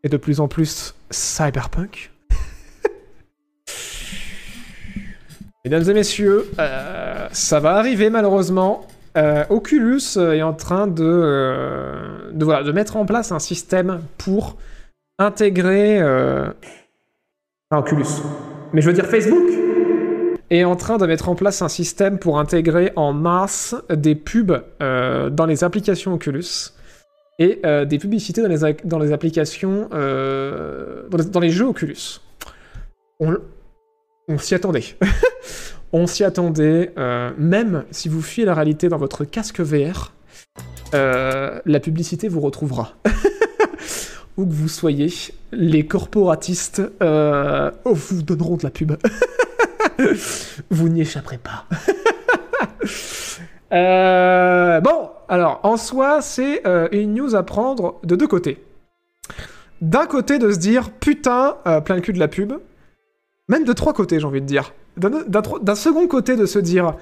est 0.03 0.09
de 0.09 0.17
plus 0.17 0.39
en 0.39 0.47
plus 0.47 0.95
cyberpunk? 1.11 2.11
Mesdames 5.65 5.87
et 5.87 5.93
messieurs, 5.93 6.49
euh, 6.57 7.27
ça 7.31 7.59
va 7.59 7.75
arriver 7.75 8.09
malheureusement. 8.09 8.87
Euh, 9.15 9.45
Oculus 9.49 10.17
est 10.17 10.41
en 10.41 10.53
train 10.53 10.87
de, 10.87 11.03
euh, 11.03 12.31
de, 12.31 12.45
voilà, 12.45 12.63
de 12.63 12.71
mettre 12.71 12.97
en 12.97 13.05
place 13.05 13.31
un 13.31 13.39
système 13.39 14.01
pour 14.17 14.57
intégrer... 15.19 16.01
Euh... 16.01 16.49
Enfin, 17.69 17.81
Oculus. 17.81 18.07
Mais 18.73 18.81
je 18.81 18.87
veux 18.87 18.93
dire 18.93 19.05
Facebook 19.05 19.43
est 20.49 20.63
en 20.63 20.75
train 20.75 20.97
de 20.97 21.05
mettre 21.05 21.29
en 21.29 21.35
place 21.35 21.61
un 21.61 21.69
système 21.69 22.19
pour 22.19 22.39
intégrer 22.39 22.91
en 22.95 23.13
masse 23.13 23.75
des 23.89 24.13
pubs 24.13 24.63
dans 24.79 25.45
les 25.47 25.63
applications 25.63 26.13
Oculus 26.13 26.73
et 27.39 27.61
des 27.85 27.97
publicités 27.97 28.41
dans 28.41 28.47
les, 28.47 28.75
dans 28.83 28.99
les 28.99 29.13
applications, 29.13 29.87
dans, 29.89 31.17
les, 31.17 31.25
dans 31.25 31.39
les 31.39 31.49
jeux 31.49 31.65
Oculus. 31.65 32.19
On, 33.19 33.35
on 34.27 34.37
s'y 34.37 34.53
attendait. 34.53 34.83
on 35.93 36.07
s'y 36.07 36.23
attendait, 36.23 36.91
euh, 36.97 37.31
même 37.37 37.85
si 37.91 38.09
vous 38.09 38.21
fuyez 38.21 38.45
la 38.45 38.55
réalité 38.55 38.89
dans 38.89 38.97
votre 38.97 39.23
casque 39.23 39.61
VR, 39.61 40.11
euh, 40.95 41.59
la 41.65 41.79
publicité 41.79 42.27
vous 42.27 42.41
retrouvera. 42.41 42.93
Où 44.37 44.47
que 44.47 44.51
vous 44.51 44.67
soyez, 44.67 45.13
les 45.51 45.85
corporatistes 45.85 46.81
euh, 47.03 47.69
vous 47.85 48.23
donneront 48.23 48.57
de 48.57 48.63
la 48.63 48.71
pub. 48.71 48.93
vous 50.71 50.89
n'y 50.89 51.01
échapperez 51.01 51.37
pas. 51.37 51.65
Bon, 53.75 55.09
alors, 55.29 55.59
en 55.63 55.77
soi, 55.77 56.21
c'est 56.21 56.61
une 56.91 57.15
news 57.15 57.33
à 57.33 57.41
prendre 57.41 57.99
de 58.03 58.15
deux 58.15 58.27
côtés. 58.27 58.63
D'un 59.81 60.05
côté, 60.05 60.37
de 60.37 60.51
se 60.51 60.59
dire, 60.59 60.91
putain, 60.91 61.57
plein 61.83 61.95
le 61.95 62.01
cul 62.01 62.13
de 62.13 62.19
la 62.19 62.27
pub. 62.27 62.53
Même 63.47 63.63
de 63.63 63.73
trois 63.73 63.93
côtés, 63.93 64.19
j'ai 64.19 64.25
envie 64.27 64.41
de 64.41 64.45
dire. 64.45 64.73
D'un 64.97 65.75
second 65.75 66.07
côté, 66.07 66.35
de 66.35 66.45
se 66.45 66.59
dire, 66.59 66.95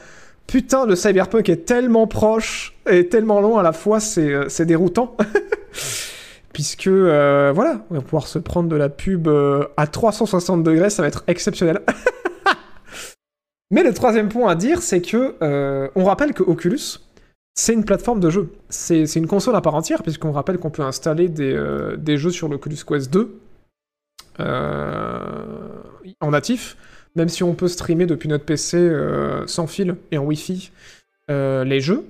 putain, 0.48 0.86
le 0.86 0.96
cyberpunk 0.96 1.50
est 1.50 1.66
tellement 1.66 2.08
proche 2.08 2.78
et 2.90 3.08
tellement 3.08 3.42
long 3.42 3.58
à 3.58 3.64
la 3.64 3.74
fois, 3.74 4.00
c'est 4.00 4.32
euh, 4.32 4.66
déroutant. 4.66 5.16
Puisque, 6.54 6.88
euh, 6.88 7.52
voilà, 7.56 7.86
on 7.90 7.96
va 7.96 8.02
pouvoir 8.02 8.28
se 8.28 8.38
prendre 8.38 8.68
de 8.68 8.76
la 8.76 8.90
pub 8.90 9.28
euh, 9.28 9.66
à 9.78 9.88
360 9.88 10.64
degrés, 10.64 10.90
ça 10.90 11.02
va 11.02 11.08
être 11.08 11.24
exceptionnel. 11.28 11.82
Mais 13.72 13.84
le 13.84 13.94
troisième 13.94 14.28
point 14.28 14.52
à 14.52 14.56
dire, 14.56 14.82
c'est 14.82 15.02
que 15.02 15.36
on 15.96 16.04
rappelle 16.04 16.34
que 16.34 16.44
Oculus, 16.44 17.00
c'est 17.56 17.74
une 17.74 17.86
plateforme 17.86 18.20
de 18.20 18.30
jeu. 18.30 18.52
C'est 18.68 19.16
une 19.16 19.28
console 19.28 19.56
à 19.56 19.62
part 19.62 19.76
entière, 19.76 20.04
puisqu'on 20.04 20.34
rappelle 20.34 20.58
qu'on 20.58 20.72
peut 20.72 20.82
installer 20.82 21.30
des, 21.30 21.58
des 21.98 22.18
jeux 22.18 22.32
sur 22.32 22.50
l'Oculus 22.50 22.80
Quest 22.86 23.10
2 23.14 23.40
euh, 24.40 25.20
en 26.20 26.32
natif, 26.32 26.78
même 27.16 27.30
si 27.30 27.44
on 27.44 27.54
peut 27.54 27.68
streamer 27.68 28.06
depuis 28.06 28.30
notre 28.30 28.46
PC 28.46 28.78
euh, 28.78 29.46
sans 29.48 29.68
fil 29.68 29.96
et 30.12 30.18
en 30.18 30.24
Wi-Fi 30.24 30.72
euh, 31.30 31.64
les 31.64 31.80
jeux. 31.80 32.06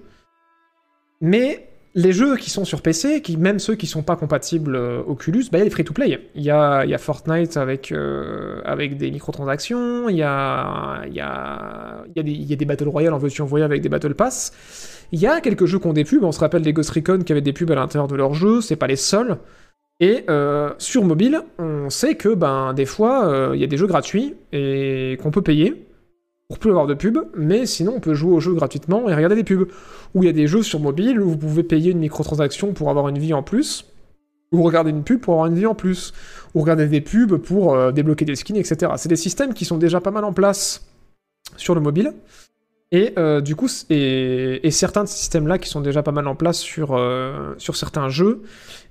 Mais 1.21 1.67
les 1.93 2.13
jeux 2.13 2.37
qui 2.37 2.49
sont 2.49 2.63
sur 2.63 2.81
PC, 2.81 3.21
qui, 3.21 3.35
même 3.35 3.59
ceux 3.59 3.75
qui 3.75 3.85
sont 3.85 4.01
pas 4.01 4.15
compatibles 4.15 4.75
euh, 4.75 5.03
Oculus, 5.05 5.45
bah, 5.51 5.57
il 5.57 5.59
y 5.59 5.61
a 5.61 5.65
les 5.65 5.69
free-to-play. 5.69 6.29
Il 6.35 6.41
y 6.41 6.45
y 6.45 6.51
a 6.51 6.97
Fortnite 6.97 7.57
avec, 7.57 7.93
des 7.93 9.11
microtransactions, 9.11 10.07
il 10.09 10.17
y 10.17 10.23
a, 10.23 11.03
y, 11.11 11.19
a, 11.19 12.03
y, 12.15 12.53
a 12.53 12.55
des, 12.55 12.65
Battle 12.65 12.87
Royale 12.87 13.13
en 13.13 13.17
veux-tu 13.17 13.41
en 13.41 13.45
voyais 13.45 13.65
avec 13.65 13.81
des 13.81 13.89
Battle 13.89 14.15
Pass. 14.15 14.53
Il 15.11 15.19
y 15.19 15.27
a 15.27 15.41
quelques 15.41 15.65
jeux 15.65 15.79
qui 15.79 15.87
ont 15.87 15.93
des 15.93 16.05
pubs, 16.05 16.23
on 16.23 16.31
se 16.31 16.39
rappelle 16.39 16.61
des 16.61 16.71
Ghost 16.71 16.91
Recon 16.91 17.19
qui 17.19 17.33
avaient 17.33 17.41
des 17.41 17.53
pubs 17.53 17.69
à 17.71 17.75
l'intérieur 17.75 18.07
de 18.07 18.15
leur 18.15 18.33
jeu, 18.33 18.61
c'est 18.61 18.77
pas 18.77 18.87
les 18.87 18.95
seuls. 18.95 19.37
Et 20.01 20.25
euh, 20.31 20.73
sur 20.79 21.05
mobile, 21.05 21.43
on 21.59 21.91
sait 21.91 22.15
que 22.15 22.33
ben, 22.33 22.73
des 22.73 22.87
fois, 22.87 23.27
euh, 23.27 23.51
il 23.53 23.61
y 23.61 23.63
a 23.63 23.67
des 23.67 23.77
jeux 23.77 23.85
gratuits 23.85 24.33
et 24.51 25.15
qu'on 25.21 25.29
peut 25.29 25.43
payer 25.43 25.85
pour 26.49 26.57
plus 26.57 26.71
avoir 26.71 26.87
de 26.87 26.95
pubs, 26.95 27.29
mais 27.37 27.65
sinon 27.67 27.93
on 27.97 27.99
peut 28.01 28.15
jouer 28.15 28.33
au 28.33 28.39
jeu 28.39 28.53
gratuitement 28.53 29.07
et 29.07 29.13
regarder 29.13 29.35
des 29.35 29.43
pubs. 29.43 29.69
Ou 30.15 30.23
il 30.23 30.25
y 30.25 30.29
a 30.29 30.33
des 30.33 30.47
jeux 30.47 30.63
sur 30.63 30.79
mobile 30.79 31.21
où 31.21 31.29
vous 31.29 31.37
pouvez 31.37 31.63
payer 31.63 31.91
une 31.91 31.99
microtransaction 31.99 32.73
pour 32.73 32.89
avoir 32.89 33.07
une 33.09 33.19
vie 33.19 33.33
en 33.33 33.43
plus, 33.43 33.85
ou 34.51 34.63
regarder 34.63 34.89
une 34.89 35.03
pub 35.03 35.21
pour 35.21 35.35
avoir 35.35 35.47
une 35.47 35.55
vie 35.55 35.67
en 35.67 35.75
plus, 35.75 36.13
ou 36.55 36.61
regarder 36.61 36.87
des 36.87 36.99
pubs 36.99 37.37
pour 37.37 37.75
euh, 37.75 37.91
débloquer 37.91 38.25
des 38.25 38.35
skins, 38.35 38.57
etc. 38.57 38.91
C'est 38.97 39.07
des 39.07 39.15
systèmes 39.15 39.53
qui 39.53 39.65
sont 39.65 39.77
déjà 39.77 40.01
pas 40.01 40.11
mal 40.11 40.25
en 40.25 40.33
place 40.33 40.83
sur 41.57 41.75
le 41.75 41.79
mobile. 41.79 42.11
Et 42.91 43.13
euh, 43.17 43.39
du 43.39 43.55
coup, 43.55 43.69
et, 43.89 44.69
certains 44.71 45.03
de 45.03 45.09
ces 45.09 45.17
systèmes-là 45.17 45.57
qui 45.57 45.69
sont 45.69 45.79
déjà 45.79 46.03
pas 46.03 46.11
mal 46.11 46.27
en 46.27 46.35
place 46.35 46.59
sur, 46.59 46.93
euh, 46.93 47.53
sur 47.57 47.77
certains 47.77 48.09
jeux, 48.09 48.41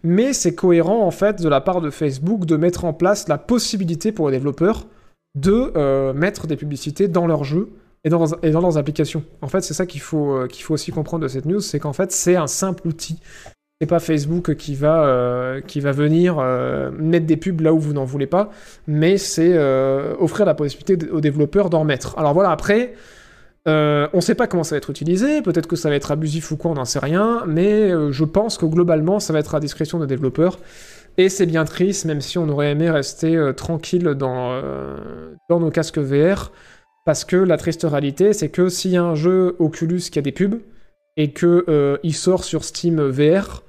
mais 0.03 0.33
c'est 0.33 0.55
cohérent 0.55 1.05
en 1.05 1.11
fait 1.11 1.43
de 1.43 1.49
la 1.49 1.61
part 1.61 1.83
de 1.83 1.91
Facebook 1.91 2.47
de 2.47 2.57
mettre 2.57 2.87
en 2.87 2.95
place 2.95 3.29
la 3.29 3.37
possibilité 3.37 4.11
pour 4.11 4.31
les 4.31 4.39
développeurs 4.39 4.87
de 5.35 5.73
euh, 5.77 6.15
mettre 6.15 6.47
des 6.47 6.57
publicités 6.57 7.09
dans 7.09 7.27
leurs 7.27 7.45
jeux 7.45 7.69
et 8.05 8.09
dans, 8.09 8.25
et 8.43 8.51
dans 8.51 8.63
leurs 8.63 8.79
applications. 8.79 9.23
En 9.43 9.49
fait, 9.49 9.61
c'est 9.61 9.75
ça 9.75 9.85
qu'il 9.85 10.01
faut, 10.01 10.47
qu'il 10.49 10.65
faut 10.65 10.73
aussi 10.73 10.93
comprendre 10.93 11.23
de 11.25 11.29
cette 11.29 11.45
news, 11.45 11.61
c'est 11.61 11.79
qu'en 11.79 11.93
fait, 11.93 12.11
c'est 12.11 12.37
un 12.37 12.47
simple 12.47 12.89
outil. 12.89 13.19
C'est 13.83 13.87
pas 13.87 13.99
Facebook 13.99 14.57
qui 14.57 14.75
va, 14.75 15.57
qui 15.67 15.81
va 15.81 15.93
venir 15.93 16.37
mettre 16.99 17.27
des 17.27 17.37
pubs 17.37 17.61
là 17.61 17.73
où 17.73 17.79
vous 17.79 17.93
n'en 17.95 18.05
voulez 18.05 18.27
pas, 18.27 18.51
mais 18.87 19.17
c'est 19.17 19.59
offrir 20.19 20.47
la 20.47 20.55
possibilité 20.55 21.11
aux 21.11 21.21
développeurs 21.21 21.71
d'en 21.71 21.85
mettre. 21.85 22.19
Alors 22.19 22.35
voilà, 22.35 22.51
après, 22.51 22.95
euh, 23.69 24.09
on 24.15 24.21
sait 24.21 24.35
pas 24.35 24.47
comment 24.47 24.65
ça 24.65 24.75
va 24.75 24.79
être 24.79 24.91
utilisé, 24.91 25.43
peut-être 25.43 25.67
que 25.67 25.77
ça 25.77 25.91
va 25.91 25.95
être 25.95 26.11
abusif 26.11 26.51
ou 26.51 26.57
quoi, 26.57 26.71
on 26.71 26.75
n'en 26.75 26.87
sait 26.87 26.99
rien, 26.99 27.45
mais 27.47 27.91
euh, 27.91 28.11
je 28.11 28.25
pense 28.25 28.57
que 28.57 28.65
globalement, 28.65 29.21
ça 29.21 29.33
va 29.33 29.39
être 29.39 29.55
à 29.55 29.61
discrétion 29.61 29.99
des 29.99 30.07
développeurs. 30.07 30.59
Et 31.19 31.29
c'est 31.29 31.47
bien 31.47 31.65
triste, 31.65 32.07
même 32.07 32.21
si 32.21 32.39
on 32.39 32.49
aurait 32.49 32.71
aimé 32.71 32.91
rester 32.91 33.37
euh, 33.37 33.53
tranquille 33.53 34.15
dans, 34.15 34.63
nos 35.51 35.71
casques 35.71 35.99
VR, 35.99 36.53
parce 37.05 37.25
que 37.25 37.37
la 37.37 37.59
triste 37.59 37.87
réalité, 37.89 38.33
c'est 38.33 38.49
que 38.49 38.69
s'il 38.69 38.93
y 38.93 38.97
a 38.97 39.03
un 39.03 39.15
jeu 39.15 39.57
Oculus 39.59 40.01
qui 40.11 40.19
a 40.19 40.23
des 40.23 40.33
pubs, 40.33 40.61
et 41.17 41.33
que 41.33 41.65
euh, 41.69 41.99
il 42.03 42.15
sort 42.15 42.45
sur 42.45 42.65
Steam 42.65 43.01
VR, 43.01 43.65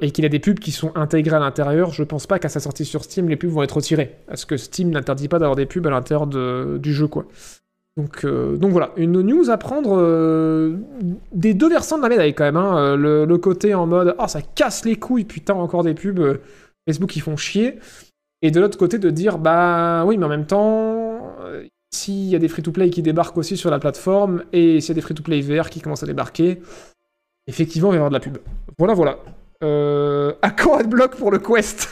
et 0.00 0.10
qu'il 0.10 0.24
a 0.24 0.28
des 0.28 0.40
pubs 0.40 0.58
qui 0.58 0.72
sont 0.72 0.90
intégrées 0.96 1.36
à 1.36 1.38
l'intérieur, 1.38 1.92
je 1.92 2.02
pense 2.02 2.26
pas 2.26 2.40
qu'à 2.40 2.48
sa 2.48 2.58
sortie 2.58 2.84
sur 2.84 3.04
Steam, 3.04 3.28
les 3.28 3.36
pubs 3.36 3.48
vont 3.50 3.62
être 3.62 3.76
retirées. 3.76 4.16
Parce 4.26 4.44
que 4.44 4.56
Steam 4.56 4.90
n'interdit 4.90 5.28
pas 5.28 5.38
d'avoir 5.38 5.54
des 5.54 5.66
pubs 5.66 5.86
à 5.86 5.90
l'intérieur 5.90 6.26
du 6.26 6.92
jeu, 6.92 7.06
quoi. 7.06 7.26
Donc, 7.98 8.24
euh, 8.24 8.56
donc 8.56 8.72
voilà, 8.72 8.90
une 8.96 9.20
news 9.20 9.50
à 9.50 9.58
prendre 9.58 9.98
euh, 9.98 10.76
des 11.32 11.52
deux 11.52 11.68
versants 11.68 11.98
de 11.98 12.02
la 12.02 12.08
médaille 12.08 12.34
quand 12.34 12.44
même. 12.44 12.56
hein. 12.56 12.96
Euh, 12.96 13.26
Le, 13.26 13.38
côté 13.38 13.74
en 13.74 13.86
mode 13.86 14.14
oh 14.18 14.26
ça 14.28 14.40
casse 14.40 14.84
les 14.84 14.96
couilles, 14.96 15.24
putain 15.24 15.54
encore 15.54 15.82
des 15.82 15.92
pubs 15.92 16.40
Facebook 16.88 17.10
qui 17.10 17.20
font 17.20 17.36
chier. 17.36 17.78
Et 18.40 18.50
de 18.50 18.60
l'autre 18.60 18.78
côté 18.78 18.98
de 18.98 19.10
dire 19.10 19.38
bah 19.38 20.04
oui 20.06 20.16
mais 20.16 20.24
en 20.24 20.30
même 20.30 20.46
temps 20.46 21.36
s'il 21.94 22.24
y 22.24 22.34
a 22.34 22.38
des 22.38 22.48
free-to-play 22.48 22.88
qui 22.88 23.02
débarquent 23.02 23.36
aussi 23.36 23.58
sur 23.58 23.70
la 23.70 23.78
plateforme, 23.78 24.44
et 24.54 24.80
s'il 24.80 24.88
y 24.88 24.92
a 24.92 24.94
des 24.94 25.02
free-to-play 25.02 25.42
VR 25.42 25.68
qui 25.68 25.82
commencent 25.82 26.02
à 26.02 26.06
débarquer, 26.06 26.62
effectivement, 27.46 27.90
il 27.90 27.92
va 27.92 27.96
y 27.96 27.98
avoir 27.98 28.08
de 28.08 28.14
la 28.14 28.20
pub. 28.20 28.38
Voilà, 28.78 28.94
voilà. 28.94 29.18
À 30.40 30.50
quand 30.50 30.76
Adblock 30.76 31.16
pour 31.16 31.30
le 31.30 31.38
Quest? 31.38 31.90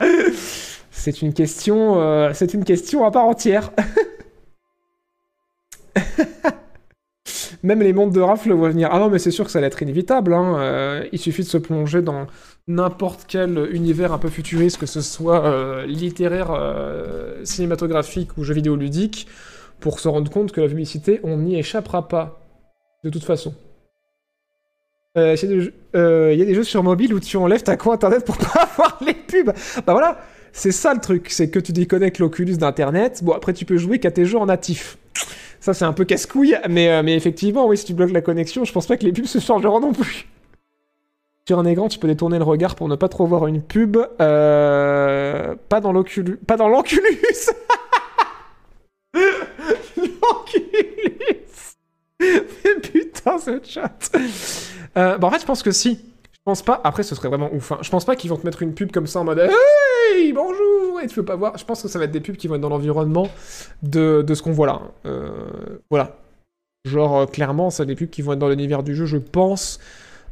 C'est 0.90 1.22
une 1.22 1.32
question, 1.32 2.32
c'est 2.34 2.52
une 2.52 2.64
question 2.64 3.06
à 3.06 3.10
part 3.12 3.24
entière. 3.24 3.70
Même 7.62 7.82
les 7.82 7.92
mondes 7.92 8.12
de 8.12 8.20
rafle 8.20 8.48
le 8.48 8.54
voient 8.54 8.70
venir. 8.70 8.88
Ah 8.90 8.98
non, 8.98 9.10
mais 9.10 9.18
c'est 9.18 9.30
sûr 9.30 9.44
que 9.44 9.50
ça 9.50 9.58
allait 9.58 9.66
être 9.68 9.82
inévitable. 9.82 10.32
hein. 10.32 10.56
Euh, 10.58 11.04
il 11.12 11.18
suffit 11.18 11.42
de 11.42 11.48
se 11.48 11.58
plonger 11.58 12.00
dans 12.00 12.26
n'importe 12.66 13.24
quel 13.28 13.68
univers 13.72 14.12
un 14.12 14.18
peu 14.18 14.28
futuriste, 14.30 14.78
que 14.78 14.86
ce 14.86 15.02
soit 15.02 15.44
euh, 15.44 15.84
littéraire, 15.86 16.50
euh, 16.52 17.44
cinématographique 17.44 18.36
ou 18.38 18.44
jeu 18.44 18.54
vidéo 18.54 18.76
ludique, 18.76 19.26
pour 19.80 20.00
se 20.00 20.08
rendre 20.08 20.30
compte 20.30 20.52
que 20.52 20.60
la 20.62 20.68
publicité, 20.68 21.20
on 21.22 21.36
n'y 21.38 21.58
échappera 21.58 22.08
pas. 22.08 22.40
De 23.04 23.10
toute 23.10 23.24
façon. 23.24 23.54
Il 25.16 25.20
y, 25.22 25.22
a 25.22 25.34
des 25.36 26.54
jeux- 26.54 26.64
sur 26.64 26.82
mobile 26.84 27.12
où 27.12 27.20
tu 27.20 27.36
enlèves 27.36 27.62
ta 27.64 27.76
compte 27.76 27.94
internet 27.94 28.24
pour 28.24 28.36
pas 28.38 28.62
avoir 28.72 28.98
les 29.04 29.14
pubs. 29.14 29.52
Bah 29.86 29.92
voilà, 29.92 30.18
c'est 30.52 30.70
ça 30.72 30.94
le 30.94 31.00
truc, 31.00 31.28
c'est 31.30 31.50
que 31.50 31.58
tu 31.58 31.72
déconnectes 31.72 32.18
l'Oculus 32.20 32.56
d'internet. 32.56 33.20
Bon, 33.24 33.32
après, 33.32 33.52
tu 33.52 33.64
peux 33.64 33.76
jouer 33.76 33.98
qu'à 33.98 34.10
tes 34.12 34.24
jeux 34.24 34.38
en 34.38 34.46
natif. 34.46 34.96
Ça, 35.60 35.74
c'est 35.74 35.84
un 35.84 35.92
peu 35.92 36.04
casse-couille, 36.04 36.56
mais, 36.68 36.90
euh, 36.90 37.02
mais 37.02 37.14
effectivement, 37.14 37.66
oui, 37.66 37.76
si 37.76 37.84
tu 37.84 37.94
bloques 37.94 38.12
la 38.12 38.22
connexion, 38.22 38.64
je 38.64 38.72
pense 38.72 38.86
pas 38.86 38.96
que 38.96 39.04
les 39.04 39.12
pubs 39.12 39.26
se 39.26 39.38
changeront 39.38 39.80
non 39.80 39.92
plus. 39.92 40.26
Sur 41.46 41.58
un 41.58 41.66
écran, 41.66 41.88
tu 41.88 41.98
peux 41.98 42.08
détourner 42.08 42.38
le 42.38 42.44
regard 42.44 42.76
pour 42.76 42.88
ne 42.88 42.96
pas 42.96 43.08
trop 43.08 43.26
voir 43.26 43.46
une 43.46 43.60
pub. 43.60 43.98
Euh, 44.20 45.54
pas 45.68 45.80
dans 45.80 45.92
l'Oculus. 45.92 46.38
Pas 46.46 46.56
dans 46.56 46.68
l'Oculus 46.68 47.02
L'Oculus 49.96 50.70
Mais 52.20 52.80
putain, 52.82 53.38
ce 53.38 53.60
chat 53.64 54.10
euh, 54.96 55.18
bah 55.18 55.28
en 55.28 55.30
fait, 55.30 55.40
je 55.40 55.46
pense 55.46 55.62
que 55.62 55.70
si. 55.70 56.00
Pense 56.50 56.62
pas. 56.62 56.80
Après, 56.82 57.04
ce 57.04 57.14
serait 57.14 57.28
vraiment 57.28 57.48
ouf. 57.54 57.70
hein. 57.70 57.78
Je 57.80 57.88
pense 57.90 58.04
pas 58.04 58.16
qu'ils 58.16 58.28
vont 58.28 58.36
te 58.36 58.44
mettre 58.44 58.60
une 58.60 58.74
pub 58.74 58.90
comme 58.90 59.06
ça 59.06 59.20
en 59.20 59.24
mode 59.24 59.38
Hey, 59.38 60.32
bonjour 60.32 61.00
Et 61.00 61.06
tu 61.06 61.14
peux 61.14 61.24
pas 61.24 61.36
voir. 61.36 61.56
Je 61.56 61.64
pense 61.64 61.80
que 61.80 61.86
ça 61.86 61.96
va 62.00 62.06
être 62.06 62.10
des 62.10 62.18
pubs 62.20 62.34
qui 62.34 62.48
vont 62.48 62.56
être 62.56 62.60
dans 62.60 62.68
l'environnement 62.70 63.28
de, 63.84 64.22
de 64.26 64.34
ce 64.34 64.42
qu'on 64.42 64.50
voit 64.50 64.66
là. 64.66 64.80
Euh, 65.06 65.30
voilà. 65.90 66.16
Genre, 66.84 67.18
euh, 67.18 67.26
clairement, 67.26 67.70
c'est 67.70 67.86
des 67.86 67.94
pubs 67.94 68.10
qui 68.10 68.20
vont 68.22 68.32
être 68.32 68.40
dans 68.40 68.48
l'univers 68.48 68.82
du 68.82 68.96
jeu, 68.96 69.06
je 69.06 69.16
pense. 69.16 69.78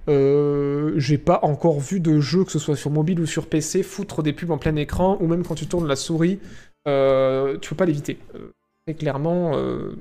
Euh, 0.08 0.92
J'ai 0.96 1.18
pas 1.18 1.38
encore 1.42 1.78
vu 1.78 2.00
de 2.00 2.18
jeu, 2.18 2.42
que 2.44 2.50
ce 2.50 2.58
soit 2.58 2.74
sur 2.74 2.90
mobile 2.90 3.20
ou 3.20 3.26
sur 3.26 3.46
PC, 3.46 3.84
foutre 3.84 4.24
des 4.24 4.32
pubs 4.32 4.50
en 4.50 4.58
plein 4.58 4.74
écran, 4.74 5.18
ou 5.20 5.28
même 5.28 5.44
quand 5.46 5.54
tu 5.54 5.68
tournes 5.68 5.86
la 5.86 5.94
souris, 5.94 6.40
tu 6.86 6.90
peux 7.68 7.76
pas 7.76 7.84
l'éviter. 7.86 8.18
Très 8.88 8.94
clairement, 8.94 9.52
je 9.52 9.94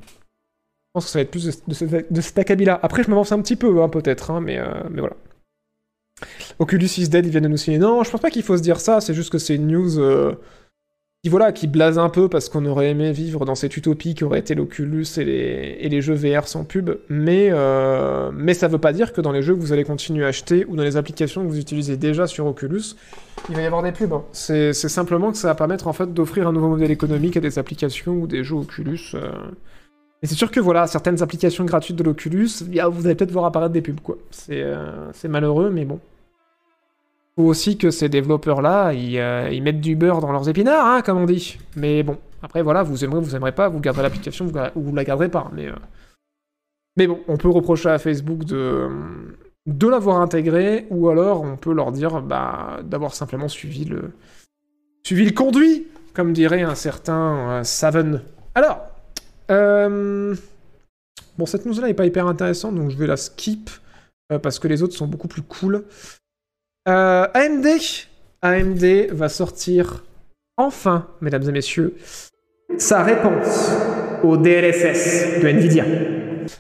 pense 0.94 1.06
que 1.06 1.12
ça 1.12 1.20
va 1.20 1.22
être 1.22 1.30
plus 1.30 1.46
de, 1.46 1.52
de, 1.86 2.06
de 2.10 2.22
cet 2.22 2.40
acabit-là. 2.40 2.80
Après, 2.82 3.04
je 3.04 3.10
m'avance 3.12 3.32
un 3.32 3.40
petit 3.44 3.56
peu, 3.56 3.84
hein, 3.84 3.90
peut-être, 3.90 4.32
hein, 4.32 4.42
mais, 4.42 4.60
mais 4.90 5.02
voilà. 5.02 5.16
Oculus 6.60 6.90
is 6.98 7.10
dead, 7.10 7.26
ils 7.26 7.32
viennent 7.32 7.44
de 7.44 7.50
nous 7.50 7.58
signer. 7.58 7.78
Non, 7.78 8.04
je 8.04 8.10
pense 8.12 8.22
pas 8.22 8.30
qu'il 8.30 8.44
faut 8.44 8.58
se 8.58 8.62
dire 8.62 8.80
ça, 8.80 9.02
c'est 9.02 9.14
juste 9.14 9.30
que 9.30 9.38
c'est 9.38 9.56
une 9.56 9.68
news 9.68 10.00
euh, 10.00 10.34
qui, 11.24 11.30
voilà, 11.30 11.52
qui 11.52 11.68
blase 11.68 12.00
un 12.00 12.10
peu 12.10 12.28
parce 12.30 12.50
qu'on 12.50 12.66
aurait 12.66 12.90
aimé 12.90 13.12
vivre 13.12 13.46
dans 13.46 13.56
cette 13.56 13.78
utopie 13.78 14.16
qui 14.16 14.24
aurait 14.24 14.40
été 14.40 14.56
l'Oculus 14.56 15.06
et 15.18 15.90
les, 15.90 16.02
jeux 16.02 16.16
VR 16.16 16.48
sans 16.48 16.64
pub, 16.64 16.92
mais, 17.10 17.50
euh, 17.52 18.32
mais 18.34 18.54
ça 18.54 18.68
veut 18.68 18.78
pas 18.80 18.94
dire 18.94 19.14
que 19.14 19.22
dans 19.22 19.32
les 19.32 19.42
jeux 19.42 19.56
que 19.56 19.60
vous 19.60 19.74
allez 19.74 19.84
continuer 19.84 20.26
à 20.26 20.30
acheter 20.30 20.66
ou 20.68 20.76
dans 20.76 20.84
les 20.84 20.98
applications 20.98 21.44
que 21.44 21.48
vous 21.48 21.60
utilisez 21.60 21.98
déjà 21.98 22.28
sur 22.28 22.46
Oculus, 22.48 22.96
il 23.50 23.56
va 23.56 23.62
y 23.62 23.66
avoir 23.66 23.84
des 23.84 23.92
pubs. 23.92 24.14
hein. 24.14 24.24
C'est 24.32 24.74
c'est 24.74 24.90
simplement 24.90 25.32
que 25.32 25.38
ça 25.38 25.50
va 25.50 25.56
permettre 25.56 25.88
en 25.88 25.94
fait 25.94 26.14
d'offrir 26.14 26.48
un 26.48 26.52
nouveau 26.52 26.70
modèle 26.70 26.92
économique 26.92 27.38
à 27.38 27.42
des 27.42 27.60
applications 27.60 28.14
ou 28.14 28.28
des 28.28 28.44
jeux 28.44 28.56
Oculus. 28.56 29.12
euh. 29.14 29.32
Et 30.24 30.28
c'est 30.28 30.36
sûr 30.36 30.50
que 30.50 30.60
voilà, 30.60 30.88
certaines 30.88 31.22
applications 31.22 31.64
gratuites 31.64 31.96
de 31.96 32.04
l'Oculus, 32.04 32.50
vous 32.62 33.06
allez 33.06 33.16
peut-être 33.16 33.32
voir 33.32 33.46
apparaître 33.46 33.74
des 33.74 33.82
pubs 33.82 34.00
quoi. 34.00 34.18
C'est 34.32 34.64
euh, 34.64 35.12
malheureux, 35.26 35.70
mais 35.70 35.86
bon. 35.86 36.00
Faut 37.36 37.44
aussi 37.44 37.78
que 37.78 37.92
ces 37.92 38.10
développeurs-là, 38.10 38.94
euh, 38.94 39.50
ils 39.52 39.62
mettent 39.62 39.82
du 39.82 39.96
beurre 39.96 40.22
dans 40.22 40.32
leurs 40.32 40.50
épinards, 40.50 40.88
hein, 40.88 41.02
comme 41.04 41.20
on 41.20 41.26
dit. 41.26 41.60
Mais 41.76 42.02
bon, 42.02 42.18
après 42.42 42.64
voilà, 42.64 42.82
vous 42.82 43.06
aimerez, 43.06 43.22
vous 43.22 43.36
aimerez 43.36 43.52
pas, 43.52 43.70
vous 43.70 43.80
garderez 43.80 44.02
l'application 44.02 44.48
ou 44.76 44.82
vous 44.82 44.96
la 44.96 45.04
garderez 45.04 45.30
pas. 45.30 45.52
Mais, 45.54 45.68
euh, 45.68 45.76
mais 46.98 47.06
bon, 47.06 47.20
on 47.28 47.38
peut 47.38 47.50
reprocher 47.50 47.90
à 47.90 48.00
Facebook 48.00 48.44
de, 48.44 48.90
l'avoir 49.88 50.20
intégré, 50.20 50.88
ou 50.90 51.10
alors 51.10 51.44
on 51.44 51.58
peut 51.58 51.74
leur 51.74 51.92
dire 51.92 52.24
bah, 52.24 52.80
d'avoir 52.84 53.14
simplement 53.14 53.48
suivi 53.48 53.86
le, 53.86 54.14
suivi 55.04 55.26
le 55.26 55.32
conduit, 55.32 55.86
comme 56.16 56.34
dirait 56.34 56.64
un 56.64 56.74
certain 56.74 57.64
Saven. 57.64 58.24
Alors, 58.56 58.80
euh, 59.52 60.36
bon, 61.38 61.46
cette 61.46 61.66
news-là 61.66 61.88
n'est 61.88 61.94
pas 61.94 62.06
hyper 62.06 62.28
intéressante, 62.28 62.76
donc 62.76 62.90
je 62.90 62.98
vais 62.98 63.08
la 63.08 63.18
skip, 63.18 63.70
euh, 64.32 64.40
parce 64.40 64.60
que 64.60 64.68
les 64.68 64.84
autres 64.84 64.96
sont 64.96 65.08
beaucoup 65.08 65.28
plus 65.28 65.42
cool. 65.42 65.84
Euh, 66.88 67.28
AMD, 67.34 67.68
AMD 68.42 69.12
va 69.12 69.30
sortir 69.30 70.04
enfin, 70.58 71.08
mesdames 71.22 71.44
et 71.44 71.52
messieurs, 71.52 71.96
sa 72.78 73.04
réponse 73.04 73.72
au 74.24 74.38
DLSS 74.38 75.42
de 75.42 75.48
Nvidia. 75.48 75.86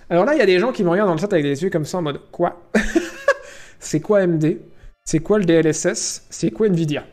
Alors 0.09 0.25
là, 0.25 0.33
il 0.33 0.37
y 0.37 0.41
a 0.41 0.45
des 0.45 0.59
gens 0.59 0.71
qui 0.71 0.83
me 0.83 0.89
regardent 0.89 1.09
dans 1.09 1.15
le 1.15 1.19
chat 1.19 1.31
avec 1.31 1.43
des 1.43 1.63
yeux 1.63 1.69
comme 1.69 1.85
ça 1.85 1.97
en 1.97 2.01
mode 2.01 2.19
quoi? 2.31 2.61
C'est 3.79 3.99
quoi 3.99 4.19
AMD 4.19 4.57
C'est 5.05 5.19
quoi 5.19 5.39
le 5.39 5.45
DLSS 5.45 6.25
C'est 6.29 6.51
quoi 6.51 6.67
Nvidia? 6.67 7.03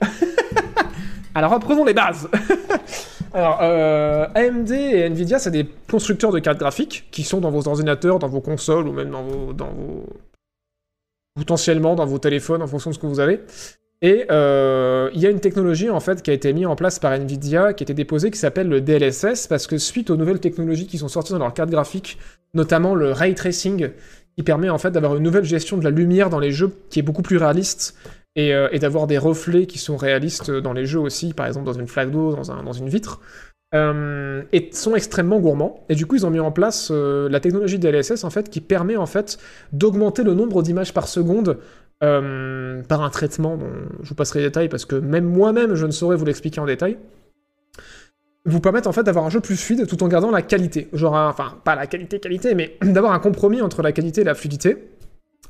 Alors 1.34 1.52
reprenons 1.52 1.84
les 1.84 1.94
bases. 1.94 2.28
Alors, 3.34 3.58
euh, 3.62 4.26
AMD 4.36 4.70
et 4.70 5.06
Nvidia, 5.06 5.40
c'est 5.40 5.50
des 5.50 5.66
constructeurs 5.90 6.30
de 6.30 6.38
cartes 6.38 6.58
graphiques 6.58 7.08
qui 7.10 7.24
sont 7.24 7.40
dans 7.40 7.50
vos 7.50 7.66
ordinateurs, 7.66 8.20
dans 8.20 8.28
vos 8.28 8.40
consoles 8.40 8.86
ou 8.86 8.92
même 8.92 9.10
dans 9.10 9.24
vos, 9.24 9.52
dans 9.52 9.72
vos 9.72 10.06
potentiellement 11.34 11.96
dans 11.96 12.06
vos 12.06 12.20
téléphones 12.20 12.62
en 12.62 12.68
fonction 12.68 12.90
de 12.90 12.94
ce 12.94 13.00
que 13.00 13.06
vous 13.06 13.18
avez. 13.18 13.40
Et 14.02 14.26
euh, 14.30 15.10
il 15.14 15.20
y 15.20 15.26
a 15.26 15.30
une 15.30 15.40
technologie 15.40 15.90
en 15.90 15.98
fait 15.98 16.22
qui 16.22 16.30
a 16.30 16.34
été 16.34 16.52
mise 16.52 16.66
en 16.66 16.76
place 16.76 17.00
par 17.00 17.12
Nvidia, 17.12 17.72
qui 17.72 17.82
a 17.82 17.84
été 17.84 17.94
déposée, 17.94 18.30
qui 18.30 18.38
s'appelle 18.38 18.68
le 18.68 18.80
DLSS, 18.80 19.48
parce 19.48 19.66
que 19.66 19.78
suite 19.78 20.10
aux 20.10 20.16
nouvelles 20.16 20.40
technologies 20.40 20.86
qui 20.86 20.98
sont 20.98 21.08
sorties 21.08 21.32
dans 21.32 21.38
leurs 21.40 21.54
cartes 21.54 21.70
graphiques, 21.70 22.18
notamment 22.52 22.94
le 22.94 23.10
ray 23.10 23.34
tracing, 23.34 23.90
qui 24.36 24.42
permet 24.44 24.70
en 24.70 24.78
fait 24.78 24.92
d'avoir 24.92 25.16
une 25.16 25.24
nouvelle 25.24 25.44
gestion 25.44 25.76
de 25.76 25.82
la 25.82 25.90
lumière 25.90 26.30
dans 26.30 26.38
les 26.38 26.52
jeux, 26.52 26.72
qui 26.88 27.00
est 27.00 27.02
beaucoup 27.02 27.22
plus 27.22 27.38
réaliste, 27.38 27.96
et, 28.36 28.54
euh, 28.54 28.68
et 28.72 28.78
d'avoir 28.78 29.06
des 29.06 29.18
reflets 29.18 29.66
qui 29.66 29.78
sont 29.78 29.96
réalistes 29.96 30.50
dans 30.50 30.72
les 30.72 30.86
jeux 30.86 31.00
aussi, 31.00 31.32
par 31.34 31.46
exemple 31.46 31.66
dans 31.66 31.72
une 31.78 31.86
flaque 31.86 32.10
d'eau, 32.10 32.34
dans, 32.34 32.50
un- 32.50 32.62
dans 32.62 32.72
une 32.72 32.88
vitre, 32.88 33.20
euh, 33.74 34.42
et 34.52 34.70
sont 34.72 34.94
extrêmement 34.94 35.40
gourmands. 35.40 35.84
Et 35.88 35.94
du 35.94 36.06
coup, 36.06 36.14
ils 36.16 36.24
ont 36.26 36.30
mis 36.30 36.40
en 36.40 36.52
place 36.52 36.90
euh, 36.92 37.28
la 37.28 37.40
technologie 37.40 37.78
DLSS 37.78 38.24
en 38.24 38.30
fait, 38.30 38.48
qui 38.50 38.60
permet 38.60 38.96
en 38.96 39.06
fait 39.06 39.38
d'augmenter 39.72 40.22
le 40.22 40.34
nombre 40.34 40.62
d'images 40.62 40.92
par 40.94 41.08
seconde 41.08 41.58
par 42.00 43.00
un 43.02 43.08
traitement 43.08 43.56
dont 43.56 43.70
je 44.02 44.10
vous 44.10 44.14
passerai 44.14 44.40
les 44.40 44.46
détails 44.46 44.68
parce 44.68 44.84
que 44.84 44.94
même 44.96 45.24
moi-même 45.24 45.74
je 45.74 45.86
ne 45.86 45.90
saurais 45.90 46.16
vous 46.16 46.26
l'expliquer 46.26 46.60
en 46.60 46.66
détail 46.66 46.98
vous 48.44 48.60
permettent 48.60 48.86
en 48.86 48.92
fait 48.92 49.04
d'avoir 49.04 49.24
un 49.24 49.30
jeu 49.30 49.40
plus 49.40 49.56
fluide 49.56 49.86
tout 49.86 50.02
en 50.02 50.08
gardant 50.08 50.30
la 50.30 50.42
qualité 50.42 50.88
genre 50.92 51.14
enfin 51.14 51.54
pas 51.64 51.74
la 51.74 51.86
qualité 51.86 52.20
qualité 52.20 52.54
mais 52.54 52.76
d'avoir 52.82 53.14
un 53.14 53.20
compromis 53.20 53.62
entre 53.62 53.80
la 53.80 53.92
qualité 53.92 54.20
et 54.20 54.24
la 54.24 54.34
fluidité 54.34 54.84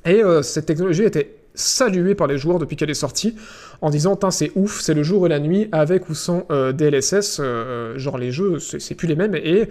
et 0.04 0.22
cette 0.42 0.66
technologie 0.66 1.02
était 1.02 1.34
saluée 1.54 2.14
par 2.14 2.26
les 2.26 2.38
joueurs 2.38 2.58
depuis 2.58 2.76
qu'elle 2.76 2.90
est 2.90 2.94
sortie 2.94 3.36
en 3.80 3.90
disant 3.90 4.18
c'est 4.30 4.52
ouf 4.54 4.80
c'est 4.80 4.94
le 4.94 5.02
jour 5.02 5.26
et 5.26 5.28
la 5.28 5.38
nuit 5.38 5.68
avec 5.72 6.08
ou 6.08 6.14
sans 6.14 6.46
euh, 6.50 6.72
DLSS 6.72 7.38
euh, 7.40 7.98
genre 7.98 8.18
les 8.18 8.32
jeux 8.32 8.58
c'est 8.58 8.94
plus 8.94 9.06
les 9.06 9.16
mêmes 9.16 9.34
et 9.34 9.68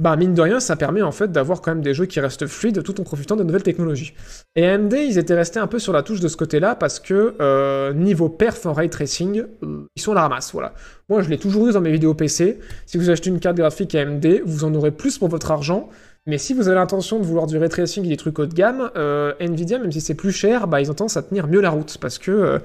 bah 0.00 0.16
mine 0.16 0.34
de 0.34 0.42
rien 0.42 0.60
ça 0.60 0.76
permet 0.76 1.02
en 1.02 1.12
fait 1.12 1.32
d'avoir 1.32 1.60
quand 1.60 1.72
même 1.72 1.82
des 1.82 1.94
jeux 1.94 2.06
qui 2.06 2.20
restent 2.20 2.46
fluides 2.46 2.82
tout 2.82 3.00
en 3.00 3.04
profitant 3.04 3.36
de 3.36 3.42
nouvelles 3.42 3.62
technologies 3.62 4.14
et 4.58 4.66
AMD, 4.66 4.94
ils 4.94 5.18
étaient 5.18 5.34
restés 5.34 5.60
un 5.60 5.66
peu 5.66 5.78
sur 5.78 5.92
la 5.92 6.02
touche 6.02 6.20
de 6.20 6.28
ce 6.28 6.36
côté-là 6.38 6.74
parce 6.74 6.98
que 6.98 7.34
euh, 7.42 7.92
niveau 7.92 8.30
perf 8.30 8.64
en 8.64 8.72
ray 8.72 8.88
tracing, 8.88 9.44
euh, 9.62 9.86
ils 9.94 10.00
sont 10.00 10.14
la 10.14 10.22
ramasse, 10.22 10.52
voilà. 10.52 10.72
Moi, 11.10 11.20
je 11.20 11.28
l'ai 11.28 11.36
toujours 11.36 11.68
eu 11.68 11.72
dans 11.72 11.82
mes 11.82 11.92
vidéos 11.92 12.14
PC. 12.14 12.58
Si 12.86 12.96
vous 12.96 13.10
achetez 13.10 13.28
une 13.28 13.38
carte 13.38 13.58
graphique 13.58 13.94
AMD, 13.94 14.40
vous 14.46 14.64
en 14.64 14.74
aurez 14.74 14.92
plus 14.92 15.18
pour 15.18 15.28
votre 15.28 15.50
argent. 15.50 15.90
Mais 16.26 16.38
si 16.38 16.54
vous 16.54 16.66
avez 16.66 16.76
l'intention 16.76 17.20
de 17.20 17.24
vouloir 17.24 17.46
du 17.46 17.56
ray 17.56 17.68
tracing 17.68 18.04
et 18.04 18.08
des 18.08 18.16
trucs 18.16 18.38
haut 18.38 18.46
de 18.46 18.54
gamme, 18.54 18.90
euh, 18.96 19.32
Nvidia, 19.38 19.78
même 19.78 19.92
si 19.92 20.00
c'est 20.00 20.14
plus 20.14 20.32
cher, 20.32 20.66
bah, 20.66 20.80
ils 20.80 20.90
ont 20.90 20.94
tendance 20.94 21.16
à 21.16 21.22
tenir 21.22 21.46
mieux 21.46 21.60
la 21.60 21.70
route 21.70 21.98
parce 22.00 22.18
que 22.18 22.32
euh, 22.32 22.58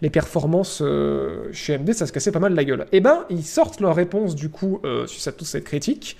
les 0.00 0.08
performances 0.08 0.80
euh, 0.82 1.48
chez 1.52 1.74
AMD, 1.74 1.92
ça 1.92 2.06
se 2.06 2.12
cassait 2.12 2.32
pas 2.32 2.38
mal 2.38 2.54
la 2.54 2.64
gueule. 2.64 2.86
Et 2.90 3.00
ben, 3.00 3.26
ils 3.28 3.44
sortent 3.44 3.80
leur 3.80 3.94
réponse 3.94 4.34
du 4.34 4.48
coup 4.48 4.80
suite 5.06 5.28
à 5.28 5.32
toute 5.32 5.46
cette 5.46 5.64
critique. 5.64 6.16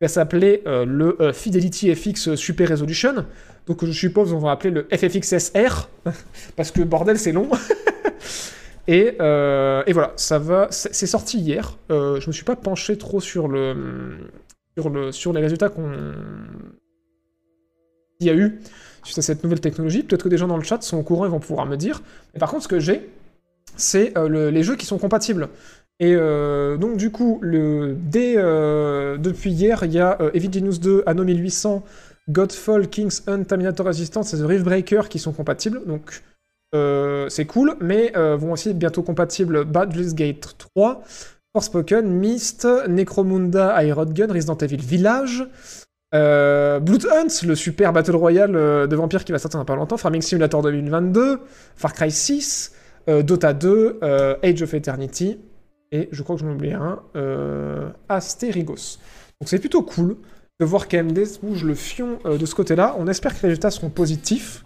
Ça 0.00 0.08
s'appelait 0.08 0.62
le 0.66 1.16
Fidelity 1.32 1.94
FX 1.94 2.34
Super 2.34 2.68
Resolution. 2.70 3.24
Donc 3.66 3.84
je 3.84 3.92
suppose 3.92 4.32
on 4.32 4.38
va 4.38 4.50
appeler 4.50 4.70
le 4.70 4.88
FFXSR, 4.90 5.88
parce 6.56 6.70
que 6.70 6.82
bordel 6.82 7.18
c'est 7.18 7.32
long. 7.32 7.48
et, 8.88 9.16
euh, 9.20 9.82
et 9.86 9.92
voilà, 9.92 10.12
ça 10.16 10.38
va, 10.38 10.68
c'est 10.70 10.94
c'est 10.94 11.06
sorti 11.06 11.38
hier. 11.38 11.78
Euh, 11.90 12.20
je 12.20 12.26
me 12.26 12.32
suis 12.32 12.44
pas 12.44 12.56
penché 12.56 12.98
trop 12.98 13.20
sur 13.20 13.48
le, 13.48 14.16
sur 14.76 14.90
le, 14.90 15.12
sur 15.12 15.32
les 15.32 15.40
résultats 15.40 15.68
qu'on, 15.68 15.90
qu'il 18.18 18.28
y 18.28 18.30
a 18.30 18.34
eu 18.34 18.60
suite 19.04 19.18
à 19.18 19.22
cette 19.22 19.42
nouvelle 19.42 19.60
technologie. 19.60 20.02
Peut-être 20.02 20.22
que 20.22 20.28
des 20.28 20.38
gens 20.38 20.48
dans 20.48 20.56
le 20.56 20.62
chat 20.62 20.80
sont 20.82 20.96
au 20.98 21.02
courant 21.02 21.26
et 21.26 21.28
vont 21.28 21.40
pouvoir 21.40 21.66
me 21.66 21.76
dire. 21.76 22.02
Mais 22.34 22.40
par 22.40 22.50
contre, 22.50 22.62
ce 22.64 22.68
que 22.68 22.78
j'ai, 22.78 23.10
c'est 23.76 24.16
euh, 24.16 24.28
le- 24.28 24.50
les 24.50 24.62
jeux 24.62 24.76
qui 24.76 24.86
sont 24.86 24.98
compatibles. 24.98 25.48
Et 25.98 26.14
euh, 26.16 26.76
donc 26.76 26.96
du 26.96 27.10
coup, 27.10 27.38
le, 27.42 27.96
dès, 27.98 28.34
euh, 28.36 29.18
depuis 29.18 29.50
hier, 29.50 29.84
il 29.84 29.92
y 29.92 29.98
a 30.00 30.18
Heavy 30.34 30.52
Genius 30.52 30.80
2, 30.80 31.02
Anno 31.06 31.24
1800, 31.24 31.84
Godfall, 32.30 32.88
King's 32.88 33.22
Hunt, 33.26 33.44
Terminator 33.44 33.86
Resistance 33.86 34.32
et 34.34 34.38
The 34.38 34.42
Rift 34.46 34.64
Breaker 34.64 35.02
qui 35.08 35.18
sont 35.18 35.32
compatibles. 35.32 35.84
Donc 35.86 36.22
c'est 37.28 37.44
cool, 37.44 37.76
mais 37.82 38.12
vont 38.14 38.52
aussi 38.52 38.70
être 38.70 38.78
bientôt 38.78 39.02
compatibles 39.02 39.66
Baldur's 39.66 40.14
Gate 40.14 40.56
3, 40.74 41.02
Forspoken, 41.54 42.08
Myst, 42.08 42.66
Necromunda, 42.88 43.82
Iron 43.84 44.06
Gun, 44.06 44.32
Resident 44.32 44.56
Evil 44.56 44.80
Village, 44.80 45.46
euh, 46.14 46.80
Blood 46.80 47.06
Hunt, 47.06 47.46
le 47.46 47.54
super 47.54 47.92
Battle 47.92 48.16
Royale 48.16 48.56
euh, 48.56 48.86
de 48.86 48.96
vampires 48.96 49.24
qui 49.24 49.32
va 49.32 49.38
sortir 49.38 49.58
dans 49.58 49.64
pas 49.64 49.76
longtemps, 49.76 49.96
Farming 49.96 50.22
Simulator 50.22 50.62
2022, 50.62 51.40
Far 51.76 51.92
Cry 51.92 52.10
6, 52.10 52.72
euh, 53.08 53.22
Dota 53.22 53.52
2, 53.52 54.00
euh, 54.02 54.36
Age 54.42 54.62
of 54.62 54.74
Eternity, 54.74 55.38
et 55.90 56.08
je 56.10 56.22
crois 56.22 56.36
que 56.36 56.42
j'en 56.42 56.52
oublié 56.52 56.74
un, 56.74 57.00
Asterigos. 58.08 58.98
Donc 59.40 59.48
c'est 59.48 59.58
plutôt 59.58 59.82
cool 59.82 60.16
de 60.58 60.64
voir 60.64 60.86
se 60.88 61.38
bouge 61.40 61.64
le 61.64 61.74
fion 61.74 62.18
de 62.24 62.46
ce 62.46 62.54
côté-là. 62.54 62.94
On 62.98 63.08
espère 63.08 63.32
que 63.32 63.42
les 63.42 63.48
résultats 63.48 63.70
seront 63.70 63.90
positifs. 63.90 64.64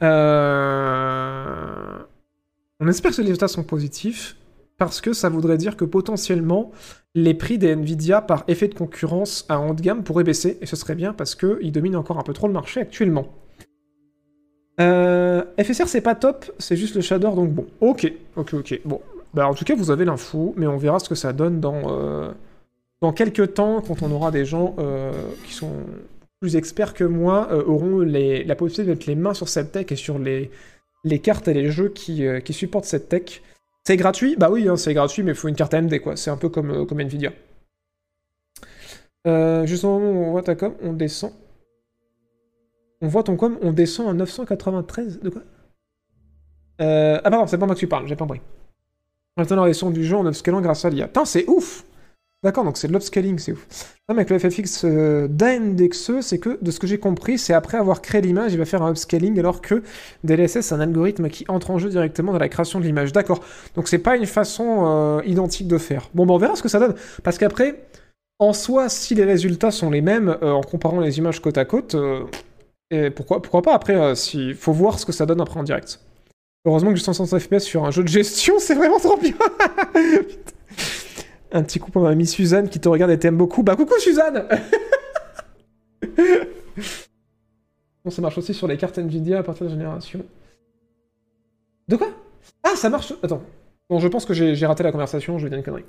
On 0.00 0.06
espère 2.88 3.10
que 3.10 3.16
les 3.16 3.24
résultats 3.24 3.48
sont 3.48 3.64
positifs 3.64 4.36
parce 4.78 5.00
que 5.00 5.12
ça 5.12 5.28
voudrait 5.28 5.56
dire 5.56 5.76
que 5.76 5.84
potentiellement 5.84 6.70
les 7.14 7.34
prix 7.34 7.58
des 7.58 7.74
Nvidia 7.74 8.20
par 8.20 8.44
effet 8.46 8.68
de 8.68 8.74
concurrence 8.74 9.46
à 9.48 9.60
haut 9.60 9.74
de 9.74 9.80
gamme 9.80 10.02
pourraient 10.04 10.24
baisser 10.24 10.58
et 10.60 10.66
ce 10.66 10.76
serait 10.76 10.94
bien 10.94 11.12
parce 11.12 11.34
qu'ils 11.34 11.72
dominent 11.72 11.96
encore 11.96 12.18
un 12.18 12.22
peu 12.22 12.34
trop 12.34 12.46
le 12.46 12.52
marché 12.52 12.80
actuellement. 12.80 13.26
Euh, 14.78 15.42
FSR 15.58 15.88
c'est 15.88 16.02
pas 16.02 16.14
top, 16.14 16.52
c'est 16.58 16.76
juste 16.76 16.94
le 16.94 17.00
shader 17.00 17.30
donc 17.34 17.50
bon. 17.52 17.66
Ok, 17.80 18.12
ok, 18.36 18.54
ok. 18.54 18.80
Bon, 18.84 19.00
bah 19.32 19.48
en 19.48 19.54
tout 19.54 19.64
cas 19.64 19.74
vous 19.74 19.90
avez 19.90 20.04
l'info, 20.04 20.52
mais 20.56 20.66
on 20.66 20.76
verra 20.76 20.98
ce 20.98 21.08
que 21.08 21.14
ça 21.14 21.32
donne 21.32 21.60
dans 21.60 21.82
euh, 21.86 22.30
dans 23.00 23.12
quelques 23.12 23.54
temps 23.54 23.80
quand 23.80 24.02
on 24.02 24.10
aura 24.10 24.30
des 24.30 24.44
gens 24.44 24.76
euh, 24.78 25.12
qui 25.46 25.54
sont 25.54 25.72
plus 26.40 26.56
experts 26.56 26.92
que 26.92 27.04
moi 27.04 27.50
auront 27.66 28.00
la 28.00 28.54
possibilité 28.56 28.84
de 28.84 28.90
mettre 28.90 29.08
les 29.08 29.14
mains 29.14 29.32
sur 29.32 29.48
cette 29.48 29.72
tech 29.72 29.86
et 29.90 29.96
sur 29.96 30.18
les 30.18 30.50
les 31.04 31.20
cartes 31.20 31.48
et 31.48 31.54
les 31.54 31.70
jeux 31.70 31.88
qui, 31.88 32.26
qui 32.44 32.52
supportent 32.52 32.84
cette 32.84 33.08
tech. 33.08 33.40
C'est 33.86 33.96
gratuit? 33.96 34.34
Bah 34.34 34.50
oui, 34.50 34.68
hein, 34.68 34.76
c'est 34.76 34.94
gratuit, 34.94 35.22
mais 35.22 35.30
il 35.30 35.36
faut 35.36 35.46
une 35.46 35.54
carte 35.54 35.72
AMD, 35.72 36.00
quoi. 36.00 36.16
C'est 36.16 36.30
un 36.30 36.36
peu 36.36 36.48
comme, 36.48 36.72
euh, 36.72 36.84
Nvidia. 36.90 37.30
Euh, 39.28 39.64
juste 39.64 39.84
au 39.84 39.98
moment 39.98 40.28
on 40.28 40.30
voit 40.32 40.42
ta 40.42 40.56
com, 40.56 40.74
on 40.82 40.92
descend. 40.92 41.32
On 43.00 43.06
voit 43.06 43.22
ton 43.22 43.36
com, 43.36 43.56
on 43.62 43.72
descend 43.72 44.08
à 44.08 44.12
993 44.12 45.20
De 45.20 45.30
quoi? 45.30 45.42
Euh, 46.80 47.20
Ah 47.22 47.30
pardon, 47.30 47.46
c'est 47.46 47.58
pas 47.58 47.66
moi 47.66 47.76
que 47.76 47.80
tu 47.80 47.86
parles, 47.86 48.08
j'ai 48.08 48.16
pas 48.16 48.24
compris. 48.24 48.40
Maintenant, 49.36 49.64
les 49.64 49.74
sons 49.74 49.90
du 49.90 50.04
jeu 50.04 50.16
en 50.16 50.26
upscalant 50.26 50.60
grâce 50.60 50.84
à 50.84 50.90
l'IA. 50.90 51.06
Putain, 51.06 51.24
c'est 51.24 51.48
ouf 51.48 51.84
D'accord, 52.46 52.62
donc 52.62 52.76
c'est 52.76 52.86
de 52.86 52.92
l'upscaling, 52.92 53.40
c'est 53.40 53.50
ouf. 53.50 53.66
Non, 54.08 54.14
mais 54.14 54.20
avec 54.20 54.30
le 54.30 54.38
FFX 54.38 54.84
euh, 54.84 55.26
c'est 56.20 56.38
que, 56.38 56.60
de 56.62 56.70
ce 56.70 56.78
que 56.78 56.86
j'ai 56.86 56.98
compris, 56.98 57.38
c'est 57.38 57.54
après 57.54 57.76
avoir 57.76 58.00
créé 58.02 58.20
l'image, 58.20 58.52
il 58.52 58.58
va 58.58 58.64
faire 58.64 58.82
un 58.82 58.92
upscaling, 58.92 59.36
alors 59.40 59.60
que 59.60 59.82
DLSS, 60.22 60.60
c'est 60.60 60.72
un 60.72 60.78
algorithme 60.78 61.28
qui 61.28 61.44
entre 61.48 61.72
en 61.72 61.78
jeu 61.78 61.88
directement 61.88 62.30
dans 62.30 62.38
la 62.38 62.48
création 62.48 62.78
de 62.78 62.84
l'image. 62.84 63.10
D'accord. 63.10 63.40
Donc 63.74 63.88
c'est 63.88 63.98
pas 63.98 64.16
une 64.16 64.26
façon 64.26 64.84
euh, 64.86 65.22
identique 65.26 65.66
de 65.66 65.76
faire. 65.76 66.08
Bon, 66.14 66.24
ben 66.24 66.34
on 66.34 66.38
verra 66.38 66.54
ce 66.54 66.62
que 66.62 66.68
ça 66.68 66.78
donne. 66.78 66.94
Parce 67.24 67.36
qu'après, 67.36 67.82
en 68.38 68.52
soi, 68.52 68.88
si 68.88 69.16
les 69.16 69.24
résultats 69.24 69.72
sont 69.72 69.90
les 69.90 70.00
mêmes 70.00 70.36
euh, 70.40 70.52
en 70.52 70.60
comparant 70.60 71.00
les 71.00 71.18
images 71.18 71.42
côte 71.42 71.58
à 71.58 71.64
côte, 71.64 71.96
euh, 71.96 73.10
pourquoi, 73.10 73.42
pourquoi 73.42 73.62
pas? 73.62 73.74
Après, 73.74 74.14
si... 74.14 74.54
faut 74.54 74.72
voir 74.72 75.00
ce 75.00 75.04
que 75.04 75.10
ça 75.10 75.26
donne 75.26 75.40
après 75.40 75.58
en 75.58 75.64
direct. 75.64 75.98
Heureusement 76.64 76.90
que 76.90 76.96
j'ai 76.96 77.02
160 77.02 77.40
FPS 77.40 77.64
sur 77.64 77.84
un 77.84 77.90
jeu 77.90 78.04
de 78.04 78.08
gestion, 78.08 78.54
c'est 78.60 78.76
vraiment 78.76 79.00
trop 79.00 79.16
bien. 79.16 79.34
Un 81.52 81.62
petit 81.62 81.78
coup 81.78 81.90
pour 81.90 82.02
ma 82.02 82.10
amie 82.10 82.26
Suzanne 82.26 82.68
qui 82.68 82.80
te 82.80 82.88
regarde 82.88 83.10
et 83.10 83.18
t'aime 83.18 83.36
beaucoup. 83.36 83.62
Bah 83.62 83.76
coucou 83.76 83.98
Suzanne 83.98 84.46
Bon, 88.04 88.10
ça 88.10 88.22
marche 88.22 88.38
aussi 88.38 88.54
sur 88.54 88.68
les 88.68 88.76
cartes 88.76 88.98
Nvidia 88.98 89.40
à 89.40 89.42
partir 89.42 89.66
de 89.66 89.70
génération. 89.70 90.24
De 91.88 91.96
quoi? 91.96 92.08
Ah, 92.62 92.76
ça 92.76 92.88
marche. 92.88 93.12
Attends. 93.22 93.42
Bon, 93.88 93.98
je 93.98 94.08
pense 94.08 94.24
que 94.24 94.34
j'ai 94.34 94.54
j'ai 94.54 94.66
raté 94.66 94.82
la 94.82 94.92
conversation, 94.92 95.38
je 95.38 95.44
vais 95.44 95.50
dire 95.50 95.58
une 95.58 95.64
connerie. 95.64 95.84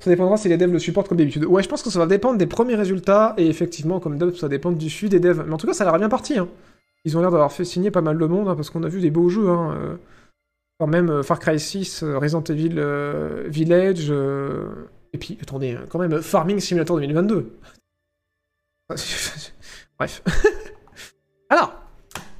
Ça 0.00 0.10
dépendra 0.10 0.36
si 0.36 0.48
les 0.48 0.56
devs 0.56 0.72
le 0.72 0.80
supportent 0.80 1.08
comme 1.08 1.18
d'habitude. 1.18 1.44
Ouais, 1.44 1.62
je 1.62 1.68
pense 1.68 1.82
que 1.82 1.90
ça 1.90 2.00
va 2.00 2.06
dépendre 2.06 2.36
des 2.36 2.48
premiers 2.48 2.74
résultats, 2.74 3.34
et 3.36 3.46
effectivement, 3.46 4.00
comme 4.00 4.18
d'hab, 4.18 4.34
ça 4.34 4.48
dépend 4.48 4.72
du 4.72 4.90
suivi 4.90 5.10
des 5.10 5.20
devs. 5.20 5.44
Mais 5.46 5.52
en 5.52 5.58
tout 5.58 5.66
cas, 5.68 5.74
ça 5.74 5.84
a 5.84 5.90
l'air 5.90 5.98
bien 5.98 6.08
parti. 6.08 6.38
Hein. 6.38 6.48
Ils 7.04 7.16
ont 7.16 7.20
l'air 7.20 7.30
d'avoir 7.30 7.52
fait 7.52 7.64
signer 7.64 7.92
pas 7.92 8.00
mal 8.00 8.18
de 8.18 8.26
monde, 8.26 8.48
hein, 8.48 8.56
parce 8.56 8.70
qu'on 8.70 8.82
a 8.82 8.88
vu 8.88 9.00
des 9.00 9.10
beaux 9.10 9.28
jeux. 9.28 9.48
Hein. 9.48 9.76
euh, 9.76 9.96
Enfin, 10.78 10.90
même 10.90 11.10
euh, 11.10 11.22
Far 11.22 11.38
Cry 11.38 11.58
6, 11.60 12.02
euh, 12.02 12.18
Resident 12.18 12.42
Evil 12.42 12.74
euh, 12.76 13.44
Village, 13.46 14.12
et 15.12 15.18
puis, 15.18 15.38
attendez, 15.42 15.72
hein, 15.72 15.84
quand 15.88 15.98
même, 15.98 16.22
Farming 16.22 16.58
Simulator 16.58 16.96
2022. 16.96 17.58
Bref. 19.98 20.22
Alors, 21.50 21.74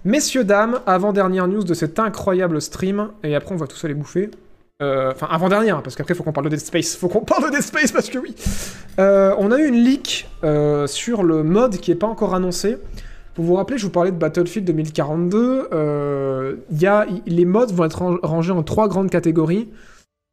messieurs, 0.04 0.44
dames, 0.44 0.80
avant-dernière 0.86 1.46
news 1.46 1.64
de 1.64 1.74
cet 1.74 1.98
incroyable 1.98 2.60
stream, 2.60 3.10
et 3.22 3.34
après 3.34 3.54
on 3.54 3.58
va 3.58 3.66
tous 3.66 3.84
aller 3.84 3.94
bouffer. 3.94 4.30
Euh, 4.80 5.12
Enfin, 5.12 5.28
avant-dernière, 5.30 5.82
parce 5.82 5.94
qu'après 5.94 6.14
faut 6.14 6.24
qu'on 6.24 6.32
parle 6.32 6.46
de 6.46 6.56
Dead 6.56 6.60
Space. 6.60 6.96
Faut 6.96 7.08
qu'on 7.08 7.20
parle 7.20 7.44
de 7.44 7.50
Dead 7.50 7.62
Space, 7.62 7.92
parce 7.92 8.08
que 8.08 8.18
oui. 8.18 8.34
On 8.98 9.52
a 9.52 9.58
eu 9.58 9.68
une 9.68 9.84
leak 9.84 10.28
sur 10.86 11.22
le 11.22 11.42
mode 11.44 11.76
qui 11.76 11.92
est 11.92 11.96
pas 11.96 12.08
encore 12.08 12.34
annoncé. 12.34 12.78
Pour 13.34 13.44
vous 13.46 13.54
rappeler, 13.54 13.78
je 13.78 13.84
vous 13.86 13.90
parlais 13.92 14.10
de 14.12 14.16
Battlefield 14.16 14.66
2042. 14.66 15.68
euh, 15.72 16.56
y 16.70 16.86
a, 16.86 17.06
les 17.26 17.44
modes 17.44 17.72
vont 17.72 17.84
être 17.84 17.98
ran- 17.98 18.18
rangés 18.22 18.52
en 18.52 18.62
trois 18.62 18.88
grandes 18.88 19.10
catégories. 19.10 19.68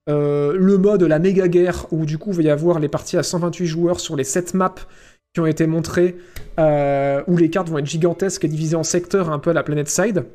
Euh, 0.09 0.53
le 0.57 0.77
mode 0.77 1.03
la 1.03 1.19
méga 1.19 1.47
guerre, 1.47 1.85
où 1.91 2.05
du 2.05 2.17
coup 2.17 2.31
il 2.31 2.38
va 2.38 2.41
y 2.43 2.49
avoir 2.49 2.80
les 2.80 2.89
parties 2.89 3.15
à 3.17 3.23
128 3.23 3.67
joueurs 3.67 3.99
sur 3.99 4.15
les 4.15 4.23
7 4.23 4.53
maps 4.53 4.76
qui 5.34 5.39
ont 5.39 5.45
été 5.45 5.67
montrées, 5.67 6.17
euh, 6.59 7.21
où 7.27 7.38
les 7.38 7.49
cartes 7.49 7.69
vont 7.69 7.77
être 7.77 7.85
gigantesques 7.85 8.43
et 8.43 8.47
divisées 8.47 8.76
en 8.76 8.84
secteurs 8.84 9.31
un 9.31 9.39
peu 9.39 9.51
à 9.51 9.53
la 9.53 9.63
Planet 9.63 9.88
Side, 9.88 10.26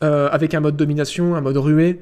avec 0.00 0.54
un 0.54 0.60
mode 0.60 0.76
domination, 0.76 1.34
un 1.34 1.40
mode 1.40 1.56
ruée, 1.56 2.00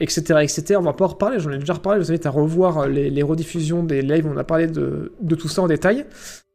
etc., 0.00 0.22
etc. 0.40 0.76
On 0.78 0.82
va 0.82 0.94
pas 0.94 1.04
en 1.04 1.08
reparler, 1.08 1.38
j'en 1.38 1.50
ai 1.50 1.58
déjà 1.58 1.74
reparlé, 1.74 2.00
je 2.00 2.06
vous 2.06 2.10
invite 2.12 2.24
à 2.24 2.30
revoir 2.30 2.88
les, 2.88 3.22
rediffusions 3.22 3.82
des 3.82 4.00
lives, 4.00 4.26
on 4.26 4.38
a 4.38 4.44
parlé 4.44 4.66
de 4.66 5.34
tout 5.36 5.48
ça 5.48 5.60
en 5.60 5.66
détail. 5.66 6.06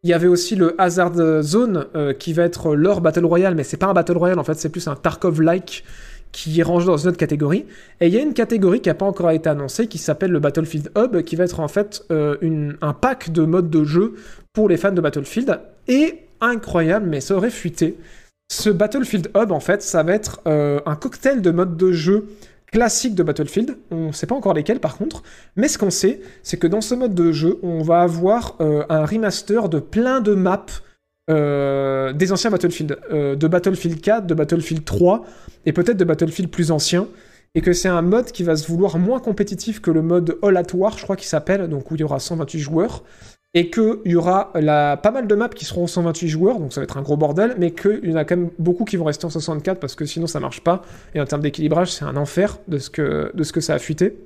Il 0.03 0.09
y 0.09 0.13
avait 0.13 0.27
aussi 0.27 0.55
le 0.55 0.73
Hazard 0.81 1.41
Zone, 1.43 1.85
euh, 1.95 2.13
qui 2.13 2.33
va 2.33 2.43
être 2.43 2.75
leur 2.75 3.01
Battle 3.01 3.25
Royale, 3.25 3.53
mais 3.53 3.63
c'est 3.63 3.77
pas 3.77 3.85
un 3.85 3.93
Battle 3.93 4.17
Royale, 4.17 4.39
en 4.39 4.43
fait, 4.43 4.55
c'est 4.55 4.69
plus 4.69 4.87
un 4.87 4.95
Tarkov-like, 4.95 5.83
qui 6.31 6.59
est 6.59 6.63
rangé 6.63 6.87
dans 6.87 6.97
une 6.97 7.09
autre 7.09 7.17
catégorie. 7.17 7.65
Et 7.99 8.07
il 8.07 8.13
y 8.13 8.17
a 8.17 8.21
une 8.21 8.33
catégorie 8.33 8.81
qui 8.81 8.89
n'a 8.89 8.95
pas 8.95 9.05
encore 9.05 9.29
été 9.31 9.49
annoncée, 9.49 9.87
qui 9.87 9.97
s'appelle 9.97 10.31
le 10.31 10.39
Battlefield 10.39 10.91
Hub, 10.97 11.21
qui 11.21 11.35
va 11.35 11.43
être 11.43 11.59
en 11.59 11.67
fait 11.67 12.03
euh, 12.11 12.73
un 12.81 12.93
pack 12.93 13.31
de 13.31 13.43
modes 13.43 13.69
de 13.69 13.83
jeu 13.83 14.15
pour 14.53 14.69
les 14.69 14.77
fans 14.77 14.91
de 14.91 15.01
Battlefield. 15.01 15.59
Et 15.87 16.19
incroyable, 16.39 17.07
mais 17.07 17.21
ça 17.21 17.35
aurait 17.35 17.51
fuité. 17.51 17.97
Ce 18.51 18.69
Battlefield 18.69 19.29
Hub, 19.35 19.51
en 19.51 19.59
fait, 19.59 19.81
ça 19.81 20.03
va 20.03 20.13
être 20.13 20.41
euh, 20.47 20.79
un 20.85 20.95
cocktail 20.95 21.41
de 21.41 21.51
modes 21.51 21.77
de 21.77 21.91
jeu 21.91 22.25
classiques 22.71 23.15
de 23.15 23.23
Battlefield. 23.23 23.77
On 23.91 24.07
ne 24.07 24.11
sait 24.11 24.25
pas 24.25 24.35
encore 24.35 24.53
lesquels 24.53 24.79
par 24.79 24.97
contre. 24.97 25.23
Mais 25.55 25.67
ce 25.67 25.77
qu'on 25.77 25.89
sait, 25.91 26.21
c'est 26.41 26.57
que 26.57 26.67
dans 26.67 26.81
ce 26.81 26.95
mode 26.95 27.13
de 27.13 27.31
jeu, 27.31 27.59
on 27.61 27.83
va 27.83 28.01
avoir 28.01 28.55
euh, 28.61 28.83
un 28.89 29.05
remaster 29.05 29.69
de 29.69 29.79
plein 29.79 30.21
de 30.21 30.33
maps 30.33 30.65
euh, 31.29 32.13
des 32.13 32.31
anciens 32.31 32.49
Battlefield. 32.49 32.97
Euh, 33.11 33.35
de 33.35 33.47
Battlefield 33.47 34.01
4, 34.01 34.25
de 34.25 34.33
Battlefield 34.33 34.85
3 34.85 35.25
et 35.65 35.73
peut-être 35.73 35.97
de 35.97 36.05
Battlefield 36.05 36.49
plus 36.49 36.71
anciens. 36.71 37.07
Et 37.53 37.61
que 37.61 37.73
c'est 37.73 37.89
un 37.89 38.01
mode 38.01 38.31
qui 38.31 38.43
va 38.43 38.55
se 38.55 38.65
vouloir 38.65 38.97
moins 38.97 39.19
compétitif 39.19 39.81
que 39.81 39.91
le 39.91 40.01
mode 40.01 40.37
All 40.41 40.55
at 40.55 40.63
je 40.71 41.03
crois 41.03 41.17
qu'il 41.17 41.27
s'appelle, 41.27 41.67
donc 41.67 41.91
où 41.91 41.95
il 41.95 41.99
y 41.99 42.03
aura 42.03 42.19
128 42.19 42.59
joueurs 42.59 43.03
et 43.53 43.69
qu'il 43.69 43.99
y 44.05 44.15
aura 44.15 44.51
pas 44.53 45.11
mal 45.11 45.27
de 45.27 45.35
maps 45.35 45.49
qui 45.49 45.65
seront 45.65 45.83
en 45.83 45.87
128 45.87 46.27
joueurs, 46.29 46.59
donc 46.59 46.71
ça 46.71 46.79
va 46.79 46.85
être 46.85 46.97
un 46.97 47.01
gros 47.01 47.17
bordel, 47.17 47.55
mais 47.57 47.71
qu'il 47.71 48.09
y 48.09 48.13
en 48.13 48.15
a 48.15 48.23
quand 48.23 48.37
même 48.37 48.49
beaucoup 48.59 48.85
qui 48.85 48.95
vont 48.95 49.05
rester 49.05 49.25
en 49.25 49.29
64 49.29 49.79
parce 49.79 49.95
que 49.95 50.05
sinon 50.05 50.27
ça 50.27 50.39
marche 50.39 50.61
pas, 50.61 50.83
et 51.15 51.21
en 51.21 51.25
termes 51.25 51.41
d'équilibrage 51.41 51.91
c'est 51.91 52.05
un 52.05 52.15
enfer 52.15 52.59
de 52.69 52.77
ce, 52.77 52.89
que, 52.89 53.59
ça 53.59 53.73
a 53.73 53.79
fuité. 53.79 54.17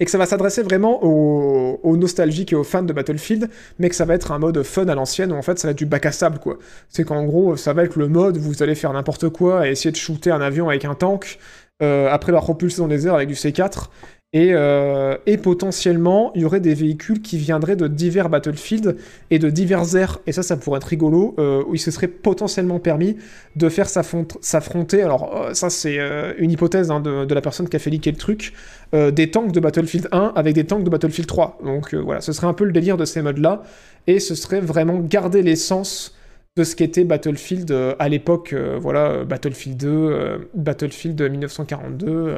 Et 0.00 0.04
que 0.04 0.10
ça 0.10 0.18
va 0.18 0.26
s'adresser 0.26 0.62
vraiment 0.62 1.04
aux, 1.04 1.78
aux 1.84 1.96
nostalgiques 1.96 2.52
et 2.52 2.56
aux 2.56 2.64
fans 2.64 2.82
de 2.82 2.92
Battlefield, 2.92 3.48
mais 3.78 3.88
que 3.90 3.94
ça 3.94 4.04
va 4.04 4.14
être 4.14 4.32
un 4.32 4.38
mode 4.40 4.60
fun 4.64 4.88
à 4.88 4.94
l'ancienne 4.96 5.30
où 5.30 5.36
en 5.36 5.42
fait 5.42 5.58
ça 5.58 5.68
va 5.68 5.72
être 5.72 5.78
du 5.78 5.86
bac 5.86 6.04
à 6.04 6.10
sable 6.10 6.40
quoi. 6.40 6.58
C'est 6.88 7.04
qu'en 7.04 7.24
gros 7.24 7.56
ça 7.56 7.72
va 7.72 7.84
être 7.84 7.96
le 7.96 8.08
mode 8.08 8.38
où 8.38 8.40
vous 8.40 8.62
allez 8.62 8.74
faire 8.74 8.92
n'importe 8.92 9.28
quoi 9.28 9.68
et 9.68 9.72
essayer 9.72 9.92
de 9.92 9.96
shooter 9.96 10.32
un 10.32 10.40
avion 10.40 10.68
avec 10.68 10.84
un 10.84 10.94
tank, 10.94 11.38
euh, 11.82 12.08
après 12.10 12.32
l'avoir 12.32 12.44
propulsé 12.44 12.78
dans 12.78 12.88
les 12.88 13.06
airs 13.06 13.14
avec 13.14 13.28
du 13.28 13.34
C4, 13.34 13.88
et, 14.34 14.50
euh, 14.54 15.16
et 15.26 15.36
potentiellement, 15.36 16.32
il 16.34 16.42
y 16.42 16.44
aurait 16.46 16.60
des 16.60 16.72
véhicules 16.72 17.20
qui 17.20 17.36
viendraient 17.36 17.76
de 17.76 17.86
divers 17.86 18.30
battlefields 18.30 18.96
et 19.30 19.38
de 19.38 19.50
divers 19.50 19.94
airs. 19.94 20.20
Et 20.26 20.32
ça, 20.32 20.42
ça 20.42 20.56
pourrait 20.56 20.78
être 20.78 20.84
rigolo, 20.84 21.34
euh, 21.38 21.62
où 21.66 21.74
il 21.74 21.78
se 21.78 21.90
serait 21.90 22.08
potentiellement 22.08 22.78
permis 22.80 23.16
de 23.56 23.68
faire 23.68 23.88
s'affront- 23.90 24.26
s'affronter. 24.40 25.02
Alors, 25.02 25.36
euh, 25.36 25.52
ça, 25.54 25.68
c'est 25.68 25.98
une 26.38 26.50
hypothèse 26.50 26.90
hein, 26.90 27.00
de, 27.00 27.26
de 27.26 27.34
la 27.34 27.40
personne 27.42 27.68
qui 27.68 27.76
a 27.76 27.78
fait 27.78 27.90
leaker 27.90 28.12
le 28.12 28.18
truc. 28.18 28.52
des 28.92 29.30
tanks 29.30 29.52
de 29.52 29.60
Battlefield 29.60 30.08
1 30.12 30.32
avec 30.36 30.54
des 30.54 30.64
tanks 30.64 30.84
de 30.84 30.90
Battlefield 30.90 31.26
3. 31.26 31.58
Donc 31.64 31.94
voilà, 31.94 32.20
ce 32.20 32.32
serait 32.32 32.46
un 32.46 32.52
peu 32.54 32.64
le 32.64 32.72
délire 32.72 32.96
de 32.96 33.04
ces 33.04 33.22
modes-là. 33.22 33.62
Et 34.06 34.18
ce 34.20 34.34
serait 34.34 34.60
vraiment 34.60 34.98
garder 34.98 35.42
l'essence 35.42 36.14
de 36.56 36.64
ce 36.64 36.76
qu'était 36.76 37.04
Battlefield 37.04 37.74
à 37.98 38.08
l'époque. 38.08 38.54
voilà, 38.80 39.24
Battlefield 39.24 39.76
2, 39.78 39.88
euh, 39.88 40.38
Battlefield 40.54 41.20
1942. 41.22 42.36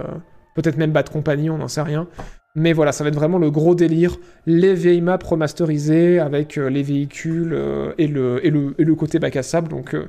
Peut-être 0.54 0.76
même 0.76 0.92
Bad 0.92 1.08
Company, 1.10 1.50
on 1.50 1.58
n'en 1.58 1.68
sait 1.68 1.82
rien. 1.82 2.08
Mais 2.56 2.72
voilà, 2.72 2.92
ça 2.92 3.02
va 3.02 3.08
être 3.08 3.16
vraiment 3.16 3.38
le 3.38 3.50
gros 3.50 3.74
délire. 3.74 4.16
Les 4.46 4.74
vieilles 4.74 5.00
maps 5.00 5.18
remasterisées 5.24 6.20
avec 6.20 6.56
euh, 6.56 6.70
les 6.70 6.82
véhicules 6.84 7.52
euh, 7.52 7.92
et, 7.98 8.06
le, 8.06 8.94
côté 8.94 9.18
bac 9.18 9.34
à 9.34 9.42
sable. 9.42 9.68
Donc, 9.68 9.94
euh, 9.94 10.04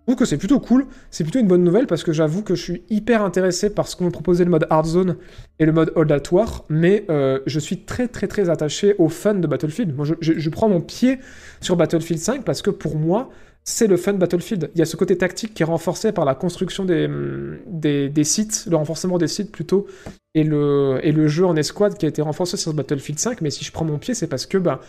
je 0.00 0.12
trouve 0.12 0.16
que 0.16 0.24
c'est 0.26 0.36
plutôt 0.36 0.60
cool. 0.60 0.86
C'est 1.10 1.24
plutôt 1.24 1.38
une 1.38 1.48
bonne 1.48 1.64
nouvelle 1.64 1.86
parce 1.86 2.04
que 2.04 2.12
j'avoue 2.12 2.42
que 2.42 2.54
je 2.54 2.62
suis 2.62 2.82
hyper 2.90 3.22
intéressé 3.22 3.70
par 3.70 3.88
ce 3.88 3.96
qu'on 3.96 4.04
me 4.04 4.10
proposait 4.10 4.44
le 4.44 4.50
mode 4.50 4.66
Hard 4.68 4.84
Zone 4.84 5.16
et 5.58 5.64
le 5.64 5.72
mode 5.72 5.90
Old 5.96 6.12
At. 6.12 6.22
Mais 6.68 7.06
je 7.46 7.58
suis 7.58 7.78
très 7.78 8.06
très 8.06 8.28
très 8.28 8.48
attaché 8.48 8.94
au 8.98 9.08
fun 9.08 9.34
de 9.34 9.46
Battlefield. 9.48 9.96
Moi, 9.96 10.04
je, 10.04 10.14
je- 10.20 10.38
je 10.38 10.50
prends 10.50 10.68
mon 10.68 10.80
pied 10.80 11.18
sur 11.60 11.76
Battlefield 11.76 12.20
5 12.20 12.44
parce 12.44 12.62
que 12.62 12.70
pour 12.70 12.96
moi, 12.96 13.30
c'est 13.68 13.88
le 13.88 13.96
fun 13.96 14.12
Battlefield. 14.14 14.70
Il 14.74 14.78
y 14.78 14.82
a 14.82 14.86
ce 14.86 14.96
côté 14.96 15.18
tactique 15.18 15.52
qui 15.52 15.62
est 15.62 15.66
renforcé 15.66 16.12
par 16.12 16.24
la 16.24 16.34
construction 16.36 16.84
des, 16.84 17.06
hum, 17.06 17.58
des, 17.66 18.08
des 18.08 18.24
sites, 18.24 18.64
le 18.70 18.76
renforcement 18.76 19.18
des 19.18 19.26
sites 19.28 19.50
plutôt, 19.50 19.86
et 20.34 20.44
le, 20.44 21.00
et 21.02 21.10
le 21.12 21.26
jeu 21.26 21.44
en 21.44 21.56
escouade 21.56 21.98
qui 21.98 22.06
a 22.06 22.08
été 22.08 22.22
renforcé 22.22 22.56
sur 22.56 22.72
Battlefield 22.72 23.18
5. 23.18 23.40
Mais 23.40 23.50
si 23.50 23.64
je 23.64 23.72
prends 23.72 23.84
mon 23.84 23.98
pied, 23.98 24.14
c'est 24.14 24.28
parce 24.28 24.46
que 24.46 24.56
bah, 24.56 24.80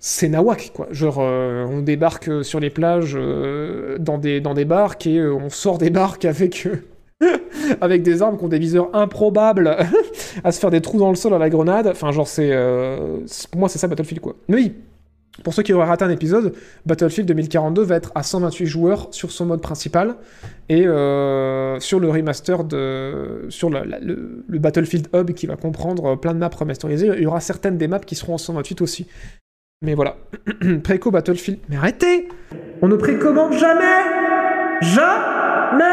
c'est 0.00 0.28
nawak, 0.30 0.72
quoi. 0.74 0.88
Genre, 0.90 1.18
euh, 1.20 1.66
on 1.66 1.82
débarque 1.82 2.44
sur 2.44 2.60
les 2.60 2.70
plages 2.70 3.14
euh, 3.14 3.98
dans, 3.98 4.16
des, 4.18 4.40
dans 4.40 4.54
des 4.54 4.64
barques 4.64 5.06
et 5.06 5.18
euh, 5.18 5.34
on 5.34 5.50
sort 5.50 5.76
des 5.78 5.90
barques 5.90 6.24
avec. 6.24 6.66
avec 7.80 8.02
des 8.02 8.22
armes 8.22 8.36
qui 8.38 8.44
ont 8.44 8.48
des 8.48 8.58
viseurs 8.58 8.90
improbables 8.94 9.76
à 10.44 10.52
se 10.52 10.58
faire 10.60 10.70
des 10.70 10.80
trous 10.80 10.98
dans 10.98 11.10
le 11.10 11.16
sol 11.16 11.34
à 11.34 11.38
la 11.38 11.50
grenade. 11.50 11.86
Enfin, 11.88 12.10
genre, 12.10 12.26
c'est- 12.26 12.52
pour 13.50 13.60
moi, 13.60 13.68
c'est 13.68 13.78
ça 13.78 13.86
Battlefield, 13.86 14.20
quoi. 14.20 14.34
Mais 14.48 14.56
oui, 14.56 14.74
pour 15.42 15.52
ceux 15.52 15.62
qui 15.62 15.72
auraient 15.72 15.86
raté 15.86 16.04
un 16.04 16.10
épisode, 16.10 16.54
Battlefield 16.86 17.26
2042 17.26 17.82
va 17.82 17.96
être 17.96 18.12
à 18.14 18.22
128 18.22 18.66
joueurs 18.66 19.08
sur 19.10 19.32
son 19.32 19.46
mode 19.46 19.60
principal 19.60 20.16
et 20.68 20.86
euh, 20.86 21.80
sur 21.80 21.98
le 21.98 22.08
remaster 22.08 22.62
de. 22.62 23.46
sur 23.48 23.68
le, 23.68 24.44
le 24.46 24.58
Battlefield 24.58 25.08
Hub 25.12 25.32
qui 25.32 25.46
va 25.46 25.56
comprendre 25.56 26.14
plein 26.16 26.34
de 26.34 26.38
maps 26.38 26.50
remasterisées. 26.56 27.10
Il 27.16 27.22
y 27.22 27.26
aura 27.26 27.40
certaines 27.40 27.78
des 27.78 27.88
maps 27.88 27.98
qui 27.98 28.14
seront 28.14 28.34
en 28.34 28.38
128 28.38 28.80
aussi. 28.80 29.08
Mais 29.82 29.94
voilà. 29.94 30.16
Préco 30.82 31.10
Battlefield. 31.10 31.58
Mais 31.68 31.76
arrêtez 31.76 32.28
On 32.80 32.88
ne 32.88 32.96
précommande 32.96 33.52
jamais 33.52 34.02
Jamais 34.80 35.84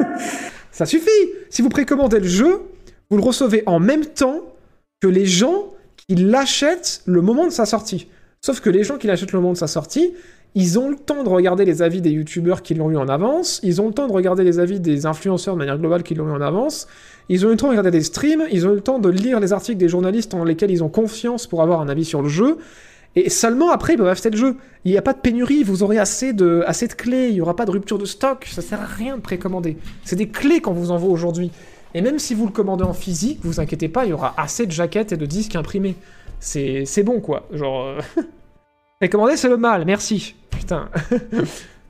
Ça 0.70 0.86
suffit 0.86 1.10
Si 1.50 1.62
vous 1.62 1.68
précommandez 1.68 2.20
le 2.20 2.28
jeu, 2.28 2.62
vous 3.10 3.16
le 3.16 3.22
recevez 3.22 3.62
en 3.66 3.80
même 3.80 4.06
temps 4.06 4.40
que 5.00 5.08
les 5.08 5.26
gens 5.26 5.70
qui 5.96 6.14
l'achètent 6.14 7.02
le 7.06 7.20
moment 7.20 7.44
de 7.44 7.50
sa 7.50 7.66
sortie. 7.66 8.08
Sauf 8.44 8.58
que 8.58 8.70
les 8.70 8.82
gens 8.82 8.98
qui 8.98 9.06
l'achètent 9.06 9.30
le 9.30 9.38
moment 9.38 9.52
de 9.52 9.58
sa 9.58 9.68
sortie, 9.68 10.14
ils 10.56 10.76
ont 10.76 10.90
le 10.90 10.96
temps 10.96 11.22
de 11.22 11.28
regarder 11.28 11.64
les 11.64 11.80
avis 11.80 12.00
des 12.00 12.10
youtubeurs 12.10 12.62
qui 12.62 12.74
l'ont 12.74 12.90
eu 12.90 12.96
en 12.96 13.06
avance, 13.06 13.60
ils 13.62 13.80
ont 13.80 13.86
le 13.86 13.94
temps 13.94 14.08
de 14.08 14.12
regarder 14.12 14.42
les 14.42 14.58
avis 14.58 14.80
des 14.80 15.06
influenceurs 15.06 15.54
de 15.54 15.60
manière 15.60 15.78
globale 15.78 16.02
qui 16.02 16.16
l'ont 16.16 16.26
eu 16.26 16.32
en 16.32 16.40
avance, 16.40 16.88
ils 17.28 17.46
ont 17.46 17.50
eu 17.50 17.52
le 17.52 17.56
temps 17.56 17.68
de 17.68 17.70
regarder 17.70 17.92
des 17.92 18.02
streams, 18.02 18.42
ils 18.50 18.66
ont 18.66 18.72
eu 18.72 18.74
le 18.74 18.80
temps 18.80 18.98
de 18.98 19.08
lire 19.08 19.38
les 19.38 19.52
articles 19.52 19.78
des 19.78 19.88
journalistes 19.88 20.34
en 20.34 20.42
lesquels 20.42 20.72
ils 20.72 20.82
ont 20.82 20.88
confiance 20.88 21.46
pour 21.46 21.62
avoir 21.62 21.82
un 21.82 21.88
avis 21.88 22.04
sur 22.04 22.20
le 22.20 22.28
jeu, 22.28 22.58
et 23.14 23.30
seulement 23.30 23.70
après 23.70 23.92
ils 23.92 23.96
peuvent 23.96 24.08
acheter 24.08 24.30
le 24.30 24.36
jeu. 24.36 24.56
Il 24.84 24.90
n'y 24.90 24.98
a 24.98 25.02
pas 25.02 25.12
de 25.12 25.20
pénurie, 25.20 25.62
vous 25.62 25.84
aurez 25.84 25.98
assez 25.98 26.32
de, 26.32 26.64
clés, 26.96 27.28
il 27.28 27.34
n'y 27.34 27.40
aura 27.40 27.54
pas 27.54 27.64
de 27.64 27.70
rupture 27.70 27.98
de 27.98 28.06
stock, 28.06 28.48
ça 28.50 28.60
sert 28.60 28.80
à 28.80 28.86
rien 28.86 29.18
de 29.18 29.22
précommander. 29.22 29.76
C'est 30.04 30.16
des 30.16 30.26
clés 30.26 30.60
qu'on 30.60 30.72
vous 30.72 30.90
envoie 30.90 31.12
aujourd'hui. 31.12 31.52
Et 31.94 32.00
même 32.00 32.18
si 32.18 32.34
vous 32.34 32.46
le 32.46 32.52
commandez 32.52 32.84
en 32.84 32.94
physique, 32.94 33.38
vous 33.42 33.60
inquiétez 33.60 33.88
pas, 33.88 34.04
il 34.04 34.10
y 34.10 34.12
aura 34.14 34.34
assez 34.36 34.66
de 34.66 34.72
jaquettes 34.72 35.12
et 35.12 35.16
de 35.16 35.26
disques 35.26 35.54
imprimés. 35.54 35.94
C'est 36.44 37.02
bon 37.04 37.20
quoi, 37.20 37.46
genre... 37.52 37.86
euh, 37.86 38.00
Précommander 39.00 39.36
c'est 39.36 39.48
le 39.48 39.56
mal, 39.56 39.84
merci. 39.84 40.34
Putain. 40.50 40.88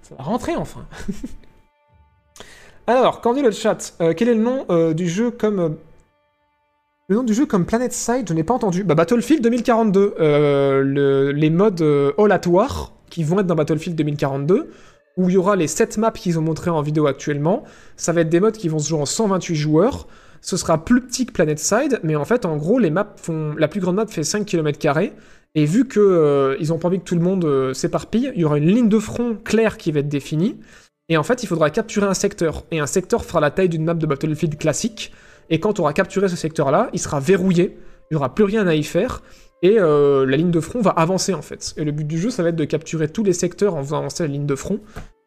ça 0.03 0.15
va 0.17 0.25
rentrer 0.25 0.57
enfin. 0.57 0.87
Alors, 2.87 3.21
qu'en 3.21 3.33
dit 3.35 3.43
le 3.43 3.51
chat 3.51 3.95
Euh, 4.01 4.13
Quel 4.17 4.29
est 4.29 4.35
le 4.35 4.43
nom 4.43 4.67
euh, 4.71 4.93
du 4.95 5.09
jeu 5.09 5.31
comme... 5.31 5.61
euh, 5.61 5.69
Le 7.09 7.17
nom 7.17 7.23
du 7.23 7.35
jeu 7.35 7.47
comme 7.47 7.65
Planet 7.65 7.93
Side, 7.93 8.29
je 8.29 8.35
n'ai 8.35 8.43
pas 8.45 8.55
entendu. 8.55 8.85
Bah, 8.85 8.95
Battlefield 8.95 9.43
2042. 9.43 10.15
euh, 10.21 10.83
le- 10.83 11.33
les 11.33 11.51
modes 11.51 11.81
euh, 11.83 12.13
All 12.19 12.39
qui 13.11 13.25
vont 13.25 13.39
être 13.41 13.47
dans 13.47 13.55
Battlefield 13.55 13.97
2042, 13.97 14.71
où 15.19 15.29
il 15.29 15.35
y 15.35 15.37
aura 15.37 15.55
les 15.55 15.67
7 15.69 15.99
maps 15.99 16.11
qu'ils 16.13 16.39
ont 16.39 16.43
montrées 16.43 16.71
en 16.71 16.81
vidéo 16.83 17.07
actuellement. 17.07 17.63
Ça 17.97 18.13
va 18.13 18.23
être 18.23 18.31
des 18.31 18.41
modes 18.41 18.57
qui 18.57 18.69
vont 18.69 18.79
se 18.79 18.89
jouer 18.89 19.01
en 19.01 19.07
128 19.07 19.55
joueurs. 19.55 20.09
Ce 20.43 20.57
sera 20.57 20.85
plus 20.85 21.01
petit 21.01 21.25
que 21.25 21.33
Planet 21.33 21.59
Side, 21.59 22.01
mais 22.03 22.17
en 22.17 22.25
fait, 22.25 22.45
en 22.45 22.57
gros, 22.57 22.79
les 22.79 22.91
maps 22.91 23.15
font... 23.17 23.55
La 23.57 23.69
plus 23.69 23.81
grande 23.81 23.97
map 23.97 24.07
fait 24.07 24.25
5 24.25 24.45
km 24.45 24.79
et 25.55 25.65
vu 25.67 25.87
que 25.87 26.01
euh, 26.01 26.57
ils 26.61 26.73
ont 26.73 26.79
pas 26.79 26.89
envie 26.89 26.99
que 26.99 27.05
tout 27.05 27.15
le 27.15 27.21
monde 27.21 27.45
euh, 27.45 27.75
s'éparpille, 27.75 28.33
il 28.35 28.41
y 28.41 28.45
aura 28.45 28.59
une 28.59 28.67
ligne 28.67 28.89
de 28.89 28.99
front 28.99 29.37
claire 29.37 29.77
qui 29.77 29.93
va 29.93 30.01
être 30.01 30.09
définie. 30.09 30.59
Et 31.09 31.17
en 31.17 31.23
fait, 31.23 31.43
il 31.43 31.47
faudra 31.47 31.71
capturer 31.71 32.07
un 32.07 32.15
secteur. 32.15 32.65
Et 32.71 32.81
un 32.81 32.87
secteur 32.87 33.25
fera 33.25 33.41
la 33.41 33.51
taille 33.51 33.69
d'une 33.69 33.85
map 33.85 33.95
de 33.95 34.07
Battlefield 34.07 34.57
classique. 34.59 35.13
Et 35.51 35.61
quand 35.61 35.79
on 35.79 35.83
aura 35.83 35.93
capturé 35.93 36.29
ce 36.29 36.37
secteur-là, 36.37 36.89
il 36.95 36.99
sera 36.99 37.21
verrouillé. 37.21 37.77
Il 38.11 38.15
n'y 38.15 38.17
aura 38.17 38.35
plus 38.35 38.45
rien 38.45 38.67
à 38.67 38.75
y 38.75 38.83
faire. 38.83 39.23
Et 39.63 39.79
euh, 39.79 40.25
la 40.27 40.37
ligne 40.37 40.51
de 40.51 40.61
front 40.61 40.81
va 40.81 40.91
avancer 40.91 41.35
en 41.35 41.43
fait. 41.43 41.75
Et 41.77 41.85
le 41.85 41.93
but 41.93 42.07
du 42.07 42.19
jeu, 42.19 42.31
ça 42.31 42.43
va 42.43 42.49
être 42.49 42.57
de 42.57 42.65
capturer 42.65 43.09
tous 43.09 43.23
les 43.23 43.33
secteurs 43.33 43.75
en 43.75 43.83
faisant 43.83 43.99
avancer 43.99 44.25
la 44.25 44.33
ligne 44.33 44.47
de 44.47 44.57
front. 44.57 44.81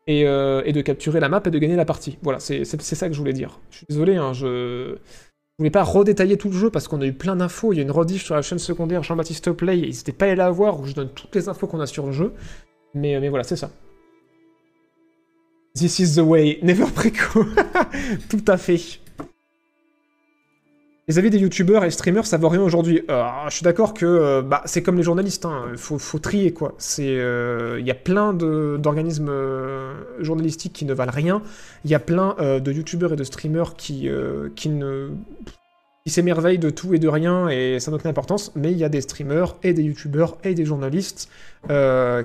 Et, 0.08 0.28
euh, 0.28 0.62
et 0.66 0.72
de 0.72 0.82
capturer 0.82 1.20
la 1.20 1.30
map 1.30 1.42
et 1.46 1.50
de 1.50 1.58
gagner 1.58 1.76
la 1.76 1.86
partie. 1.86 2.20
Voilà, 2.22 2.40
c'est 2.40 2.64
ça 2.64 3.08
que 3.08 3.14
je 3.14 3.20
voulais 3.20 3.34
dire. 3.34 3.60
Je 3.72 3.78
suis 3.78 3.86
désolé, 3.90 4.16
hein, 4.16 4.34
je... 4.34 4.98
Je 5.58 5.64
voulais 5.64 5.72
pas 5.72 5.84
redétailler 5.84 6.36
tout 6.36 6.50
le 6.50 6.58
jeu 6.58 6.70
parce 6.70 6.90
qu'on 6.90 7.00
a 7.00 7.06
eu 7.06 7.14
plein 7.14 7.38
d'infos. 7.38 7.72
Il 7.72 7.78
y 7.78 7.80
a 7.80 7.84
une 7.84 7.92
rediff 7.92 8.26
sur 8.26 8.36
la 8.36 8.42
chaîne 8.42 8.60
secondaire 8.60 9.04
Jean-Baptiste 9.04 9.54
Play. 9.54 9.78
N'hésitez 9.78 10.12
pas 10.12 10.26
à 10.26 10.28
aller 10.28 10.36
la 10.36 10.50
voir 10.50 10.82
où 10.82 10.86
je 10.86 10.94
donne 10.94 11.08
toutes 11.08 11.34
les 11.34 11.48
infos 11.48 11.66
qu'on 11.66 11.80
a 11.80 11.86
sur 11.88 12.06
le 12.06 12.12
jeu. 12.12 12.34
Mais, 12.94 13.18
mais 13.22 13.30
voilà, 13.30 13.46
c'est 13.46 13.56
ça. 13.56 13.72
This 15.74 16.00
is 16.00 16.16
the 16.16 16.20
way. 16.20 16.60
Never 16.62 16.88
préco. 16.94 17.46
tout 18.30 18.44
à 18.48 18.58
fait. 18.58 19.00
Les 21.08 21.20
avis 21.20 21.30
des 21.30 21.38
youtubeurs 21.38 21.84
et 21.84 21.92
streamers, 21.92 22.26
ça 22.26 22.38
vaut 22.38 22.50
rien 22.50 22.62
aujourd'hui. 22.62 23.04
Euh, 23.12 23.24
je 23.48 23.54
suis 23.58 23.64
d'accord 23.64 23.94
que 23.94 24.08
euh, 24.08 24.42
bah, 24.42 24.64
c'est 24.66 24.82
comme 24.82 24.98
les 24.98 25.04
journalistes, 25.04 25.46
hein. 25.46 25.66
faut, 25.78 26.18
trier 26.18 26.52
quoi. 26.52 26.76
Euh, 26.98 27.78
il 27.80 27.86
y 27.86 27.92
a 27.92 27.96
plein 27.96 28.34
d'organismes 28.34 29.32
journalistiques 30.20 30.74
qui 30.74 30.84
ne 30.86 30.96
valent 30.96 31.12
rien. 31.14 31.44
Il 31.84 31.92
y 31.92 31.96
a 31.96 32.00
plein 32.00 32.36
de 32.40 32.72
youtubeurs 32.72 33.14
et 33.14 33.16
de 33.16 33.24
streamers 33.24 33.76
qui, 33.76 34.10
s'émerveillent 36.08 36.60
de 36.60 36.72
tout 36.72 36.96
et 36.96 37.00
de 37.00 37.08
rien 37.08 37.50
et 37.50 37.80
ça 37.80 37.92
n'a 37.92 37.98
aucune 37.98 38.10
importance. 38.10 38.52
Mais 38.56 38.72
il 38.72 38.78
y 38.80 38.84
a 38.84 38.90
des 38.90 39.02
streamers 39.02 39.58
et 39.62 39.74
des 39.74 39.84
youtubeurs 39.84 40.38
et 40.44 40.56
des 40.56 40.66
journalistes 40.66 41.30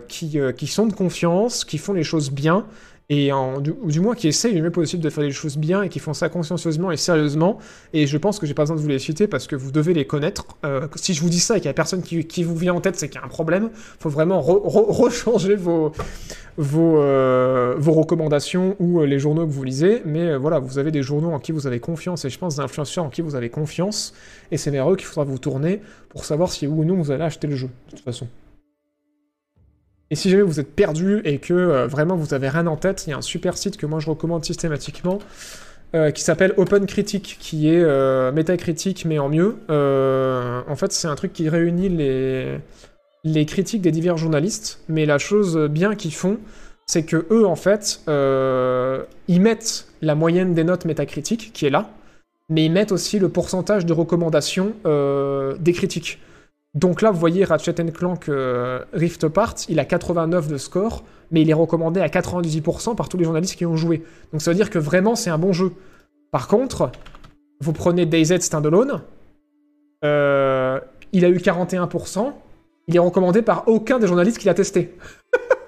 qui 0.08 0.66
sont 0.66 0.86
de 0.86 0.94
confiance, 0.94 1.66
qui 1.66 1.76
font 1.76 1.92
les 1.92 2.04
choses 2.04 2.30
bien 2.30 2.64
et 3.12 3.32
du, 3.60 4.00
moins 4.00 4.14
qui 4.14 4.28
essayent 4.28 4.54
le 4.54 4.62
mieux 4.62 4.70
possible 4.70 5.02
de 5.02 5.10
faire 5.10 5.24
les 5.24 5.32
choses 5.32 5.58
bien 5.58 5.82
et 5.82 5.88
qui 5.88 5.98
font 5.98 6.14
ça 6.14 6.28
consciencieusement 6.28 6.92
et 6.92 6.96
sérieusement. 6.96 7.58
Et 7.92 8.06
je 8.06 8.16
pense 8.16 8.38
que 8.38 8.46
j'ai 8.46 8.54
pas 8.54 8.62
besoin 8.62 8.76
de 8.76 8.80
vous 8.80 8.86
les 8.86 9.00
citer 9.00 9.26
parce 9.26 9.48
que 9.48 9.56
vous 9.56 9.72
devez 9.72 9.94
les 9.94 10.06
connaître. 10.06 10.46
Euh, 10.64 10.86
si 10.94 11.12
je 11.12 11.20
vous 11.20 11.28
dis 11.28 11.40
ça 11.40 11.56
et 11.56 11.60
qu'il 11.60 11.66
y 11.66 11.70
a 11.70 11.74
personne 11.74 12.02
qui, 12.02 12.44
vous 12.44 12.54
vient 12.54 12.72
en 12.72 12.80
tête, 12.80 12.94
c'est 12.94 13.08
qu'il 13.08 13.20
y 13.20 13.22
a 13.22 13.26
un 13.26 13.28
problème. 13.28 13.70
Faut 13.98 14.10
vraiment 14.10 14.40
re- 14.40 14.64
re- 14.64 14.92
rechanger 14.92 15.56
vos, 15.56 15.92
euh, 16.56 17.74
vos 17.78 17.92
recommandations 17.92 18.76
ou 18.78 19.00
euh, 19.00 19.06
les 19.06 19.18
journaux 19.18 19.44
que 19.44 19.52
vous 19.52 19.64
lisez. 19.64 20.02
Mais 20.04 20.36
voilà, 20.36 20.60
vous 20.60 20.78
avez 20.78 20.92
des 20.92 21.02
journaux 21.02 21.32
en 21.32 21.40
qui 21.40 21.50
vous 21.50 21.66
avez 21.66 21.80
confiance 21.80 22.24
et 22.24 22.30
je 22.30 22.38
pense 22.38 22.56
des 22.56 22.62
influenceurs 22.62 23.06
en 23.06 23.10
qui 23.10 23.22
vous 23.22 23.34
avez 23.34 23.50
confiance. 23.50 24.14
Et 24.52 24.56
c'est 24.56 24.70
vers 24.70 24.88
eux 24.88 24.94
qu'il 24.94 25.06
faudra 25.06 25.24
vous 25.24 25.38
tourner 25.38 25.80
pour 26.10 26.24
savoir 26.24 26.52
si 26.52 26.68
oui 26.68 26.78
ou 26.78 26.84
non 26.84 26.94
vous 26.94 27.10
allez 27.10 27.24
acheter 27.24 27.48
le 27.48 27.56
jeu, 27.56 27.70
de 27.90 27.96
toute 27.96 28.04
façon. 28.04 28.28
Et 30.10 30.16
si 30.16 30.28
jamais 30.28 30.42
vous 30.42 30.58
êtes 30.58 30.74
perdu 30.74 31.20
et 31.24 31.38
que 31.38 31.54
euh, 31.54 31.86
vraiment 31.86 32.16
vous 32.16 32.34
avez 32.34 32.48
rien 32.48 32.66
en 32.66 32.76
tête, 32.76 33.04
il 33.06 33.10
y 33.10 33.12
a 33.12 33.16
un 33.16 33.22
super 33.22 33.56
site 33.56 33.76
que 33.76 33.86
moi 33.86 34.00
je 34.00 34.10
recommande 34.10 34.44
systématiquement 34.44 35.20
euh, 35.94 36.10
qui 36.10 36.22
s'appelle 36.22 36.52
Open 36.56 36.86
Critique, 36.86 37.36
qui 37.38 37.68
est 37.68 37.82
euh, 37.82 38.32
métacritique 38.32 39.04
mais 39.04 39.20
en 39.20 39.28
mieux. 39.28 39.56
En 39.68 40.76
fait, 40.76 40.92
c'est 40.92 41.06
un 41.06 41.14
truc 41.14 41.32
qui 41.32 41.48
réunit 41.48 41.88
les, 41.88 42.58
les 43.22 43.46
critiques 43.46 43.82
des 43.82 43.92
divers 43.92 44.16
journalistes, 44.16 44.82
mais 44.88 45.06
la 45.06 45.18
chose 45.18 45.56
bien 45.70 45.94
qu'ils 45.94 46.14
font, 46.14 46.38
c'est 46.86 47.04
que 47.04 47.26
eux, 47.30 47.46
en 47.46 47.56
fait, 47.56 48.00
ils 48.08 49.40
mettent 49.40 49.86
la 50.02 50.16
moyenne 50.16 50.54
des 50.54 50.64
notes 50.64 50.86
métacritiques, 50.86 51.52
qui 51.52 51.66
est 51.66 51.70
là, 51.70 51.90
mais 52.48 52.64
ils 52.64 52.72
mettent 52.72 52.92
aussi 52.92 53.20
le 53.20 53.28
pourcentage 53.28 53.86
de 53.86 53.92
recommandations 53.92 54.74
des 54.84 55.72
critiques. 55.72 56.18
Donc 56.74 57.02
là, 57.02 57.10
vous 57.10 57.18
voyez 57.18 57.44
Ratchet 57.44 57.74
Clank 57.92 58.28
euh, 58.28 58.84
Rift 58.92 59.24
Apart, 59.24 59.56
il 59.68 59.80
a 59.80 59.84
89 59.84 60.48
de 60.48 60.56
score, 60.56 61.02
mais 61.30 61.42
il 61.42 61.50
est 61.50 61.54
recommandé 61.54 62.00
à 62.00 62.06
98% 62.06 62.94
par 62.94 63.08
tous 63.08 63.16
les 63.16 63.24
journalistes 63.24 63.56
qui 63.56 63.66
ont 63.66 63.76
joué. 63.76 64.04
Donc 64.32 64.40
ça 64.40 64.52
veut 64.52 64.56
dire 64.56 64.70
que 64.70 64.78
vraiment, 64.78 65.16
c'est 65.16 65.30
un 65.30 65.38
bon 65.38 65.52
jeu. 65.52 65.72
Par 66.30 66.46
contre, 66.46 66.92
vous 67.60 67.72
prenez 67.72 68.06
DayZ 68.06 68.40
Standalone, 68.40 69.02
euh, 70.04 70.78
il 71.12 71.24
a 71.24 71.28
eu 71.28 71.38
41%, 71.38 72.32
il 72.86 72.96
est 72.96 73.00
recommandé 73.00 73.42
par 73.42 73.64
aucun 73.66 73.98
des 73.98 74.06
journalistes 74.06 74.38
qui 74.38 74.46
l'a 74.46 74.54
testé. 74.54 74.96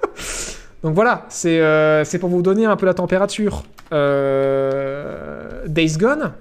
Donc 0.82 0.94
voilà, 0.94 1.26
c'est 1.28 1.60
euh, 1.60 2.04
c'est 2.04 2.18
pour 2.18 2.28
vous 2.28 2.42
donner 2.42 2.66
un 2.66 2.76
peu 2.76 2.86
la 2.86 2.94
température. 2.94 3.62
Euh, 3.92 5.66
Days 5.66 5.96
Gone, 5.98 6.32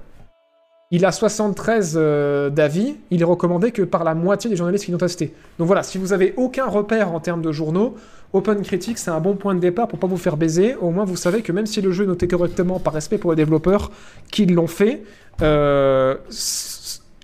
il 0.91 1.05
a 1.05 1.11
73 1.11 1.95
euh, 1.95 2.49
d'avis, 2.49 2.95
il 3.09 3.21
est 3.21 3.25
recommandé 3.25 3.71
que 3.71 3.81
par 3.81 4.03
la 4.03 4.13
moitié 4.13 4.49
des 4.49 4.55
journalistes 4.55 4.85
qui 4.85 4.91
l'ont 4.91 4.97
testé. 4.97 5.33
Donc 5.57 5.67
voilà, 5.67 5.83
si 5.83 5.97
vous 5.97 6.11
avez 6.13 6.33
aucun 6.37 6.65
repère 6.65 7.13
en 7.13 7.19
termes 7.19 7.41
de 7.41 7.51
journaux, 7.51 7.95
Open 8.33 8.61
Critique, 8.61 8.97
c'est 8.97 9.11
un 9.11 9.19
bon 9.19 9.35
point 9.35 9.55
de 9.55 9.59
départ 9.59 9.87
pour 9.87 9.99
pas 9.99 10.07
vous 10.07 10.17
faire 10.17 10.37
baiser. 10.37 10.75
Au 10.75 10.91
moins, 10.91 11.03
vous 11.03 11.17
savez 11.17 11.41
que 11.41 11.51
même 11.51 11.65
si 11.65 11.81
le 11.81 11.91
jeu 11.91 12.05
est 12.05 12.07
noté 12.07 12.27
correctement 12.27 12.79
par 12.79 12.93
respect 12.93 13.17
pour 13.17 13.31
les 13.31 13.35
développeurs 13.35 13.91
qui 14.31 14.45
l'ont 14.45 14.67
fait, 14.67 15.03
euh, 15.41 16.15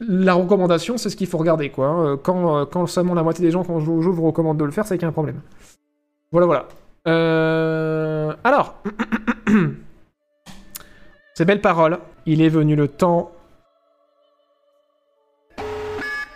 la 0.01 0.33
recommandation, 0.33 0.97
c'est 0.97 1.09
ce 1.09 1.15
qu'il 1.15 1.27
faut 1.27 1.37
regarder. 1.37 1.71
Hein. 1.77 2.17
Euh, 2.17 2.17
Quand, 2.17 2.87
seulement 2.87 3.13
la 3.13 3.23
moitié 3.23 3.43
des 3.43 3.51
gens, 3.51 3.63
quand 3.63 3.79
joue 3.79 3.93
au 3.93 4.01
jeu, 4.01 4.11
vous 4.11 4.25
recommandent 4.25 4.57
de 4.57 4.65
le 4.65 4.71
faire, 4.71 4.85
c'est 4.85 4.97
qu'il 4.97 5.03
y 5.03 5.05
a 5.05 5.09
un 5.09 5.13
problème. 5.13 5.41
Voilà, 6.31 6.45
voilà. 6.45 6.67
Euh, 7.07 8.33
alors, 8.43 8.75
ces 11.35 11.45
belles 11.45 11.61
paroles, 11.61 11.99
il 12.25 12.41
est 12.41 12.49
venu 12.49 12.75
le 12.75 12.89
temps 12.89 13.31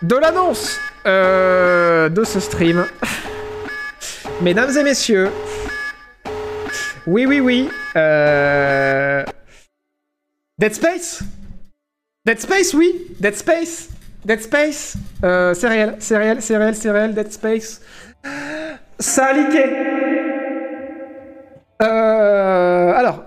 de 0.02 0.16
l'annonce 0.16 0.78
euh, 1.06 2.08
de 2.08 2.24
ce 2.24 2.40
stream. 2.40 2.84
Mesdames 4.40 4.76
et 4.76 4.82
messieurs, 4.82 5.30
oui, 7.06 7.26
oui, 7.26 7.40
oui, 7.40 7.68
euh... 7.96 9.24
Dead 10.58 10.74
Space 10.74 11.22
Dead 12.24 12.40
Space, 12.40 12.74
oui 12.74 12.92
Dead 13.18 13.34
Space 13.34 13.88
Dead 14.24 14.40
Space 14.40 14.94
euh, 15.24 15.54
C'est 15.54 15.68
réel, 15.68 15.96
c'est 15.98 16.16
réel, 16.16 16.40
c'est 16.40 16.56
réel, 16.56 16.76
c'est 16.76 16.90
réel, 16.90 17.14
Dead 17.14 17.32
Space. 17.32 17.80
Ça 18.98 19.26
a 19.26 19.34
Euh, 21.82 22.92
Alors, 22.92 23.24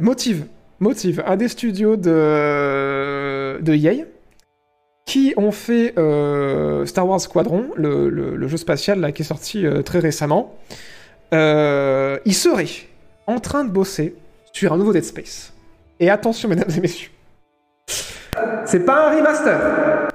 Motive. 0.00 0.46
Motive, 0.78 1.22
un 1.26 1.36
des 1.36 1.48
studios 1.48 1.96
de, 1.96 3.60
de 3.60 3.72
qui 5.10 5.34
ont 5.36 5.50
fait 5.50 5.92
euh, 5.98 6.86
Star 6.86 7.04
Wars 7.08 7.20
Squadron, 7.20 7.64
le, 7.74 8.08
le- 8.08 8.36
le 8.36 8.46
jeu 8.48 8.56
spatial 8.56 9.00
là, 9.00 9.10
qui 9.10 9.22
est 9.22 9.24
sorti 9.24 9.66
euh, 9.66 9.82
très 9.82 9.98
récemment. 9.98 10.54
Euh, 11.34 12.16
ils 12.24 12.34
seraient 12.34 12.68
en 13.26 13.40
train 13.40 13.64
de 13.64 13.70
bosser 13.70 14.14
sur 14.52 14.72
un 14.72 14.76
nouveau 14.76 14.92
Dead 14.92 15.02
Space. 15.02 15.52
Et 15.98 16.10
attention, 16.10 16.48
mesdames 16.48 16.70
et 16.76 16.80
messieurs, 16.80 17.10
c'est 18.66 18.84
pas 18.86 19.08
un 19.08 19.16
remaster. 19.16 20.08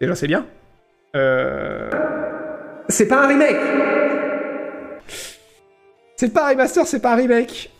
Déjà, 0.00 0.14
c'est 0.16 0.26
bien. 0.26 0.44
C'est 2.88 3.06
pas 3.06 3.22
un 3.24 3.28
remake. 3.28 3.56
C'est 6.16 6.32
pas 6.32 6.46
un 6.46 6.50
remaster, 6.50 6.86
c'est 6.88 7.00
pas 7.00 7.12
un 7.12 7.16
remake. 7.16 7.70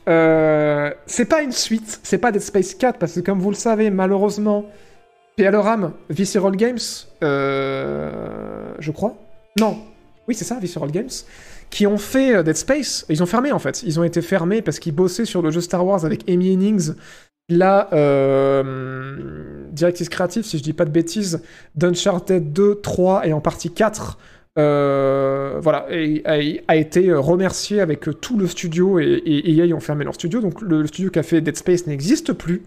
C'est 1.07 1.25
pas 1.29 1.43
une 1.43 1.53
suite, 1.53 1.99
c'est 2.05 2.19
pas 2.19 2.31
Dead 2.31 2.43
Space 2.43 2.75
4, 2.77 2.97
parce 2.99 3.15
que 3.15 3.21
comme 3.21 3.41
vous 3.41 3.51
le 3.51 3.57
savez, 3.57 3.91
malheureusement, 3.91 4.67
PLRAM, 5.41 5.93
Visceral 6.11 6.55
Games, 6.55 6.79
euh, 7.23 8.75
je 8.79 8.91
crois. 8.91 9.17
Non. 9.59 9.79
Oui, 10.29 10.35
c'est 10.35 10.45
ça, 10.45 10.59
Visceral 10.61 10.91
Games. 10.91 11.09
Qui 11.71 11.87
ont 11.87 11.97
fait 11.97 12.37
euh, 12.37 12.43
Dead 12.43 12.57
Space. 12.57 13.07
Ils 13.09 13.23
ont 13.23 13.27
fermé, 13.27 13.51
en 13.53 13.59
fait. 13.59 13.83
Ils 13.83 13.99
ont 13.99 14.05
été 14.05 14.21
fermés 14.21 14.61
parce 14.61 14.79
qu'ils 14.79 14.95
bossaient 14.95 15.25
sur 15.25 15.41
le 15.41 15.51
jeu 15.51 15.63
Star 15.63 15.87
Wars 15.87 16.05
avec 16.05 16.29
Amy 16.29 16.53
Hennings. 16.53 16.93
La 17.49 17.89
euh, 17.95 19.65
directrice 19.73 20.09
créative, 20.09 20.45
si 20.45 20.59
je 20.59 20.63
dis 20.63 20.73
pas 20.73 20.85
de 20.85 20.91
bêtises, 20.91 21.43
d'Uncharted 21.75 22.53
2, 22.53 22.81
3 22.81 23.27
et 23.27 23.33
en 23.33 23.41
partie 23.41 23.71
4. 23.71 24.19
euh, 24.59 25.59
voilà, 25.61 25.87
et, 25.91 26.23
a, 26.69 26.77
été 26.77 27.13
remercié 27.13 27.81
avec 27.81 28.09
tout 28.21 28.37
le 28.37 28.47
studio 28.47 28.99
et, 28.99 29.05
et 29.05 29.57
EA 29.57 29.75
ont 29.75 29.81
fermé 29.81 30.05
leur 30.05 30.15
studio. 30.15 30.41
Donc 30.41 30.61
le, 30.61 30.83
le 30.83 30.87
studio 30.87 31.11
qui 31.11 31.19
a 31.19 31.23
fait 31.23 31.41
Dead 31.41 31.57
Space 31.57 31.87
n'existe 31.87 32.35
plus. 32.35 32.63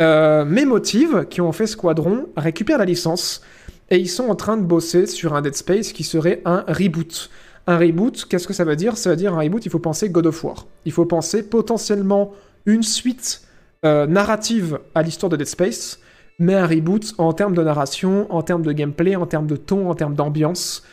Euh, 0.00 1.24
qui 1.28 1.40
ont 1.40 1.52
fait 1.52 1.66
Squadron, 1.66 2.26
récupèrent 2.36 2.78
la 2.78 2.84
licence 2.84 3.42
et 3.90 3.98
ils 3.98 4.08
sont 4.08 4.28
en 4.28 4.34
train 4.34 4.56
de 4.56 4.62
bosser 4.62 5.06
sur 5.06 5.34
un 5.34 5.42
Dead 5.42 5.54
Space 5.54 5.92
qui 5.92 6.04
serait 6.04 6.40
un 6.44 6.64
reboot. 6.68 7.30
Un 7.66 7.78
reboot, 7.78 8.26
qu'est-ce 8.28 8.46
que 8.46 8.54
ça 8.54 8.64
veut 8.64 8.76
dire? 8.76 8.96
Ça 8.96 9.10
veut 9.10 9.16
dire 9.16 9.34
un 9.34 9.40
reboot, 9.40 9.64
il 9.66 9.70
faut 9.70 9.78
penser 9.78 10.08
God 10.08 10.26
of 10.26 10.44
War. 10.44 10.66
Il 10.84 10.92
faut 10.92 11.04
penser 11.04 11.42
potentiellement 11.42 12.32
une 12.66 12.82
suite 12.82 13.42
euh, 13.84 14.06
narrative 14.06 14.78
à 14.94 15.02
l'histoire 15.02 15.30
de 15.30 15.36
Dead 15.36 15.46
Space, 15.46 15.98
mais 16.38 16.54
un 16.54 16.66
reboot 16.66 17.14
en 17.18 17.32
termes 17.32 17.54
de 17.54 17.62
narration, 17.62 18.26
en 18.32 18.42
termes 18.42 18.62
de 18.62 18.72
gameplay, 18.72 19.16
en 19.16 19.26
termes 19.26 19.46
de 19.46 19.56
ton, 19.56 19.90
en 19.90 19.94
termes 19.94 20.14
d'ambiance. 20.14 20.84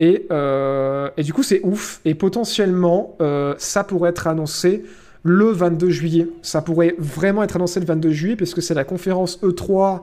Et, 0.00 0.26
euh, 0.30 1.10
du 1.18 1.32
coup, 1.32 1.42
c'est 1.42 1.60
ouf. 1.62 2.00
Et 2.04 2.14
potentiellement, 2.14 3.16
euh, 3.20 3.54
ça 3.58 3.84
pourrait 3.84 4.10
être 4.10 4.26
annoncé 4.26 4.84
le 5.22 5.46
22 5.50 5.90
juillet. 5.90 6.28
Ça 6.42 6.62
pourrait 6.62 6.94
vraiment 6.98 7.42
être 7.42 7.56
annoncé 7.56 7.80
le 7.80 7.86
22 7.86 8.10
juillet, 8.10 8.36
puisque 8.36 8.62
c'est 8.62 8.74
la 8.74 8.84
conférence 8.84 9.40
E3 9.42 10.02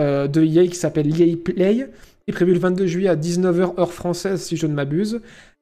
euh, 0.00 0.28
de 0.28 0.42
EA 0.42 0.66
qui 0.66 0.76
s'appelle 0.76 1.08
EA 1.08 1.36
Play, 1.36 1.76
qui 1.76 2.30
est 2.30 2.32
prévue 2.32 2.52
le 2.52 2.58
22 2.58 2.86
juillet 2.86 3.08
à 3.08 3.16
19h 3.16 3.78
heure 3.78 3.92
française, 3.92 4.42
si 4.42 4.56
je 4.56 4.66
ne 4.66 4.74
m'abuse. 4.74 5.20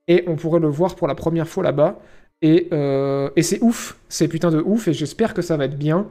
Et 0.08 0.24
on 0.26 0.36
pourrait 0.36 0.60
le 0.60 0.68
voir 0.68 0.96
pour 0.96 1.08
la 1.08 1.14
première 1.14 1.48
fois 1.48 1.62
là-bas. 1.62 1.98
Et, 2.42 2.68
euh, 2.72 3.30
et 3.36 3.42
c'est 3.42 3.62
ouf, 3.62 3.96
c'est 4.08 4.28
putain 4.28 4.50
de 4.50 4.60
ouf, 4.60 4.88
et 4.88 4.92
j'espère 4.92 5.32
que 5.32 5.40
ça 5.40 5.56
va 5.56 5.64
être 5.64 5.78
bien. 5.78 6.06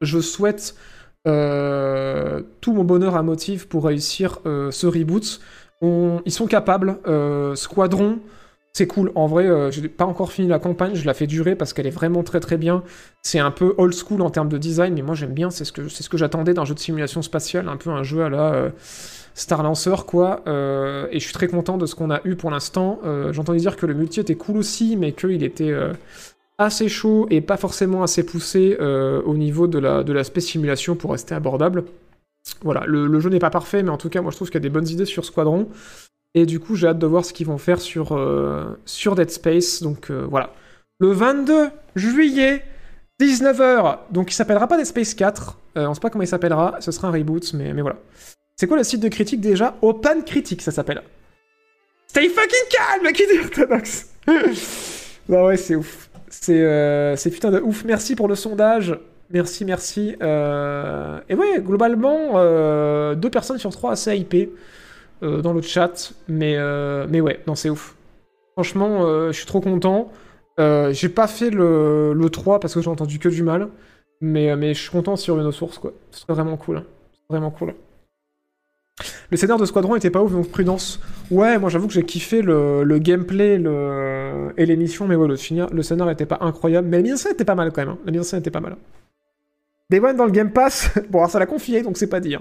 Je 0.00 0.20
souhaite 0.20 0.76
euh, 1.26 2.42
tout 2.60 2.72
mon 2.72 2.84
bonheur 2.84 3.16
à 3.16 3.22
motif 3.22 3.66
pour 3.66 3.86
réussir 3.86 4.38
ce 4.44 4.86
reboot. 4.86 5.40
Ils 5.82 6.32
sont 6.32 6.46
capables. 6.46 6.98
Squadron, 7.54 8.20
c'est 8.76 8.86
cool. 8.86 9.10
En 9.14 9.26
vrai, 9.26 9.46
euh, 9.46 9.70
j'ai 9.70 9.88
pas 9.88 10.04
encore 10.04 10.30
fini 10.30 10.48
la 10.48 10.58
campagne, 10.58 10.94
je 10.94 11.06
la 11.06 11.14
fais 11.14 11.26
durer 11.26 11.56
parce 11.56 11.72
qu'elle 11.72 11.86
est 11.86 11.90
vraiment 11.90 12.22
très 12.22 12.40
très 12.40 12.58
bien. 12.58 12.82
C'est 13.22 13.38
un 13.38 13.50
peu 13.50 13.74
old 13.78 13.94
school 13.94 14.20
en 14.20 14.28
termes 14.28 14.50
de 14.50 14.58
design, 14.58 14.92
mais 14.92 15.00
moi 15.00 15.14
j'aime 15.14 15.32
bien. 15.32 15.48
C'est 15.48 15.64
ce 15.64 15.72
que, 15.72 16.18
j'attendais 16.18 16.52
d'un 16.52 16.66
jeu 16.66 16.74
de 16.74 16.78
simulation 16.78 17.22
spatiale, 17.22 17.70
un 17.70 17.78
peu 17.78 17.88
un 17.88 18.02
jeu 18.02 18.22
à 18.22 18.28
la 18.28 18.52
euh, 18.52 18.70
Star 19.32 19.62
Lancer, 19.62 20.04
quoi. 20.06 20.42
Euh, 20.46 21.06
et 21.10 21.20
je 21.20 21.24
suis 21.24 21.32
très 21.32 21.48
content 21.48 21.78
de 21.78 21.86
ce 21.86 21.94
qu'on 21.94 22.10
a 22.10 22.20
eu 22.26 22.36
pour 22.36 22.50
l'instant. 22.50 23.00
J'entendais 23.30 23.60
dire 23.60 23.76
que 23.76 23.86
le 23.86 23.94
multi 23.94 24.20
était 24.20 24.34
cool 24.34 24.58
aussi, 24.58 24.98
mais 24.98 25.12
qu'il 25.12 25.42
était 25.42 25.74
assez 26.58 26.90
chaud 26.90 27.26
et 27.30 27.40
pas 27.40 27.56
forcément 27.56 28.02
assez 28.02 28.26
poussé 28.26 28.76
au 28.78 29.34
niveau 29.36 29.68
de 29.68 29.78
la 29.78 30.04
de 30.04 30.12
l'aspect 30.12 30.42
simulation 30.42 30.96
pour 30.96 31.12
rester 31.12 31.34
abordable. 31.34 31.84
Voilà, 32.60 32.84
le 32.86 33.20
jeu 33.20 33.30
n'est 33.30 33.38
pas 33.38 33.48
parfait, 33.48 33.82
mais 33.82 33.90
en 33.90 33.96
tout 33.96 34.10
cas, 34.10 34.20
moi 34.20 34.32
je 34.32 34.36
trouve 34.36 34.48
qu'il 34.48 34.56
y 34.56 34.64
a 34.64 34.68
des 34.68 34.68
bonnes 34.68 34.88
idées 34.88 35.06
sur 35.06 35.24
Squadron. 35.24 35.66
Et 36.36 36.44
du 36.44 36.60
coup, 36.60 36.76
j'ai 36.76 36.86
hâte 36.86 36.98
de 36.98 37.06
voir 37.06 37.24
ce 37.24 37.32
qu'ils 37.32 37.46
vont 37.46 37.56
faire 37.56 37.80
sur, 37.80 38.12
euh, 38.12 38.78
sur 38.84 39.14
Dead 39.14 39.30
Space. 39.30 39.82
Donc 39.82 40.10
euh, 40.10 40.26
voilà. 40.30 40.52
Le 40.98 41.10
22 41.10 41.70
juillet, 41.96 42.62
19h. 43.18 44.00
Donc 44.10 44.30
il 44.30 44.34
s'appellera 44.34 44.68
pas 44.68 44.76
Dead 44.76 44.84
Space 44.84 45.14
4. 45.14 45.58
Euh, 45.78 45.86
on 45.86 45.94
sait 45.94 46.00
pas 46.00 46.10
comment 46.10 46.24
il 46.24 46.28
s'appellera. 46.28 46.76
Ce 46.80 46.92
sera 46.92 47.08
un 47.08 47.10
reboot, 47.10 47.54
mais, 47.54 47.72
mais 47.72 47.80
voilà. 47.80 47.96
C'est 48.54 48.66
quoi 48.66 48.76
le 48.76 48.84
site 48.84 49.00
de 49.00 49.08
critique 49.08 49.40
déjà? 49.40 49.76
Open 49.80 50.24
Critique, 50.24 50.60
ça 50.60 50.72
s'appelle. 50.72 51.02
Stay 52.08 52.28
fucking 52.28 52.68
calm, 52.70 53.12
qui 53.14 53.26
dit 53.26 53.38
orthodoxe 53.42 54.10
Bah 55.30 55.42
ouais, 55.42 55.56
c'est 55.56 55.74
ouf. 55.74 56.10
C'est 56.28 56.60
euh, 56.60 57.16
putain 57.16 57.50
de 57.50 57.60
ouf. 57.60 57.82
Merci 57.86 58.14
pour 58.14 58.28
le 58.28 58.34
sondage. 58.34 58.94
Merci, 59.30 59.64
merci. 59.64 60.10
Et 60.20 61.34
ouais, 61.34 61.60
globalement, 61.60 62.32
euh, 62.34 63.14
deux 63.14 63.30
personnes 63.30 63.58
sur 63.58 63.70
trois 63.70 63.92
assez 63.92 64.14
hypées 64.14 64.52
euh, 65.22 65.42
dans 65.42 65.52
le 65.52 65.62
chat. 65.62 66.12
Mais, 66.28 66.56
euh, 66.56 67.06
mais 67.08 67.20
ouais, 67.20 67.40
non, 67.46 67.54
c'est 67.54 67.70
ouf. 67.70 67.96
Franchement, 68.52 69.04
euh, 69.06 69.28
je 69.32 69.36
suis 69.38 69.46
trop 69.46 69.60
content. 69.60 70.10
J'ai 70.58 71.08
pas 71.10 71.26
fait 71.26 71.50
le, 71.50 72.14
le 72.14 72.30
3 72.30 72.60
parce 72.60 72.74
que 72.74 72.80
j'ai 72.80 72.88
entendu 72.90 73.18
que 73.18 73.28
du 73.28 73.42
mal. 73.42 73.68
Mais, 74.22 74.56
mais 74.56 74.72
je 74.72 74.80
suis 74.80 74.90
content 74.90 75.16
sur 75.16 75.38
une 75.38 75.52
source, 75.52 75.78
quoi. 75.78 75.92
C'est 76.10 76.26
vraiment 76.28 76.56
cool. 76.56 76.78
hein. 76.78 76.84
Vraiment 77.28 77.50
cool. 77.50 77.74
Le 79.30 79.36
scénario 79.36 79.60
de 79.60 79.66
Squadron 79.66 79.94
était 79.96 80.10
pas 80.10 80.22
ouf, 80.22 80.32
donc 80.32 80.48
prudence. 80.48 81.00
Ouais, 81.30 81.58
moi 81.58 81.68
j'avoue 81.68 81.86
que 81.86 81.92
j'ai 81.92 82.04
kiffé 82.04 82.40
le, 82.40 82.82
le 82.82 82.98
gameplay 82.98 83.58
le... 83.58 84.54
et 84.56 84.64
l'émission, 84.64 85.06
mais 85.06 85.16
ouais, 85.16 85.28
le, 85.28 85.36
finir- 85.36 85.68
le 85.70 85.82
scénario 85.82 86.12
était 86.14 86.24
pas 86.24 86.38
incroyable. 86.40 86.88
Mais 86.88 86.96
la 86.98 87.02
mise 87.02 87.26
en 87.26 87.30
était 87.30 87.44
pas 87.44 87.54
mal 87.54 87.72
quand 87.72 87.82
même. 87.82 87.90
hein. 87.90 87.98
La 88.06 88.12
mise 88.12 88.20
en 88.22 88.24
scène 88.24 88.40
était 88.40 88.50
pas 88.50 88.60
mal. 88.60 88.76
Day 89.90 90.00
One 90.00 90.16
dans 90.16 90.24
le 90.24 90.30
Game 90.32 90.50
Pass, 90.50 90.90
bon, 91.10 91.18
alors 91.18 91.30
ça 91.30 91.38
l'a 91.38 91.46
confié, 91.46 91.82
donc 91.82 91.96
c'est 91.98 92.08
pas 92.08 92.20
dit. 92.20 92.36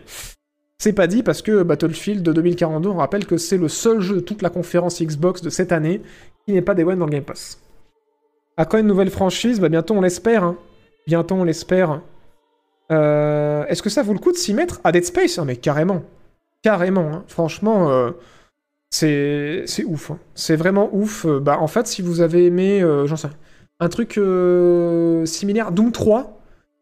C'est 0.78 0.94
pas 0.94 1.08
dit 1.08 1.24
parce 1.24 1.42
que 1.42 1.64
Battlefield 1.64 2.22
2042, 2.24 2.90
on 2.90 2.96
rappelle 2.98 3.26
que 3.26 3.38
c'est 3.38 3.58
le 3.58 3.70
seul 3.70 4.02
jeu 4.02 4.16
de 4.16 4.20
toute 4.20 4.42
la 4.42 4.50
conférence 4.50 5.02
Xbox 5.02 5.42
de 5.42 5.50
cette 5.50 5.72
année 5.72 6.02
qui 6.46 6.54
n'est 6.54 6.62
pas 6.62 6.76
Day 6.76 6.84
One 6.84 7.00
dans 7.00 7.06
le 7.06 7.12
Game 7.12 7.24
Pass. 7.24 7.60
À 8.58 8.66
quand 8.66 8.78
une 8.78 8.88
nouvelle 8.88 9.10
franchise 9.10 9.60
Bah 9.60 9.70
bientôt 9.70 9.96
on 9.96 10.02
l'espère. 10.02 10.44
hein. 10.44 10.58
Bientôt 11.08 11.36
on 11.36 11.44
l'espère. 11.44 12.02
Euh, 12.92 13.66
Est-ce 13.68 13.82
que 13.82 13.90
ça 13.90 14.04
vaut 14.04 14.14
le 14.14 14.20
coup 14.20 14.32
de 14.32 14.38
s'y 14.38 14.54
mettre 14.54 14.82
à 14.84 14.92
Dead 14.92 15.06
Space? 15.06 15.40
Mais 15.40 15.56
carrément. 15.56 16.04
Carrément. 16.62 17.10
hein. 17.14 17.24
Franchement, 17.28 17.90
euh, 17.90 18.12
c'est 18.92 19.66
ouf. 19.86 20.12
hein. 20.12 20.20
C'est 20.36 20.56
vraiment 20.56 20.90
ouf. 20.94 21.26
Euh, 21.26 21.40
Bah 21.40 21.58
en 21.60 21.68
fait, 21.68 21.88
si 21.88 22.02
vous 22.02 22.22
avez 22.22 22.46
aimé, 22.46 22.82
j'en 23.06 23.16
sais 23.16 23.30
un 23.80 23.90
truc 23.90 24.20
similaire, 25.28 25.72
Doom 25.72 25.92
3, 25.92 26.40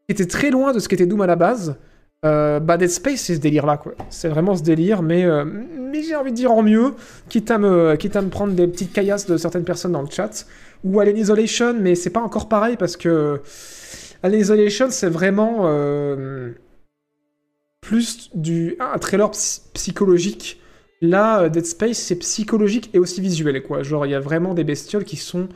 qui 0.07 0.13
était 0.13 0.27
très 0.27 0.51
loin 0.51 0.73
de 0.73 0.79
ce 0.79 0.87
qu'était 0.87 1.07
Doom 1.07 1.21
à 1.21 1.27
la 1.27 1.35
base, 1.35 1.75
euh, 2.25 2.59
bah 2.59 2.77
Dead 2.77 2.89
Space, 2.89 3.21
c'est 3.21 3.35
ce 3.35 3.39
délire-là, 3.39 3.77
quoi. 3.77 3.93
C'est 4.09 4.29
vraiment 4.29 4.55
ce 4.55 4.63
délire, 4.63 5.01
mais, 5.01 5.25
euh, 5.25 5.43
mais 5.45 6.03
j'ai 6.03 6.15
envie 6.15 6.31
de 6.31 6.35
dire 6.35 6.51
en 6.51 6.63
mieux, 6.63 6.93
quitte 7.29 7.51
à, 7.51 7.57
me, 7.57 7.95
quitte 7.95 8.15
à 8.15 8.21
me 8.21 8.29
prendre 8.29 8.53
des 8.53 8.67
petites 8.67 8.93
caillasses 8.93 9.25
de 9.25 9.37
certaines 9.37 9.65
personnes 9.65 9.91
dans 9.91 10.01
le 10.01 10.09
chat, 10.09 10.45
ou 10.83 10.99
Alien 10.99 11.17
Isolation, 11.17 11.73
mais 11.73 11.95
c'est 11.95 12.09
pas 12.11 12.21
encore 12.21 12.47
pareil, 12.47 12.77
parce 12.77 12.95
que 12.97 13.41
Alien 14.23 14.41
Isolation, 14.41 14.87
c'est 14.89 15.09
vraiment... 15.09 15.63
euh, 15.63 16.51
plus 17.81 18.29
du 18.33 18.77
un 18.79 18.97
trailer 18.97 19.29
psy- 19.31 19.61
psychologique. 19.73 20.61
Là, 21.01 21.41
euh, 21.41 21.49
Dead 21.49 21.65
Space, 21.65 21.97
c'est 21.97 22.15
psychologique 22.15 22.89
et 22.93 22.99
aussi 22.99 23.19
visuel, 23.19 23.61
quoi. 23.61 23.83
Genre, 23.83 24.05
il 24.05 24.11
y 24.11 24.15
a 24.15 24.21
vraiment 24.21 24.53
des 24.53 24.63
bestioles 24.63 25.03
qui 25.03 25.17
sont 25.17 25.49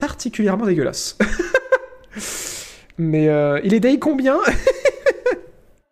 particulièrement 0.00 0.66
dégueulasses. 0.66 1.16
Mais 2.98 3.26
il 3.62 3.74
est 3.74 3.78
day 3.80 4.00
combien? 4.00 4.38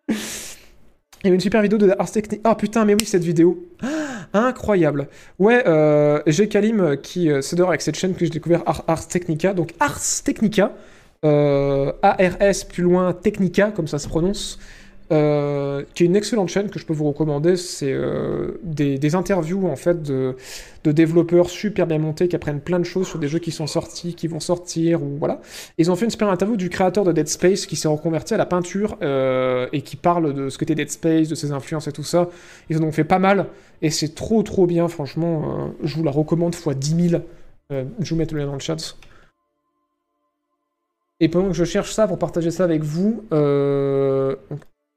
Il 1.23 1.29
y 1.29 1.31
a 1.31 1.33
une 1.33 1.39
super 1.41 1.61
vidéo 1.61 1.77
de 1.77 1.93
Ars 1.97 2.11
Technica. 2.11 2.41
Ah 2.49 2.55
putain, 2.55 2.85
mais 2.85 2.93
oui, 2.93 3.05
cette 3.05 3.23
vidéo. 3.23 3.67
Ah, 3.81 4.27
incroyable. 4.33 5.07
Ouais, 5.39 5.63
euh, 5.67 6.21
j'ai 6.27 6.47
Kalim 6.47 6.79
euh, 6.79 6.95
qui 6.95 7.31
euh, 7.31 7.41
s'adore 7.41 7.69
avec 7.69 7.81
cette 7.81 7.95
chaîne 7.95 8.13
que 8.13 8.19
j'ai 8.23 8.29
découvert 8.29 8.61
Ar- 8.65 8.83
Ars 8.87 9.07
Technica. 9.07 9.53
Donc 9.53 9.73
Ars 9.79 9.99
Technica, 10.23 10.73
euh, 11.25 11.91
A-R-S 12.03 12.65
plus 12.65 12.83
loin 12.83 13.13
Technica, 13.13 13.71
comme 13.71 13.87
ça 13.87 13.97
se 13.99 14.07
prononce. 14.07 14.59
Euh, 15.09 15.83
qui 15.93 16.03
est 16.03 16.05
une 16.05 16.17
excellente 16.17 16.49
chaîne 16.49 16.69
que 16.69 16.79
je 16.79 16.85
peux 16.85 16.93
vous 16.93 17.07
recommander. 17.07 17.55
C'est 17.55 17.93
euh, 17.93 18.59
des, 18.63 19.15
interviews 19.15 19.67
en 19.67 19.77
fait 19.77 20.03
de, 20.03 20.35
développeurs 20.83 21.49
super 21.49 21.87
bien 21.87 21.97
montés 21.97 22.27
qui 22.27 22.35
apprennent 22.35 22.61
plein 22.61 22.79
de 22.79 22.85
choses 22.85 23.07
sur 23.07 23.19
des 23.19 23.27
jeux 23.27 23.39
qui 23.39 23.51
sont 23.51 23.67
sortis, 23.67 24.15
qui 24.15 24.27
vont 24.27 24.39
sortir 24.39 25.03
ou 25.03 25.17
voilà. 25.17 25.41
Ils 25.77 25.91
ont 25.91 25.95
fait 25.95 26.05
une 26.05 26.11
super 26.11 26.29
interview 26.29 26.57
du 26.57 26.69
créateur 26.69 27.03
de 27.03 27.11
Dead 27.11 27.27
Space 27.27 27.65
qui 27.65 27.75
s'est 27.75 27.87
reconverti 27.87 28.33
à 28.33 28.37
la 28.37 28.45
peinture 28.45 28.97
euh, 29.01 29.67
et 29.73 29.81
qui 29.81 29.95
parle 29.95 30.33
de 30.33 30.49
ce 30.49 30.57
que 30.57 30.65
Dead 30.65 30.89
Space, 30.89 31.27
de 31.27 31.35
ses 31.35 31.51
influences 31.51 31.87
et 31.87 31.91
tout 31.91 32.03
ça. 32.03 32.29
Ils 32.69 32.77
en 32.77 32.83
ont 32.83 32.91
fait 32.91 33.03
pas 33.03 33.19
mal 33.19 33.47
et 33.81 33.89
c'est 33.89 34.15
trop 34.15 34.43
trop 34.43 34.65
bien, 34.65 34.87
franchement. 34.87 35.73
je 35.83 35.95
vous 35.95 36.03
la 36.03 36.11
recommande 36.11 36.55
fois 36.55 36.73
10 36.73 37.09
000. 37.09 37.21
Euh, 37.71 37.85
je 37.99 38.09
vous 38.09 38.15
mets 38.17 38.25
le 38.29 38.37
lien 38.37 38.45
dans 38.45 38.53
le 38.53 38.59
chat. 38.59 38.97
Et 41.19 41.29
pendant 41.29 41.47
que 41.47 41.53
je 41.53 41.65
cherche 41.65 41.91
ça 41.91 42.07
pour 42.07 42.19
partager 42.19 42.51
ça 42.51 42.63
avec 42.63 42.83
vous, 42.83 43.25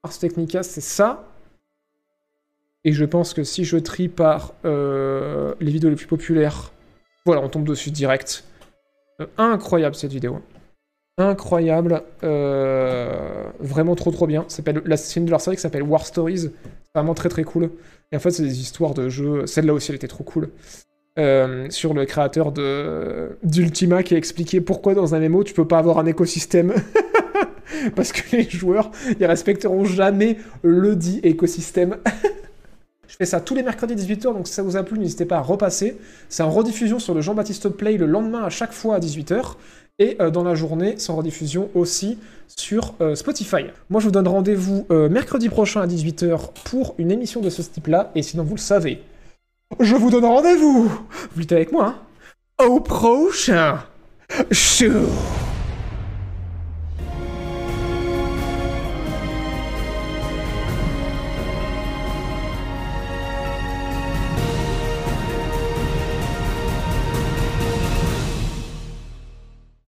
Ars 0.03 0.19
Technica, 0.19 0.63
c'est 0.63 0.81
ça. 0.81 1.25
Et 2.85 2.93
je 2.93 3.05
pense 3.05 3.35
que 3.35 3.45
si 3.45 3.65
je 3.65 3.77
trie 3.77 4.09
par 4.09 4.55
euh, 4.65 5.55
les 5.61 5.71
vidéos 5.71 5.91
les 5.91 5.97
plus 5.97 6.07
populaires, 6.07 6.73
voilà, 7.27 7.43
on 7.43 7.49
tombe 7.49 7.67
dessus 7.67 7.91
direct. 7.91 8.45
Euh, 9.21 9.27
incroyable 9.37 9.95
cette 9.95 10.13
vidéo. 10.13 10.41
Incroyable. 11.19 12.03
euh, 12.23 13.51
vraiment 13.61 13.95
trop 13.95 14.11
trop 14.11 14.27
bien. 14.27 14.47
La 14.87 14.97
une 15.17 15.27
de 15.27 15.31
leur 15.31 15.43
série 15.43 15.59
s'appelle 15.59 15.83
War 15.83 16.07
Stories. 16.07 16.39
C'est 16.39 16.53
Vraiment 16.95 17.15
très 17.15 17.29
très 17.29 17.45
cool. 17.45 17.71
Et 18.11 18.17
en 18.17 18.21
fait, 18.21 18.31
c'est 18.31 18.43
des 18.43 18.61
histoires 18.61 18.95
de 18.95 19.11
jeux. 19.11 19.47
Celle-là 19.47 19.75
aussi, 19.75 19.91
elle 19.91 19.97
était 19.97 20.09
trop 20.09 20.25
cool. 20.25 20.51
Sur 21.69 21.93
le 21.93 22.07
créateur 22.07 22.51
d'Ultima 23.43 24.03
qui 24.03 24.15
a 24.15 24.17
expliqué 24.17 24.63
pourquoi 24.63 24.95
dans 24.95 25.15
un 25.15 25.21
MMO 25.21 25.45
tu 25.45 25.53
peux 25.53 25.69
pas 25.69 25.77
avoir 25.77 25.99
un 25.99 26.07
écosystème. 26.07 26.73
Parce 27.97 28.13
que 28.13 28.37
les 28.37 28.49
joueurs, 28.49 28.91
ils 29.19 29.27
respecteront 29.27 29.85
jamais 29.85 30.39
le 30.63 30.97
dit 30.97 31.21
écosystème. 31.23 31.97
Je 33.09 33.17
fais 33.17 33.27
ça 33.27 33.41
tous 33.41 33.57
les 33.57 33.65
mercredis 33.65 33.95
18h, 33.95 34.33
donc 34.33 34.47
si 34.47 34.55
ça 34.55 34.63
vous 34.63 34.77
a 34.77 34.85
plu, 34.85 34.99
n'hésitez 34.99 35.25
pas 35.25 35.39
à 35.39 35.41
repasser. 35.41 35.99
C'est 36.29 36.45
en 36.45 36.51
rediffusion 36.51 37.01
sur 37.01 37.13
le 37.13 37.21
Jean-Baptiste 37.21 37.69
Play 37.69 37.97
le 37.97 38.07
lendemain 38.07 38.45
à 38.45 38.51
chaque 38.51 38.73
fois 38.73 38.95
à 38.95 39.01
18h. 39.01 39.57
Et 39.99 40.17
euh, 40.21 40.31
dans 40.31 40.45
la 40.45 40.55
journée, 40.55 40.95
c'est 40.97 41.11
en 41.11 41.17
rediffusion 41.17 41.71
aussi 41.75 42.19
sur 42.47 42.95
euh, 43.01 43.15
Spotify. 43.15 43.67
Moi, 43.91 44.01
je 44.01 44.07
vous 44.07 44.13
donne 44.13 44.29
rendez-vous 44.29 44.87
euh, 44.91 45.09
mercredi 45.09 45.49
prochain 45.49 45.83
à 45.83 45.87
18h 45.87 46.53
pour 46.65 46.95
une 46.99 47.11
émission 47.11 47.41
de 47.41 47.51
ce 47.51 47.63
type-là. 47.63 48.11
Et 48.15 48.23
sinon, 48.23 48.45
vous 48.45 48.55
le 48.55 48.61
savez, 48.61 49.03
je 49.79 49.95
vous 49.95 50.11
donne 50.11 50.25
rendez-vous 50.25 50.91
Vous 51.35 51.43
êtes 51.43 51.53
avec 51.53 51.73
moi, 51.73 51.97
hein 52.61 52.67
Au 52.67 52.81
prochain 52.81 53.81
Chou 54.51 55.07